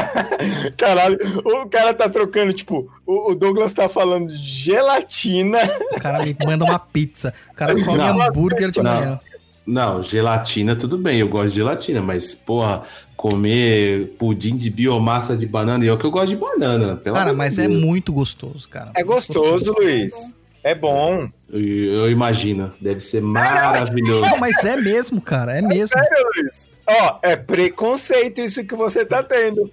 Caralho, 0.77 1.17
o 1.45 1.67
cara 1.67 1.93
tá 1.93 2.09
trocando, 2.09 2.53
tipo, 2.53 2.89
o 3.05 3.33
Douglas 3.35 3.73
tá 3.73 3.87
falando 3.89 4.27
de 4.27 4.37
gelatina. 4.37 5.59
O 5.95 5.99
cara 5.99 6.23
me 6.25 6.35
manda 6.45 6.63
uma 6.65 6.79
pizza. 6.79 7.33
O 7.51 7.53
cara 7.55 7.73
come 7.83 7.97
Não. 7.97 8.21
hambúrguer 8.21 8.71
de 8.71 8.81
Não. 8.81 8.93
manhã. 8.93 9.19
Não, 9.65 10.03
gelatina 10.03 10.75
tudo 10.75 10.97
bem, 10.97 11.19
eu 11.19 11.27
gosto 11.29 11.49
de 11.49 11.55
gelatina, 11.55 12.01
mas, 12.01 12.33
porra, 12.33 12.83
comer 13.15 14.13
pudim 14.19 14.57
de 14.57 14.69
biomassa 14.69 15.37
de 15.37 15.45
banana, 15.45 15.85
e 15.85 15.87
eu 15.87 15.97
que 15.97 16.05
eu 16.05 16.11
gosto 16.11 16.27
de 16.29 16.35
banana. 16.35 16.97
Cara, 17.03 17.31
mas 17.31 17.57
é 17.57 17.67
Deus. 17.67 17.81
muito 17.81 18.11
gostoso, 18.11 18.67
cara. 18.67 18.91
É 18.93 19.03
gostoso, 19.03 19.73
Luiz. 19.79 20.37
É 20.61 20.75
bom. 20.75 21.29
Eu, 21.53 22.09
imagino, 22.09 22.73
deve 22.81 22.99
ser 22.99 23.21
maravilhoso. 23.21 24.21
Não, 24.21 24.39
mas 24.39 24.63
é 24.63 24.75
mesmo, 24.75 25.21
cara. 25.21 25.55
É 25.55 25.61
mesmo. 25.61 25.95
Luiz. 26.35 26.69
Ó, 26.87 27.19
é 27.21 27.35
preconceito 27.35 28.41
isso 28.41 28.63
que 28.65 28.75
você 28.75 29.05
tá 29.05 29.21
tendo. 29.21 29.71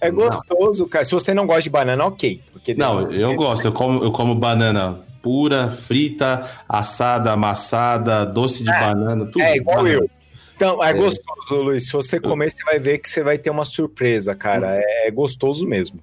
É 0.00 0.10
gostoso, 0.10 0.86
cara. 0.86 1.04
Se 1.04 1.12
você 1.12 1.34
não 1.34 1.46
gosta 1.46 1.62
de 1.62 1.70
banana, 1.70 2.04
ok. 2.06 2.40
Porque 2.52 2.72
Não, 2.74 3.10
eu 3.12 3.34
gosto, 3.34 3.66
eu 3.66 3.72
como, 3.72 4.02
eu 4.02 4.10
como 4.10 4.34
banana 4.34 5.00
pura, 5.20 5.68
frita, 5.68 6.48
assada, 6.68 7.32
amassada, 7.32 8.24
doce 8.24 8.64
de 8.64 8.70
banana, 8.70 9.26
tudo. 9.26 9.42
É 9.42 9.56
igual 9.56 9.78
Banana. 9.78 9.94
eu. 9.96 10.10
Então, 10.56 10.82
é, 10.82 10.90
É. 10.90 10.92
gostoso, 10.92 11.54
Luiz. 11.62 11.86
Se 11.86 11.92
você 11.92 12.18
comer, 12.18 12.50
você 12.50 12.64
vai 12.64 12.78
ver 12.78 12.98
que 12.98 13.10
você 13.10 13.22
vai 13.22 13.36
ter 13.36 13.50
uma 13.50 13.64
surpresa, 13.64 14.34
cara. 14.34 14.76
É, 14.76 15.08
é 15.08 15.10
gostoso 15.10 15.66
mesmo. 15.66 16.00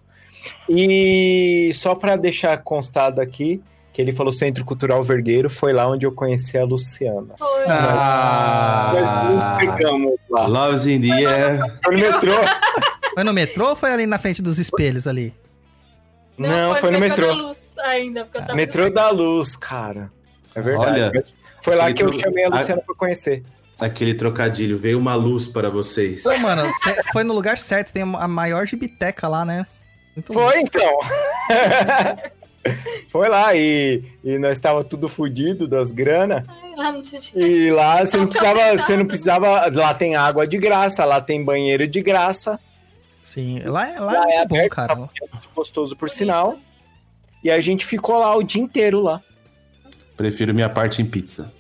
E 0.70 1.72
só 1.74 1.96
pra 1.96 2.16
deixar 2.16 2.58
constado 2.60 3.20
aqui, 3.20 3.62
que 3.96 4.02
ele 4.02 4.12
falou 4.12 4.30
Centro 4.30 4.66
Cultural 4.66 5.02
Vergueiro, 5.02 5.50
foi 5.50 5.72
lá 5.72 5.88
onde 5.88 6.06
eu 6.06 6.12
conheci 6.12 6.58
a 6.58 6.66
Luciana. 6.66 7.34
Foi. 7.40 7.66
Nós 7.66 9.32
nos 9.32 9.44
Ah, 9.44 9.56
pegamos 9.58 10.16
lá. 10.30 10.46
loves 10.48 10.86
in 10.86 11.00
the 11.00 11.14
air. 11.26 11.60
Foi 11.82 11.96
no 11.96 12.02
metrô? 12.02 12.34
Foi 13.14 13.24
no 13.24 13.34
metrô 13.34 13.70
ou 13.70 13.76
foi 13.78 13.94
ali 13.94 14.06
na 14.06 14.18
frente 14.18 14.42
dos 14.42 14.60
espelhos 14.60 15.08
ali? 15.08 15.34
Não, 16.38 16.76
foi 16.76 16.92
no 16.92 17.00
metrô. 17.00 17.28
da 17.28 17.34
Luz 17.34 17.58
ainda, 17.86 18.26
porque 18.26 18.38
eu 18.38 18.42
tava 18.42 18.54
Metrô 18.56 18.90
da 18.90 19.10
Luz, 19.12 19.56
cara. 19.56 20.12
É 20.54 20.60
verdade. 20.60 21.00
Olha, 21.02 21.24
foi 21.62 21.76
lá 21.78 21.94
que 21.94 22.04
eu 22.04 22.08
metrô- 22.10 22.22
chamei 22.22 22.44
a 22.44 22.48
a- 22.48 22.58
Luciana 22.58 22.82
pra 22.86 22.96
conhecer. 22.96 23.44
Aquele 23.80 24.14
trocadilho, 24.14 24.78
veio 24.78 24.98
uma 25.00 25.16
luz 25.16 25.48
para 25.48 25.70
vocês. 25.70 26.24
Pô, 26.24 26.38
mano, 26.40 26.70
cê- 26.84 27.02
foi 27.14 27.24
no 27.24 27.34
lugar 27.34 27.58
certo. 27.58 27.94
Tem 27.94 28.04
a 28.04 28.28
maior 28.28 28.66
gibiteca 28.68 29.30
lá, 29.30 29.46
né? 29.46 29.66
Muito. 30.16 30.34
Foi 30.34 30.60
então. 30.60 31.00
Foi 33.10 33.30
lá 33.30 33.56
e, 33.56 34.04
e 34.24 34.38
nós 34.40 34.54
estava 34.54 34.84
tudo 34.84 35.08
fudido 35.08 35.68
das 35.68 35.92
grana. 35.92 36.46
Ai, 36.48 36.76
lá. 36.76 36.94
E 37.36 37.70
lá 37.72 38.06
você 38.06 38.18
não 38.18 38.28
precisava, 38.28 38.78
você 38.78 38.98
não 38.98 39.06
precisava, 39.06 39.68
lá 39.72 39.94
tem 39.94 40.16
água 40.16 40.48
de 40.48 40.58
graça, 40.58 41.06
lá 41.06 41.22
tem 41.22 41.44
banheiro 41.44 41.88
de 41.88 42.02
graça, 42.02 42.60
Sim, 43.24 43.60
lá, 43.64 43.90
é- 43.90 44.00
lá 44.00 44.12
Lá 44.14 44.30
é 44.30 44.36
é 44.36 44.38
muito 44.38 44.50
bom, 44.50 44.56
aberto, 44.56 44.72
cara. 44.72 45.10
gostoso 45.56 45.96
por 45.96 46.10
sinal. 46.10 46.58
E 47.44 47.50
a 47.50 47.60
gente 47.62 47.86
ficou 47.86 48.18
lá 48.20 48.36
o 48.36 48.44
dia 48.44 48.62
inteiro 48.62 49.02
lá. 49.02 49.22
Prefiro 50.18 50.54
minha 50.54 50.70
parte 50.70 51.02
em 51.02 51.06
pizza. 51.06 51.52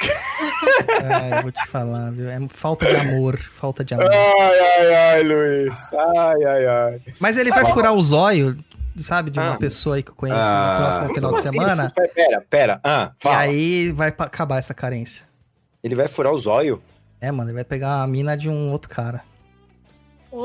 É, 0.00 1.38
eu 1.38 1.42
vou 1.42 1.52
te 1.52 1.66
falar, 1.66 2.10
viu? 2.12 2.28
É 2.28 2.38
falta 2.48 2.86
de 2.86 2.96
amor, 2.96 3.38
falta 3.38 3.84
de 3.84 3.94
amor. 3.94 4.10
Ai, 4.10 4.58
ai, 4.60 4.94
ai, 4.94 5.22
Luiz. 5.22 5.92
Ai, 5.92 6.44
ai, 6.44 6.66
ai. 6.66 7.00
Mas 7.18 7.36
ele 7.36 7.50
vai 7.50 7.64
furar 7.66 7.92
o 7.94 8.02
zóio, 8.02 8.56
sabe, 9.02 9.30
de 9.30 9.38
uma 9.38 9.54
Ah. 9.54 9.56
pessoa 9.58 9.96
aí 9.96 10.02
que 10.02 10.10
eu 10.10 10.14
conheço 10.14 10.40
Ah, 10.42 10.72
no 10.78 10.84
próximo 10.84 11.14
final 11.14 11.30
Como 11.30 11.42
de 11.42 11.48
assim? 11.48 11.58
semana. 11.58 11.92
Pera, 12.14 12.44
pera. 12.50 12.80
Ah, 12.84 13.12
E 13.18 13.22
fala. 13.22 13.38
aí 13.38 13.92
vai 13.92 14.08
acabar 14.08 14.58
essa 14.58 14.74
carência. 14.74 15.26
Ele 15.82 15.94
vai 15.94 16.08
furar 16.08 16.32
o 16.32 16.38
zóio? 16.38 16.82
É, 17.20 17.30
mano, 17.30 17.50
ele 17.50 17.54
vai 17.56 17.64
pegar 17.64 18.02
a 18.02 18.06
mina 18.06 18.36
de 18.36 18.48
um 18.48 18.70
outro 18.70 18.88
cara. 18.90 19.22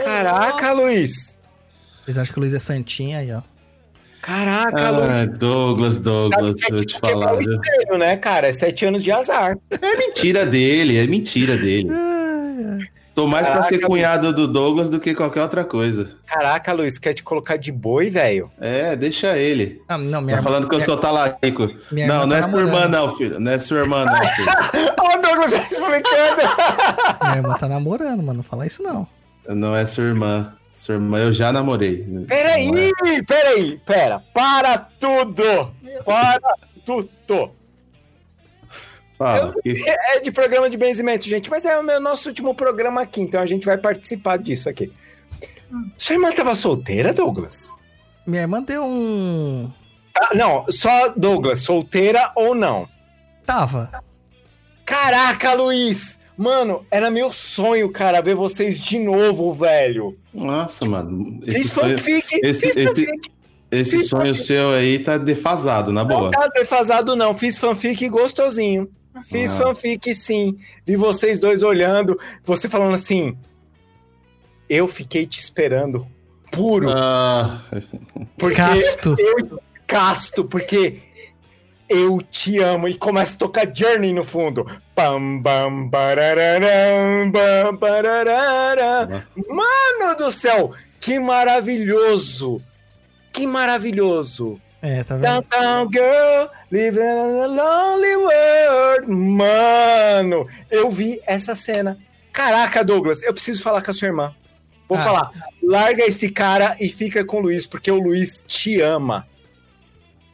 Caraca, 0.02 0.72
Luiz. 0.72 1.40
Vocês 2.04 2.18
acham 2.18 2.34
que 2.34 2.40
o 2.40 2.42
Luiz 2.42 2.54
é 2.54 2.60
santinho 2.60 3.18
aí, 3.18 3.32
ó. 3.32 3.42
Caraca, 4.22 4.90
Luiz. 4.92 5.10
Ah, 5.10 5.26
Douglas, 5.26 5.98
Douglas, 5.98 6.56
Sabe 6.60 6.66
que 6.66 6.72
é 6.74 6.76
vou 6.78 6.86
te 6.86 7.00
falar, 7.00 7.40
espelho, 7.42 7.98
né, 7.98 8.16
cara? 8.18 8.48
É 8.48 8.54
sete 8.54 8.86
anos 8.86 9.04
de 9.04 9.12
azar. 9.12 9.58
É 9.70 9.98
mentira 9.98 10.46
dele, 10.46 10.98
é 10.98 11.06
mentira 11.06 11.58
dele. 11.58 11.90
Tô 13.16 13.28
mais 13.28 13.46
pra 13.48 13.62
ser 13.62 13.76
Caraca, 13.76 13.88
cunhado 13.88 14.34
do 14.34 14.48
Douglas 14.48 14.90
do 14.90 15.00
que 15.00 15.14
qualquer 15.14 15.42
outra 15.44 15.64
coisa. 15.64 16.16
Caraca, 16.26 16.74
Luiz, 16.74 16.98
quer 16.98 17.14
te 17.14 17.22
colocar 17.24 17.58
de 17.58 17.72
boi, 17.72 18.10
velho? 18.10 18.50
É, 18.60 18.96
deixa 18.96 19.38
ele. 19.38 19.82
Ah, 19.88 19.98
não, 20.00 20.20
minha 20.20 20.38
Tá 20.38 20.44
falando 20.44 20.68
que 20.68 20.74
eu 20.74 20.80
minha- 20.80 20.86
sou 20.86 20.98
talarico. 20.98 21.70
minha 21.92 22.08
Não, 22.08 22.16
irmã 22.16 22.26
não 22.26 22.30
tá 22.30 22.38
é 22.38 22.42
sua 22.44 22.60
irmã, 22.62 22.88
não, 22.88 23.16
filho. 23.16 23.40
Não 23.40 23.52
é 23.52 23.60
sua 23.60 23.78
irmã, 23.80 24.04
não, 24.06 24.18
filho. 24.30 24.48
Ó, 25.00 25.18
o 25.18 25.22
Douglas 25.22 25.52
já 25.52 25.58
explicando. 25.60 26.42
Minha 27.22 27.36
irmã 27.36 27.54
tá 27.56 27.68
namorando, 27.68 28.24
mano. 28.24 28.38
Não 28.38 28.44
fala 28.44 28.66
isso, 28.66 28.82
não. 28.82 29.08
Não 29.48 29.76
é 29.76 29.86
sua 29.86 30.06
irmã. 30.06 30.52
Sua 30.72 30.96
irmã 30.96 31.20
eu 31.20 31.32
já 31.32 31.54
namorei. 31.54 32.04
Peraí, 32.28 32.72
Não 32.72 32.80
é. 33.14 33.22
peraí, 33.22 33.80
pera. 33.86 34.22
Para 34.34 34.78
tudo. 34.78 35.72
Para 36.04 36.40
tudo. 36.84 37.52
Fala. 39.18 39.54
que- 39.64 39.90
É 39.90 40.20
de 40.20 40.32
programa 40.32 40.70
de 40.70 40.78
benzimento, 40.78 41.26
gente, 41.26 41.50
mas 41.50 41.66
é 41.66 41.78
o 41.78 41.84
meu 41.84 42.00
nosso 42.00 42.30
último 42.30 42.54
programa 42.56 43.02
aqui, 43.02 43.22
então 43.22 43.40
a 43.42 43.46
gente 43.46 43.66
vai 43.66 43.78
participar 43.78 44.38
disso 44.38 44.70
aqui. 44.70 44.92
Sua 45.98 46.14
irmã 46.14 46.32
tava 46.32 46.54
solteira, 46.56 47.14
Douglas? 47.14 47.74
Minha 48.26 48.42
irmã 48.44 48.62
deu 48.62 48.84
um. 48.86 49.72
Ah, 50.16 50.36
não, 50.36 50.66
só 50.70 51.10
Douglas, 51.10 51.62
solteira 51.62 52.32
ou 52.36 52.54
não? 52.54 52.88
Tava. 53.46 53.92
Caraca, 54.86 55.54
Luiz! 55.54 56.20
Mano, 56.38 56.86
era 56.90 57.12
meu 57.12 57.32
sonho, 57.32 57.92
cara, 57.92 58.22
ver 58.22 58.36
vocês 58.36 58.80
de 58.80 58.98
novo, 59.00 59.54
velho. 59.54 60.18
Nossa, 60.34 60.84
mano. 60.86 61.40
Esse, 61.46 61.62
Fiz 61.64 61.72
sonho, 61.72 61.98
fanfic, 62.00 62.40
esse- 62.44 62.62
fiz 62.62 62.76
esse- 62.76 62.88
fanfic. 62.88 63.32
esse 63.72 63.98
fiz 63.98 64.10
sonho 64.10 64.34
seu 64.36 64.72
aí 64.72 64.98
tá 65.00 65.18
defasado, 65.18 65.92
na 65.92 66.04
Não 66.04 66.08
boa. 66.08 66.32
tá 66.32 66.48
defasado, 66.48 67.16
não. 67.16 67.34
Fiz 67.36 67.58
fanfic 67.58 68.10
gostosinho. 68.10 68.90
Fiz 69.24 69.52
Ah. 69.54 69.58
fanfic, 69.58 70.14
sim. 70.14 70.58
Vi 70.86 70.96
vocês 70.96 71.40
dois 71.40 71.64
olhando, 71.64 72.20
você 72.44 72.68
falando 72.70 72.94
assim. 72.94 73.38
Eu 74.70 74.88
fiquei 74.88 75.26
te 75.26 75.40
esperando. 75.40 76.08
Puro. 76.52 76.90
Ah, 76.92 77.64
porque 78.38 78.56
Casto. 78.56 79.16
eu 79.20 79.60
casto, 79.88 80.46
porque 80.46 81.00
eu 81.90 82.22
te 82.22 82.60
amo. 82.60 82.88
E 82.88 82.94
começa 82.96 83.36
a 83.36 83.40
tocar 83.40 83.68
Journey 83.76 84.14
no 84.14 84.24
fundo. 84.24 84.66
Pam, 84.96 85.40
bam, 85.40 85.88
barararam, 85.90 87.32
bam, 87.32 87.76
barararam. 87.76 89.24
Mano 89.50 90.16
do 90.18 90.32
céu, 90.32 90.72
que 91.00 91.20
maravilhoso! 91.20 92.62
Que 93.32 93.48
maravilhoso! 93.48 94.62
É, 94.86 95.02
tá 95.04 95.16
vendo? 95.16 95.24
Downtown 95.24 95.90
Girl, 95.90 96.48
living 96.70 97.00
in 97.00 97.40
a 97.42 97.48
lonely 97.48 98.16
world. 98.18 99.10
Mano, 99.10 100.46
eu 100.70 100.92
vi 100.92 101.22
essa 101.26 101.56
cena. 101.56 101.98
Caraca, 102.34 102.84
Douglas, 102.84 103.22
eu 103.24 103.34
preciso 103.34 103.64
falar 103.64 103.82
com 103.82 103.92
a 103.92 103.94
sua 103.94 104.08
irmã. 104.10 104.36
Vou 104.90 104.98
Ah. 104.98 105.02
falar, 105.04 105.32
larga 105.64 106.04
esse 106.04 106.30
cara 106.30 106.76
e 106.82 106.90
fica 106.90 107.24
com 107.24 107.38
o 107.38 107.42
Luiz, 107.44 107.66
porque 107.66 107.90
o 107.90 107.98
Luiz 107.98 108.44
te 108.46 108.82
ama. 108.82 109.26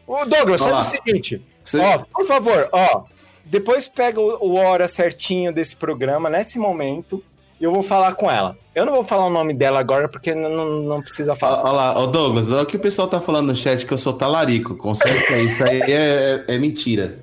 Ô, 0.08 0.26
Douglas, 0.26 0.62
Olha 0.62 0.78
faz 0.78 0.88
o 0.88 0.90
seguinte. 0.92 1.40
você- 1.64 1.78
Ó, 1.80 2.00
por 2.00 2.26
favor, 2.26 2.68
ó. 2.72 3.04
Depois 3.46 3.88
pega 3.88 4.20
o, 4.20 4.38
o 4.50 4.56
hora 4.56 4.88
certinho 4.88 5.54
desse 5.54 5.76
programa, 5.76 6.28
nesse 6.30 6.58
momento. 6.58 7.24
E 7.60 7.64
eu 7.64 7.72
vou 7.72 7.84
falar 7.84 8.14
com 8.16 8.30
ela. 8.30 8.58
Eu 8.74 8.86
não 8.86 8.94
vou 8.94 9.04
falar 9.04 9.26
o 9.26 9.30
nome 9.30 9.54
dela 9.54 9.80
agora 9.80 10.08
porque 10.08 10.34
não, 10.34 10.50
não, 10.50 10.82
não 10.84 11.02
precisa 11.02 11.36
falar. 11.36 11.62
Olha 11.64 11.72
lá, 11.72 12.00
ô 12.00 12.08
Douglas, 12.08 12.50
olha 12.50 12.64
o 12.64 12.66
que 12.66 12.78
o 12.78 12.80
pessoal 12.80 13.08
tá 13.08 13.20
falando 13.20 13.48
no 13.48 13.56
chat 13.56 13.86
que 13.86 13.94
eu 13.94 13.98
sou 13.98 14.14
talarico. 14.14 14.76
Conserta 14.76 15.38
isso 15.38 15.64
aí 15.68 15.82
é, 15.82 16.46
é 16.48 16.58
mentira. 16.58 17.20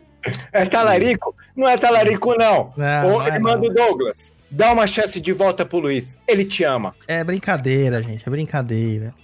É 0.52 0.66
talarico? 0.66 1.34
Não 1.56 1.68
é 1.68 1.76
talarico, 1.76 2.34
não. 2.36 2.72
Não, 2.76 3.10
não 3.10 3.22
é, 3.22 3.34
irmã 3.34 3.54
não. 3.54 3.60
do 3.62 3.70
Douglas, 3.70 4.34
dá 4.50 4.72
uma 4.72 4.86
chance 4.86 5.20
de 5.20 5.32
volta 5.32 5.64
pro 5.64 5.78
Luiz. 5.78 6.18
Ele 6.26 6.44
te 6.44 6.64
ama. 6.64 6.94
É 7.06 7.22
brincadeira, 7.24 8.02
gente. 8.02 8.26
É 8.26 8.30
brincadeira. 8.30 9.14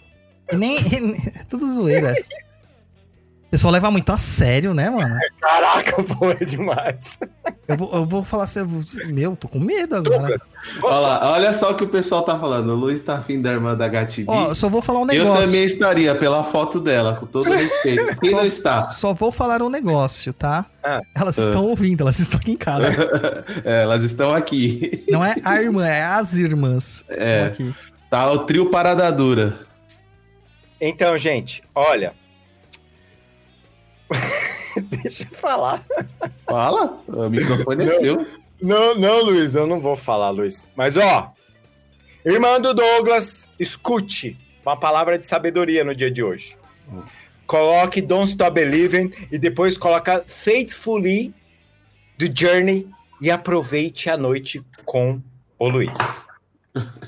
E 0.51 0.57
nem. 0.57 0.79
é 1.39 1.45
tudo 1.49 1.75
zoeira. 1.75 2.15
O 3.53 3.55
pessoal 3.55 3.71
leva 3.75 3.91
muito 3.91 4.11
a 4.11 4.17
sério, 4.17 4.73
né, 4.73 4.89
mano? 4.89 5.15
Caraca, 5.39 6.03
pô, 6.03 6.31
é 6.31 6.43
demais. 6.43 7.19
Eu 7.69 7.77
vou, 7.77 7.95
eu 7.95 8.07
vou 8.07 8.25
falar 8.25 8.45
assim, 8.45 8.61
eu 8.61 8.67
vou- 8.67 8.83
meu, 9.09 9.37
tô 9.37 9.47
com 9.47 9.59
medo 9.59 9.95
agora. 9.95 10.41
Olha 10.83 10.97
lá, 10.99 11.33
olha 11.33 11.53
só 11.53 11.73
o 11.73 11.75
que 11.75 11.85
o 11.85 11.89
pessoal 11.89 12.23
tá 12.23 12.39
falando. 12.39 12.71
O 12.71 12.75
Luiz 12.75 13.03
tá 13.03 13.17
afim 13.19 13.43
da 13.43 13.53
irmã 13.53 13.77
da 13.77 13.87
Gatibi. 13.89 14.25
Ó, 14.27 14.49
eu 14.49 14.55
só 14.55 14.71
vou 14.71 14.81
falar 14.81 15.01
um 15.01 15.03
eu 15.03 15.25
negócio. 15.25 15.43
também 15.45 15.65
estaria 15.65 16.15
pela 16.15 16.43
foto 16.45 16.81
dela, 16.81 17.15
com 17.17 17.27
todo 17.27 17.45
respeito. 17.53 18.17
Quem 18.21 18.31
não 18.31 18.47
está? 18.47 18.85
Só 18.93 19.13
vou 19.13 19.31
falar 19.31 19.61
um 19.61 19.69
negócio, 19.69 20.33
tá? 20.33 20.65
Ah. 20.83 21.03
Elas 21.15 21.37
estão 21.37 21.67
ouvindo, 21.67 22.01
elas 22.01 22.19
estão 22.19 22.41
aqui 22.41 22.53
em 22.53 22.57
casa. 22.57 22.87
É, 23.67 23.83
elas 23.83 24.03
estão 24.03 24.35
aqui. 24.35 25.05
Não 25.11 25.23
é 25.23 25.35
a 25.45 25.61
irmã, 25.61 25.87
é 25.87 26.03
as 26.03 26.33
irmãs. 26.35 27.05
É. 27.11 27.53
Tá 28.09 28.31
o 28.33 28.41
trio 28.41 28.71
Parada 28.71 29.13
Dura. 29.13 29.59
Então, 30.81 31.19
gente, 31.19 31.63
olha. 31.75 32.15
Deixa 35.03 35.25
eu 35.25 35.39
falar. 35.39 35.85
Fala, 36.45 37.03
o 37.09 37.29
microfone 37.29 37.85
é 37.85 37.87
Não. 37.87 38.01
seu. 38.01 38.27
Não, 38.61 38.95
não, 38.95 39.25
Luiz, 39.25 39.55
eu 39.55 39.67
não 39.67 39.81
vou 39.81 39.97
falar, 39.97 40.31
Luiz. 40.31 40.71
Mas, 40.77 40.97
ó, 40.97 41.33
irmã 42.25 42.61
do 42.61 42.73
Douglas, 42.73 43.49
escute 43.59 44.39
uma 44.65 44.77
palavra 44.77 45.19
de 45.19 45.27
sabedoria 45.27 45.83
no 45.83 45.95
dia 45.95 46.11
de 46.11 46.23
hoje. 46.23 46.57
Coloque 47.47 48.01
Don't 48.01 48.31
Stop 48.31 48.53
Believing 48.53 49.13
e 49.31 49.39
depois 49.39 49.77
coloca 49.77 50.23
Faithfully 50.27 51.35
do 52.17 52.27
Journey 52.33 52.89
e 53.21 53.31
aproveite 53.31 54.09
a 54.09 54.17
noite 54.17 54.65
com 54.85 55.21
o 55.59 55.69
Luiz. 55.69 55.99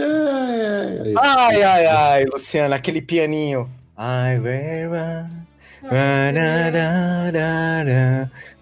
Ai, 0.00 1.62
ai, 1.62 1.86
ai, 1.86 2.24
Luciana, 2.24 2.76
aquele 2.76 3.02
pianinho. 3.02 3.68
I? 3.98 4.38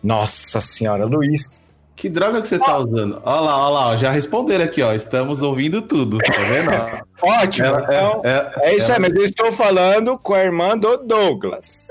Nossa 0.02 0.60
senhora, 0.60 1.04
Luiz. 1.04 1.62
Que 1.94 2.10
droga 2.10 2.42
que 2.42 2.48
você 2.48 2.58
tá 2.58 2.76
usando? 2.76 3.22
Olha 3.24 3.40
lá, 3.40 3.68
olha 3.68 3.74
lá, 3.90 3.96
já 3.96 4.10
responderam 4.10 4.64
aqui, 4.64 4.82
ó. 4.82 4.92
Estamos 4.92 5.42
ouvindo 5.42 5.80
tudo, 5.80 6.18
tá 6.18 6.32
vendo? 6.32 7.02
Ótimo. 7.22 7.66
Ela- 7.66 7.84
então, 7.84 8.22
é, 8.22 8.52
é 8.70 8.76
isso 8.76 8.92
aí, 8.92 8.98
mas 8.98 9.14
eu 9.14 9.22
estou 9.22 9.50
falando 9.50 10.18
com 10.18 10.34
a 10.34 10.42
irmã 10.42 10.76
do 10.76 10.98
Douglas. 10.98 11.88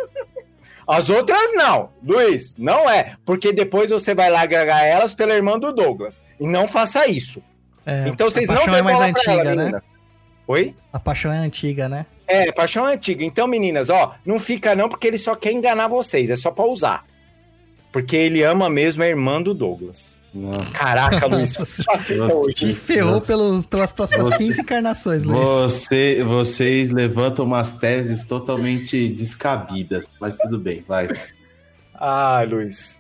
As 0.88 1.10
outras 1.10 1.52
não, 1.56 1.90
Luiz, 2.04 2.56
não 2.58 2.88
é. 2.88 3.16
Porque 3.26 3.52
depois 3.52 3.90
você 3.90 4.14
vai 4.14 4.30
lá 4.30 4.42
agregar 4.42 4.84
elas 4.84 5.16
pela 5.16 5.34
irmã 5.34 5.58
do 5.58 5.74
Douglas. 5.74 6.22
E 6.40 6.46
não 6.46 6.68
faça 6.68 7.08
isso. 7.08 7.42
É, 7.84 8.08
então 8.08 8.30
vocês 8.30 8.48
não 8.48 8.56
paixão 8.58 8.74
dêem 8.74 8.80
é 8.80 8.84
mais 8.84 9.02
antiga, 9.02 9.32
ela, 9.32 9.44
né? 9.44 9.56
meninas. 9.56 9.95
Oi? 10.48 10.76
A 10.94 11.00
paixão 11.00 11.32
é 11.32 11.38
antiga, 11.38 11.90
né? 11.90 12.06
É, 12.28 12.52
paixão 12.52 12.86
antiga. 12.86 13.24
Então, 13.24 13.48
meninas, 13.48 13.90
ó, 13.90 14.16
não 14.26 14.40
fica 14.40 14.76
não, 14.76 14.90
porque 14.90 15.08
ele 15.08 15.18
só 15.18 15.36
quer 15.36 15.52
enganar 15.52 15.88
vocês, 15.88 16.30
é 16.30 16.36
só 16.36 16.52
pra 16.52 16.66
usar. 16.66 17.04
Porque 17.92 18.16
ele 18.16 18.44
ama 18.44 18.70
mesmo 18.70 19.04
a 19.04 19.08
irmã 19.08 19.42
do 19.42 19.54
Douglas. 19.54 20.20
Não. 20.34 20.52
Caraca, 20.74 21.26
Luiz, 21.28 21.56
Nossa. 22.18 22.52
Te 22.54 22.74
ferrou 22.74 23.14
Nossa. 23.14 23.28
pelos, 23.28 23.66
pelas 23.66 23.94
próximas 23.94 24.28
Você- 24.28 24.38
15 24.40 24.62
encarnações, 24.62 25.24
Luiz. 25.24 25.40
Você, 25.48 26.24
vocês 26.26 26.92
levantam 26.92 27.46
umas 27.46 27.72
teses 27.72 28.24
totalmente 28.26 29.08
descabidas, 29.08 30.10
mas 30.20 30.36
tudo 30.36 30.60
bem, 30.60 30.84
vai. 30.86 31.08
Ah, 31.94 32.46
Luiz. 32.48 33.00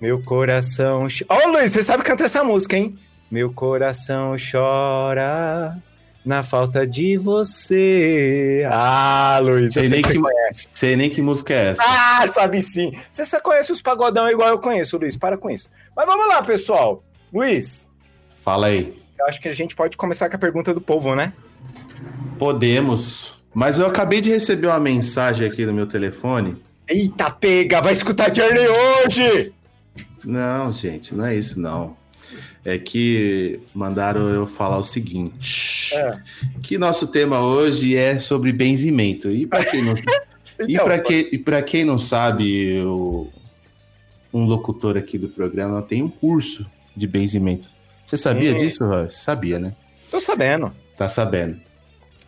Meu 0.00 0.22
coração. 0.22 1.08
Ô, 1.28 1.48
Luiz, 1.48 1.72
você 1.72 1.82
sabe 1.82 2.04
cantar 2.04 2.24
essa 2.26 2.44
música, 2.44 2.76
hein? 2.76 2.96
Meu 3.30 3.52
coração 3.52 4.36
chora 4.38 5.76
na 6.24 6.42
falta 6.42 6.86
de 6.86 7.16
você. 7.16 8.66
Ah, 8.70 9.38
Luiz, 9.42 9.72
Sei 9.74 9.88
nem, 9.88 10.02
que 10.02 10.18
conhece. 10.18 10.68
sei 10.72 10.96
nem 10.96 11.10
que 11.10 11.20
música 11.22 11.52
é 11.52 11.68
essa. 11.70 11.82
Ah, 11.84 12.26
sabe 12.32 12.60
sim. 12.62 12.92
Você 13.12 13.24
só 13.24 13.40
conhece 13.40 13.72
os 13.72 13.82
pagodão 13.82 14.28
igual 14.28 14.48
eu 14.50 14.58
conheço, 14.58 14.96
Luiz. 14.98 15.16
Para 15.16 15.36
com 15.36 15.50
isso. 15.50 15.68
Mas 15.96 16.06
vamos 16.06 16.26
lá, 16.28 16.42
pessoal. 16.42 17.02
Luiz, 17.32 17.88
Fala 18.42 18.66
aí. 18.68 18.92
eu 19.18 19.26
acho 19.26 19.40
que 19.40 19.48
a 19.48 19.54
gente 19.54 19.74
pode 19.74 19.96
começar 19.96 20.28
com 20.28 20.36
a 20.36 20.38
pergunta 20.38 20.72
do 20.74 20.80
povo, 20.80 21.14
né? 21.14 21.32
Podemos. 22.38 23.40
Mas 23.54 23.78
eu 23.78 23.86
acabei 23.86 24.20
de 24.20 24.30
receber 24.30 24.66
uma 24.68 24.80
mensagem 24.80 25.46
aqui 25.46 25.64
no 25.66 25.72
meu 25.72 25.86
telefone. 25.86 26.56
Eita, 26.88 27.30
pega! 27.30 27.80
Vai 27.80 27.92
escutar 27.92 28.34
Journey 28.34 28.66
hoje! 28.68 29.52
Não, 30.24 30.72
gente, 30.72 31.14
não 31.14 31.26
é 31.26 31.34
isso, 31.36 31.60
não. 31.60 31.96
É 32.64 32.78
que 32.78 33.58
mandaram 33.74 34.28
eu 34.28 34.46
falar 34.46 34.78
o 34.78 34.84
seguinte: 34.84 35.92
É. 35.94 36.18
que 36.62 36.78
nosso 36.78 37.08
tema 37.08 37.40
hoje 37.40 37.96
é 37.96 38.20
sobre 38.20 38.52
benzimento. 38.52 39.30
E 39.30 39.46
para 39.46 39.64
quem 39.64 39.84
não, 39.84 39.94
e 40.68 40.74
Então, 40.74 40.84
para 40.84 40.98
que, 41.00 41.28
e 41.32 41.38
pra 41.38 41.60
quem 41.62 41.84
não 41.84 41.98
sabe, 41.98 42.76
eu, 42.76 43.28
um 44.32 44.44
locutor 44.44 44.96
aqui 44.96 45.18
do 45.18 45.28
programa 45.28 45.82
tem 45.82 46.02
um 46.02 46.08
curso 46.08 46.64
de 46.96 47.06
benzimento. 47.06 47.68
Você 48.06 48.16
sabia 48.16 48.52
Sim. 48.52 48.58
disso, 48.58 48.84
Ross? 48.84 49.14
Sabia, 49.14 49.58
né? 49.58 49.74
Tô 50.10 50.20
sabendo. 50.20 50.70
Tá 50.96 51.08
sabendo. 51.08 51.58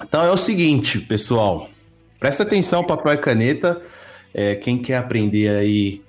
Então 0.03 0.25
é 0.25 0.31
o 0.31 0.37
seguinte, 0.37 0.99
pessoal. 0.99 1.71
Presta 2.19 2.43
atenção, 2.43 2.83
papel 2.83 3.13
e 3.13 3.19
caneta. 3.19 3.81
É, 4.33 4.55
quem 4.57 4.79
quer 4.79 4.97
aprender 4.97 5.49
aí 5.49 6.03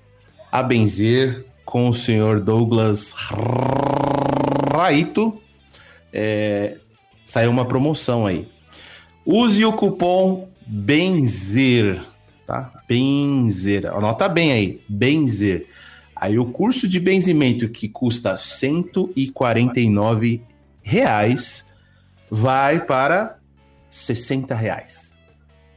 a 0.52 0.64
benzer 0.64 1.46
com 1.66 1.90
o 1.90 1.94
senhor 1.94 2.40
Douglas 2.40 3.14
Raito, 4.72 5.42
é, 6.14 6.78
saiu 7.26 7.52
uma 7.52 7.66
promoção 7.66 8.26
aí. 8.26 8.48
Use 9.26 9.66
o 9.66 9.74
cupom 9.74 10.48
BENZER, 10.66 12.02
tá? 12.46 12.72
Benzer. 12.88 13.88
Anota 13.88 14.30
bem 14.30 14.52
aí, 14.52 14.80
benzer. 14.88 15.68
Aí 16.16 16.38
o 16.40 16.46
curso 16.46 16.88
de 16.88 17.00
benzimento 17.00 17.68
que 17.68 17.90
custa 17.90 18.38
149 18.38 20.42
reais 20.82 21.66
vai 22.30 22.86
para 22.86 23.38
60 23.90 24.54
reais. 24.56 25.14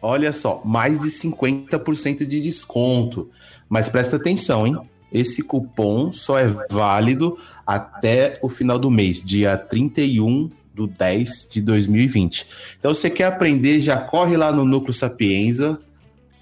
Olha 0.00 0.32
só, 0.32 0.62
mais 0.64 1.00
de 1.00 1.08
50% 1.08 2.24
de 2.24 2.40
desconto. 2.40 3.28
Mas 3.68 3.88
presta 3.88 4.14
atenção, 4.16 4.64
hein? 4.66 4.78
Esse 5.12 5.42
cupom 5.42 6.12
só 6.12 6.38
é 6.38 6.46
válido 6.70 7.38
até 7.66 8.38
o 8.42 8.48
final 8.48 8.78
do 8.78 8.90
mês, 8.90 9.22
dia 9.22 9.56
31 9.56 10.50
do 10.74 10.86
10 10.86 11.48
de 11.50 11.60
2020. 11.60 12.46
Então, 12.78 12.94
você 12.94 13.10
quer 13.10 13.24
aprender, 13.24 13.80
já 13.80 13.98
corre 13.98 14.36
lá 14.36 14.52
no 14.52 14.64
Núcleo 14.64 14.94
Sapienza, 14.94 15.80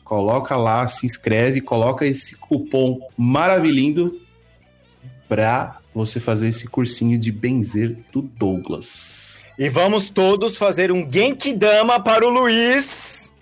coloca 0.05 0.57
lá, 0.57 0.87
se 0.87 1.07
inscreve, 1.07 1.61
coloca 1.61 2.07
esse 2.07 2.37
cupom 2.37 3.01
maravilhindo 3.17 4.21
para 5.29 5.79
você 5.95 6.21
fazer 6.21 6.49
esse 6.49 6.69
cursinho 6.69 7.19
de 7.19 7.33
benzer 7.33 7.97
do 8.13 8.21
Douglas. 8.21 9.43
E 9.59 9.71
vamos 9.71 10.11
todos 10.11 10.57
fazer 10.57 10.93
um 10.93 11.11
Genkidama 11.11 11.99
para 11.99 12.27
o 12.27 12.31
Luiz. 12.31 13.35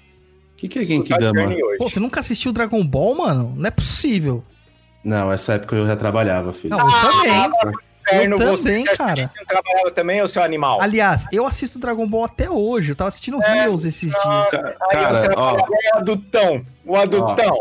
O 0.53 0.57
que, 0.57 0.69
que 0.69 0.79
é 0.79 0.85
Genkidama? 0.85 1.51
Pô, 1.77 1.91
você 1.91 1.99
nunca 1.99 2.21
assistiu 2.21 2.53
Dragon 2.53 2.87
Ball, 2.87 3.17
mano? 3.17 3.53
Não 3.57 3.67
é 3.67 3.71
possível. 3.73 4.45
Não, 5.05 5.31
essa 5.31 5.55
época 5.55 5.77
eu 5.77 5.87
já 5.87 5.95
trabalhava, 5.97 6.53
filho. 6.53 6.77
Não, 6.77 6.87
eu 6.87 7.11
também. 7.11 7.51
Inferno, 8.07 8.37
eu 8.43 8.57
você 8.57 8.69
também, 8.69 8.85
cara. 8.85 9.31
trabalhava 9.49 9.91
também, 9.91 10.23
ô 10.23 10.29
seu 10.29 10.43
animal? 10.43 10.79
Aliás, 10.81 11.25
eu 11.33 11.47
assisto 11.47 11.79
Dragon 11.79 12.07
Ball 12.07 12.25
até 12.25 12.51
hoje. 12.51 12.93
Eu 12.93 12.97
tava 12.97 13.09
assistindo 13.09 13.43
É, 13.43 13.63
Heroes 13.63 13.85
esses 13.87 14.11
dias. 14.11 14.51
Ca- 14.51 14.75
Aí 14.93 14.99
eu 14.99 15.01
Cara, 15.01 15.31
ó, 15.37 15.57
o 15.57 15.97
adultão, 15.99 16.67
o 16.85 16.97
adultão. 16.97 17.61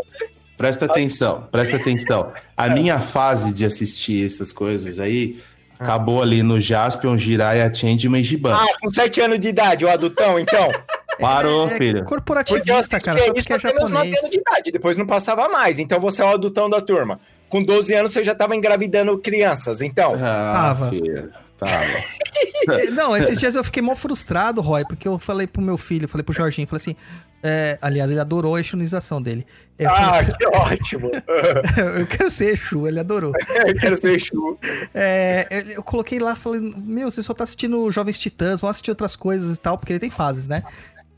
presta 0.58 0.84
atenção, 0.84 1.48
presta 1.50 1.76
atenção. 1.76 2.32
A 2.56 2.68
minha 2.68 3.00
fase 3.00 3.54
de 3.54 3.64
assistir 3.64 4.26
essas 4.26 4.52
coisas 4.52 4.98
aí 4.98 5.40
acabou 5.78 6.22
ali 6.22 6.42
no 6.42 6.60
Jaspion, 6.60 7.16
Jiraiya, 7.16 7.72
Changeman 7.74 8.20
e 8.20 8.24
Giban. 8.24 8.54
Ah, 8.54 8.66
com 8.82 8.90
sete 8.90 9.20
anos 9.22 9.40
de 9.40 9.48
idade, 9.48 9.84
o 9.84 9.90
adultão, 9.90 10.38
então. 10.38 10.68
Parou, 11.20 11.68
É 11.68 11.76
filho. 11.76 12.04
Corporativista, 12.04 12.98
cara, 13.00 13.18
só 13.18 13.24
isso 13.26 13.34
porque 13.34 13.52
é 13.52 13.58
japonês. 13.58 14.18
anos 14.18 14.30
de 14.30 14.36
idade, 14.38 14.70
depois 14.72 14.96
não 14.96 15.06
passava 15.06 15.48
mais. 15.48 15.78
Então 15.78 16.00
você 16.00 16.22
é 16.22 16.24
o 16.24 16.28
adultão 16.28 16.68
da 16.68 16.80
turma. 16.80 17.18
Com 17.48 17.62
12 17.62 17.94
anos 17.94 18.12
você 18.12 18.24
já 18.24 18.34
tava 18.34 18.56
engravidando 18.56 19.16
crianças, 19.18 19.80
então. 19.82 20.12
Ah, 20.16 20.52
Tava. 20.74 20.90
filho, 20.90 21.32
tava. 21.56 21.74
Não, 22.92 23.16
esses 23.16 23.38
dias 23.38 23.54
eu 23.54 23.62
fiquei 23.62 23.82
mó 23.82 23.94
frustrado, 23.94 24.60
Roy, 24.60 24.84
porque 24.86 25.06
eu 25.06 25.18
falei 25.18 25.46
pro 25.46 25.62
meu 25.62 25.76
filho, 25.78 26.08
falei 26.08 26.24
pro 26.24 26.34
Jorginho, 26.34 26.66
falei 26.66 26.80
assim. 26.80 26.96
é, 27.42 27.78
aliás, 27.80 28.10
ele 28.10 28.18
adorou 28.18 28.54
a 28.56 28.60
exunização 28.60 29.20
dele. 29.22 29.46
Eu, 29.78 29.90
Ah, 29.90 30.14
falei 30.14 30.34
que 30.36 30.46
ótimo. 30.46 31.10
eu 31.98 32.06
quero 32.06 32.30
ser 32.30 32.54
Exu, 32.54 32.88
ele 32.88 32.98
adorou. 32.98 33.32
Eu 33.66 33.74
quero 33.74 33.96
ser 33.96 34.14
Exu. 34.16 34.58
É, 34.94 35.46
eu, 35.50 35.60
eu 35.74 35.82
coloquei 35.82 36.18
lá, 36.18 36.34
falei, 36.34 36.60
meu, 36.60 37.10
você 37.10 37.22
só 37.22 37.34
tá 37.34 37.44
assistindo 37.44 37.88
Jovens 37.90 38.18
Titãs, 38.18 38.60
vamos 38.60 38.76
assistir 38.76 38.90
outras 38.90 39.14
coisas 39.14 39.56
e 39.56 39.60
tal, 39.60 39.76
porque 39.78 39.92
ele 39.92 40.00
tem 40.00 40.10
fases, 40.10 40.48
né? 40.48 40.62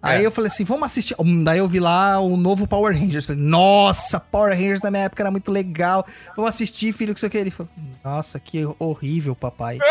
Aí 0.07 0.23
É. 0.23 0.27
eu 0.27 0.31
falei 0.31 0.51
assim, 0.51 0.65
vamos 0.65 0.85
assistir. 0.85 1.15
Hum, 1.19 1.43
Daí 1.45 1.59
eu 1.59 1.69
vi 1.69 1.81
lá 1.81 2.19
o 2.21 2.37
novo 2.37 2.67
Power 2.67 2.95
Rangers. 2.99 3.27
Falei, 3.27 3.43
nossa, 3.43 4.19
Power 4.21 4.51
Rangers 4.57 4.83
na 4.83 4.91
minha 4.91 5.05
época 5.05 5.23
era 5.23 5.31
muito 5.31 5.51
legal. 5.51 6.07
Vamos 6.37 6.49
assistir, 6.55 6.93
filho, 6.93 7.13
que 7.15 7.21
sei 7.21 7.27
o 7.29 7.31
que. 7.31 7.39
Ele 7.39 7.51
falou, 7.51 7.71
nossa, 8.05 8.39
que 8.41 8.65
horrível, 8.79 9.35
papai. 9.35 9.79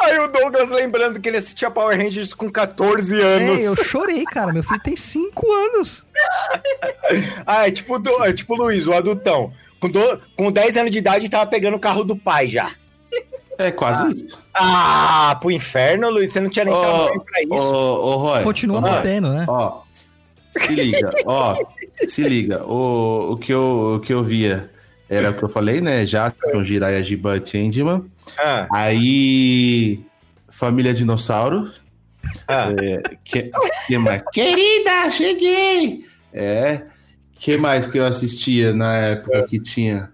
Aí 0.00 0.18
o 0.18 0.26
Douglas 0.28 0.70
lembrando 0.70 1.20
que 1.20 1.28
ele 1.28 1.36
assistia 1.36 1.70
Power 1.70 1.96
Rangers 1.96 2.34
com 2.34 2.50
14 2.50 3.20
anos. 3.20 3.58
É, 3.60 3.62
eu 3.68 3.76
chorei, 3.76 4.24
cara. 4.24 4.52
Meu 4.52 4.62
filho 4.62 4.80
tem 4.82 4.96
5 4.96 5.52
anos. 5.52 6.06
Ah, 7.46 7.68
é 7.68 7.70
tipo, 7.70 7.98
do, 7.98 8.24
é 8.24 8.32
tipo 8.32 8.54
o 8.54 8.56
Luiz, 8.56 8.86
o 8.86 8.92
adultão. 8.92 9.52
Com, 9.78 9.88
do, 9.88 10.20
com 10.36 10.50
10 10.50 10.76
anos 10.78 10.90
de 10.90 10.98
idade 10.98 11.28
tava 11.28 11.46
pegando 11.46 11.76
o 11.76 11.80
carro 11.80 12.02
do 12.02 12.16
pai 12.16 12.48
já. 12.48 12.72
É 13.62 13.70
quase 13.70 14.12
isso. 14.14 14.38
Ah, 14.54 15.36
pro 15.40 15.50
inferno, 15.50 16.10
Luiz, 16.10 16.32
você 16.32 16.40
não 16.40 16.50
tinha 16.50 16.64
nem 16.64 16.74
Ô, 16.74 16.80
tamanho 16.80 17.20
pra 17.20 17.42
isso. 17.42 17.54
ô, 17.54 18.16
Roy. 18.16 18.42
Continua 18.42 18.78
ô, 18.78 18.80
Roy, 18.80 18.90
mantendo, 18.90 19.28
né? 19.32 19.44
Ó, 19.48 19.82
se 20.58 20.74
liga, 20.74 21.10
ó, 21.24 21.56
se 22.06 22.22
liga. 22.22 22.64
O, 22.66 23.32
o, 23.32 23.36
que 23.36 23.52
eu, 23.52 23.94
o 23.96 24.00
que 24.00 24.12
eu 24.12 24.22
via 24.22 24.70
era 25.08 25.30
o 25.30 25.34
que 25.34 25.42
eu 25.42 25.48
falei, 25.48 25.80
né? 25.80 26.04
Jaspion, 26.04 26.62
Jiraiya, 26.64 27.02
Giban, 27.02 27.40
Changeman. 27.44 28.06
Ah, 28.38 28.66
Aí, 28.70 30.04
Família 30.50 30.92
Dinossauro. 30.92 31.70
ah. 32.48 32.68
É, 32.82 33.02
que, 33.24 33.50
que 33.86 33.98
mais? 33.98 34.22
Querida, 34.32 35.10
cheguei! 35.10 36.04
É. 36.32 36.82
que 37.38 37.56
mais 37.56 37.86
que 37.86 37.98
eu 37.98 38.06
assistia 38.06 38.72
na 38.72 38.96
época 38.96 39.42
que 39.48 39.58
tinha 39.60 40.10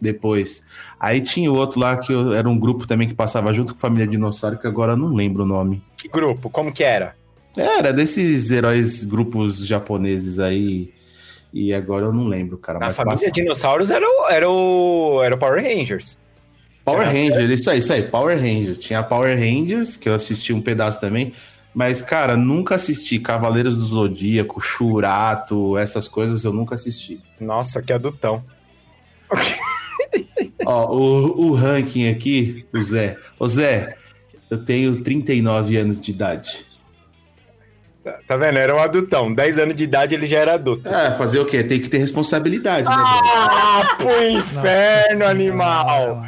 depois? 0.00 0.64
Aí 1.02 1.20
tinha 1.20 1.50
o 1.50 1.56
outro 1.56 1.80
lá 1.80 1.96
que 1.96 2.12
eu- 2.12 2.32
era 2.32 2.48
um 2.48 2.56
grupo 2.56 2.86
também 2.86 3.08
que 3.08 3.14
passava 3.14 3.52
junto 3.52 3.74
com 3.74 3.80
Família 3.80 4.06
Dinossauro, 4.06 4.56
que 4.56 4.68
agora 4.68 4.92
eu 4.92 4.96
não 4.96 5.12
lembro 5.12 5.42
o 5.42 5.46
nome. 5.46 5.82
Que 5.96 6.06
grupo? 6.06 6.48
Como 6.48 6.72
que 6.72 6.84
era? 6.84 7.16
Era 7.56 7.92
desses 7.92 8.52
heróis 8.52 9.04
grupos 9.04 9.66
japoneses 9.66 10.38
aí. 10.38 10.92
E 11.52 11.74
agora 11.74 12.06
eu 12.06 12.12
não 12.12 12.28
lembro, 12.28 12.56
cara. 12.56 12.78
Mas 12.78 12.96
família 12.96 13.18
passa- 13.18 13.32
Dinossauros 13.32 13.90
era 13.90 14.06
o, 14.06 14.28
era 14.30 14.48
o, 14.48 15.20
era 15.24 15.34
o 15.34 15.38
Power 15.38 15.60
Rangers. 15.62 16.16
Power 16.84 17.06
Rangers, 17.06 17.60
isso 17.60 17.68
aí, 17.70 17.78
isso 17.78 17.92
aí, 17.92 18.02
Power 18.04 18.38
Rangers. 18.38 18.78
Tinha 18.78 19.02
Power 19.02 19.36
Rangers, 19.36 19.96
que 19.96 20.08
eu 20.08 20.14
assisti 20.14 20.52
um 20.52 20.60
pedaço 20.62 21.00
também. 21.00 21.32
Mas, 21.74 22.00
cara, 22.00 22.36
nunca 22.36 22.76
assisti 22.76 23.18
Cavaleiros 23.18 23.76
do 23.76 23.84
Zodíaco, 23.84 24.60
Churato, 24.60 25.76
essas 25.78 26.06
coisas 26.06 26.44
eu 26.44 26.52
nunca 26.52 26.74
assisti. 26.76 27.20
Nossa, 27.40 27.82
que 27.82 27.92
adultão. 27.92 28.42
Ó, 30.66 30.94
o, 30.96 31.46
o 31.50 31.54
ranking 31.54 32.08
aqui, 32.08 32.64
o 32.72 32.82
Zé. 32.82 33.16
Ô 33.38 33.46
Zé, 33.48 33.96
eu 34.50 34.58
tenho 34.64 35.02
39 35.02 35.76
anos 35.76 36.00
de 36.00 36.10
idade. 36.10 36.66
Tá, 38.04 38.18
tá 38.26 38.36
vendo? 38.36 38.58
Era 38.58 38.74
um 38.74 38.80
adultão. 38.80 39.32
10 39.32 39.58
anos 39.58 39.74
de 39.76 39.84
idade 39.84 40.14
ele 40.14 40.26
já 40.26 40.38
era 40.40 40.54
adulto. 40.54 40.88
É, 40.88 41.12
fazer 41.12 41.38
o 41.38 41.46
quê? 41.46 41.62
Tem 41.62 41.80
que 41.80 41.88
ter 41.88 41.98
responsabilidade, 41.98 42.88
né? 42.88 42.94
Ah, 42.96 43.94
pro 43.96 44.28
inferno, 44.28 45.18
Nossa 45.20 45.30
animal! 45.30 46.26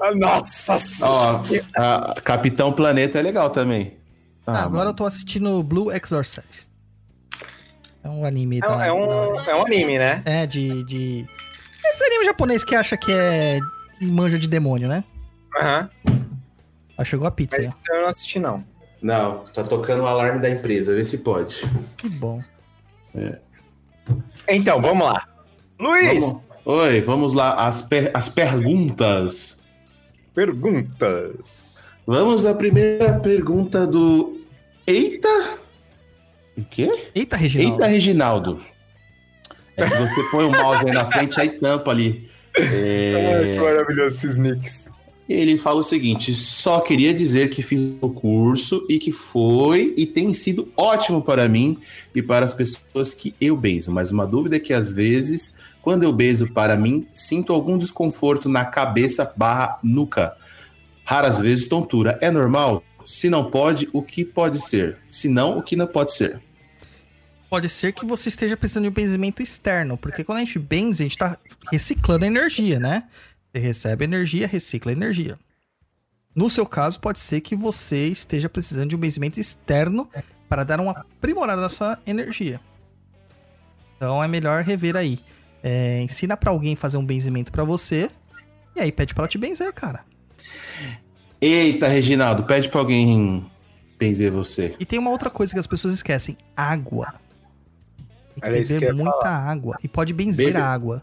Ah, 0.00 0.14
Nossa 0.14 0.74
Ó, 0.74 0.78
senhora! 0.78 1.42
a 1.76 2.20
Capitão 2.22 2.72
Planeta 2.72 3.18
é 3.18 3.22
legal 3.22 3.48
também. 3.50 3.94
Ah, 4.46 4.64
Agora 4.64 4.70
mano. 4.78 4.90
eu 4.90 4.94
tô 4.94 5.06
assistindo 5.06 5.62
Blue 5.62 5.90
Exorcist. 5.90 6.70
É 8.02 8.08
um 8.08 8.26
anime 8.26 8.58
É, 8.58 8.60
da. 8.60 8.86
é 8.86 8.92
um, 8.92 9.40
é 9.40 9.56
um 9.56 9.64
anime, 9.66 9.98
né? 9.98 10.20
É, 10.26 10.46
de, 10.46 10.84
de. 10.84 11.26
Esse 11.92 12.04
anime 12.04 12.24
japonês 12.24 12.64
que 12.64 12.74
acha 12.74 12.96
que 12.96 13.12
é. 13.12 13.58
manja 14.02 14.38
de 14.38 14.48
demônio, 14.48 14.88
né? 14.88 15.04
Aham. 15.56 15.90
Ó, 16.98 17.04
chegou 17.04 17.26
a 17.26 17.30
pizza 17.30 17.56
aí, 17.56 17.66
Mas 17.66 17.76
eu 17.88 18.02
não 18.02 18.08
assisti, 18.08 18.38
não. 18.38 18.64
Não, 19.02 19.44
tá 19.52 19.62
tocando 19.64 20.02
o 20.02 20.06
alarme 20.06 20.40
da 20.40 20.48
empresa, 20.48 20.94
vê 20.94 21.04
se 21.04 21.18
pode. 21.18 21.56
Que 21.96 22.08
bom. 22.08 22.40
Então, 24.48 24.80
vamos 24.80 25.06
lá. 25.08 25.28
Luiz, 25.78 26.22
Vamos- 26.22 26.50
Oi, 26.64 27.00
vamos 27.02 27.34
lá, 27.34 27.66
as, 27.66 27.82
per- 27.82 28.10
as 28.14 28.28
perguntas. 28.28 29.58
perguntas. 30.34 31.74
Vamos 32.06 32.46
à 32.46 32.54
primeira 32.54 33.18
pergunta 33.20 33.86
do. 33.86 34.40
Eita! 34.86 35.58
O 36.56 36.64
quê? 36.64 37.08
Eita, 37.14 37.36
Reginaldo. 37.36 37.74
Eita, 37.74 37.86
Reginaldo. 37.86 38.64
É 39.76 39.88
que 39.88 39.96
você 39.96 40.22
põe 40.30 40.44
o 40.44 40.50
mouse 40.50 40.86
aí 40.86 40.92
na 40.92 41.06
frente, 41.06 41.40
aí 41.40 41.48
tampa 41.48 41.90
ali. 41.90 42.28
É, 42.56 43.34
Ai, 43.36 43.54
que 43.54 43.60
maravilhoso 43.60 44.16
esses 44.16 44.36
nicks. 44.36 44.90
Ele 45.28 45.56
fala 45.56 45.80
o 45.80 45.84
seguinte: 45.84 46.34
só 46.34 46.80
queria 46.80 47.12
dizer 47.14 47.48
que 47.50 47.62
fiz 47.62 47.96
o 48.00 48.10
curso 48.10 48.84
e 48.88 48.98
que 48.98 49.10
foi 49.10 49.94
e 49.96 50.04
tem 50.04 50.32
sido 50.34 50.70
ótimo 50.76 51.22
para 51.22 51.48
mim 51.48 51.78
e 52.14 52.22
para 52.22 52.44
as 52.44 52.52
pessoas 52.52 53.14
que 53.14 53.34
eu 53.40 53.56
beijo. 53.56 53.90
Mas 53.90 54.10
uma 54.10 54.26
dúvida 54.26 54.56
é 54.56 54.60
que 54.60 54.72
às 54.72 54.92
vezes, 54.92 55.56
quando 55.80 56.02
eu 56.02 56.12
beijo 56.12 56.52
para 56.52 56.76
mim, 56.76 57.06
sinto 57.14 57.52
algum 57.52 57.78
desconforto 57.78 58.48
na 58.48 58.64
cabeça 58.64 59.30
barra 59.36 59.78
nuca. 59.82 60.36
Raras 61.04 61.40
vezes 61.40 61.66
tontura. 61.66 62.18
É 62.20 62.30
normal? 62.30 62.82
Se 63.04 63.28
não 63.28 63.50
pode, 63.50 63.88
o 63.92 64.02
que 64.02 64.24
pode 64.24 64.60
ser? 64.60 64.96
Se 65.10 65.28
não, 65.28 65.58
o 65.58 65.62
que 65.62 65.76
não 65.76 65.86
pode 65.86 66.14
ser? 66.14 66.40
Pode 67.54 67.68
ser 67.68 67.92
que 67.92 68.04
você 68.04 68.30
esteja 68.30 68.56
precisando 68.56 68.82
de 68.82 68.88
um 68.88 68.92
benzimento 68.92 69.40
externo, 69.40 69.96
porque 69.96 70.24
quando 70.24 70.38
a 70.38 70.44
gente 70.44 70.58
benze, 70.58 71.04
a 71.04 71.06
gente 71.06 71.16
tá 71.16 71.38
reciclando 71.70 72.24
energia, 72.24 72.80
né? 72.80 73.04
Você 73.52 73.60
recebe 73.60 74.02
energia, 74.02 74.48
recicla 74.48 74.90
energia. 74.90 75.38
No 76.34 76.50
seu 76.50 76.66
caso, 76.66 76.98
pode 76.98 77.20
ser 77.20 77.40
que 77.42 77.54
você 77.54 78.08
esteja 78.08 78.48
precisando 78.48 78.88
de 78.88 78.96
um 78.96 78.98
benzimento 78.98 79.38
externo 79.38 80.10
para 80.48 80.64
dar 80.64 80.80
uma 80.80 80.90
aprimorada 80.90 81.62
na 81.62 81.68
sua 81.68 81.96
energia. 82.04 82.60
Então 83.96 84.20
é 84.20 84.26
melhor 84.26 84.64
rever 84.64 84.96
aí. 84.96 85.20
É, 85.62 86.00
ensina 86.02 86.36
pra 86.36 86.50
alguém 86.50 86.74
fazer 86.74 86.96
um 86.96 87.06
benzimento 87.06 87.52
pra 87.52 87.62
você 87.62 88.10
e 88.74 88.80
aí 88.80 88.90
pede 88.90 89.14
pra 89.14 89.22
ela 89.22 89.28
te 89.28 89.38
benzer, 89.38 89.72
cara. 89.72 90.04
Eita, 91.40 91.86
Reginaldo, 91.86 92.42
pede 92.42 92.68
pra 92.68 92.80
alguém 92.80 93.46
benzer 93.96 94.32
você. 94.32 94.74
E 94.80 94.84
tem 94.84 94.98
uma 94.98 95.10
outra 95.10 95.30
coisa 95.30 95.52
que 95.52 95.60
as 95.60 95.68
pessoas 95.68 95.94
esquecem: 95.94 96.36
água. 96.56 97.22
Tem 98.40 98.52
que 98.52 98.62
que 98.64 98.74
beber 98.74 98.86
ia 98.86 98.94
muita 98.94 99.28
água. 99.28 99.76
E 99.82 99.88
pode 99.88 100.12
benzer 100.12 100.46
Bebe- 100.48 100.58
a 100.58 100.66
água. 100.66 101.02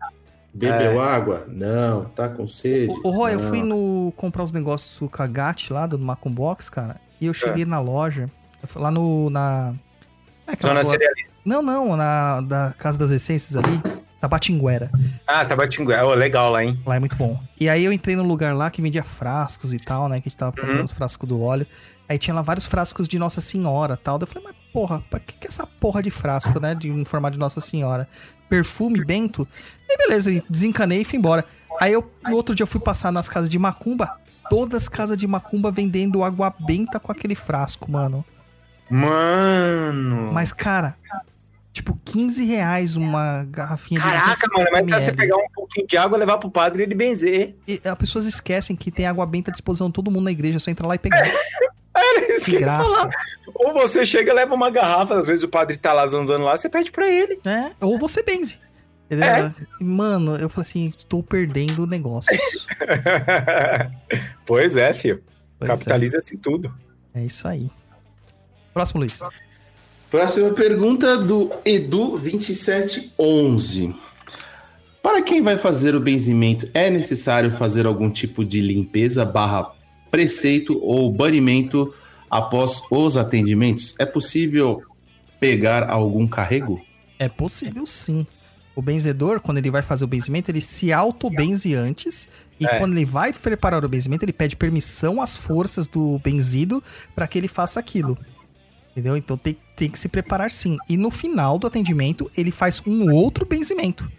Bebeu 0.53 0.99
água? 1.01 1.45
Não. 1.47 2.05
Tá 2.05 2.27
com 2.27 2.47
sede? 2.47 2.91
Ô, 3.03 3.09
Roy, 3.11 3.33
eu 3.35 3.39
Não. 3.39 3.47
fui 3.49 3.63
no 3.63 4.13
comprar 4.17 4.43
os 4.43 4.51
negócios 4.51 4.99
do 4.99 5.07
Kagate 5.09 5.71
lá, 5.71 5.87
do 5.87 5.97
Macum 5.97 6.31
Box, 6.31 6.69
cara. 6.69 6.97
E 7.21 7.25
eu 7.27 7.33
cheguei 7.33 7.63
na 7.65 7.79
loja, 7.79 8.29
lá 8.75 8.91
no. 8.91 9.29
Na. 9.29 9.73
é 10.47 10.55
Zona 10.59 10.81
rua- 10.81 10.89
cerealista. 10.91 11.33
Não, 11.45 11.61
não, 11.61 11.95
na 11.95 12.41
da 12.41 12.73
Casa 12.77 12.97
das 12.99 13.11
Essências 13.11 13.55
ali, 13.55 13.81
Tabatinguera. 14.19 14.91
Ah, 15.25 15.45
Tabatinguá. 15.45 16.03
Oh, 16.05 16.13
legal 16.13 16.51
lá, 16.51 16.63
hein? 16.63 16.79
Lá 16.85 16.95
é 16.95 16.99
muito 16.99 17.15
bom. 17.15 17.39
E 17.59 17.69
aí 17.69 17.85
eu 17.85 17.93
entrei 17.93 18.15
num 18.15 18.27
lugar 18.27 18.53
lá 18.53 18.69
que 18.69 18.81
vendia 18.81 19.03
frascos 19.03 19.73
e 19.73 19.79
tal, 19.79 20.09
né? 20.09 20.19
Que 20.19 20.27
a 20.27 20.29
gente 20.29 20.37
tava 20.37 20.51
comprando 20.51 20.79
Uhum. 20.79 20.85
os 20.85 20.91
frascos 20.91 21.27
do 21.29 21.41
óleo. 21.41 21.65
Aí 22.11 22.17
tinha 22.17 22.33
lá 22.33 22.41
vários 22.41 22.65
frascos 22.65 23.07
de 23.07 23.17
Nossa 23.17 23.39
Senhora 23.39 23.95
tal. 23.95 24.19
Daí 24.19 24.27
eu 24.27 24.33
falei, 24.33 24.49
mas 24.49 24.73
porra, 24.73 25.01
pra 25.09 25.17
que, 25.17 25.33
que 25.33 25.47
é 25.47 25.49
essa 25.49 25.65
porra 25.65 26.03
de 26.03 26.11
frasco, 26.11 26.59
né? 26.59 26.75
De 26.75 26.91
um 26.91 27.05
formato 27.05 27.35
de 27.35 27.39
Nossa 27.39 27.61
Senhora? 27.61 28.05
Perfume, 28.49 29.05
bento? 29.05 29.47
E 29.87 29.97
beleza, 29.97 30.43
desencanei 30.49 31.01
e 31.01 31.05
fui 31.05 31.17
embora. 31.17 31.45
Aí 31.79 31.93
eu, 31.93 32.11
no 32.27 32.35
outro 32.35 32.53
dia, 32.53 32.65
eu 32.65 32.67
fui 32.67 32.81
passar 32.81 33.13
nas 33.13 33.29
casas 33.29 33.49
de 33.49 33.57
Macumba. 33.57 34.19
Todas 34.49 34.83
as 34.83 34.89
casas 34.89 35.15
de 35.15 35.25
Macumba 35.25 35.71
vendendo 35.71 36.21
água 36.21 36.53
benta 36.59 36.99
com 36.99 37.13
aquele 37.13 37.33
frasco, 37.33 37.89
mano. 37.89 38.25
Mano. 38.89 40.33
Mas, 40.33 40.51
cara, 40.51 40.97
tipo, 41.71 41.97
15 42.05 42.45
reais 42.45 42.95
uma 42.95 43.43
garrafinha 43.49 43.99
de 43.99 44.05
Caraca, 44.05 44.47
mano, 44.53 44.67
mas 44.71 44.81
é 44.81 44.99
você 44.99 45.11
250 45.11 45.17
pegar 45.17 45.37
um 45.37 45.49
pouquinho 45.53 45.87
de 45.87 45.97
água, 45.97 46.17
levar 46.17 46.37
pro 46.37 46.49
padre 46.51 46.83
e 46.83 46.85
ele 46.85 46.95
benzer. 46.95 47.55
E 47.67 47.81
as 47.83 47.95
pessoas 47.95 48.25
esquecem 48.25 48.75
que 48.75 48.91
tem 48.91 49.05
água 49.07 49.25
benta 49.25 49.51
à 49.51 49.53
disposição 49.53 49.87
de 49.87 49.93
todo 49.93 50.11
mundo 50.11 50.25
na 50.25 50.31
igreja, 50.31 50.57
é 50.57 50.59
só 50.59 50.71
entrar 50.71 50.87
lá 50.87 50.95
e 50.95 50.99
pegar. 50.99 51.21
Isso 52.29 52.45
Que 52.45 52.59
graça. 52.59 52.83
falar. 52.83 53.09
Ou 53.53 53.73
você 53.73 54.05
chega, 54.05 54.33
leva 54.33 54.53
uma 54.55 54.69
garrafa, 54.69 55.17
às 55.17 55.27
vezes 55.27 55.43
o 55.43 55.47
padre 55.49 55.77
tá 55.77 55.93
lá 55.93 56.07
zanzando 56.07 56.43
lá, 56.43 56.55
você 56.55 56.69
pede 56.69 56.91
pra 56.91 57.07
ele. 57.09 57.39
né? 57.43 57.73
Ou 57.81 57.97
você 57.99 58.23
benze. 58.23 58.59
Entendeu? 59.05 59.27
É. 59.27 59.53
Mano, 59.81 60.37
eu 60.37 60.49
falei 60.49 60.69
assim, 60.69 60.93
estou 60.95 61.21
perdendo 61.21 61.85
negócios. 61.85 62.65
pois 64.45 64.77
é, 64.77 64.93
filho. 64.93 65.21
Pois 65.59 65.69
Capitaliza-se 65.69 66.37
tudo. 66.37 66.73
É, 67.13 67.21
é 67.21 67.25
isso 67.25 67.47
aí. 67.47 67.69
Próximo, 68.73 69.01
Luiz. 69.01 69.19
Próxima 70.11 70.51
pergunta 70.51 71.17
do 71.17 71.49
Edu2711. 71.65 73.95
Para 75.01 75.21
quem 75.21 75.41
vai 75.41 75.55
fazer 75.55 75.95
o 75.95 76.01
benzimento, 76.01 76.67
é 76.73 76.89
necessário 76.89 77.49
fazer 77.49 77.85
algum 77.85 78.11
tipo 78.11 78.43
de 78.43 78.59
limpeza 78.59 79.23
barra 79.23 79.71
preceito 80.11 80.77
ou 80.83 81.09
banimento 81.11 81.93
após 82.29 82.81
os 82.91 83.15
atendimentos? 83.15 83.95
É 83.97 84.05
possível 84.05 84.81
pegar 85.39 85.89
algum 85.89 86.27
carrego? 86.27 86.81
É 87.17 87.29
possível 87.29 87.85
sim. 87.85 88.27
O 88.75 88.81
benzedor, 88.81 89.39
quando 89.39 89.59
ele 89.59 89.71
vai 89.71 89.81
fazer 89.81 90.03
o 90.03 90.07
benzimento, 90.07 90.51
ele 90.51 90.59
se 90.61 90.91
auto-benze 90.91 91.73
antes. 91.73 92.27
E 92.59 92.65
É. 92.65 92.79
quando 92.79 92.91
ele 92.93 93.05
vai 93.05 93.31
preparar 93.33 93.85
o 93.85 93.89
benzimento, 93.89 94.25
ele 94.25 94.33
pede 94.33 94.57
permissão 94.57 95.21
às 95.21 95.37
forças 95.37 95.87
do 95.87 96.19
benzido 96.19 96.83
para 97.15 97.27
que 97.27 97.37
ele 97.37 97.47
faça 97.47 97.79
aquilo. 97.79 98.17
Entendeu? 98.91 99.15
Então 99.15 99.37
tem, 99.37 99.57
tem 99.75 99.89
que 99.89 99.97
se 99.97 100.09
preparar 100.09 100.51
sim. 100.51 100.77
E 100.87 100.97
no 100.97 101.09
final 101.09 101.57
do 101.57 101.65
atendimento, 101.65 102.29
ele 102.37 102.51
faz 102.51 102.81
um 102.85 103.11
outro 103.11 103.45
benzimento. 103.45 104.11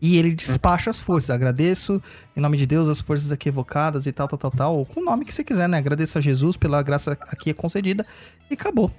E 0.00 0.16
ele 0.16 0.34
despacha 0.34 0.90
as 0.90 0.98
forças. 0.98 1.30
Agradeço, 1.30 2.02
em 2.36 2.40
nome 2.40 2.56
de 2.56 2.66
Deus, 2.66 2.88
as 2.88 3.00
forças 3.00 3.32
aqui 3.32 3.48
evocadas 3.48 4.06
e 4.06 4.12
tal, 4.12 4.28
tal, 4.28 4.38
tal, 4.38 4.50
tal. 4.50 4.78
Ou 4.78 4.86
com 4.86 5.00
o 5.00 5.04
nome 5.04 5.24
que 5.24 5.34
você 5.34 5.44
quiser, 5.44 5.68
né? 5.68 5.78
Agradeço 5.78 6.16
a 6.16 6.20
Jesus 6.20 6.56
pela 6.56 6.82
graça 6.82 7.12
aqui 7.12 7.52
concedida. 7.52 8.06
E 8.50 8.54
acabou. 8.54 8.90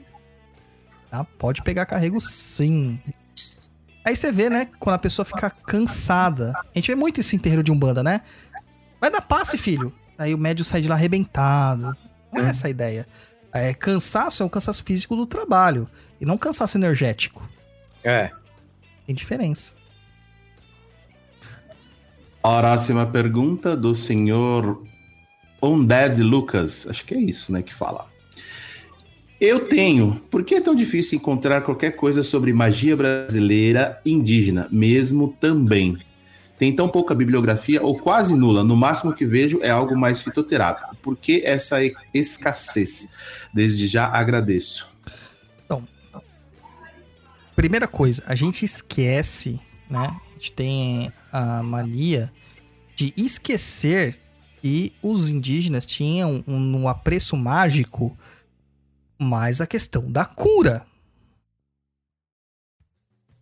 Tá? 1.09 1.23
Pode 1.23 1.61
pegar 1.61 1.85
carrego 1.85 2.21
sim. 2.21 2.99
Aí 4.05 4.15
você 4.15 4.31
vê, 4.31 4.49
né, 4.49 4.67
quando 4.79 4.95
a 4.95 4.99
pessoa 4.99 5.25
fica 5.25 5.49
cansada. 5.49 6.53
A 6.55 6.65
gente 6.73 6.87
vê 6.87 6.95
muito 6.95 7.19
isso 7.21 7.35
em 7.35 7.39
terreiro 7.39 7.63
de 7.63 7.71
Umbanda, 7.71 8.01
né? 8.01 8.21
Vai 8.99 9.11
dar 9.11 9.21
passe, 9.21 9.57
filho. 9.57 9.93
Aí 10.17 10.33
o 10.33 10.37
médio 10.37 10.63
sai 10.63 10.81
de 10.81 10.87
lá 10.87 10.95
arrebentado. 10.95 11.95
Não 12.31 12.43
é 12.43 12.49
essa 12.49 12.67
a 12.67 12.69
ideia. 12.69 13.07
É, 13.53 13.73
cansaço 13.73 14.43
é 14.43 14.45
o 14.45 14.49
cansaço 14.49 14.83
físico 14.83 15.15
do 15.15 15.25
trabalho. 15.25 15.89
E 16.19 16.25
não 16.25 16.37
cansaço 16.37 16.77
energético. 16.77 17.47
É. 18.03 18.31
Tem 19.05 19.15
diferença. 19.15 19.73
Próxima 22.41 23.05
pergunta 23.05 23.75
do 23.75 23.93
senhor 23.93 24.83
Undead 25.61 26.21
Lucas. 26.21 26.87
Acho 26.87 27.05
que 27.05 27.13
é 27.13 27.19
isso, 27.19 27.51
né, 27.51 27.61
que 27.61 27.73
fala. 27.73 28.09
Eu 29.39 29.67
tenho. 29.67 30.21
Por 30.29 30.43
que 30.43 30.55
é 30.55 30.61
tão 30.61 30.75
difícil 30.75 31.17
encontrar 31.17 31.61
qualquer 31.61 31.95
coisa 31.95 32.21
sobre 32.21 32.53
magia 32.53 32.95
brasileira 32.95 33.99
indígena, 34.05 34.67
mesmo 34.71 35.35
também? 35.39 35.97
Tem 36.61 36.75
tão 36.75 36.87
pouca 36.87 37.15
bibliografia 37.15 37.81
ou 37.81 37.97
quase 37.97 38.35
nula. 38.35 38.63
No 38.63 38.77
máximo 38.77 39.15
que 39.15 39.25
vejo 39.25 39.63
é 39.63 39.71
algo 39.71 39.97
mais 39.97 40.21
fitoterápico. 40.21 40.95
Por 40.97 41.17
que 41.17 41.41
essa 41.43 41.77
escassez? 42.13 43.09
Desde 43.51 43.87
já 43.87 44.05
agradeço. 44.05 44.87
Primeira 47.55 47.87
coisa, 47.87 48.21
a 48.27 48.35
gente 48.35 48.63
esquece, 48.63 49.59
né? 49.89 50.15
A 50.29 50.33
gente 50.33 50.51
tem 50.51 51.11
a 51.31 51.63
mania 51.63 52.31
de 52.95 53.11
esquecer 53.17 54.19
que 54.61 54.93
os 55.01 55.29
indígenas 55.31 55.83
tinham 55.83 56.43
um, 56.47 56.81
um 56.81 56.87
apreço 56.87 57.35
mágico 57.35 58.15
mais 59.17 59.61
a 59.61 59.65
questão 59.65 60.11
da 60.11 60.25
cura. 60.25 60.85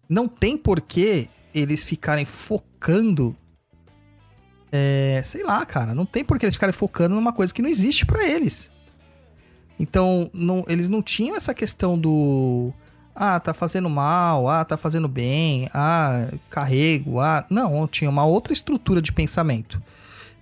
Não 0.08 0.26
tem 0.26 0.58
porquê 0.58 1.28
eles 1.54 1.84
ficarem 1.84 2.26
focando. 2.26 3.36
é, 4.72 5.22
sei 5.26 5.44
lá, 5.44 5.66
cara. 5.66 5.96
Não 5.96 6.06
tem 6.06 6.24
porquê 6.24 6.46
eles 6.46 6.56
ficarem 6.56 6.74
focando 6.74 7.16
numa 7.16 7.34
coisa 7.34 7.54
que 7.54 7.62
não 7.62 7.70
existe 7.70 8.06
pra 8.06 8.24
eles. 8.28 8.70
Então, 9.80 10.30
não- 10.34 10.64
eles 10.68 10.88
não 10.90 11.02
tinham 11.02 11.36
essa 11.36 11.54
questão 11.54 11.98
do. 11.98 12.72
Ah, 13.16 13.40
tá 13.40 13.54
fazendo 13.54 13.90
mal, 13.90 14.48
ah, 14.48 14.64
tá 14.64 14.78
fazendo 14.78 15.08
bem, 15.08 15.68
ah, 15.74 16.28
carrego, 16.50 17.20
ah. 17.20 17.46
Não, 17.50 17.88
tinha 17.88 18.10
uma 18.10 18.24
outra 18.26 18.54
estrutura 18.54 19.02
de 19.02 19.12
pensamento. 19.12 19.82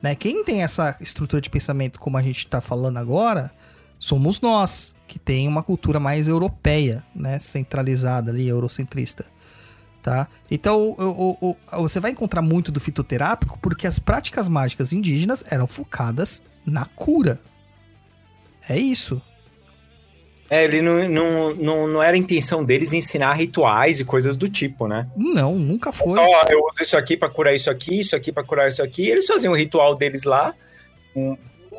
Né? 0.02 0.14
Quem 0.14 0.44
tem 0.44 0.62
essa 0.62 0.96
estrutura 1.00 1.42
de 1.42 1.50
pensamento, 1.50 2.00
como 2.00 2.18
a 2.18 2.22
gente 2.22 2.46
tá 2.48 2.60
falando 2.62 2.98
agora, 2.98 3.52
somos 3.98 4.42
nós, 4.42 4.94
que 5.08 5.18
tem 5.18 5.48
uma 5.48 5.64
cultura 5.64 6.00
mais 6.00 6.28
europeia, 6.28 7.04
né? 7.16 7.40
Centralizada 7.40 8.30
ali, 8.32 8.48
eurocentrista. 8.48 9.26
Tá? 10.08 10.26
Então, 10.50 10.96
o- 10.98 11.38
o- 11.42 11.50
o- 11.52 11.82
você 11.82 12.00
vai 12.00 12.12
encontrar 12.12 12.42
muito 12.42 12.72
do 12.72 12.80
fitoterápico 12.80 13.60
porque 13.62 13.86
as 13.86 14.00
práticas 14.00 14.48
mágicas 14.48 14.94
indígenas 14.94 15.44
eram 15.52 15.68
focadas 15.68 16.42
na 16.66 16.86
cura. 16.86 17.42
É 18.70 18.78
isso. 18.80 19.22
É, 20.50 20.64
ele 20.64 20.82
não, 20.82 21.10
não, 21.10 21.56
não, 21.56 21.88
não 21.90 22.02
era 22.02 22.16
a 22.16 22.18
intenção 22.18 22.64
deles 22.64 22.94
ensinar 22.94 23.34
rituais 23.34 24.00
e 24.00 24.06
coisas 24.06 24.38
do 24.38 24.48
tipo, 24.48 24.88
né? 24.88 25.10
Não, 25.18 25.56
nunca 25.60 25.92
foi. 25.92 26.18
Ó, 26.18 26.44
eu 26.50 26.60
uso 26.60 26.84
isso 26.84 26.96
aqui 26.96 27.18
pra 27.18 27.28
curar 27.30 27.54
isso 27.54 27.70
aqui, 27.70 28.00
isso 28.00 28.16
aqui 28.16 28.32
pra 28.32 28.46
curar 28.46 28.70
isso 28.70 28.82
aqui. 28.82 29.10
Eles 29.10 29.26
faziam 29.28 29.52
o 29.52 29.58
ritual 29.58 29.94
deles 29.94 30.24
lá, 30.24 30.56
um- 31.14 31.36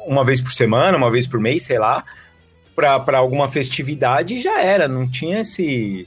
uma 0.06 0.22
vez 0.22 0.38
por 0.38 0.52
semana, 0.52 0.98
uma 0.98 1.10
vez 1.10 1.26
por 1.26 1.40
mês, 1.40 1.62
sei 1.62 1.78
lá, 1.78 2.04
pra 2.76 3.16
alguma 3.16 3.48
festividade 3.48 4.34
e 4.34 4.40
já 4.40 4.60
era. 4.60 4.86
Não 4.86 5.10
tinha 5.10 5.40
esse. 5.40 6.06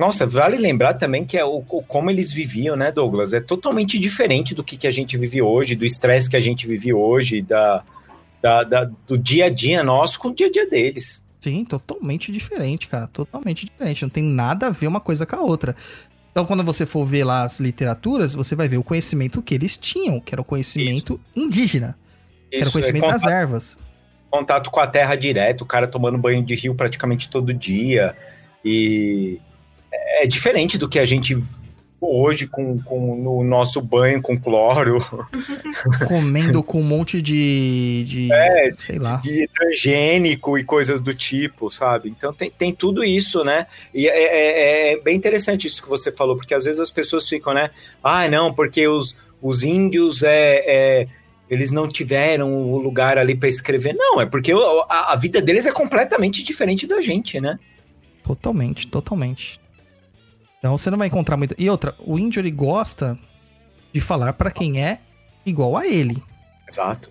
Nossa, 0.00 0.24
vale 0.26 0.56
lembrar 0.56 0.94
também 0.94 1.26
que 1.26 1.36
é 1.36 1.44
o, 1.44 1.60
como 1.60 2.10
eles 2.10 2.32
viviam, 2.32 2.74
né, 2.74 2.90
Douglas? 2.90 3.34
É 3.34 3.40
totalmente 3.40 3.98
diferente 3.98 4.54
do 4.54 4.64
que, 4.64 4.78
que 4.78 4.86
a 4.86 4.90
gente 4.90 5.14
vive 5.18 5.42
hoje, 5.42 5.74
do 5.76 5.84
estresse 5.84 6.30
que 6.30 6.36
a 6.36 6.40
gente 6.40 6.66
vive 6.66 6.90
hoje, 6.94 7.42
da, 7.42 7.84
da- 8.40 8.62
da- 8.64 8.90
do 9.06 9.18
dia 9.18 9.44
a 9.44 9.48
dia 9.50 9.82
nosso 9.84 10.18
com 10.18 10.28
o 10.28 10.34
dia 10.34 10.46
a 10.46 10.50
dia 10.50 10.66
deles. 10.66 11.22
Sim, 11.38 11.66
totalmente 11.66 12.32
diferente, 12.32 12.88
cara. 12.88 13.06
Totalmente 13.08 13.66
diferente. 13.66 14.02
Não 14.02 14.08
tem 14.08 14.24
nada 14.24 14.68
a 14.68 14.70
ver 14.70 14.86
uma 14.86 15.00
coisa 15.00 15.26
com 15.26 15.36
a 15.36 15.40
outra. 15.42 15.76
Então, 16.32 16.46
quando 16.46 16.64
você 16.64 16.86
for 16.86 17.04
ver 17.04 17.24
lá 17.24 17.42
as 17.44 17.60
literaturas, 17.60 18.34
você 18.34 18.54
vai 18.56 18.68
ver 18.68 18.78
o 18.78 18.82
conhecimento 18.82 19.42
que 19.42 19.54
eles 19.54 19.76
tinham, 19.76 20.18
que 20.18 20.34
era 20.34 20.40
o 20.40 20.44
conhecimento 20.44 21.20
indígena, 21.36 21.98
que 22.50 22.56
era 22.56 22.64
o 22.64 22.68
Isso, 22.68 22.70
é 22.70 22.72
conhecimento 22.72 23.02
das 23.06 23.14
contato- 23.20 23.30
ervas. 23.30 23.78
contato 24.30 24.70
com 24.70 24.80
a 24.80 24.86
terra 24.86 25.14
direto, 25.14 25.60
o 25.60 25.66
cara 25.66 25.86
tomando 25.86 26.16
banho 26.16 26.42
de 26.42 26.54
rio 26.54 26.74
praticamente 26.74 27.28
todo 27.28 27.52
dia. 27.52 28.14
E 28.64 29.38
é 30.22 30.26
diferente 30.26 30.76
do 30.78 30.88
que 30.88 30.98
a 30.98 31.04
gente 31.04 31.36
hoje 32.02 32.46
com, 32.46 32.80
com 32.80 33.14
no 33.14 33.44
nosso 33.44 33.78
banho 33.82 34.22
com 34.22 34.38
cloro, 34.40 35.04
Comendo 36.08 36.62
com 36.62 36.80
um 36.80 36.84
monte 36.84 37.20
de. 37.20 38.04
de 38.06 38.32
É, 38.32 38.72
sei 38.78 38.98
lá. 38.98 39.16
de 39.16 39.46
transgênico 39.54 40.56
e 40.58 40.64
coisas 40.64 41.00
do 41.00 41.12
tipo, 41.14 41.70
sabe? 41.70 42.08
Então 42.08 42.32
tem, 42.32 42.50
tem 42.50 42.72
tudo 42.74 43.04
isso, 43.04 43.44
né? 43.44 43.66
E 43.94 44.08
é, 44.08 44.12
é- 44.12 44.92
é 44.92 45.00
bem 45.00 45.14
interessante 45.16 45.66
isso 45.66 45.82
que 45.82 45.88
você 45.88 46.10
falou, 46.10 46.36
porque 46.36 46.54
às 46.54 46.64
vezes 46.64 46.80
as 46.80 46.90
pessoas 46.90 47.28
ficam, 47.28 47.52
né? 47.52 47.70
Ah, 48.02 48.26
não, 48.28 48.52
porque 48.54 48.88
os, 48.88 49.14
os 49.42 49.62
índios 49.62 50.22
é, 50.22 50.64
é, 50.66 51.06
eles 51.50 51.70
não 51.70 51.86
tiveram 51.86 52.50
o 52.72 52.78
lugar 52.78 53.18
ali 53.18 53.34
para 53.34 53.48
escrever. 53.48 53.94
Não, 53.94 54.20
é 54.20 54.24
porque 54.26 54.52
a, 54.88 55.12
a 55.12 55.16
vida 55.16 55.42
deles 55.42 55.66
é 55.66 55.72
completamente 55.72 56.42
diferente 56.42 56.86
da 56.86 56.98
gente, 57.00 57.38
né? 57.40 57.58
Totalmente, 58.24 58.86
totalmente. 58.86 59.60
Então 60.60 60.76
você 60.78 60.90
não 60.90 60.98
vai 60.98 61.08
encontrar 61.08 61.36
muito. 61.36 61.54
E 61.58 61.68
outra, 61.68 61.94
o 61.98 62.18
índio 62.18 62.38
ele 62.40 62.50
gosta 62.50 63.18
de 63.92 64.00
falar 64.00 64.32
pra 64.34 64.50
quem 64.52 64.84
é 64.84 65.00
igual 65.44 65.76
a 65.76 65.86
ele. 65.86 66.22
Exato. 66.68 67.10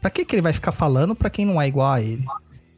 Pra 0.00 0.10
que, 0.10 0.24
que 0.24 0.34
ele 0.34 0.42
vai 0.42 0.52
ficar 0.52 0.72
falando 0.72 1.14
pra 1.14 1.30
quem 1.30 1.44
não 1.46 1.60
é 1.60 1.68
igual 1.68 1.92
a 1.92 2.00
ele? 2.00 2.24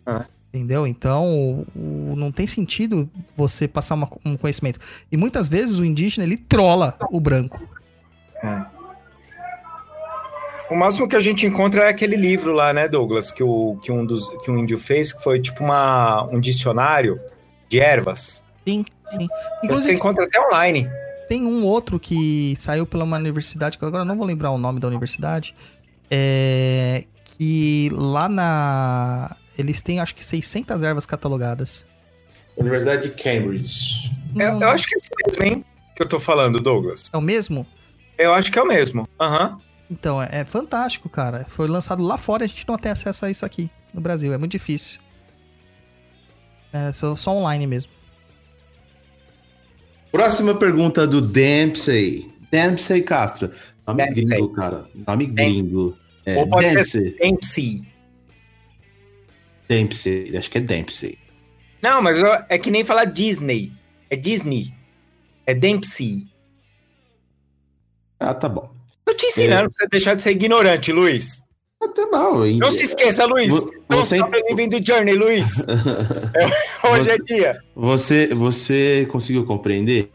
Ah. 0.05 0.25
Entendeu? 0.53 0.85
Então, 0.85 1.27
o- 1.33 1.67
o- 1.77 2.15
não 2.17 2.33
tem 2.33 2.45
sentido 2.47 3.09
você 3.37 3.69
passar 3.69 3.95
uma- 3.95 4.11
um 4.25 4.37
conhecimento. 4.37 4.81
E 5.13 5.17
muitas 5.17 5.47
vezes 5.47 5.79
o 5.79 5.85
indígena 5.85 6.27
ele 6.27 6.37
trola 6.37 6.99
o 7.11 7.21
branco. 7.21 7.63
O 10.69 10.75
máximo 10.77 11.09
que 11.09 11.17
a 11.17 11.21
gente 11.21 11.47
encontra 11.47 11.85
é 11.85 11.89
aquele 11.89 12.17
livro 12.17 12.53
lá, 12.53 12.73
né, 12.73 12.89
Douglas, 12.89 13.33
que, 13.33 13.43
o, 13.43 13.77
que, 13.83 13.91
um, 13.91 14.05
dos, 14.05 14.29
que 14.45 14.51
um 14.51 14.59
índio 14.59 14.79
fez, 14.79 15.13
que 15.13 15.23
foi 15.23 15.41
tipo 15.41 15.63
uma, 15.65 16.25
um 16.33 16.39
dicionário 16.41 17.21
de 17.69 17.81
ervas. 17.81 18.43
Sim, 18.67 18.85
sim. 19.11 19.27
Você 19.29 19.65
Inclusive, 19.67 19.95
encontra 19.95 20.25
até 20.25 20.41
online. 20.41 20.89
tem 21.29 21.45
um 21.45 21.65
outro 21.65 21.99
que 21.99 22.55
saiu 22.57 22.87
pela 22.87 23.05
uma 23.05 23.17
universidade, 23.17 23.79
que 23.79 23.85
agora 23.85 24.03
eu 24.03 24.07
não 24.07 24.17
vou 24.17 24.27
lembrar 24.27 24.51
o 24.51 24.59
nome 24.59 24.79
da 24.81 24.89
universidade. 24.89 25.55
É, 26.11 27.05
que 27.25 27.89
lá 27.93 28.29
na. 28.29 29.37
Eles 29.59 29.83
têm 29.83 30.01
acho 30.01 30.15
que 30.15 30.25
600 30.25 30.83
ervas 30.83 31.07
catalogadas. 31.07 31.87
Universidade 32.57 33.09
de 33.09 33.15
Cambridge. 33.23 34.11
Eu, 34.37 34.53
Não- 34.55 34.61
eu 34.63 34.69
acho 34.71 34.87
que 34.87 34.95
é 34.95 34.99
esse 34.99 35.11
mesmo, 35.27 35.45
hein, 35.45 35.65
que 35.97 36.03
eu 36.03 36.09
tô 36.09 36.19
falando, 36.19 36.59
Douglas. 36.61 37.05
É 37.13 37.17
o 37.17 37.21
mesmo? 37.21 37.67
Eu 38.19 38.35
acho 38.35 38.51
que 38.53 38.59
é 38.59 38.63
o 38.63 38.67
mesmo. 38.67 39.09
Aham. 39.19 39.59
Então, 39.91 40.23
é, 40.23 40.29
é 40.41 40.45
fantástico, 40.45 41.09
cara. 41.09 41.45
Foi 41.49 41.67
lançado 41.67 42.03
lá 42.03 42.17
fora 42.19 42.45
e 42.45 42.47
a 42.47 42.49
gente 42.49 42.67
não 42.69 42.77
tem 42.77 42.93
acesso 42.93 43.25
a 43.25 43.31
isso 43.31 43.45
aqui 43.47 43.71
no 43.95 44.01
Brasil. 44.01 44.33
É 44.33 44.39
muito 44.39 44.53
difícil. 44.53 45.01
É 46.73 46.93
só, 46.93 47.17
só 47.17 47.33
online 47.37 47.67
mesmo. 47.67 47.91
Próxima 50.11 50.55
pergunta 50.55 51.07
do 51.07 51.21
Dempsey. 51.21 52.31
Dempsey 52.51 53.03
Castro. 53.03 53.51
Nome 53.87 54.05
Dempsey. 54.07 54.25
gringo, 54.27 54.49
cara. 54.53 54.89
Nome 55.07 55.27
Dempsey. 55.27 55.57
gringo. 55.59 55.99
É, 56.27 56.37
Ou 56.39 56.49
pode 56.49 56.69
Dempsey. 56.69 56.85
ser 57.11 57.17
MC. 57.21 57.83
Dempsey. 59.69 60.37
Acho 60.37 60.51
que 60.51 60.59
é 60.59 60.61
Dempsey. 60.61 61.19
Não, 61.83 62.03
mas 62.03 62.19
eu- 62.19 62.45
é 62.49 62.59
que 62.59 62.71
nem 62.71 62.85
falar 62.85 63.05
Disney. 63.05 63.73
É 64.11 64.17
Disney. 64.17 64.73
É 65.47 65.55
Dempsey. 65.55 66.27
Ah, 68.19 68.35
tá 68.35 68.49
bom. 68.49 68.71
Tô 69.05 69.15
te 69.15 69.27
ensinando 69.27 69.71
pra 69.71 69.85
você 69.85 69.89
deixar 69.89 70.15
de 70.15 70.23
ser 70.23 70.33
ignorante, 70.33 70.93
Luiz. 70.93 71.43
Até 71.83 72.07
bom. 72.11 72.45
hein? 72.45 72.59
Não 72.59 72.71
se 72.73 72.83
esqueça, 72.85 73.25
Luiz. 73.25 73.49
Vo- 73.49 73.71
Não 73.89 73.97
você- 74.03 74.19
bem-vindo 74.29 74.85
Journey, 74.85 75.15
Luiz. 75.15 75.65
É, 76.35 76.89
hoje 76.91 77.11
é 77.11 77.17
dia. 77.19 77.61
Você, 77.75 78.29
você 78.35 79.07
conseguiu 79.11 79.45
compreender? 79.47 80.11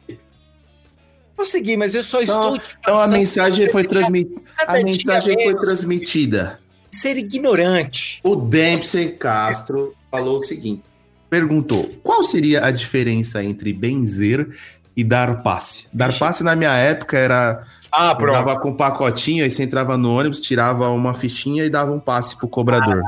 Consegui, 1.35 1.75
mas 1.75 1.93
eu 1.95 2.03
só 2.03 2.21
Então, 2.21 2.55
estou 2.55 2.69
então 2.79 2.97
a 2.97 3.07
mensagem 3.07 3.69
foi 3.69 3.83
transmitida. 3.83 4.41
A 4.65 4.73
mensagem 4.81 5.33
foi 5.43 5.55
transmitida. 5.55 6.59
Ser 6.91 7.17
ignorante. 7.17 8.21
O 8.23 8.35
Dempsey 8.35 9.09
Castro 9.11 9.93
falou 10.09 10.39
o 10.39 10.43
seguinte: 10.43 10.81
perguntou 11.29 11.91
qual 12.01 12.23
seria 12.23 12.63
a 12.65 12.71
diferença 12.71 13.43
entre 13.43 13.73
benzer 13.73 14.47
e 14.95 15.03
dar 15.03 15.43
passe. 15.43 15.87
Dar 15.91 16.17
passe 16.17 16.41
na 16.43 16.55
minha 16.55 16.73
época 16.73 17.17
era 17.17 17.67
Ah, 17.97 18.13
pronto. 18.15 18.33
dava 18.33 18.59
com 18.59 18.69
um 18.69 18.75
pacotinho, 18.75 19.43
aí 19.43 19.49
você 19.51 19.63
entrava 19.63 19.97
no 19.97 20.17
ônibus, 20.17 20.39
tirava 20.39 20.89
uma 20.89 21.13
fichinha 21.13 21.63
e 21.63 21.69
dava 21.69 21.91
um 21.91 21.99
passe 21.99 22.35
pro 22.37 22.47
cobrador. 22.47 23.01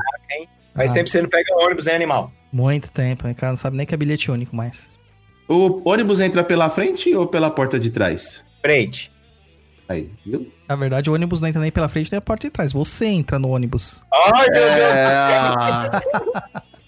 Faz 0.74 0.90
Ah, 0.90 0.94
tempo 0.94 1.04
que 1.06 1.10
você 1.10 1.22
não 1.22 1.28
pega 1.28 1.54
ônibus, 1.56 1.86
hein, 1.86 1.94
animal? 1.96 2.32
Muito 2.52 2.90
tempo, 2.90 3.26
né? 3.26 3.32
O 3.32 3.34
cara 3.34 3.52
não 3.52 3.56
sabe 3.56 3.76
nem 3.76 3.84
que 3.84 3.92
é 3.94 3.96
bilhete 3.96 4.30
único 4.30 4.54
mais. 4.56 4.90
O 5.48 5.82
ônibus 5.88 6.20
entra 6.20 6.42
pela 6.44 6.70
frente 6.70 7.14
ou 7.14 7.26
pela 7.26 7.50
porta 7.50 7.78
de 7.78 7.90
trás? 7.90 8.44
Frente. 8.62 9.12
Aí, 9.88 10.10
viu? 10.24 10.52
Na 10.68 10.76
verdade, 10.76 11.08
o 11.10 11.14
ônibus 11.14 11.40
não 11.40 11.48
entra 11.48 11.60
nem 11.60 11.70
pela 11.72 11.88
frente 11.88 12.10
nem 12.12 12.18
a 12.18 12.22
porta 12.22 12.46
de 12.46 12.50
trás. 12.52 12.72
Você 12.72 13.06
entra 13.06 13.38
no 13.38 13.48
ônibus. 13.48 14.02
Ai, 14.34 14.46
meu 14.50 14.62
Deus. 14.74 14.94
É... 14.94 15.90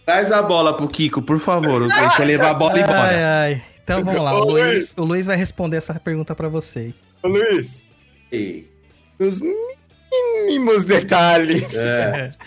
Traz 0.05 0.33
a 0.33 0.43
bola 0.43 0.75
pro 0.77 0.89
Kiko, 0.89 1.23
por 1.23 1.39
favor. 1.39 1.91
A 1.91 2.03
gente 2.05 2.17
vai 2.19 2.27
levar 2.27 2.51
a 2.51 2.55
bola 2.55 2.73
Ai, 2.75 2.81
embora. 2.83 3.41
ai. 3.43 3.63
Então 3.83 4.05
vamos 4.05 4.23
lá. 4.23 4.35
O 4.35 4.43
Ô, 4.43 4.51
Luiz, 4.51 4.95
o 4.97 5.05
Luiz 5.05 5.27
vai 5.27 5.37
responder 5.37 5.77
essa 5.79 5.95
pergunta 5.99 6.35
pra 6.35 6.49
você. 6.49 6.93
Ô, 7.23 7.29
Luiz. 7.29 7.85
Ei, 8.31 8.71
Os 9.19 9.41
mínimos 9.41 10.85
detalhes. 10.85 11.75
É, 11.75 12.35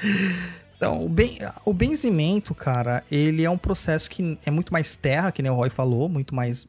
Então, 0.75 1.05
o, 1.05 1.07
ben, 1.07 1.37
o 1.65 1.73
benzimento, 1.73 2.53
cara, 2.53 3.05
ele 3.09 3.43
é 3.45 3.49
um 3.49 3.57
processo 3.57 4.09
que 4.09 4.37
é 4.45 4.51
muito 4.51 4.73
mais 4.73 4.97
terra, 4.97 5.31
que 5.31 5.41
nem 5.41 5.49
o 5.49 5.55
Roy 5.55 5.69
falou, 5.69 6.09
muito 6.09 6.35
mais. 6.35 6.67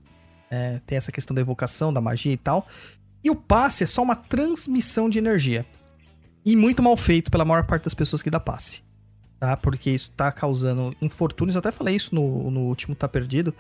é, 0.49 0.81
tem 0.87 0.97
essa 0.97 1.11
questão 1.11 1.35
da 1.35 1.41
evocação, 1.41 1.93
da 1.93 2.01
magia 2.01 2.33
e 2.33 2.37
tal. 2.37 2.65
E 3.25 3.31
o 3.31 3.35
passe 3.35 3.83
é 3.83 3.87
só 3.89 4.03
uma 4.03 4.15
transmissão 4.15 5.11
de 5.11 5.19
energia. 5.19 5.67
E 6.45 6.55
muito 6.55 6.81
mal 6.81 6.97
feito 6.97 7.29
pela 7.29 7.45
maior 7.45 7.65
parte 7.65 7.85
das 7.85 7.95
pessoas 7.95 8.23
que 8.23 8.31
dá 8.31 8.39
passe. 8.39 8.83
Tá? 9.41 9.57
Porque 9.57 9.91
isso 9.91 10.13
tá 10.13 10.31
causando 10.31 10.95
infortúnios. 11.03 11.57
Eu 11.57 11.59
até 11.59 11.73
falei 11.73 11.97
isso 11.97 12.15
no, 12.15 12.51
no 12.53 12.61
último 12.67 12.95
Tá 12.95 13.09
Perdido. 13.09 13.53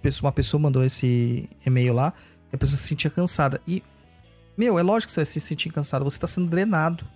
Pessoa- 0.00 0.28
Uma 0.28 0.32
pessoa 0.32 0.58
mandou 0.58 0.82
esse 0.84 1.50
e-mail 1.66 1.92
lá. 1.92 2.14
E 2.50 2.56
a 2.56 2.58
pessoa 2.58 2.78
se 2.78 2.86
sentia 2.88 3.10
cansada. 3.10 3.60
E, 3.68 3.82
meu, 4.58 4.78
é 4.78 4.82
lógico 4.82 5.08
que 5.08 5.12
você 5.12 5.20
vai 5.20 5.26
se 5.26 5.40
sentir 5.40 5.70
cansado. 5.70 6.04
Você 6.04 6.18
tá 6.18 6.26
sendo 6.26 6.48
drenado. 6.48 7.06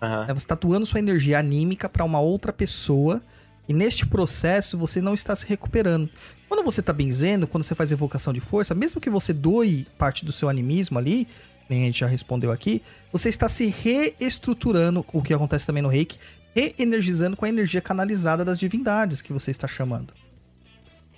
Né? 0.00 0.26
Você 0.34 0.44
está 0.44 0.54
doando 0.54 0.84
sua 0.84 1.00
energia 1.00 1.38
anímica 1.38 1.88
para 1.88 2.04
uma 2.04 2.20
outra 2.20 2.52
pessoa 2.52 3.22
e 3.68 3.72
neste 3.72 4.06
processo 4.06 4.78
você 4.78 5.00
não 5.00 5.14
está 5.14 5.34
se 5.34 5.46
recuperando. 5.46 6.08
Quando 6.48 6.64
você 6.64 6.80
está 6.80 6.92
benzendo, 6.92 7.46
quando 7.46 7.64
você 7.64 7.74
faz 7.74 7.90
evocação 7.90 8.32
de 8.32 8.40
força, 8.40 8.74
mesmo 8.74 9.00
que 9.00 9.10
você 9.10 9.32
doe 9.32 9.86
parte 9.98 10.24
do 10.24 10.32
seu 10.32 10.48
animismo 10.48 10.98
ali, 10.98 11.26
nem 11.68 11.82
a 11.82 11.86
gente 11.86 12.00
já 12.00 12.06
respondeu 12.06 12.52
aqui, 12.52 12.82
você 13.12 13.28
está 13.28 13.48
se 13.48 13.66
reestruturando, 13.66 15.04
o 15.12 15.22
que 15.22 15.34
acontece 15.34 15.66
também 15.66 15.82
no 15.82 15.88
reiki, 15.88 16.18
reenergizando 16.54 17.36
com 17.36 17.44
a 17.44 17.48
energia 17.48 17.80
canalizada 17.80 18.44
das 18.44 18.58
divindades 18.58 19.20
que 19.20 19.32
você 19.32 19.50
está 19.50 19.66
chamando. 19.66 20.14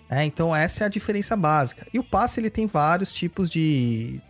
É, 0.09 0.25
então 0.25 0.57
essa 0.57 0.85
é 0.85 0.87
a 0.87 0.89
diferença 0.89 1.37
básica. 1.37 1.87
E 1.93 1.99
o 1.99 2.05
passe 2.05 2.41
ele 2.41 2.49
tem 2.49 2.67
vários 2.67 3.13
tipos 3.13 3.51
de, 3.51 4.23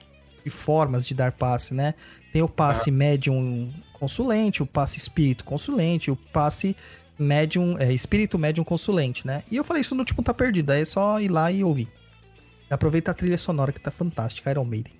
de 0.45 0.51
formas 0.51 1.07
de 1.07 1.15
dar 1.15 1.33
passe, 1.33 1.75
né? 1.75 1.95
Tem 2.33 2.43
o 2.43 2.49
passe 2.49 2.91
médium 2.91 3.73
consulente, 3.93 4.63
o 4.63 4.67
passe 4.67 4.99
espírito 4.99 5.45
consulente, 5.45 6.11
o 6.11 6.17
passe 6.17 6.77
médium, 7.19 7.77
é, 7.79 7.93
espírito 7.93 8.39
médium 8.39 8.65
consulente, 8.65 9.27
né? 9.27 9.43
E 9.51 9.57
eu 9.57 9.65
falei 9.65 9.83
isso 9.83 9.95
no 9.95 10.01
último 10.01 10.23
Tá 10.23 10.33
Perdido, 10.33 10.71
aí 10.71 10.83
é 10.83 10.85
só 10.85 11.21
ir 11.21 11.29
lá 11.29 11.51
e 11.51 11.65
ouvir. 11.65 11.89
Aproveita 12.71 13.11
a 13.11 13.15
trilha 13.15 13.39
sonora 13.39 13.73
que 13.73 13.81
tá 13.81 13.91
fantástica, 13.91 14.51
Iron 14.51 14.65
Maiden. 14.65 14.93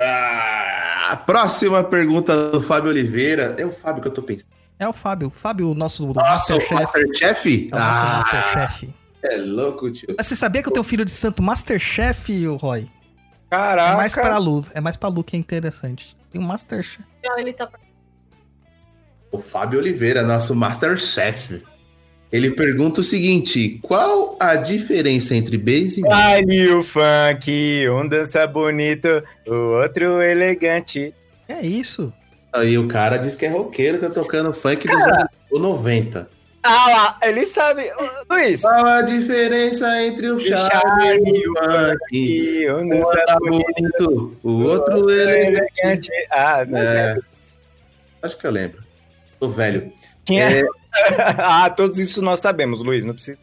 Ah, 0.00 1.08
a 1.10 1.16
próxima 1.16 1.82
pergunta 1.84 2.50
do 2.50 2.62
Fábio 2.62 2.90
Oliveira. 2.90 3.54
É 3.58 3.66
o 3.66 3.72
Fábio 3.72 4.02
que 4.02 4.08
eu 4.08 4.12
tô 4.12 4.22
pensando. 4.22 4.48
É 4.78 4.88
o 4.88 4.92
Fábio, 4.92 5.30
Fábio, 5.30 5.70
o 5.70 5.74
nosso 5.74 6.06
Nossa, 6.06 6.54
Masterchef. 6.54 6.74
Masterchef? 6.74 7.68
É 7.70 7.76
o 7.76 7.78
nosso 7.78 8.00
Ah, 8.00 8.12
Masterchef. 8.16 8.94
É 9.22 9.36
louco, 9.36 9.90
tio. 9.92 10.14
Mas 10.16 10.26
você 10.26 10.34
sabia 10.34 10.62
que 10.62 10.68
eu 10.68 10.72
tenho 10.72 10.84
filho 10.84 11.04
de 11.04 11.10
santo 11.10 11.42
Masterchef, 11.42 12.46
Roy? 12.60 12.88
É 13.52 13.54
Caraca. 13.54 13.96
mais 13.96 14.14
pra 14.14 14.38
Lu, 14.38 14.64
é 14.72 14.80
mais 14.80 14.96
pra 14.96 15.10
Lu 15.10 15.22
que 15.22 15.36
é 15.36 15.38
interessante. 15.38 16.16
Tem 16.30 16.40
um 16.40 16.44
Masterchef. 16.44 17.04
Então, 17.18 17.38
ele 17.38 17.52
tá 17.52 17.68
O 19.30 19.38
Fábio 19.38 19.78
Oliveira, 19.78 20.22
nosso 20.22 20.54
Masterchef. 20.54 21.62
Ele 22.32 22.50
pergunta 22.52 23.02
o 23.02 23.04
seguinte: 23.04 23.78
qual 23.82 24.38
a 24.40 24.56
diferença 24.56 25.36
entre 25.36 25.58
base 25.58 26.00
e 26.00 26.10
Ali 26.10 26.66
o 26.70 26.82
funk, 26.82 27.86
um 27.90 28.08
dança 28.08 28.46
bonito, 28.46 29.22
o 29.46 29.82
outro 29.82 30.22
elegante. 30.22 31.14
É 31.46 31.60
isso. 31.60 32.10
Aí 32.50 32.78
o 32.78 32.88
cara 32.88 33.18
diz 33.18 33.34
que 33.34 33.44
é 33.44 33.50
roqueiro, 33.50 33.98
tá 33.98 34.08
tocando 34.08 34.50
funk 34.54 34.88
dos 34.88 35.02
anos 35.02 35.28
90. 35.52 36.30
Ah 36.64 36.88
lá, 36.90 37.18
ele 37.24 37.44
sabe. 37.44 37.90
Luiz. 38.30 38.60
Qual 38.60 38.86
a 38.86 39.02
diferença 39.02 40.00
entre 40.04 40.30
o 40.30 40.38
charme 40.38 41.18
e 41.24 41.48
o 41.48 41.54
funk? 41.58 41.98
E 42.12 42.70
um 42.70 42.86
Um 42.86 43.10
anda 43.10 43.38
bonito, 43.40 44.36
o 44.44 44.52
outro 44.62 44.94
outro 44.96 45.10
elegante. 45.10 45.80
elegante. 45.82 46.10
Ah, 46.30 46.64
mas 46.68 46.88
É, 46.88 47.12
é. 47.12 47.18
acho 48.22 48.38
que 48.38 48.46
eu 48.46 48.50
lembro. 48.52 48.80
Tô 49.40 49.48
velho. 49.48 49.92
Quem 50.24 50.40
é? 50.40 50.62
ah, 51.38 51.68
todos 51.68 51.98
isso 51.98 52.22
nós 52.22 52.38
sabemos, 52.38 52.80
Luiz. 52.80 53.04
Não 53.04 53.14
precisa 53.14 53.36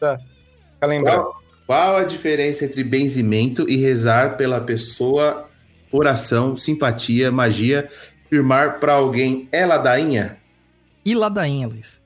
ficar 0.74 0.86
lembrando. 0.86 1.16
Qual, 1.24 1.42
qual 1.66 1.96
a 1.98 2.04
diferença 2.04 2.64
entre 2.64 2.82
benzimento 2.82 3.68
e 3.68 3.76
rezar 3.76 4.38
pela 4.38 4.62
pessoa, 4.62 5.46
oração, 5.92 6.56
simpatia, 6.56 7.30
magia, 7.30 7.86
firmar 8.30 8.80
pra 8.80 8.94
alguém 8.94 9.46
é 9.52 9.66
ladainha? 9.66 10.38
E 11.04 11.14
ladainha, 11.14 11.68
Luiz. 11.68 12.00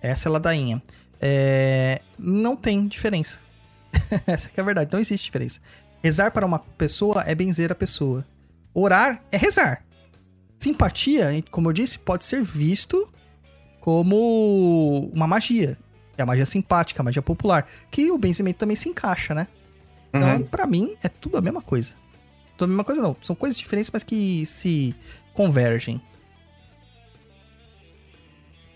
Essa 0.00 0.28
é 0.28 0.30
a 0.30 0.32
ladainha. 0.32 0.82
É, 1.20 2.00
Não 2.18 2.56
tem 2.56 2.86
diferença. 2.88 3.38
Essa 4.26 4.48
que 4.48 4.58
é 4.58 4.62
a 4.62 4.66
verdade, 4.66 4.90
não 4.92 4.98
existe 4.98 5.24
diferença. 5.26 5.60
Rezar 6.02 6.30
para 6.32 6.44
uma 6.46 6.58
pessoa 6.58 7.22
é 7.26 7.34
benzer 7.34 7.70
a 7.70 7.74
pessoa. 7.74 8.24
Orar 8.74 9.20
é 9.30 9.36
rezar. 9.36 9.84
Simpatia, 10.62 11.42
como 11.50 11.68
eu 11.68 11.72
disse, 11.72 11.98
pode 11.98 12.24
ser 12.24 12.40
visto 12.40 13.12
como 13.80 15.10
uma 15.12 15.26
magia. 15.26 15.76
É 16.16 16.22
a 16.22 16.26
magia 16.26 16.46
simpática, 16.46 17.02
a 17.02 17.04
magia 17.04 17.20
popular. 17.20 17.66
Que 17.90 18.12
o 18.12 18.16
benzimento 18.16 18.60
também 18.60 18.76
se 18.76 18.88
encaixa, 18.88 19.34
né? 19.34 19.48
Então, 20.14 20.36
Uhum. 20.36 20.42
pra 20.44 20.64
mim, 20.64 20.94
é 21.02 21.08
tudo 21.08 21.36
a 21.36 21.40
mesma 21.40 21.60
coisa. 21.60 21.94
Tudo 22.56 22.66
a 22.66 22.68
mesma 22.68 22.84
coisa, 22.84 23.02
não. 23.02 23.16
São 23.20 23.34
coisas 23.34 23.58
diferentes, 23.58 23.90
mas 23.92 24.04
que 24.04 24.46
se 24.46 24.94
convergem. 25.34 26.00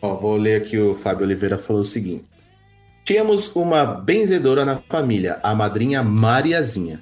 Ó, 0.03 0.17
vou 0.17 0.37
ler 0.37 0.63
aqui 0.63 0.77
o 0.77 0.97
Fábio 0.97 1.25
Oliveira 1.25 1.57
falou 1.57 1.83
o 1.83 1.85
seguinte. 1.85 2.25
Tínhamos 3.05 3.55
uma 3.55 3.85
benzedora 3.85 4.65
na 4.65 4.81
família, 4.89 5.39
a 5.41 5.55
madrinha 5.55 6.03
Mariazinha. 6.03 6.99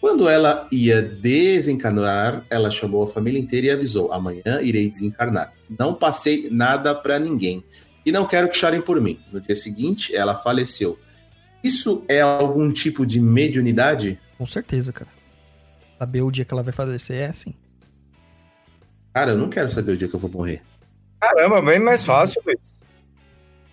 Quando 0.00 0.28
ela 0.28 0.66
ia 0.72 1.02
desencarnar, 1.02 2.42
ela 2.48 2.70
chamou 2.70 3.04
a 3.04 3.08
família 3.08 3.38
inteira 3.38 3.66
e 3.66 3.70
avisou: 3.70 4.12
amanhã 4.12 4.60
irei 4.62 4.90
desencarnar. 4.90 5.52
Não 5.78 5.94
passei 5.94 6.48
nada 6.50 6.94
pra 6.94 7.18
ninguém 7.18 7.62
e 8.04 8.10
não 8.10 8.26
quero 8.26 8.48
que 8.48 8.56
chorem 8.56 8.80
por 8.80 9.00
mim. 9.00 9.20
No 9.30 9.40
dia 9.40 9.54
seguinte, 9.54 10.14
ela 10.14 10.34
faleceu. 10.34 10.98
Isso 11.62 12.02
é 12.08 12.20
algum 12.20 12.72
tipo 12.72 13.04
de 13.04 13.20
mediunidade? 13.20 14.18
Com 14.38 14.46
certeza, 14.46 14.92
cara. 14.92 15.10
Saber 15.98 16.22
o 16.22 16.30
dia 16.30 16.46
que 16.46 16.54
ela 16.54 16.62
vai 16.62 16.72
falecer 16.72 17.16
é 17.16 17.26
assim. 17.26 17.54
Cara, 19.12 19.32
eu 19.32 19.38
não 19.38 19.50
quero 19.50 19.68
saber 19.68 19.92
o 19.92 19.96
dia 19.96 20.08
que 20.08 20.14
eu 20.14 20.20
vou 20.20 20.30
morrer. 20.30 20.62
Caramba, 21.20 21.60
bem 21.60 21.78
mais 21.78 22.02
fácil, 22.02 22.40
Luiz. 22.46 22.80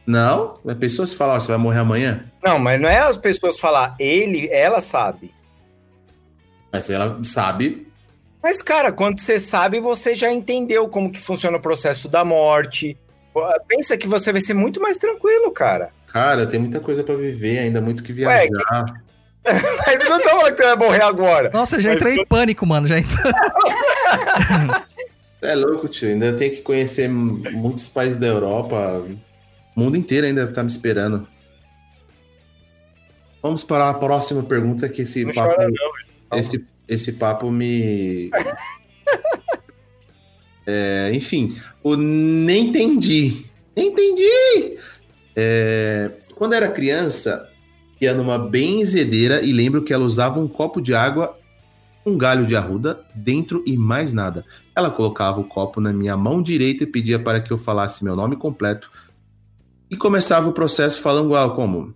Não? 0.06 0.56
A 0.68 0.76
pessoa 0.76 1.08
se 1.08 1.16
falar, 1.16 1.36
ó, 1.36 1.40
você 1.40 1.48
vai 1.48 1.58
morrer 1.58 1.80
amanhã? 1.80 2.26
Não, 2.44 2.60
mas 2.60 2.82
não 2.82 2.90
é 2.90 3.00
as 3.00 3.18
pessoas 3.18 3.58
falar 3.58 3.96
ele, 3.98 4.50
ela 4.50 4.82
sabe. 4.82 5.32
Mas 6.78 6.92
ela 6.92 7.20
sabe. 7.24 7.88
Mas, 8.42 8.62
cara, 8.62 8.92
quando 8.92 9.20
você 9.20 9.40
sabe, 9.40 9.80
você 9.80 10.16
já 10.16 10.32
entendeu 10.32 10.88
como 10.88 11.12
que 11.12 11.20
funciona 11.20 11.58
o 11.58 11.62
processo 11.62 12.08
da 12.08 12.24
morte. 12.24 12.96
Pensa 13.68 13.98
que 13.98 14.08
você 14.08 14.32
vai 14.32 14.42
ser 14.42 14.54
muito 14.54 14.80
mais 14.80 15.00
tranquilo, 15.00 15.52
cara. 15.52 15.90
Cara, 16.08 16.46
tem 16.46 16.60
muita 16.60 16.80
coisa 16.80 17.04
pra 17.04 17.16
viver, 17.16 17.58
ainda 17.60 17.82
muito 17.82 18.04
que 18.04 18.14
viajar. 18.14 18.48
Ué, 18.48 18.52
Mas 19.88 20.10
não 20.10 20.20
tô 20.22 20.30
falando 20.30 20.52
que 20.52 20.58
você 20.58 20.76
vai 20.76 20.76
morrer 20.76 21.02
agora. 21.02 21.50
Nossa, 21.52 21.82
já 21.82 21.90
Mas 21.90 21.98
entrei 21.98 22.16
em 22.16 22.26
pânico, 22.26 22.66
mano. 22.66 22.88
Já 22.88 23.00
entrei... 23.00 23.18
É 25.40 25.54
louco, 25.54 25.88
tio. 25.88 26.10
Ainda 26.10 26.34
tem 26.34 26.50
que 26.50 26.62
conhecer 26.62 27.08
muitos 27.08 27.88
países 27.88 28.18
da 28.18 28.26
Europa. 28.26 29.06
O 29.76 29.80
mundo 29.80 29.96
inteiro 29.96 30.26
ainda 30.26 30.48
tá 30.48 30.64
me 30.64 30.70
esperando. 30.70 31.28
Vamos 33.42 33.64
para 33.64 33.90
a 33.90 33.94
próxima 33.94 34.42
pergunta, 34.42 34.90
que 34.90 35.04
esse 35.04 35.24
Não 35.24 35.34
papo, 35.34 35.56
chora 35.56 35.68
não. 35.68 36.07
Esse, 36.34 36.66
esse 36.88 37.14
papo 37.14 37.52
me. 37.52 38.30
É, 40.70 41.10
enfim, 41.14 41.56
o 41.82 41.96
nem 41.96 42.68
entendi. 42.68 43.46
Nem 43.74 43.88
entendi! 43.88 44.78
É, 45.34 46.12
quando 46.36 46.52
era 46.52 46.68
criança, 46.68 47.50
ia 48.02 48.14
numa 48.14 48.38
benzedeira 48.38 49.42
e 49.42 49.54
lembro 49.54 49.82
que 49.82 49.94
ela 49.94 50.04
usava 50.04 50.42
um 50.42 50.48
copo 50.48 50.82
de 50.82 50.94
água, 50.94 51.40
um 52.06 52.18
galho 52.18 52.46
de 52.46 52.54
arruda 52.54 53.00
dentro 53.16 53.64
e 53.66 53.78
mais 53.78 54.12
nada. 54.12 54.44
Ela 54.76 54.92
colocava 54.92 55.40
o 55.40 55.46
copo 55.46 55.80
na 55.80 55.94
minha 55.94 56.18
mão 56.18 56.42
direita 56.42 56.84
e 56.84 56.88
pedia 56.88 57.18
para 57.18 57.40
que 57.40 57.52
eu 57.52 57.58
falasse 57.58 58.04
meu 58.04 58.16
nome 58.16 58.36
completo. 58.36 58.92
E 59.90 59.96
começava 59.96 60.50
o 60.50 60.54
processo 60.54 61.00
falando 61.02 61.34
algo 61.34 61.56
como 61.56 61.96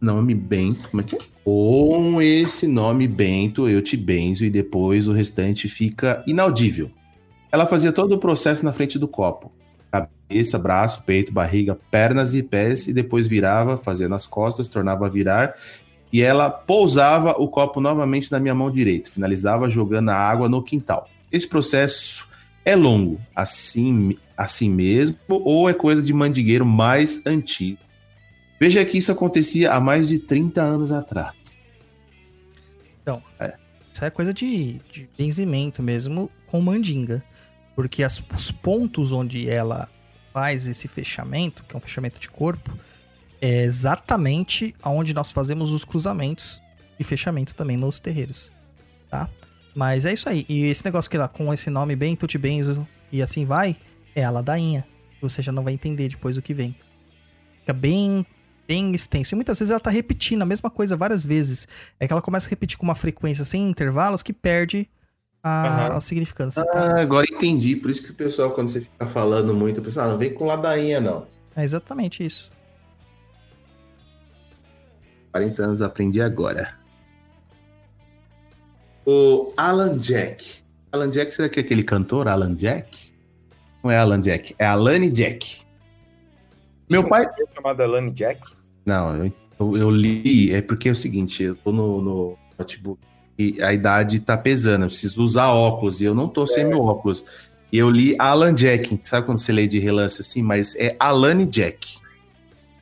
nome 0.00 0.34
Bento, 0.34 0.88
como 0.90 1.02
é 1.02 1.04
que 1.04 1.14
é? 1.14 1.18
Com 1.50 2.20
esse 2.20 2.66
nome 2.66 3.08
Bento, 3.08 3.70
eu 3.70 3.80
te 3.80 3.96
benzo 3.96 4.44
e 4.44 4.50
depois 4.50 5.08
o 5.08 5.12
restante 5.12 5.66
fica 5.66 6.22
inaudível. 6.26 6.90
Ela 7.50 7.64
fazia 7.64 7.90
todo 7.90 8.12
o 8.12 8.18
processo 8.18 8.62
na 8.66 8.70
frente 8.70 8.98
do 8.98 9.08
copo. 9.08 9.50
Cabeça, 9.90 10.58
braço, 10.58 11.02
peito, 11.04 11.32
barriga, 11.32 11.74
pernas 11.90 12.34
e 12.34 12.42
pés 12.42 12.86
e 12.86 12.92
depois 12.92 13.26
virava, 13.26 13.78
fazia 13.78 14.10
nas 14.10 14.26
costas, 14.26 14.68
tornava 14.68 15.06
a 15.06 15.08
virar 15.08 15.54
e 16.12 16.20
ela 16.20 16.50
pousava 16.50 17.30
o 17.38 17.48
copo 17.48 17.80
novamente 17.80 18.30
na 18.30 18.38
minha 18.38 18.54
mão 18.54 18.70
direita, 18.70 19.10
finalizava 19.10 19.70
jogando 19.70 20.10
a 20.10 20.16
água 20.16 20.50
no 20.50 20.62
quintal. 20.62 21.08
Esse 21.32 21.48
processo 21.48 22.28
é 22.62 22.76
longo, 22.76 23.18
assim, 23.34 24.18
assim 24.36 24.68
mesmo, 24.68 25.16
ou 25.26 25.66
é 25.66 25.72
coisa 25.72 26.02
de 26.02 26.12
mandigueiro 26.12 26.66
mais 26.66 27.24
antigo? 27.24 27.87
Veja 28.60 28.84
que 28.84 28.98
isso 28.98 29.12
acontecia 29.12 29.72
há 29.72 29.80
mais 29.80 30.08
de 30.08 30.18
30 30.18 30.60
anos 30.62 30.92
atrás. 30.92 31.36
Isso 33.98 34.04
é 34.04 34.10
coisa 34.10 34.32
de, 34.32 34.80
de 34.92 35.08
benzimento 35.18 35.82
mesmo 35.82 36.30
com 36.46 36.60
mandinga. 36.60 37.20
Porque 37.74 38.04
as- 38.04 38.22
os 38.32 38.50
pontos 38.52 39.10
onde 39.10 39.50
ela 39.50 39.88
faz 40.32 40.68
esse 40.68 40.86
fechamento, 40.86 41.64
que 41.64 41.74
é 41.74 41.78
um 41.78 41.80
fechamento 41.80 42.20
de 42.20 42.28
corpo, 42.28 42.70
é 43.40 43.62
exatamente 43.64 44.72
aonde 44.80 45.12
nós 45.12 45.32
fazemos 45.32 45.72
os 45.72 45.84
cruzamentos 45.84 46.62
e 46.98 47.02
fechamento 47.02 47.56
também 47.56 47.76
nos 47.76 47.98
terreiros, 47.98 48.52
tá? 49.10 49.28
Mas 49.74 50.04
é 50.06 50.12
isso 50.12 50.28
aí. 50.28 50.46
E 50.48 50.66
esse 50.66 50.84
negócio 50.84 51.10
que 51.10 51.16
ela 51.16 51.26
com 51.28 51.52
esse 51.52 51.68
nome 51.68 51.96
bem 51.96 52.14
te 52.14 52.38
benzo 52.38 52.86
e 53.10 53.20
assim 53.20 53.44
vai, 53.44 53.76
é 54.14 54.24
a 54.24 54.30
ladainha. 54.30 54.86
Você 55.20 55.42
já 55.42 55.50
não 55.50 55.64
vai 55.64 55.72
entender 55.72 56.08
depois 56.08 56.36
o 56.36 56.42
que 56.42 56.54
vem. 56.54 56.74
Fica 57.60 57.72
bem 57.72 58.24
bem 58.68 58.92
extenso. 58.94 59.34
E 59.34 59.36
muitas 59.36 59.58
vezes 59.58 59.70
ela 59.70 59.80
tá 59.80 59.88
repetindo 59.88 60.42
a 60.42 60.46
mesma 60.46 60.68
coisa 60.68 60.94
várias 60.94 61.24
vezes. 61.24 61.66
É 61.98 62.06
que 62.06 62.12
ela 62.12 62.20
começa 62.20 62.46
a 62.46 62.50
repetir 62.50 62.76
com 62.76 62.84
uma 62.84 62.94
frequência 62.94 63.42
sem 63.44 63.66
intervalos 63.68 64.22
que 64.22 64.32
perde 64.32 64.86
a, 65.42 65.86
Aham. 65.88 65.96
a 65.96 66.00
significância. 66.02 66.62
tá? 66.66 66.96
Ah, 66.96 67.00
agora 67.00 67.26
entendi. 67.28 67.74
Por 67.74 67.90
isso 67.90 68.02
que 68.04 68.10
o 68.10 68.14
pessoal, 68.14 68.50
quando 68.50 68.68
você 68.68 68.82
fica 68.82 69.06
falando 69.06 69.54
muito, 69.54 69.80
o 69.80 69.82
pessoal, 69.82 70.06
ah, 70.06 70.10
não 70.12 70.18
vem 70.18 70.34
com 70.34 70.44
ladainha, 70.44 71.00
não. 71.00 71.26
É 71.56 71.64
exatamente 71.64 72.24
isso. 72.24 72.52
40 75.32 75.62
anos 75.62 75.82
aprendi 75.82 76.20
agora. 76.20 76.74
O 79.06 79.52
Alan 79.56 79.96
Jack. 79.98 80.62
Alan 80.92 81.10
Jack, 81.10 81.32
será 81.32 81.48
que 81.48 81.58
é 81.60 81.62
aquele 81.62 81.82
cantor, 81.82 82.28
Alan 82.28 82.54
Jack? 82.54 83.12
Não 83.82 83.90
é 83.90 83.96
Alan 83.96 84.20
Jack, 84.20 84.54
é 84.58 84.66
Alane 84.66 85.10
Jack. 85.10 85.62
Meu 86.90 87.06
pai. 87.08 87.26
chamado 87.54 87.82
Alane 87.82 88.10
Jack. 88.10 88.57
Não, 88.88 89.30
eu, 89.60 89.76
eu- 89.76 89.90
li, 89.90 90.50
é 90.54 90.62
porque 90.62 90.88
é 90.88 90.92
o 90.92 90.96
seguinte, 90.96 91.42
eu 91.42 91.54
tô 91.54 91.70
no, 91.70 92.00
no 92.00 92.38
notebook 92.58 92.98
e 93.38 93.62
a 93.62 93.70
idade 93.70 94.18
tá 94.20 94.34
pesando, 94.34 94.84
eu 94.84 94.88
preciso 94.88 95.22
usar 95.22 95.48
óculos 95.52 96.00
e 96.00 96.04
eu 96.04 96.14
não 96.14 96.26
tô 96.26 96.46
sem 96.46 96.64
meu 96.64 96.80
óculos. 96.80 97.22
E 97.70 97.76
eu 97.76 97.90
li 97.90 98.16
Alan 98.18 98.54
Jack, 98.54 98.98
sabe 99.02 99.26
quando 99.26 99.38
você 99.40 99.52
lê 99.52 99.66
de 99.66 99.78
relance 99.78 100.22
assim? 100.22 100.42
Mas 100.42 100.74
é 100.76 100.96
Alane 100.98 101.44
Jack. 101.44 101.98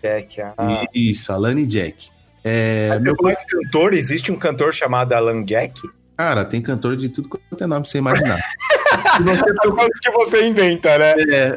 Jack, 0.01 0.41
ah. 0.41 0.85
Isso, 0.95 1.33
Alane 1.33 1.67
Jack. 1.67 2.09
É, 2.45 2.91
Mas 2.91 3.03
meu 3.03 3.17
de 3.17 3.37
cantor, 3.47 3.93
existe 3.93 4.31
um 4.31 4.37
cantor 4.37 4.73
chamado 4.73 5.13
Alan 5.13 5.43
Jack? 5.43 5.81
Cara, 6.17 6.45
tem 6.45 6.63
cantor 6.63 6.97
de 6.97 7.09
tudo 7.09 7.29
quanto 7.29 7.65
é 7.65 7.67
nome 7.67 7.83
pra 7.83 7.91
você 7.91 7.99
imaginar. 7.99 8.39
Você 8.39 9.51
É 9.83 9.89
que 10.01 10.11
você 10.13 10.47
inventa, 10.47 10.97
né? 10.99 11.15
é, 11.33 11.57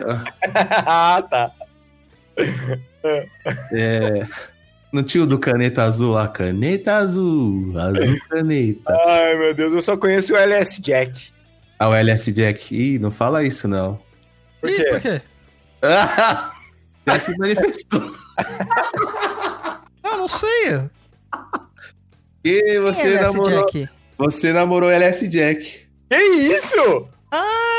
ah, 0.87 1.23
tá. 1.29 1.51
É, 3.73 4.27
no 4.91 5.03
tio 5.03 5.25
do 5.25 5.37
caneta 5.39 5.83
azul 5.83 6.13
lá, 6.13 6.27
caneta 6.27 6.95
azul, 6.95 7.77
azul 7.79 8.17
caneta. 8.29 8.97
Ai, 9.07 9.37
meu 9.37 9.53
Deus, 9.53 9.73
eu 9.73 9.81
só 9.81 9.95
conheço 9.97 10.33
o 10.33 10.37
LS 10.37 10.81
Jack. 10.81 11.31
Ah, 11.77 11.89
o 11.89 11.93
LS 11.95 12.31
Jack. 12.33 12.75
Ih, 12.75 12.99
não 12.99 13.09
fala 13.11 13.43
isso 13.43 13.67
não. 13.67 13.99
Por 14.59 14.69
Ih, 14.69 14.75
quê? 14.75 14.83
por 14.89 15.01
quê? 15.01 15.21
Ah, 15.81 16.51
já 17.07 17.19
se 17.19 17.37
manifestou. 17.37 18.15
Ah, 20.03 20.17
não 20.17 20.27
sei. 20.27 20.89
E 22.43 22.61
Quem 22.63 22.79
você 22.79 23.13
é 23.13 23.21
namorou, 23.21 23.65
Jack? 23.65 23.89
você 24.17 24.53
namorou 24.53 24.89
LS 24.89 25.27
Jack. 25.29 25.87
Que 26.09 26.17
isso? 26.17 27.07
Ah! 27.31 27.78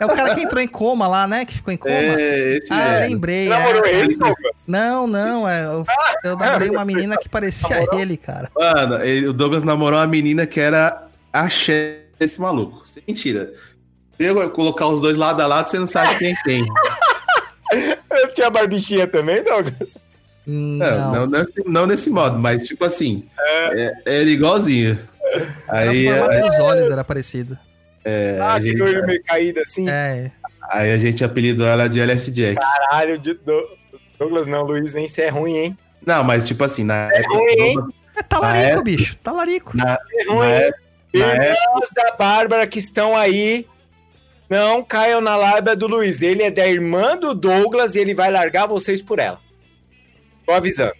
É 0.00 0.04
o 0.04 0.08
cara 0.08 0.34
que 0.34 0.42
entrou 0.42 0.62
em 0.62 0.68
coma 0.68 1.06
lá, 1.06 1.26
né? 1.26 1.44
Que 1.44 1.54
ficou 1.54 1.72
em 1.72 1.76
coma. 1.76 1.94
É, 1.94 2.58
esse 2.58 2.72
ah, 2.72 2.94
é. 2.94 3.08
lembrei. 3.08 3.48
Você 3.48 3.58
namorou 3.58 3.84
é. 3.86 3.92
ele, 3.92 4.16
Douglas? 4.16 4.62
Não, 4.66 5.06
não. 5.06 5.48
É, 5.48 5.64
eu, 5.64 5.84
eu 6.24 6.36
namorei 6.36 6.70
uma 6.70 6.84
menina 6.84 7.16
que 7.16 7.28
parecia 7.28 7.86
ele, 7.92 8.16
cara. 8.16 8.50
Mano, 8.54 9.02
ele- 9.04 9.28
o 9.28 9.32
Douglas 9.32 9.62
namorou 9.62 9.98
uma 9.98 10.06
menina 10.06 10.46
que 10.46 10.60
era 10.60 11.06
a 11.32 11.48
chefe 11.48 12.04
desse 12.18 12.40
maluco. 12.40 12.86
Sem 12.86 13.02
mentira. 13.06 13.52
Se 14.16 14.26
eu 14.26 14.50
colocar 14.50 14.86
os 14.88 15.00
dois 15.00 15.16
lado 15.16 15.40
a 15.40 15.46
lado, 15.46 15.70
você 15.70 15.78
não 15.78 15.86
sabe 15.86 16.18
quem 16.18 16.32
é 16.32 16.34
quem. 16.44 16.66
Eu 18.10 18.34
tinha 18.34 18.50
barbichinha 18.50 19.06
também, 19.06 19.42
Douglas? 19.44 19.96
Não, 20.44 20.78
Não. 20.78 21.12
não, 21.12 21.26
nesse, 21.26 21.62
não 21.64 21.86
nesse 21.86 22.10
modo, 22.10 22.36
mas 22.38 22.66
tipo 22.66 22.84
assim, 22.84 23.24
é, 23.38 23.94
é 24.04 24.20
ele 24.20 24.32
igualzinho. 24.32 24.98
Era 25.68 25.90
Aí, 25.90 26.08
o 26.08 26.10
formato 26.10 26.32
é, 26.32 26.40
dos 26.40 26.58
olhos, 26.58 26.90
era 26.90 27.04
parecido. 27.04 27.56
Ah, 28.40 28.54
a 28.54 28.60
que 28.60 28.66
gente- 28.68 28.78
doido 28.78 29.06
meio 29.06 29.22
caído 29.24 29.60
assim. 29.60 29.88
É. 29.88 30.30
aí 30.70 30.90
a 30.92 30.98
gente 30.98 31.22
apelidou 31.24 31.66
ela 31.66 31.88
de 31.88 32.00
LS 32.00 32.30
Jack. 32.32 32.56
Caralho, 32.60 33.18
de 33.18 33.34
Do- 33.34 33.68
Douglas 34.18 34.46
não, 34.46 34.62
Luiz, 34.62 34.92
nem 34.94 35.08
se 35.08 35.22
é 35.22 35.28
ruim, 35.28 35.56
hein? 35.56 35.78
Não, 36.06 36.22
mas 36.24 36.46
tipo 36.46 36.62
assim, 36.64 36.84
na 36.84 37.10
época. 37.12 37.34
ruim, 37.34 37.52
hein? 37.58 37.76
É 38.16 38.22
talarico, 38.22 38.66
época- 38.66 38.82
bicho. 38.84 39.16
Talarico. 39.22 39.76
Na, 39.76 39.98
É 40.14 40.24
na 40.24 40.32
ruim. 40.34 40.46
época- 40.48 40.78
na 41.14 41.24
época- 41.26 41.46
Irmãos 41.62 41.88
da 41.94 42.12
Bárbara 42.16 42.66
que 42.66 42.78
estão 42.78 43.16
aí, 43.16 43.66
não 44.48 44.82
caiam 44.82 45.20
na 45.20 45.36
lábia 45.36 45.74
do 45.76 45.86
Luiz. 45.86 46.22
Ele 46.22 46.42
é 46.42 46.50
da 46.50 46.66
irmã 46.66 47.16
do 47.16 47.34
Douglas 47.34 47.94
e 47.96 48.00
ele 48.00 48.14
vai 48.14 48.30
largar 48.30 48.66
vocês 48.66 49.00
por 49.02 49.18
ela. 49.18 49.38
Tô 50.46 50.52
avisando. 50.52 50.92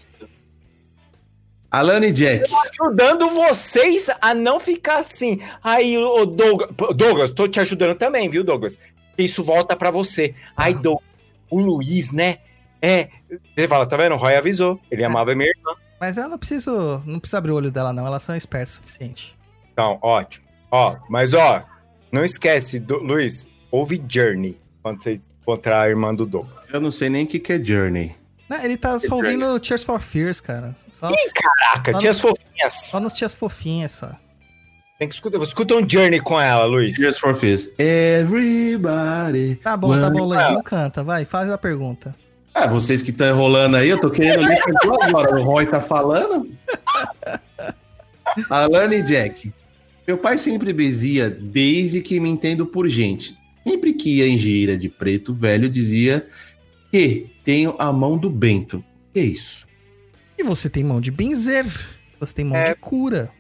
Alane 1.71 2.11
Jack. 2.11 2.51
Ajudando 2.81 3.29
vocês 3.29 4.11
a 4.21 4.35
não 4.35 4.59
ficar 4.59 4.99
assim. 4.99 5.41
Aí, 5.63 5.97
o 5.97 6.27
Douglas. 6.27 6.71
Douglas, 6.97 7.31
tô 7.31 7.47
te 7.47 7.61
ajudando 7.61 7.97
também, 7.97 8.29
viu, 8.29 8.43
Douglas? 8.43 8.81
Isso 9.17 9.45
volta 9.45 9.77
pra 9.77 9.91
você. 9.91 10.35
Ai, 10.57 10.75
Douglas, 10.75 11.09
o 11.49 11.61
Luiz, 11.61 12.13
né? 12.13 12.39
É. 12.83 13.09
Você 13.55 13.69
fala, 13.69 13.87
tá 13.87 13.97
vendo? 13.97 14.15
O 14.15 14.19
Roy 14.19 14.35
avisou. 14.35 14.81
Ele 14.91 15.05
amava 15.05 15.35
minha 15.35 15.51
irmã. 15.51 15.75
Mas 16.01 16.17
eu 16.17 16.29
não 16.29 16.39
preciso. 16.39 17.03
Não 17.07 17.21
precisa 17.21 17.39
abrir 17.39 17.53
o 17.53 17.57
olho 17.57 17.71
dela, 17.71 17.93
não. 17.93 18.07
Elas 18.07 18.23
são 18.23 18.35
espertas 18.35 18.75
o 18.75 18.77
suficiente. 18.77 19.39
Então, 19.73 19.99
ótimo. 20.01 20.47
Ó, 20.71 20.97
mas 21.09 21.35
ó, 21.35 21.65
não 22.13 22.25
esquece, 22.25 22.79
do, 22.79 22.99
Luiz, 22.99 23.47
ouve 23.71 24.03
Journey 24.09 24.57
quando 24.83 25.03
você 25.03 25.21
encontrar 25.43 25.83
a 25.83 25.89
irmã 25.89 26.15
do 26.15 26.25
Douglas. 26.25 26.69
Eu 26.71 26.81
não 26.81 26.91
sei 26.91 27.09
nem 27.09 27.25
o 27.25 27.27
que, 27.27 27.39
que 27.39 27.53
é 27.53 27.63
Journey. 27.63 28.15
Né, 28.51 28.61
Ele 28.65 28.77
tá 28.77 28.99
só 28.99 29.15
ouvindo 29.15 29.61
Tears 29.61 29.85
for 29.85 30.01
Fears, 30.01 30.41
cara. 30.41 30.75
Só, 30.91 31.09
Caraca, 31.33 31.93
Só 31.93 31.99
tinha 32.01 32.11
no- 32.11 32.17
as 32.17 32.21
fofinhas. 32.21 32.75
só 32.91 32.99
nos 33.01 33.13
tias 33.13 33.33
fofinhas, 33.33 33.93
só. 33.93 34.11
Tem 34.99 35.09
que 35.09 35.15
escutar. 35.15 35.41
Escuta 35.41 35.75
um 35.77 35.89
Journey 35.89 36.19
com 36.21 36.39
ela, 36.39 36.65
Luiz. 36.67 36.97
Tears 36.97 37.19
for 37.19 37.35
Fears. 37.37 37.71
Everybody. 37.79 39.55
Tá 39.63 39.77
bom, 39.77 39.99
tá 39.99 40.11
bom, 40.11 40.25
Luiz. 40.25 40.41
Ah. 40.41 40.51
Não 40.51 40.63
canta. 40.63 41.05
Vai, 41.05 41.25
faz 41.25 41.49
a 41.49 41.57
pergunta. 41.57 42.15
Ah, 42.53 42.67
vocês 42.67 43.01
que 43.01 43.11
estão 43.11 43.29
enrolando 43.29 43.77
aí, 43.77 43.89
eu 43.89 44.01
tô 44.01 44.11
querendo 44.11 44.41
ler 44.47 44.59
agora. 45.01 45.41
O 45.41 45.45
Roy 45.45 45.67
tá 45.67 45.81
falando. 45.81 46.51
Alane 48.51 49.03
Jack. 49.03 49.53
Meu 50.07 50.19
pai 50.19 50.37
sempre 50.39 50.73
bezia 50.73 51.31
desde 51.31 52.01
que 52.01 52.19
me 52.19 52.29
entendo 52.29 52.67
por 52.67 52.89
gente. 52.89 53.39
Sempre 53.67 53.93
que 53.93 54.17
ia 54.19 54.27
em 54.27 54.37
gira 54.37 54.77
de 54.77 54.89
preto 54.89 55.33
velho, 55.33 55.69
dizia 55.69 56.27
que 56.91 57.31
tenho 57.45 57.75
a 57.79 57.93
mão 57.93 58.17
do 58.17 58.29
Bento. 58.31 58.85
Que 59.13 59.21
isso? 59.21 59.67
E 60.39 60.43
você 60.43 60.69
tem 60.71 60.83
mão 60.85 61.01
de 61.01 61.11
benzer. 61.11 61.67
Você 62.19 62.35
tem 62.35 62.45
mão 62.45 62.57
É. 62.57 62.71
de 62.71 62.75
cura. 62.77 63.31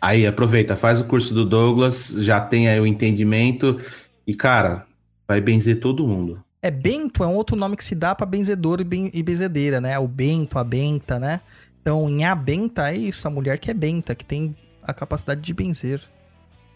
Aí, 0.00 0.26
aproveita, 0.26 0.76
faz 0.76 1.00
o 1.00 1.04
curso 1.04 1.34
do 1.34 1.44
Douglas, 1.44 2.08
já 2.18 2.40
tem 2.40 2.68
aí 2.68 2.78
o 2.80 2.86
entendimento 2.86 3.80
e, 4.26 4.32
cara, 4.34 4.86
vai 5.26 5.40
benzer 5.40 5.80
todo 5.80 6.06
mundo. 6.06 6.42
É 6.62 6.70
bento 6.70 7.22
é 7.22 7.26
um 7.26 7.34
outro 7.34 7.56
nome 7.56 7.76
que 7.76 7.84
se 7.84 7.94
dá 7.94 8.14
pra 8.14 8.26
benzedor 8.26 8.80
e, 8.80 8.84
ben, 8.84 9.10
e 9.12 9.22
benzedeira, 9.22 9.80
né? 9.80 9.98
O 9.98 10.06
bento, 10.08 10.58
a 10.58 10.64
benta, 10.64 11.18
né? 11.18 11.40
Então, 11.80 12.08
em 12.08 12.24
a 12.24 12.34
benta 12.34 12.92
é 12.92 12.96
isso, 12.96 13.26
a 13.26 13.30
mulher 13.30 13.58
que 13.58 13.70
é 13.70 13.74
benta, 13.74 14.14
que 14.14 14.24
tem 14.24 14.54
a 14.82 14.92
capacidade 14.92 15.40
de 15.40 15.52
benzer. 15.54 16.00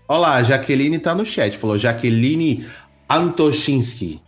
Olha 0.08 0.20
lá, 0.20 0.34
a 0.36 0.42
Jaqueline 0.42 0.98
tá 0.98 1.14
no 1.14 1.24
chat, 1.24 1.56
falou 1.58 1.78
Jaqueline 1.78 2.66
Antoshinsky. 3.08 4.20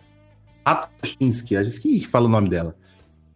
Antoshinsky, 0.64 1.56
acho 1.56 1.80
que 1.80 2.04
fala 2.06 2.26
o 2.26 2.28
nome 2.28 2.48
dela. 2.48 2.76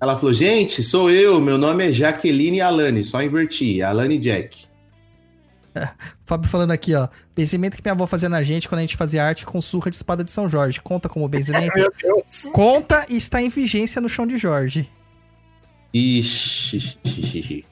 Ela 0.01 0.17
falou, 0.17 0.33
gente, 0.33 0.83
sou 0.83 1.11
eu, 1.11 1.41
meu 1.41 1.59
nome 1.59 1.89
é 1.89 1.93
Jaqueline 1.93 2.61
Alane, 2.61 3.05
só 3.05 3.23
inverti, 3.23 3.83
Alane 3.83 4.19
Jack. 4.19 4.69
Fábio 6.25 6.49
falando 6.49 6.71
aqui, 6.71 6.95
ó. 6.95 7.09
Benzimento 7.35 7.77
que 7.77 7.83
minha 7.83 7.93
avó 7.93 8.07
fazia 8.07 8.29
na 8.29 8.43
gente 8.43 8.69
quando 8.69 8.81
a 8.81 8.83
gente 8.83 8.97
fazia 8.97 9.25
arte 9.25 9.45
com 9.45 9.61
surra 9.61 9.91
de 9.91 9.97
espada 9.97 10.23
de 10.23 10.31
São 10.31 10.49
Jorge. 10.49 10.81
Conta 10.81 11.09
como 11.09 11.29
benzimento? 11.29 11.73
Conta 12.53 13.07
e 13.09 13.17
está 13.17 13.43
em 13.43 13.49
vigência 13.49 14.01
no 14.01 14.09
chão 14.09 14.27
de 14.27 14.39
Jorge. 14.39 14.89
Ixi, 15.93 17.65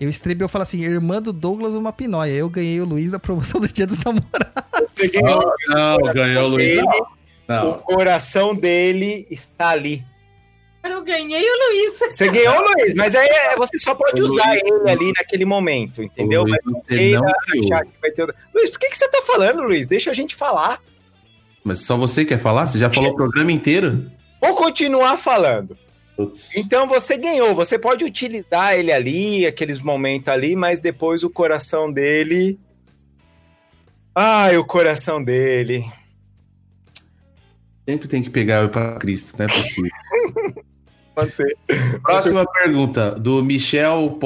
Eu 0.00 0.08
estrebi, 0.08 0.42
eu 0.42 0.48
falo 0.48 0.62
assim, 0.62 0.82
irmã 0.82 1.20
do 1.20 1.32
Douglas 1.32 1.74
uma 1.74 1.92
pinóia. 1.92 2.32
Eu 2.32 2.48
ganhei 2.48 2.80
o 2.80 2.84
Luiz 2.86 3.12
da 3.12 3.18
promoção 3.18 3.60
do 3.60 3.68
Dia 3.68 3.86
dos 3.86 3.98
Namorados. 4.00 4.52
Você 4.94 5.08
ganhou. 5.08 5.52
não, 5.68 5.98
ganhou 6.14 6.44
o 6.44 6.48
Luiz. 6.48 6.78
Ele, 6.78 6.86
Não, 7.52 7.70
O 7.70 7.74
coração 7.78 8.54
dele 8.54 9.26
está 9.30 9.70
ali. 9.70 10.04
Eu 10.84 11.00
ganhei 11.04 11.40
o 11.48 11.68
Luiz. 11.68 11.98
Você 11.98 12.28
ganhou, 12.28 12.60
Luiz, 12.60 12.92
mas 12.94 13.14
aí 13.14 13.28
é- 13.28 13.56
você 13.56 13.78
só 13.78 13.94
pode 13.94 14.20
Ô, 14.20 14.26
usar 14.26 14.48
Luiz. 14.48 14.62
ele 14.64 14.90
ali 14.90 15.12
naquele 15.16 15.44
momento, 15.44 16.02
entendeu? 16.02 16.42
Luiz, 16.42 16.58
Mas 16.64 16.84
você 16.88 17.10
não 17.16 17.26
achar 17.28 17.84
que 17.84 17.92
vai 18.00 18.10
ter... 18.10 18.34
Luiz, 18.52 18.70
por 18.70 18.78
que, 18.80 18.88
que 18.88 18.98
você 18.98 19.08
tá 19.08 19.22
falando, 19.22 19.62
Luiz? 19.62 19.86
Deixa 19.86 20.10
a 20.10 20.14
gente 20.14 20.34
falar. 20.34 20.80
Mas 21.62 21.80
só 21.80 21.96
você 21.96 22.24
quer 22.24 22.38
falar? 22.38 22.66
Você 22.66 22.78
já 22.78 22.90
falou 22.90 23.10
o 23.12 23.14
programa 23.14 23.52
inteiro? 23.52 24.10
Vou 24.40 24.56
continuar 24.56 25.16
falando. 25.16 25.78
Putz. 26.16 26.50
Então 26.56 26.88
você 26.88 27.16
ganhou, 27.16 27.54
você 27.54 27.78
pode 27.78 28.04
utilizar 28.04 28.74
ele 28.74 28.90
ali, 28.90 29.46
aqueles 29.46 29.78
momentos 29.78 30.28
ali, 30.28 30.56
mas 30.56 30.80
depois 30.80 31.22
o 31.22 31.30
coração 31.30 31.92
dele. 31.92 32.58
Ai, 34.14 34.56
o 34.58 34.64
coração 34.64 35.22
dele. 35.22 35.86
Sempre 37.88 38.08
tem 38.08 38.22
que 38.22 38.30
pegar 38.30 38.62
eu 38.62 38.68
para 38.68 38.96
Cristo, 38.96 39.34
não 39.38 39.46
é 39.46 39.48
possível. 39.48 39.90
Próxima 42.02 42.46
pergunta, 42.46 43.10
do 43.10 43.42
Michel.jnc. 43.42 44.16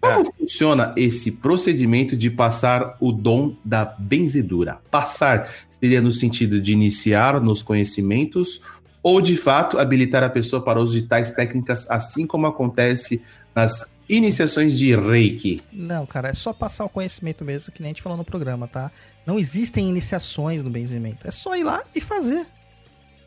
Como 0.00 0.32
funciona 0.32 0.94
esse 0.96 1.32
procedimento 1.32 2.16
de 2.16 2.30
passar 2.30 2.96
o 2.98 3.12
dom 3.12 3.54
da 3.62 3.84
benzedura? 3.84 4.78
Passar 4.90 5.46
seria 5.68 6.00
no 6.00 6.10
sentido 6.10 6.58
de 6.60 6.72
iniciar 6.72 7.38
nos 7.40 7.62
conhecimentos 7.62 8.62
ou, 9.02 9.20
de 9.20 9.36
fato, 9.36 9.78
habilitar 9.78 10.22
a 10.22 10.30
pessoa 10.30 10.62
para 10.62 10.80
o 10.80 10.82
uso 10.82 10.94
de 10.94 11.02
tais 11.02 11.30
técnicas, 11.30 11.90
assim 11.90 12.26
como 12.26 12.46
acontece 12.46 13.22
nas 13.54 13.92
iniciações 14.16 14.76
de 14.76 14.94
Reiki? 14.94 15.60
Não, 15.72 16.04
cara, 16.04 16.28
é 16.28 16.34
só 16.34 16.52
passar 16.52 16.84
o 16.84 16.88
conhecimento 16.88 17.44
mesmo, 17.44 17.72
que 17.72 17.80
nem 17.80 17.90
a 17.90 17.92
gente 17.92 18.02
falou 18.02 18.18
no 18.18 18.24
programa, 18.24 18.66
tá? 18.66 18.90
Não 19.24 19.38
existem 19.38 19.88
iniciações 19.88 20.62
no 20.62 20.70
benzimento. 20.70 21.26
É 21.26 21.30
só 21.30 21.56
ir 21.56 21.64
lá 21.64 21.82
e 21.94 22.00
fazer. 22.00 22.46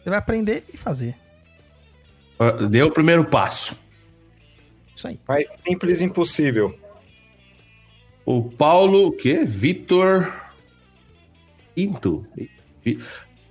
Você 0.04 0.10
vai 0.10 0.20
aprender 0.20 0.66
e 0.74 0.78
fazer. 0.78 1.16
Ah, 2.38 2.52
Deu 2.52 2.88
o 2.88 2.92
primeiro 2.92 3.26
passo. 3.26 3.76
Isso 4.96 5.08
aí. 5.08 5.20
Mais 5.28 5.48
simples 5.66 6.02
impossível. 6.02 6.78
O 8.26 8.44
Paulo, 8.44 9.08
o 9.08 9.12
quê? 9.12 9.44
Vitor 9.46 10.34
Quinto. 11.76 12.26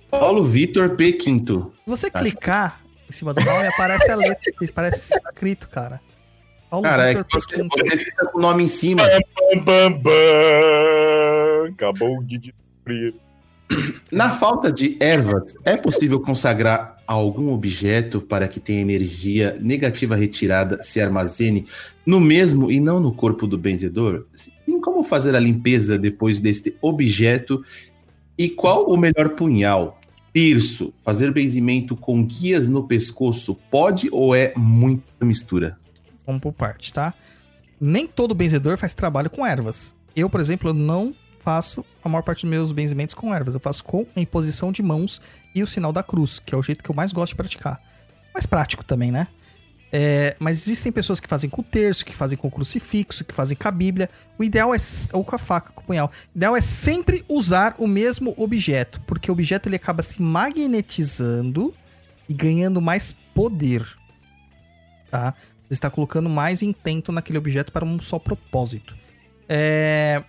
Paulo 0.09 0.43
Vitor 0.43 0.95
P. 0.95 1.13
Quinto. 1.13 1.73
Se 1.83 1.89
você 1.89 2.07
Acho. 2.13 2.23
clicar 2.23 2.81
em 3.09 3.11
cima 3.11 3.33
do 3.33 3.43
nome, 3.43 3.67
aparece 3.67 4.09
a 4.09 4.15
letra, 4.15 4.53
parece 4.73 5.13
escrito, 5.13 5.69
cara. 5.69 5.99
Paulo 6.73 6.87
Cara, 6.87 7.03
é 7.03 7.09
Vitor 7.09 7.25
que 7.27 7.35
você, 7.35 7.63
você 7.63 7.97
fica 7.99 8.25
com 8.25 8.39
o 8.39 8.41
nome 8.41 8.63
em 8.63 8.67
cima. 8.67 9.03
Bam, 9.03 9.63
bam, 9.63 9.91
bam. 9.91 11.71
Acabou 11.71 12.23
de 12.23 12.39
destruir. 12.39 13.13
Na 14.11 14.31
falta 14.31 14.71
de 14.71 14.97
ervas, 14.99 15.55
é 15.63 15.77
possível 15.77 16.19
consagrar 16.19 16.97
algum 17.05 17.53
objeto 17.53 18.19
para 18.19 18.47
que 18.47 18.59
tenha 18.59 18.81
energia 18.81 19.55
negativa 19.61 20.15
retirada 20.15 20.81
se 20.81 20.99
armazene 20.99 21.67
no 22.03 22.19
mesmo 22.19 22.71
e 22.71 22.79
não 22.79 22.99
no 22.99 23.13
corpo 23.13 23.45
do 23.45 23.55
benzedor? 23.55 24.25
Sim, 24.33 24.81
como 24.81 25.03
fazer 25.03 25.35
a 25.35 25.39
limpeza 25.39 25.95
depois 25.95 26.39
deste 26.39 26.75
objeto? 26.81 27.63
E 28.35 28.49
qual 28.49 28.89
o 28.89 28.97
melhor 28.97 29.35
punhal? 29.35 30.01
Terço, 30.33 30.91
fazer 31.03 31.31
benzimento 31.31 31.95
com 31.95 32.25
guias 32.25 32.65
no 32.65 32.87
pescoço 32.87 33.55
pode 33.69 34.09
ou 34.11 34.33
é 34.33 34.53
muita 34.57 35.23
mistura? 35.23 35.77
Vamos 36.25 36.41
por 36.41 36.53
parte, 36.53 36.93
tá? 36.93 37.13
Nem 37.79 38.07
todo 38.07 38.33
benzedor 38.33 38.77
faz 38.77 38.93
trabalho 38.93 39.29
com 39.29 39.45
ervas. 39.45 39.95
Eu, 40.15 40.29
por 40.29 40.39
exemplo, 40.39 40.69
eu 40.69 40.73
não 40.73 41.13
faço 41.39 41.83
a 42.01 42.07
maior 42.07 42.21
parte 42.21 42.43
dos 42.43 42.49
meus 42.49 42.71
benzimentos 42.71 43.13
com 43.13 43.33
ervas. 43.33 43.53
Eu 43.53 43.59
faço 43.59 43.83
com 43.83 44.05
a 44.15 44.19
imposição 44.19 44.71
de 44.71 44.81
mãos 44.81 45.21
e 45.53 45.61
o 45.61 45.67
sinal 45.67 45.91
da 45.91 46.01
cruz, 46.01 46.39
que 46.39 46.55
é 46.55 46.57
o 46.57 46.63
jeito 46.63 46.83
que 46.83 46.89
eu 46.89 46.95
mais 46.95 47.11
gosto 47.11 47.31
de 47.31 47.35
praticar. 47.35 47.81
Mais 48.33 48.45
prático 48.45 48.83
também, 48.83 49.11
né? 49.11 49.27
É, 49.95 50.35
mas 50.39 50.57
existem 50.65 50.91
pessoas 50.91 51.19
que 51.19 51.27
fazem 51.27 51.47
com 51.47 51.61
o 51.61 51.63
terço, 51.63 52.03
que 52.03 52.15
fazem 52.15 52.35
com 52.35 52.47
o 52.47 52.51
crucifixo, 52.51 53.23
que 53.23 53.33
fazem 53.33 53.55
com 53.55 53.67
a 53.67 53.71
Bíblia. 53.71 54.09
O 54.39 54.43
ideal 54.43 54.73
é. 54.73 54.77
Ou 55.11 55.23
com 55.23 55.35
a 55.35 55.37
faca, 55.39 55.71
com 55.71 55.81
o 55.81 55.85
punhal. 55.85 56.11
O 56.33 56.37
ideal 56.37 56.55
é 56.55 56.61
sempre 56.61 57.23
usar 57.29 57.75
o 57.77 57.85
mesmo 57.85 58.33
objeto, 58.35 58.99
porque 59.01 59.29
o 59.29 59.33
objeto 59.33 59.69
ele 59.69 59.75
acaba 59.75 60.01
se 60.01 60.19
magnetizando 60.19 61.71
e 62.27 62.33
ganhando 62.33 62.81
mais 62.81 63.15
poder. 63.35 63.87
Tá? 65.11 65.35
Você 65.63 65.73
está 65.73 65.89
colocando 65.89 66.29
mais 66.29 66.61
intento 66.61 67.11
naquele 67.11 67.37
objeto 67.37 67.71
para 67.71 67.85
um 67.85 67.99
só 67.99 68.19
propósito. 68.19 68.95
É, 69.47 70.23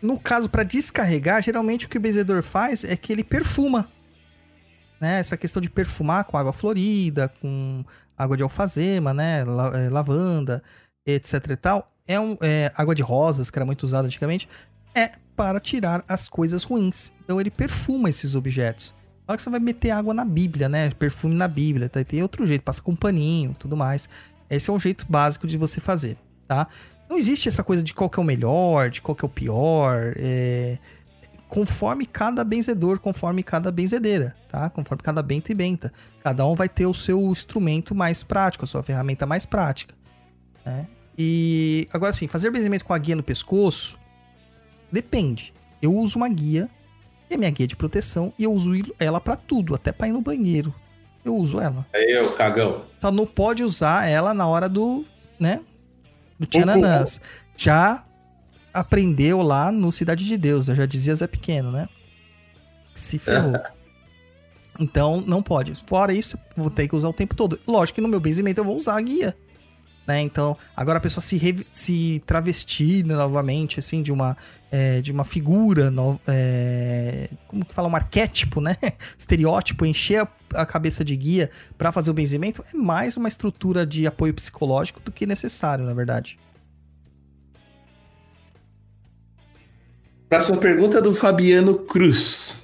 No 0.00 0.18
caso, 0.18 0.48
para 0.48 0.62
descarregar, 0.62 1.42
geralmente 1.42 1.86
o 1.86 1.88
que 1.88 1.98
o 1.98 2.00
benzedor 2.00 2.42
faz 2.42 2.84
é 2.84 2.96
que 2.96 3.12
ele 3.12 3.24
perfuma. 3.24 3.88
Né? 5.00 5.20
Essa 5.20 5.36
questão 5.36 5.60
de 5.60 5.68
perfumar 5.68 6.24
com 6.24 6.36
água 6.36 6.52
florida, 6.52 7.28
com 7.40 7.84
água 8.16 8.36
de 8.36 8.42
alfazema, 8.42 9.12
né? 9.12 9.40
é, 9.40 9.88
lavanda, 9.88 10.62
etc 11.06 11.32
e 11.50 11.56
tal. 11.56 11.92
É, 12.06 12.18
um, 12.18 12.36
é 12.40 12.72
água 12.74 12.94
de 12.94 13.02
rosas, 13.02 13.50
que 13.50 13.58
era 13.58 13.66
muito 13.66 13.82
usada 13.82 14.06
antigamente. 14.06 14.48
É 14.94 15.12
para 15.36 15.60
tirar 15.60 16.04
as 16.08 16.28
coisas 16.28 16.64
ruins. 16.64 17.12
Então 17.22 17.40
ele 17.40 17.50
perfuma 17.50 18.08
esses 18.08 18.34
objetos. 18.34 18.94
Na 19.28 19.32
hora 19.32 19.36
que 19.36 19.42
você 19.42 19.50
vai 19.50 19.60
meter 19.60 19.90
água 19.90 20.14
na 20.14 20.24
Bíblia, 20.24 20.70
né? 20.70 20.88
Perfume 20.88 21.34
na 21.34 21.46
Bíblia, 21.46 21.86
tá? 21.86 22.02
tem 22.02 22.22
outro 22.22 22.46
jeito, 22.46 22.62
passa 22.62 22.80
com 22.80 22.92
um 22.92 22.96
paninho, 22.96 23.54
tudo 23.58 23.76
mais. 23.76 24.08
Esse 24.48 24.70
é 24.70 24.72
um 24.72 24.78
jeito 24.78 25.04
básico 25.06 25.46
de 25.46 25.58
você 25.58 25.82
fazer, 25.82 26.16
tá? 26.46 26.66
Não 27.10 27.18
existe 27.18 27.46
essa 27.46 27.62
coisa 27.62 27.82
de 27.82 27.92
qual 27.92 28.08
que 28.08 28.18
é 28.18 28.22
o 28.22 28.24
melhor, 28.24 28.88
de 28.88 29.02
qual 29.02 29.14
que 29.14 29.22
é 29.22 29.26
o 29.26 29.30
pior. 29.30 30.14
é, 30.16 30.78
Conforme 31.46 32.06
cada 32.06 32.42
benzedor, 32.42 32.98
conforme 32.98 33.42
cada 33.42 33.70
benzedeira, 33.70 34.34
tá? 34.48 34.70
Conforme 34.70 35.02
cada 35.02 35.22
benta 35.22 35.52
e 35.52 35.54
benta. 35.54 35.92
Cada 36.22 36.46
um 36.46 36.54
vai 36.54 36.68
ter 36.68 36.86
o 36.86 36.94
seu 36.94 37.20
instrumento 37.30 37.94
mais 37.94 38.22
prático, 38.22 38.64
a 38.64 38.68
sua 38.68 38.82
ferramenta 38.82 39.26
mais 39.26 39.44
prática. 39.44 39.94
Né? 40.64 40.86
E 41.18 41.86
agora 41.92 42.14
sim, 42.14 42.28
fazer 42.28 42.50
benzimento 42.50 42.84
com 42.84 42.94
a 42.94 42.98
guia 42.98 43.16
no 43.16 43.22
pescoço 43.22 43.98
depende. 44.90 45.52
Eu 45.82 45.94
uso 45.94 46.16
uma 46.16 46.28
guia, 46.30 46.68
é 47.34 47.36
minha 47.36 47.50
guia 47.50 47.66
de 47.66 47.76
proteção, 47.76 48.32
e 48.38 48.44
eu 48.44 48.52
uso 48.52 48.72
ela 48.98 49.20
pra 49.20 49.36
tudo, 49.36 49.74
até 49.74 49.92
pra 49.92 50.08
ir 50.08 50.12
no 50.12 50.20
banheiro. 50.20 50.74
Eu 51.24 51.36
uso 51.36 51.60
ela. 51.60 51.86
Aí, 51.92 52.10
eu, 52.10 52.32
cagão. 52.32 52.84
Só 53.00 53.10
não 53.10 53.26
pode 53.26 53.62
usar 53.62 54.08
ela 54.08 54.32
na 54.32 54.46
hora 54.46 54.68
do, 54.68 55.04
né? 55.38 55.60
Do 56.38 56.46
Tchananãs. 56.46 57.20
Já 57.56 58.04
aprendeu 58.72 59.42
lá 59.42 59.72
no 59.72 59.90
Cidade 59.90 60.24
de 60.24 60.36
Deus, 60.36 60.68
eu 60.68 60.76
já 60.76 60.86
dizia 60.86 61.14
Zé 61.14 61.26
Pequeno, 61.26 61.70
né? 61.70 61.88
Se 62.94 63.18
ferrou. 63.18 63.54
então, 64.78 65.20
não 65.20 65.42
pode. 65.42 65.74
Fora 65.86 66.12
isso, 66.12 66.38
vou 66.56 66.70
ter 66.70 66.88
que 66.88 66.96
usar 66.96 67.08
o 67.08 67.12
tempo 67.12 67.34
todo. 67.34 67.58
Lógico 67.66 67.96
que 67.96 68.00
no 68.00 68.08
meu 68.08 68.20
benzimento 68.20 68.60
eu 68.60 68.64
vou 68.64 68.76
usar 68.76 68.96
a 68.96 69.00
guia. 69.00 69.36
Né? 70.08 70.22
Então, 70.22 70.56
agora 70.74 70.96
a 70.96 71.00
pessoa 71.02 71.22
se, 71.22 71.66
se 71.70 72.22
travestir 72.24 73.04
novamente, 73.04 73.78
assim, 73.78 74.00
de 74.00 74.10
uma, 74.10 74.34
é, 74.72 75.02
de 75.02 75.12
uma 75.12 75.22
figura, 75.22 75.90
no- 75.90 76.18
é, 76.26 77.28
como 77.46 77.62
que 77.62 77.74
fala, 77.74 77.88
um 77.88 77.94
arquétipo, 77.94 78.58
né? 78.58 78.74
Estereótipo, 79.18 79.84
encher 79.84 80.26
a, 80.54 80.64
cabeça 80.64 81.04
de 81.04 81.14
guia 81.14 81.50
pra 81.76 81.92
fazer 81.92 82.10
o 82.10 82.14
benzimento 82.14 82.64
é 82.72 82.74
mais 82.74 83.18
uma 83.18 83.28
estrutura 83.28 83.84
de 83.84 84.06
apoio 84.06 84.32
psicológico 84.32 84.98
do 85.00 85.12
que 85.12 85.26
necessário, 85.26 85.84
na 85.84 85.92
verdade. 85.92 86.38
Próxima 90.26 90.56
pergunta 90.56 91.02
do 91.02 91.14
Fabiano 91.14 91.80
Cruz. 91.80 92.56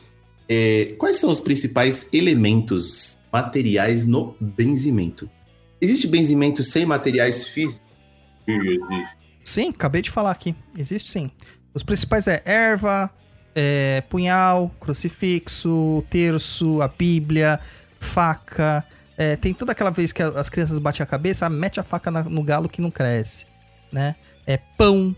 É, 0.48 0.94
quais 0.96 1.18
são 1.18 1.30
os 1.30 1.40
principais 1.40 2.08
elementos 2.10 3.18
materiais 3.30 4.06
no 4.06 4.34
benzimento? 4.40 5.28
Existe 5.80 6.06
benzimento 6.06 6.62
sem 6.64 6.86
materiais 6.86 7.46
físicos? 7.48 7.80
existe. 8.46 9.16
Sim, 9.42 9.68
acabei 9.70 10.00
de 10.02 10.10
falar 10.10 10.30
aqui. 10.30 10.54
Existe 10.76 11.10
sim. 11.10 11.30
Os 11.74 11.82
principais 11.82 12.26
é 12.26 12.42
erva, 12.44 13.10
é, 13.54 14.02
punhal, 14.08 14.70
crucifixo, 14.80 16.02
terço, 16.08 16.80
a 16.80 16.88
Bíblia, 16.88 17.60
faca. 18.00 18.84
É, 19.16 19.36
tem 19.36 19.52
toda 19.54 19.72
aquela 19.72 19.90
vez 19.90 20.12
que 20.12 20.22
as 20.22 20.48
crianças 20.48 20.78
batem 20.78 21.02
a 21.02 21.06
cabeça, 21.06 21.48
mete 21.48 21.78
a 21.78 21.82
faca 21.82 22.10
na- 22.10 22.22
no 22.24 22.42
galo 22.42 22.68
que 22.68 22.80
não 22.80 22.90
cresce, 22.90 23.46
né? 23.92 24.16
É 24.46 24.56
pão. 24.56 25.14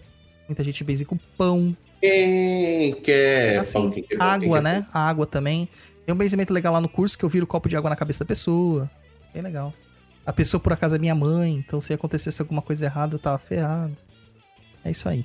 Muita 0.49 0.63
gente 0.63 0.83
benze 0.85 1.05
com 1.05 1.17
pão. 1.37 1.77
Quem 2.01 2.95
quer 3.03 3.59
assim, 3.59 3.73
pão, 3.73 3.91
quem 3.91 4.03
quer 4.03 4.21
água, 4.21 4.39
quem 4.41 4.51
quer 4.53 4.63
né? 4.63 4.87
A 4.93 5.09
água 5.09 5.27
também. 5.27 5.69
Tem 6.05 6.15
um 6.15 6.19
benzimento 6.19 6.53
legal 6.53 6.73
lá 6.73 6.81
no 6.81 6.89
curso 6.89 7.19
que 7.19 7.25
eu 7.25 7.29
viro 7.29 7.45
o 7.45 7.47
copo 7.49 7.69
de 7.69 7.77
água 7.77 7.91
na 7.91 7.97
cabeça 7.97 8.21
da 8.21 8.27
pessoa. 8.29 8.91
Bem 9.33 9.43
legal. 9.43 9.73
A 10.27 10.33
pessoa, 10.33 10.61
por 10.61 10.73
acaso, 10.73 10.97
é 10.97 10.99
minha 10.99 11.15
mãe, 11.15 11.55
então 11.55 11.81
se 11.81 11.95
acontecesse 11.95 12.43
alguma 12.43 12.61
coisa 12.61 12.85
errada, 12.85 13.15
eu 13.15 13.19
tava 13.19 13.39
ferrado. 13.39 13.95
É 14.85 14.91
isso 14.91 15.09
aí. 15.09 15.25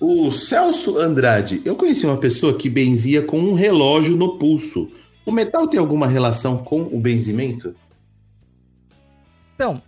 O 0.00 0.30
Celso 0.30 0.98
Andrade, 0.98 1.60
eu 1.64 1.76
conheci 1.76 2.06
uma 2.06 2.16
pessoa 2.16 2.56
que 2.56 2.70
benzia 2.70 3.22
com 3.22 3.38
um 3.38 3.54
relógio 3.54 4.16
no 4.16 4.38
pulso. 4.38 4.90
O 5.26 5.32
metal 5.32 5.68
tem 5.68 5.78
alguma 5.78 6.06
relação 6.06 6.58
com 6.58 6.82
o 6.82 6.98
benzimento? 6.98 7.74
Então, 9.54 9.80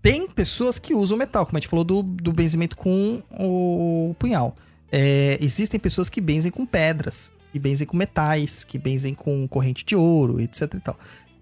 tem 0.00 0.26
pessoas 0.28 0.78
que 0.78 0.94
usam 0.94 1.18
metal, 1.18 1.44
como 1.44 1.58
a 1.58 1.60
gente 1.60 1.68
falou 1.68 1.84
do, 1.84 2.02
do 2.02 2.32
benzimento 2.32 2.76
com 2.76 3.22
o 3.38 4.14
punhal. 4.18 4.56
É, 4.90 5.36
existem 5.40 5.78
pessoas 5.78 6.08
que 6.08 6.20
benzem 6.20 6.50
com 6.50 6.64
pedras, 6.64 7.32
que 7.52 7.58
benzem 7.58 7.86
com 7.86 7.96
metais, 7.96 8.64
que 8.64 8.78
benzem 8.78 9.14
com 9.14 9.46
corrente 9.46 9.84
de 9.84 9.94
ouro, 9.94 10.40
etc 10.40 10.74
e 10.74 10.80
tal. 10.80 10.98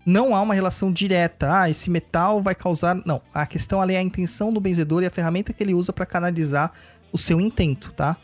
Não 0.08 0.34
há 0.34 0.40
uma 0.40 0.54
relação 0.54 0.90
direta. 0.90 1.60
Ah, 1.60 1.68
esse 1.68 1.90
metal 1.90 2.40
vai 2.40 2.54
causar. 2.54 2.98
Não. 3.04 3.20
A 3.34 3.44
questão 3.44 3.78
ali 3.78 3.92
é 3.92 3.98
a 3.98 4.02
intenção 4.02 4.50
do 4.50 4.58
benzedor 4.58 5.02
e 5.02 5.06
a 5.06 5.10
ferramenta 5.10 5.52
que 5.52 5.62
ele 5.62 5.74
usa 5.74 5.92
para 5.92 6.06
canalizar 6.06 6.72
o 7.12 7.18
seu 7.18 7.38
intento, 7.38 7.92
tá? 7.92 8.16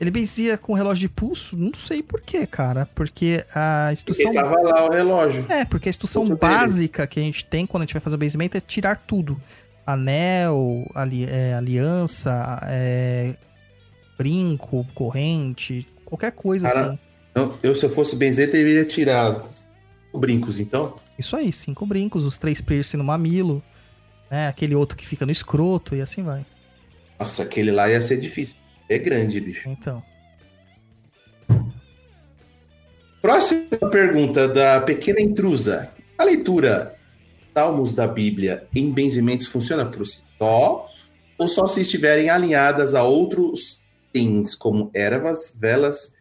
Ele 0.00 0.12
benzia 0.12 0.56
com 0.56 0.74
relógio 0.74 1.00
de 1.00 1.08
pulso? 1.08 1.56
Não 1.56 1.74
sei 1.74 2.04
por 2.04 2.20
quê, 2.20 2.46
cara. 2.46 2.88
Porque 2.94 3.44
a 3.52 3.86
Porque 3.88 3.92
instrução. 4.12 4.32
tava 4.32 4.62
lá 4.62 4.86
o 4.86 4.92
relógio. 4.92 5.44
É, 5.48 5.64
porque 5.64 5.88
a 5.88 5.90
instrução 5.90 6.24
básica 6.36 7.04
que 7.04 7.18
a 7.18 7.22
gente 7.24 7.44
tem 7.44 7.66
quando 7.66 7.82
a 7.82 7.86
gente 7.86 7.94
vai 7.94 8.00
fazer 8.00 8.14
o 8.14 8.18
benzimento 8.18 8.56
é 8.56 8.60
tirar 8.60 9.02
tudo. 9.04 9.36
Anel, 9.84 10.88
ali, 10.94 11.24
é, 11.28 11.54
aliança, 11.54 12.60
é, 12.68 13.34
brinco, 14.16 14.86
corrente, 14.94 15.84
qualquer 16.04 16.30
coisa 16.30 16.68
Cara, 16.68 16.86
assim. 17.34 17.50
Eu, 17.60 17.74
se 17.74 17.84
eu 17.84 17.90
fosse 17.90 18.14
benzer, 18.14 18.52
teria 18.52 18.84
tirado 18.84 19.42
brincos, 20.18 20.60
então. 20.60 20.96
Isso 21.18 21.36
aí, 21.36 21.52
cinco 21.52 21.84
brincos, 21.86 22.24
os 22.24 22.38
três 22.38 22.60
piercing 22.60 22.96
no 22.96 23.04
mamilo, 23.04 23.62
né? 24.30 24.48
Aquele 24.48 24.74
outro 24.74 24.96
que 24.96 25.06
fica 25.06 25.24
no 25.26 25.32
escroto 25.32 25.94
e 25.94 26.00
assim 26.00 26.22
vai. 26.22 26.44
Nossa, 27.18 27.42
aquele 27.42 27.70
lá 27.70 27.88
ia 27.88 28.00
ser 28.00 28.18
difícil. 28.18 28.56
É 28.88 28.98
grande, 28.98 29.40
bicho. 29.40 29.68
Então. 29.68 30.02
Próxima 33.22 33.90
pergunta 33.90 34.46
da 34.46 34.80
pequena 34.80 35.20
intrusa. 35.20 35.90
A 36.18 36.24
leitura 36.24 36.94
Salmos 37.54 37.92
da 37.92 38.06
Bíblia 38.06 38.66
em 38.74 38.90
benzimentos 38.90 39.46
funciona 39.46 39.86
por 39.86 40.06
si 40.06 40.20
só? 40.36 40.88
Ou 41.38 41.48
só 41.48 41.66
se 41.66 41.80
estiverem 41.80 42.28
alinhadas 42.28 42.94
a 42.94 43.04
outros 43.04 43.82
itens, 44.12 44.54
como 44.54 44.90
ervas, 44.92 45.56
velas, 45.58 46.14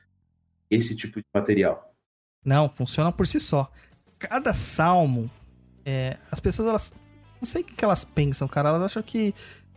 esse 0.70 0.96
tipo 0.96 1.20
de 1.20 1.26
material? 1.34 1.93
Não, 2.44 2.70
funciona 2.70 3.12
por 3.12 3.26
si 3.28 3.40
só. 3.40 3.72
Cada 4.20 4.54
salmo, 4.54 5.30
é, 5.86 6.18
as 6.32 6.40
pessoas, 6.40 6.68
elas. 6.70 6.94
Não 7.42 7.48
sei 7.48 7.62
o 7.62 7.66
que 7.66 7.84
elas 7.84 8.04
pensam, 8.04 8.48
cara. 8.48 8.70
Elas 8.70 8.82
acham 8.84 9.04
que 9.04 9.34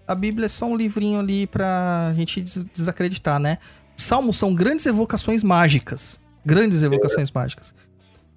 a 0.06 0.14
Bíblia 0.14 0.46
é 0.46 0.48
só 0.48 0.66
um 0.66 0.76
livrinho 0.76 1.18
ali 1.18 1.46
pra 1.46 2.12
gente 2.16 2.40
des- 2.40 2.64
desacreditar, 2.66 3.38
né? 3.40 3.58
Os 3.96 4.04
salmos 4.04 4.36
são 4.36 4.54
grandes 4.54 4.86
evocações 4.86 5.42
mágicas. 5.42 6.20
Grandes 6.44 6.82
evocações 6.82 7.30
mágicas. 7.30 7.74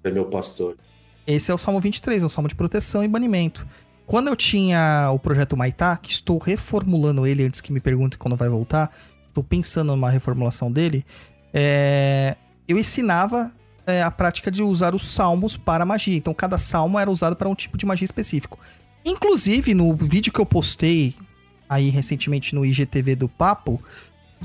É 0.02 0.10
meu 0.10 0.24
pastor. 0.24 0.76
Esse 1.26 1.50
é 1.50 1.54
o 1.54 1.58
Salmo 1.58 1.78
23, 1.80 2.22
é 2.22 2.26
um 2.26 2.28
salmo 2.28 2.48
de 2.48 2.54
proteção 2.56 3.04
e 3.04 3.08
banimento. 3.08 3.66
Quando 4.04 4.26
eu 4.26 4.34
tinha 4.34 5.10
o 5.12 5.18
projeto 5.18 5.56
Maitá, 5.56 5.96
que 5.96 6.10
estou 6.10 6.38
reformulando 6.38 7.24
ele 7.24 7.44
antes 7.44 7.60
que 7.60 7.72
me 7.72 7.78
perguntem 7.78 8.18
quando 8.18 8.36
vai 8.36 8.48
voltar, 8.48 8.90
estou 9.28 9.44
pensando 9.44 9.88
numa 9.94 10.10
reformulação 10.10 10.72
dele, 10.72 11.06
é, 11.54 12.36
eu 12.66 12.76
ensinava 12.76 13.52
é, 13.86 14.02
a 14.02 14.10
prática 14.10 14.50
de 14.50 14.62
usar 14.62 14.94
os 14.94 15.08
salmos 15.08 15.56
para 15.56 15.84
magia. 15.84 16.16
Então 16.16 16.34
cada 16.34 16.58
salmo 16.58 16.98
era 16.98 17.10
usado 17.10 17.36
para 17.36 17.48
um 17.48 17.54
tipo 17.54 17.76
de 17.76 17.86
magia 17.86 18.04
específico. 18.04 18.58
Inclusive, 19.04 19.74
no 19.74 19.94
vídeo 19.94 20.32
que 20.32 20.40
eu 20.40 20.46
postei 20.46 21.14
aí 21.68 21.88
recentemente 21.88 22.54
no 22.54 22.66
IGTV 22.66 23.14
do 23.14 23.28
Papo, 23.28 23.80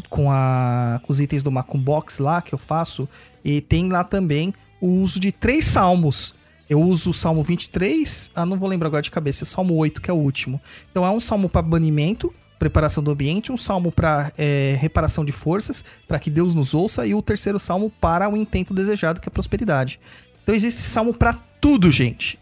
com, 0.09 0.31
a, 0.31 1.01
com 1.03 1.11
os 1.11 1.19
itens 1.19 1.41
do 1.41 1.51
Macum 1.51 1.79
Box 1.79 2.19
lá 2.19 2.41
que 2.41 2.53
eu 2.53 2.59
faço, 2.59 3.09
e 3.43 3.61
tem 3.61 3.89
lá 3.89 4.03
também 4.03 4.53
o 4.79 4.87
uso 5.01 5.19
de 5.19 5.31
três 5.31 5.65
salmos. 5.65 6.35
Eu 6.69 6.81
uso 6.81 7.11
o 7.11 7.13
Salmo 7.13 7.43
23, 7.43 8.31
ah, 8.33 8.45
não 8.45 8.57
vou 8.57 8.67
lembrar 8.67 8.87
agora 8.87 9.01
de 9.01 9.11
cabeça, 9.11 9.43
é 9.43 9.45
o 9.45 9.47
Salmo 9.47 9.75
8, 9.75 10.01
que 10.01 10.09
é 10.09 10.13
o 10.13 10.17
último. 10.17 10.59
Então 10.89 11.05
é 11.05 11.09
um 11.11 11.19
salmo 11.19 11.47
para 11.47 11.61
banimento, 11.61 12.33
preparação 12.59 13.03
do 13.03 13.11
ambiente, 13.11 13.51
um 13.51 13.57
salmo 13.57 13.91
para 13.91 14.31
reparação 14.79 15.23
de 15.25 15.31
forças, 15.31 15.83
para 16.07 16.19
que 16.19 16.29
Deus 16.29 16.53
nos 16.53 16.73
ouça, 16.73 17.05
e 17.05 17.13
o 17.13 17.21
terceiro 17.21 17.59
salmo 17.59 17.89
para 17.89 18.29
o 18.29 18.37
intento 18.37 18.73
desejado, 18.73 19.21
que 19.21 19.27
é 19.27 19.31
a 19.31 19.33
prosperidade. 19.33 19.99
Então 20.43 20.53
existe 20.53 20.81
salmo 20.81 21.13
para 21.13 21.33
tudo, 21.59 21.91
gente. 21.91 22.39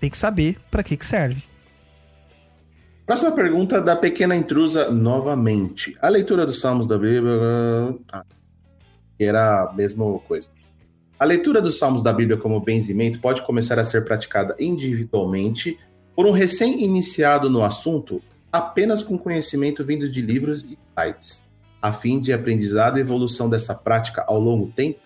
Tem 0.00 0.10
que 0.10 0.18
saber 0.18 0.58
para 0.70 0.82
que 0.82 0.96
que 0.96 1.06
serve. 1.06 1.42
Próxima 3.04 3.32
pergunta 3.32 3.80
da 3.80 3.96
pequena 3.96 4.34
intrusa 4.34 4.90
novamente. 4.90 5.96
A 6.00 6.08
leitura 6.08 6.46
dos 6.46 6.60
Salmos 6.60 6.86
da 6.86 6.96
Bíblia. 6.96 7.34
Ah, 8.12 8.24
era 9.18 9.70
a 9.70 9.72
mesma 9.72 10.18
coisa. 10.20 10.48
A 11.18 11.24
leitura 11.24 11.60
dos 11.60 11.78
Salmos 11.78 12.02
da 12.02 12.12
Bíblia 12.12 12.36
como 12.36 12.60
benzimento 12.60 13.20
pode 13.20 13.42
começar 13.42 13.78
a 13.78 13.84
ser 13.84 14.04
praticada 14.04 14.56
individualmente 14.58 15.78
por 16.16 16.26
um 16.26 16.30
recém-iniciado 16.30 17.48
no 17.48 17.64
assunto, 17.64 18.20
apenas 18.52 19.02
com 19.02 19.16
conhecimento 19.16 19.84
vindo 19.84 20.10
de 20.10 20.20
livros 20.20 20.62
e 20.62 20.78
sites, 20.98 21.42
a 21.80 21.92
fim 21.92 22.20
de 22.20 22.32
aprendizado 22.32 22.98
e 22.98 23.00
evolução 23.00 23.48
dessa 23.48 23.74
prática 23.74 24.22
ao 24.28 24.38
longo 24.38 24.70
tempo? 24.70 25.00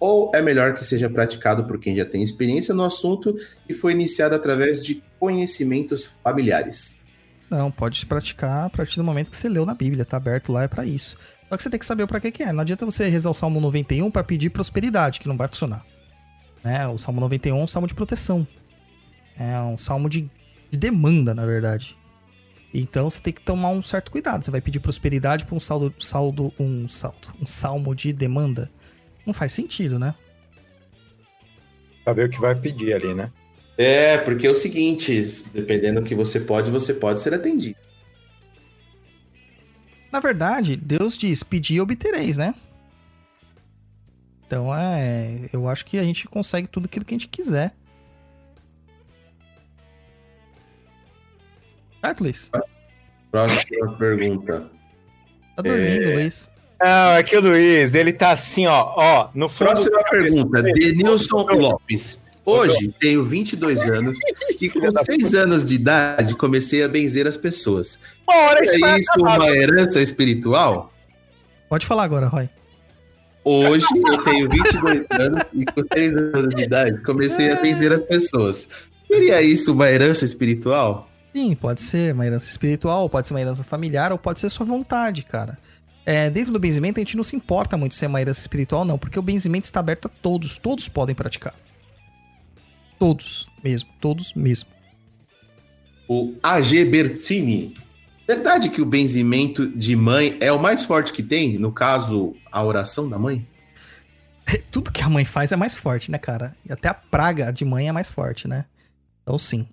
Ou 0.00 0.30
é 0.32 0.40
melhor 0.40 0.74
que 0.74 0.84
seja 0.84 1.10
praticado 1.10 1.64
por 1.64 1.80
quem 1.80 1.96
já 1.96 2.04
tem 2.04 2.22
experiência 2.22 2.72
no 2.72 2.84
assunto 2.84 3.36
e 3.68 3.74
foi 3.74 3.92
iniciado 3.92 4.34
através 4.34 4.80
de 4.80 5.02
conhecimentos 5.18 6.12
familiares? 6.22 7.00
Não, 7.50 7.70
pode 7.70 8.06
praticar 8.06 8.66
a 8.66 8.70
partir 8.70 8.96
do 8.96 9.04
momento 9.04 9.30
que 9.30 9.36
você 9.36 9.48
leu 9.48 9.66
na 9.66 9.74
Bíblia, 9.74 10.04
tá 10.04 10.16
aberto 10.16 10.52
lá, 10.52 10.62
é 10.62 10.68
pra 10.68 10.84
isso. 10.84 11.16
Só 11.48 11.56
que 11.56 11.62
você 11.62 11.70
tem 11.70 11.80
que 11.80 11.86
saber 11.86 12.06
pra 12.06 12.20
que 12.20 12.30
que 12.30 12.42
é. 12.42 12.52
Não 12.52 12.60
adianta 12.60 12.84
você 12.84 13.08
rezar 13.08 13.30
o 13.30 13.34
Salmo 13.34 13.60
91 13.60 14.10
pra 14.10 14.22
pedir 14.22 14.50
prosperidade, 14.50 15.18
que 15.18 15.26
não 15.26 15.36
vai 15.36 15.48
funcionar. 15.48 15.84
Né? 16.62 16.86
O 16.86 16.98
Salmo 16.98 17.20
91 17.20 17.58
é 17.58 17.62
um 17.62 17.66
salmo 17.66 17.88
de 17.88 17.94
proteção. 17.94 18.46
É 19.36 19.58
um 19.60 19.78
salmo 19.78 20.08
de, 20.08 20.30
de 20.70 20.78
demanda, 20.78 21.34
na 21.34 21.46
verdade. 21.46 21.97
Então 22.72 23.08
você 23.08 23.22
tem 23.22 23.32
que 23.32 23.40
tomar 23.40 23.70
um 23.70 23.82
certo 23.82 24.10
cuidado. 24.10 24.44
Você 24.44 24.50
vai 24.50 24.60
pedir 24.60 24.80
prosperidade 24.80 25.44
pra 25.44 25.54
um 25.54 25.60
saldo, 25.60 25.94
saldo, 25.98 26.52
um 26.58 26.86
saldo, 26.88 27.28
um 27.40 27.46
salmo 27.46 27.94
de 27.94 28.12
demanda. 28.12 28.70
Não 29.26 29.32
faz 29.32 29.52
sentido, 29.52 29.98
né? 29.98 30.14
Saber 32.04 32.26
o 32.26 32.30
que 32.30 32.40
vai 32.40 32.54
pedir 32.54 32.94
ali, 32.94 33.14
né? 33.14 33.30
É, 33.76 34.18
porque 34.18 34.46
é 34.46 34.50
o 34.50 34.54
seguinte, 34.54 35.22
dependendo 35.52 36.00
do 36.00 36.06
que 36.06 36.14
você 36.14 36.40
pode, 36.40 36.70
você 36.70 36.92
pode 36.92 37.20
ser 37.20 37.32
atendido. 37.32 37.78
Na 40.10 40.20
verdade, 40.20 40.76
Deus 40.76 41.16
diz: 41.16 41.42
pedir 41.42 41.76
e 41.76 41.80
obtereis, 41.80 42.36
né? 42.36 42.54
Então 44.46 44.74
é. 44.74 45.48
Eu 45.52 45.68
acho 45.68 45.84
que 45.84 45.98
a 45.98 46.02
gente 46.02 46.26
consegue 46.26 46.66
tudo 46.66 46.86
aquilo 46.86 47.04
que 47.04 47.14
a 47.14 47.18
gente 47.18 47.28
quiser. 47.28 47.74
Certo, 52.00 52.22
Luiz? 52.22 52.50
Próxima 53.30 53.92
pergunta. 53.98 54.70
Tá 55.56 55.62
dormindo, 55.62 56.12
Luiz. 56.14 56.50
Não, 56.80 57.10
é 57.12 57.22
que 57.22 57.36
o 57.36 57.40
Luiz, 57.40 57.94
ele 57.94 58.12
tá 58.12 58.30
assim, 58.30 58.66
ó, 58.66 58.92
ó, 58.96 59.30
no 59.34 59.50
Próxima 59.50 60.02
pergunta. 60.10 60.62
Denilson 60.62 61.42
Lopes. 61.42 62.22
Hoje 62.44 62.94
tenho 62.98 63.22
22 63.24 63.80
anos 63.90 64.16
e 64.58 64.70
com 64.70 64.90
6 64.90 65.34
anos 65.34 65.64
de 65.66 65.74
idade 65.74 66.34
comecei 66.34 66.82
a 66.82 66.88
benzer 66.88 67.26
as 67.26 67.36
pessoas. 67.36 67.98
Hora 68.26 68.62
isso 68.62 68.82
É 68.86 68.98
isso 68.98 69.10
acabar. 69.12 69.38
uma 69.40 69.50
herança 69.50 70.00
espiritual? 70.00 70.90
Pode 71.68 71.84
falar 71.84 72.04
agora, 72.04 72.26
Roy. 72.26 72.48
Hoje 73.44 73.84
eu 73.94 74.22
tenho 74.22 74.48
22 74.48 75.06
anos 75.10 75.42
e 75.52 75.64
com 75.66 75.82
6 75.92 76.16
anos 76.16 76.54
de 76.54 76.62
idade 76.62 77.02
comecei 77.02 77.52
a 77.52 77.56
benzer 77.56 77.92
as 77.92 78.02
pessoas. 78.02 78.68
Seria 79.06 79.42
isso 79.42 79.72
uma 79.74 79.90
herança 79.90 80.24
espiritual? 80.24 81.10
Sim, 81.34 81.54
pode 81.54 81.80
ser 81.80 82.14
uma 82.14 82.26
herança 82.26 82.50
espiritual, 82.50 83.08
pode 83.08 83.26
ser 83.26 83.34
uma 83.34 83.40
herança 83.40 83.62
familiar, 83.62 84.12
ou 84.12 84.18
pode 84.18 84.40
ser 84.40 84.48
sua 84.48 84.66
vontade, 84.66 85.22
cara. 85.22 85.58
É, 86.04 86.30
dentro 86.30 86.52
do 86.52 86.58
benzimento, 86.58 86.98
a 86.98 87.02
gente 87.02 87.16
não 87.16 87.22
se 87.22 87.36
importa 87.36 87.76
muito 87.76 87.94
se 87.94 88.04
é 88.04 88.08
uma 88.08 88.20
herança 88.20 88.40
espiritual 88.40 88.80
ou 88.80 88.86
não, 88.86 88.98
porque 88.98 89.18
o 89.18 89.22
benzimento 89.22 89.66
está 89.66 89.80
aberto 89.80 90.06
a 90.06 90.08
todos, 90.08 90.56
todos 90.56 90.88
podem 90.88 91.14
praticar. 91.14 91.54
Todos 92.98 93.48
mesmo, 93.62 93.90
todos 94.00 94.32
mesmo. 94.32 94.68
O 96.08 96.34
AG 96.42 96.84
Bertini. 96.86 97.76
Verdade 98.26 98.70
que 98.70 98.80
o 98.80 98.86
benzimento 98.86 99.66
de 99.68 99.94
mãe 99.94 100.36
é 100.40 100.50
o 100.50 100.58
mais 100.58 100.84
forte 100.84 101.12
que 101.12 101.22
tem? 101.22 101.58
No 101.58 101.70
caso, 101.72 102.34
a 102.50 102.64
oração 102.64 103.08
da 103.08 103.18
mãe? 103.18 103.46
Tudo 104.70 104.90
que 104.90 105.02
a 105.02 105.08
mãe 105.08 105.24
faz 105.24 105.52
é 105.52 105.56
mais 105.56 105.74
forte, 105.74 106.10
né, 106.10 106.18
cara? 106.18 106.54
E 106.66 106.72
até 106.72 106.88
a 106.88 106.94
praga 106.94 107.52
de 107.52 107.64
mãe 107.64 107.88
é 107.88 107.92
mais 107.92 108.08
forte, 108.08 108.48
né? 108.48 108.64
Então, 109.22 109.38
sim. 109.38 109.68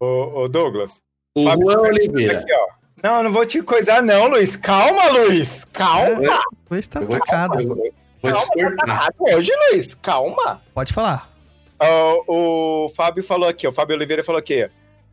Ô, 0.00 0.42
ô, 0.42 0.48
Douglas. 0.48 1.00
O 1.36 1.44
Fábio 1.44 1.70
Juan 1.70 1.80
Oliveira. 1.80 2.40
aqui, 2.40 2.52
ó. 2.52 2.76
Não, 3.02 3.22
não 3.24 3.32
vou 3.32 3.44
te 3.46 3.62
coisar, 3.62 4.02
não, 4.02 4.26
Luiz. 4.28 4.56
Calma, 4.56 5.08
Luiz. 5.10 5.64
Calma. 5.72 6.40
Pois 6.68 6.86
tá 6.86 7.00
Eu 7.00 7.06
vou 7.06 7.16
te- 7.16 7.22
atacado. 7.22 7.66
vou- 7.68 7.92
Vou 8.22 8.32
Calma, 8.32 8.46
tá 8.46 8.54
cortar. 8.54 9.08
hoje, 9.20 9.52
Luiz. 9.70 9.94
Calma. 9.94 10.60
Pode 10.74 10.92
falar. 10.92 11.30
Ó, 11.78 12.22
o 12.26 12.88
Fábio 12.96 13.22
falou 13.22 13.48
aqui, 13.48 13.66
ó, 13.66 13.70
o 13.70 13.72
Fábio 13.72 13.94
Oliveira 13.94 14.24
falou 14.24 14.38
aqui. 14.38 14.68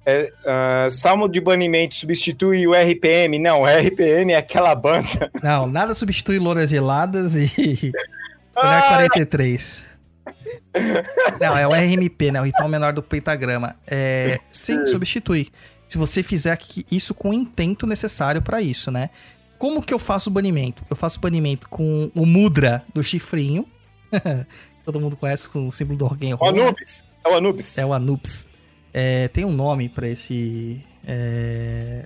É, 0.05 0.31
ah, 0.45 0.88
salmo 0.89 1.30
de 1.30 1.39
banimento 1.39 1.93
substitui 1.95 2.65
o 2.68 2.73
RPM. 2.73 3.38
Não, 3.39 3.61
o 3.61 3.65
RPM 3.68 4.31
é 4.34 4.38
aquela 4.38 4.73
banda. 4.73 5.30
Não, 5.43 5.68
nada 5.68 5.93
substitui 5.93 6.39
louras 6.39 6.69
geladas 6.69 7.35
e. 7.35 7.91
Olhar 8.55 8.84
Ah! 8.84 8.88
43. 8.95 9.85
Não, 11.39 11.57
é 11.57 11.67
o 11.67 11.71
RMP, 11.71 12.31
né? 12.31 12.41
O 12.41 12.45
ritual 12.45 12.69
menor 12.69 12.93
do 12.93 13.03
pentagrama. 13.03 13.75
É, 13.87 14.39
sim, 14.49 14.85
substitui. 14.87 15.51
Se 15.87 15.97
você 15.97 16.23
fizer 16.23 16.57
isso 16.89 17.13
com 17.13 17.29
o 17.29 17.33
intento 17.33 17.85
necessário 17.85 18.41
pra 18.41 18.61
isso, 18.61 18.91
né? 18.91 19.09
Como 19.59 19.81
que 19.81 19.93
eu 19.93 19.99
faço 19.99 20.29
o 20.29 20.33
banimento? 20.33 20.83
Eu 20.89 20.95
faço 20.95 21.19
o 21.19 21.21
banimento 21.21 21.69
com 21.69 22.11
o 22.15 22.25
mudra 22.25 22.83
do 22.93 23.03
chifrinho. 23.03 23.65
Todo 24.83 24.99
mundo 24.99 25.15
conhece 25.15 25.47
com 25.49 25.67
o 25.67 25.71
símbolo 25.71 25.99
do 25.99 26.05
Orgen 26.05 26.33
O 26.33 26.45
Anubis. 26.45 27.03
É 27.23 27.29
o 27.29 27.35
Anubis. 27.35 27.77
É 27.77 27.85
o 27.85 27.93
Anubis. 27.93 28.47
É, 28.93 29.27
tem 29.29 29.45
um 29.45 29.51
nome 29.53 29.87
pra 29.87 30.07
esse. 30.07 30.83
É, 31.05 32.05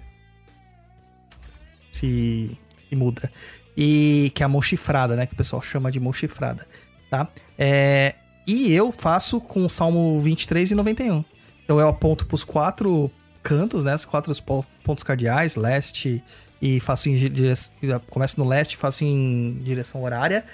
esse, 1.91 2.57
esse 2.77 2.95
mudra. 2.95 3.31
E 3.75 4.31
que 4.35 4.43
é 4.43 4.45
a 4.45 4.49
mão 4.49 4.61
chifrada, 4.61 5.15
né? 5.15 5.25
Que 5.25 5.33
o 5.33 5.37
pessoal 5.37 5.61
chama 5.61 5.91
de 5.91 5.99
mão 5.99 6.13
chifrada. 6.13 6.67
Tá? 7.09 7.27
É, 7.57 8.15
e 8.47 8.71
eu 8.73 8.91
faço 8.91 9.39
com 9.41 9.65
o 9.65 9.69
Salmo 9.69 10.17
23 10.19 10.71
e 10.71 10.75
91. 10.75 11.23
Então 11.63 11.79
eu 11.79 11.87
aponto 11.89 12.25
pros 12.25 12.43
quatro 12.45 13.11
cantos, 13.43 13.83
né? 13.83 13.93
Os 13.93 14.05
quatro 14.05 14.33
pon- 14.41 14.63
pontos 14.83 15.03
cardeais, 15.03 15.55
leste, 15.55 16.23
e 16.61 16.79
faço 16.79 17.09
em 17.09 17.15
direção. 17.15 17.73
Começo 18.09 18.39
no 18.39 18.47
leste, 18.47 18.77
faço 18.77 19.03
em 19.03 19.59
direção 19.63 20.01
horária. 20.03 20.45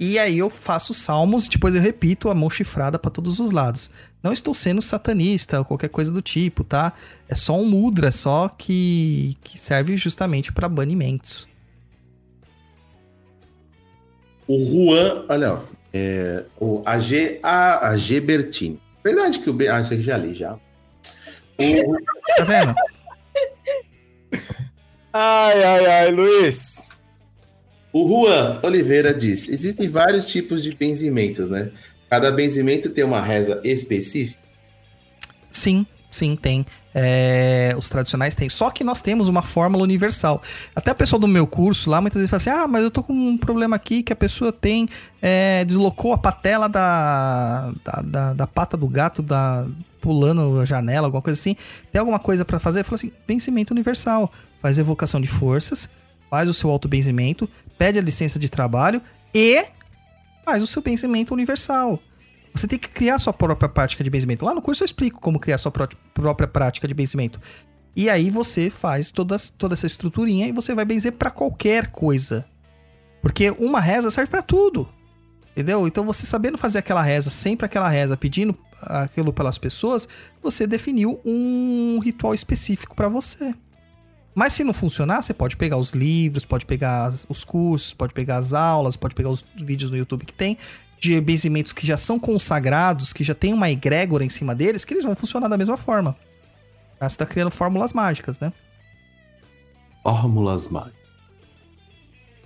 E 0.00 0.18
aí 0.18 0.38
eu 0.38 0.48
faço 0.50 0.92
salmos 0.94 1.46
e 1.46 1.48
depois 1.48 1.74
eu 1.74 1.80
repito 1.80 2.28
a 2.28 2.34
mão 2.34 2.48
chifrada 2.50 2.98
pra 2.98 3.10
todos 3.10 3.38
os 3.38 3.52
lados. 3.52 3.90
Não 4.22 4.32
estou 4.32 4.52
sendo 4.54 4.80
satanista 4.82 5.58
ou 5.58 5.64
qualquer 5.64 5.88
coisa 5.90 6.10
do 6.10 6.20
tipo, 6.22 6.64
tá? 6.64 6.92
É 7.28 7.34
só 7.34 7.56
um 7.60 7.68
mudra, 7.68 8.10
só 8.10 8.48
que, 8.48 9.36
que 9.44 9.58
serve 9.58 9.96
justamente 9.96 10.52
pra 10.52 10.68
banimentos. 10.68 11.46
O 14.48 14.58
Juan, 14.58 15.24
olha, 15.28 15.60
é, 15.92 16.44
o 16.60 16.82
AG, 16.86 17.38
a, 17.42 17.88
AG 17.90 18.20
Bertini. 18.20 18.80
Verdade 19.04 19.38
que 19.38 19.50
o 19.50 19.52
B. 19.52 19.68
Ah, 19.68 19.80
isso 19.80 19.92
aqui 19.94 20.02
já 20.02 20.16
li 20.16 20.32
já. 20.34 20.54
O, 20.54 21.96
Tá 22.36 22.44
vendo? 22.44 22.74
Ai, 25.12 25.62
ai, 25.62 25.86
ai, 25.86 26.10
Luiz. 26.10 26.82
o 27.92 28.08
Juan 28.08 28.60
Oliveira 28.62 29.12
diz: 29.12 29.48
existem 29.48 29.88
vários 29.88 30.26
tipos 30.26 30.62
de 30.62 30.74
benzimentos, 30.74 31.48
né? 31.48 31.70
Cada 32.08 32.30
benzimento 32.30 32.90
tem 32.90 33.04
uma 33.04 33.20
reza 33.20 33.60
específica. 33.64 34.40
Sim, 35.50 35.86
sim, 36.10 36.36
tem. 36.36 36.64
É, 36.94 37.74
os 37.78 37.88
tradicionais 37.88 38.34
tem. 38.34 38.48
Só 38.48 38.70
que 38.70 38.84
nós 38.84 39.00
temos 39.00 39.28
uma 39.28 39.42
fórmula 39.42 39.82
universal. 39.82 40.42
Até 40.74 40.90
a 40.90 40.94
pessoa 40.94 41.18
do 41.18 41.26
meu 41.26 41.46
curso 41.46 41.88
lá 41.88 42.00
muitas 42.00 42.20
vezes 42.20 42.30
fala 42.30 42.40
assim: 42.40 42.64
ah, 42.64 42.68
mas 42.68 42.82
eu 42.82 42.90
tô 42.90 43.02
com 43.02 43.12
um 43.12 43.38
problema 43.38 43.76
aqui 43.76 44.02
que 44.02 44.12
a 44.12 44.16
pessoa 44.16 44.52
tem. 44.52 44.88
é, 45.20 45.64
deslocou 45.64 46.12
a 46.12 46.18
patela 46.18 46.68
da, 46.68 47.72
da, 47.84 48.02
da, 48.02 48.34
da 48.34 48.46
pata 48.46 48.76
do 48.76 48.88
gato 48.88 49.22
da 49.22 49.66
pulando 50.00 50.60
a 50.60 50.64
janela, 50.64 51.06
alguma 51.06 51.22
coisa 51.22 51.38
assim. 51.38 51.56
Tem 51.90 52.00
alguma 52.00 52.18
coisa 52.18 52.44
pra 52.44 52.58
fazer? 52.58 52.82
Fala 52.82 52.96
assim: 52.96 53.12
vencimento 53.26 53.72
universal. 53.72 54.30
Faz 54.60 54.78
evocação 54.78 55.20
de 55.20 55.26
forças, 55.26 55.88
faz 56.30 56.48
o 56.48 56.54
seu 56.54 56.70
auto-benzimento, 56.70 57.48
pede 57.76 57.98
a 57.98 58.02
licença 58.02 58.38
de 58.38 58.48
trabalho 58.48 59.02
e 59.34 59.64
faz 60.44 60.62
o 60.62 60.66
seu 60.66 60.82
benzimento 60.82 61.32
universal. 61.34 61.98
Você 62.54 62.66
tem 62.66 62.78
que 62.78 62.88
criar 62.88 63.18
sua 63.18 63.32
própria 63.32 63.68
prática 63.68 64.04
de 64.04 64.10
benzimento. 64.10 64.44
Lá 64.44 64.54
no 64.54 64.62
curso 64.62 64.82
eu 64.82 64.86
explico 64.86 65.20
como 65.20 65.40
criar 65.40 65.58
sua 65.58 65.70
pró- 65.70 65.88
própria 66.12 66.46
prática 66.46 66.86
de 66.86 66.94
benzimento. 66.94 67.40
E 67.94 68.08
aí 68.08 68.30
você 68.30 68.70
faz 68.70 69.10
toda, 69.10 69.38
toda 69.58 69.74
essa 69.74 69.86
estruturinha 69.86 70.46
e 70.48 70.52
você 70.52 70.74
vai 70.74 70.84
benzer 70.84 71.12
pra 71.12 71.30
qualquer 71.30 71.88
coisa. 71.90 72.44
Porque 73.20 73.50
uma 73.50 73.80
reza 73.80 74.10
serve 74.10 74.30
pra 74.30 74.42
tudo. 74.42 74.88
Entendeu? 75.52 75.86
Então 75.86 76.04
você 76.04 76.24
sabendo 76.26 76.56
fazer 76.56 76.78
aquela 76.78 77.02
reza, 77.02 77.28
sempre 77.28 77.66
aquela 77.66 77.88
reza, 77.88 78.16
pedindo 78.16 78.58
aquilo 78.80 79.32
pelas 79.32 79.58
pessoas, 79.58 80.08
você 80.42 80.66
definiu 80.66 81.20
um 81.24 81.98
ritual 81.98 82.32
específico 82.34 82.96
pra 82.96 83.08
você. 83.08 83.54
Mas 84.34 84.54
se 84.54 84.64
não 84.64 84.72
funcionar, 84.72 85.20
você 85.20 85.34
pode 85.34 85.58
pegar 85.58 85.76
os 85.76 85.92
livros, 85.92 86.46
pode 86.46 86.64
pegar 86.64 87.12
os 87.28 87.44
cursos, 87.44 87.92
pode 87.92 88.14
pegar 88.14 88.38
as 88.38 88.54
aulas, 88.54 88.96
pode 88.96 89.14
pegar 89.14 89.28
os 89.28 89.44
vídeos 89.54 89.90
no 89.90 89.96
YouTube 89.96 90.24
que 90.24 90.32
tem 90.32 90.56
de 91.02 91.20
benzimentos 91.20 91.72
que 91.72 91.84
já 91.84 91.96
são 91.96 92.16
consagrados, 92.16 93.12
que 93.12 93.24
já 93.24 93.34
tem 93.34 93.52
uma 93.52 93.68
egrégora 93.68 94.24
em 94.24 94.28
cima 94.28 94.54
deles, 94.54 94.84
que 94.84 94.94
eles 94.94 95.04
vão 95.04 95.16
funcionar 95.16 95.48
da 95.48 95.58
mesma 95.58 95.76
forma. 95.76 96.16
Tá? 96.96 97.08
Você 97.08 97.16
tá 97.16 97.26
criando 97.26 97.50
fórmulas 97.50 97.92
mágicas, 97.92 98.38
né? 98.38 98.52
Fórmulas 100.04 100.68
mágicas. 100.68 101.02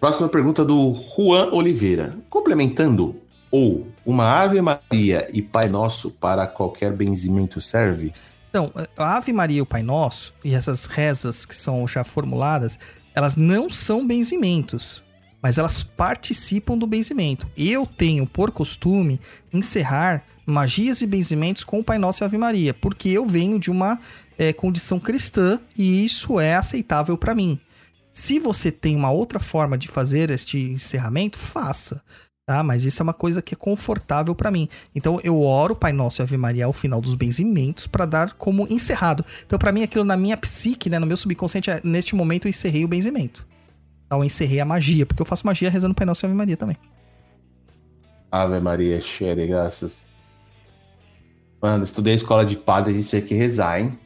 Próxima 0.01 0.27
pergunta 0.31 0.65
do 0.65 0.95
Juan 0.95 1.53
Oliveira. 1.53 2.17
Complementando, 2.31 3.21
ou 3.51 3.89
uma 4.07 4.25
Ave 4.25 4.59
Maria 4.63 5.29
e 5.31 5.43
Pai 5.43 5.69
Nosso 5.69 6.11
para 6.11 6.47
qualquer 6.47 6.93
benzimento 6.93 7.61
serve? 7.61 8.15
Então, 8.49 8.73
a 8.97 9.17
Ave 9.19 9.35
Maria 9.35 9.59
e 9.59 9.63
o 9.63 9.67
Pai 9.67 9.83
Nosso, 9.83 10.33
e 10.43 10.55
essas 10.55 10.87
rezas 10.87 11.45
que 11.45 11.55
são 11.55 11.87
já 11.87 12.03
formuladas, 12.03 12.79
elas 13.15 13.37
não 13.37 13.69
são 13.69 14.07
benzimentos, 14.07 15.03
mas 15.47 15.59
elas 15.59 15.85
participam 15.85 16.77
do 16.77 16.89
benzimento. 16.89 17.47
Eu 17.57 17.87
tenho 17.87 18.27
por 18.27 18.51
costume 18.51 19.21
encerrar 19.53 20.25
magias 20.45 21.03
e 21.03 21.07
benzimentos 21.07 21.63
com 21.63 21.79
o 21.79 21.85
Pai 21.85 21.99
Nosso 21.99 22.25
e 22.25 22.25
Ave 22.25 22.37
Maria, 22.37 22.75
porque 22.75 23.11
eu 23.11 23.25
venho 23.25 23.57
de 23.57 23.71
uma 23.71 23.97
eh, 24.37 24.53
condição 24.53 24.99
cristã 24.99 25.61
e 25.79 26.05
isso 26.05 26.41
é 26.41 26.57
aceitável 26.57 27.17
para 27.17 27.33
mim. 27.33 27.61
Se 28.13 28.41
você 28.41 28.73
tem 28.73 28.97
uma 28.97 29.13
outra 29.13 29.39
forma 29.39 29.79
de 29.79 29.87
fazer 29.87 30.31
este 30.31 30.59
encerramento, 30.59 31.39
faça. 31.39 32.03
Tá? 32.45 32.65
Mas 32.65 32.83
isso 32.83 33.01
é 33.01 33.05
uma 33.05 33.15
coisa 33.15 33.41
que 33.41 33.55
é 33.55 33.57
confortável 33.57 34.35
para 34.35 34.51
mim. 34.51 34.69
Então 34.97 35.21
eu 35.23 35.41
oro 35.41 35.77
Pai 35.77 35.93
Nosso 35.93 36.21
e 36.21 36.25
Ave 36.25 36.37
Maria 36.37 36.65
ao 36.65 36.73
final 36.73 37.01
dos 37.01 37.15
benzimentos 37.15 37.87
para 37.87 38.05
dar 38.05 38.33
como 38.33 38.67
encerrado. 38.69 39.25
Então 39.47 39.61
para 39.61 39.71
mim 39.71 39.85
aquilo 39.85 40.03
na 40.03 40.17
minha 40.17 40.37
psique, 40.37 40.91
né, 40.91 40.99
no 40.99 41.07
meu 41.07 41.17
subconsciente, 41.17 41.71
é, 41.71 41.81
neste 41.85 42.17
momento 42.17 42.47
eu 42.47 42.49
encerrei 42.49 42.85
o 42.85 42.89
benzimento. 42.89 43.47
Então 44.07 44.19
eu 44.19 44.25
encerrei 44.25 44.61
a 44.61 44.65
magia, 44.65 45.05
porque 45.05 45.21
eu 45.21 45.27
faço 45.27 45.47
magia 45.47 45.69
rezando 45.69 45.95
Pai 45.95 46.07
Nosso 46.07 46.25
e 46.25 46.27
Ave 46.27 46.35
Maria 46.35 46.57
também. 46.57 46.77
Ave 48.31 48.61
Maria, 48.61 49.01
cheia 49.01 49.35
de 49.35 49.47
graças. 49.47 50.03
Mano, 51.61 51.85
estudei 51.85 52.13
a 52.13 52.17
escola 52.17 52.47
de 52.47 52.57
padre, 52.57 52.93
a 52.93 52.97
gente 52.97 53.09
tinha 53.09 53.23
que 53.23 53.35
rezar, 53.35 53.81
hein? 53.81 53.99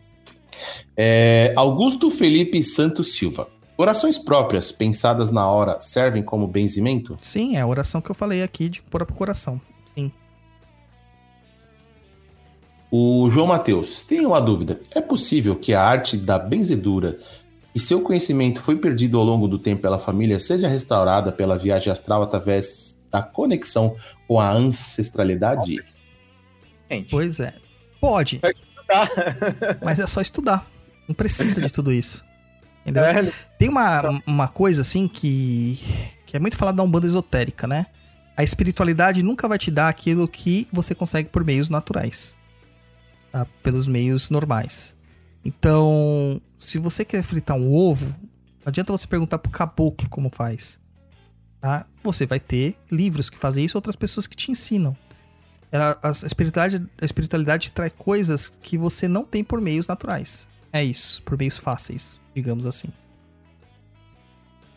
É, 0.96 1.52
Augusto 1.56 2.10
Felipe 2.10 2.62
Santos 2.62 3.14
Silva. 3.14 3.48
Orações 3.76 4.18
próprias, 4.18 4.70
pensadas 4.70 5.30
na 5.30 5.46
hora, 5.46 5.80
servem 5.80 6.22
como 6.22 6.46
benzimento? 6.46 7.18
Sim, 7.22 7.56
é 7.56 7.60
a 7.60 7.66
oração 7.66 8.00
que 8.00 8.10
eu 8.10 8.14
falei 8.14 8.42
aqui 8.42 8.68
de 8.68 8.82
pôr 8.82 9.04
pro 9.06 9.14
coração. 9.14 9.60
Sim. 9.94 10.12
O 12.90 13.28
João 13.30 13.46
Mateus, 13.46 14.02
tem 14.02 14.26
uma 14.26 14.40
dúvida. 14.40 14.80
É 14.94 15.00
possível 15.00 15.56
que 15.56 15.72
a 15.72 15.82
arte 15.82 16.16
da 16.16 16.38
benzedura 16.38 17.18
e 17.74 17.80
seu 17.80 18.00
conhecimento 18.00 18.60
foi 18.60 18.76
perdido 18.76 19.18
ao 19.18 19.24
longo 19.24 19.46
do 19.46 19.58
tempo 19.58 19.82
pela 19.82 19.98
família 19.98 20.40
seja 20.40 20.68
restaurada 20.68 21.30
pela 21.30 21.56
viagem 21.56 21.92
astral 21.92 22.22
através 22.22 22.98
da 23.10 23.22
conexão 23.22 23.96
com 24.26 24.40
a 24.40 24.50
ancestralidade? 24.50 25.82
Gente, 26.90 27.10
Pois 27.10 27.38
é. 27.40 27.54
Pode, 28.00 28.40
tá. 28.88 29.08
mas 29.84 30.00
é 30.00 30.06
só 30.06 30.20
estudar. 30.20 30.66
Não 31.06 31.14
precisa 31.14 31.60
de 31.60 31.72
tudo 31.72 31.92
isso. 31.92 32.24
Entendeu? 32.82 33.04
É, 33.04 33.32
Tem 33.58 33.68
uma, 33.68 34.22
uma 34.26 34.48
coisa 34.48 34.80
assim 34.80 35.06
que, 35.06 35.78
que 36.26 36.36
é 36.36 36.40
muito 36.40 36.56
falada 36.56 36.76
da 36.76 36.82
Umbanda 36.82 37.06
esotérica, 37.06 37.66
né? 37.66 37.86
A 38.36 38.42
espiritualidade 38.42 39.22
nunca 39.22 39.46
vai 39.46 39.58
te 39.58 39.70
dar 39.70 39.88
aquilo 39.88 40.26
que 40.26 40.66
você 40.72 40.94
consegue 40.94 41.28
por 41.28 41.44
meios 41.44 41.68
naturais. 41.68 42.36
Tá? 43.30 43.46
Pelos 43.62 43.86
meios 43.86 44.30
normais. 44.30 44.94
Então, 45.44 46.40
se 46.58 46.78
você 46.78 47.04
quer 47.04 47.22
fritar 47.22 47.56
um 47.56 47.72
ovo, 47.72 48.06
não 48.06 48.66
adianta 48.66 48.92
você 48.92 49.06
perguntar 49.06 49.38
pro 49.38 49.50
caboclo 49.50 50.08
como 50.08 50.30
faz. 50.30 50.78
Tá? 51.60 51.86
Você 52.02 52.26
vai 52.26 52.40
ter 52.40 52.76
livros 52.90 53.28
que 53.30 53.38
fazem 53.38 53.64
isso, 53.64 53.76
outras 53.76 53.96
pessoas 53.96 54.26
que 54.26 54.36
te 54.36 54.50
ensinam. 54.50 54.96
Ela- 55.72 55.98
a, 56.02 56.10
espiritualidade, 56.10 56.86
a 57.00 57.04
espiritualidade 57.04 57.70
traz 57.72 57.92
coisas 57.96 58.48
que 58.48 58.76
você 58.76 59.06
não 59.06 59.24
tem 59.24 59.44
por 59.44 59.60
meios 59.60 59.86
naturais. 59.86 60.48
É 60.72 60.84
isso, 60.84 61.22
por 61.22 61.36
meios 61.38 61.58
fáceis, 61.58 62.20
digamos 62.34 62.66
assim. 62.66 62.88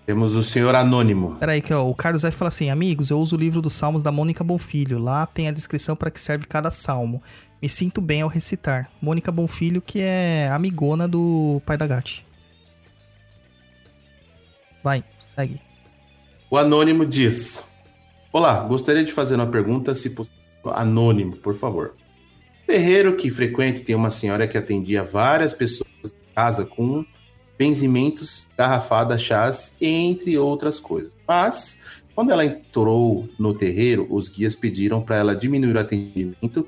Temos 0.05 0.35
o 0.35 0.43
senhor 0.43 0.75
Anônimo. 0.75 1.35
Peraí, 1.35 1.61
que 1.61 1.73
ó, 1.73 1.87
o 1.87 1.95
Carlos 1.95 2.25
F 2.25 2.35
fala 2.35 2.49
assim: 2.49 2.69
Amigos, 2.69 3.09
eu 3.09 3.17
uso 3.19 3.37
o 3.37 3.39
livro 3.39 3.61
dos 3.61 3.73
Salmos 3.73 4.03
da 4.03 4.11
Mônica 4.11 4.43
Bonfilho. 4.43 4.99
Lá 4.99 5.25
tem 5.25 5.47
a 5.47 5.51
descrição 5.51 5.95
para 5.95 6.11
que 6.11 6.19
serve 6.19 6.45
cada 6.45 6.69
salmo. 6.69 7.21
Me 7.63 7.69
sinto 7.69 8.01
bem 8.01 8.21
ao 8.21 8.27
recitar. 8.27 8.91
Mônica 9.01 9.31
Bonfilho, 9.31 9.81
que 9.81 10.01
é 10.01 10.49
amigona 10.51 11.07
do 11.07 11.61
pai 11.65 11.77
da 11.77 11.87
Gatti. 11.87 12.25
Vai, 14.83 15.01
segue. 15.17 15.61
O 16.51 16.57
Anônimo 16.57 17.05
diz: 17.05 17.63
Olá, 18.33 18.59
gostaria 18.65 19.01
de 19.01 19.13
fazer 19.13 19.35
uma 19.35 19.47
pergunta, 19.47 19.95
se 19.95 20.09
possível. 20.09 20.37
Anônimo, 20.73 21.37
por 21.37 21.55
favor. 21.55 21.95
Terreiro 22.67 23.15
que 23.15 23.29
frequento 23.29 23.85
tem 23.85 23.95
uma 23.95 24.09
senhora 24.09 24.45
que 24.45 24.57
atendia 24.57 25.01
várias 25.01 25.53
pessoas 25.53 25.87
em 26.03 26.33
casa 26.35 26.65
com 26.65 27.05
benzimentos, 27.57 28.45
garrafada, 28.57 29.17
chás, 29.17 29.77
entre 29.79 30.37
outras 30.37 30.81
coisas. 30.81 31.13
Mas, 31.25 31.79
quando 32.13 32.31
ela 32.31 32.43
entrou 32.43 33.29
no 33.39 33.53
terreiro, 33.53 34.05
os 34.09 34.27
guias 34.27 34.53
pediram 34.53 35.01
para 35.01 35.15
ela 35.15 35.33
diminuir 35.33 35.77
o 35.77 35.79
atendimento, 35.79 36.67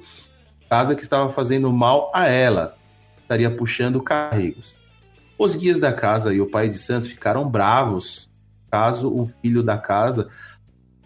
casa 0.69 0.95
que 0.95 1.03
estava 1.03 1.29
fazendo 1.29 1.71
mal 1.71 2.11
a 2.13 2.27
ela, 2.27 2.77
estaria 3.21 3.49
puxando 3.49 4.01
carregos. 4.01 4.77
Os 5.37 5.55
guias 5.55 5.79
da 5.79 5.91
casa 5.91 6.33
e 6.33 6.39
o 6.39 6.49
pai 6.49 6.69
de 6.69 6.77
santo 6.77 7.07
ficaram 7.07 7.49
bravos 7.49 8.29
caso 8.71 9.13
um 9.13 9.25
filho 9.25 9.63
da 9.63 9.77
casa 9.77 10.29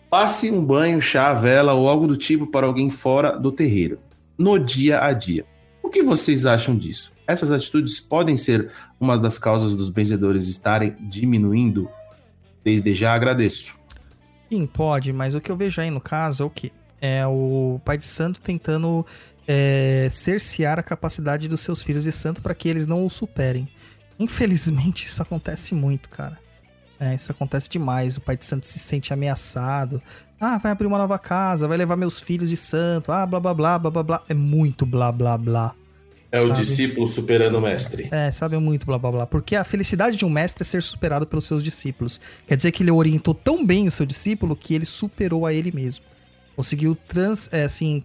passe 0.09 0.49
um 0.49 0.65
banho, 0.65 1.01
chá, 1.01 1.33
vela 1.33 1.73
ou 1.73 1.87
algo 1.87 2.07
do 2.07 2.17
tipo 2.17 2.47
para 2.47 2.65
alguém 2.65 2.89
fora 2.89 3.37
do 3.37 3.51
terreiro, 3.51 3.99
no 4.37 4.57
dia 4.57 5.03
a 5.03 5.13
dia. 5.13 5.45
O 5.83 5.89
que 5.89 6.01
vocês 6.01 6.45
acham 6.45 6.75
disso? 6.75 7.11
Essas 7.27 7.51
atitudes 7.51 7.99
podem 7.99 8.35
ser 8.35 8.71
uma 8.99 9.17
das 9.17 9.37
causas 9.37 9.75
dos 9.75 9.89
benzedores 9.89 10.47
estarem 10.47 10.95
diminuindo? 10.99 11.87
Desde 12.63 12.95
já 12.95 13.13
agradeço. 13.13 13.75
Sim, 14.49 14.65
pode, 14.65 15.13
mas 15.13 15.35
o 15.35 15.41
que 15.41 15.51
eu 15.51 15.55
vejo 15.55 15.79
aí 15.79 15.91
no 15.91 16.01
caso 16.01 16.43
é 16.43 16.45
o 16.45 16.49
quê? 16.49 16.71
É 16.99 17.27
o 17.27 17.79
pai 17.85 17.97
de 17.97 18.05
santo 18.05 18.41
tentando 18.41 19.05
é, 19.51 20.07
cercear 20.11 20.77
a 20.77 20.83
capacidade 20.83 21.47
dos 21.47 21.61
seus 21.61 21.81
filhos 21.81 22.03
de 22.03 22.11
santo 22.11 22.39
para 22.39 22.53
que 22.53 22.69
eles 22.69 22.85
não 22.85 23.03
o 23.03 23.09
superem. 23.09 23.67
Infelizmente, 24.19 25.07
isso 25.07 25.23
acontece 25.23 25.73
muito, 25.73 26.07
cara. 26.07 26.37
É, 26.99 27.15
isso 27.15 27.31
acontece 27.31 27.67
demais. 27.67 28.15
O 28.15 28.21
pai 28.21 28.37
de 28.37 28.45
santo 28.45 28.67
se 28.67 28.77
sente 28.77 29.11
ameaçado. 29.11 29.99
Ah, 30.39 30.59
vai 30.59 30.71
abrir 30.71 30.85
uma 30.85 30.99
nova 30.99 31.17
casa, 31.17 31.67
vai 31.67 31.77
levar 31.77 31.95
meus 31.95 32.21
filhos 32.21 32.49
de 32.49 32.57
santo. 32.57 33.11
Ah, 33.11 33.25
blá 33.25 33.39
blá 33.39 33.53
blá 33.55 33.79
blá 33.79 33.89
blá 33.89 34.03
blá. 34.03 34.23
É 34.29 34.35
muito 34.35 34.85
blá 34.85 35.11
blá 35.11 35.35
blá. 35.35 35.73
É 36.31 36.39
o 36.39 36.49
Sabe? 36.49 36.59
discípulo 36.59 37.07
superando 37.07 37.55
o 37.57 37.61
mestre. 37.61 38.07
É, 38.11 38.31
sabe 38.31 38.55
muito 38.59 38.85
blá 38.85 38.99
blá 38.99 39.11
blá. 39.11 39.25
Porque 39.25 39.55
a 39.55 39.63
felicidade 39.63 40.15
de 40.15 40.25
um 40.25 40.29
mestre 40.29 40.61
é 40.61 40.65
ser 40.65 40.83
superado 40.83 41.25
pelos 41.25 41.45
seus 41.45 41.63
discípulos. 41.63 42.21
Quer 42.47 42.55
dizer 42.55 42.71
que 42.71 42.83
ele 42.83 42.91
orientou 42.91 43.33
tão 43.33 43.65
bem 43.65 43.87
o 43.87 43.91
seu 43.91 44.05
discípulo 44.05 44.55
que 44.55 44.75
ele 44.75 44.85
superou 44.85 45.43
a 45.47 45.53
ele 45.53 45.71
mesmo. 45.71 46.05
Conseguiu 46.55 46.95
trans, 47.07 47.49
é, 47.51 47.63
assim, 47.63 48.03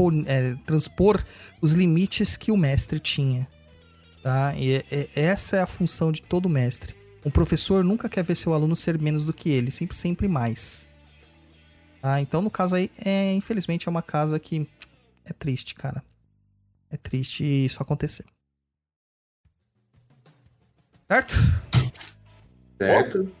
transpor, 0.00 0.24
é, 0.26 0.54
transpor 0.66 1.24
os 1.60 1.72
limites 1.72 2.36
que 2.36 2.50
o 2.50 2.56
mestre 2.56 2.98
tinha. 2.98 3.46
Tá? 4.22 4.54
E 4.54 4.74
é- 4.74 4.84
é- 4.90 5.08
essa 5.14 5.56
é 5.56 5.60
a 5.60 5.66
função 5.66 6.12
de 6.12 6.22
todo 6.22 6.48
mestre. 6.48 6.94
Um 7.24 7.30
professor 7.30 7.84
nunca 7.84 8.08
quer 8.08 8.24
ver 8.24 8.36
seu 8.36 8.54
aluno 8.54 8.74
ser 8.74 8.98
menos 8.98 9.24
do 9.24 9.32
que 9.32 9.50
ele, 9.50 9.70
sempre, 9.70 9.96
sempre 9.96 10.28
mais. 10.28 10.88
Tá? 12.00 12.20
Então, 12.20 12.40
no 12.40 12.50
caso 12.50 12.74
aí, 12.74 12.90
é, 13.04 13.34
infelizmente, 13.34 13.88
é 13.88 13.90
uma 13.90 14.02
casa 14.02 14.38
que 14.38 14.66
é 15.24 15.32
triste, 15.32 15.74
cara. 15.74 16.02
É 16.90 16.96
triste 16.96 17.44
isso 17.44 17.82
acontecer. 17.82 18.24
Certo? 21.06 21.34
Certo? 22.78 23.32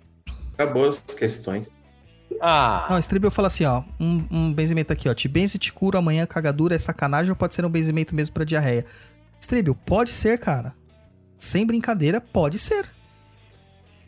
Acabou 0.54 0.88
as 0.88 0.98
questões. 0.98 1.72
Ah, 2.40 2.86
Não, 2.88 2.98
Stribel 2.98 3.30
fala 3.30 3.48
assim, 3.48 3.64
ó. 3.64 3.82
Um, 3.98 4.24
um 4.30 4.52
benzimento 4.52 4.92
aqui, 4.92 5.08
ó. 5.08 5.14
Te 5.14 5.28
benze, 5.28 5.58
te 5.58 5.72
cura, 5.72 5.98
amanhã 5.98 6.24
cagadura 6.26 6.74
é 6.74 6.78
sacanagem 6.78 7.30
ou 7.30 7.36
pode 7.36 7.54
ser 7.54 7.64
um 7.64 7.70
benzimento 7.70 8.14
mesmo 8.14 8.32
pra 8.32 8.44
diarreia? 8.44 8.84
Stribel, 9.40 9.74
pode 9.74 10.10
ser, 10.10 10.38
cara. 10.38 10.74
Sem 11.38 11.66
brincadeira, 11.66 12.20
pode 12.20 12.58
ser. 12.58 12.86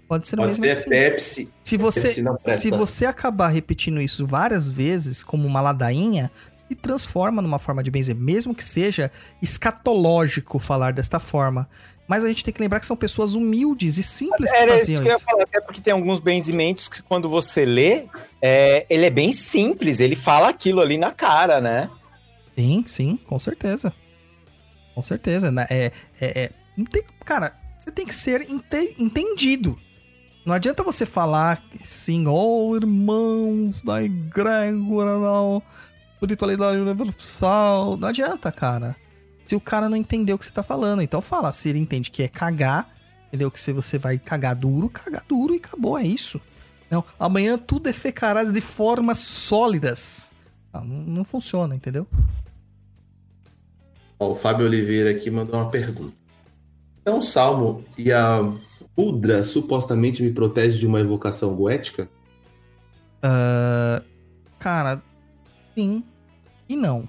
Pode 0.09 0.27
ser 0.27 0.39
um 0.39 0.43
Pode 0.43 0.55
ser 0.55 0.61
benzimento 0.61 0.81
sim. 0.83 0.91
Pepsi. 0.91 1.49
Se 1.65 1.77
você, 1.77 2.23
Pepsi 2.23 2.61
se 2.61 2.71
você 2.71 3.07
acabar 3.07 3.49
repetindo 3.49 4.01
isso 4.01 4.27
várias 4.27 4.69
vezes, 4.69 5.25
como 5.25 5.47
uma 5.47 5.61
ladainha, 5.61 6.31
se 6.69 6.75
transforma 6.75 7.41
numa 7.41 7.59
forma 7.59 7.83
de 7.83 7.91
benzer, 7.91 8.15
mesmo 8.15 8.55
que 8.55 8.65
seja 8.65 9.11
escatológico 9.41 10.59
falar 10.59 10.93
desta 10.93 11.19
forma. 11.19 11.69
Mas 12.07 12.25
a 12.25 12.29
gente 12.29 12.43
tem 12.45 12.53
que 12.53 12.61
lembrar 12.61 12.81
que 12.81 12.87
são 12.87 12.97
pessoas 12.97 13.35
humildes 13.35 13.97
e 13.97 14.03
simples 14.03 14.51
que 14.51 14.57
era 14.57 14.71
isso 14.73 14.79
faziam 14.81 15.03
que 15.03 15.09
eu 15.09 15.13
ia 15.13 15.17
isso. 15.17 15.25
falar, 15.25 15.43
até 15.45 15.61
porque 15.61 15.81
tem 15.81 15.93
alguns 15.93 16.21
benzimentos 16.21 16.89
que 16.89 17.01
quando 17.03 17.29
você 17.29 17.65
lê, 17.65 18.05
é, 18.41 18.85
ele 18.91 19.07
é 19.07 19.11
bem 19.11 19.33
simples, 19.33 20.01
ele 20.01 20.17
fala 20.17 20.49
aquilo 20.49 20.81
ali 20.81 20.99
na 20.99 21.13
cara, 21.13 21.61
né? 21.61 21.89
Sim, 22.57 22.85
sim, 22.87 23.17
com 23.27 23.39
certeza. 23.39 23.95
Com 24.95 25.03
certeza. 25.03 25.51
né? 25.51 25.67
É, 25.71 25.93
é, 26.21 26.43
é- 26.45 26.51
não 26.77 26.85
tem, 26.85 27.03
cara, 27.25 27.55
você 27.79 27.91
tem 27.91 28.05
que 28.07 28.15
ser 28.15 28.43
ente- 28.51 28.95
entendido. 28.99 29.79
Não 30.45 30.53
adianta 30.53 30.83
você 30.83 31.07
falar 31.07 31.63
assim, 31.83 32.27
oh, 32.27 32.75
irmãos 32.77 33.81
da 33.83 34.03
egrégora 34.03 35.19
da 35.21 35.63
espiritualidade 36.15 36.79
universal. 36.81 37.97
Não 37.97 38.09
adianta, 38.09 38.51
cara. 38.51 38.97
Se 39.53 39.57
o 39.57 39.61
cara 39.61 39.87
não 39.87 39.99
entendeu 39.99 40.37
o 40.37 40.39
que 40.39 40.47
você 40.47 40.51
tá 40.51 40.63
falando. 40.63 41.03
Então 41.03 41.21
fala, 41.21 41.53
se 41.53 41.69
ele 41.69 41.79
entende 41.79 42.11
que 42.11 42.23
é 42.23 42.29
cagar, 42.29 42.89
entendeu? 43.29 43.51
Que 43.51 43.61
se 43.61 43.71
você 43.71 43.99
vai 43.99 44.19
cagar 44.19 44.57
duro, 44.57 44.89
cagar 44.89 45.23
duro 45.29 45.53
e 45.53 45.59
acabou, 45.59 45.99
é 45.99 46.07
isso. 46.07 46.41
Não, 46.91 47.05
amanhã 47.21 47.59
tu 47.59 47.79
defecarás 47.79 48.51
de 48.51 48.63
formas 48.63 49.19
sólidas. 49.19 50.31
Ah, 50.73 50.81
não, 50.81 50.97
não 51.03 51.23
funciona, 51.23 51.77
entendeu? 51.77 52.07
Ó, 54.19 54.31
o 54.31 54.35
Fábio 54.35 54.65
Oliveira 54.65 55.11
aqui 55.11 55.31
mandou 55.31 55.61
uma 55.61 55.69
pergunta. 55.69 56.17
Então, 57.03 57.19
o 57.19 57.23
Salmo 57.23 57.85
e 57.99 58.11
a 58.11 58.39
Udra 58.97 59.45
supostamente 59.45 60.23
me 60.23 60.33
protege 60.33 60.79
de 60.79 60.87
uma 60.87 60.99
evocação 60.99 61.55
goética? 61.55 62.09
Ah, 63.23 64.03
cara, 64.59 65.03
sim 65.75 66.03
e 66.67 66.75
não. 66.75 67.07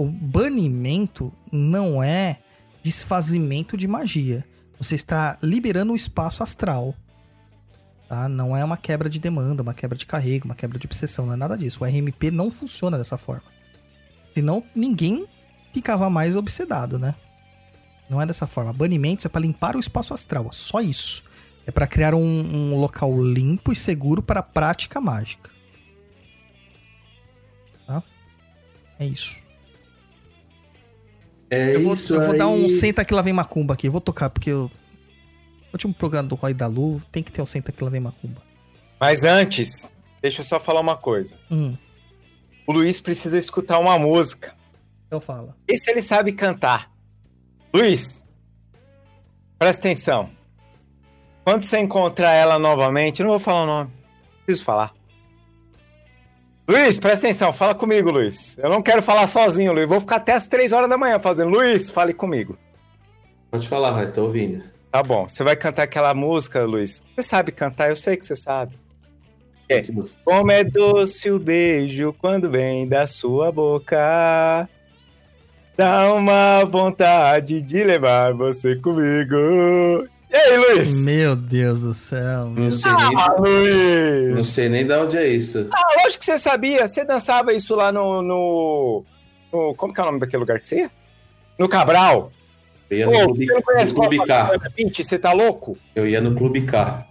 O 0.00 0.06
banimento 0.06 1.30
não 1.52 2.02
é 2.02 2.38
desfazimento 2.82 3.76
de 3.76 3.86
magia. 3.86 4.46
Você 4.78 4.94
está 4.94 5.36
liberando 5.42 5.92
o 5.92 5.94
espaço 5.94 6.42
astral. 6.42 6.94
Tá? 8.08 8.26
Não 8.26 8.56
é 8.56 8.64
uma 8.64 8.78
quebra 8.78 9.10
de 9.10 9.18
demanda, 9.18 9.62
uma 9.62 9.74
quebra 9.74 9.98
de 9.98 10.06
carrego, 10.06 10.46
uma 10.46 10.54
quebra 10.54 10.78
de 10.78 10.86
obsessão, 10.86 11.26
não 11.26 11.34
é 11.34 11.36
nada 11.36 11.54
disso. 11.54 11.84
O 11.84 11.86
RMP 11.86 12.30
não 12.32 12.50
funciona 12.50 12.96
dessa 12.96 13.18
forma. 13.18 13.42
Senão 14.32 14.64
ninguém 14.74 15.26
ficava 15.70 16.08
mais 16.08 16.34
obsedado, 16.34 16.98
né? 16.98 17.14
Não 18.08 18.22
é 18.22 18.24
dessa 18.24 18.46
forma. 18.46 18.72
Banimentos 18.72 19.26
é 19.26 19.28
para 19.28 19.42
limpar 19.42 19.76
o 19.76 19.80
espaço 19.80 20.14
astral, 20.14 20.46
é 20.46 20.52
só 20.52 20.80
isso. 20.80 21.22
É 21.66 21.70
para 21.70 21.86
criar 21.86 22.14
um, 22.14 22.72
um 22.72 22.80
local 22.80 23.22
limpo 23.22 23.70
e 23.70 23.76
seguro 23.76 24.22
para 24.22 24.40
a 24.40 24.42
prática 24.42 24.98
mágica. 24.98 25.50
Tá? 27.86 28.02
É 28.98 29.04
isso. 29.04 29.49
É 31.50 31.74
Eu 31.76 31.82
vou, 31.82 31.94
isso 31.94 32.14
eu 32.14 32.22
vou 32.22 32.36
dar 32.36 32.48
um 32.48 32.64
aí. 32.64 32.70
senta 32.70 33.04
que 33.04 33.12
lá 33.12 33.22
vem 33.22 33.32
macumba 33.32 33.74
aqui. 33.74 33.88
Eu 33.88 33.92
vou 33.92 34.00
tocar, 34.00 34.30
porque 34.30 34.52
o 34.52 34.70
último 35.72 35.92
programa 35.92 36.28
do 36.28 36.34
Roy 36.36 36.54
da 36.54 36.66
Lu 36.66 37.00
tem 37.10 37.22
que 37.22 37.32
ter 37.32 37.42
um 37.42 37.46
senta 37.46 37.72
que 37.72 37.82
lá 37.82 37.90
vem 37.90 38.00
macumba. 38.00 38.40
Mas 39.00 39.24
antes, 39.24 39.88
deixa 40.22 40.42
eu 40.42 40.44
só 40.46 40.60
falar 40.60 40.80
uma 40.80 40.96
coisa. 40.96 41.36
Hum, 41.50 41.76
O 42.66 42.72
Luiz 42.72 43.00
precisa 43.00 43.36
escutar 43.38 43.78
uma 43.78 43.98
música. 43.98 44.54
eu 45.10 45.20
falo. 45.20 45.54
E 45.66 45.76
se 45.76 45.90
ele 45.90 46.02
sabe 46.02 46.32
cantar? 46.32 46.90
Luiz, 47.74 48.24
presta 49.58 49.80
atenção. 49.88 50.30
Quando 51.44 51.62
você 51.62 51.78
encontrar 51.78 52.32
ela 52.32 52.58
novamente, 52.58 53.20
eu 53.20 53.24
não 53.24 53.30
vou 53.32 53.38
falar 53.40 53.62
o 53.64 53.66
nome. 53.66 53.90
Preciso 54.44 54.64
falar. 54.64 54.92
Luiz, 56.70 56.96
presta 56.98 57.26
atenção, 57.26 57.52
fala 57.52 57.74
comigo, 57.74 58.12
Luiz. 58.12 58.56
Eu 58.56 58.70
não 58.70 58.80
quero 58.80 59.02
falar 59.02 59.26
sozinho, 59.26 59.72
Luiz. 59.72 59.88
Vou 59.88 59.98
ficar 59.98 60.16
até 60.16 60.34
as 60.34 60.46
três 60.46 60.70
horas 60.70 60.88
da 60.88 60.96
manhã 60.96 61.18
fazendo. 61.18 61.50
Luiz, 61.50 61.90
fale 61.90 62.14
comigo. 62.14 62.56
Pode 63.50 63.66
falar, 63.66 63.90
vai, 63.90 64.12
tô 64.12 64.22
ouvindo. 64.22 64.62
Tá 64.92 65.02
bom. 65.02 65.26
Você 65.26 65.42
vai 65.42 65.56
cantar 65.56 65.82
aquela 65.82 66.14
música, 66.14 66.62
Luiz? 66.62 67.02
Você 67.16 67.24
sabe 67.24 67.50
cantar, 67.50 67.88
eu 67.88 67.96
sei 67.96 68.16
que 68.16 68.24
você 68.24 68.36
sabe. 68.36 68.78
É. 69.68 69.82
Como 70.24 70.52
é 70.52 70.62
doce 70.62 71.28
o 71.28 71.40
beijo 71.40 72.14
quando 72.16 72.48
vem 72.48 72.86
da 72.86 73.04
sua 73.04 73.50
boca. 73.50 74.68
Dá 75.76 76.14
uma 76.14 76.64
vontade 76.64 77.62
de 77.62 77.82
levar 77.82 78.32
você 78.32 78.76
comigo. 78.76 80.06
E 80.32 80.36
aí, 80.36 80.56
Luiz? 80.56 80.96
Meu 81.04 81.34
Deus 81.34 81.80
do 81.80 81.92
céu. 81.92 82.46
Não 82.46 82.70
sei, 82.70 82.92
nem, 82.92 83.16
Ah, 83.16 83.34
Luiz! 83.38 84.34
não 84.36 84.44
sei 84.44 84.68
nem 84.68 84.86
de 84.86 84.94
onde 84.94 85.16
é 85.16 85.26
isso. 85.26 85.66
Ah, 85.72 85.82
lógico 86.04 86.20
que 86.20 86.24
você 86.26 86.38
sabia. 86.38 86.86
Você 86.86 87.04
dançava 87.04 87.52
isso 87.52 87.74
lá 87.74 87.90
no, 87.90 88.22
no, 88.22 89.04
no- 89.52 89.74
Como 89.74 89.92
que 89.92 90.00
é 90.00 90.02
o 90.02 90.06
nome 90.06 90.20
daquele 90.20 90.40
lugar 90.40 90.60
que 90.60 90.68
você 90.68 90.80
ia? 90.82 90.90
No 91.58 91.68
Cabral. 91.68 92.30
Eu 92.88 92.98
ia 92.98 93.08
Ô, 93.08 93.12
no 93.12 93.24
Clube, 93.26 93.46
você 93.46 93.52
não 93.54 93.62
conhece 93.62 93.92
no 93.94 94.00
Clube 94.00 94.26
K. 94.26 94.58
Beach? 94.76 95.04
Você 95.04 95.18
tá 95.18 95.32
louco? 95.32 95.76
Eu 95.94 96.06
ia 96.08 96.20
no 96.20 96.34
Clube 96.34 96.62
K. 96.62 97.06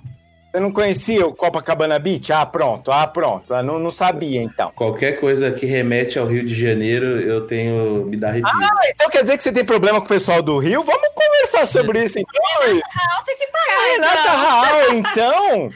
Você 0.51 0.59
não 0.59 0.71
conhecia 0.71 1.27
o 1.27 1.33
Copacabana 1.33 1.99
Beach? 1.99 2.33
Ah, 2.33 2.43
pronto, 2.45 2.91
ah, 2.91 3.05
pronto. 3.05 3.53
Ah, 3.53 3.61
não, 3.61 3.77
não 3.77 3.91
sabia, 3.91 4.41
então. 4.41 4.71
Qualquer 4.75 5.19
coisa 5.19 5.51
que 5.51 5.65
remete 5.67 6.17
ao 6.17 6.25
Rio 6.25 6.43
de 6.43 6.55
Janeiro, 6.55 7.05
eu 7.05 7.45
tenho. 7.45 8.05
me 8.05 8.17
dá 8.17 8.29
arrepio. 8.29 8.49
Ah, 8.51 8.79
então 8.89 9.09
quer 9.11 9.21
dizer 9.21 9.37
que 9.37 9.43
você 9.43 9.51
tem 9.51 9.63
problema 9.63 9.99
com 9.99 10.05
o 10.05 10.09
pessoal 10.09 10.41
do 10.41 10.57
Rio? 10.57 10.83
Vamos 10.83 11.07
conversar 11.13 11.67
sobre 11.67 12.03
isso, 12.03 12.17
então, 12.17 12.41
Luiz. 12.67 12.81
Ah, 12.83 13.23
tem 13.23 13.37
que 13.37 13.43
É 13.43 13.47
pagar, 13.47 13.91
Renata 13.91 14.21
então. 14.21 14.37
Raal, 14.37 15.69
então? 15.69 15.71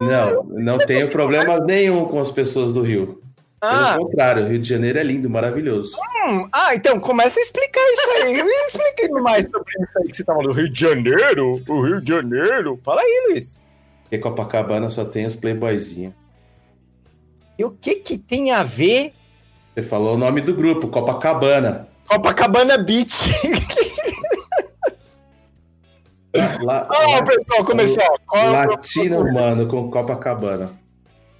Não, 0.00 0.44
não 0.44 0.78
tenho 0.78 1.08
problema 1.08 1.58
nenhum 1.58 2.04
com 2.04 2.20
as 2.20 2.30
pessoas 2.30 2.72
do 2.72 2.82
Rio. 2.82 3.22
Ah, 3.62 3.92
Pelo 3.94 4.06
contrário, 4.06 4.44
o 4.44 4.48
Rio 4.48 4.58
de 4.58 4.68
Janeiro 4.68 4.98
é 4.98 5.02
lindo, 5.02 5.28
maravilhoso. 5.28 5.94
hum, 6.26 6.46
ah, 6.52 6.74
então 6.74 6.98
começa 7.00 7.38
a 7.38 7.42
explicar 7.42 7.80
isso 7.92 8.10
aí. 8.22 8.40
Explique 8.66 9.08
mais 9.22 9.44
sobre 9.50 9.72
isso 9.82 9.98
aí 9.98 10.08
que 10.08 10.16
você 10.16 10.24
tá 10.24 10.34
falando. 10.34 10.52
Rio 10.52 10.70
de 10.70 10.80
Janeiro? 10.80 11.62
O 11.68 11.82
Rio 11.82 12.00
de 12.00 12.10
Janeiro? 12.12 12.78
Fala 12.82 13.00
aí, 13.02 13.28
Luiz. 13.30 13.60
Porque 14.10 14.18
Copacabana 14.18 14.90
só 14.90 15.04
tem 15.04 15.24
os 15.24 15.36
playboyzinhos. 15.36 16.12
E 17.56 17.64
o 17.64 17.70
que 17.70 17.94
que 17.96 18.18
tem 18.18 18.50
a 18.50 18.64
ver 18.64 19.12
Você 19.72 19.84
falou 19.84 20.14
o 20.14 20.18
nome 20.18 20.40
do 20.40 20.52
grupo, 20.52 20.88
Copacabana. 20.88 21.86
Copacabana 22.08 22.76
Beach? 22.76 23.30
Lá, 26.62 26.88
Ah, 26.90 27.22
pessoal, 27.22 27.64
começou. 27.64 28.02
É 28.02 28.48
o 28.48 28.52
Latino, 28.52 29.32
mano, 29.32 29.66
com 29.68 29.88
Copacabana. 29.90 30.70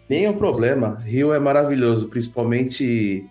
Nenhum 0.08 0.32
problema. 0.32 1.02
Rio 1.04 1.32
é 1.34 1.38
maravilhoso, 1.40 2.06
principalmente 2.08 3.24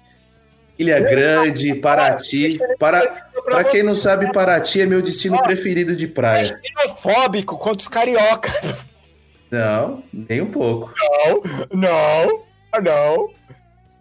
Ilha 0.78 1.00
Grande, 1.00 1.76
Paraty. 1.76 2.58
Para, 2.78 3.02
pra 3.44 3.64
quem 3.66 3.84
não 3.84 3.96
sabe, 3.96 4.32
Paraty 4.34 4.82
é 4.82 4.86
meu 4.86 5.02
destino 5.02 5.42
preferido 5.44 5.96
de 5.96 6.08
praia. 6.08 6.46
xenofóbico 6.78 7.58
contra 7.58 7.82
os 7.82 7.88
carioca. 7.88 8.52
Não, 9.52 10.04
nem 10.14 10.42
um 10.42 10.52
pouco. 10.52 10.94
Não, 10.98 11.42
não, 11.74 12.44
não. 12.84 13.30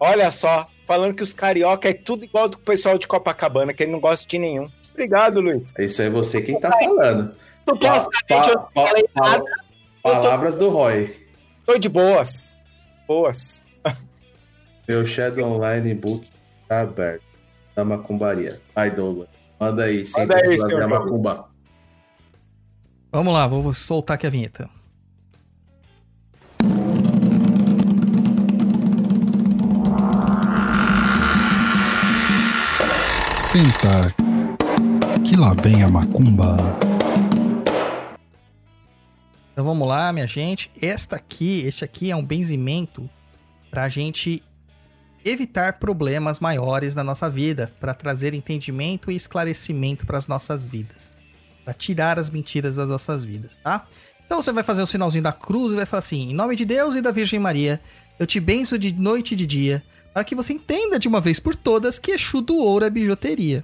Olha 0.01 0.31
só, 0.31 0.69
falando 0.87 1.15
que 1.15 1.23
os 1.23 1.33
carioca 1.33 1.89
é 1.89 1.93
tudo 1.93 2.25
igual 2.25 2.49
do 2.49 2.59
pessoal 2.59 2.99
de 2.99 3.07
Copacabana, 3.07 3.73
que 3.73 3.83
ele 3.83 3.93
não 3.93 4.01
gosta 4.01 4.27
de 4.29 4.39
nenhum. 4.39 4.69
Obrigado, 4.93 5.41
Luiz. 5.41 5.73
Isso 5.79 6.03
é 6.03 6.11
você 6.11 6.43
quem 6.43 6.61
tá 6.61 6.71
falando. 6.73 7.35
Supostamente 7.69 8.27
Pa- 8.29 8.49
eu 8.51 8.55
não 8.57 8.69
falei 8.87 9.09
pa- 9.15 9.21
nada, 9.31 9.45
Palavras 10.03 10.55
do 10.55 10.69
Roy. 10.71 11.17
tô 11.67 11.79
de 11.79 11.89
boas. 11.89 12.59
Boas. 13.07 13.63
Meu 14.87 15.07
Shadow 15.07 15.53
Online 15.53 15.95
Book 15.95 16.27
tá 16.69 16.81
aberto. 16.83 17.23
Da 17.75 17.85
macumbaria. 17.85 18.61
Ai, 18.75 18.91
Douglas. 18.91 19.29
Manda 19.61 19.85
aí, 19.85 20.05
sem 20.07 20.23
Manda 20.27 20.37
aí, 20.37 20.59
fazer 20.59 20.83
a 20.83 20.89
macumba. 20.89 21.49
Vamos 23.13 23.33
lá, 23.33 23.47
vou 23.47 23.73
soltar 23.73 24.15
aqui 24.17 24.27
a 24.27 24.31
vinheta. 24.31 24.69
Senta, 33.59 34.15
que 35.27 35.37
lá 35.37 35.53
vem 35.61 35.83
a 35.83 35.89
macumba. 35.89 36.57
Então 39.53 39.65
vamos 39.65 39.89
lá, 39.89 40.13
minha 40.13 40.29
gente. 40.29 40.71
Esta 40.81 41.17
aqui, 41.17 41.63
este 41.67 41.85
aqui 41.85 42.09
é 42.09 42.15
um 42.15 42.25
benzimento 42.25 43.11
pra 43.69 43.89
gente 43.89 44.45
evitar 45.25 45.81
problemas 45.81 46.39
maiores 46.39 46.95
na 46.95 47.03
nossa 47.03 47.29
vida, 47.29 47.73
pra 47.81 47.95
trazer 47.95 48.33
entendimento 48.33 49.11
e 49.11 49.17
esclarecimento 49.17 50.07
para 50.07 50.19
as 50.19 50.29
nossas 50.29 50.65
vidas, 50.65 51.17
Pra 51.65 51.75
tirar 51.75 52.17
as 52.17 52.31
mentiras 52.31 52.77
das 52.77 52.89
nossas 52.89 53.25
vidas, 53.25 53.57
tá? 53.57 53.85
Então 54.25 54.41
você 54.41 54.53
vai 54.53 54.63
fazer 54.63 54.83
o 54.83 54.87
sinalzinho 54.87 55.25
da 55.25 55.33
cruz 55.33 55.73
e 55.73 55.77
vai 55.77 55.85
falar 55.85 55.99
assim: 55.99 56.31
"Em 56.31 56.35
nome 56.35 56.55
de 56.55 56.65
Deus 56.65 56.95
e 56.95 57.01
da 57.01 57.11
Virgem 57.11 57.41
Maria, 57.41 57.81
eu 58.21 58.27
te 58.27 58.39
benço 58.39 58.79
de 58.79 58.93
noite 58.93 59.33
e 59.33 59.37
de 59.37 59.47
dia, 59.47 59.83
para 60.19 60.25
que 60.25 60.35
você 60.35 60.53
entenda 60.53 60.99
de 60.99 61.07
uma 61.07 61.21
vez 61.21 61.39
por 61.39 61.55
todas 61.55 61.97
que 61.97 62.11
Exu 62.11 62.41
do 62.41 62.57
ouro 62.57 62.85
é 62.85 62.91
bijuteria." 62.91 63.63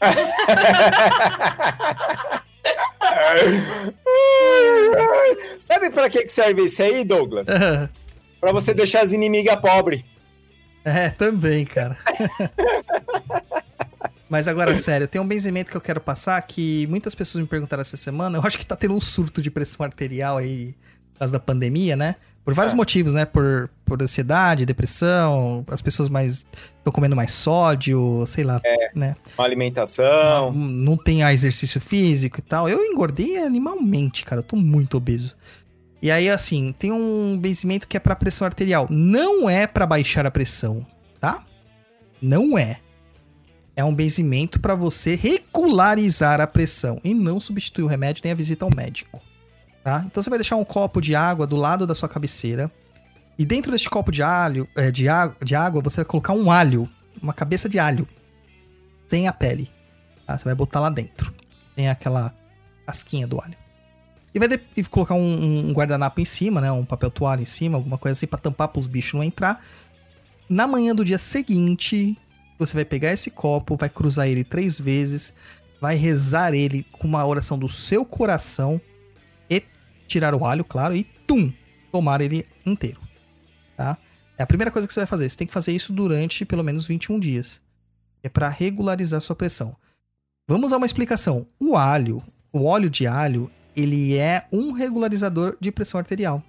Sabe 5.68 5.90
pra 5.90 6.08
que 6.08 6.26
serve 6.30 6.64
isso 6.64 6.82
aí, 6.82 7.04
Douglas? 7.04 7.46
Pra 8.40 8.50
você 8.50 8.72
deixar 8.72 9.02
as 9.02 9.12
inimigas 9.12 9.56
pobres. 9.56 10.02
É, 10.82 11.10
também, 11.10 11.66
cara. 11.66 11.98
Mas 14.26 14.48
agora, 14.48 14.74
sério, 14.74 15.06
tem 15.06 15.20
um 15.20 15.26
benzimento 15.26 15.70
que 15.70 15.76
eu 15.76 15.82
quero 15.82 16.00
passar 16.00 16.40
que 16.40 16.86
muitas 16.86 17.14
pessoas 17.14 17.42
me 17.42 17.48
perguntaram 17.48 17.82
essa 17.82 17.98
semana. 17.98 18.38
Eu 18.38 18.42
acho 18.42 18.56
que 18.56 18.64
tá 18.64 18.74
tendo 18.74 18.94
um 18.94 19.00
surto 19.02 19.42
de 19.42 19.50
pressão 19.50 19.84
arterial 19.84 20.38
aí 20.38 20.74
por 21.12 21.18
causa 21.18 21.34
da 21.34 21.40
pandemia, 21.40 21.94
né? 21.94 22.16
Por 22.50 22.54
vários 22.56 22.72
É. 22.72 22.76
motivos, 22.76 23.14
né? 23.14 23.24
Por, 23.24 23.70
por 23.84 24.02
ansiedade, 24.02 24.66
depressão, 24.66 25.64
as 25.68 25.80
pessoas 25.80 26.08
mais 26.08 26.44
estão 26.78 26.92
comendo 26.92 27.14
mais 27.14 27.30
sódio, 27.30 28.24
sei 28.26 28.42
lá, 28.42 28.60
né? 28.92 29.14
Uma 29.38 29.44
alimentação. 29.44 30.50
Não, 30.52 30.68
não 30.68 30.96
tem 30.96 31.22
exercício 31.22 31.80
físico 31.80 32.40
e 32.40 32.42
tal. 32.42 32.68
Eu 32.68 32.84
engordei 32.84 33.38
animalmente, 33.38 34.24
cara. 34.24 34.40
Eu 34.40 34.44
tô 34.44 34.56
muito 34.56 34.96
obeso. 34.96 35.36
E 36.02 36.10
aí, 36.10 36.28
assim, 36.28 36.74
tem 36.76 36.90
um 36.90 37.38
benzimento 37.38 37.86
que 37.86 37.96
é 37.96 38.00
pra 38.00 38.16
pressão 38.16 38.46
arterial. 38.46 38.88
Não 38.90 39.48
é 39.48 39.68
pra 39.68 39.86
baixar 39.86 40.26
a 40.26 40.30
pressão, 40.30 40.84
tá? 41.20 41.44
Não 42.20 42.58
é. 42.58 42.80
É 43.76 43.84
um 43.84 43.94
benzimento 43.94 44.58
pra 44.58 44.74
você 44.74 45.14
regularizar 45.14 46.40
a 46.40 46.46
pressão 46.48 47.00
e 47.04 47.14
não 47.14 47.38
substituir 47.38 47.84
o 47.84 47.86
remédio 47.86 48.22
nem 48.24 48.32
a 48.32 48.36
visita 48.36 48.64
ao 48.64 48.74
médico, 48.74 49.22
tá? 49.82 50.02
Então 50.06 50.22
você 50.22 50.30
vai 50.30 50.38
deixar 50.38 50.56
um 50.56 50.64
copo 50.64 51.00
de 51.00 51.14
água 51.14 51.46
do 51.46 51.56
lado 51.56 51.86
da 51.86 51.94
sua 51.94 52.08
cabeceira 52.08 52.70
e 53.38 53.44
dentro 53.44 53.72
deste 53.72 53.88
copo 53.88 54.12
de 54.12 54.22
alho, 54.22 54.68
é, 54.76 54.90
de, 54.90 55.04
de 55.42 55.54
água, 55.54 55.80
você 55.82 55.96
vai 55.96 56.04
colocar 56.04 56.34
um 56.34 56.50
alho, 56.50 56.88
uma 57.22 57.32
cabeça 57.32 57.68
de 57.68 57.78
alho, 57.78 58.06
sem 59.08 59.26
a 59.26 59.32
pele. 59.32 59.70
Tá? 60.26 60.36
Você 60.36 60.44
vai 60.44 60.54
botar 60.54 60.80
lá 60.80 60.90
dentro. 60.90 61.32
Tem 61.74 61.88
aquela 61.88 62.34
casquinha 62.86 63.26
do 63.26 63.40
alho. 63.40 63.56
E 64.34 64.38
vai 64.38 64.46
de- 64.46 64.60
e 64.76 64.84
colocar 64.84 65.14
um, 65.14 65.68
um 65.68 65.72
guardanapo 65.72 66.20
em 66.20 66.24
cima, 66.24 66.60
né? 66.60 66.70
Um 66.70 66.84
papel 66.84 67.10
toalha 67.10 67.40
em 67.42 67.46
cima, 67.46 67.78
alguma 67.78 67.96
coisa 67.96 68.12
assim 68.12 68.26
pra 68.26 68.38
tampar 68.38 68.68
pros 68.68 68.86
bichos 68.86 69.14
não 69.14 69.24
entrar. 69.24 69.64
Na 70.48 70.66
manhã 70.66 70.94
do 70.94 71.04
dia 71.04 71.18
seguinte, 71.18 72.16
você 72.58 72.74
vai 72.74 72.84
pegar 72.84 73.10
esse 73.12 73.30
copo, 73.30 73.76
vai 73.76 73.88
cruzar 73.88 74.28
ele 74.28 74.44
três 74.44 74.78
vezes, 74.78 75.32
vai 75.80 75.96
rezar 75.96 76.52
ele 76.52 76.84
com 76.92 77.08
uma 77.08 77.26
oração 77.26 77.58
do 77.58 77.68
seu 77.68 78.04
coração 78.04 78.80
e 79.50 79.62
tirar 80.06 80.34
o 80.34 80.44
alho, 80.44 80.64
claro, 80.64 80.94
e 80.94 81.04
tum, 81.26 81.52
tomar 81.90 82.20
ele 82.20 82.46
inteiro, 82.64 83.00
tá? 83.76 83.98
É 84.38 84.42
a 84.42 84.46
primeira 84.46 84.70
coisa 84.70 84.88
que 84.88 84.94
você 84.94 85.00
vai 85.00 85.06
fazer. 85.06 85.28
Você 85.28 85.36
tem 85.36 85.46
que 85.46 85.52
fazer 85.52 85.72
isso 85.72 85.92
durante 85.92 86.46
pelo 86.46 86.64
menos 86.64 86.86
21 86.86 87.18
dias. 87.18 87.60
É 88.22 88.28
pra 88.30 88.48
regularizar 88.48 89.20
sua 89.20 89.36
pressão. 89.36 89.76
Vamos 90.48 90.72
a 90.72 90.78
uma 90.78 90.86
explicação. 90.86 91.46
O 91.60 91.76
alho, 91.76 92.22
o 92.50 92.64
óleo 92.64 92.88
de 92.88 93.06
alho, 93.06 93.50
ele 93.76 94.16
é 94.16 94.46
um 94.50 94.72
regularizador 94.72 95.58
de 95.60 95.70
pressão 95.70 95.98
arterial. 95.98 96.42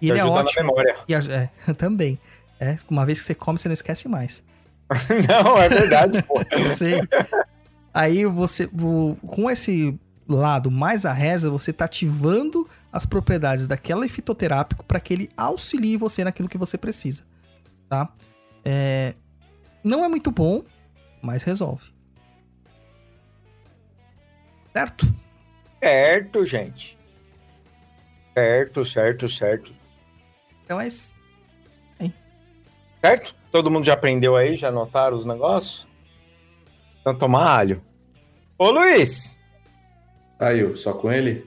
E 0.00 0.10
ele 0.10 0.18
é 0.18 0.22
ajuda 0.22 0.36
na 0.36 0.40
ótimo. 0.42 0.62
memória. 0.62 0.96
E 1.08 1.14
é, 1.14 1.50
também. 1.74 2.20
É, 2.60 2.76
uma 2.88 3.04
vez 3.04 3.18
que 3.18 3.26
você 3.26 3.34
come, 3.34 3.58
você 3.58 3.68
não 3.68 3.74
esquece 3.74 4.08
mais. 4.08 4.44
Não, 5.28 5.58
é 5.58 5.68
verdade, 5.68 6.22
pô. 6.22 6.40
Eu 6.50 6.76
sei. 6.76 7.00
Aí 7.92 8.24
você, 8.24 8.68
com 9.26 9.50
esse 9.50 9.98
lado 10.36 10.70
mais 10.70 11.06
a 11.06 11.12
reza, 11.12 11.50
você 11.50 11.72
tá 11.72 11.84
ativando 11.86 12.68
as 12.92 13.06
propriedades 13.06 13.66
daquela 13.66 14.06
fitoterápico 14.08 14.84
para 14.84 15.00
que 15.00 15.14
ele 15.14 15.30
auxilie 15.36 15.96
você 15.96 16.24
naquilo 16.24 16.48
que 16.48 16.58
você 16.58 16.76
precisa, 16.76 17.24
tá? 17.88 18.12
É, 18.64 19.14
não 19.82 20.04
é 20.04 20.08
muito 20.08 20.30
bom, 20.30 20.62
mas 21.22 21.42
resolve. 21.42 21.92
Certo? 24.72 25.06
Certo, 25.82 26.44
gente. 26.44 26.98
Certo, 28.34 28.84
certo, 28.84 29.28
certo. 29.28 29.72
Então 30.64 30.80
é 30.80 30.88
isso. 30.88 31.18
Certo? 33.00 33.34
Todo 33.50 33.70
mundo 33.70 33.84
já 33.84 33.94
aprendeu 33.94 34.36
aí? 34.36 34.56
Já 34.56 34.68
anotaram 34.68 35.16
os 35.16 35.24
negócios? 35.24 35.86
Então 37.00 37.16
tomar 37.16 37.48
alho. 37.48 37.82
Ô, 38.58 38.70
Luiz! 38.70 39.37
Saiu, 40.38 40.76
só 40.76 40.92
com 40.92 41.10
ele? 41.10 41.44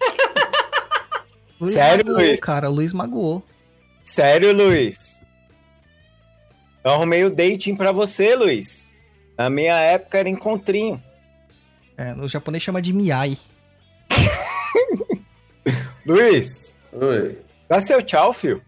Luiz 1.60 1.72
Sério, 1.72 2.04
magoou, 2.06 2.26
Luiz? 2.26 2.40
cara, 2.40 2.68
Luiz 2.68 2.92
magoou. 2.92 3.42
Sério, 4.04 4.52
Luiz? 4.52 5.26
Eu 6.84 6.90
arrumei 6.92 7.24
o 7.24 7.30
dating 7.30 7.76
pra 7.76 7.92
você, 7.92 8.34
Luiz. 8.34 8.90
Na 9.38 9.48
minha 9.48 9.76
época 9.76 10.18
era 10.18 10.28
encontrinho. 10.28 11.02
É, 11.96 12.12
o 12.14 12.26
japonês 12.28 12.62
chama 12.62 12.82
de 12.82 12.92
miai. 12.92 13.36
Luiz, 16.04 16.76
Oi. 16.92 17.38
dá 17.68 17.80
seu 17.80 18.02
tchau, 18.02 18.32
filho. 18.32 18.62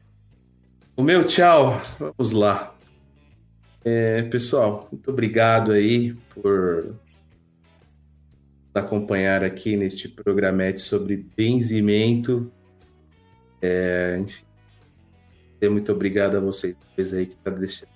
O 0.97 1.02
meu 1.02 1.24
tchau, 1.24 1.81
vamos 1.99 2.33
lá. 2.33 2.73
É, 3.84 4.23
pessoal, 4.23 4.89
muito 4.91 5.10
obrigado 5.10 5.73
aí 5.73 6.15
por 6.34 6.94
acompanhar 8.75 9.44
aqui 9.44 9.77
neste 9.77 10.09
programete 10.09 10.81
sobre 10.81 11.17
benzimento. 11.36 12.53
É, 13.62 14.19
enfim, 14.20 14.44
muito 15.70 15.93
obrigado 15.93 16.36
a 16.36 16.41
vocês 16.41 16.77
dois 16.97 17.15
aí 17.15 17.27
que 17.27 17.36
tá 17.36 17.51
deixando 17.51 17.94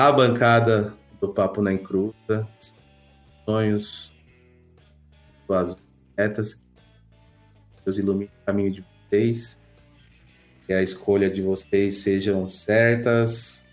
a 0.00 0.10
bancada 0.10 0.94
do 1.20 1.28
Papo 1.28 1.60
na 1.60 1.74
Encruta, 1.74 2.48
sonhos, 3.44 4.14
suas 5.46 5.76
metas, 6.16 6.62
Deus 7.84 7.98
ilumine 7.98 8.30
o 8.42 8.46
caminho 8.46 8.72
de 8.72 8.80
vocês, 8.80 9.60
que 10.66 10.72
a 10.72 10.82
escolha 10.82 11.28
de 11.28 11.42
vocês 11.42 11.96
sejam 11.96 12.48
certas. 12.48 13.66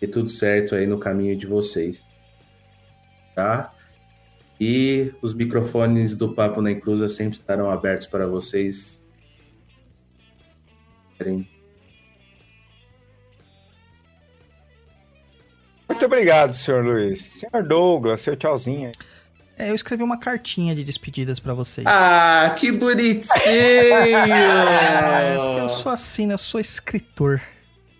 E 0.00 0.06
tudo 0.08 0.28
certo 0.28 0.74
aí 0.74 0.84
no 0.84 0.98
caminho 0.98 1.36
de 1.36 1.46
vocês, 1.46 2.04
tá? 3.36 3.72
E 4.64 5.12
os 5.20 5.34
microfones 5.34 6.14
do 6.14 6.32
Papo 6.32 6.62
na 6.62 6.70
Encruza 6.70 7.08
sempre 7.08 7.36
estarão 7.36 7.68
abertos 7.68 8.06
para 8.06 8.28
vocês. 8.28 9.02
Muito 15.88 16.06
obrigado, 16.06 16.54
senhor 16.54 16.84
Luiz. 16.84 17.40
Senhor 17.40 17.66
Douglas, 17.66 18.20
seu 18.20 18.36
tchauzinho. 18.36 18.92
É, 19.58 19.70
eu 19.70 19.74
escrevi 19.74 20.04
uma 20.04 20.16
cartinha 20.16 20.76
de 20.76 20.84
despedidas 20.84 21.40
pra 21.40 21.54
vocês. 21.54 21.84
Ah, 21.84 22.54
que 22.56 22.70
bonitinho! 22.70 23.26
É, 23.48 25.34
eu 25.58 25.68
sou 25.70 25.90
assim, 25.90 26.28
né? 26.28 26.34
Eu 26.34 26.38
sou 26.38 26.60
escritor. 26.60 27.42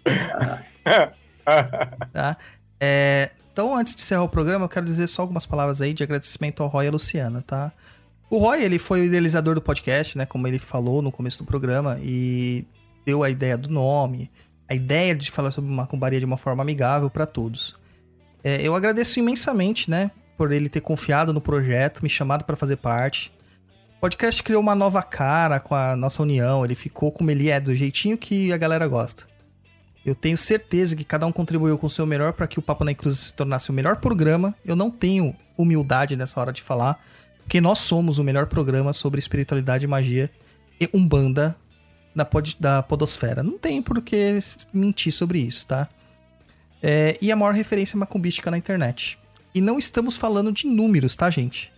tá? 2.13 2.37
É, 2.79 3.31
então, 3.53 3.77
antes 3.77 3.95
de 3.95 4.01
encerrar 4.01 4.23
o 4.23 4.29
programa, 4.31 4.65
eu 4.65 4.69
quero 4.69 4.87
dizer 4.87 5.07
só 5.07 5.21
algumas 5.21 5.45
palavras 5.45 5.83
aí 5.83 5.93
de 5.93 6.03
agradecimento 6.03 6.63
ao 6.63 6.71
Roy 6.71 6.87
e 6.87 6.89
a 6.89 6.91
Luciana, 6.91 7.43
tá? 7.43 7.71
O 8.31 8.39
Roy, 8.39 8.63
ele 8.63 8.79
foi 8.79 9.03
o 9.03 9.05
idealizador 9.05 9.55
do 9.55 9.61
podcast, 9.61 10.17
né? 10.17 10.25
Como 10.25 10.49
ele 10.49 10.59
falou 10.59 11.03
no 11.03 11.13
começo 11.13 11.37
do 11.37 11.45
programa, 11.45 11.99
e 12.01 12.67
deu 13.05 13.23
a 13.23 13.29
ideia 13.29 13.59
do 13.59 13.69
nome, 13.69 14.31
a 14.67 14.75
ideia 14.75 15.15
de 15.15 15.31
falar 15.31 15.51
sobre 15.51 15.71
macumbaria 15.71 16.19
de 16.19 16.25
uma 16.25 16.39
forma 16.39 16.63
amigável 16.63 17.11
pra 17.11 17.27
todos. 17.27 17.77
É, 18.43 18.63
eu 18.63 18.75
agradeço 18.75 19.19
imensamente, 19.19 19.91
né? 19.91 20.11
Por 20.39 20.51
ele 20.51 20.71
ter 20.71 20.81
confiado 20.81 21.31
no 21.35 21.41
projeto, 21.41 22.03
me 22.03 22.09
chamado 22.09 22.45
pra 22.45 22.57
fazer 22.57 22.77
parte. 22.77 23.31
O 23.99 24.01
podcast 24.01 24.43
criou 24.43 24.63
uma 24.63 24.75
nova 24.75 25.03
cara 25.03 25.61
com 25.61 25.75
a 25.75 25.95
nossa 25.95 26.23
união, 26.23 26.65
ele 26.65 26.75
ficou 26.75 27.13
como 27.13 27.31
ele 27.31 27.51
é, 27.51 27.61
do 27.61 27.75
jeitinho 27.75 28.17
que 28.17 28.51
a 28.51 28.57
galera 28.57 28.89
gosta. 28.89 29.31
Eu 30.05 30.15
tenho 30.15 30.37
certeza 30.37 30.97
que 30.97 31.05
cada 31.05 31.27
um 31.27 31.33
contribuiu 31.33 31.79
com 31.79 31.87
o 31.87 31.91
seu 31.91 32.05
melhor 32.05 32.33
para 32.33 32.49
que 32.49 32.59
o 32.59 32.63
Papo 32.63 32.85
na 32.85 32.93
Cruz 32.93 33.19
se 33.19 33.35
tornasse 33.35 33.71
o 33.71 33.73
melhor 33.73 33.97
programa. 33.97 34.55
Eu 34.65 34.75
não 34.75 34.91
tenho 34.91 35.35
humildade 35.57 36.17
nessa 36.17 36.41
hora 36.41 36.53
de 36.53 36.61
falar, 36.61 37.01
porque 37.39 37.61
nós 37.61 37.79
somos 37.79 38.19
o 38.19 38.25
melhor 38.25 38.47
programa 38.47 38.93
sobre 38.93 39.21
espiritualidade, 39.21 39.87
magia 39.87 40.31
e 40.81 40.89
umbanda 40.93 41.57
da, 42.15 42.25
pod, 42.25 42.57
da 42.59 42.83
podosfera. 42.83 43.43
Não 43.43 43.57
tem 43.57 43.81
por 43.81 44.03
que 44.03 44.41
mentir 44.73 45.13
sobre 45.13 45.39
isso, 45.39 45.67
tá? 45.67 45.89
É, 46.83 47.17
e 47.23 47.31
a 47.31 47.37
maior 47.37 47.55
referência 47.55 47.97
macumbística 47.97 48.51
na 48.51 48.59
internet. 48.59 49.19
E 49.55 49.61
não 49.61 49.79
estamos 49.79 50.17
falando 50.17 50.51
de 50.51 50.67
números, 50.67 51.15
tá, 51.15 51.31
gente? 51.31 51.73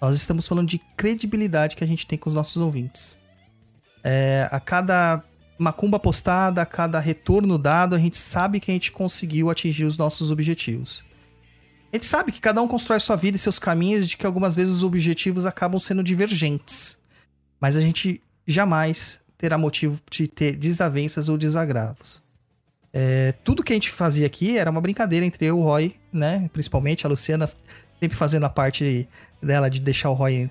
Nós 0.00 0.16
estamos 0.16 0.46
falando 0.46 0.68
de 0.68 0.78
credibilidade 0.96 1.74
que 1.74 1.82
a 1.82 1.86
gente 1.86 2.06
tem 2.06 2.18
com 2.18 2.28
os 2.28 2.34
nossos 2.34 2.56
ouvintes. 2.58 3.18
É, 4.04 4.48
a 4.52 4.60
cada 4.60 5.24
macumba 5.58 5.98
postada, 5.98 6.62
a 6.62 6.66
cada 6.66 6.98
retorno 6.98 7.56
dado, 7.58 7.94
a 7.94 7.98
gente 7.98 8.16
sabe 8.16 8.60
que 8.60 8.70
a 8.70 8.74
gente 8.74 8.90
conseguiu 8.92 9.50
atingir 9.50 9.84
os 9.84 9.96
nossos 9.96 10.30
objetivos. 10.30 11.04
A 11.92 11.96
gente 11.96 12.06
sabe 12.06 12.32
que 12.32 12.40
cada 12.40 12.60
um 12.60 12.66
constrói 12.66 12.98
sua 12.98 13.14
vida 13.14 13.36
e 13.36 13.40
seus 13.40 13.58
caminhos, 13.58 14.08
de 14.08 14.16
que 14.16 14.26
algumas 14.26 14.54
vezes 14.54 14.74
os 14.74 14.82
objetivos 14.82 15.46
acabam 15.46 15.78
sendo 15.78 16.02
divergentes. 16.02 16.98
Mas 17.60 17.76
a 17.76 17.80
gente 17.80 18.20
jamais 18.46 19.20
terá 19.38 19.56
motivo 19.56 20.00
de 20.10 20.26
ter 20.26 20.56
desavenças 20.56 21.28
ou 21.28 21.38
desagravos. 21.38 22.22
É, 22.92 23.32
tudo 23.44 23.62
que 23.62 23.72
a 23.72 23.76
gente 23.76 23.90
fazia 23.90 24.26
aqui 24.26 24.56
era 24.56 24.70
uma 24.70 24.80
brincadeira 24.80 25.26
entre 25.26 25.46
eu 25.46 25.56
e 25.56 25.60
o 25.60 25.62
Roy, 25.62 25.96
né? 26.12 26.48
Principalmente 26.52 27.06
a 27.06 27.08
Luciana 27.08 27.46
sempre 27.46 28.16
fazendo 28.16 28.44
a 28.44 28.50
parte 28.50 29.08
dela 29.42 29.68
de 29.68 29.80
deixar 29.80 30.10
o 30.10 30.14
Roy 30.14 30.50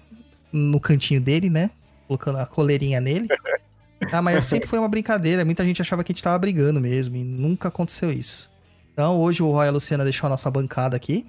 no 0.51 0.80
cantinho 0.80 1.22
dele, 1.22 1.49
né? 1.49 1.69
Colocando 2.07 2.40
a 2.40 2.45
coleirinha 2.45 2.99
nele. 2.99 3.27
Ah, 4.11 4.22
mas 4.22 4.43
sempre 4.45 4.67
foi 4.67 4.80
uma 4.80 4.90
brincadeira. 4.90 5.45
Muita 5.45 5.65
gente 5.65 5.82
achava 5.82 6.03
que 6.03 6.11
a 6.11 6.14
gente 6.14 6.23
tava 6.23 6.38
brigando 6.38 6.80
mesmo. 6.80 7.15
E 7.15 7.23
nunca 7.23 7.67
aconteceu 7.67 8.11
isso. 8.11 8.51
Então, 8.93 9.17
hoje 9.17 9.41
o 9.41 9.51
Roy 9.51 9.65
e 9.65 9.69
a 9.69 9.72
Luciana 9.72 10.03
deixou 10.03 10.27
a 10.27 10.30
nossa 10.30 10.49
bancada 10.51 10.95
aqui. 10.95 11.25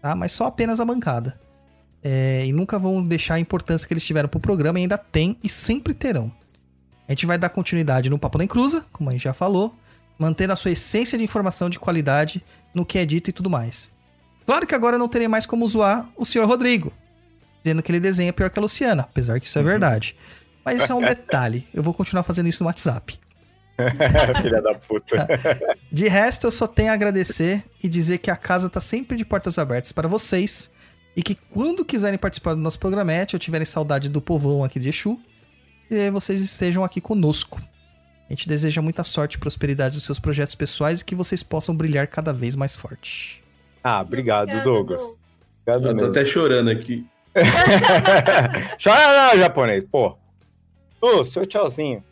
Tá? 0.00 0.14
Mas 0.14 0.32
só 0.32 0.46
apenas 0.46 0.80
a 0.80 0.84
bancada. 0.84 1.40
É, 2.02 2.44
e 2.44 2.52
nunca 2.52 2.78
vão 2.78 3.04
deixar 3.06 3.34
a 3.34 3.40
importância 3.40 3.86
que 3.86 3.94
eles 3.94 4.04
tiveram 4.04 4.28
pro 4.28 4.40
programa. 4.40 4.78
E 4.78 4.82
ainda 4.82 4.98
tem 4.98 5.36
e 5.42 5.48
sempre 5.48 5.94
terão. 5.94 6.32
A 7.08 7.12
gente 7.12 7.26
vai 7.26 7.38
dar 7.38 7.48
continuidade 7.48 8.08
no 8.08 8.18
Papo 8.18 8.38
na 8.38 8.44
Encruza, 8.44 8.84
como 8.92 9.10
a 9.10 9.12
gente 9.12 9.24
já 9.24 9.34
falou. 9.34 9.74
Mantendo 10.18 10.52
a 10.52 10.56
sua 10.56 10.70
essência 10.70 11.18
de 11.18 11.24
informação 11.24 11.68
de 11.68 11.78
qualidade 11.78 12.42
no 12.72 12.86
que 12.86 12.98
é 12.98 13.04
dito 13.04 13.30
e 13.30 13.32
tudo 13.32 13.50
mais. 13.50 13.90
Claro 14.46 14.66
que 14.66 14.74
agora 14.74 14.96
eu 14.96 14.98
não 14.98 15.08
terei 15.08 15.28
mais 15.28 15.46
como 15.46 15.66
zoar 15.66 16.08
o 16.16 16.24
senhor 16.24 16.46
Rodrigo. 16.46 16.92
Dizendo 17.62 17.82
que 17.82 17.92
ele 17.92 18.00
desenha 18.00 18.32
pior 18.32 18.50
que 18.50 18.58
a 18.58 18.62
Luciana. 18.62 19.02
Apesar 19.02 19.40
que 19.40 19.46
isso 19.46 19.58
é 19.58 19.62
verdade. 19.62 20.16
Mas 20.64 20.82
isso 20.82 20.92
é 20.92 20.94
um 20.94 21.00
detalhe. 21.00 21.66
Eu 21.72 21.82
vou 21.82 21.92
continuar 21.92 22.22
fazendo 22.22 22.48
isso 22.48 22.62
no 22.62 22.68
WhatsApp. 22.68 23.18
Filha 24.42 24.62
da 24.62 24.74
puta. 24.74 25.26
De 25.90 26.08
resto, 26.08 26.46
eu 26.46 26.50
só 26.50 26.66
tenho 26.66 26.90
a 26.90 26.94
agradecer 26.94 27.64
e 27.82 27.88
dizer 27.88 28.18
que 28.18 28.30
a 28.30 28.36
casa 28.36 28.68
tá 28.68 28.80
sempre 28.80 29.16
de 29.16 29.24
portas 29.24 29.58
abertas 29.58 29.92
para 29.92 30.06
vocês. 30.06 30.70
E 31.16 31.22
que 31.22 31.34
quando 31.34 31.84
quiserem 31.84 32.18
participar 32.18 32.54
do 32.54 32.60
nosso 32.60 32.78
programete 32.78 33.34
ou 33.34 33.40
tiverem 33.40 33.66
saudade 33.66 34.08
do 34.08 34.20
povão 34.20 34.64
aqui 34.64 34.78
de 34.78 34.88
Exu, 34.88 35.18
eh, 35.90 36.10
vocês 36.10 36.40
estejam 36.40 36.84
aqui 36.84 37.00
conosco. 37.00 37.60
A 38.28 38.32
gente 38.32 38.48
deseja 38.48 38.80
muita 38.80 39.04
sorte 39.04 39.34
e 39.34 39.38
prosperidade 39.38 39.96
nos 39.96 40.04
seus 40.04 40.18
projetos 40.18 40.54
pessoais 40.54 41.00
e 41.00 41.04
que 41.04 41.14
vocês 41.14 41.42
possam 41.42 41.76
brilhar 41.76 42.06
cada 42.06 42.32
vez 42.32 42.54
mais 42.54 42.74
forte. 42.74 43.42
Ah, 43.84 44.00
obrigado, 44.00 44.44
Obrigada, 44.44 44.64
Douglas. 44.64 45.02
Douglas. 45.02 45.18
Obrigado 45.66 45.86
Eu 45.86 45.96
tô 45.96 46.04
mesmo. 46.04 46.18
até 46.18 46.24
chorando 46.24 46.70
aqui. 46.70 47.06
Chora 48.82 49.32
não, 49.34 49.38
japonês, 49.40 49.84
pô. 49.90 50.16
Ô, 51.02 51.24
seu 51.24 51.44
tchauzinho. 51.44 52.02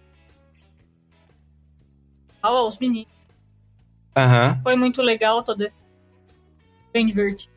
Tchau 2.41 2.57
aos 2.57 2.77
meninos. 2.79 3.09
Aham. 4.17 4.59
Foi 4.65 4.75
muito 4.75 5.01
legal 5.01 5.45
todo 5.45 5.63
esse. 5.63 5.77
Bem 6.93 7.07
divertido. 7.07 7.53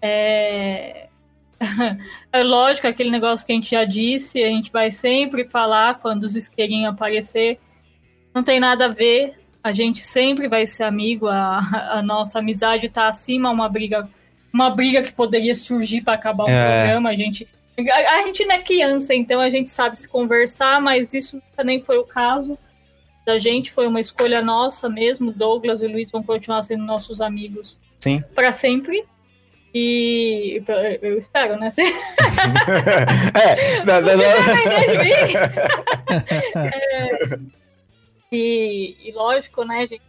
É... 0.00 1.08
é 2.32 2.42
lógico, 2.44 2.86
aquele 2.86 3.10
negócio 3.10 3.44
que 3.44 3.52
a 3.52 3.56
gente 3.56 3.70
já 3.72 3.84
disse, 3.84 4.42
a 4.42 4.48
gente 4.48 4.70
vai 4.70 4.90
sempre 4.92 5.44
falar 5.44 5.98
quando 5.98 6.22
os 6.22 6.36
isqueirinhos 6.36 6.92
aparecer. 6.92 7.58
Não 8.32 8.44
tem 8.44 8.60
nada 8.60 8.84
a 8.84 8.88
ver. 8.88 9.34
A 9.64 9.72
gente 9.72 10.00
sempre 10.00 10.46
vai 10.46 10.64
ser 10.66 10.84
amigo. 10.84 11.26
A, 11.26 11.58
a 11.98 12.02
nossa 12.02 12.38
amizade 12.38 12.88
tá 12.88 13.08
acima 13.08 13.50
uma 13.50 13.68
briga, 13.68 14.08
uma 14.52 14.70
briga 14.70 15.02
que 15.02 15.12
poderia 15.12 15.54
surgir 15.56 16.02
para 16.02 16.14
acabar 16.14 16.44
o 16.44 16.50
É. 16.50 16.82
programa. 16.82 17.10
A 17.10 17.16
gente, 17.16 17.48
a, 17.78 18.14
a 18.18 18.22
gente 18.22 18.44
não 18.44 18.54
é 18.54 18.58
criança, 18.58 19.14
então 19.14 19.40
a 19.40 19.50
gente 19.50 19.70
sabe 19.70 19.96
se 19.96 20.08
conversar, 20.08 20.80
mas 20.80 21.12
isso 21.12 21.36
nunca 21.36 21.64
nem 21.64 21.80
foi 21.80 21.98
o 21.98 22.04
caso 22.04 22.58
da 23.26 23.38
gente. 23.38 23.72
Foi 23.72 23.86
uma 23.86 24.00
escolha 24.00 24.42
nossa 24.42 24.88
mesmo. 24.88 25.32
Douglas 25.32 25.82
e 25.82 25.86
Luiz 25.86 26.10
vão 26.10 26.22
continuar 26.22 26.62
sendo 26.62 26.84
nossos 26.84 27.20
amigos 27.20 27.78
Sim. 27.98 28.22
para 28.34 28.52
sempre. 28.52 29.04
E 29.74 30.62
eu 31.02 31.18
espero, 31.18 31.58
né? 31.58 31.72
é, 33.34 33.80
da, 33.84 34.00
da, 34.00 34.14
da- 34.14 34.24
É. 36.92 37.38
E, 38.30 38.96
e 39.02 39.12
lógico, 39.12 39.64
né, 39.64 39.86
gente? 39.86 40.02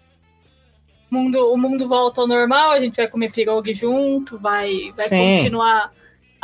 O 1.12 1.16
mundo, 1.16 1.54
o 1.54 1.58
mundo 1.58 1.88
volta 1.88 2.22
ao 2.22 2.28
normal, 2.28 2.72
a 2.72 2.80
gente 2.80 2.96
vai 2.96 3.08
comer 3.08 3.32
pirogue 3.32 3.74
junto, 3.74 4.38
vai, 4.38 4.92
vai 4.96 5.08
Sim. 5.08 5.38
continuar 5.38 5.92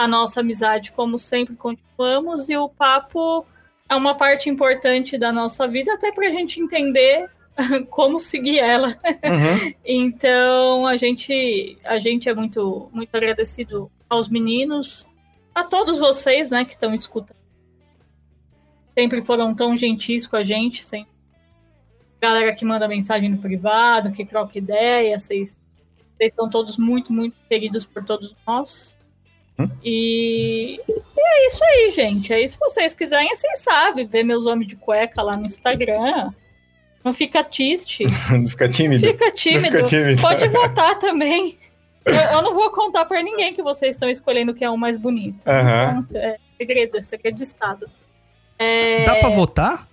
a 0.02 0.08
nossa 0.08 0.40
amizade 0.40 0.92
como 0.92 1.20
sempre 1.20 1.56
continuamos, 1.56 2.50
e 2.50 2.58
o 2.58 2.68
papo 2.68 3.46
é 3.88 3.96
uma 3.96 4.16
parte 4.16 4.50
importante 4.50 5.18
da 5.18 5.32
nossa 5.32 5.68
vida, 5.68 5.94
até 5.94 6.12
pra 6.12 6.30
gente 6.30 6.60
entender 6.60 7.30
como 7.90 8.20
seguir 8.20 8.60
ela. 8.60 8.90
Uhum. 8.90 9.74
Então 9.86 10.88
a 10.88 10.98
gente 10.98 11.78
a 11.84 12.00
gente 12.00 12.28
é 12.28 12.34
muito 12.34 12.90
muito 12.92 13.14
agradecido 13.16 13.92
aos 14.10 14.28
meninos, 14.28 15.08
a 15.54 15.64
todos 15.64 16.00
vocês, 16.00 16.50
né, 16.50 16.66
que 16.66 16.74
estão 16.74 16.94
escutando. 16.94 17.38
Sempre 18.98 19.22
foram 19.22 19.54
tão 19.56 19.78
gentis 19.78 20.28
com 20.28 20.36
a 20.36 20.44
gente, 20.44 20.84
sempre. 20.84 21.12
Galera 22.20 22.54
que 22.54 22.66
manda 22.66 22.88
mensagem 22.88 23.30
no 23.30 23.38
privado, 23.38 24.12
que 24.12 24.26
troca 24.26 24.58
ideia, 24.58 25.18
vocês, 25.18 25.60
vocês 26.16 26.34
são 26.34 26.50
todos 26.50 26.78
muito, 26.78 27.14
muito 27.14 27.36
queridos 27.48 27.86
por 27.86 28.04
todos 28.04 28.36
nós. 28.46 28.98
E, 29.84 30.80
e 30.88 31.22
é 31.22 31.48
isso 31.48 31.64
aí, 31.64 31.92
gente. 31.92 32.34
Aí, 32.34 32.48
se 32.48 32.58
vocês 32.58 32.94
quiserem, 32.94 33.36
vocês 33.36 33.60
sabem, 33.60 34.06
ver 34.06 34.24
meus 34.24 34.46
homens 34.46 34.68
de 34.68 34.76
cueca 34.76 35.22
lá 35.22 35.36
no 35.36 35.46
Instagram. 35.46 36.32
Não 37.04 37.14
fica 37.14 37.44
triste. 37.44 38.06
Não 38.32 38.48
fica 38.50 38.70
tímido. 38.70 39.06
Fica 39.06 39.32
tímido. 39.32 39.66
Fica 39.66 39.84
tímido. 39.84 40.22
Pode 40.22 40.48
votar 40.50 41.00
também. 41.00 41.58
Eu, 42.06 42.14
eu 42.16 42.42
não 42.42 42.54
vou 42.54 42.70
contar 42.72 43.06
pra 43.06 43.22
ninguém 43.22 43.54
que 43.54 43.62
vocês 43.62 43.96
estão 43.96 44.10
escolhendo 44.10 44.54
quem 44.54 44.66
é 44.66 44.70
o 44.70 44.78
mais 44.78 44.98
bonito. 44.98 45.48
Aham. 45.48 46.06
Então, 46.08 46.22
é 46.22 46.38
segredo, 46.58 46.98
é 46.98 47.04
segredo 47.04 47.36
de 47.36 47.44
Estado. 47.44 47.88
É, 48.58 49.06
Dá 49.06 49.16
pra 49.16 49.30
votar? 49.30 49.88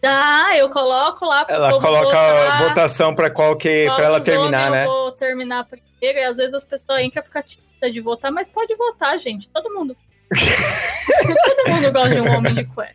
Dá, 0.00 0.50
eu 0.56 0.70
coloco 0.70 1.24
lá. 1.24 1.44
Ela 1.48 1.80
coloca 1.80 2.16
a 2.16 2.44
votar. 2.44 2.68
votação 2.68 3.14
pra 3.14 3.30
qual 3.30 3.56
que 3.56 3.86
Qual 3.86 3.96
para 3.96 4.06
ela 4.06 4.20
terminar, 4.20 4.70
né? 4.70 4.84
Eu 4.84 4.90
vou 4.90 5.12
terminar 5.12 5.64
primeiro 5.64 6.18
e 6.18 6.24
às 6.24 6.36
vezes 6.36 6.54
as 6.54 6.64
pessoas 6.64 7.02
entram 7.02 7.22
e 7.22 7.26
ficam 7.26 7.42
tímidas 7.42 7.67
de 7.86 8.00
votar, 8.00 8.32
mas 8.32 8.48
pode 8.48 8.74
votar, 8.74 9.18
gente. 9.18 9.48
Todo 9.48 9.74
mundo. 9.74 9.96
Todo 10.28 11.74
mundo 11.74 11.92
gosta 11.92 12.14
de 12.14 12.20
um 12.20 12.36
homem 12.36 12.54
de 12.54 12.64
cueca. 12.64 12.94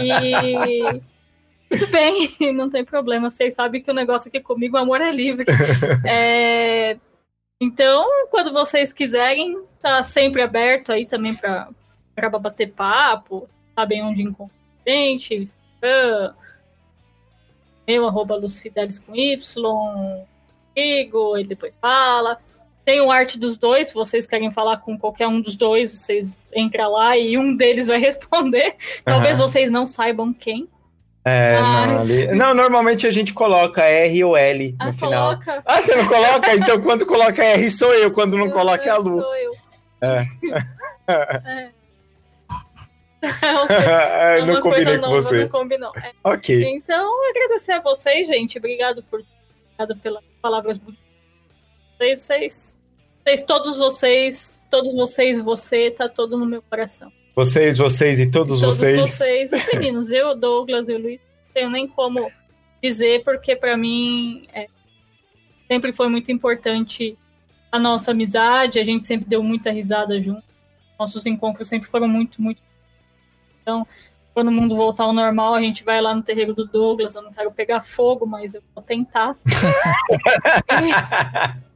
E. 0.00 1.02
Tudo 1.70 1.86
bem, 1.88 2.30
não 2.54 2.70
tem 2.70 2.84
problema. 2.84 3.30
Vocês 3.30 3.54
sabem 3.54 3.82
que 3.82 3.90
o 3.90 3.94
negócio 3.94 4.28
aqui 4.28 4.40
comigo, 4.40 4.76
o 4.76 4.80
amor 4.80 5.00
é 5.00 5.12
livre. 5.12 5.44
É, 6.06 6.96
Então, 7.60 8.06
quando 8.30 8.52
vocês 8.52 8.92
quiserem, 8.92 9.62
tá 9.82 10.02
sempre 10.02 10.42
aberto 10.42 10.92
aí 10.92 11.04
também 11.04 11.34
pra, 11.34 11.68
pra 12.14 12.30
bater 12.30 12.72
papo. 12.72 13.46
Sabem 13.74 14.02
onde 14.02 14.22
encontrar 14.22 14.58
gente, 14.88 15.34
Instagram, 15.34 16.34
meu 17.86 18.06
arroba 18.06 18.40
com 19.06 19.14
Y, 19.14 20.26
ele 21.36 21.48
depois 21.48 21.76
fala. 21.76 22.38
Tem 22.88 23.02
o 23.02 23.10
arte 23.12 23.38
dos 23.38 23.54
dois, 23.54 23.88
se 23.88 23.94
vocês 23.94 24.26
querem 24.26 24.50
falar 24.50 24.78
com 24.78 24.96
qualquer 24.98 25.28
um 25.28 25.42
dos 25.42 25.56
dois, 25.56 25.90
vocês 25.92 26.40
entram 26.56 26.90
lá 26.92 27.18
e 27.18 27.36
um 27.36 27.54
deles 27.54 27.86
vai 27.86 27.98
responder. 28.00 28.76
Talvez 29.04 29.38
Aham. 29.38 29.46
vocês 29.46 29.70
não 29.70 29.84
saibam 29.86 30.32
quem. 30.32 30.66
É, 31.22 31.60
não, 31.60 31.62
Mas- 31.86 32.10
ali- 32.10 32.26
não, 32.34 32.54
normalmente 32.54 33.06
a 33.06 33.10
gente 33.10 33.34
coloca 33.34 33.82
R 33.84 34.24
ou 34.24 34.34
L 34.34 34.72
no 34.80 34.88
Ah, 34.88 34.92
final. 34.94 35.28
coloca. 35.38 35.62
Ah, 35.66 35.82
você 35.82 35.94
não 35.96 36.06
coloca? 36.08 36.54
Então 36.56 36.80
quando 36.80 37.04
coloca 37.04 37.44
R 37.44 37.70
sou 37.70 37.92
eu, 37.92 38.10
quando 38.10 38.38
não 38.38 38.48
coloca 38.48 38.86
é 38.86 38.88
a 38.88 38.96
Lu. 38.96 39.20
Sou 39.20 39.36
eu. 39.36 39.50
É. 40.00 40.24
É. 41.08 41.68
Eu 43.42 43.76
É, 43.76 44.38
é 44.38 44.44
não 44.46 44.60
combinei 44.62 44.84
coisa 44.84 44.98
com 45.00 45.06
nova, 45.08 45.20
você. 45.22 45.42
Não 45.42 45.48
combinou. 45.50 45.92
É. 45.96 46.12
Ok. 46.24 46.64
Então, 46.64 47.28
agradecer 47.28 47.72
a 47.72 47.80
vocês, 47.80 48.26
gente. 48.28 48.56
Obrigado 48.56 49.02
por 49.10 49.22
obrigado 49.76 50.00
pelas 50.00 50.24
palavras 50.40 50.78
bonitas. 50.78 51.04
Vocês, 51.98 52.20
vocês, 52.20 52.77
vocês, 53.28 53.42
todos 53.42 53.76
vocês, 53.76 54.60
todos 54.70 54.94
vocês, 54.94 55.40
você, 55.40 55.90
tá 55.90 56.08
todo 56.08 56.38
no 56.38 56.46
meu 56.46 56.62
coração. 56.62 57.12
Vocês, 57.36 57.76
vocês 57.76 58.18
e 58.18 58.30
todos, 58.30 58.60
todos 58.60 58.78
vocês. 58.78 58.98
vocês, 58.98 59.52
os 59.52 59.66
meninos, 59.66 60.10
eu, 60.10 60.34
Douglas 60.34 60.88
e 60.88 60.94
o 60.94 60.98
Luiz, 60.98 61.20
não 61.20 61.52
tenho 61.52 61.70
nem 61.70 61.86
como 61.86 62.32
dizer, 62.82 63.22
porque 63.24 63.54
pra 63.54 63.76
mim 63.76 64.46
é, 64.52 64.66
sempre 65.70 65.92
foi 65.92 66.08
muito 66.08 66.32
importante 66.32 67.18
a 67.70 67.78
nossa 67.78 68.12
amizade, 68.12 68.80
a 68.80 68.84
gente 68.84 69.06
sempre 69.06 69.28
deu 69.28 69.42
muita 69.42 69.70
risada 69.70 70.20
junto. 70.22 70.42
Nossos 70.98 71.26
encontros 71.26 71.68
sempre 71.68 71.86
foram 71.86 72.08
muito, 72.08 72.40
muito. 72.40 72.62
Então, 73.60 73.86
quando 74.32 74.48
o 74.48 74.52
mundo 74.52 74.74
voltar 74.74 75.04
ao 75.04 75.12
normal, 75.12 75.54
a 75.54 75.60
gente 75.60 75.84
vai 75.84 76.00
lá 76.00 76.14
no 76.14 76.22
terreiro 76.22 76.54
do 76.54 76.66
Douglas. 76.66 77.14
Eu 77.14 77.22
não 77.22 77.32
quero 77.32 77.52
pegar 77.52 77.82
fogo, 77.82 78.26
mas 78.26 78.54
eu 78.54 78.62
vou 78.74 78.82
tentar. 78.82 79.36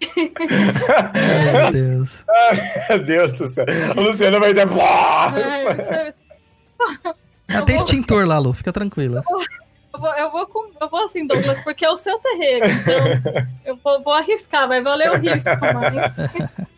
Meu 0.00 1.72
Deus. 1.72 2.24
Meu 2.88 2.98
Deus 2.98 3.32
do 3.32 3.46
céu. 3.46 3.66
A 3.96 4.00
Luciana 4.00 4.38
vai 4.40 4.54
dar. 4.54 4.66
Ai, 4.68 6.12
Ah, 7.48 7.62
tem 7.62 7.76
extintor 7.76 8.26
lá, 8.26 8.38
Lu, 8.38 8.52
fica 8.52 8.72
tranquila. 8.72 9.22
Eu 9.92 10.00
vou, 10.00 10.14
eu 10.14 10.30
vou 10.30 10.46
com, 10.46 10.70
eu 10.80 10.88
vou 10.88 11.04
assim, 11.04 11.26
Douglas, 11.26 11.60
porque 11.64 11.84
é 11.84 11.90
o 11.90 11.96
seu 11.96 12.18
terreiro. 12.20 12.64
Então, 12.66 13.44
eu 13.66 13.76
vou, 13.76 14.02
vou 14.02 14.12
arriscar, 14.12 14.66
vai 14.68 14.80
valer 14.80 15.10
o 15.10 15.16
risco, 15.16 15.50
mas. 15.60 16.16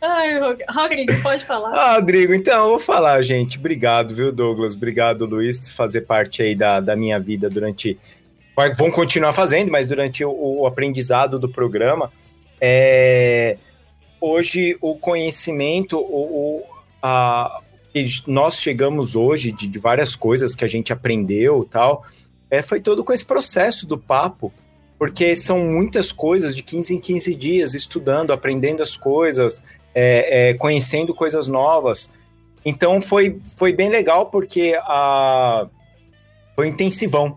Ai, 0.00 0.38
Rodrigo, 0.70 1.22
pode 1.22 1.44
falar. 1.46 1.70
Ah, 1.72 1.94
Rodrigo, 1.94 2.34
então 2.34 2.64
eu 2.64 2.70
vou 2.70 2.78
falar, 2.78 3.20
gente. 3.22 3.58
Obrigado, 3.58 4.14
viu, 4.14 4.30
Douglas? 4.30 4.74
Obrigado, 4.74 5.24
Luiz, 5.24 5.58
por 5.58 5.70
fazer 5.70 6.02
parte 6.02 6.42
aí 6.42 6.54
da, 6.54 6.78
da 6.78 6.94
minha 6.94 7.18
vida 7.18 7.48
durante. 7.48 7.98
Vai- 8.56 8.74
Vão 8.74 8.90
continuar 8.90 9.32
fazendo, 9.32 9.70
mas 9.70 9.86
durante 9.86 10.24
o, 10.24 10.30
o 10.60 10.66
aprendizado 10.66 11.38
do 11.38 11.48
programa. 11.48 12.10
É, 12.60 13.56
Hoje, 14.20 14.76
o 14.80 14.94
conhecimento, 14.96 15.98
o, 15.98 16.60
o- 16.60 16.62
a, 17.02 17.60
nós 18.26 18.58
chegamos 18.58 19.14
hoje 19.14 19.52
de, 19.52 19.66
de 19.68 19.78
várias 19.78 20.16
coisas 20.16 20.54
que 20.54 20.64
a 20.64 20.68
gente 20.68 20.92
aprendeu 20.94 21.62
tal, 21.62 22.04
é, 22.50 22.62
foi 22.62 22.80
todo 22.80 23.04
com 23.04 23.12
esse 23.12 23.24
processo 23.24 23.86
do 23.86 23.98
papo. 23.98 24.50
Porque 24.98 25.36
são 25.36 25.58
muitas 25.58 26.10
coisas 26.10 26.56
de 26.56 26.62
15 26.62 26.94
em 26.94 27.00
15 27.00 27.34
dias, 27.34 27.74
estudando, 27.74 28.32
aprendendo 28.32 28.82
as 28.82 28.96
coisas, 28.96 29.62
é, 29.94 30.50
é, 30.50 30.54
conhecendo 30.54 31.12
coisas 31.12 31.46
novas. 31.46 32.10
Então 32.64 33.00
foi, 33.02 33.38
foi 33.56 33.72
bem 33.74 33.90
legal 33.90 34.26
porque 34.26 34.74
a, 34.80 35.66
foi 36.56 36.68
intensivão. 36.68 37.36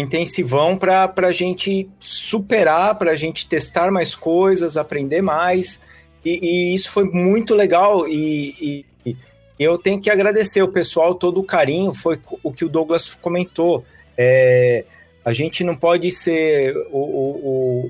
Intensivão 0.00 0.76
para 0.76 1.12
a 1.16 1.32
gente 1.32 1.88
superar, 2.00 2.96
para 2.98 3.12
a 3.12 3.16
gente 3.16 3.46
testar 3.46 3.90
mais 3.90 4.14
coisas, 4.14 4.76
aprender 4.76 5.22
mais. 5.22 5.80
E, 6.24 6.40
e 6.42 6.74
isso 6.74 6.90
foi 6.90 7.04
muito 7.04 7.54
legal. 7.54 8.08
E, 8.08 8.54
e- 8.60 8.84
e 9.06 9.16
eu 9.58 9.76
tenho 9.76 10.00
que 10.00 10.08
agradecer 10.08 10.62
o 10.62 10.68
pessoal, 10.68 11.14
todo 11.14 11.38
o 11.38 11.44
carinho. 11.44 11.92
Foi 11.92 12.18
o 12.42 12.50
que 12.50 12.64
o 12.64 12.68
Douglas 12.68 13.14
comentou. 13.14 13.84
É, 14.16 14.84
a 15.22 15.32
gente 15.34 15.62
não 15.62 15.76
pode 15.76 16.10
ser 16.10 16.74
o, 16.90 16.98
o, 16.98 17.30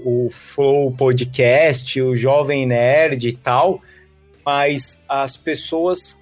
o, 0.04 0.26
o 0.26 0.30
Flow 0.30 0.90
Podcast, 0.92 2.00
o 2.02 2.16
Jovem 2.16 2.66
Nerd 2.66 3.28
e 3.28 3.32
tal, 3.32 3.80
mas 4.44 5.00
as 5.08 5.36
pessoas 5.36 6.20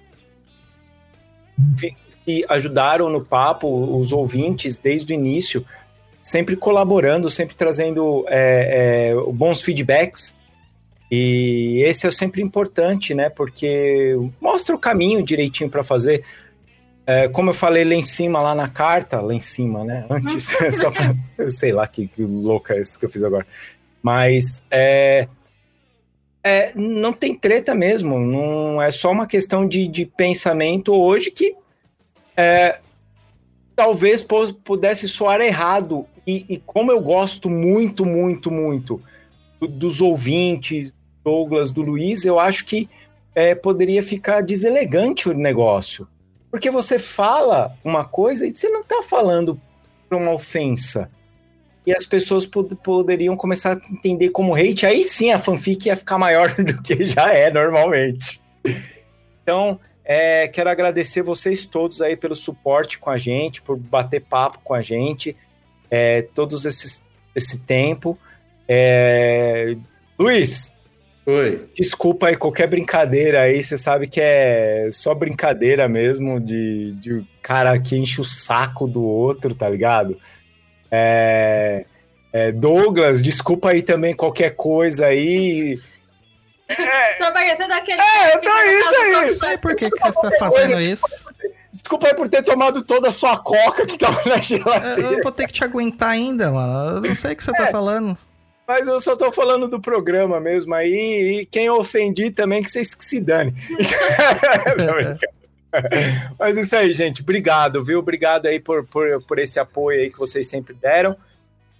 que- 2.29 2.45
ajudaram 2.47 3.09
no 3.09 3.25
papo, 3.25 3.67
os 3.97 4.11
ouvintes, 4.11 4.77
desde 4.77 5.11
o 5.11 5.15
início, 5.15 5.65
sempre 6.21 6.55
colaborando, 6.55 7.27
sempre 7.29 7.55
trazendo 7.55 8.23
é, 8.27 9.09
é, 9.09 9.31
bons 9.31 9.63
feedbacks. 9.63 10.35
E 11.11 11.81
esse 11.87 12.05
é 12.05 12.11
sempre 12.11 12.39
importante, 12.39 13.15
né? 13.15 13.29
Porque 13.29 14.15
mostra 14.39 14.75
o 14.75 14.79
caminho 14.79 15.23
direitinho 15.23 15.69
para 15.69 15.83
fazer. 15.83 16.23
É, 17.03 17.27
como 17.27 17.49
eu 17.49 17.53
falei 17.55 17.83
lá 17.83 17.95
em 17.95 18.03
cima, 18.03 18.39
lá 18.39 18.53
na 18.53 18.67
carta, 18.67 19.19
lá 19.19 19.33
em 19.33 19.39
cima, 19.39 19.83
né? 19.83 20.05
Antes, 20.11 20.55
só 20.79 20.91
pra, 20.91 21.15
eu 21.35 21.49
sei 21.49 21.71
lá 21.71 21.87
que, 21.87 22.07
que 22.07 22.21
louca 22.21 22.75
é 22.75 22.81
isso 22.81 22.99
que 22.99 23.05
eu 23.05 23.09
fiz 23.09 23.23
agora. 23.23 23.47
Mas 24.03 24.63
é, 24.69 25.27
é, 26.43 26.71
não 26.75 27.11
tem 27.11 27.33
treta 27.33 27.73
mesmo, 27.73 28.19
não 28.19 28.79
é 28.79 28.91
só 28.91 29.11
uma 29.11 29.25
questão 29.25 29.67
de, 29.67 29.87
de 29.87 30.05
pensamento 30.05 30.93
hoje 30.93 31.31
que 31.31 31.55
é, 32.39 32.79
talvez 33.75 34.25
pudesse 34.63 35.07
soar 35.09 35.41
errado. 35.41 36.05
E, 36.25 36.45
e 36.47 36.57
como 36.57 36.91
eu 36.91 37.01
gosto 37.01 37.49
muito, 37.49 38.05
muito, 38.05 38.49
muito 38.49 39.01
do- 39.59 39.67
dos 39.67 39.99
ouvintes, 39.99 40.93
Douglas, 41.23 41.71
do 41.71 41.81
Luiz, 41.81 42.23
eu 42.23 42.39
acho 42.39 42.63
que 42.65 42.89
é, 43.35 43.53
poderia 43.53 44.01
ficar 44.01 44.41
deselegante 44.41 45.27
o 45.29 45.33
negócio. 45.33 46.07
Porque 46.49 46.71
você 46.71 46.97
fala 46.97 47.75
uma 47.83 48.05
coisa 48.05 48.47
e 48.47 48.51
você 48.55 48.69
não 48.69 48.81
está 48.81 49.01
falando 49.03 49.59
para 50.07 50.17
uma 50.17 50.31
ofensa. 50.31 51.09
E 51.85 51.93
as 51.93 52.05
pessoas 52.05 52.45
pod- 52.45 52.75
poderiam 52.75 53.35
começar 53.35 53.77
a 53.77 53.93
entender 53.93 54.29
como 54.29 54.55
hate, 54.55 54.85
aí 54.85 55.03
sim 55.03 55.31
a 55.31 55.37
fanfic 55.37 55.87
ia 55.87 55.95
ficar 55.95 56.17
maior 56.17 56.53
do 56.61 56.81
que 56.81 57.05
já 57.05 57.33
é 57.33 57.51
normalmente. 57.51 58.41
Então, 59.43 59.79
é, 60.11 60.47
quero 60.47 60.71
agradecer 60.71 61.21
vocês 61.21 61.67
todos 61.67 62.01
aí 62.01 62.17
pelo 62.17 62.33
suporte 62.33 62.97
com 62.97 63.11
a 63.11 63.17
gente, 63.19 63.61
por 63.61 63.77
bater 63.77 64.21
papo 64.21 64.57
com 64.63 64.73
a 64.73 64.81
gente, 64.81 65.37
é, 65.87 66.23
todos 66.33 66.65
esses, 66.65 67.03
esse 67.35 67.59
tempo. 67.59 68.17
É, 68.67 69.77
Luiz, 70.17 70.73
Oi. 71.27 71.69
desculpa 71.75 72.25
aí 72.25 72.35
qualquer 72.35 72.65
brincadeira 72.65 73.41
aí, 73.41 73.61
você 73.61 73.77
sabe 73.77 74.07
que 74.07 74.19
é 74.19 74.89
só 74.91 75.13
brincadeira 75.13 75.87
mesmo 75.87 76.39
de, 76.39 76.93
de 76.93 77.23
cara 77.39 77.77
que 77.79 77.95
enche 77.95 78.19
o 78.19 78.25
saco 78.25 78.87
do 78.87 79.03
outro, 79.03 79.53
tá 79.53 79.69
ligado? 79.69 80.17
É, 80.89 81.85
é, 82.33 82.51
Douglas, 82.51 83.21
desculpa 83.21 83.69
aí 83.69 83.83
também 83.83 84.15
qualquer 84.15 84.55
coisa 84.55 85.05
aí. 85.05 85.79
Tô 87.17 87.33
parecendo 87.33 87.73
aquele. 87.73 88.01
É, 88.01 88.37
tô 88.37 88.39
fica 88.39 88.65
isso 88.67 88.95
aí. 88.95 89.11
Não 89.11 89.29
sei 89.35 89.57
por 89.57 89.75
que, 89.75 89.89
que 89.89 89.99
você 89.99 90.21
tá 90.21 90.31
fazendo 90.37 90.79
isso. 90.79 91.03
Desculpa 91.73 92.07
aí 92.07 92.13
por 92.13 92.29
ter 92.29 92.43
tomado 92.43 92.81
toda 92.83 93.07
a 93.07 93.11
sua 93.11 93.37
coca 93.37 93.85
que 93.85 93.97
tava 93.97 94.21
na 94.25 94.35
Eu- 94.37 94.41
geladeira. 94.43 95.01
Eu 95.01 95.23
vou 95.23 95.31
ter 95.31 95.47
que 95.47 95.53
te 95.53 95.63
aguentar 95.63 96.09
ainda, 96.09 96.51
mano. 96.51 96.97
Eu 96.97 97.01
não 97.09 97.15
sei 97.15 97.33
o 97.33 97.35
que 97.35 97.43
você 97.43 97.51
É. 97.51 97.53
tá 97.53 97.67
falando. 97.67 98.17
Mas 98.67 98.87
eu 98.87 98.99
só 99.01 99.15
tô 99.15 99.31
falando 99.31 99.67
do 99.67 99.79
programa 99.79 100.39
mesmo 100.39 100.75
aí, 100.75 101.39
e 101.41 101.45
quem 101.47 101.65
eu 101.65 101.77
ofendi 101.79 102.29
também, 102.29 102.61
que 102.61 102.69
vocês 102.69 102.93
que 102.93 103.03
se 103.03 103.19
dane. 103.19 103.51
Mas 106.37 106.57
isso 106.57 106.75
aí, 106.75 106.93
gente. 106.93 107.21
Obrigado, 107.21 107.83
viu? 107.83 107.99
Obrigado 107.99 108.47
aí 108.47 108.59
por, 108.59 108.85
por, 108.85 109.21
por 109.23 109.39
esse 109.39 109.59
apoio 109.59 109.99
aí 110.01 110.09
que 110.09 110.17
vocês 110.19 110.47
sempre 110.47 110.73
deram. 110.73 111.15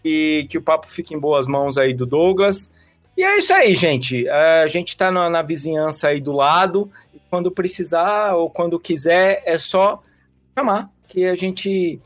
E 0.03 0.47
que 0.49 0.57
o 0.57 0.61
papo 0.61 0.87
fique 0.89 1.13
em 1.13 1.19
boas 1.19 1.45
mãos 1.47 1.77
aí 1.77 1.93
do 1.93 2.05
Douglas. 2.05 2.71
E 3.19 3.21
é 3.21 3.37
isso 3.37 3.51
aí, 3.51 3.75
gente. 3.75 4.29
A 4.29 4.65
gente 4.67 4.95
tá 4.95 5.11
na, 5.11 5.29
na 5.29 5.41
vizinhança 5.41 6.07
aí 6.07 6.21
do 6.21 6.31
lado. 6.31 6.89
Quando 7.29 7.51
precisar 7.51 8.33
ou 8.35 8.49
quando 8.49 8.79
quiser, 8.79 9.43
é 9.45 9.57
só 9.57 10.01
chamar, 10.57 10.89
que 11.05 11.25
a 11.25 11.35
gente 11.35 11.99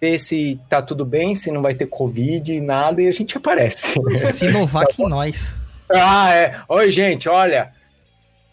vê 0.00 0.18
se 0.18 0.58
tá 0.68 0.82
tudo 0.82 1.04
bem, 1.04 1.36
se 1.36 1.52
não 1.52 1.62
vai 1.62 1.72
ter 1.72 1.86
Covid, 1.86 2.60
nada, 2.60 3.00
e 3.00 3.06
a 3.06 3.12
gente 3.12 3.36
aparece. 3.36 3.94
Sinovac 4.34 5.00
em 5.00 5.08
nós. 5.08 5.54
ah, 5.88 6.34
é. 6.34 6.60
Oi, 6.68 6.90
gente, 6.90 7.28
olha. 7.28 7.72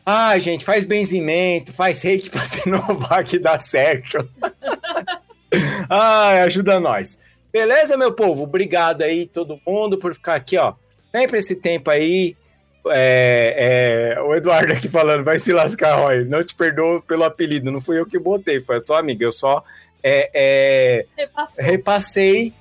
Ah, 0.05 0.37
gente, 0.37 0.63
faz 0.63 0.85
benzimento, 0.85 1.73
faz 1.73 2.03
reiki 2.03 2.29
pra 2.29 2.43
Sinovac 2.45 3.39
dar 3.39 3.59
certo. 3.59 4.29
ah, 5.89 6.43
ajuda 6.43 6.79
nós. 6.79 7.17
Beleza, 7.51 7.97
meu 7.97 8.13
povo? 8.13 8.43
Obrigado 8.43 9.01
aí, 9.01 9.25
todo 9.25 9.59
mundo, 9.65 9.97
por 9.97 10.13
ficar 10.13 10.35
aqui, 10.35 10.59
ó. 10.59 10.75
Sempre 11.13 11.39
esse 11.39 11.55
tempo 11.55 11.91
aí. 11.91 12.35
É, 12.87 14.15
é, 14.17 14.21
o 14.21 14.35
Eduardo 14.35 14.73
aqui 14.73 14.89
falando, 14.89 15.23
vai 15.23 15.39
se 15.39 15.53
lascar, 15.53 15.95
Roy. 15.95 16.25
Não 16.25 16.43
te 16.43 16.55
perdoo 16.55 17.01
pelo 17.01 17.23
apelido, 17.23 17.71
não 17.71 17.79
fui 17.79 17.99
eu 17.99 18.05
que 18.05 18.19
botei, 18.19 18.59
foi 18.59 18.81
só 18.81 18.97
amiga. 18.97 19.23
Eu 19.23 19.31
só 19.31 19.63
é, 20.01 20.29
é, 20.33 21.05
repassei, 21.59 22.51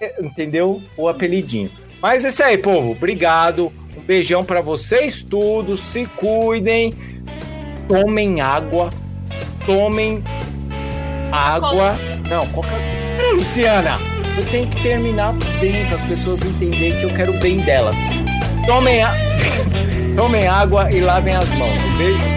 é, 0.00 0.22
entendeu? 0.22 0.80
O 0.96 1.08
apelidinho. 1.08 1.70
Mas 2.00 2.24
é 2.24 2.28
isso 2.28 2.42
aí, 2.42 2.58
povo. 2.58 2.92
Obrigado. 2.92 3.72
Um 3.96 4.02
beijão 4.02 4.44
pra 4.44 4.60
vocês 4.60 5.22
todos. 5.22 5.80
Se 5.80 6.04
cuidem. 6.06 6.92
Tomem 7.88 8.40
água. 8.40 8.90
Tomem 9.64 10.22
água. 11.32 11.96
Não, 12.28 12.46
Coca-Cola. 12.48 13.32
Luciana, 13.32 13.98
eu 14.36 14.44
tenho 14.46 14.68
que 14.68 14.82
terminar 14.82 15.32
bem 15.60 15.86
para 15.86 15.96
as 15.96 16.02
pessoas 16.02 16.44
entenderem 16.44 16.98
que 16.98 17.04
eu 17.04 17.14
quero 17.14 17.32
o 17.32 17.40
bem 17.40 17.58
delas. 17.60 17.96
Tomem, 18.66 19.02
a... 19.02 19.14
Tomem 20.16 20.46
água 20.46 20.88
e 20.92 21.00
lavem 21.00 21.34
as 21.34 21.48
mãos. 21.56 21.84
Um 21.84 21.96
beijo. 21.98 22.36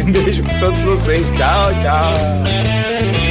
Um 0.00 0.12
beijo 0.12 0.42
pra 0.42 0.58
todos 0.58 0.80
vocês. 0.80 1.30
Tchau, 1.30 1.70
tchau. 1.82 3.29